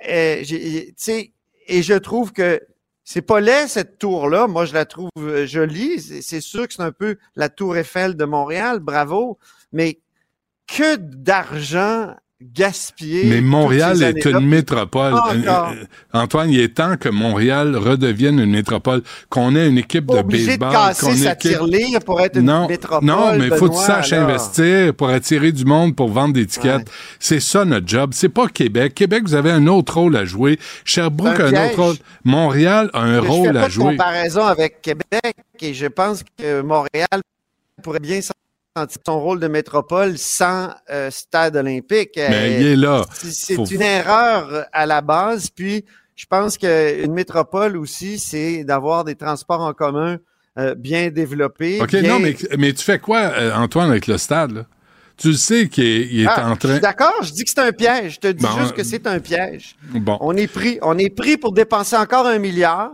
Euh, 0.09 0.43
tu 0.43 0.93
sais, 0.97 1.31
et 1.67 1.83
je 1.83 1.93
trouve 1.93 2.33
que 2.33 2.61
c'est 3.03 3.21
pas 3.21 3.39
laid 3.39 3.67
cette 3.67 3.99
tour-là. 3.99 4.47
Moi, 4.47 4.65
je 4.65 4.73
la 4.73 4.85
trouve 4.85 5.09
euh, 5.17 5.45
jolie. 5.45 6.01
C'est 6.01 6.21
c'est 6.21 6.41
sûr 6.41 6.67
que 6.67 6.73
c'est 6.73 6.81
un 6.81 6.91
peu 6.91 7.17
la 7.35 7.47
tour 7.49 7.77
Eiffel 7.77 8.17
de 8.17 8.25
Montréal. 8.25 8.79
Bravo. 8.79 9.37
Mais 9.71 10.01
que 10.67 10.97
d'argent 10.97 12.15
Mais 12.39 13.41
Montréal 13.41 14.03
est 14.03 14.23
une 14.25 14.41
métropole. 14.45 15.13
Encore. 15.15 15.29
Euh, 15.69 15.71
euh, 15.73 15.85
Antoine, 16.13 16.51
il 16.51 16.59
est 16.59 16.75
temps 16.75 16.95
que 16.95 17.09
Montréal 17.09 17.75
redevienne 17.75 18.37
une 18.39 18.51
métropole, 18.51 19.01
qu'on 19.29 19.55
ait 19.55 19.67
une 19.67 19.79
équipe 19.79 20.05
de 20.05 20.17
obligé 20.17 20.55
de 20.55 20.59
baseball. 20.59 20.71
casser 20.71 21.05
qu'on 21.07 21.15
sa 21.15 21.31
ait 21.31 21.33
équipe- 21.33 22.05
pour 22.05 22.21
être 22.21 22.37
une 22.37 22.45
non, 22.45 22.67
métropole, 22.67 23.07
Non, 23.07 23.35
mais 23.37 23.47
il 23.47 23.53
faut 23.55 23.69
que 23.69 23.75
tu 23.75 23.81
saches 23.81 24.13
investir 24.13 24.93
pour 24.93 25.09
attirer 25.09 25.51
du 25.51 25.65
monde, 25.65 25.95
pour 25.95 26.09
vendre 26.09 26.35
des 26.35 26.45
tickets? 26.45 26.87
C'est 27.19 27.39
ça 27.39 27.65
notre 27.65 27.87
job. 27.87 28.11
C'est 28.13 28.29
pas 28.29 28.47
Québec. 28.47 28.93
Québec, 28.93 29.23
vous 29.25 29.33
avez 29.33 29.49
un 29.51 29.65
autre 29.65 29.95
rôle 29.95 30.15
à 30.15 30.23
jouer. 30.25 30.59
Sherbrooke 30.85 31.39
a 31.39 31.47
un 31.47 31.69
autre 31.69 31.81
rôle. 31.81 31.95
Montréal 32.23 32.91
a 32.93 33.01
un 33.01 33.15
je 33.15 33.21
fais 33.21 33.27
rôle 33.27 33.53
pas 33.53 33.61
à 33.61 33.65
de 33.65 33.71
jouer. 33.71 33.85
comparaison 33.97 34.45
avec 34.45 34.81
Québec 34.83 35.33
et 35.61 35.73
je 35.73 35.87
pense 35.87 36.23
que 36.37 36.61
Montréal 36.61 37.07
pourrait 37.81 37.99
bien 37.99 38.21
sentir 38.21 38.33
son 39.05 39.19
rôle 39.19 39.39
de 39.39 39.47
métropole 39.47 40.17
sans 40.17 40.69
euh, 40.89 41.09
stade 41.11 41.55
olympique. 41.55 42.11
Mais 42.17 42.29
Euh, 42.31 42.57
il 42.59 42.67
est 42.67 42.75
là. 42.75 43.05
C'est 43.13 43.55
Faut- 43.55 43.65
une 43.65 43.81
erreur 43.81 44.65
à 44.71 44.85
la 44.85 45.01
base. 45.01 45.49
Puis, 45.49 45.85
je 46.15 46.25
pense 46.25 46.57
qu'une 46.57 47.13
métropole 47.13 47.77
aussi, 47.77 48.19
c'est 48.19 48.63
d'avoir 48.63 49.03
des 49.03 49.15
transports 49.15 49.61
en 49.61 49.73
commun 49.73 50.17
euh, 50.59 50.73
bien 50.75 51.09
développés. 51.09 51.79
OK, 51.81 51.91
bien- 51.91 52.01
non, 52.01 52.19
mais, 52.19 52.35
mais 52.57 52.73
tu 52.73 52.83
fais 52.83 52.97
quoi, 52.99 53.19
euh, 53.19 53.53
Antoine, 53.55 53.89
avec 53.91 54.07
le 54.07 54.17
stade, 54.17 54.51
là? 54.51 54.65
Tu 55.15 55.29
le 55.29 55.33
sais 55.33 55.67
qu'il 55.67 55.83
est, 55.83 56.07
il 56.11 56.21
est 56.23 56.27
Ah, 56.27 56.47
en 56.51 56.53
Je 56.53 56.59
train... 56.59 56.71
suis 56.73 56.79
d'accord, 56.79 57.13
je 57.23 57.31
dis 57.31 57.43
que 57.43 57.49
c'est 57.49 57.59
un 57.59 57.71
piège. 57.71 58.13
Je 58.15 58.19
te 58.19 58.27
dis 58.27 58.43
Bon, 58.45 58.51
juste 58.59 58.73
que 58.73 58.83
c'est 58.83 59.07
un 59.07 59.19
piège. 59.19 59.75
Bon. 59.91 60.15
On 60.21 60.35
est 60.37 60.45
pris, 60.47 60.77
on 60.83 60.95
est 60.99 61.09
pris 61.09 61.37
pour 61.37 61.53
dépenser 61.53 61.95
encore 61.95 62.27
un 62.27 62.37
milliard. 62.37 62.91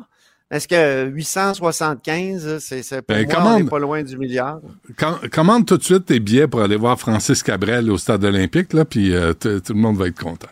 Est-ce 0.53 0.67
que 0.67 1.09
875, 1.09 2.59
c'est, 2.59 3.01
pour 3.01 3.15
Ben, 3.15 3.25
moi, 3.25 3.35
commande- 3.35 3.53
on 3.55 3.63
n'est 3.63 3.69
pas 3.69 3.79
loin 3.79 4.03
du 4.03 4.17
milliard. 4.17 4.59
Com- 4.97 5.17
commande 5.31 5.65
tout 5.65 5.77
de 5.77 5.83
suite 5.83 6.05
tes 6.05 6.19
billets 6.19 6.47
pour 6.47 6.61
aller 6.61 6.75
voir 6.75 6.99
Francis 6.99 7.41
Cabrel 7.41 7.89
au 7.89 7.97
stade 7.97 8.23
olympique, 8.23 8.71
là, 8.73 8.85
puis 8.85 9.15
euh, 9.15 9.33
tout 9.33 9.49
le 9.73 9.73
monde 9.79 9.97
va 9.97 10.07
être 10.07 10.19
content. 10.19 10.47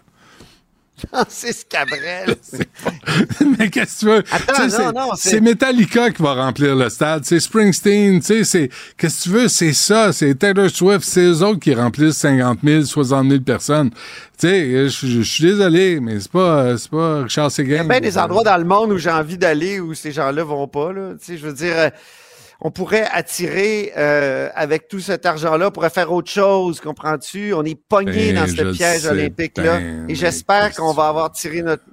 Francis 1.09 1.65
Cabrel. 1.69 2.35
Mais 3.59 3.69
qu'est-ce 3.69 3.95
que 3.95 3.99
tu 3.99 4.05
veux? 4.07 4.23
Attends, 4.31 4.63
non, 4.63 4.69
c'est- 4.69 4.91
non, 4.93 5.09
c'est- 5.15 5.41
Metallica 5.41 6.11
qui 6.11 6.21
va 6.21 6.33
remplir 6.33 6.75
le 6.75 6.89
stade. 6.89 7.23
C'est 7.25 7.39
Springsteen, 7.39 8.19
tu 8.19 8.25
sais, 8.25 8.43
c'est, 8.43 8.69
qu'est-ce 8.97 9.19
que 9.19 9.23
tu 9.23 9.29
veux? 9.29 9.47
C'est 9.47 9.73
ça. 9.73 10.13
C'est 10.13 10.35
Taylor 10.35 10.69
Swift. 10.69 11.03
C'est 11.03 11.21
eux 11.25 11.43
autres 11.43 11.59
qui 11.59 11.73
remplissent 11.73 12.17
50 12.17 12.59
000, 12.63 12.83
60 12.83 13.29
000 13.29 13.41
personnes. 13.41 13.89
Tu 14.39 14.47
sais, 14.47 14.89
je 14.89 15.21
suis 15.21 15.43
désolé, 15.43 15.99
mais 15.99 16.19
c'est 16.19 16.31
pas, 16.31 16.63
euh, 16.63 16.77
c'est 16.77 16.89
pas 16.91 17.23
Richard. 17.23 17.51
Il 17.59 17.69
y 17.69 17.77
a 17.77 17.83
bien 17.83 17.99
des 17.99 18.17
endroits 18.17 18.43
dans 18.43 18.57
le 18.57 18.63
monde 18.65 18.91
où 18.91 18.97
j'ai 18.97 19.11
envie 19.11 19.37
d'aller 19.37 19.79
où 19.79 19.93
ces 19.93 20.11
gens-là 20.11 20.43
vont 20.43 20.67
pas. 20.67 20.91
Là. 20.93 21.11
Tu 21.19 21.25
sais, 21.33 21.37
je 21.37 21.45
veux 21.45 21.53
dire, 21.53 21.73
euh, 21.75 21.89
on 22.61 22.69
pourrait 22.71 23.07
attirer 23.11 23.91
euh, 23.97 24.49
avec 24.53 24.87
tout 24.87 24.99
cet 24.99 25.25
argent-là, 25.25 25.67
on 25.69 25.71
pourrait 25.71 25.89
faire 25.89 26.11
autre 26.11 26.29
chose, 26.29 26.79
comprends-tu? 26.79 27.53
On 27.53 27.63
est 27.63 27.75
pogné 27.75 28.33
Ben, 28.33 28.45
dans 28.45 28.47
ce 28.47 28.71
piège 28.71 29.05
olympique-là. 29.07 29.79
ben, 29.79 30.05
Et 30.09 30.15
j'espère 30.15 30.73
qu'on 30.75 30.93
va 30.93 31.07
avoir 31.07 31.31
tiré 31.31 31.61
notre 31.63 31.83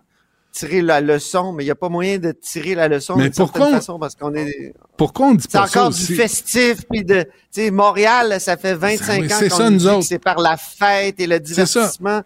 tiré 0.51 0.81
la 0.83 1.01
leçon, 1.01 1.53
mais 1.53 1.63
il 1.63 1.67
n'y 1.67 1.71
a 1.71 1.77
pas 1.77 1.89
moyen 1.89 2.19
de 2.19 2.33
tirer 2.33 2.75
la 2.75 2.89
leçon 2.89 3.15
Mais 3.17 3.25
d'une 3.25 3.33
certaine 3.35 3.53
pourquoi 3.53 3.69
on- 3.69 3.77
façon 3.79 3.99
parce 3.99 4.15
qu'on 4.17 4.35
est. 4.35 4.75
Pourquoi 4.97 5.27
on 5.29 5.35
dit 5.35 5.45
C'est 5.49 5.53
pas 5.59 5.67
ça 5.69 5.81
encore 5.81 5.91
aussi? 5.91 6.07
du 6.07 6.17
festif, 6.17 6.79
puis 6.91 7.05
de, 7.05 7.23
tu 7.23 7.29
sais, 7.53 7.71
Montréal, 7.71 8.41
ça 8.41 8.57
fait 8.57 8.75
25 8.75 9.21
oui, 9.21 9.27
ans 9.33 9.37
c'est 9.39 9.49
ça, 9.51 9.69
que 9.71 10.01
c'est 10.03 10.19
par 10.19 10.39
la 10.39 10.57
fête 10.57 11.21
et 11.21 11.27
le 11.27 11.37
C'est 11.37 11.41
divertissement. 11.43 12.23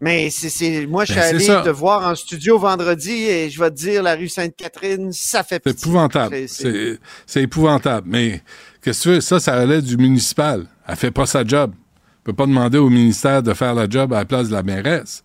Mais 0.00 0.28
c'est, 0.30 0.48
c'est, 0.48 0.86
moi, 0.86 1.04
je 1.04 1.12
suis 1.12 1.20
Ben, 1.20 1.28
c'est 1.28 1.34
allé 1.36 1.44
ça. 1.44 1.62
te 1.62 1.68
voir 1.70 2.06
en 2.06 2.14
studio 2.14 2.58
vendredi 2.58 3.12
et 3.12 3.48
je 3.48 3.58
vais 3.60 3.70
te 3.70 3.76
dire, 3.76 4.02
la 4.02 4.16
rue 4.16 4.28
Sainte-Catherine, 4.28 5.12
ça 5.12 5.42
fait 5.44 5.62
C'est 5.64 5.70
épouvantable. 5.70 6.36
C'est- 6.48 7.42
épouvantable. 7.42 8.08
Mais 8.10 8.42
qu'est-ce 8.82 8.98
que 8.98 9.02
tu 9.02 9.08
veux? 9.14 9.20
Ça, 9.20 9.38
ça 9.40 9.54
allait 9.54 9.80
du 9.82 9.96
municipal. 9.96 10.66
Elle 10.88 10.96
fait 10.96 11.10
pas 11.12 11.26
sa 11.26 11.44
job. 11.44 11.72
On 11.76 12.24
peut 12.24 12.32
pas 12.32 12.46
demander 12.46 12.78
au 12.78 12.90
ministère 12.90 13.42
de 13.42 13.54
faire 13.54 13.74
la 13.74 13.88
job 13.88 14.12
à 14.12 14.18
la 14.18 14.24
place 14.24 14.48
de 14.48 14.52
la 14.54 14.62
mairesse. 14.62 15.22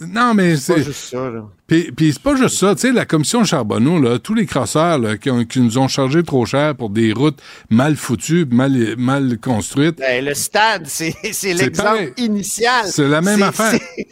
Non, 0.00 0.32
mais 0.34 0.56
C'est 0.56 0.72
pas 0.74 0.78
c'est. 0.78 0.84
juste 0.86 1.04
ça, 1.10 1.30
là. 1.30 1.44
Puis, 1.66 1.92
puis 1.92 2.12
c'est 2.14 2.22
pas 2.22 2.34
juste 2.34 2.56
ça. 2.56 2.74
Tu 2.74 2.80
sais, 2.80 2.92
la 2.92 3.04
commission 3.04 3.44
Charbonneau, 3.44 4.00
là, 4.00 4.18
tous 4.18 4.32
les 4.34 4.46
crosseurs 4.46 4.98
là, 4.98 5.18
qui, 5.18 5.30
ont- 5.30 5.44
qui 5.44 5.60
nous 5.60 5.76
ont 5.76 5.86
chargé 5.86 6.22
trop 6.22 6.46
cher 6.46 6.74
pour 6.74 6.88
des 6.88 7.12
routes 7.12 7.40
mal 7.68 7.94
foutues, 7.96 8.46
mal, 8.50 8.96
mal 8.96 9.38
construites. 9.38 9.98
Ben, 9.98 10.24
le 10.24 10.32
stade, 10.34 10.86
c'est, 10.86 11.14
l'exemple 11.44 12.12
initial. 12.16 12.86
C'est 12.86 13.06
la 13.06 13.20
même 13.20 13.42
affaire. 13.42 13.72
c'est- 13.72 14.08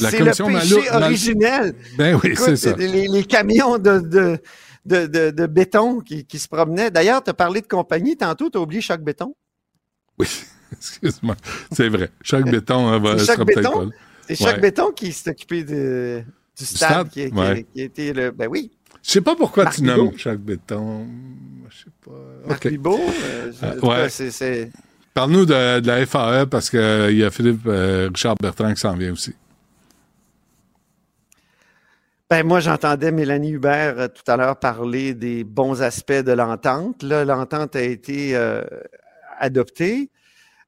La 0.00 0.10
c'est 0.10 0.18
commission 0.18 0.48
le 0.48 0.54
péché 0.58 0.74
Malo- 0.76 0.92
Mal- 0.92 1.02
originel. 1.04 1.74
Ben 1.98 2.14
oui, 2.22 2.30
Écoute, 2.32 2.44
c'est 2.46 2.56
ça. 2.56 2.76
Les, 2.76 3.08
les 3.08 3.24
camions 3.24 3.78
de, 3.78 3.98
de, 4.00 4.38
de, 4.86 5.06
de, 5.06 5.30
de 5.30 5.46
béton 5.46 6.00
qui, 6.00 6.24
qui 6.24 6.38
se 6.38 6.48
promenaient. 6.48 6.90
D'ailleurs, 6.90 7.22
tu 7.22 7.30
as 7.30 7.34
parlé 7.34 7.60
de 7.60 7.66
compagnie 7.66 8.16
tantôt, 8.16 8.48
tu 8.48 8.56
as 8.58 8.60
oublié 8.60 8.80
Choc 8.80 9.00
Béton. 9.02 9.34
Oui, 10.18 10.26
excuse-moi. 10.72 11.36
C'est 11.72 11.88
vrai. 11.88 12.10
Chaque 12.22 12.50
béton 12.50 12.88
hein, 12.88 12.98
va, 12.98 13.18
C'est 13.18 13.32
sera 13.32 13.44
peut-être 13.44 13.56
Béton? 13.58 13.88
pas. 13.90 13.94
C'est 14.34 14.44
Ouais. 14.44 14.60
Béton 14.60 14.90
qui 14.92 15.12
s'est 15.12 15.30
occupé 15.30 15.64
de, 15.64 16.22
du 16.58 16.64
stade, 16.64 16.90
stade? 16.90 17.08
Qui, 17.10 17.30
qui- 17.30 17.36
Ouais. 17.36 17.66
qui 17.74 17.80
été 17.82 18.12
le. 18.12 18.30
Ben 18.30 18.48
oui. 18.48 18.70
Je 19.02 19.10
sais 19.12 19.20
pas 19.20 19.34
pourquoi 19.36 19.64
Marc 19.64 19.76
tu 19.76 19.82
nommes 19.82 20.16
chaque 20.18 20.38
béton. 20.40 21.06
Je 21.70 21.76
sais 21.78 21.90
pas. 22.04 22.48
Marc 22.48 22.66
euh, 22.66 22.70
Euh, 23.62 23.80
ouais. 23.80 24.08
c'est- 24.08 24.70
Parle-nous 25.14 25.46
de, 25.46 25.80
de 25.80 25.86
la 25.86 26.04
FAE 26.06 26.46
parce 26.46 26.68
qu'il 26.70 27.16
y 27.16 27.24
a 27.24 27.30
Philippe 27.30 27.66
euh, 27.66 28.08
Richard 28.12 28.34
Bertrand 28.40 28.72
qui 28.74 28.80
s'en 28.80 28.94
vient 28.96 29.12
aussi. 29.12 29.34
Ben 32.30 32.46
moi, 32.46 32.60
j'entendais 32.60 33.10
Mélanie 33.10 33.52
Hubert 33.52 33.98
euh, 33.98 34.08
tout 34.08 34.30
à 34.30 34.36
l'heure 34.36 34.58
parler 34.58 35.14
des 35.14 35.44
bons 35.44 35.80
aspects 35.80 36.12
de 36.12 36.32
l'entente. 36.32 37.02
Là, 37.02 37.24
l'entente 37.24 37.74
a 37.74 37.80
été 37.82 38.36
euh, 38.36 38.62
adoptée. 39.38 40.10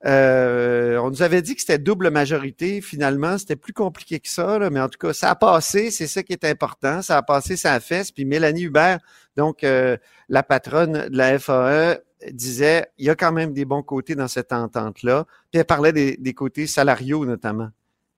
Euh, 0.07 0.97
on 0.99 1.11
nous 1.11 1.23
avait 1.23 1.43
dit 1.43 1.55
que 1.55 1.61
c'était 1.61 1.79
double 1.79 2.11
majorité. 2.11 2.81
Finalement, 2.81 3.37
c'était 3.39 3.57
plus 3.57 3.73
compliqué 3.73 4.19
que 4.21 4.29
ça, 4.29 4.59
là, 4.59 4.71
mais 4.71 4.81
en 4.81 4.89
tout 4.89 4.99
cas, 4.99 5.13
ça 5.13 5.31
a 5.31 5.35
passé. 5.35 5.91
C'est 5.91 6.07
ça 6.07 6.23
qui 6.23 6.33
est 6.33 6.45
important. 6.45 7.03
Ça 7.03 7.17
a 7.19 7.23
passé 7.23 7.57
sa 7.57 7.79
fesse. 7.81 8.11
Puis 8.11 8.25
Mélanie 8.25 8.63
Hubert, 8.65 8.99
donc 9.37 9.63
euh, 9.65 9.97
la 10.29 10.43
patronne 10.43 11.09
de 11.09 11.17
la 11.17 11.39
FAE, 11.39 11.99
disait 12.33 12.87
il 12.99 13.07
y 13.07 13.11
a 13.11 13.15
quand 13.15 13.33
même 13.33 13.53
des 13.53 13.65
bons 13.65 13.83
côtés 13.83 14.15
dans 14.15 14.29
cette 14.29 14.53
entente-là. 14.53 15.27
Puis 15.51 15.59
elle 15.61 15.65
parlait 15.65 15.93
des, 15.93 16.17
des 16.17 16.35
côtés 16.35 16.67
salariaux 16.67 17.25
notamment. 17.27 17.69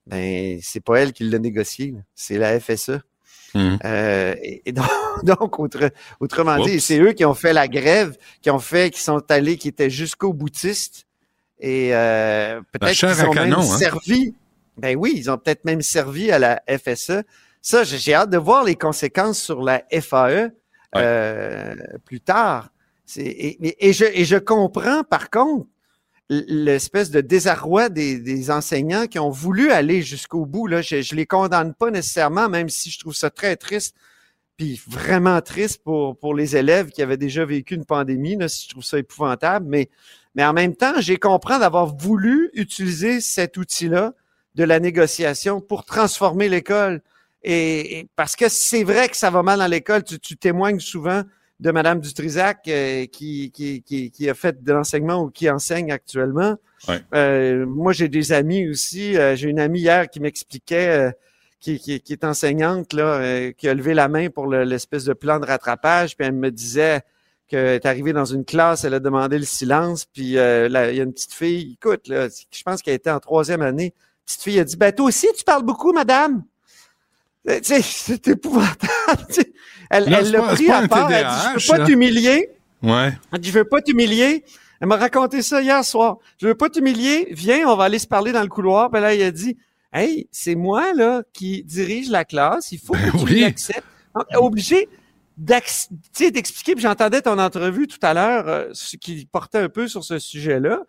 Ben, 0.06 0.58
c'est 0.60 0.80
pas 0.82 0.96
elle 1.00 1.12
qui 1.12 1.22
l'a 1.24 1.38
négocié, 1.38 1.94
c'est 2.14 2.36
la 2.36 2.58
FSE. 2.58 2.98
Euh, 3.84 4.34
et, 4.42 4.62
et 4.66 4.72
donc, 4.72 4.86
donc, 5.24 5.60
autre- 5.60 5.90
autrement 6.18 6.56
dit, 6.64 6.80
c'est 6.80 6.98
eux 6.98 7.12
qui 7.12 7.24
ont 7.24 7.34
fait 7.34 7.52
la 7.52 7.68
grève, 7.68 8.16
qui 8.40 8.50
ont 8.50 8.58
fait, 8.58 8.90
qui 8.90 9.00
sont 9.00 9.22
allés, 9.30 9.56
qui 9.56 9.68
étaient 9.68 9.90
jusqu'au 9.90 10.32
boutiste. 10.32 11.06
Et 11.62 11.94
euh, 11.94 12.60
peut-être 12.72 12.98
qu'ils 12.98 13.24
ont 13.24 13.30
canon, 13.30 13.58
même 13.58 13.70
hein. 13.70 13.78
servi. 13.78 14.34
Ben 14.76 14.96
oui, 14.96 15.14
ils 15.16 15.30
ont 15.30 15.38
peut-être 15.38 15.64
même 15.64 15.80
servi 15.80 16.32
à 16.32 16.38
la 16.40 16.60
FSE. 16.68 17.22
Ça, 17.60 17.84
j'ai 17.84 18.14
hâte 18.14 18.30
de 18.30 18.36
voir 18.36 18.64
les 18.64 18.74
conséquences 18.74 19.40
sur 19.40 19.62
la 19.62 19.84
FAE 20.00 20.50
euh, 20.96 21.74
plus 22.04 22.20
tard. 22.20 22.70
Et, 23.16 23.92
je, 23.92 24.04
et 24.04 24.24
je 24.24 24.36
comprends, 24.36 25.04
par 25.04 25.30
contre, 25.30 25.66
l'espèce 26.28 27.10
de 27.10 27.20
désarroi 27.20 27.90
des, 27.90 28.18
des 28.18 28.50
enseignants 28.50 29.06
qui 29.06 29.20
ont 29.20 29.30
voulu 29.30 29.70
aller 29.70 30.02
jusqu'au 30.02 30.46
bout. 30.46 30.66
Là. 30.66 30.82
Je 30.82 30.96
ne 30.96 31.16
les 31.16 31.26
condamne 31.26 31.74
pas 31.74 31.92
nécessairement, 31.92 32.48
même 32.48 32.70
si 32.70 32.90
je 32.90 32.98
trouve 32.98 33.14
ça 33.14 33.30
très 33.30 33.54
triste, 33.54 33.94
puis 34.56 34.80
vraiment 34.88 35.40
triste 35.42 35.82
pour, 35.84 36.18
pour 36.18 36.34
les 36.34 36.56
élèves 36.56 36.90
qui 36.90 37.02
avaient 37.02 37.16
déjà 37.16 37.44
vécu 37.44 37.76
une 37.76 37.84
pandémie, 37.84 38.36
là, 38.36 38.48
si 38.48 38.64
je 38.64 38.70
trouve 38.70 38.84
ça 38.84 38.98
épouvantable. 38.98 39.66
Mais, 39.68 39.88
mais 40.34 40.44
en 40.44 40.52
même 40.52 40.74
temps, 40.74 40.94
j'ai 40.98 41.16
compris 41.18 41.58
d'avoir 41.58 41.94
voulu 41.96 42.50
utiliser 42.54 43.20
cet 43.20 43.56
outil-là 43.56 44.14
de 44.54 44.64
la 44.64 44.80
négociation 44.80 45.60
pour 45.60 45.84
transformer 45.84 46.48
l'école. 46.48 47.02
Et, 47.42 47.98
et 47.98 48.08
parce 48.16 48.36
que 48.36 48.48
c'est 48.48 48.84
vrai 48.84 49.08
que 49.08 49.16
ça 49.16 49.30
va 49.30 49.42
mal 49.42 49.58
dans 49.58 49.66
l'école. 49.66 50.04
Tu, 50.04 50.18
tu 50.20 50.36
témoignes 50.36 50.78
souvent 50.80 51.22
de 51.58 51.70
Madame 51.70 52.00
Dutrisac 52.00 52.66
euh, 52.68 53.06
qui, 53.06 53.50
qui, 53.52 53.82
qui, 53.82 54.10
qui 54.10 54.28
a 54.28 54.34
fait 54.34 54.62
de 54.62 54.72
l'enseignement 54.72 55.22
ou 55.22 55.30
qui 55.30 55.48
enseigne 55.48 55.92
actuellement. 55.92 56.56
Ouais. 56.88 57.00
Euh, 57.14 57.64
moi, 57.66 57.92
j'ai 57.92 58.08
des 58.08 58.32
amis 58.32 58.68
aussi. 58.68 59.16
Euh, 59.16 59.36
j'ai 59.36 59.48
une 59.48 59.60
amie 59.60 59.80
hier 59.80 60.08
qui 60.10 60.20
m'expliquait, 60.20 60.88
euh, 60.88 61.10
qui, 61.60 61.78
qui, 61.78 62.00
qui 62.00 62.12
est 62.12 62.24
enseignante, 62.24 62.92
là, 62.92 63.04
euh, 63.04 63.52
qui 63.52 63.68
a 63.68 63.74
levé 63.74 63.94
la 63.94 64.08
main 64.08 64.28
pour 64.28 64.46
le- 64.46 64.64
l'espèce 64.64 65.04
de 65.04 65.12
plan 65.12 65.38
de 65.38 65.46
rattrapage, 65.46 66.16
puis 66.16 66.26
elle 66.26 66.34
me 66.34 66.50
disait 66.50 67.02
qu'elle 67.52 67.74
est 67.74 67.86
arrivée 67.86 68.14
dans 68.14 68.24
une 68.24 68.46
classe, 68.46 68.84
elle 68.84 68.94
a 68.94 69.00
demandé 69.00 69.38
le 69.38 69.44
silence, 69.44 70.06
puis 70.06 70.38
euh, 70.38 70.70
là, 70.70 70.90
il 70.90 70.96
y 70.96 71.00
a 71.00 71.02
une 71.02 71.12
petite 71.12 71.34
fille, 71.34 71.76
écoute, 71.78 72.08
là, 72.08 72.28
je 72.28 72.62
pense 72.62 72.80
qu'elle 72.80 72.94
était 72.94 73.10
en 73.10 73.20
troisième 73.20 73.60
année, 73.60 73.92
petite 74.24 74.42
fille 74.42 74.58
a 74.58 74.64
dit, 74.64 74.76
ben 74.76 74.90
toi 74.90 75.06
aussi, 75.06 75.28
tu 75.36 75.44
parles 75.44 75.62
beaucoup, 75.62 75.92
madame. 75.92 76.44
Euh, 77.50 77.60
c'est 77.62 78.28
épouvantable. 78.28 79.26
Elle 79.90 80.08
l'a 80.30 80.42
pris 80.42 80.70
à 80.70 80.88
part. 80.88 81.12
Elle 81.12 81.26
dit, 81.26 81.60
je 81.60 81.66
TDAH, 81.66 81.72
veux 81.72 81.78
pas 81.78 81.84
t'humilier. 81.84 82.50
Ouais. 82.82 83.12
Elle 83.32 83.38
dit, 83.38 83.48
je 83.50 83.54
veux 83.54 83.64
pas 83.64 83.82
t'humilier. 83.82 84.44
Elle 84.80 84.88
m'a 84.88 84.96
raconté 84.96 85.42
ça 85.42 85.60
hier 85.60 85.84
soir. 85.84 86.16
Je 86.40 86.46
veux 86.46 86.54
pas 86.54 86.70
t'humilier. 86.70 87.28
Viens, 87.32 87.68
on 87.68 87.76
va 87.76 87.84
aller 87.84 87.98
se 87.98 88.06
parler 88.06 88.32
dans 88.32 88.42
le 88.42 88.48
couloir. 88.48 88.90
Puis 88.90 89.00
là, 89.00 89.14
il 89.14 89.22
a 89.22 89.30
dit, 89.30 89.58
hey, 89.92 90.26
c'est 90.32 90.54
moi, 90.54 90.94
là, 90.94 91.22
qui 91.34 91.62
dirige 91.64 92.08
la 92.08 92.24
classe. 92.24 92.72
Il 92.72 92.78
faut 92.78 92.94
que 92.94 93.18
tu 93.18 93.24
oui. 93.24 93.40
l'acceptes. 93.40 93.84
Obligé 94.34 94.88
d'expliquer. 95.36 96.74
Puis 96.74 96.82
j'entendais 96.82 97.22
ton 97.22 97.38
entrevue 97.38 97.86
tout 97.86 97.98
à 98.02 98.14
l'heure, 98.14 98.48
euh, 98.48 98.72
qui 99.00 99.26
portait 99.30 99.58
un 99.58 99.68
peu 99.68 99.88
sur 99.88 100.04
ce 100.04 100.18
sujet-là. 100.18 100.80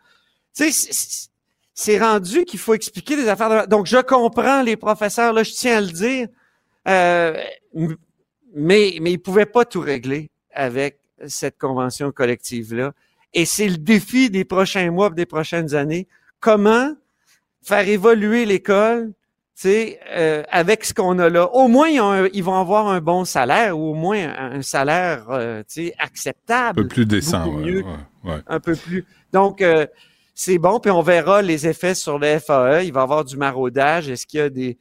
Tu 0.55 0.71
sais, 0.71 1.29
c'est- 1.73 1.99
rendu 1.99 2.45
qu'il 2.45 2.59
faut 2.59 2.73
expliquer 2.73 3.15
des 3.15 3.27
affaires. 3.27 3.63
De... 3.63 3.69
Donc, 3.69 3.87
je 3.87 3.97
comprends 3.97 4.61
les 4.61 4.77
professeurs, 4.77 5.33
là, 5.33 5.43
je 5.43 5.51
tiens 5.51 5.77
à 5.77 5.81
le 5.81 5.91
dire, 5.91 6.27
euh, 6.87 7.41
mais, 8.53 8.97
mais 9.01 9.13
ils 9.13 9.17
pouvaient 9.19 9.45
pas 9.47 9.65
tout 9.65 9.81
régler 9.81 10.29
avec 10.53 10.99
cette 11.27 11.57
convention 11.57 12.11
collective-là. 12.11 12.93
Et 13.33 13.45
c'est 13.45 13.67
le 13.67 13.77
défi 13.77 14.29
des 14.29 14.45
prochains 14.45 14.91
mois, 14.91 15.09
des 15.09 15.25
prochaines 15.25 15.73
années. 15.73 16.07
Comment 16.39 16.93
faire 17.63 17.87
évoluer 17.87 18.45
l'école, 18.45 19.13
euh, 19.65 20.43
avec 20.51 20.83
ce 20.83 20.93
qu'on 20.93 21.19
a 21.19 21.29
là. 21.29 21.47
Au 21.53 21.67
moins, 21.67 21.87
ils, 21.89 22.43
vont 22.43 22.57
avoir 22.57 22.87
un 22.87 23.01
bon 23.01 23.25
salaire 23.25 23.77
ou 23.77 23.91
au 23.91 23.93
moins 23.93 24.17
un, 24.17 24.61
salaire, 24.61 25.25
euh, 25.29 25.61
tu 25.61 25.87
sais, 25.87 25.95
acceptable. 25.99 26.79
Un 26.79 26.83
peu 26.83 26.87
plus 26.87 27.05
décent, 27.05 27.47
ouais, 27.47 27.83
Un 28.47 28.59
peu 28.59 28.75
plus. 28.75 29.05
Donc, 29.31 29.61
euh, 29.61 29.85
c'est 30.35 30.57
bon, 30.57 30.79
puis 30.79 30.91
on 30.91 31.01
verra 31.01 31.41
les 31.41 31.67
effets 31.67 31.95
sur 31.95 32.17
le 32.17 32.39
FAE. 32.39 32.83
Il 32.83 32.93
va 32.93 33.01
y 33.01 33.03
avoir 33.03 33.23
du 33.23 33.37
maraudage. 33.37 34.09
Est-ce 34.09 34.25
qu'il 34.25 34.39
y 34.39 34.43
a 34.43 34.49
des... 34.49 34.77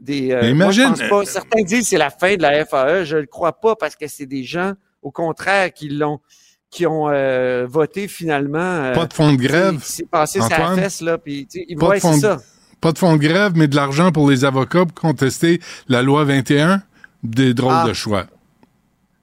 des 0.00 0.32
euh, 0.32 0.48
imagine... 0.48 0.94
je 0.96 1.06
pense 1.06 1.08
pas. 1.08 1.24
Certains 1.24 1.62
disent 1.62 1.82
que 1.82 1.88
c'est 1.88 1.98
la 1.98 2.10
fin 2.10 2.36
de 2.36 2.42
la 2.42 2.64
FAE. 2.64 3.04
Je 3.04 3.18
le 3.18 3.26
crois 3.26 3.60
pas 3.60 3.76
parce 3.76 3.94
que 3.94 4.06
c'est 4.06 4.26
des 4.26 4.44
gens, 4.44 4.72
au 5.02 5.10
contraire, 5.10 5.72
qui 5.72 5.88
l'ont 5.88 6.20
qui 6.68 6.84
ont 6.84 7.08
euh, 7.08 7.64
voté 7.68 8.08
finalement. 8.08 8.58
Euh, 8.58 8.92
pas 8.92 9.06
de 9.06 9.14
fonds 9.14 9.32
de 9.32 9.36
grève. 9.36 9.78
C'est 9.82 10.08
passé 10.08 10.40
sa 10.40 10.74
fesse, 10.74 11.00
là, 11.00 11.16
puis 11.16 11.46
ils 11.54 11.76
pas, 11.76 11.94
de 11.94 12.00
fond, 12.00 12.12
ça. 12.12 12.38
Pas 12.80 12.92
de 12.92 12.98
fonds 12.98 13.16
de 13.16 13.20
grève, 13.20 13.52
mais 13.56 13.68
de 13.68 13.76
l'argent 13.76 14.12
pour 14.12 14.28
les 14.30 14.44
avocats 14.44 14.84
pour 14.86 14.94
contester 14.94 15.60
la 15.88 16.02
loi 16.02 16.24
21. 16.24 16.82
Des 17.22 17.54
drôles 17.54 17.72
Ah. 17.74 17.84
de 17.88 17.92
choix. 17.92 18.26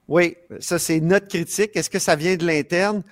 Oui, 0.08 0.36
ça 0.60 0.78
c'est 0.80 1.00
notre 1.00 1.28
critique. 1.28 1.72
Est-ce 1.76 1.90
que 1.90 2.00
ça 2.00 2.16
vient 2.16 2.36
de 2.36 2.46
l'interne? 2.46 3.04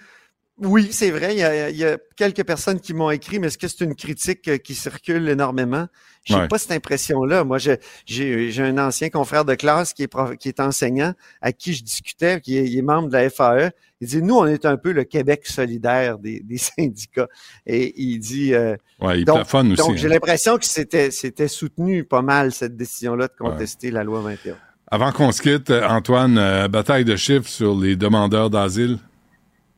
Oui, 0.58 0.90
c'est 0.92 1.12
vrai. 1.12 1.34
Il 1.34 1.40
y, 1.40 1.44
a, 1.44 1.70
il 1.70 1.78
y, 1.78 1.86
a, 1.86 1.98
quelques 2.18 2.44
personnes 2.44 2.80
qui 2.80 2.94
m'ont 2.94 3.10
écrit, 3.10 3.40
mais 3.40 3.48
est-ce 3.48 3.58
que 3.58 3.68
c'est 3.68 3.84
une 3.86 3.96
critique 3.96 4.48
euh, 4.48 4.58
qui 4.58 4.76
circule 4.76 5.28
énormément? 5.30 5.88
J'ai 6.24 6.36
Ouais. 6.36 6.48
pas 6.48 6.58
cette 6.60 6.74
impression-là. 6.74 7.44
Moi, 7.46 7.58
j'ai 7.58 8.60
un 8.60 8.78
ancien 8.78 9.10
confrère 9.10 9.44
de 9.46 9.56
classe 9.56 9.94
qui 9.94 10.04
est, 10.04 10.08
prof- 10.08 10.36
qui 10.38 10.50
est 10.50 10.60
enseignant, 10.60 11.14
à 11.42 11.52
qui 11.52 11.74
je 11.74 11.84
discutais, 11.84 12.42
qui 12.42 12.58
est 12.58 12.82
membre 12.84 13.08
de 13.08 13.14
la 13.14 13.30
FAE. 13.30 13.72
Il 14.02 14.08
dit, 14.08 14.22
nous, 14.22 14.36
on 14.36 14.48
est 14.48 14.66
un 14.66 14.78
peu 14.78 14.92
le 14.92 15.04
Québec 15.04 15.46
solidaire 15.46 16.18
des, 16.18 16.42
des 16.42 16.58
syndicats. 16.58 17.28
Et 17.66 17.94
il 18.02 18.20
dit... 18.20 18.54
euh, 18.54 18.76
Ouais, 19.00 19.20
il 19.20 19.26
donc, 19.26 19.38
plafonne 19.38 19.72
aussi, 19.72 19.82
Donc, 19.82 19.96
j'ai 19.96 20.08
hein. 20.08 20.10
l'impression 20.10 20.58
que 20.58 20.66
c'était 20.66 21.12
c'était 21.12 21.48
soutenu 21.48 22.04
pas 22.04 22.22
mal, 22.22 22.52
cette 22.52 22.76
décision-là 22.76 23.28
de 23.28 23.34
contester 23.38 23.92
la 23.92 24.04
loi 24.04 24.22
21. 24.22 24.56
Avant 24.94 25.12
qu'on 25.12 25.32
se 25.32 25.42
quitte, 25.42 25.70
euh, 25.70 25.88
Antoine, 25.88 26.38
euh, 26.38 26.68
bataille 26.68 27.06
de 27.06 27.16
chiffres 27.16 27.48
sur 27.48 27.80
les 27.80 27.96
demandeurs 27.96 28.50
d'asile. 28.50 28.98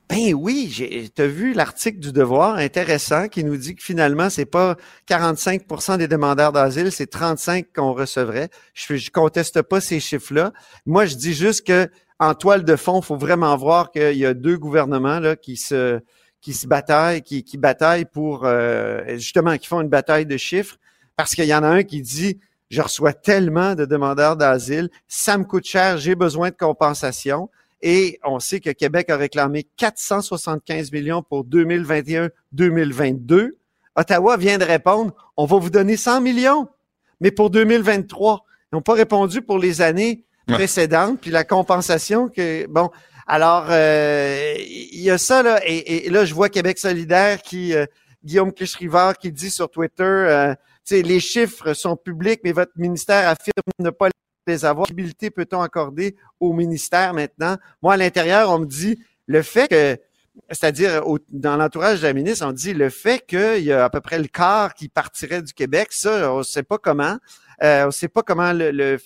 Ben 0.10 0.34
oui, 0.34 0.68
j'ai 0.72 1.08
t'as 1.10 1.28
vu 1.28 1.54
l'article 1.54 2.00
du 2.00 2.12
Devoir 2.12 2.56
intéressant 2.58 3.30
qui 3.30 3.44
nous 3.44 3.56
dit 3.56 3.74
que 3.74 3.82
finalement 3.82 4.30
c'est 4.30 4.46
pas 4.46 4.76
45% 5.10 5.98
des 5.98 6.08
demandeurs 6.08 6.52
d'asile, 6.52 6.92
c'est 6.92 7.08
35 7.08 7.68
qu'on 7.74 7.94
recevrait. 7.94 8.50
Je 8.74 8.96
je 8.96 9.12
conteste 9.12 9.62
pas 9.62 9.80
ces 9.80 10.00
chiffres-là. 10.00 10.52
Moi, 10.86 11.06
je 11.06 11.16
dis 11.16 11.34
juste 11.34 11.66
que 11.66 11.90
en 12.24 12.36
toile 12.36 12.64
de 12.64 12.76
fond, 12.76 13.02
faut 13.02 13.18
vraiment 13.18 13.56
voir 13.58 13.92
qu'il 13.92 14.18
y 14.18 14.26
a 14.26 14.34
deux 14.34 14.58
gouvernements 14.58 15.20
qui 15.42 15.58
se 15.58 16.00
qui 16.42 16.54
se 16.54 16.68
bataillent, 16.68 17.22
qui, 17.22 17.46
qui 17.46 17.58
bataillent 17.58 18.06
pour 18.06 18.42
euh, 18.44 19.16
justement 19.16 19.58
qui 19.58 19.68
font 19.68 19.80
une 19.80 19.88
bataille 19.88 20.26
de 20.26 20.36
chiffres 20.36 20.78
parce 21.16 21.36
qu'il 21.36 21.46
y 21.46 21.56
en 21.56 21.64
a 21.64 21.68
un 21.68 21.84
qui 21.84 22.02
dit 22.02 22.40
je 22.70 22.82
reçois 22.82 23.14
tellement 23.14 23.76
de 23.76 23.86
demandeurs 23.86 24.36
d'asile, 24.36 24.90
ça 25.08 25.38
me 25.38 25.44
coûte 25.44 25.66
cher, 25.66 26.00
j'ai 26.00 26.16
besoin 26.16 26.50
de 26.50 26.56
compensation. 26.56 27.50
Et 27.84 28.20
on 28.24 28.40
sait 28.40 28.60
que 28.60 28.72
Québec 28.72 29.12
a 29.12 29.18
réclamé 29.18 29.68
475 29.78 30.92
millions 30.92 31.22
pour 31.22 31.46
2021-2022. 31.46 33.52
Ottawa 33.96 34.38
vient 34.38 34.58
de 34.58 34.64
répondre, 34.64 35.14
on 35.38 35.46
va 35.46 35.60
vous 35.60 35.70
donner 35.70 35.98
100 35.98 36.22
millions, 36.22 36.68
mais 37.20 37.30
pour 37.30 37.52
2023. 37.52 38.44
Ils 38.72 38.76
n'ont 38.76 38.82
pas 38.82 38.94
répondu 38.94 39.44
pour 39.44 39.60
les 39.60 39.82
années 39.82 40.26
Ouais. 40.48 40.56
précédentes, 40.56 41.22
puis 41.22 41.32
la 41.32 41.46
compensation 41.46 42.28
que, 42.28 42.68
bon, 42.68 42.92
alors, 43.28 43.68
euh, 43.70 44.54
il 44.60 45.00
y 45.00 45.10
a 45.10 45.18
ça, 45.18 45.42
là, 45.42 45.62
et, 45.66 46.08
et 46.08 46.10
là, 46.10 46.26
je 46.26 46.34
vois 46.34 46.50
Québec 46.50 46.78
solidaire 46.78 47.42
qui, 47.42 47.74
euh, 47.74 47.86
Guillaume 48.24 48.52
Clich-Rivard 48.52 49.18
qui 49.18 49.32
dit 49.32 49.50
sur 49.50 49.70
Twitter, 49.70 50.04
euh, 50.04 50.56
les 50.92 51.20
chiffres 51.20 51.74
sont 51.74 51.96
publics, 51.96 52.42
mais 52.44 52.52
votre 52.52 52.72
ministère 52.76 53.28
affirme 53.28 53.54
ne 53.80 53.90
pas 53.90 54.10
les 54.48 54.66
avoir. 54.66 54.88
Quelle 54.88 55.32
peut-on 55.32 55.62
accorder 55.62 56.16
au 56.40 56.54
ministère 56.54 57.14
maintenant? 57.14 57.58
Moi, 57.82 57.94
à 57.94 57.98
l'intérieur, 57.98 58.50
on 58.50 58.60
me 58.60 58.66
dit 58.66 59.00
le 59.28 59.42
fait 59.42 59.68
que, 59.68 59.98
c'est-à-dire 60.50 61.04
dans 61.30 61.58
l'entourage 61.58 62.02
de 62.02 62.08
la 62.08 62.14
ministre, 62.14 62.46
on 62.46 62.52
dit 62.52 62.74
le 62.74 62.90
fait 62.90 63.26
qu'il 63.26 63.64
y 63.64 63.72
a 63.72 63.86
à 63.86 63.90
peu 63.90 64.02
près 64.02 64.20
le 64.20 64.28
quart 64.28 64.74
qui 64.74 64.90
partirait 64.90 65.42
du 65.42 65.54
Québec, 65.54 65.90
ça, 65.92 66.34
on 66.34 66.40
ne 66.40 66.44
sait 66.44 66.64
pas 66.64 66.78
comment. 66.78 67.18
Euh, 67.62 67.84
on 67.84 67.88
ne 67.88 67.92
sait 67.92 68.08
pas 68.08 68.24
comment 68.24 68.52
le, 68.54 68.98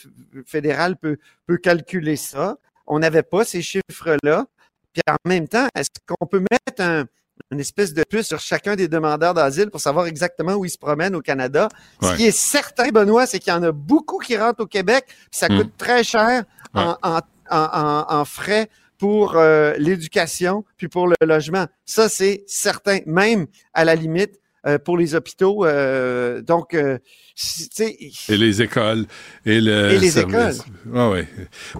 fédéral 0.45 0.95
peut, 0.97 1.17
peut 1.45 1.57
calculer 1.57 2.15
ça. 2.15 2.57
On 2.85 2.99
n'avait 2.99 3.23
pas 3.23 3.43
ces 3.43 3.61
chiffres-là. 3.61 4.45
Puis 4.93 5.01
en 5.09 5.15
même 5.29 5.47
temps, 5.47 5.67
est-ce 5.75 5.89
qu'on 6.07 6.25
peut 6.25 6.39
mettre 6.51 6.81
un, 6.81 7.05
une 7.51 7.59
espèce 7.59 7.93
de 7.93 8.03
puce 8.03 8.27
sur 8.27 8.39
chacun 8.39 8.75
des 8.75 8.87
demandeurs 8.87 9.33
d'asile 9.33 9.69
pour 9.69 9.79
savoir 9.81 10.07
exactement 10.07 10.53
où 10.53 10.65
ils 10.65 10.69
se 10.71 10.77
promènent 10.77 11.15
au 11.15 11.21
Canada? 11.21 11.67
Ce 12.01 12.07
qui 12.15 12.25
est 12.25 12.31
certain, 12.31 12.89
Benoît, 12.89 13.25
c'est 13.27 13.39
qu'il 13.39 13.53
y 13.53 13.55
en 13.55 13.63
a 13.63 13.71
beaucoup 13.71 14.17
qui 14.19 14.37
rentrent 14.37 14.61
au 14.63 14.67
Québec, 14.67 15.05
puis 15.07 15.15
ça 15.31 15.47
coûte 15.57 15.71
très 15.77 16.03
cher 16.03 16.43
en, 16.73 16.95
en, 17.03 17.19
en, 17.19 17.21
en- 17.51 18.05
en 18.09 18.25
frais 18.25 18.69
pour 18.97 19.35
euh, 19.35 19.75
l'éducation 19.77 20.65
puis 20.77 20.87
pour 20.87 21.07
le 21.07 21.15
logement. 21.21 21.67
Ça, 21.85 22.09
c'est 22.09 22.43
certain, 22.47 22.99
même 23.05 23.45
à 23.73 23.85
la 23.85 23.93
limite 23.93 24.39
pour 24.83 24.97
les 24.97 25.15
hôpitaux. 25.15 25.65
euh, 25.65 26.41
donc, 26.41 26.73
euh, 26.73 26.97
si- 27.35 27.69
tu 27.69 27.83
sais, 27.85 27.97
Et 28.29 28.37
les 28.37 28.61
écoles. 28.61 29.05
Et, 29.45 29.61
le 29.61 29.91
Et 29.91 29.99
les 29.99 30.11
service. 30.11 30.59
écoles. 30.89 30.93
Ouais, 30.93 31.09
ouais. 31.11 31.27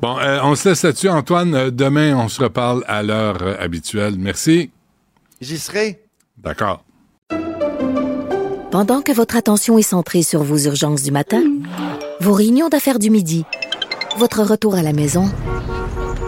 Bon, 0.02 0.18
euh, 0.20 0.40
on 0.44 0.56
se 0.56 0.70
laisse 0.70 0.84
là-dessus, 0.84 1.10
Antoine. 1.10 1.54
Euh, 1.56 1.72
demain, 1.72 2.16
on 2.16 2.30
se 2.30 2.42
reparle 2.42 2.84
à 2.88 3.04
l'heure 3.04 3.38
euh, 3.42 3.56
habituelle. 3.60 4.16
Merci. 4.18 4.70
j'y 5.42 5.58
serai. 5.58 6.02
D'accord. 6.38 6.84
Pendant 8.72 9.02
que 9.02 9.12
votre 9.12 9.36
attention 9.36 9.78
est 9.78 9.82
centrée 9.82 10.22
sur 10.24 10.44
vos 10.44 10.58
urgences 10.58 11.02
du 11.02 11.12
matin, 11.12 11.42
vos 12.20 12.34
réunions 12.34 12.70
d'affaires 12.70 13.00
du 13.00 13.10
midi, 13.10 13.44
votre 14.18 14.44
retour 14.44 14.76
à 14.76 14.84
la 14.84 14.94
maison 14.94 15.26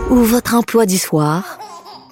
ou 0.09 0.15
votre 0.15 0.55
emploi 0.55 0.85
du 0.85 0.97
soir, 0.97 1.58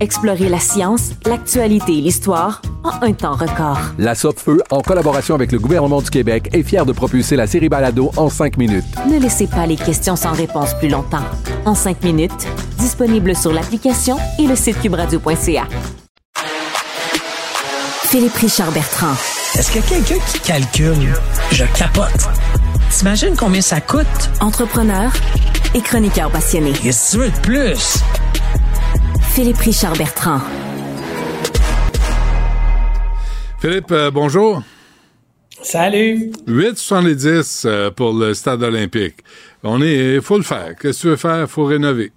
Explorez 0.00 0.48
la 0.48 0.60
science, 0.60 1.10
l'actualité 1.26 1.98
et 1.98 2.00
l'histoire 2.00 2.62
en 2.84 3.02
un 3.04 3.12
temps 3.12 3.34
record. 3.34 3.80
La 3.98 4.14
Feu, 4.14 4.62
en 4.70 4.80
collaboration 4.80 5.34
avec 5.34 5.50
le 5.50 5.58
gouvernement 5.58 6.00
du 6.00 6.08
Québec, 6.08 6.48
est 6.52 6.62
fière 6.62 6.86
de 6.86 6.92
propulser 6.92 7.34
la 7.34 7.48
série 7.48 7.68
Balado 7.68 8.12
en 8.16 8.28
cinq 8.30 8.58
minutes. 8.58 8.84
Ne 9.10 9.18
laissez 9.18 9.48
pas 9.48 9.66
les 9.66 9.74
questions 9.74 10.14
sans 10.14 10.32
réponse 10.32 10.74
plus 10.74 10.88
longtemps. 10.88 11.24
En 11.64 11.74
cinq 11.74 12.04
minutes, 12.04 12.46
disponible 12.78 13.34
sur 13.34 13.52
l'application 13.52 14.18
et 14.38 14.46
le 14.46 14.54
site 14.54 14.80
cubradio.ca. 14.80 15.66
Philippe 18.04 18.36
Richard 18.36 18.70
Bertrand. 18.70 19.14
Est-ce 19.56 19.72
qu'il 19.72 19.80
y 19.80 19.84
a 19.84 19.88
quelqu'un 19.88 20.24
qui 20.32 20.38
calcule? 20.40 21.12
Je 21.50 21.64
capote. 21.76 22.28
T'imagines 22.90 23.34
combien 23.36 23.60
ça 23.60 23.80
coûte? 23.80 24.06
Entrepreneur 24.40 25.12
et 25.74 25.80
chroniqueur 25.80 26.30
passionné. 26.30 26.72
Qu'est-ce 26.72 27.16
que 27.16 27.22
tu 27.24 27.24
veux 27.24 27.30
de 27.30 27.40
plus? 27.40 27.98
Philippe 29.34 29.58
Richard 29.58 29.94
Bertrand. 29.96 30.40
Philippe, 33.60 33.90
euh, 33.92 34.10
bonjour. 34.10 34.62
Salut. 35.62 36.30
8,70 36.46 37.66
euh, 37.66 37.90
pour 37.90 38.12
le 38.12 38.34
stade 38.34 38.62
olympique. 38.62 39.16
On 39.62 39.80
est, 39.82 40.20
faut 40.20 40.36
le 40.36 40.42
faire. 40.44 40.74
Qu'est-ce 40.80 40.98
que 40.98 41.02
tu 41.02 41.06
veux 41.08 41.16
faire? 41.16 41.48
Faut 41.48 41.64
rénover. 41.64 42.12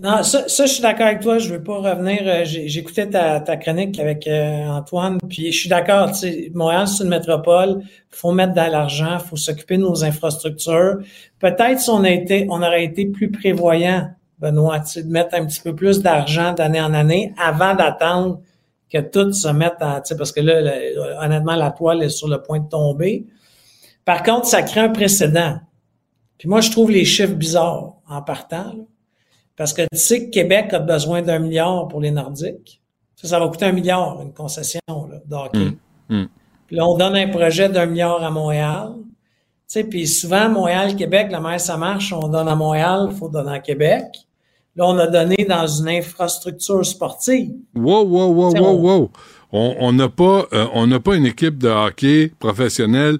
Non, 0.00 0.22
ça, 0.24 0.48
ça, 0.48 0.66
je 0.66 0.72
suis 0.72 0.82
d'accord 0.82 1.06
avec 1.06 1.20
toi. 1.20 1.38
Je 1.38 1.50
veux 1.54 1.62
pas 1.62 1.76
revenir. 1.78 2.18
euh, 2.24 2.44
j'ai- 2.44 2.68
J'écoutais 2.68 3.08
ta, 3.08 3.40
ta 3.40 3.56
chronique 3.56 3.98
avec 4.00 4.26
euh, 4.26 4.64
Antoine, 4.66 5.18
puis 5.28 5.52
je 5.52 5.58
suis 5.60 5.68
d'accord. 5.68 6.10
tu 6.10 6.18
sais, 6.18 6.50
Montréal, 6.54 6.88
c'est 6.88 7.04
une 7.04 7.10
métropole. 7.10 7.80
faut 8.10 8.32
mettre 8.32 8.52
de 8.54 8.70
l'argent. 8.70 9.18
faut 9.20 9.36
s'occuper 9.36 9.76
de 9.76 9.82
nos 9.82 10.04
infrastructures. 10.04 10.98
Peut-être 11.38 11.80
si 11.80 11.90
on 11.90 12.02
a 12.04 12.10
été, 12.10 12.46
on 12.50 12.56
aurait 12.62 12.84
été 12.84 13.06
plus 13.06 13.30
prévoyant, 13.30 14.08
Benoît, 14.38 14.80
tu 14.80 14.86
sais, 14.86 15.02
de 15.02 15.10
mettre 15.10 15.34
un 15.34 15.46
petit 15.46 15.60
peu 15.60 15.74
plus 15.74 16.00
d'argent 16.00 16.52
d'année 16.52 16.80
en 16.80 16.92
année 16.94 17.32
avant 17.38 17.74
d'attendre 17.74 18.40
que 18.92 18.98
tout 18.98 19.32
se 19.32 19.48
mette 19.48 19.76
en, 19.80 19.96
tu 20.00 20.08
sais, 20.08 20.16
parce 20.16 20.32
que 20.32 20.40
là, 20.40 20.60
le- 20.60 21.24
honnêtement, 21.24 21.56
la 21.56 21.70
toile 21.70 22.02
est 22.02 22.08
sur 22.08 22.28
le 22.28 22.42
point 22.42 22.60
de 22.60 22.68
tomber. 22.68 23.26
Par 24.04 24.22
contre, 24.22 24.46
ça 24.46 24.62
crée 24.62 24.80
un 24.80 24.90
précédent. 24.90 25.58
Puis 26.38 26.48
moi, 26.48 26.60
je 26.60 26.70
trouve 26.70 26.90
les 26.90 27.04
chiffres 27.04 27.34
bizarres 27.34 27.94
en 28.08 28.20
partant. 28.22 28.64
là. 28.64 28.84
Parce 29.56 29.72
que 29.72 29.82
tu 29.82 29.98
sais 29.98 30.26
que 30.26 30.30
Québec 30.30 30.72
a 30.74 30.80
besoin 30.80 31.22
d'un 31.22 31.38
milliard 31.38 31.86
pour 31.88 32.00
les 32.00 32.10
Nordiques. 32.10 32.82
Ça, 33.16 33.28
ça 33.28 33.38
va 33.38 33.48
coûter 33.48 33.64
un 33.66 33.72
milliard, 33.72 34.20
une 34.20 34.32
concession 34.34 34.80
là, 34.88 35.16
de 35.24 35.34
hockey. 35.34 35.76
Hum. 36.10 36.28
Puis 36.66 36.76
là, 36.76 36.86
on 36.86 36.96
donne 36.96 37.14
un 37.16 37.28
projet 37.28 37.68
d'un 37.68 37.86
milliard 37.86 38.22
à 38.22 38.30
Montréal. 38.30 38.92
Sais, 39.74 39.82
puis 39.82 40.06
souvent, 40.06 40.48
Montréal, 40.48 40.94
Québec, 40.94 41.32
la 41.32 41.40
mer, 41.40 41.58
ça 41.58 41.76
marche, 41.76 42.12
on 42.12 42.28
donne 42.28 42.46
à 42.46 42.54
Montréal, 42.54 43.08
il 43.10 43.16
faut 43.16 43.28
donner 43.28 43.54
à 43.54 43.58
Québec. 43.58 44.04
Là, 44.76 44.86
on 44.86 44.96
a 44.98 45.08
donné 45.08 45.34
dans 45.48 45.66
une 45.66 45.88
infrastructure 45.88 46.86
sportive. 46.86 47.50
Wow, 47.74 48.04
wow, 48.04 48.28
wow, 48.32 48.52
T'sais, 48.52 48.60
wow, 48.60 48.68
on- 48.68 49.00
wow. 49.00 49.10
On 49.80 49.92
n'a 49.92 50.08
pas, 50.08 50.46
euh, 50.52 50.66
on 50.74 50.86
n'a 50.86 51.00
pas 51.00 51.16
une 51.16 51.26
équipe 51.26 51.58
de 51.58 51.68
hockey 51.68 52.30
professionnelle 52.38 53.18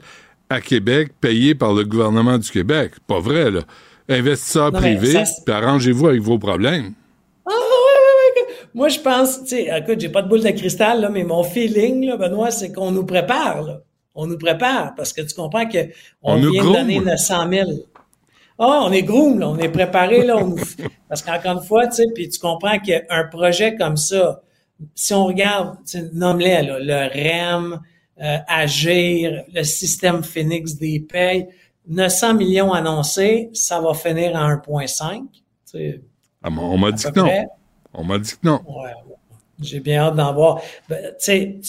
à 0.48 0.60
Québec 0.60 1.10
payée 1.20 1.56
par 1.56 1.72
le 1.72 1.82
gouvernement 1.82 2.38
du 2.38 2.48
Québec. 2.48 2.92
Pas 3.08 3.18
vrai, 3.18 3.50
là. 3.50 3.62
Investisseurs 4.08 4.70
Non, 4.70 4.78
privés, 4.78 5.24
puis 5.44 5.52
arrangez-vous 5.52 6.06
avec 6.06 6.22
vos 6.22 6.38
problèmes. 6.38 6.92
Ah, 7.46 7.50
ouais, 7.50 7.56
ouais, 7.56 8.42
ouais. 8.46 8.54
Moi, 8.74 8.86
je 8.90 9.00
pense, 9.00 9.40
tu 9.42 9.48
sais, 9.56 9.68
écoute, 9.76 9.98
j'ai 9.98 10.08
pas 10.08 10.22
de 10.22 10.28
boule 10.28 10.44
de 10.44 10.50
cristal, 10.50 11.00
là, 11.00 11.08
mais 11.10 11.24
mon 11.24 11.42
feeling, 11.42 12.06
là, 12.06 12.16
Benoît, 12.16 12.52
c'est 12.52 12.70
qu'on 12.72 12.92
nous 12.92 13.04
prépare, 13.04 13.62
là. 13.62 13.80
On 14.14 14.26
nous 14.26 14.38
prépare, 14.38 14.94
parce 14.94 15.12
que 15.12 15.22
tu 15.22 15.34
comprends 15.34 15.66
que 15.68 15.78
on, 16.22 16.36
vient 16.50 16.62
de 16.62 16.72
donner 16.72 17.00
900 17.00 17.50
000. 17.50 17.70
Ah, 18.58 18.82
on 18.84 18.92
est 18.92 19.02
groom, 19.02 19.40
là, 19.40 19.48
on 19.48 19.58
est 19.58 19.68
préparé, 19.68 20.24
là. 20.24 20.36
on 20.36 20.46
nous- 20.48 20.56
Parce 21.08 21.22
qu'encore 21.22 21.58
une 21.58 21.62
fois, 21.64 21.86
tu 21.88 21.96
sais, 21.96 22.04
puis 22.14 22.28
tu 22.28 22.38
comprends 22.38 22.78
qu'un 22.78 23.24
projet 23.30 23.74
comme 23.74 23.96
ça, 23.96 24.42
si 24.94 25.12
on 25.14 25.26
regarde, 25.26 25.76
tu 25.84 25.98
sais, 25.98 26.10
nomme-les, 26.12 26.62
là, 26.62 26.78
le 26.78 27.08
REM, 27.12 27.80
euh, 28.22 28.36
Agir, 28.46 29.42
le 29.52 29.62
système 29.64 30.22
Phoenix 30.22 30.76
des 30.76 31.00
payes, 31.00 31.48
900 31.88 32.34
millions 32.34 32.72
annoncés, 32.72 33.50
ça 33.52 33.80
va 33.80 33.92
finir 33.94 34.36
à 34.36 34.46
1,5. 34.48 35.22
tu 35.32 35.40
sais. 35.64 36.00
Ah, 36.42 36.48
on 36.56 36.78
m'a 36.78 36.92
dit 36.92 37.02
que 37.04 37.18
non. 37.18 37.28
On 37.92 38.04
m'a 38.04 38.18
dit 38.18 38.32
que 38.32 38.46
non. 38.46 38.60
Ouais. 38.68 38.92
J'ai 39.60 39.80
bien 39.80 40.00
hâte 40.00 40.16
d'en 40.16 40.34
voir. 40.34 40.60
Ben, 40.88 41.14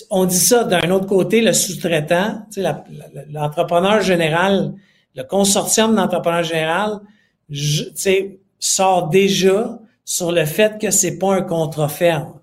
on 0.10 0.26
dit 0.26 0.38
ça 0.38 0.64
d'un 0.64 0.90
autre 0.92 1.06
côté, 1.06 1.42
le 1.42 1.54
sous-traitant, 1.54 2.46
l'entrepreneur 3.30 4.02
général, 4.02 4.74
le 5.16 5.24
consortium 5.24 5.96
d'entrepreneurs 5.96 6.44
général, 6.44 7.00
sort 8.60 9.10
déjà 9.10 9.80
sur 10.04 10.32
le 10.32 10.46
fait 10.46 10.80
que 10.80 10.92
c'est 10.92 11.18
pas 11.18 11.36
un 11.36 11.42
contrat 11.42 11.90
ferme. 11.90 12.40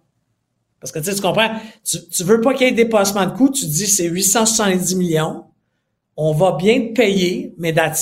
Parce 0.80 0.92
que 0.92 0.98
tu 0.98 1.20
comprends, 1.20 1.50
tu, 1.84 1.98
tu 2.08 2.24
veux 2.24 2.40
pas 2.40 2.54
qu'il 2.54 2.66
y 2.66 2.70
ait 2.70 2.72
dépassement 2.72 3.26
de 3.26 3.30
coûts, 3.30 3.50
tu 3.50 3.66
dis 3.66 3.86
c'est 3.86 4.08
870 4.08 4.96
millions, 4.96 5.44
on 6.16 6.32
va 6.32 6.52
bien 6.52 6.88
te 6.88 6.92
payer, 6.92 7.54
mais 7.58 7.72
là. 7.72 7.92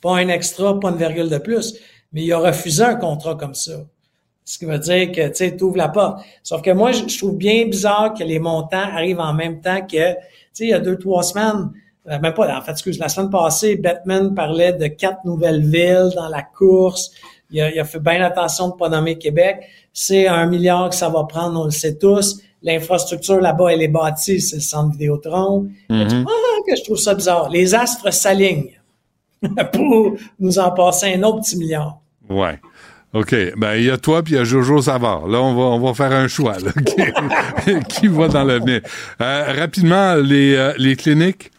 pas 0.00 0.16
un 0.16 0.28
extra, 0.28 0.78
pas 0.78 0.90
une 0.90 0.96
virgule 0.96 1.28
de 1.28 1.38
plus. 1.38 1.74
Mais 2.12 2.24
il 2.24 2.32
a 2.32 2.38
refusé 2.38 2.82
un 2.82 2.96
contrat 2.96 3.34
comme 3.34 3.54
ça. 3.54 3.72
Ce 4.50 4.58
qui 4.58 4.64
veut 4.64 4.80
dire 4.80 5.12
que, 5.12 5.28
tu 5.28 5.34
sais, 5.36 5.56
t'ouvres 5.56 5.76
la 5.76 5.88
porte. 5.88 6.24
Sauf 6.42 6.60
que 6.60 6.72
moi, 6.72 6.90
je, 6.90 7.16
trouve 7.16 7.36
bien 7.36 7.66
bizarre 7.66 8.14
que 8.14 8.24
les 8.24 8.40
montants 8.40 8.78
arrivent 8.78 9.20
en 9.20 9.32
même 9.32 9.60
temps 9.60 9.80
que, 9.82 10.14
tu 10.14 10.18
sais, 10.52 10.64
il 10.64 10.70
y 10.70 10.74
a 10.74 10.80
deux, 10.80 10.98
trois 10.98 11.22
semaines, 11.22 11.70
euh, 12.08 12.18
même 12.18 12.34
pas, 12.34 12.52
en 12.58 12.60
fait, 12.60 12.72
excuse, 12.72 12.98
la 12.98 13.08
semaine 13.08 13.30
passée, 13.30 13.76
Batman 13.76 14.34
parlait 14.34 14.72
de 14.72 14.88
quatre 14.88 15.24
nouvelles 15.24 15.62
villes 15.62 16.10
dans 16.16 16.28
la 16.28 16.42
course. 16.42 17.12
Il 17.52 17.60
a, 17.60 17.70
il 17.70 17.78
a 17.78 17.84
fait 17.84 18.00
bien 18.00 18.20
attention 18.22 18.70
de 18.70 18.74
pas 18.74 18.88
nommer 18.88 19.18
Québec. 19.18 19.60
C'est 19.92 20.26
un 20.26 20.46
milliard 20.46 20.90
que 20.90 20.96
ça 20.96 21.08
va 21.08 21.22
prendre, 21.22 21.60
on 21.60 21.66
le 21.66 21.70
sait 21.70 21.96
tous. 21.96 22.40
L'infrastructure 22.64 23.40
là-bas, 23.40 23.72
elle 23.72 23.82
est 23.82 23.88
bâtie, 23.88 24.40
c'est 24.40 24.56
le 24.56 24.62
centre 24.62 24.90
Vidéotron. 24.90 25.68
Mhm. 25.88 26.26
Ah, 26.26 26.58
que 26.66 26.74
je 26.74 26.82
trouve 26.82 26.98
ça 26.98 27.14
bizarre. 27.14 27.50
Les 27.50 27.72
astres 27.72 28.12
s'alignent 28.12 28.80
pour 29.72 30.16
nous 30.40 30.58
en 30.58 30.72
passer 30.72 31.14
un 31.14 31.22
autre 31.22 31.42
petit 31.42 31.56
milliard. 31.56 32.00
Ouais. 32.28 32.58
OK. 33.12 33.34
Ben, 33.56 33.74
il 33.74 33.84
y 33.84 33.90
a 33.90 33.96
toi 33.98 34.22
puis 34.22 34.34
il 34.34 34.36
y 34.36 34.38
a 34.40 34.44
Jojo 34.44 34.82
Savard. 34.82 35.26
Là, 35.26 35.40
on 35.42 35.54
va, 35.54 35.62
on 35.62 35.80
va 35.80 35.94
faire 35.94 36.12
un 36.12 36.28
choix, 36.28 36.56
là, 36.60 36.70
qui, 36.86 37.72
qui 38.00 38.06
va 38.08 38.28
dans 38.28 38.44
l'avenir. 38.44 38.82
Euh, 39.20 39.52
rapidement, 39.58 40.14
les, 40.14 40.54
euh, 40.54 40.72
les 40.78 40.94
cliniques? 40.94 41.50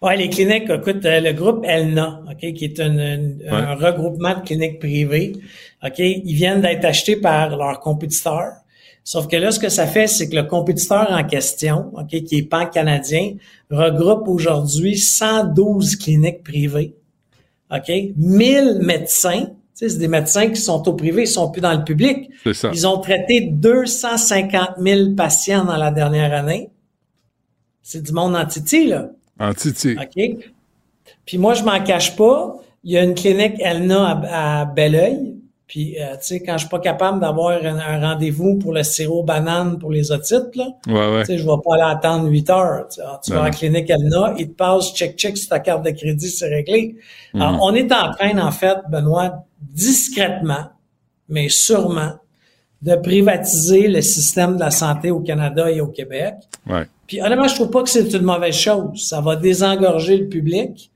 Ouais, 0.00 0.16
les 0.16 0.28
cliniques, 0.28 0.68
écoute, 0.70 1.04
euh, 1.04 1.20
le 1.20 1.32
groupe 1.32 1.64
ELNA, 1.66 2.20
OK, 2.30 2.52
qui 2.52 2.64
est 2.64 2.78
une- 2.78 3.00
une- 3.00 3.42
un 3.50 3.74
regroupement 3.74 4.34
de 4.38 4.44
cliniques 4.44 4.78
privées, 4.78 5.32
OK, 5.84 5.98
ils 5.98 6.34
viennent 6.34 6.60
d'être 6.60 6.84
achetés 6.84 7.16
par 7.16 7.56
leurs 7.56 7.80
compétiteurs. 7.80 8.52
Sauf 9.02 9.26
que 9.28 9.36
là, 9.36 9.50
ce 9.50 9.58
que 9.58 9.68
ça 9.68 9.86
fait, 9.86 10.06
c'est 10.06 10.28
que 10.28 10.36
le 10.36 10.44
compétiteur 10.44 11.08
en 11.10 11.24
question, 11.24 11.90
OK, 11.94 12.08
qui 12.24 12.38
est 12.38 12.42
pan-canadien, 12.42 13.32
regroupe 13.70 14.28
aujourd'hui 14.28 14.96
112 14.96 15.96
cliniques 15.96 16.42
privées, 16.44 16.94
OK, 17.74 17.90
1000 18.16 18.78
médecins, 18.82 19.46
tu 19.74 19.80
sais, 19.80 19.88
c'est 19.88 19.98
des 19.98 20.08
médecins 20.08 20.50
qui 20.50 20.60
sont 20.60 20.88
au 20.88 20.92
privé, 20.92 21.22
ils 21.22 21.26
sont 21.26 21.50
plus 21.50 21.60
dans 21.60 21.76
le 21.76 21.82
public. 21.82 22.30
Ça. 22.52 22.70
Ils 22.72 22.86
ont 22.86 22.98
traité 22.98 23.40
250 23.40 24.76
000 24.78 25.14
patients 25.16 25.64
dans 25.64 25.76
la 25.76 25.90
dernière 25.90 26.32
année. 26.32 26.70
C'est 27.82 28.00
du 28.00 28.12
monde 28.12 28.36
en 28.36 28.46
titi, 28.46 28.86
là. 28.86 29.10
En 29.40 29.52
Titi. 29.52 29.96
OK? 30.00 30.44
Puis 31.26 31.38
moi, 31.38 31.54
je 31.54 31.64
m'en 31.64 31.82
cache 31.82 32.14
pas. 32.14 32.56
Il 32.84 32.92
y 32.92 32.98
a 32.98 33.02
une 33.02 33.14
clinique 33.14 33.56
Elna 33.58 34.22
à, 34.30 34.60
à 34.60 34.64
Belleuil. 34.64 35.33
Puis, 35.66 35.96
euh, 35.98 36.12
tu 36.16 36.26
sais, 36.26 36.40
quand 36.42 36.52
je 36.54 36.58
suis 36.58 36.68
pas 36.68 36.78
capable 36.78 37.20
d'avoir 37.20 37.52
un, 37.64 37.78
un 37.78 37.98
rendez-vous 38.08 38.56
pour 38.58 38.74
le 38.74 38.82
sirop 38.82 39.22
banane 39.22 39.78
pour 39.78 39.90
les 39.90 40.12
otites, 40.12 40.54
là, 40.56 40.66
Ouais, 40.86 40.92
ouais. 41.14 41.20
tu 41.20 41.26
sais, 41.28 41.38
je 41.38 41.42
vais 41.44 41.56
pas 41.64 41.74
aller 41.74 41.90
attendre 41.96 42.28
8 42.28 42.50
heures. 42.50 42.86
Tu. 42.92 43.00
Alors, 43.00 43.20
tu 43.20 43.30
Ben 43.30 43.36
vas 43.36 43.42
à 43.42 43.44
la 43.46 43.50
non. 43.50 43.56
clinique 43.56 43.88
Elna, 43.90 44.34
ils 44.38 44.48
te 44.50 44.54
passent 44.54 44.92
check-check 44.94 45.38
sur 45.38 45.48
ta 45.48 45.60
carte 45.60 45.82
de 45.84 45.90
crédit, 45.90 46.28
c'est 46.28 46.48
réglé. 46.48 46.96
Alors, 47.34 47.52
Mhm. 47.52 47.58
on 47.62 47.74
est 47.74 47.92
en 47.92 48.10
train, 48.12 48.36
en 48.38 48.50
fait, 48.50 48.76
Benoît, 48.90 49.44
discrètement, 49.88 50.66
mais 51.28 51.48
sûrement, 51.48 52.12
de 52.82 52.96
privatiser 52.96 53.88
le 53.88 54.02
système 54.02 54.56
de 54.56 54.60
la 54.60 54.70
santé 54.70 55.10
au 55.10 55.20
Canada 55.20 55.70
et 55.70 55.80
au 55.80 55.86
Québec. 55.86 56.34
Ouais. 56.68 56.86
Puis 57.06 57.22
honnêtement, 57.22 57.48
je 57.48 57.54
trouve 57.54 57.70
pas 57.70 57.82
que 57.82 57.88
c'est 57.88 58.12
une 58.12 58.22
mauvaise 58.22 58.54
chose. 58.54 59.06
Ça 59.08 59.22
va 59.22 59.36
désengorger 59.36 60.18
le 60.18 60.28
public. 60.28 60.90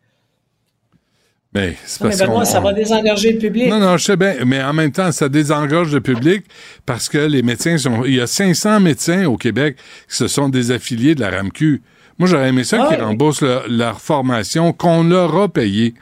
Ben, 1.59 1.75
c'est 1.85 2.03
Non, 2.05 2.11
mais 2.11 2.17
parce 2.17 2.31
qu'on- 2.31 2.45
ça 2.45 2.61
va 2.61 2.73
désengorger 2.73 3.33
le 3.33 3.39
public. 3.39 3.69
Non, 3.69 3.79
non, 3.81 3.97
je 3.97 4.05
sais 4.05 4.17
bien, 4.17 4.35
mais 4.47 4.63
en 4.63 4.73
même 4.73 4.93
temps, 4.93 5.11
ça 5.13 5.29
désengorge 5.29 5.93
le 5.93 6.01
public 6.01 6.45
parce 6.87 7.09
que 7.09 7.19
les 7.19 7.43
médecins 7.43 7.77
sont. 7.79 8.05
Il 8.05 8.15
y 8.15 8.21
a 8.21 8.27
500 8.27 8.81
médecins 8.81 9.25
au 9.27 9.37
Québec 9.37 9.77
qui 10.09 10.17
se 10.17 10.29
sont 10.29 10.49
des 10.49 10.71
affiliés 10.71 11.15
de 11.15 11.21
la 11.21 11.31
RAMQ. 11.31 11.83
Moi, 12.19 12.29
j'aurais 12.29 12.49
aimé 12.49 12.65
ça 12.65 12.79
Ah 12.83 12.89
qu'ils 12.89 12.99
oui. 12.99 13.05
remboursent 13.05 13.43
leur, 13.43 13.69
leur 13.69 14.01
formation, 14.01 14.73
qu'on 14.73 15.05
leur 15.05 15.37
a 15.37 15.49
payé. 15.49 15.95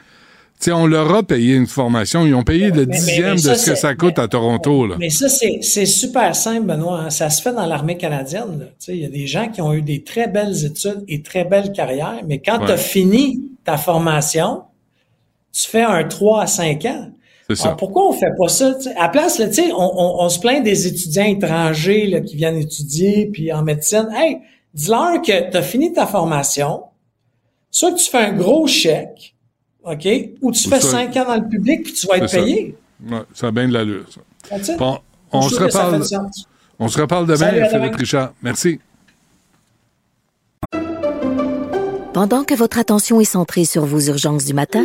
Tu 0.58 0.64
sais, 0.64 0.72
on 0.72 0.86
leur 0.86 1.14
a 1.14 1.22
payé 1.22 1.54
une 1.54 1.66
formation. 1.66 2.24
Ils 2.24 2.34
ont 2.34 2.42
payé 2.42 2.70
le 2.70 2.86
dixième 2.86 3.34
de 3.34 3.38
ce 3.54 3.70
que 3.70 3.76
ça 3.76 3.94
coûte 3.94 4.18
à 4.18 4.26
Toronto. 4.26 4.86
Là. 4.86 4.96
Mais 4.98 5.10
ça, 5.10 5.28
c'est 5.28 5.84
super 5.84 6.34
simple, 6.34 6.62
Benoît. 6.66 7.00
hein. 7.02 7.10
Ça 7.10 7.28
se 7.28 7.42
fait 7.42 7.52
dans 7.52 7.66
l'armée 7.66 7.98
canadienne. 7.98 8.66
Il 8.88 8.96
y 8.96 9.04
a 9.04 9.10
des 9.10 9.26
gens 9.26 9.48
qui 9.50 9.60
ont 9.60 9.74
eu 9.74 9.82
des 9.82 10.02
très 10.02 10.28
belles 10.28 10.64
études 10.64 11.04
et 11.08 11.20
très 11.20 11.44
belles 11.44 11.72
carrières, 11.72 12.20
mais 12.26 12.38
quand 12.38 12.58
Ouais. 12.60 12.66
tu 12.66 12.72
as 12.72 12.76
fini 12.78 13.42
ta 13.66 13.76
formation, 13.76 14.62
tu 15.56 15.68
fais 15.70 15.82
un 15.82 16.04
3 16.04 16.42
à 16.42 16.46
5 16.46 16.84
ans. 16.86 17.10
C'est 17.48 17.56
ça. 17.56 17.64
Alors, 17.66 17.76
pourquoi 17.76 18.08
on 18.08 18.12
fait 18.12 18.32
pas 18.38 18.48
ça? 18.48 18.74
À 18.96 19.02
la 19.04 19.08
place, 19.08 19.38
là, 19.38 19.46
tu 19.48 19.54
sais, 19.54 19.72
on, 19.72 19.76
on- 19.78 20.24
on 20.24 20.28
se 20.28 20.38
plaint 20.40 20.62
des 20.64 20.86
étudiants 20.88 21.24
étrangers 21.26 22.06
là, 22.08 22.20
qui 22.20 22.36
viennent 22.36 22.56
étudier 22.58 23.30
puis 23.32 23.52
en 23.52 23.62
médecine. 23.62 24.08
Hey, 24.14 24.38
dis-leur 24.74 25.22
que 25.22 25.50
tu 25.50 25.56
as 25.56 25.62
fini 25.62 25.92
ta 25.92 26.06
formation, 26.06 26.82
soit 27.70 27.92
que 27.92 27.98
tu 27.98 28.10
fais 28.10 28.18
un 28.18 28.32
gros 28.32 28.66
chèque, 28.66 29.34
OK, 29.84 30.06
ou 30.42 30.50
tu 30.50 30.66
Ou 30.66 30.70
fais 30.70 30.80
ça- 30.80 30.90
5 30.90 31.16
ans 31.18 31.24
dans 31.26 31.36
le 31.36 31.48
public 31.48 31.84
puis 31.84 31.92
tu 31.92 32.06
vas 32.08 32.16
être 32.18 32.28
ça. 32.28 32.38
payé. 32.38 32.74
Ouais, 33.08 33.18
ça 33.32 33.46
a 33.46 33.50
bien 33.52 33.68
de 33.68 33.72
l'allure, 33.72 34.04
ça. 34.10 34.74
Bon, 34.76 34.98
on 35.30 35.42
se 35.42 35.60
reparle. 35.60 36.02
On 36.78 36.88
se 36.88 37.00
reparle 37.00 37.26
demain, 37.26 37.38
Salut, 37.38 37.58
Philippe 37.68 37.72
demain. 37.84 37.96
Richard. 37.96 38.32
Merci. 38.42 38.80
Pendant 42.12 42.44
que 42.44 42.54
votre 42.54 42.78
attention 42.78 43.20
est 43.20 43.24
centrée 43.24 43.64
sur 43.66 43.84
vos 43.84 44.00
urgences 44.00 44.46
du 44.46 44.54
matin, 44.54 44.84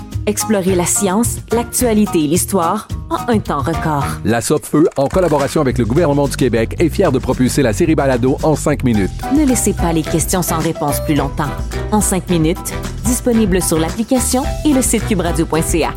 Explorez 0.27 0.75
la 0.75 0.85
science, 0.85 1.37
l'actualité 1.51 2.23
et 2.23 2.27
l'histoire 2.27 2.87
en 3.09 3.31
un 3.31 3.39
temps 3.39 3.61
record. 3.61 4.05
La 4.23 4.41
Feu, 4.41 4.87
en 4.97 5.07
collaboration 5.07 5.61
avec 5.61 5.77
le 5.77 5.85
gouvernement 5.85 6.27
du 6.27 6.37
Québec, 6.37 6.75
est 6.79 6.89
fière 6.89 7.11
de 7.11 7.19
propulser 7.19 7.61
la 7.61 7.73
série 7.73 7.95
Balado 7.95 8.37
en 8.43 8.55
cinq 8.55 8.83
minutes. 8.83 9.11
Ne 9.35 9.45
laissez 9.45 9.73
pas 9.73 9.93
les 9.93 10.03
questions 10.03 10.41
sans 10.41 10.59
réponse 10.59 10.99
plus 11.05 11.15
longtemps. 11.15 11.49
En 11.91 12.01
cinq 12.01 12.29
minutes, 12.29 12.73
disponible 13.03 13.61
sur 13.61 13.79
l'application 13.79 14.43
et 14.65 14.73
le 14.73 14.81
site 14.81 15.07
cubradio.ca. 15.07 15.93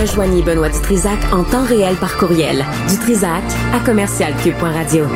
Rejoignez 0.00 0.42
Benoît 0.42 0.68
Dutrisac 0.68 1.18
en 1.32 1.44
temps 1.44 1.64
réel 1.64 1.96
par 1.96 2.16
courriel. 2.16 2.64
Dutrisac 2.88 3.42
à 3.72 3.80
commercialcube.radio. 3.80 5.06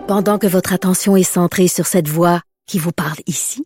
Pendant 0.07 0.37
que 0.37 0.47
votre 0.47 0.71
attention 0.71 1.17
est 1.17 1.23
centrée 1.23 1.67
sur 1.67 1.85
cette 1.85 2.07
voix 2.07 2.39
qui 2.65 2.79
vous 2.79 2.93
parle 2.93 3.17
ici, 3.25 3.65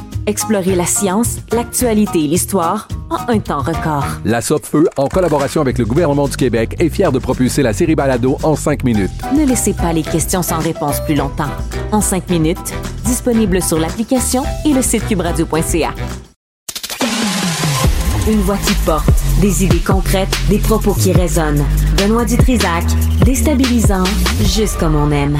Explorez 0.27 0.75
la 0.75 0.85
science, 0.85 1.37
l'actualité 1.51 2.19
et 2.23 2.27
l'histoire 2.27 2.87
en 3.09 3.17
un 3.27 3.39
temps 3.39 3.61
record. 3.61 4.05
La 4.23 4.41
Feu, 4.41 4.87
en 4.97 5.07
collaboration 5.07 5.61
avec 5.61 5.77
le 5.77 5.85
gouvernement 5.85 6.27
du 6.27 6.37
Québec, 6.37 6.75
est 6.79 6.89
fière 6.89 7.11
de 7.11 7.19
propulser 7.19 7.63
la 7.63 7.73
série 7.73 7.95
Balado 7.95 8.37
en 8.43 8.55
cinq 8.55 8.83
minutes. 8.83 9.11
Ne 9.35 9.45
laissez 9.45 9.73
pas 9.73 9.93
les 9.93 10.03
questions 10.03 10.43
sans 10.43 10.59
réponse 10.59 10.99
plus 11.05 11.15
longtemps. 11.15 11.49
En 11.91 12.01
cinq 12.01 12.29
minutes, 12.29 12.73
disponible 13.03 13.61
sur 13.61 13.79
l'application 13.79 14.43
et 14.65 14.73
le 14.73 14.81
site 14.81 15.07
cubradio.ca. 15.07 15.93
Une 18.27 18.41
voix 18.41 18.57
qui 18.57 18.73
porte, 18.85 19.09
des 19.41 19.65
idées 19.65 19.79
concrètes, 19.79 20.37
des 20.49 20.59
propos 20.59 20.93
qui 20.93 21.11
résonnent. 21.11 21.65
Benoît 21.97 22.25
Dutrisac, 22.25 22.85
déstabilisant, 23.25 24.03
juste 24.43 24.77
comme 24.77 24.95
on 24.95 25.11
aime. 25.11 25.39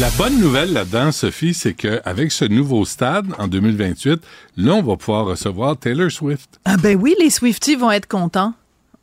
La 0.00 0.10
bonne 0.18 0.40
nouvelle 0.40 0.72
là-dedans, 0.72 1.12
Sophie, 1.12 1.54
c'est 1.54 1.72
qu'avec 1.72 2.32
ce 2.32 2.44
nouveau 2.44 2.84
stade 2.84 3.26
en 3.38 3.46
2028, 3.46 4.20
là, 4.56 4.72
on 4.74 4.82
va 4.82 4.96
pouvoir 4.96 5.24
recevoir 5.26 5.76
Taylor 5.76 6.10
Swift. 6.10 6.58
Ah 6.64 6.76
ben 6.76 6.98
oui, 7.00 7.14
les 7.20 7.30
Swifties 7.30 7.76
vont 7.76 7.92
être 7.92 8.06
contents. 8.08 8.54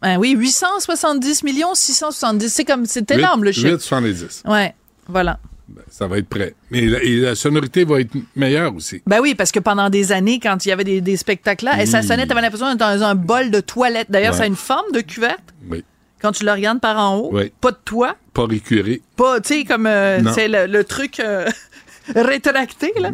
Ben 0.02 0.18
oui, 0.18 0.32
870 0.38 1.44
millions, 1.44 1.74
670. 1.76 2.50
C'est 2.50 2.66
comme, 2.66 2.86
c'est 2.86 3.10
énorme 3.12 3.46
le 3.46 3.54
chiffre. 3.54 3.78
8,70. 3.78 4.52
Ouais, 4.52 4.76
voilà. 5.08 5.40
Ben, 5.70 5.82
ça 5.90 6.08
va 6.08 6.18
être 6.18 6.28
prêt. 6.28 6.56
Mais 6.72 6.82
la, 6.82 7.02
et 7.02 7.16
la 7.18 7.36
sonorité 7.36 7.86
va 7.86 8.02
être 8.02 8.12
meilleure 8.36 8.76
aussi. 8.76 9.02
Ben 9.08 9.22
oui, 9.22 9.34
parce 9.34 9.54
que 9.54 9.60
pendant 9.62 9.90
des 9.90 10.12
années, 10.12 10.40
quand 10.42 10.66
il 10.66 10.70
y 10.70 10.72
avait 10.74 10.84
des, 10.84 11.00
des 11.00 11.16
spectacles-là, 11.16 11.82
et 11.82 11.86
ça 11.86 12.02
sonnait, 12.02 12.28
t'avais 12.28 12.42
l'impression 12.42 12.68
d'être 12.70 12.80
dans 12.80 13.04
un 13.04 13.16
bol 13.16 13.50
de 13.50 13.62
toilette. 13.62 14.08
D'ailleurs, 14.12 14.34
Ouais. 14.34 14.38
ça 14.40 14.44
a 14.44 14.48
une 14.48 14.56
forme 14.58 14.92
de 14.94 15.00
cuverte. 15.00 15.40
Oui. 15.70 15.86
Quand 16.22 16.32
tu 16.32 16.46
le 16.46 16.52
regardes 16.52 16.80
par 16.80 16.98
en 16.98 17.18
haut, 17.18 17.30
Oui. 17.34 17.52
pas 17.62 17.72
de 17.72 17.78
toit, 17.84 18.16
Pas 18.34 18.46
récuré. 18.46 19.02
pas, 19.16 19.40
tu 19.42 19.50
sais, 19.60 19.64
comme 19.66 19.88
euh, 19.88 20.22
c'est 20.34 20.48
le, 20.48 20.68
le 20.68 20.84
truc 20.84 21.20
euh, 21.20 21.50
rétracté, 22.16 22.94
là. 23.00 23.10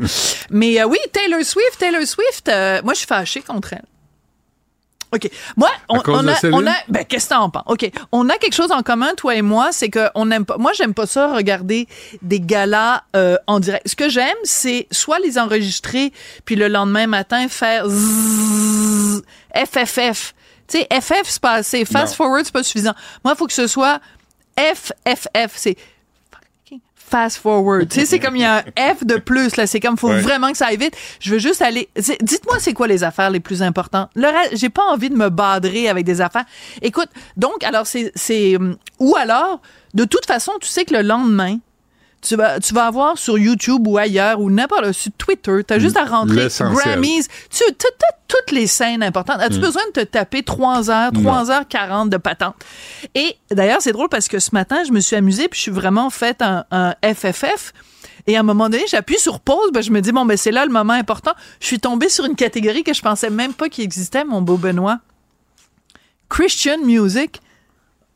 Mais 0.50 0.82
euh, 0.82 0.86
oui, 0.88 0.98
Taylor 1.14 1.42
Swift, 1.44 1.78
Taylor 1.80 2.06
Swift, 2.06 2.50
euh, 2.50 2.82
moi, 2.84 2.94
je 2.94 3.00
suis 3.00 3.08
fâchée 3.08 3.42
contre 3.42 3.74
elle. 3.74 3.86
OK. 5.14 5.30
Moi, 5.56 5.70
on, 5.88 6.00
a, 6.00 6.34
on 6.52 6.68
a, 6.68 6.74
ben, 6.90 7.06
qu'est-ce 7.06 7.30
que 7.30 7.34
t'en 7.34 7.50
penses? 7.50 7.64
OK. 7.68 7.90
On 8.12 8.28
a 8.28 8.38
quelque 8.38 8.54
chose 8.56 8.74
en 8.74 8.82
commun, 8.84 9.14
toi 9.16 9.36
et 9.36 9.42
moi, 9.42 9.70
c'est 9.72 9.88
que 9.88 10.10
on 10.16 10.30
aime 10.32 10.44
pas, 10.46 10.58
moi, 10.58 10.74
j'aime 10.74 10.94
pas 10.94 11.06
ça, 11.06 11.34
regarder 11.34 11.88
des 12.22 12.42
galas, 12.42 13.04
euh, 13.16 13.38
en 13.48 13.62
direct. 13.62 13.88
Ce 13.88 13.96
que 13.96 14.10
j'aime, 14.10 14.36
c'est 14.44 14.86
soit 14.92 15.20
les 15.20 15.38
enregistrer, 15.40 16.12
puis 16.44 16.56
le 16.58 16.68
lendemain 16.68 17.08
matin, 17.08 17.48
faire 17.48 17.88
zzzz, 17.88 19.22
FFF. 19.56 20.34
Tu 20.68 20.80
sais, 20.80 20.88
FF, 20.92 21.24
c'est 21.26 21.42
pas 21.42 21.54
assez. 21.54 21.86
Fast 21.86 22.14
Non. 22.14 22.26
forward, 22.26 22.44
c'est 22.46 22.54
pas 22.54 22.64
suffisant. 22.64 22.94
Moi, 23.24 23.34
il 23.34 23.38
faut 23.38 23.48
que 23.48 23.54
ce 23.54 23.68
soit 23.68 24.00
FFF. 24.58 25.54
C'est 25.56 25.78
fast 27.10 27.38
forward. 27.38 27.88
tu 27.88 28.02
sais, 28.02 28.06
c'est 28.06 28.20
comme 28.20 28.36
il 28.36 28.42
y 28.42 28.46
a 28.46 28.58
un 28.76 28.96
F 28.96 29.06
de 29.06 29.16
plus, 29.16 29.56
là. 29.56 29.66
C'est 29.66 29.80
comme, 29.80 29.98
faut 29.98 30.10
Ouais. 30.10 30.20
vraiment 30.20 30.52
que 30.52 30.58
ça 30.58 30.66
aille 30.68 30.76
vite. 30.78 30.94
Je 31.22 31.32
veux 31.32 31.40
juste 31.40 31.62
aller. 31.62 31.88
Dites-moi, 31.96 32.58
c'est 32.60 32.74
quoi 32.74 32.86
les 32.88 33.02
affaires 33.06 33.30
les 33.30 33.40
plus 33.40 33.62
importantes? 33.64 34.10
Le 34.14 34.28
reste, 34.28 34.58
j'ai 34.58 34.68
pas 34.70 34.84
envie 34.84 35.10
de 35.10 35.16
me 35.16 35.30
badrer 35.30 35.88
avec 35.88 36.04
des 36.06 36.20
affaires. 36.20 36.44
Écoute, 36.82 37.08
donc, 37.38 37.64
alors, 37.64 37.88
c'est, 37.88 38.12
c'est, 38.16 38.58
hum, 38.58 38.76
ou 39.00 39.16
alors, 39.16 39.62
de 39.94 40.04
toute 40.04 40.26
façon, 40.26 40.52
tu 40.60 40.68
sais 40.68 40.84
que 40.84 40.94
le 40.96 41.02
lendemain, 41.02 41.60
tu 42.28 42.36
vas, 42.36 42.60
tu 42.60 42.74
vas 42.74 42.86
avoir 42.88 43.18
sur 43.18 43.38
YouTube 43.38 43.88
ou 43.88 43.98
ailleurs 43.98 44.40
ou 44.40 44.50
n'importe 44.50 44.92
sur 44.92 45.12
Twitter, 45.18 45.64
tu 45.68 45.74
as 45.74 45.80
juste 45.80 45.98
à 45.98 46.06
rentrer. 46.06 46.36
Grammys, 46.84 47.28
tu 47.50 47.64
as 47.64 47.72
toutes 48.28 48.52
les 48.52 48.68
scènes 48.68 49.04
importantes. 49.04 49.40
As-tu 49.40 49.58
Mm. 49.58 49.62
besoin 49.62 49.82
de 49.88 49.92
te 50.02 50.06
taper 50.06 50.44
3 50.44 50.90
heures, 50.92 51.12
3 51.14 51.50
heures 51.52 51.68
40 51.68 52.10
de 52.10 52.18
patente? 52.18 52.56
Et 53.16 53.38
d'ailleurs, 53.52 53.82
c'est 53.82 53.94
drôle 53.94 54.10
parce 54.10 54.28
que 54.28 54.40
ce 54.40 54.50
matin, 54.54 54.84
je 54.86 54.92
me 54.92 55.00
suis 55.00 55.16
amusée 55.16 55.48
puis 55.48 55.58
je 55.58 55.64
suis 55.64 55.72
vraiment 55.72 56.10
fait 56.10 56.42
un, 56.42 56.66
un 56.72 56.94
FFF. 57.04 57.74
Et 58.30 58.36
à 58.36 58.42
un 58.42 58.44
moment 58.44 58.68
donné, 58.70 58.84
j'appuie 58.90 59.18
sur 59.20 59.40
pause, 59.40 59.72
ben 59.74 59.82
je 59.82 59.90
me 59.92 60.02
dis, 60.02 60.12
bon, 60.12 60.26
ben 60.26 60.36
c'est 60.36 60.52
là 60.52 60.66
le 60.66 60.72
moment 60.72 60.92
important. 60.94 61.32
Je 61.62 61.68
suis 61.68 61.80
tombée 61.80 62.10
sur 62.10 62.26
une 62.26 62.36
catégorie 62.36 62.84
que 62.84 62.94
je 62.94 63.02
pensais 63.02 63.30
même 63.30 63.54
pas 63.54 63.70
qu'il 63.70 63.86
existait, 63.86 64.26
mon 64.26 64.42
beau 64.42 64.58
Benoît. 64.58 65.00
Christian 66.30 66.80
Music. 66.84 67.42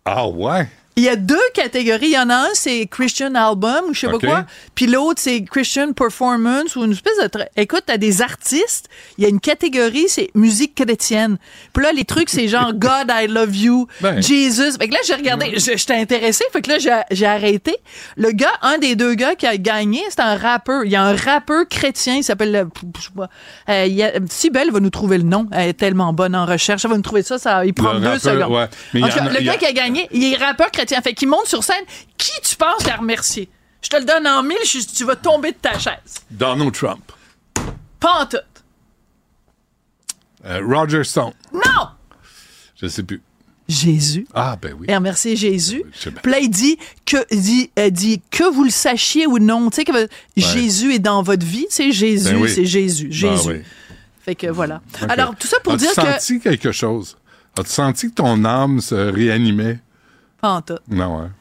Ah 0.04 0.28
ouais? 0.28 0.68
Il 0.98 1.04
y 1.04 1.10
a 1.10 1.16
deux 1.16 1.40
catégories. 1.54 2.08
Il 2.08 2.12
y 2.12 2.18
en 2.18 2.30
a 2.30 2.36
un, 2.36 2.48
c'est 2.54 2.86
Christian 2.86 3.34
Album 3.36 3.86
ou 3.90 3.94
je 3.94 4.02
sais 4.02 4.08
pas 4.08 4.20
quoi. 4.20 4.46
Puis 4.76 4.88
l'autre, 4.88 5.22
c'est 5.22 5.42
Christian 5.46 5.94
Performance 5.94 6.76
ou 6.76 6.84
une 6.84 6.92
espèce 6.92 7.18
de... 7.18 7.28
tra- 7.28 7.48
Écoute, 7.56 7.84
t'as 7.86 7.96
des 7.98 8.22
artistes. 8.22 8.90
Il 9.18 9.24
y 9.24 9.26
a 9.26 9.30
une 9.30 9.40
catégorie, 9.40 10.06
c'est 10.10 10.30
musique 10.36 10.76
chrétienne. 10.76 11.38
Puis 11.74 11.84
là, 11.86 11.94
les 11.94 12.04
trucs, 12.04 12.30
c'est 12.30 12.50
genre 12.50 12.74
God, 12.76 13.08
I 13.10 13.28
love 13.28 13.56
you, 13.56 13.88
Ben. 14.02 14.22
Jesus. 14.22 14.74
Fait 14.78 14.90
que 14.90 14.94
là, 14.94 15.00
j'ai 15.08 15.14
regardé, 15.16 15.54
j'étais 15.56 15.96
intéressé. 15.96 16.44
Fait 16.52 16.62
que 16.62 16.70
là, 16.70 16.78
j'ai- 17.12 17.26
arrêté. 17.26 17.78
Le 18.18 18.32
gars, 18.32 18.52
un 18.62 18.78
des 18.78 18.96
deux 18.98 19.14
gars 19.14 19.36
qui 19.36 19.48
a 19.48 19.56
gagné, 19.56 20.02
c'est 20.10 20.20
un 20.20 20.36
rappeur. 20.36 20.84
Il 20.84 20.92
y 20.92 20.98
a 20.98 21.04
un 21.04 21.16
rappeur 21.16 21.66
chrétien, 21.70 22.16
il 22.18 22.24
s'appelle... 22.24 22.54
euh, 22.54 22.66
je 22.98 23.04
sais 23.04 23.10
pas, 23.16 23.30
euh, 23.70 23.86
il 23.88 23.94
y 23.94 24.04
a- 24.04 24.12
Sybelle 24.30 24.72
va 24.72 24.82
nous 24.82 24.90
trouver 24.90 25.18
le 25.18 25.24
nom. 25.24 25.48
Elle 25.54 25.70
est 25.70 25.74
tellement 25.74 26.12
bonne 26.12 26.36
en 26.36 26.46
recherche. 26.46 26.84
Elle 26.84 26.92
va 26.92 26.98
nous 26.98 27.02
trouver 27.04 27.24
ça. 27.24 27.38
ça 27.40 27.66
il 27.66 27.74
prend 27.74 27.94
Le 27.94 28.00
deux 28.02 28.06
rappeur, 28.08 28.22
secondes. 28.22 28.52
ouais. 28.58 28.66
Mais 28.94 29.04
En 29.04 29.06
il 29.06 29.10
y 29.10 29.14
tout 29.14 29.18
cas, 29.20 29.24
en 29.24 29.28
a- 29.28 29.32
le 29.32 29.38
a- 29.38 29.42
gars 29.44 29.56
qui 29.58 29.66
a 29.66 29.72
gagné, 29.72 30.10
il 30.12 30.34
est 30.34 30.36
rappeur 30.36 30.68
chrétien. 30.68 30.81
Fait 31.04 31.14
qu'il 31.14 31.28
monte 31.30 31.48
sur 31.48 31.64
scène. 31.64 31.84
Qui 32.18 32.32
tu 32.44 32.56
penses 32.56 32.88
a 32.88 32.96
remercié? 32.98 33.50
Je 33.82 33.90
te 33.90 33.98
le 33.98 34.06
donne 34.06 34.28
en 34.28 34.44
mille, 34.44 34.58
je- 34.66 34.80
tu 34.96 35.06
vas 35.06 35.16
tomber 35.16 35.52
de 35.52 35.58
ta 35.58 35.78
chaise. 35.80 36.16
Donald 36.30 36.72
Trump. 36.74 37.12
Pas 38.00 38.22
en 38.22 38.26
tout. 38.26 38.38
Euh, 40.46 40.62
Roger 40.66 41.04
Stone. 41.04 41.34
Non! 41.54 41.88
Je 42.82 42.88
sais 42.88 43.04
plus. 43.04 43.22
Jésus. 43.68 44.28
Ah, 44.34 44.58
ben 44.62 44.76
oui. 44.78 44.88
Et 44.90 44.96
remercier 44.96 45.36
Jésus. 45.36 45.84
Puis 46.24 46.32
là, 46.32 46.40
il 46.40 46.50
dit 46.50 46.78
que, 47.06 47.18
dit, 47.34 47.70
euh, 47.80 47.90
dit 47.90 48.22
que 48.32 48.44
vous 48.52 48.64
le 48.66 48.70
sachiez 48.70 49.28
ou 49.28 49.40
non. 49.40 49.70
Tu 49.70 49.78
sais 49.78 49.84
que 49.86 50.08
Jésus 50.36 50.94
est 50.96 51.00
dans 51.00 51.22
votre 51.24 51.46
vie. 51.46 51.68
Jésus, 51.72 52.34
Ben 52.34 52.42
oui. 52.42 52.52
c'est 52.54 52.66
Jésus. 52.66 53.08
Ah 53.12 53.16
Jésus. 53.16 53.48
oui. 53.50 53.62
Fait 54.26 54.36
que 54.36 54.48
voilà. 54.48 54.82
Alors, 55.10 55.36
tout 55.36 55.48
ça 55.48 55.58
pour 55.64 55.74
As-tu 55.74 55.86
dire 55.86 55.96
que. 55.96 56.02
senti 56.02 56.40
quelque 56.40 56.72
chose? 56.72 57.18
As-tu 57.58 57.70
senti 57.72 58.10
que 58.10 58.16
ton 58.16 58.44
âme 58.46 58.82
se 58.82 58.96
réanimait? 58.96 59.80
Pas 60.42 60.50
en 60.50 60.62
tout. 60.62 60.78
Non, 60.90 61.22
hein? 61.22 61.32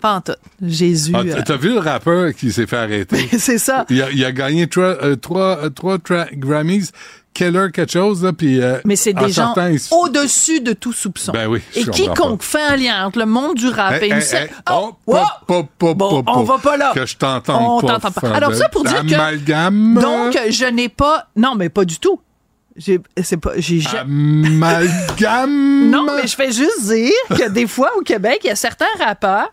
Pas 0.00 0.14
en 0.14 0.20
tout. 0.20 0.32
Jésus. 0.62 1.12
Ah, 1.14 1.20
euh, 1.24 1.42
T'as 1.44 1.56
vu 1.56 1.72
le 1.74 1.78
rappeur 1.78 2.32
qui 2.34 2.52
s'est 2.52 2.66
fait 2.66 2.76
arrêter? 2.76 3.28
c'est 3.38 3.58
ça. 3.58 3.84
Il 3.90 4.00
a, 4.02 4.10
il 4.10 4.24
a 4.24 4.32
gagné 4.32 4.66
trois, 4.66 4.96
euh, 5.04 5.16
trois, 5.16 5.58
euh, 5.64 5.68
trois 5.70 5.98
Grammys. 6.32 6.90
Keller 7.34 7.72
quelque 7.72 7.90
chose, 7.90 8.22
là, 8.22 8.32
puis... 8.32 8.62
euh, 8.62 8.78
Mais 8.84 8.94
c'est 8.94 9.12
des 9.12 9.28
gens 9.28 9.52
au-dessus 9.90 10.60
de 10.60 10.72
tout 10.72 10.92
soupçon. 10.92 11.32
Ben 11.32 11.48
oui, 11.48 11.60
Et 11.74 11.84
quiconque 11.84 12.44
fait 12.44 12.62
un 12.62 12.76
lien 12.76 13.06
entre 13.06 13.18
le 13.18 13.26
monde 13.26 13.56
du 13.56 13.66
rap 13.66 13.94
Hey, 13.94 14.04
et 14.04 14.14
une 14.14 14.18
hey, 14.20 14.48
Oh, 14.70 14.92
oh, 15.08 15.18
Bon, 15.48 15.68
pop, 15.76 16.24
on 16.28 16.42
va 16.44 16.58
pas 16.58 16.76
là. 16.76 16.92
Que 16.94 17.04
je 17.04 17.16
t'entende 17.16 17.60
On 17.60 17.80
pas. 17.80 17.98
t'entend 17.98 18.20
pas. 18.20 18.28
Alors 18.36 18.54
ça 18.54 18.68
pour 18.68 18.84
dire 18.84 19.02
que 19.02 20.00
donc 20.00 20.38
je 20.48 20.64
n'ai 20.66 20.88
pas 20.88 21.26
non 21.34 21.56
mais 21.56 21.68
pas 21.68 21.84
du 21.84 21.98
tout. 21.98 22.20
J'ai 22.76 22.98
c'est 23.22 23.36
pas 23.36 23.52
j'ai 23.56 23.80
ja- 23.80 24.00
Amalgame. 24.00 25.90
Non, 25.90 26.06
mais 26.16 26.26
je 26.26 26.34
fais 26.34 26.50
juste 26.50 26.86
dire 26.88 27.12
que 27.28 27.48
des 27.48 27.66
fois 27.66 27.90
au 27.98 28.02
Québec, 28.02 28.40
il 28.44 28.48
y 28.48 28.50
a 28.50 28.56
certains 28.56 28.86
rappeurs 28.98 29.52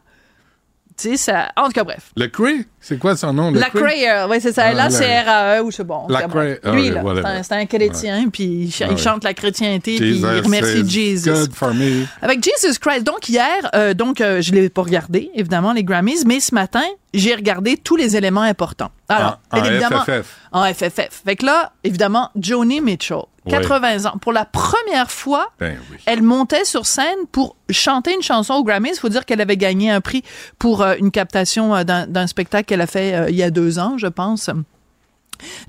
tu 0.98 1.10
sais 1.10 1.18
ça 1.18 1.52
en 1.56 1.66
tout 1.68 1.72
cas 1.72 1.84
bref. 1.84 2.12
Le 2.18 2.28
Cray, 2.28 2.66
c'est 2.82 2.98
quoi 3.00 3.16
son 3.16 3.32
nom? 3.34 3.52
La 3.52 3.70
Cray, 3.70 4.06
oui, 4.30 4.38
c'est 4.42 4.52
ça. 4.52 4.64
Ah, 4.66 4.74
là, 4.74 4.84
la- 4.86 4.90
c'est 4.90 5.22
RAE 5.22 5.62
ou 5.64 5.72
c'est 5.72 5.84
bon. 5.84 6.08
La 6.10 6.22
c'est 6.22 6.28
bon. 6.28 6.34
Cray, 6.34 6.60
ah, 6.64 6.72
Lui, 6.72 6.90
là, 6.90 7.44
c'est 7.44 7.54
un, 7.54 7.66
chrétien, 7.66 8.30
puis 8.32 8.44
il, 8.80 8.84
Ah, 8.84 8.98
chante 8.98 9.24
la 9.24 9.34
chrétienté, 9.34 9.98
puis 9.98 10.18
il 10.18 10.26
remercie 10.26 10.88
Jesus. 10.90 11.30
Good 11.32 11.54
for 11.54 11.74
me. 11.74 12.06
Avec 12.22 12.44
Jesus 12.44 12.78
Christ. 12.80 13.04
Donc, 13.06 13.30
hier, 13.30 13.48
euh, 13.76 13.94
donc, 13.94 14.20
euh, 14.20 14.42
je 14.42 14.52
l'ai 14.52 14.70
pas 14.70 14.82
regardé, 14.82 15.30
évidemment, 15.36 15.74
les 15.74 15.84
Grammys, 15.84 16.24
mais 16.26 16.40
ce 16.40 16.54
matin, 16.56 16.84
j'ai 17.14 17.36
regardé 17.36 17.78
tous 17.78 17.96
les 17.98 18.16
éléments 18.18 18.42
importants. 18.42 18.92
Alors, 19.10 19.40
En- 19.52 19.60
en 19.60 19.64
évidemment. 19.66 20.04
FFF. 20.04 20.26
En 20.54 20.64
FFF. 20.66 21.22
Fait 21.26 21.36
que 21.36 21.46
là, 21.46 21.72
évidemment, 21.84 22.30
Joni 22.40 22.82
Mitchell, 22.82 23.18
Ouais. 23.46 23.54
80 23.54 24.06
ans. 24.06 24.18
Pour 24.22 24.34
la 24.34 24.46
première 24.46 25.10
fois, 25.10 25.48
Ben 25.60 25.76
oui. 25.92 25.98
elle 26.06 26.22
montait 26.22 26.64
sur 26.64 26.86
scène 26.86 27.18
pour 27.32 27.56
chanter 27.72 28.14
une 28.14 28.22
chanson 28.22 28.54
aux 28.54 28.64
Grammys. 28.64 28.92
Il 28.94 29.00
faut 29.00 29.10
dire 29.10 29.26
qu'elle 29.26 29.42
avait 29.42 29.58
gagné 29.58 29.90
un 29.90 30.00
prix 30.00 30.24
pour 30.60 30.84
euh, 30.84 30.94
une 31.00 31.10
captation 31.10 31.84
d'un 31.84 32.28
spectacle 32.28 32.71
qu'elle 32.72 32.82
a 32.82 32.88
fait 32.88 33.14
euh, 33.14 33.30
il 33.30 33.36
y 33.36 33.44
a 33.44 33.52
deux 33.52 33.80
ans, 33.80 33.98
je 33.98 34.08
pense. 34.08 34.50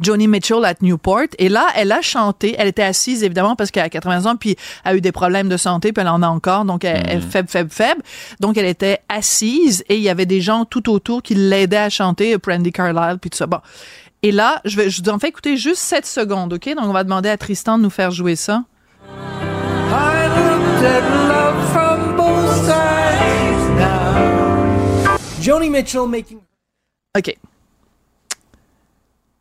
Joni 0.01 0.29
Mitchell 0.29 0.65
at 0.65 0.77
Newport. 0.83 1.35
Et 1.39 1.49
là, 1.49 1.67
elle 1.75 1.91
a 1.91 2.01
chanté. 2.01 2.55
Elle 2.57 2.69
était 2.69 2.85
assise, 2.85 3.25
évidemment, 3.25 3.57
parce 3.57 3.73
qu'elle 3.73 3.85
a 3.85 3.89
80 3.89 4.27
ans, 4.27 4.37
puis 4.37 4.57
elle 4.85 4.93
a 4.93 4.97
eu 4.97 5.01
des 5.01 5.11
problèmes 5.11 5.49
de 5.49 5.57
santé, 5.57 5.93
puis 5.93 6.03
elle 6.03 6.09
en 6.09 6.23
a 6.23 6.29
encore. 6.29 6.65
Donc, 6.65 6.85
elle, 6.85 7.09
est 7.09 7.21
faible, 7.21 7.49
faible, 7.49 7.71
faible. 7.71 8.03
Donc, 8.39 8.57
elle 8.57 8.67
était 8.67 9.01
assise 9.09 9.83
et 9.89 9.97
il 9.97 10.03
y 10.03 10.09
avait 10.09 10.27
des 10.27 10.41
gens 10.41 10.65
tout 10.65 10.89
autour 10.91 11.23
qui 11.23 11.35
l'aidaient 11.35 11.77
à 11.77 11.91
chanter, 11.91 12.37
Brandy 12.39 12.71
Carlisle, 12.71 13.19
puis 13.21 13.31
tout 13.31 13.39
ça. 13.39 13.47
Bon. 13.47 13.59
Et 14.23 14.31
là, 14.31 14.61
je 14.65 14.77
vais, 14.77 14.89
je 14.89 15.03
vous 15.03 15.09
en 15.09 15.19
fais 15.19 15.29
écouter 15.29 15.57
juste 15.57 15.83
7 15.83 16.07
secondes, 16.07 16.53
OK? 16.53 16.69
Donc, 16.77 16.85
on 16.85 16.93
va 16.93 17.03
demander 17.03 17.29
à 17.29 17.37
Tristan 17.37 17.79
de 17.79 17.83
nous 17.83 17.91
faire 17.91 18.13
jouer 18.13 18.37
ça. 18.37 18.63
I 19.95 20.29
looked 20.29 20.85
at 20.85 21.03
love 21.29 21.73
from 21.73 22.17
both 22.17 22.55
sides 22.65 23.69
now. 23.77 25.19
Joni 25.41 25.69
Mitchell 25.71 26.07
making. 26.07 26.41
OK. 27.17 27.37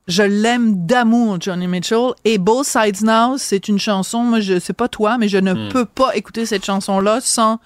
Je 0.08 0.24
l'aime 0.24 0.86
d'amour, 0.86 1.38
Johnny 1.40 1.68
Mitchell. 1.68 2.12
Et 2.26 2.38
Both 2.38 2.66
Sides 2.66 3.02
Now, 3.04 3.38
c'est 3.38 3.68
une 3.70 3.80
chanson, 3.80 4.24
moi, 4.24 4.40
je 4.42 4.60
sais 4.60 4.74
pas 4.74 4.90
toi, 4.90 5.18
mais 5.18 5.30
je 5.30 5.38
ne 5.38 5.54
Hmm. 5.54 5.70
peux 5.70 5.86
pas 5.86 6.16
écouter 6.16 6.46
cette 6.46 6.66
chanson-là 6.66 7.22
sans. 7.22 7.60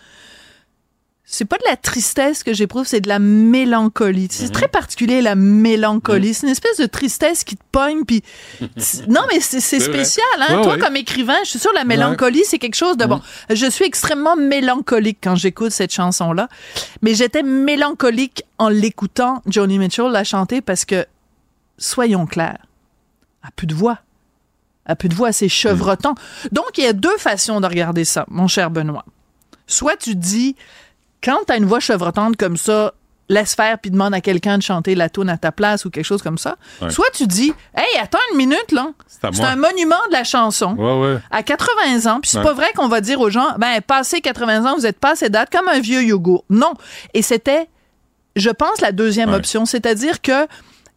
C'est 1.28 1.46
pas 1.46 1.58
de 1.58 1.64
la 1.68 1.76
tristesse 1.76 2.44
que 2.44 2.54
j'éprouve, 2.54 2.86
c'est 2.86 3.02
de 3.02 3.08
la 3.08 3.18
mélancolie. 3.18 4.28
C'est 4.30 4.52
très 4.52 4.68
particulier, 4.68 5.24
la 5.24 5.34
mélancolie. 5.34 6.36
C'est 6.36 6.46
une 6.46 6.52
espèce 6.52 6.78
de 6.78 6.86
tristesse 6.86 7.44
qui 7.44 7.58
te 7.58 7.64
pogne, 7.72 8.06
puis... 8.06 8.24
non, 9.08 9.22
mais 9.32 9.40
c'est 9.40 9.60
spécial, 9.60 10.26
hein? 10.40 10.58
Ouais, 10.58 10.64
Toi, 10.64 10.74
ouais. 10.74 10.80
comme 10.80 10.96
écrivain, 10.96 11.38
je 11.44 11.50
suis 11.50 11.60
sûre, 11.60 11.74
la 11.74 11.84
mélancolie, 11.84 12.44
c'est 12.46 12.60
quelque 12.60 12.76
chose 12.76 12.96
de 12.96 13.06
bon. 13.06 13.22
Je 13.50 13.66
suis 13.66 13.86
extrêmement 13.86 14.36
mélancolique 14.36 15.18
quand 15.24 15.36
j'écoute 15.36 15.72
cette 15.72 15.92
chanson-là. 15.92 16.48
Mais 17.02 17.16
j'étais 17.16 17.42
mélancolique 17.42 18.44
en 18.60 18.70
l'écoutant, 18.70 19.42
Joni 19.48 19.80
Mitchell 19.80 20.12
la 20.12 20.24
chanter, 20.24 20.62
parce 20.62 20.86
que, 20.86 21.08
soyons 21.80 22.28
clairs, 22.28 22.60
elle 23.42 23.48
a 23.48 23.52
plus 23.56 23.68
de 23.68 23.74
voix. 23.74 23.98
Elle 24.86 24.92
a 24.92 24.96
plus 24.96 25.10
de 25.10 25.16
voix, 25.16 25.32
c'est 25.32 25.50
chevrotant. 25.50 26.14
Donc, 26.52 26.78
il 26.78 26.84
y 26.84 26.88
a 26.88 26.94
deux 26.94 27.18
façons 27.18 27.62
de 27.62 27.66
regarder 27.66 28.06
ça, 28.06 28.26
mon 28.30 28.48
cher 28.48 28.70
Benoît. 28.70 29.06
Soit 29.66 29.98
tu 29.98 30.16
dis, 30.16 30.56
quand 31.26 31.40
tu 31.48 31.54
as 31.54 31.58
une 31.58 31.66
voix 31.66 31.80
chevrotante 31.80 32.38
comme 32.38 32.56
ça, 32.58 32.94
laisse 33.28 33.56
faire 33.56 33.80
puis 33.80 33.90
demande 33.90 34.14
à 34.14 34.22
quelqu'un 34.22 34.58
de 34.60 34.64
chanter 34.64 34.94
la 34.94 35.10
tune 35.10 35.30
à 35.30 35.38
ta 35.38 35.52
place 35.52 35.84
ou 35.86 35.90
quelque 35.90 36.06
chose 36.06 36.22
comme 36.22 36.38
ça. 36.38 36.58
Ouais. 36.80 36.92
Soit 36.92 37.10
tu 37.12 37.26
dis, 37.26 37.52
hey, 37.76 38.00
attends 38.00 38.20
une 38.32 38.38
minute, 38.38 38.72
là. 38.72 38.92
à 39.24 39.30
C'est 39.34 39.42
un 39.44 39.56
monument 39.56 39.96
de 40.10 40.14
la 40.14 40.24
chanson. 40.24 40.76
Ouais, 40.76 41.02
ouais. 41.02 41.18
À 41.32 41.42
80 41.42 42.06
ans, 42.12 42.20
puis 42.22 42.30
c'est 42.30 42.44
pas 42.44 42.54
vrai 42.54 42.72
qu'on 42.76 42.88
va 42.88 43.02
dire 43.02 43.20
aux 43.20 43.32
gens, 43.32 43.56
ben, 43.58 43.82
passé 43.82 44.22
80 44.22 44.66
ans, 44.66 44.76
vous 44.76 44.86
êtes 44.86 45.00
pas 45.00 45.16
date 45.16 45.50
comme 45.52 45.68
un 45.68 45.80
vieux 45.80 46.04
yogourt. 46.04 46.46
Non. 46.52 46.74
Et 47.16 47.24
c'était, 47.24 47.68
je 48.36 48.52
pense, 48.52 48.80
la 48.82 48.92
deuxième 48.92 49.34
option. 49.34 49.66
C'est-à-dire 49.66 50.22
que 50.22 50.46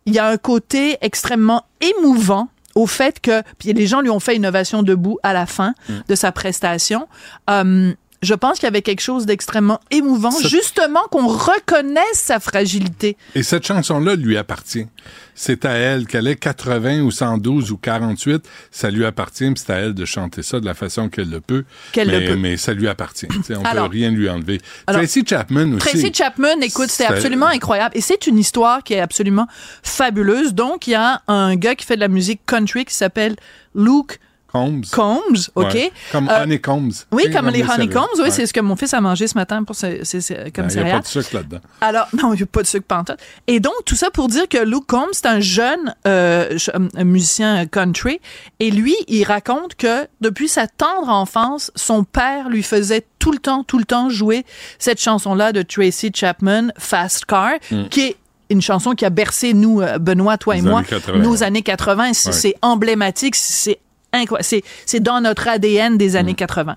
il 0.05 0.15
y 0.15 0.19
a 0.19 0.27
un 0.29 0.37
côté 0.37 0.99
extrêmement 1.01 1.65
émouvant 1.81 2.49
au 2.75 2.87
fait 2.87 3.21
que, 3.21 3.43
puis 3.59 3.73
les 3.73 3.87
gens 3.87 4.01
lui 4.01 4.11
ont 4.11 4.21
fait 4.21 4.37
une 4.37 4.47
ovation 4.47 4.83
debout 4.83 5.19
à 5.23 5.33
la 5.33 5.47
fin 5.47 5.75
Mm. 5.89 5.93
de 6.09 6.15
sa 6.15 6.31
prestation. 6.33 7.09
Euh, 7.51 7.93
je 8.23 8.35
pense 8.35 8.55
qu'il 8.59 8.65
y 8.65 8.69
avait 8.69 8.83
quelque 8.83 9.01
chose 9.01 9.27
d'extrêmement 9.27 9.81
émouvant, 9.91 10.31
Ça- 10.31 10.49
justement 10.49 11.03
qu'on 11.11 11.27
reconnaisse 11.29 12.03
sa 12.15 12.41
fragilité. 12.41 13.17
Et 13.35 13.43
cette 13.43 13.67
chanson-là 13.67 14.17
lui 14.17 14.37
appartient. 14.37 14.87
C'est 15.35 15.65
à 15.65 15.71
elle 15.73 16.07
qu'elle 16.09 16.27
est 16.27 16.35
80 16.37 17.03
ou 17.03 17.13
112 17.13 17.71
ou 17.71 17.77
48, 17.77 18.45
ça 18.73 18.91
lui 18.91 19.05
appartient, 19.05 19.53
c'est 19.57 19.71
à 19.73 19.77
elle 19.77 19.95
de 19.95 20.05
chanter 20.05 20.43
ça 20.43 20.59
de 20.59 20.65
la 20.67 20.75
façon 20.75 21.09
qu'elle 21.09 21.31
le 21.31 21.41
peut. 21.41 21.65
Qu'elle 21.93 22.09
mais, 22.09 22.21
le 22.21 22.27
peut. 22.31 22.37
mais 22.37 22.57
ça 22.57 22.73
lui 22.75 22.89
appartient. 22.89 23.29
on 23.51 23.63
Alors- 23.65 23.85
peut 23.89 23.93
rien 23.93 24.11
lui 24.11 24.29
enlever. 24.29 24.61
Alors- 24.89 25.01
Tracy 25.01 25.23
Chapman 25.25 25.75
aussi. 25.75 25.87
Tracy 25.89 26.13
Chapman, 26.13 26.61
écoute, 26.63 26.91
C'est- 26.91 27.07
absolument 27.07 27.47
incroyable. 27.47 27.97
Et 27.97 28.01
c'est 28.01 28.27
une 28.27 28.39
histoire 28.39 28.83
qui 28.83 28.95
est 28.95 29.01
absolument 29.01 29.47
fabuleuse. 29.85 30.55
Donc, 30.55 30.87
il 30.87 30.91
y 30.91 30.95
a 30.97 31.23
un 31.29 31.55
gars 31.57 31.75
qui 31.77 31.87
fait 31.87 31.95
de 31.97 32.01
la 32.01 32.09
musique 32.09 32.41
country 32.47 32.85
qui 32.85 32.95
s'appelle 32.95 33.37
Luke 33.75 34.19
Combs. 34.51 34.81
Combs, 34.93 35.51
OK? 35.55 35.75
Ouais. 35.75 35.93
Comme 36.11 36.29
Euh, 36.29 36.43
honeycombs. 36.43 36.91
Oui, 37.13 37.25
sais, 37.25 37.31
comme 37.31 37.49
les 37.49 37.63
honeycombs, 37.63 38.07
oui, 38.17 38.23
Ouais. 38.23 38.31
c'est 38.31 38.47
ce 38.47 38.53
que 38.55 38.61
mon 38.61 38.77
fils 38.77 38.95
a 38.95 39.01
mangé 39.03 39.27
ce 39.29 39.35
matin 39.37 39.63
pour 39.63 39.77
ce, 39.77 40.03
c'est- 40.05 40.23
c'est- 40.23 40.51
comme 40.55 40.67
Ben, 40.69 40.73
Il 40.75 40.85
n'y 40.85 40.91
a 40.91 40.95
pas 40.95 41.01
de 41.01 41.07
sucre 41.07 41.29
là-dedans. 41.35 41.59
Alors, 41.83 42.07
non, 42.23 42.33
il 42.33 42.39
n'y 42.39 42.43
a 42.45 42.47
pas 42.47 42.63
de 42.63 42.67
sucre 42.67 42.87
pantoute. 42.87 43.19
Et 43.47 43.61
donc, 43.61 43.75
tout 43.85 43.95
ça 43.95 44.11
pour 44.11 44.29
dire 44.29 44.49
que 44.49 44.57
Luke 44.59 44.87
Combs, 44.87 45.07
c'est 45.13 45.27
un 45.27 45.41
jeune 45.41 45.95
euh, 46.07 46.57
musicien 47.05 47.67
country. 47.67 48.21
Et 48.59 48.71
lui, 48.71 48.97
il 49.07 49.25
raconte 49.25 49.75
que 49.75 50.07
depuis 50.23 50.49
sa 50.49 50.67
tendre 50.67 51.09
enfance, 51.11 51.71
son 51.77 52.05
père 52.05 52.49
lui 52.49 52.63
faisait 52.63 53.05
tout 53.19 53.33
le 53.33 53.39
temps, 53.39 53.65
tout 53.65 53.79
le 53.79 53.85
temps 53.85 54.09
jouer 54.09 54.47
cette 54.79 55.01
chanson-là 55.01 55.53
de 55.53 55.61
Tracy 55.63 56.11
Chapman, 56.15 56.69
Fast 56.79 57.27
Car, 57.27 57.53
Mm. 57.71 57.89
qui 57.89 58.01
est 58.01 58.17
une 58.51 58.63
chanson 58.63 58.93
qui 58.95 59.05
a 59.05 59.11
bercé 59.11 59.53
nous, 59.53 59.83
euh, 59.83 59.99
Benoît, 59.99 60.39
toi 60.39 60.57
et 60.57 60.63
moi, 60.63 60.79
années 60.79 60.89
80. 60.89 61.19
nos 61.19 61.43
années 61.43 61.63
80. 61.63 62.13
C'est 62.15 62.29
Ouais. 62.31 62.33
c'est 62.35 62.55
emblématique, 62.63 63.35
c'est 63.37 63.79
incroyable. 64.13 64.45
C'est- 64.45 64.63
C'est 64.87 65.01
dans 65.01 65.21
notre 65.21 65.49
ADN 65.49 65.97
des 65.99 66.11
Mm. 66.13 66.17
années 66.17 66.35
80. 66.35 66.77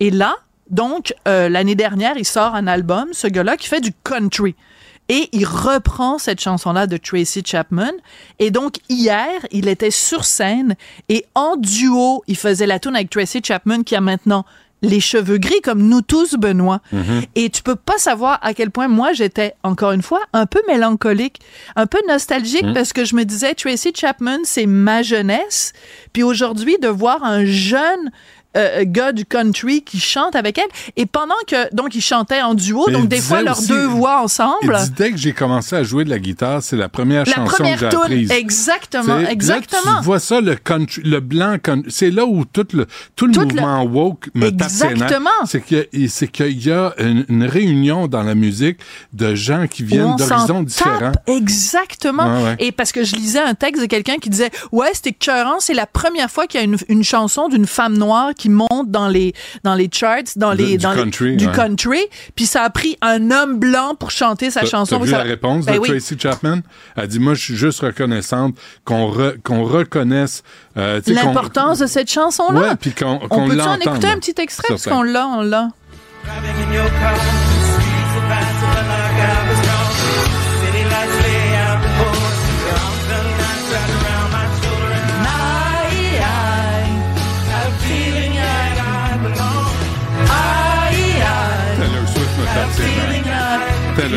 Et 0.00 0.10
là, 0.10 0.36
donc, 0.70 1.14
euh, 1.28 1.48
l'année 1.48 1.74
dernière, 1.74 2.14
il 2.16 2.24
sort 2.24 2.54
un 2.54 2.66
album, 2.66 3.08
ce 3.12 3.26
gars-là, 3.26 3.56
qui 3.56 3.68
fait 3.68 3.80
du 3.80 3.92
country. 4.04 4.54
Et 5.10 5.28
il 5.32 5.44
reprend 5.44 6.16
cette 6.16 6.40
chanson-là 6.40 6.86
de 6.86 6.96
Tracy 6.96 7.42
Chapman. 7.44 7.90
Et 8.38 8.50
donc, 8.50 8.76
hier, 8.88 9.28
il 9.50 9.68
était 9.68 9.90
sur 9.90 10.24
scène 10.24 10.76
et 11.10 11.26
en 11.34 11.56
duo, 11.56 12.24
il 12.26 12.36
faisait 12.38 12.66
la 12.66 12.78
tune 12.78 12.96
avec 12.96 13.10
Tracy 13.10 13.42
Chapman 13.44 13.82
qui 13.82 13.94
a 13.96 14.00
maintenant 14.00 14.46
les 14.84 15.00
cheveux 15.00 15.38
gris 15.38 15.60
comme 15.62 15.82
nous 15.88 16.02
tous, 16.02 16.34
Benoît. 16.34 16.80
Et 17.34 17.50
tu 17.50 17.62
peux 17.62 17.74
pas 17.76 17.98
savoir 17.98 18.38
à 18.42 18.54
quel 18.54 18.70
point 18.70 18.88
moi 18.88 19.12
j'étais, 19.12 19.54
encore 19.62 19.92
une 19.92 20.02
fois, 20.02 20.20
un 20.32 20.46
peu 20.46 20.60
mélancolique, 20.68 21.40
un 21.76 21.86
peu 21.86 21.98
nostalgique 22.08 22.64
Mhm. 22.66 22.74
parce 22.74 22.92
que 22.92 23.04
je 23.04 23.16
me 23.16 23.24
disais, 23.24 23.54
Tracy 23.54 23.92
Chapman, 23.94 24.38
c'est 24.44 24.66
ma 24.66 25.02
jeunesse. 25.02 25.72
Puis 26.12 26.22
aujourd'hui, 26.22 26.76
de 26.80 26.88
voir 26.88 27.24
un 27.24 27.44
jeune 27.44 28.10
euh, 28.56 28.84
gars 28.86 29.12
du 29.12 29.24
country 29.24 29.82
qui 29.82 29.98
chante 30.00 30.36
avec 30.36 30.58
elle. 30.58 30.68
Et 30.96 31.06
pendant 31.06 31.34
que, 31.46 31.74
donc, 31.74 31.94
ils 31.94 32.00
chantaient 32.00 32.42
en 32.42 32.54
duo, 32.54 32.84
Mais 32.88 32.92
donc 32.94 33.08
des 33.08 33.20
fois 33.20 33.42
leurs 33.42 33.58
aussi- 33.58 33.68
deux 33.68 33.86
voix 33.86 34.22
ensemble. 34.22 34.76
Il 34.80 34.84
dit, 34.86 34.90
dès 34.96 35.10
que 35.12 35.16
j'ai 35.16 35.32
commencé 35.32 35.76
à 35.76 35.82
jouer 35.82 36.04
de 36.04 36.10
la 36.10 36.18
guitare, 36.18 36.62
c'est 36.62 36.76
la 36.76 36.88
première 36.88 37.24
La 37.26 37.32
chanson 37.34 37.52
première 37.56 37.78
que 37.80 37.90
j'ai 37.90 37.96
apprise. 37.96 38.30
exactement, 38.30 39.18
Tu 39.20 39.26
sais, 39.26 39.32
exactement. 39.32 39.92
Là, 39.92 39.98
tu 40.00 40.04
vois 40.04 40.18
ça, 40.20 40.40
le 40.40 40.54
country, 40.56 41.02
le 41.04 41.20
blanc, 41.20 41.56
country, 41.62 41.90
c'est 41.90 42.10
là 42.10 42.24
où 42.26 42.44
tout 42.44 42.66
le, 42.72 42.86
tout 43.16 43.26
le 43.26 43.32
Tout 43.32 43.40
le- 43.40 43.46
mouvement 43.46 43.82
woke 43.84 44.28
me. 44.34 44.46
Exactement. 44.48 45.30
C'est 45.46 45.60
que, 45.60 45.88
c'est 46.08 46.28
qu'il 46.28 46.66
y 46.66 46.70
a 46.70 46.94
une, 46.98 47.24
une 47.28 47.44
réunion 47.44 48.06
dans 48.06 48.22
la 48.22 48.34
musique 48.34 48.78
de 49.12 49.34
gens 49.34 49.66
qui 49.68 49.82
viennent 49.84 50.16
d'horizons 50.16 50.62
différents. 50.62 51.12
Exactement. 51.26 52.24
Ouais, 52.38 52.44
ouais. 52.44 52.56
Et 52.58 52.72
parce 52.72 52.92
que 52.92 53.04
je 53.04 53.16
lisais 53.16 53.40
un 53.40 53.54
texte 53.54 53.82
de 53.82 53.86
quelqu'un 53.86 54.16
qui 54.16 54.30
disait 54.30 54.50
Ouais, 54.72 54.88
c'était 54.94 55.10
écœurant, 55.10 55.60
c'est 55.60 55.74
la 55.74 55.86
première 55.86 56.30
fois 56.30 56.46
qu'il 56.46 56.60
y 56.60 56.62
a 56.62 56.66
une, 56.66 56.76
une 56.88 57.04
chanson 57.04 57.48
d'une 57.48 57.66
femme 57.66 57.96
noire 57.96 58.30
qui 58.36 58.43
monte 58.50 58.90
dans 58.90 59.08
les, 59.08 59.34
dans 59.62 59.74
les 59.74 59.88
charts, 59.92 60.22
dans 60.36 60.52
les. 60.52 60.76
du 60.76 60.78
dans 60.78 60.92
les- 60.92 61.02
country, 61.02 61.36
du 61.36 61.46
ouais. 61.46 61.52
country. 61.52 62.00
Puis 62.36 62.46
ça 62.46 62.62
a 62.62 62.70
pris 62.70 62.96
un 63.02 63.30
homme 63.30 63.58
blanc 63.58 63.94
pour 63.98 64.10
chanter 64.10 64.50
sa 64.50 64.64
chanson. 64.64 64.98
T'as 64.98 65.04
vu 65.04 65.10
Ça- 65.10 65.18
la 65.18 65.24
réponse 65.24 65.64
Ben 65.66 65.74
de 65.74 65.78
oui. 65.80 65.88
Tracy 65.88 66.16
Chapman? 66.18 66.60
Elle 66.96 67.08
dit, 67.08 67.18
moi, 67.18 67.34
je 67.34 67.42
suis 67.42 67.56
juste 67.56 67.80
reconnaissante 67.80 68.54
qu'on 68.84 69.10
re- 69.10 69.40
qu'on 69.42 69.64
reconnaisse 69.64 70.42
euh, 70.76 71.00
L'importance 71.06 71.78
de 71.78 71.86
cette 71.86 72.10
chanson-là. 72.10 72.60
Ouais, 72.60 72.76
puis 72.76 72.92
qu'on 72.92 73.20
on 73.22 73.28
qu'on 73.28 73.48
peut-tu 73.48 73.60
en 73.60 73.64
l'entende. 73.66 73.82
écouter 73.82 74.08
un 74.08 74.18
petit 74.18 74.34
extrait? 74.38 74.68
Parce 74.68 74.84
qu'on 74.86 75.02
l'a, 75.02 75.26
on 75.26 75.42
l'a. 75.42 75.68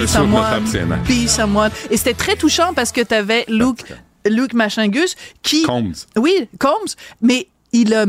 Someone, 0.07 0.63
be. 1.07 1.91
Et 1.91 1.97
c'était 1.97 2.13
très 2.13 2.35
touchant 2.35 2.73
parce 2.73 2.91
que 2.91 3.01
tu 3.01 3.13
avais 3.13 3.45
Luke, 3.47 3.83
Luke 4.25 4.53
Machingus 4.53 5.15
qui. 5.43 5.63
Combs. 5.63 5.93
Oui, 6.17 6.47
Combs. 6.59 6.95
Mais 7.21 7.47
il. 7.73 7.93
euh, 7.93 8.05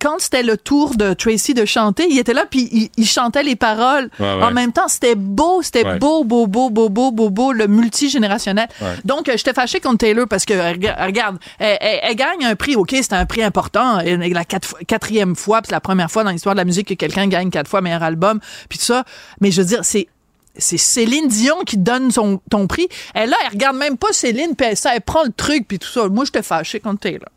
quand 0.00 0.16
c'était 0.18 0.42
le 0.42 0.56
tour 0.56 0.96
de 0.96 1.12
Tracy 1.12 1.54
de 1.54 1.64
chanter, 1.64 2.08
il 2.10 2.18
était 2.18 2.34
là 2.34 2.44
puis 2.50 2.68
il, 2.72 2.88
il 2.96 3.06
chantait 3.06 3.44
les 3.44 3.54
paroles. 3.54 4.10
Ouais, 4.18 4.34
ouais. 4.34 4.42
En 4.42 4.50
même 4.50 4.72
temps, 4.72 4.88
c'était 4.88 5.14
beau, 5.14 5.62
c'était 5.62 5.86
Ouais. 5.86 5.98
beau, 6.00 6.24
beau, 6.24 6.48
beau, 6.48 6.70
beau, 6.70 6.88
beau, 6.88 7.12
beau, 7.12 7.30
beau, 7.30 7.52
le 7.52 7.68
multigénérationnel. 7.68 8.66
Donc, 9.04 9.28
euh, 9.28 9.34
j'étais 9.36 9.52
fâchée 9.52 9.78
contre 9.78 9.98
Taylor 9.98 10.26
parce 10.28 10.44
que, 10.44 10.54
rega- 10.54 10.96
regarde, 11.04 11.38
elle, 11.60 11.78
elle- 11.80 12.00
elle 12.02 12.16
gagne 12.16 12.44
un 12.44 12.56
prix. 12.56 12.74
OK, 12.74 12.90
c'est 13.00 13.12
un 13.12 13.26
prix 13.26 13.44
important. 13.44 14.00
Et 14.00 14.16
la 14.16 14.44
quatre 14.44 14.74
quatrième 14.88 15.36
fois, 15.36 15.62
puis 15.62 15.68
c'est 15.68 15.74
la 15.76 15.80
première 15.80 16.10
fois 16.10 16.24
dans 16.24 16.30
l'histoire 16.30 16.56
de 16.56 16.60
la 16.60 16.64
musique 16.64 16.88
que 16.88 16.94
quelqu'un 16.94 17.28
gagne 17.28 17.50
quatre 17.50 17.68
fois 17.68 17.80
meilleur 17.80 18.02
album, 18.02 18.40
puis 18.68 18.80
tout 18.80 18.84
ça. 18.86 19.04
Mais 19.40 19.52
je 19.52 19.60
veux 19.62 19.68
dire, 19.68 19.84
c'est 19.84 20.08
c'est 20.56 20.78
Céline 20.78 21.28
Dion 21.28 21.60
qui 21.66 21.78
donne 21.78 22.10
son, 22.10 22.40
ton 22.50 22.66
prix. 22.66 22.88
Elle, 23.14 23.30
là, 23.30 23.36
elle 23.44 23.52
regarde 23.52 23.76
même 23.76 23.96
pas 23.96 24.12
Céline, 24.12 24.54
puis 24.56 24.66
elle, 24.70 24.76
ça, 24.76 24.94
elle 24.94 25.00
prend 25.00 25.24
le 25.24 25.32
truc, 25.32 25.66
puis 25.66 25.78
tout 25.78 25.88
ça. 25.88 26.08
Moi, 26.08 26.24
j'étais 26.24 26.42
fâchée 26.42 26.80
contre 26.80 27.00
Taylor. 27.00 27.28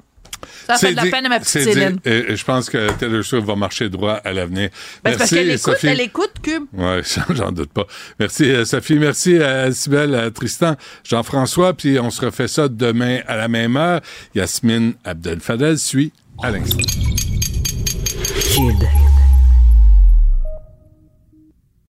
Ça 0.68 0.77
fait 0.77 0.88
C'est 0.88 0.92
de 0.94 0.98
la 0.98 1.06
peine 1.11 1.26
à 1.26 1.30
ma 1.30 1.40
petite. 1.40 1.64
Céline. 1.64 2.00
Et 2.06 2.35
je 2.35 2.45
pense 2.45 2.69
que 2.69 2.92
Taylor 2.94 3.24
Swift 3.24 3.45
va 3.45 3.56
marcher 3.56 3.90
droit 3.90 4.14
à 4.14 4.32
l'avenir. 4.32 4.69
Ben, 5.03 5.11
parce 5.11 5.18
Merci, 5.18 5.35
qu'elle 5.35 5.50
écoute, 5.50 5.74
Sophie. 5.74 5.88
elle 5.88 6.02
écoute 6.02 6.32
Cube. 6.42 6.64
Oui, 6.74 7.02
j'en 7.32 7.52
doute 7.52 7.72
pas. 7.72 7.85
Merci, 8.19 8.44
euh, 8.45 8.66
Sophie. 8.66 9.00
Merci 9.00 9.38
à 9.38 9.72
Sybelle, 9.72 10.16
à 10.16 10.32
Tristan, 10.32 10.76
Jean-François. 11.03 11.74
Puis 11.74 12.00
on 12.00 12.10
se 12.10 12.26
refait 12.26 12.48
ça 12.48 12.68
demain 12.68 13.19
à 13.27 13.35
la 13.35 13.48
même 13.48 13.77
heure. 13.77 14.02
Yasmine 14.34 14.94
Abdel-Fadel 15.03 15.77
suit 15.80 16.11
à 16.42 16.52
l'instant. 16.52 16.77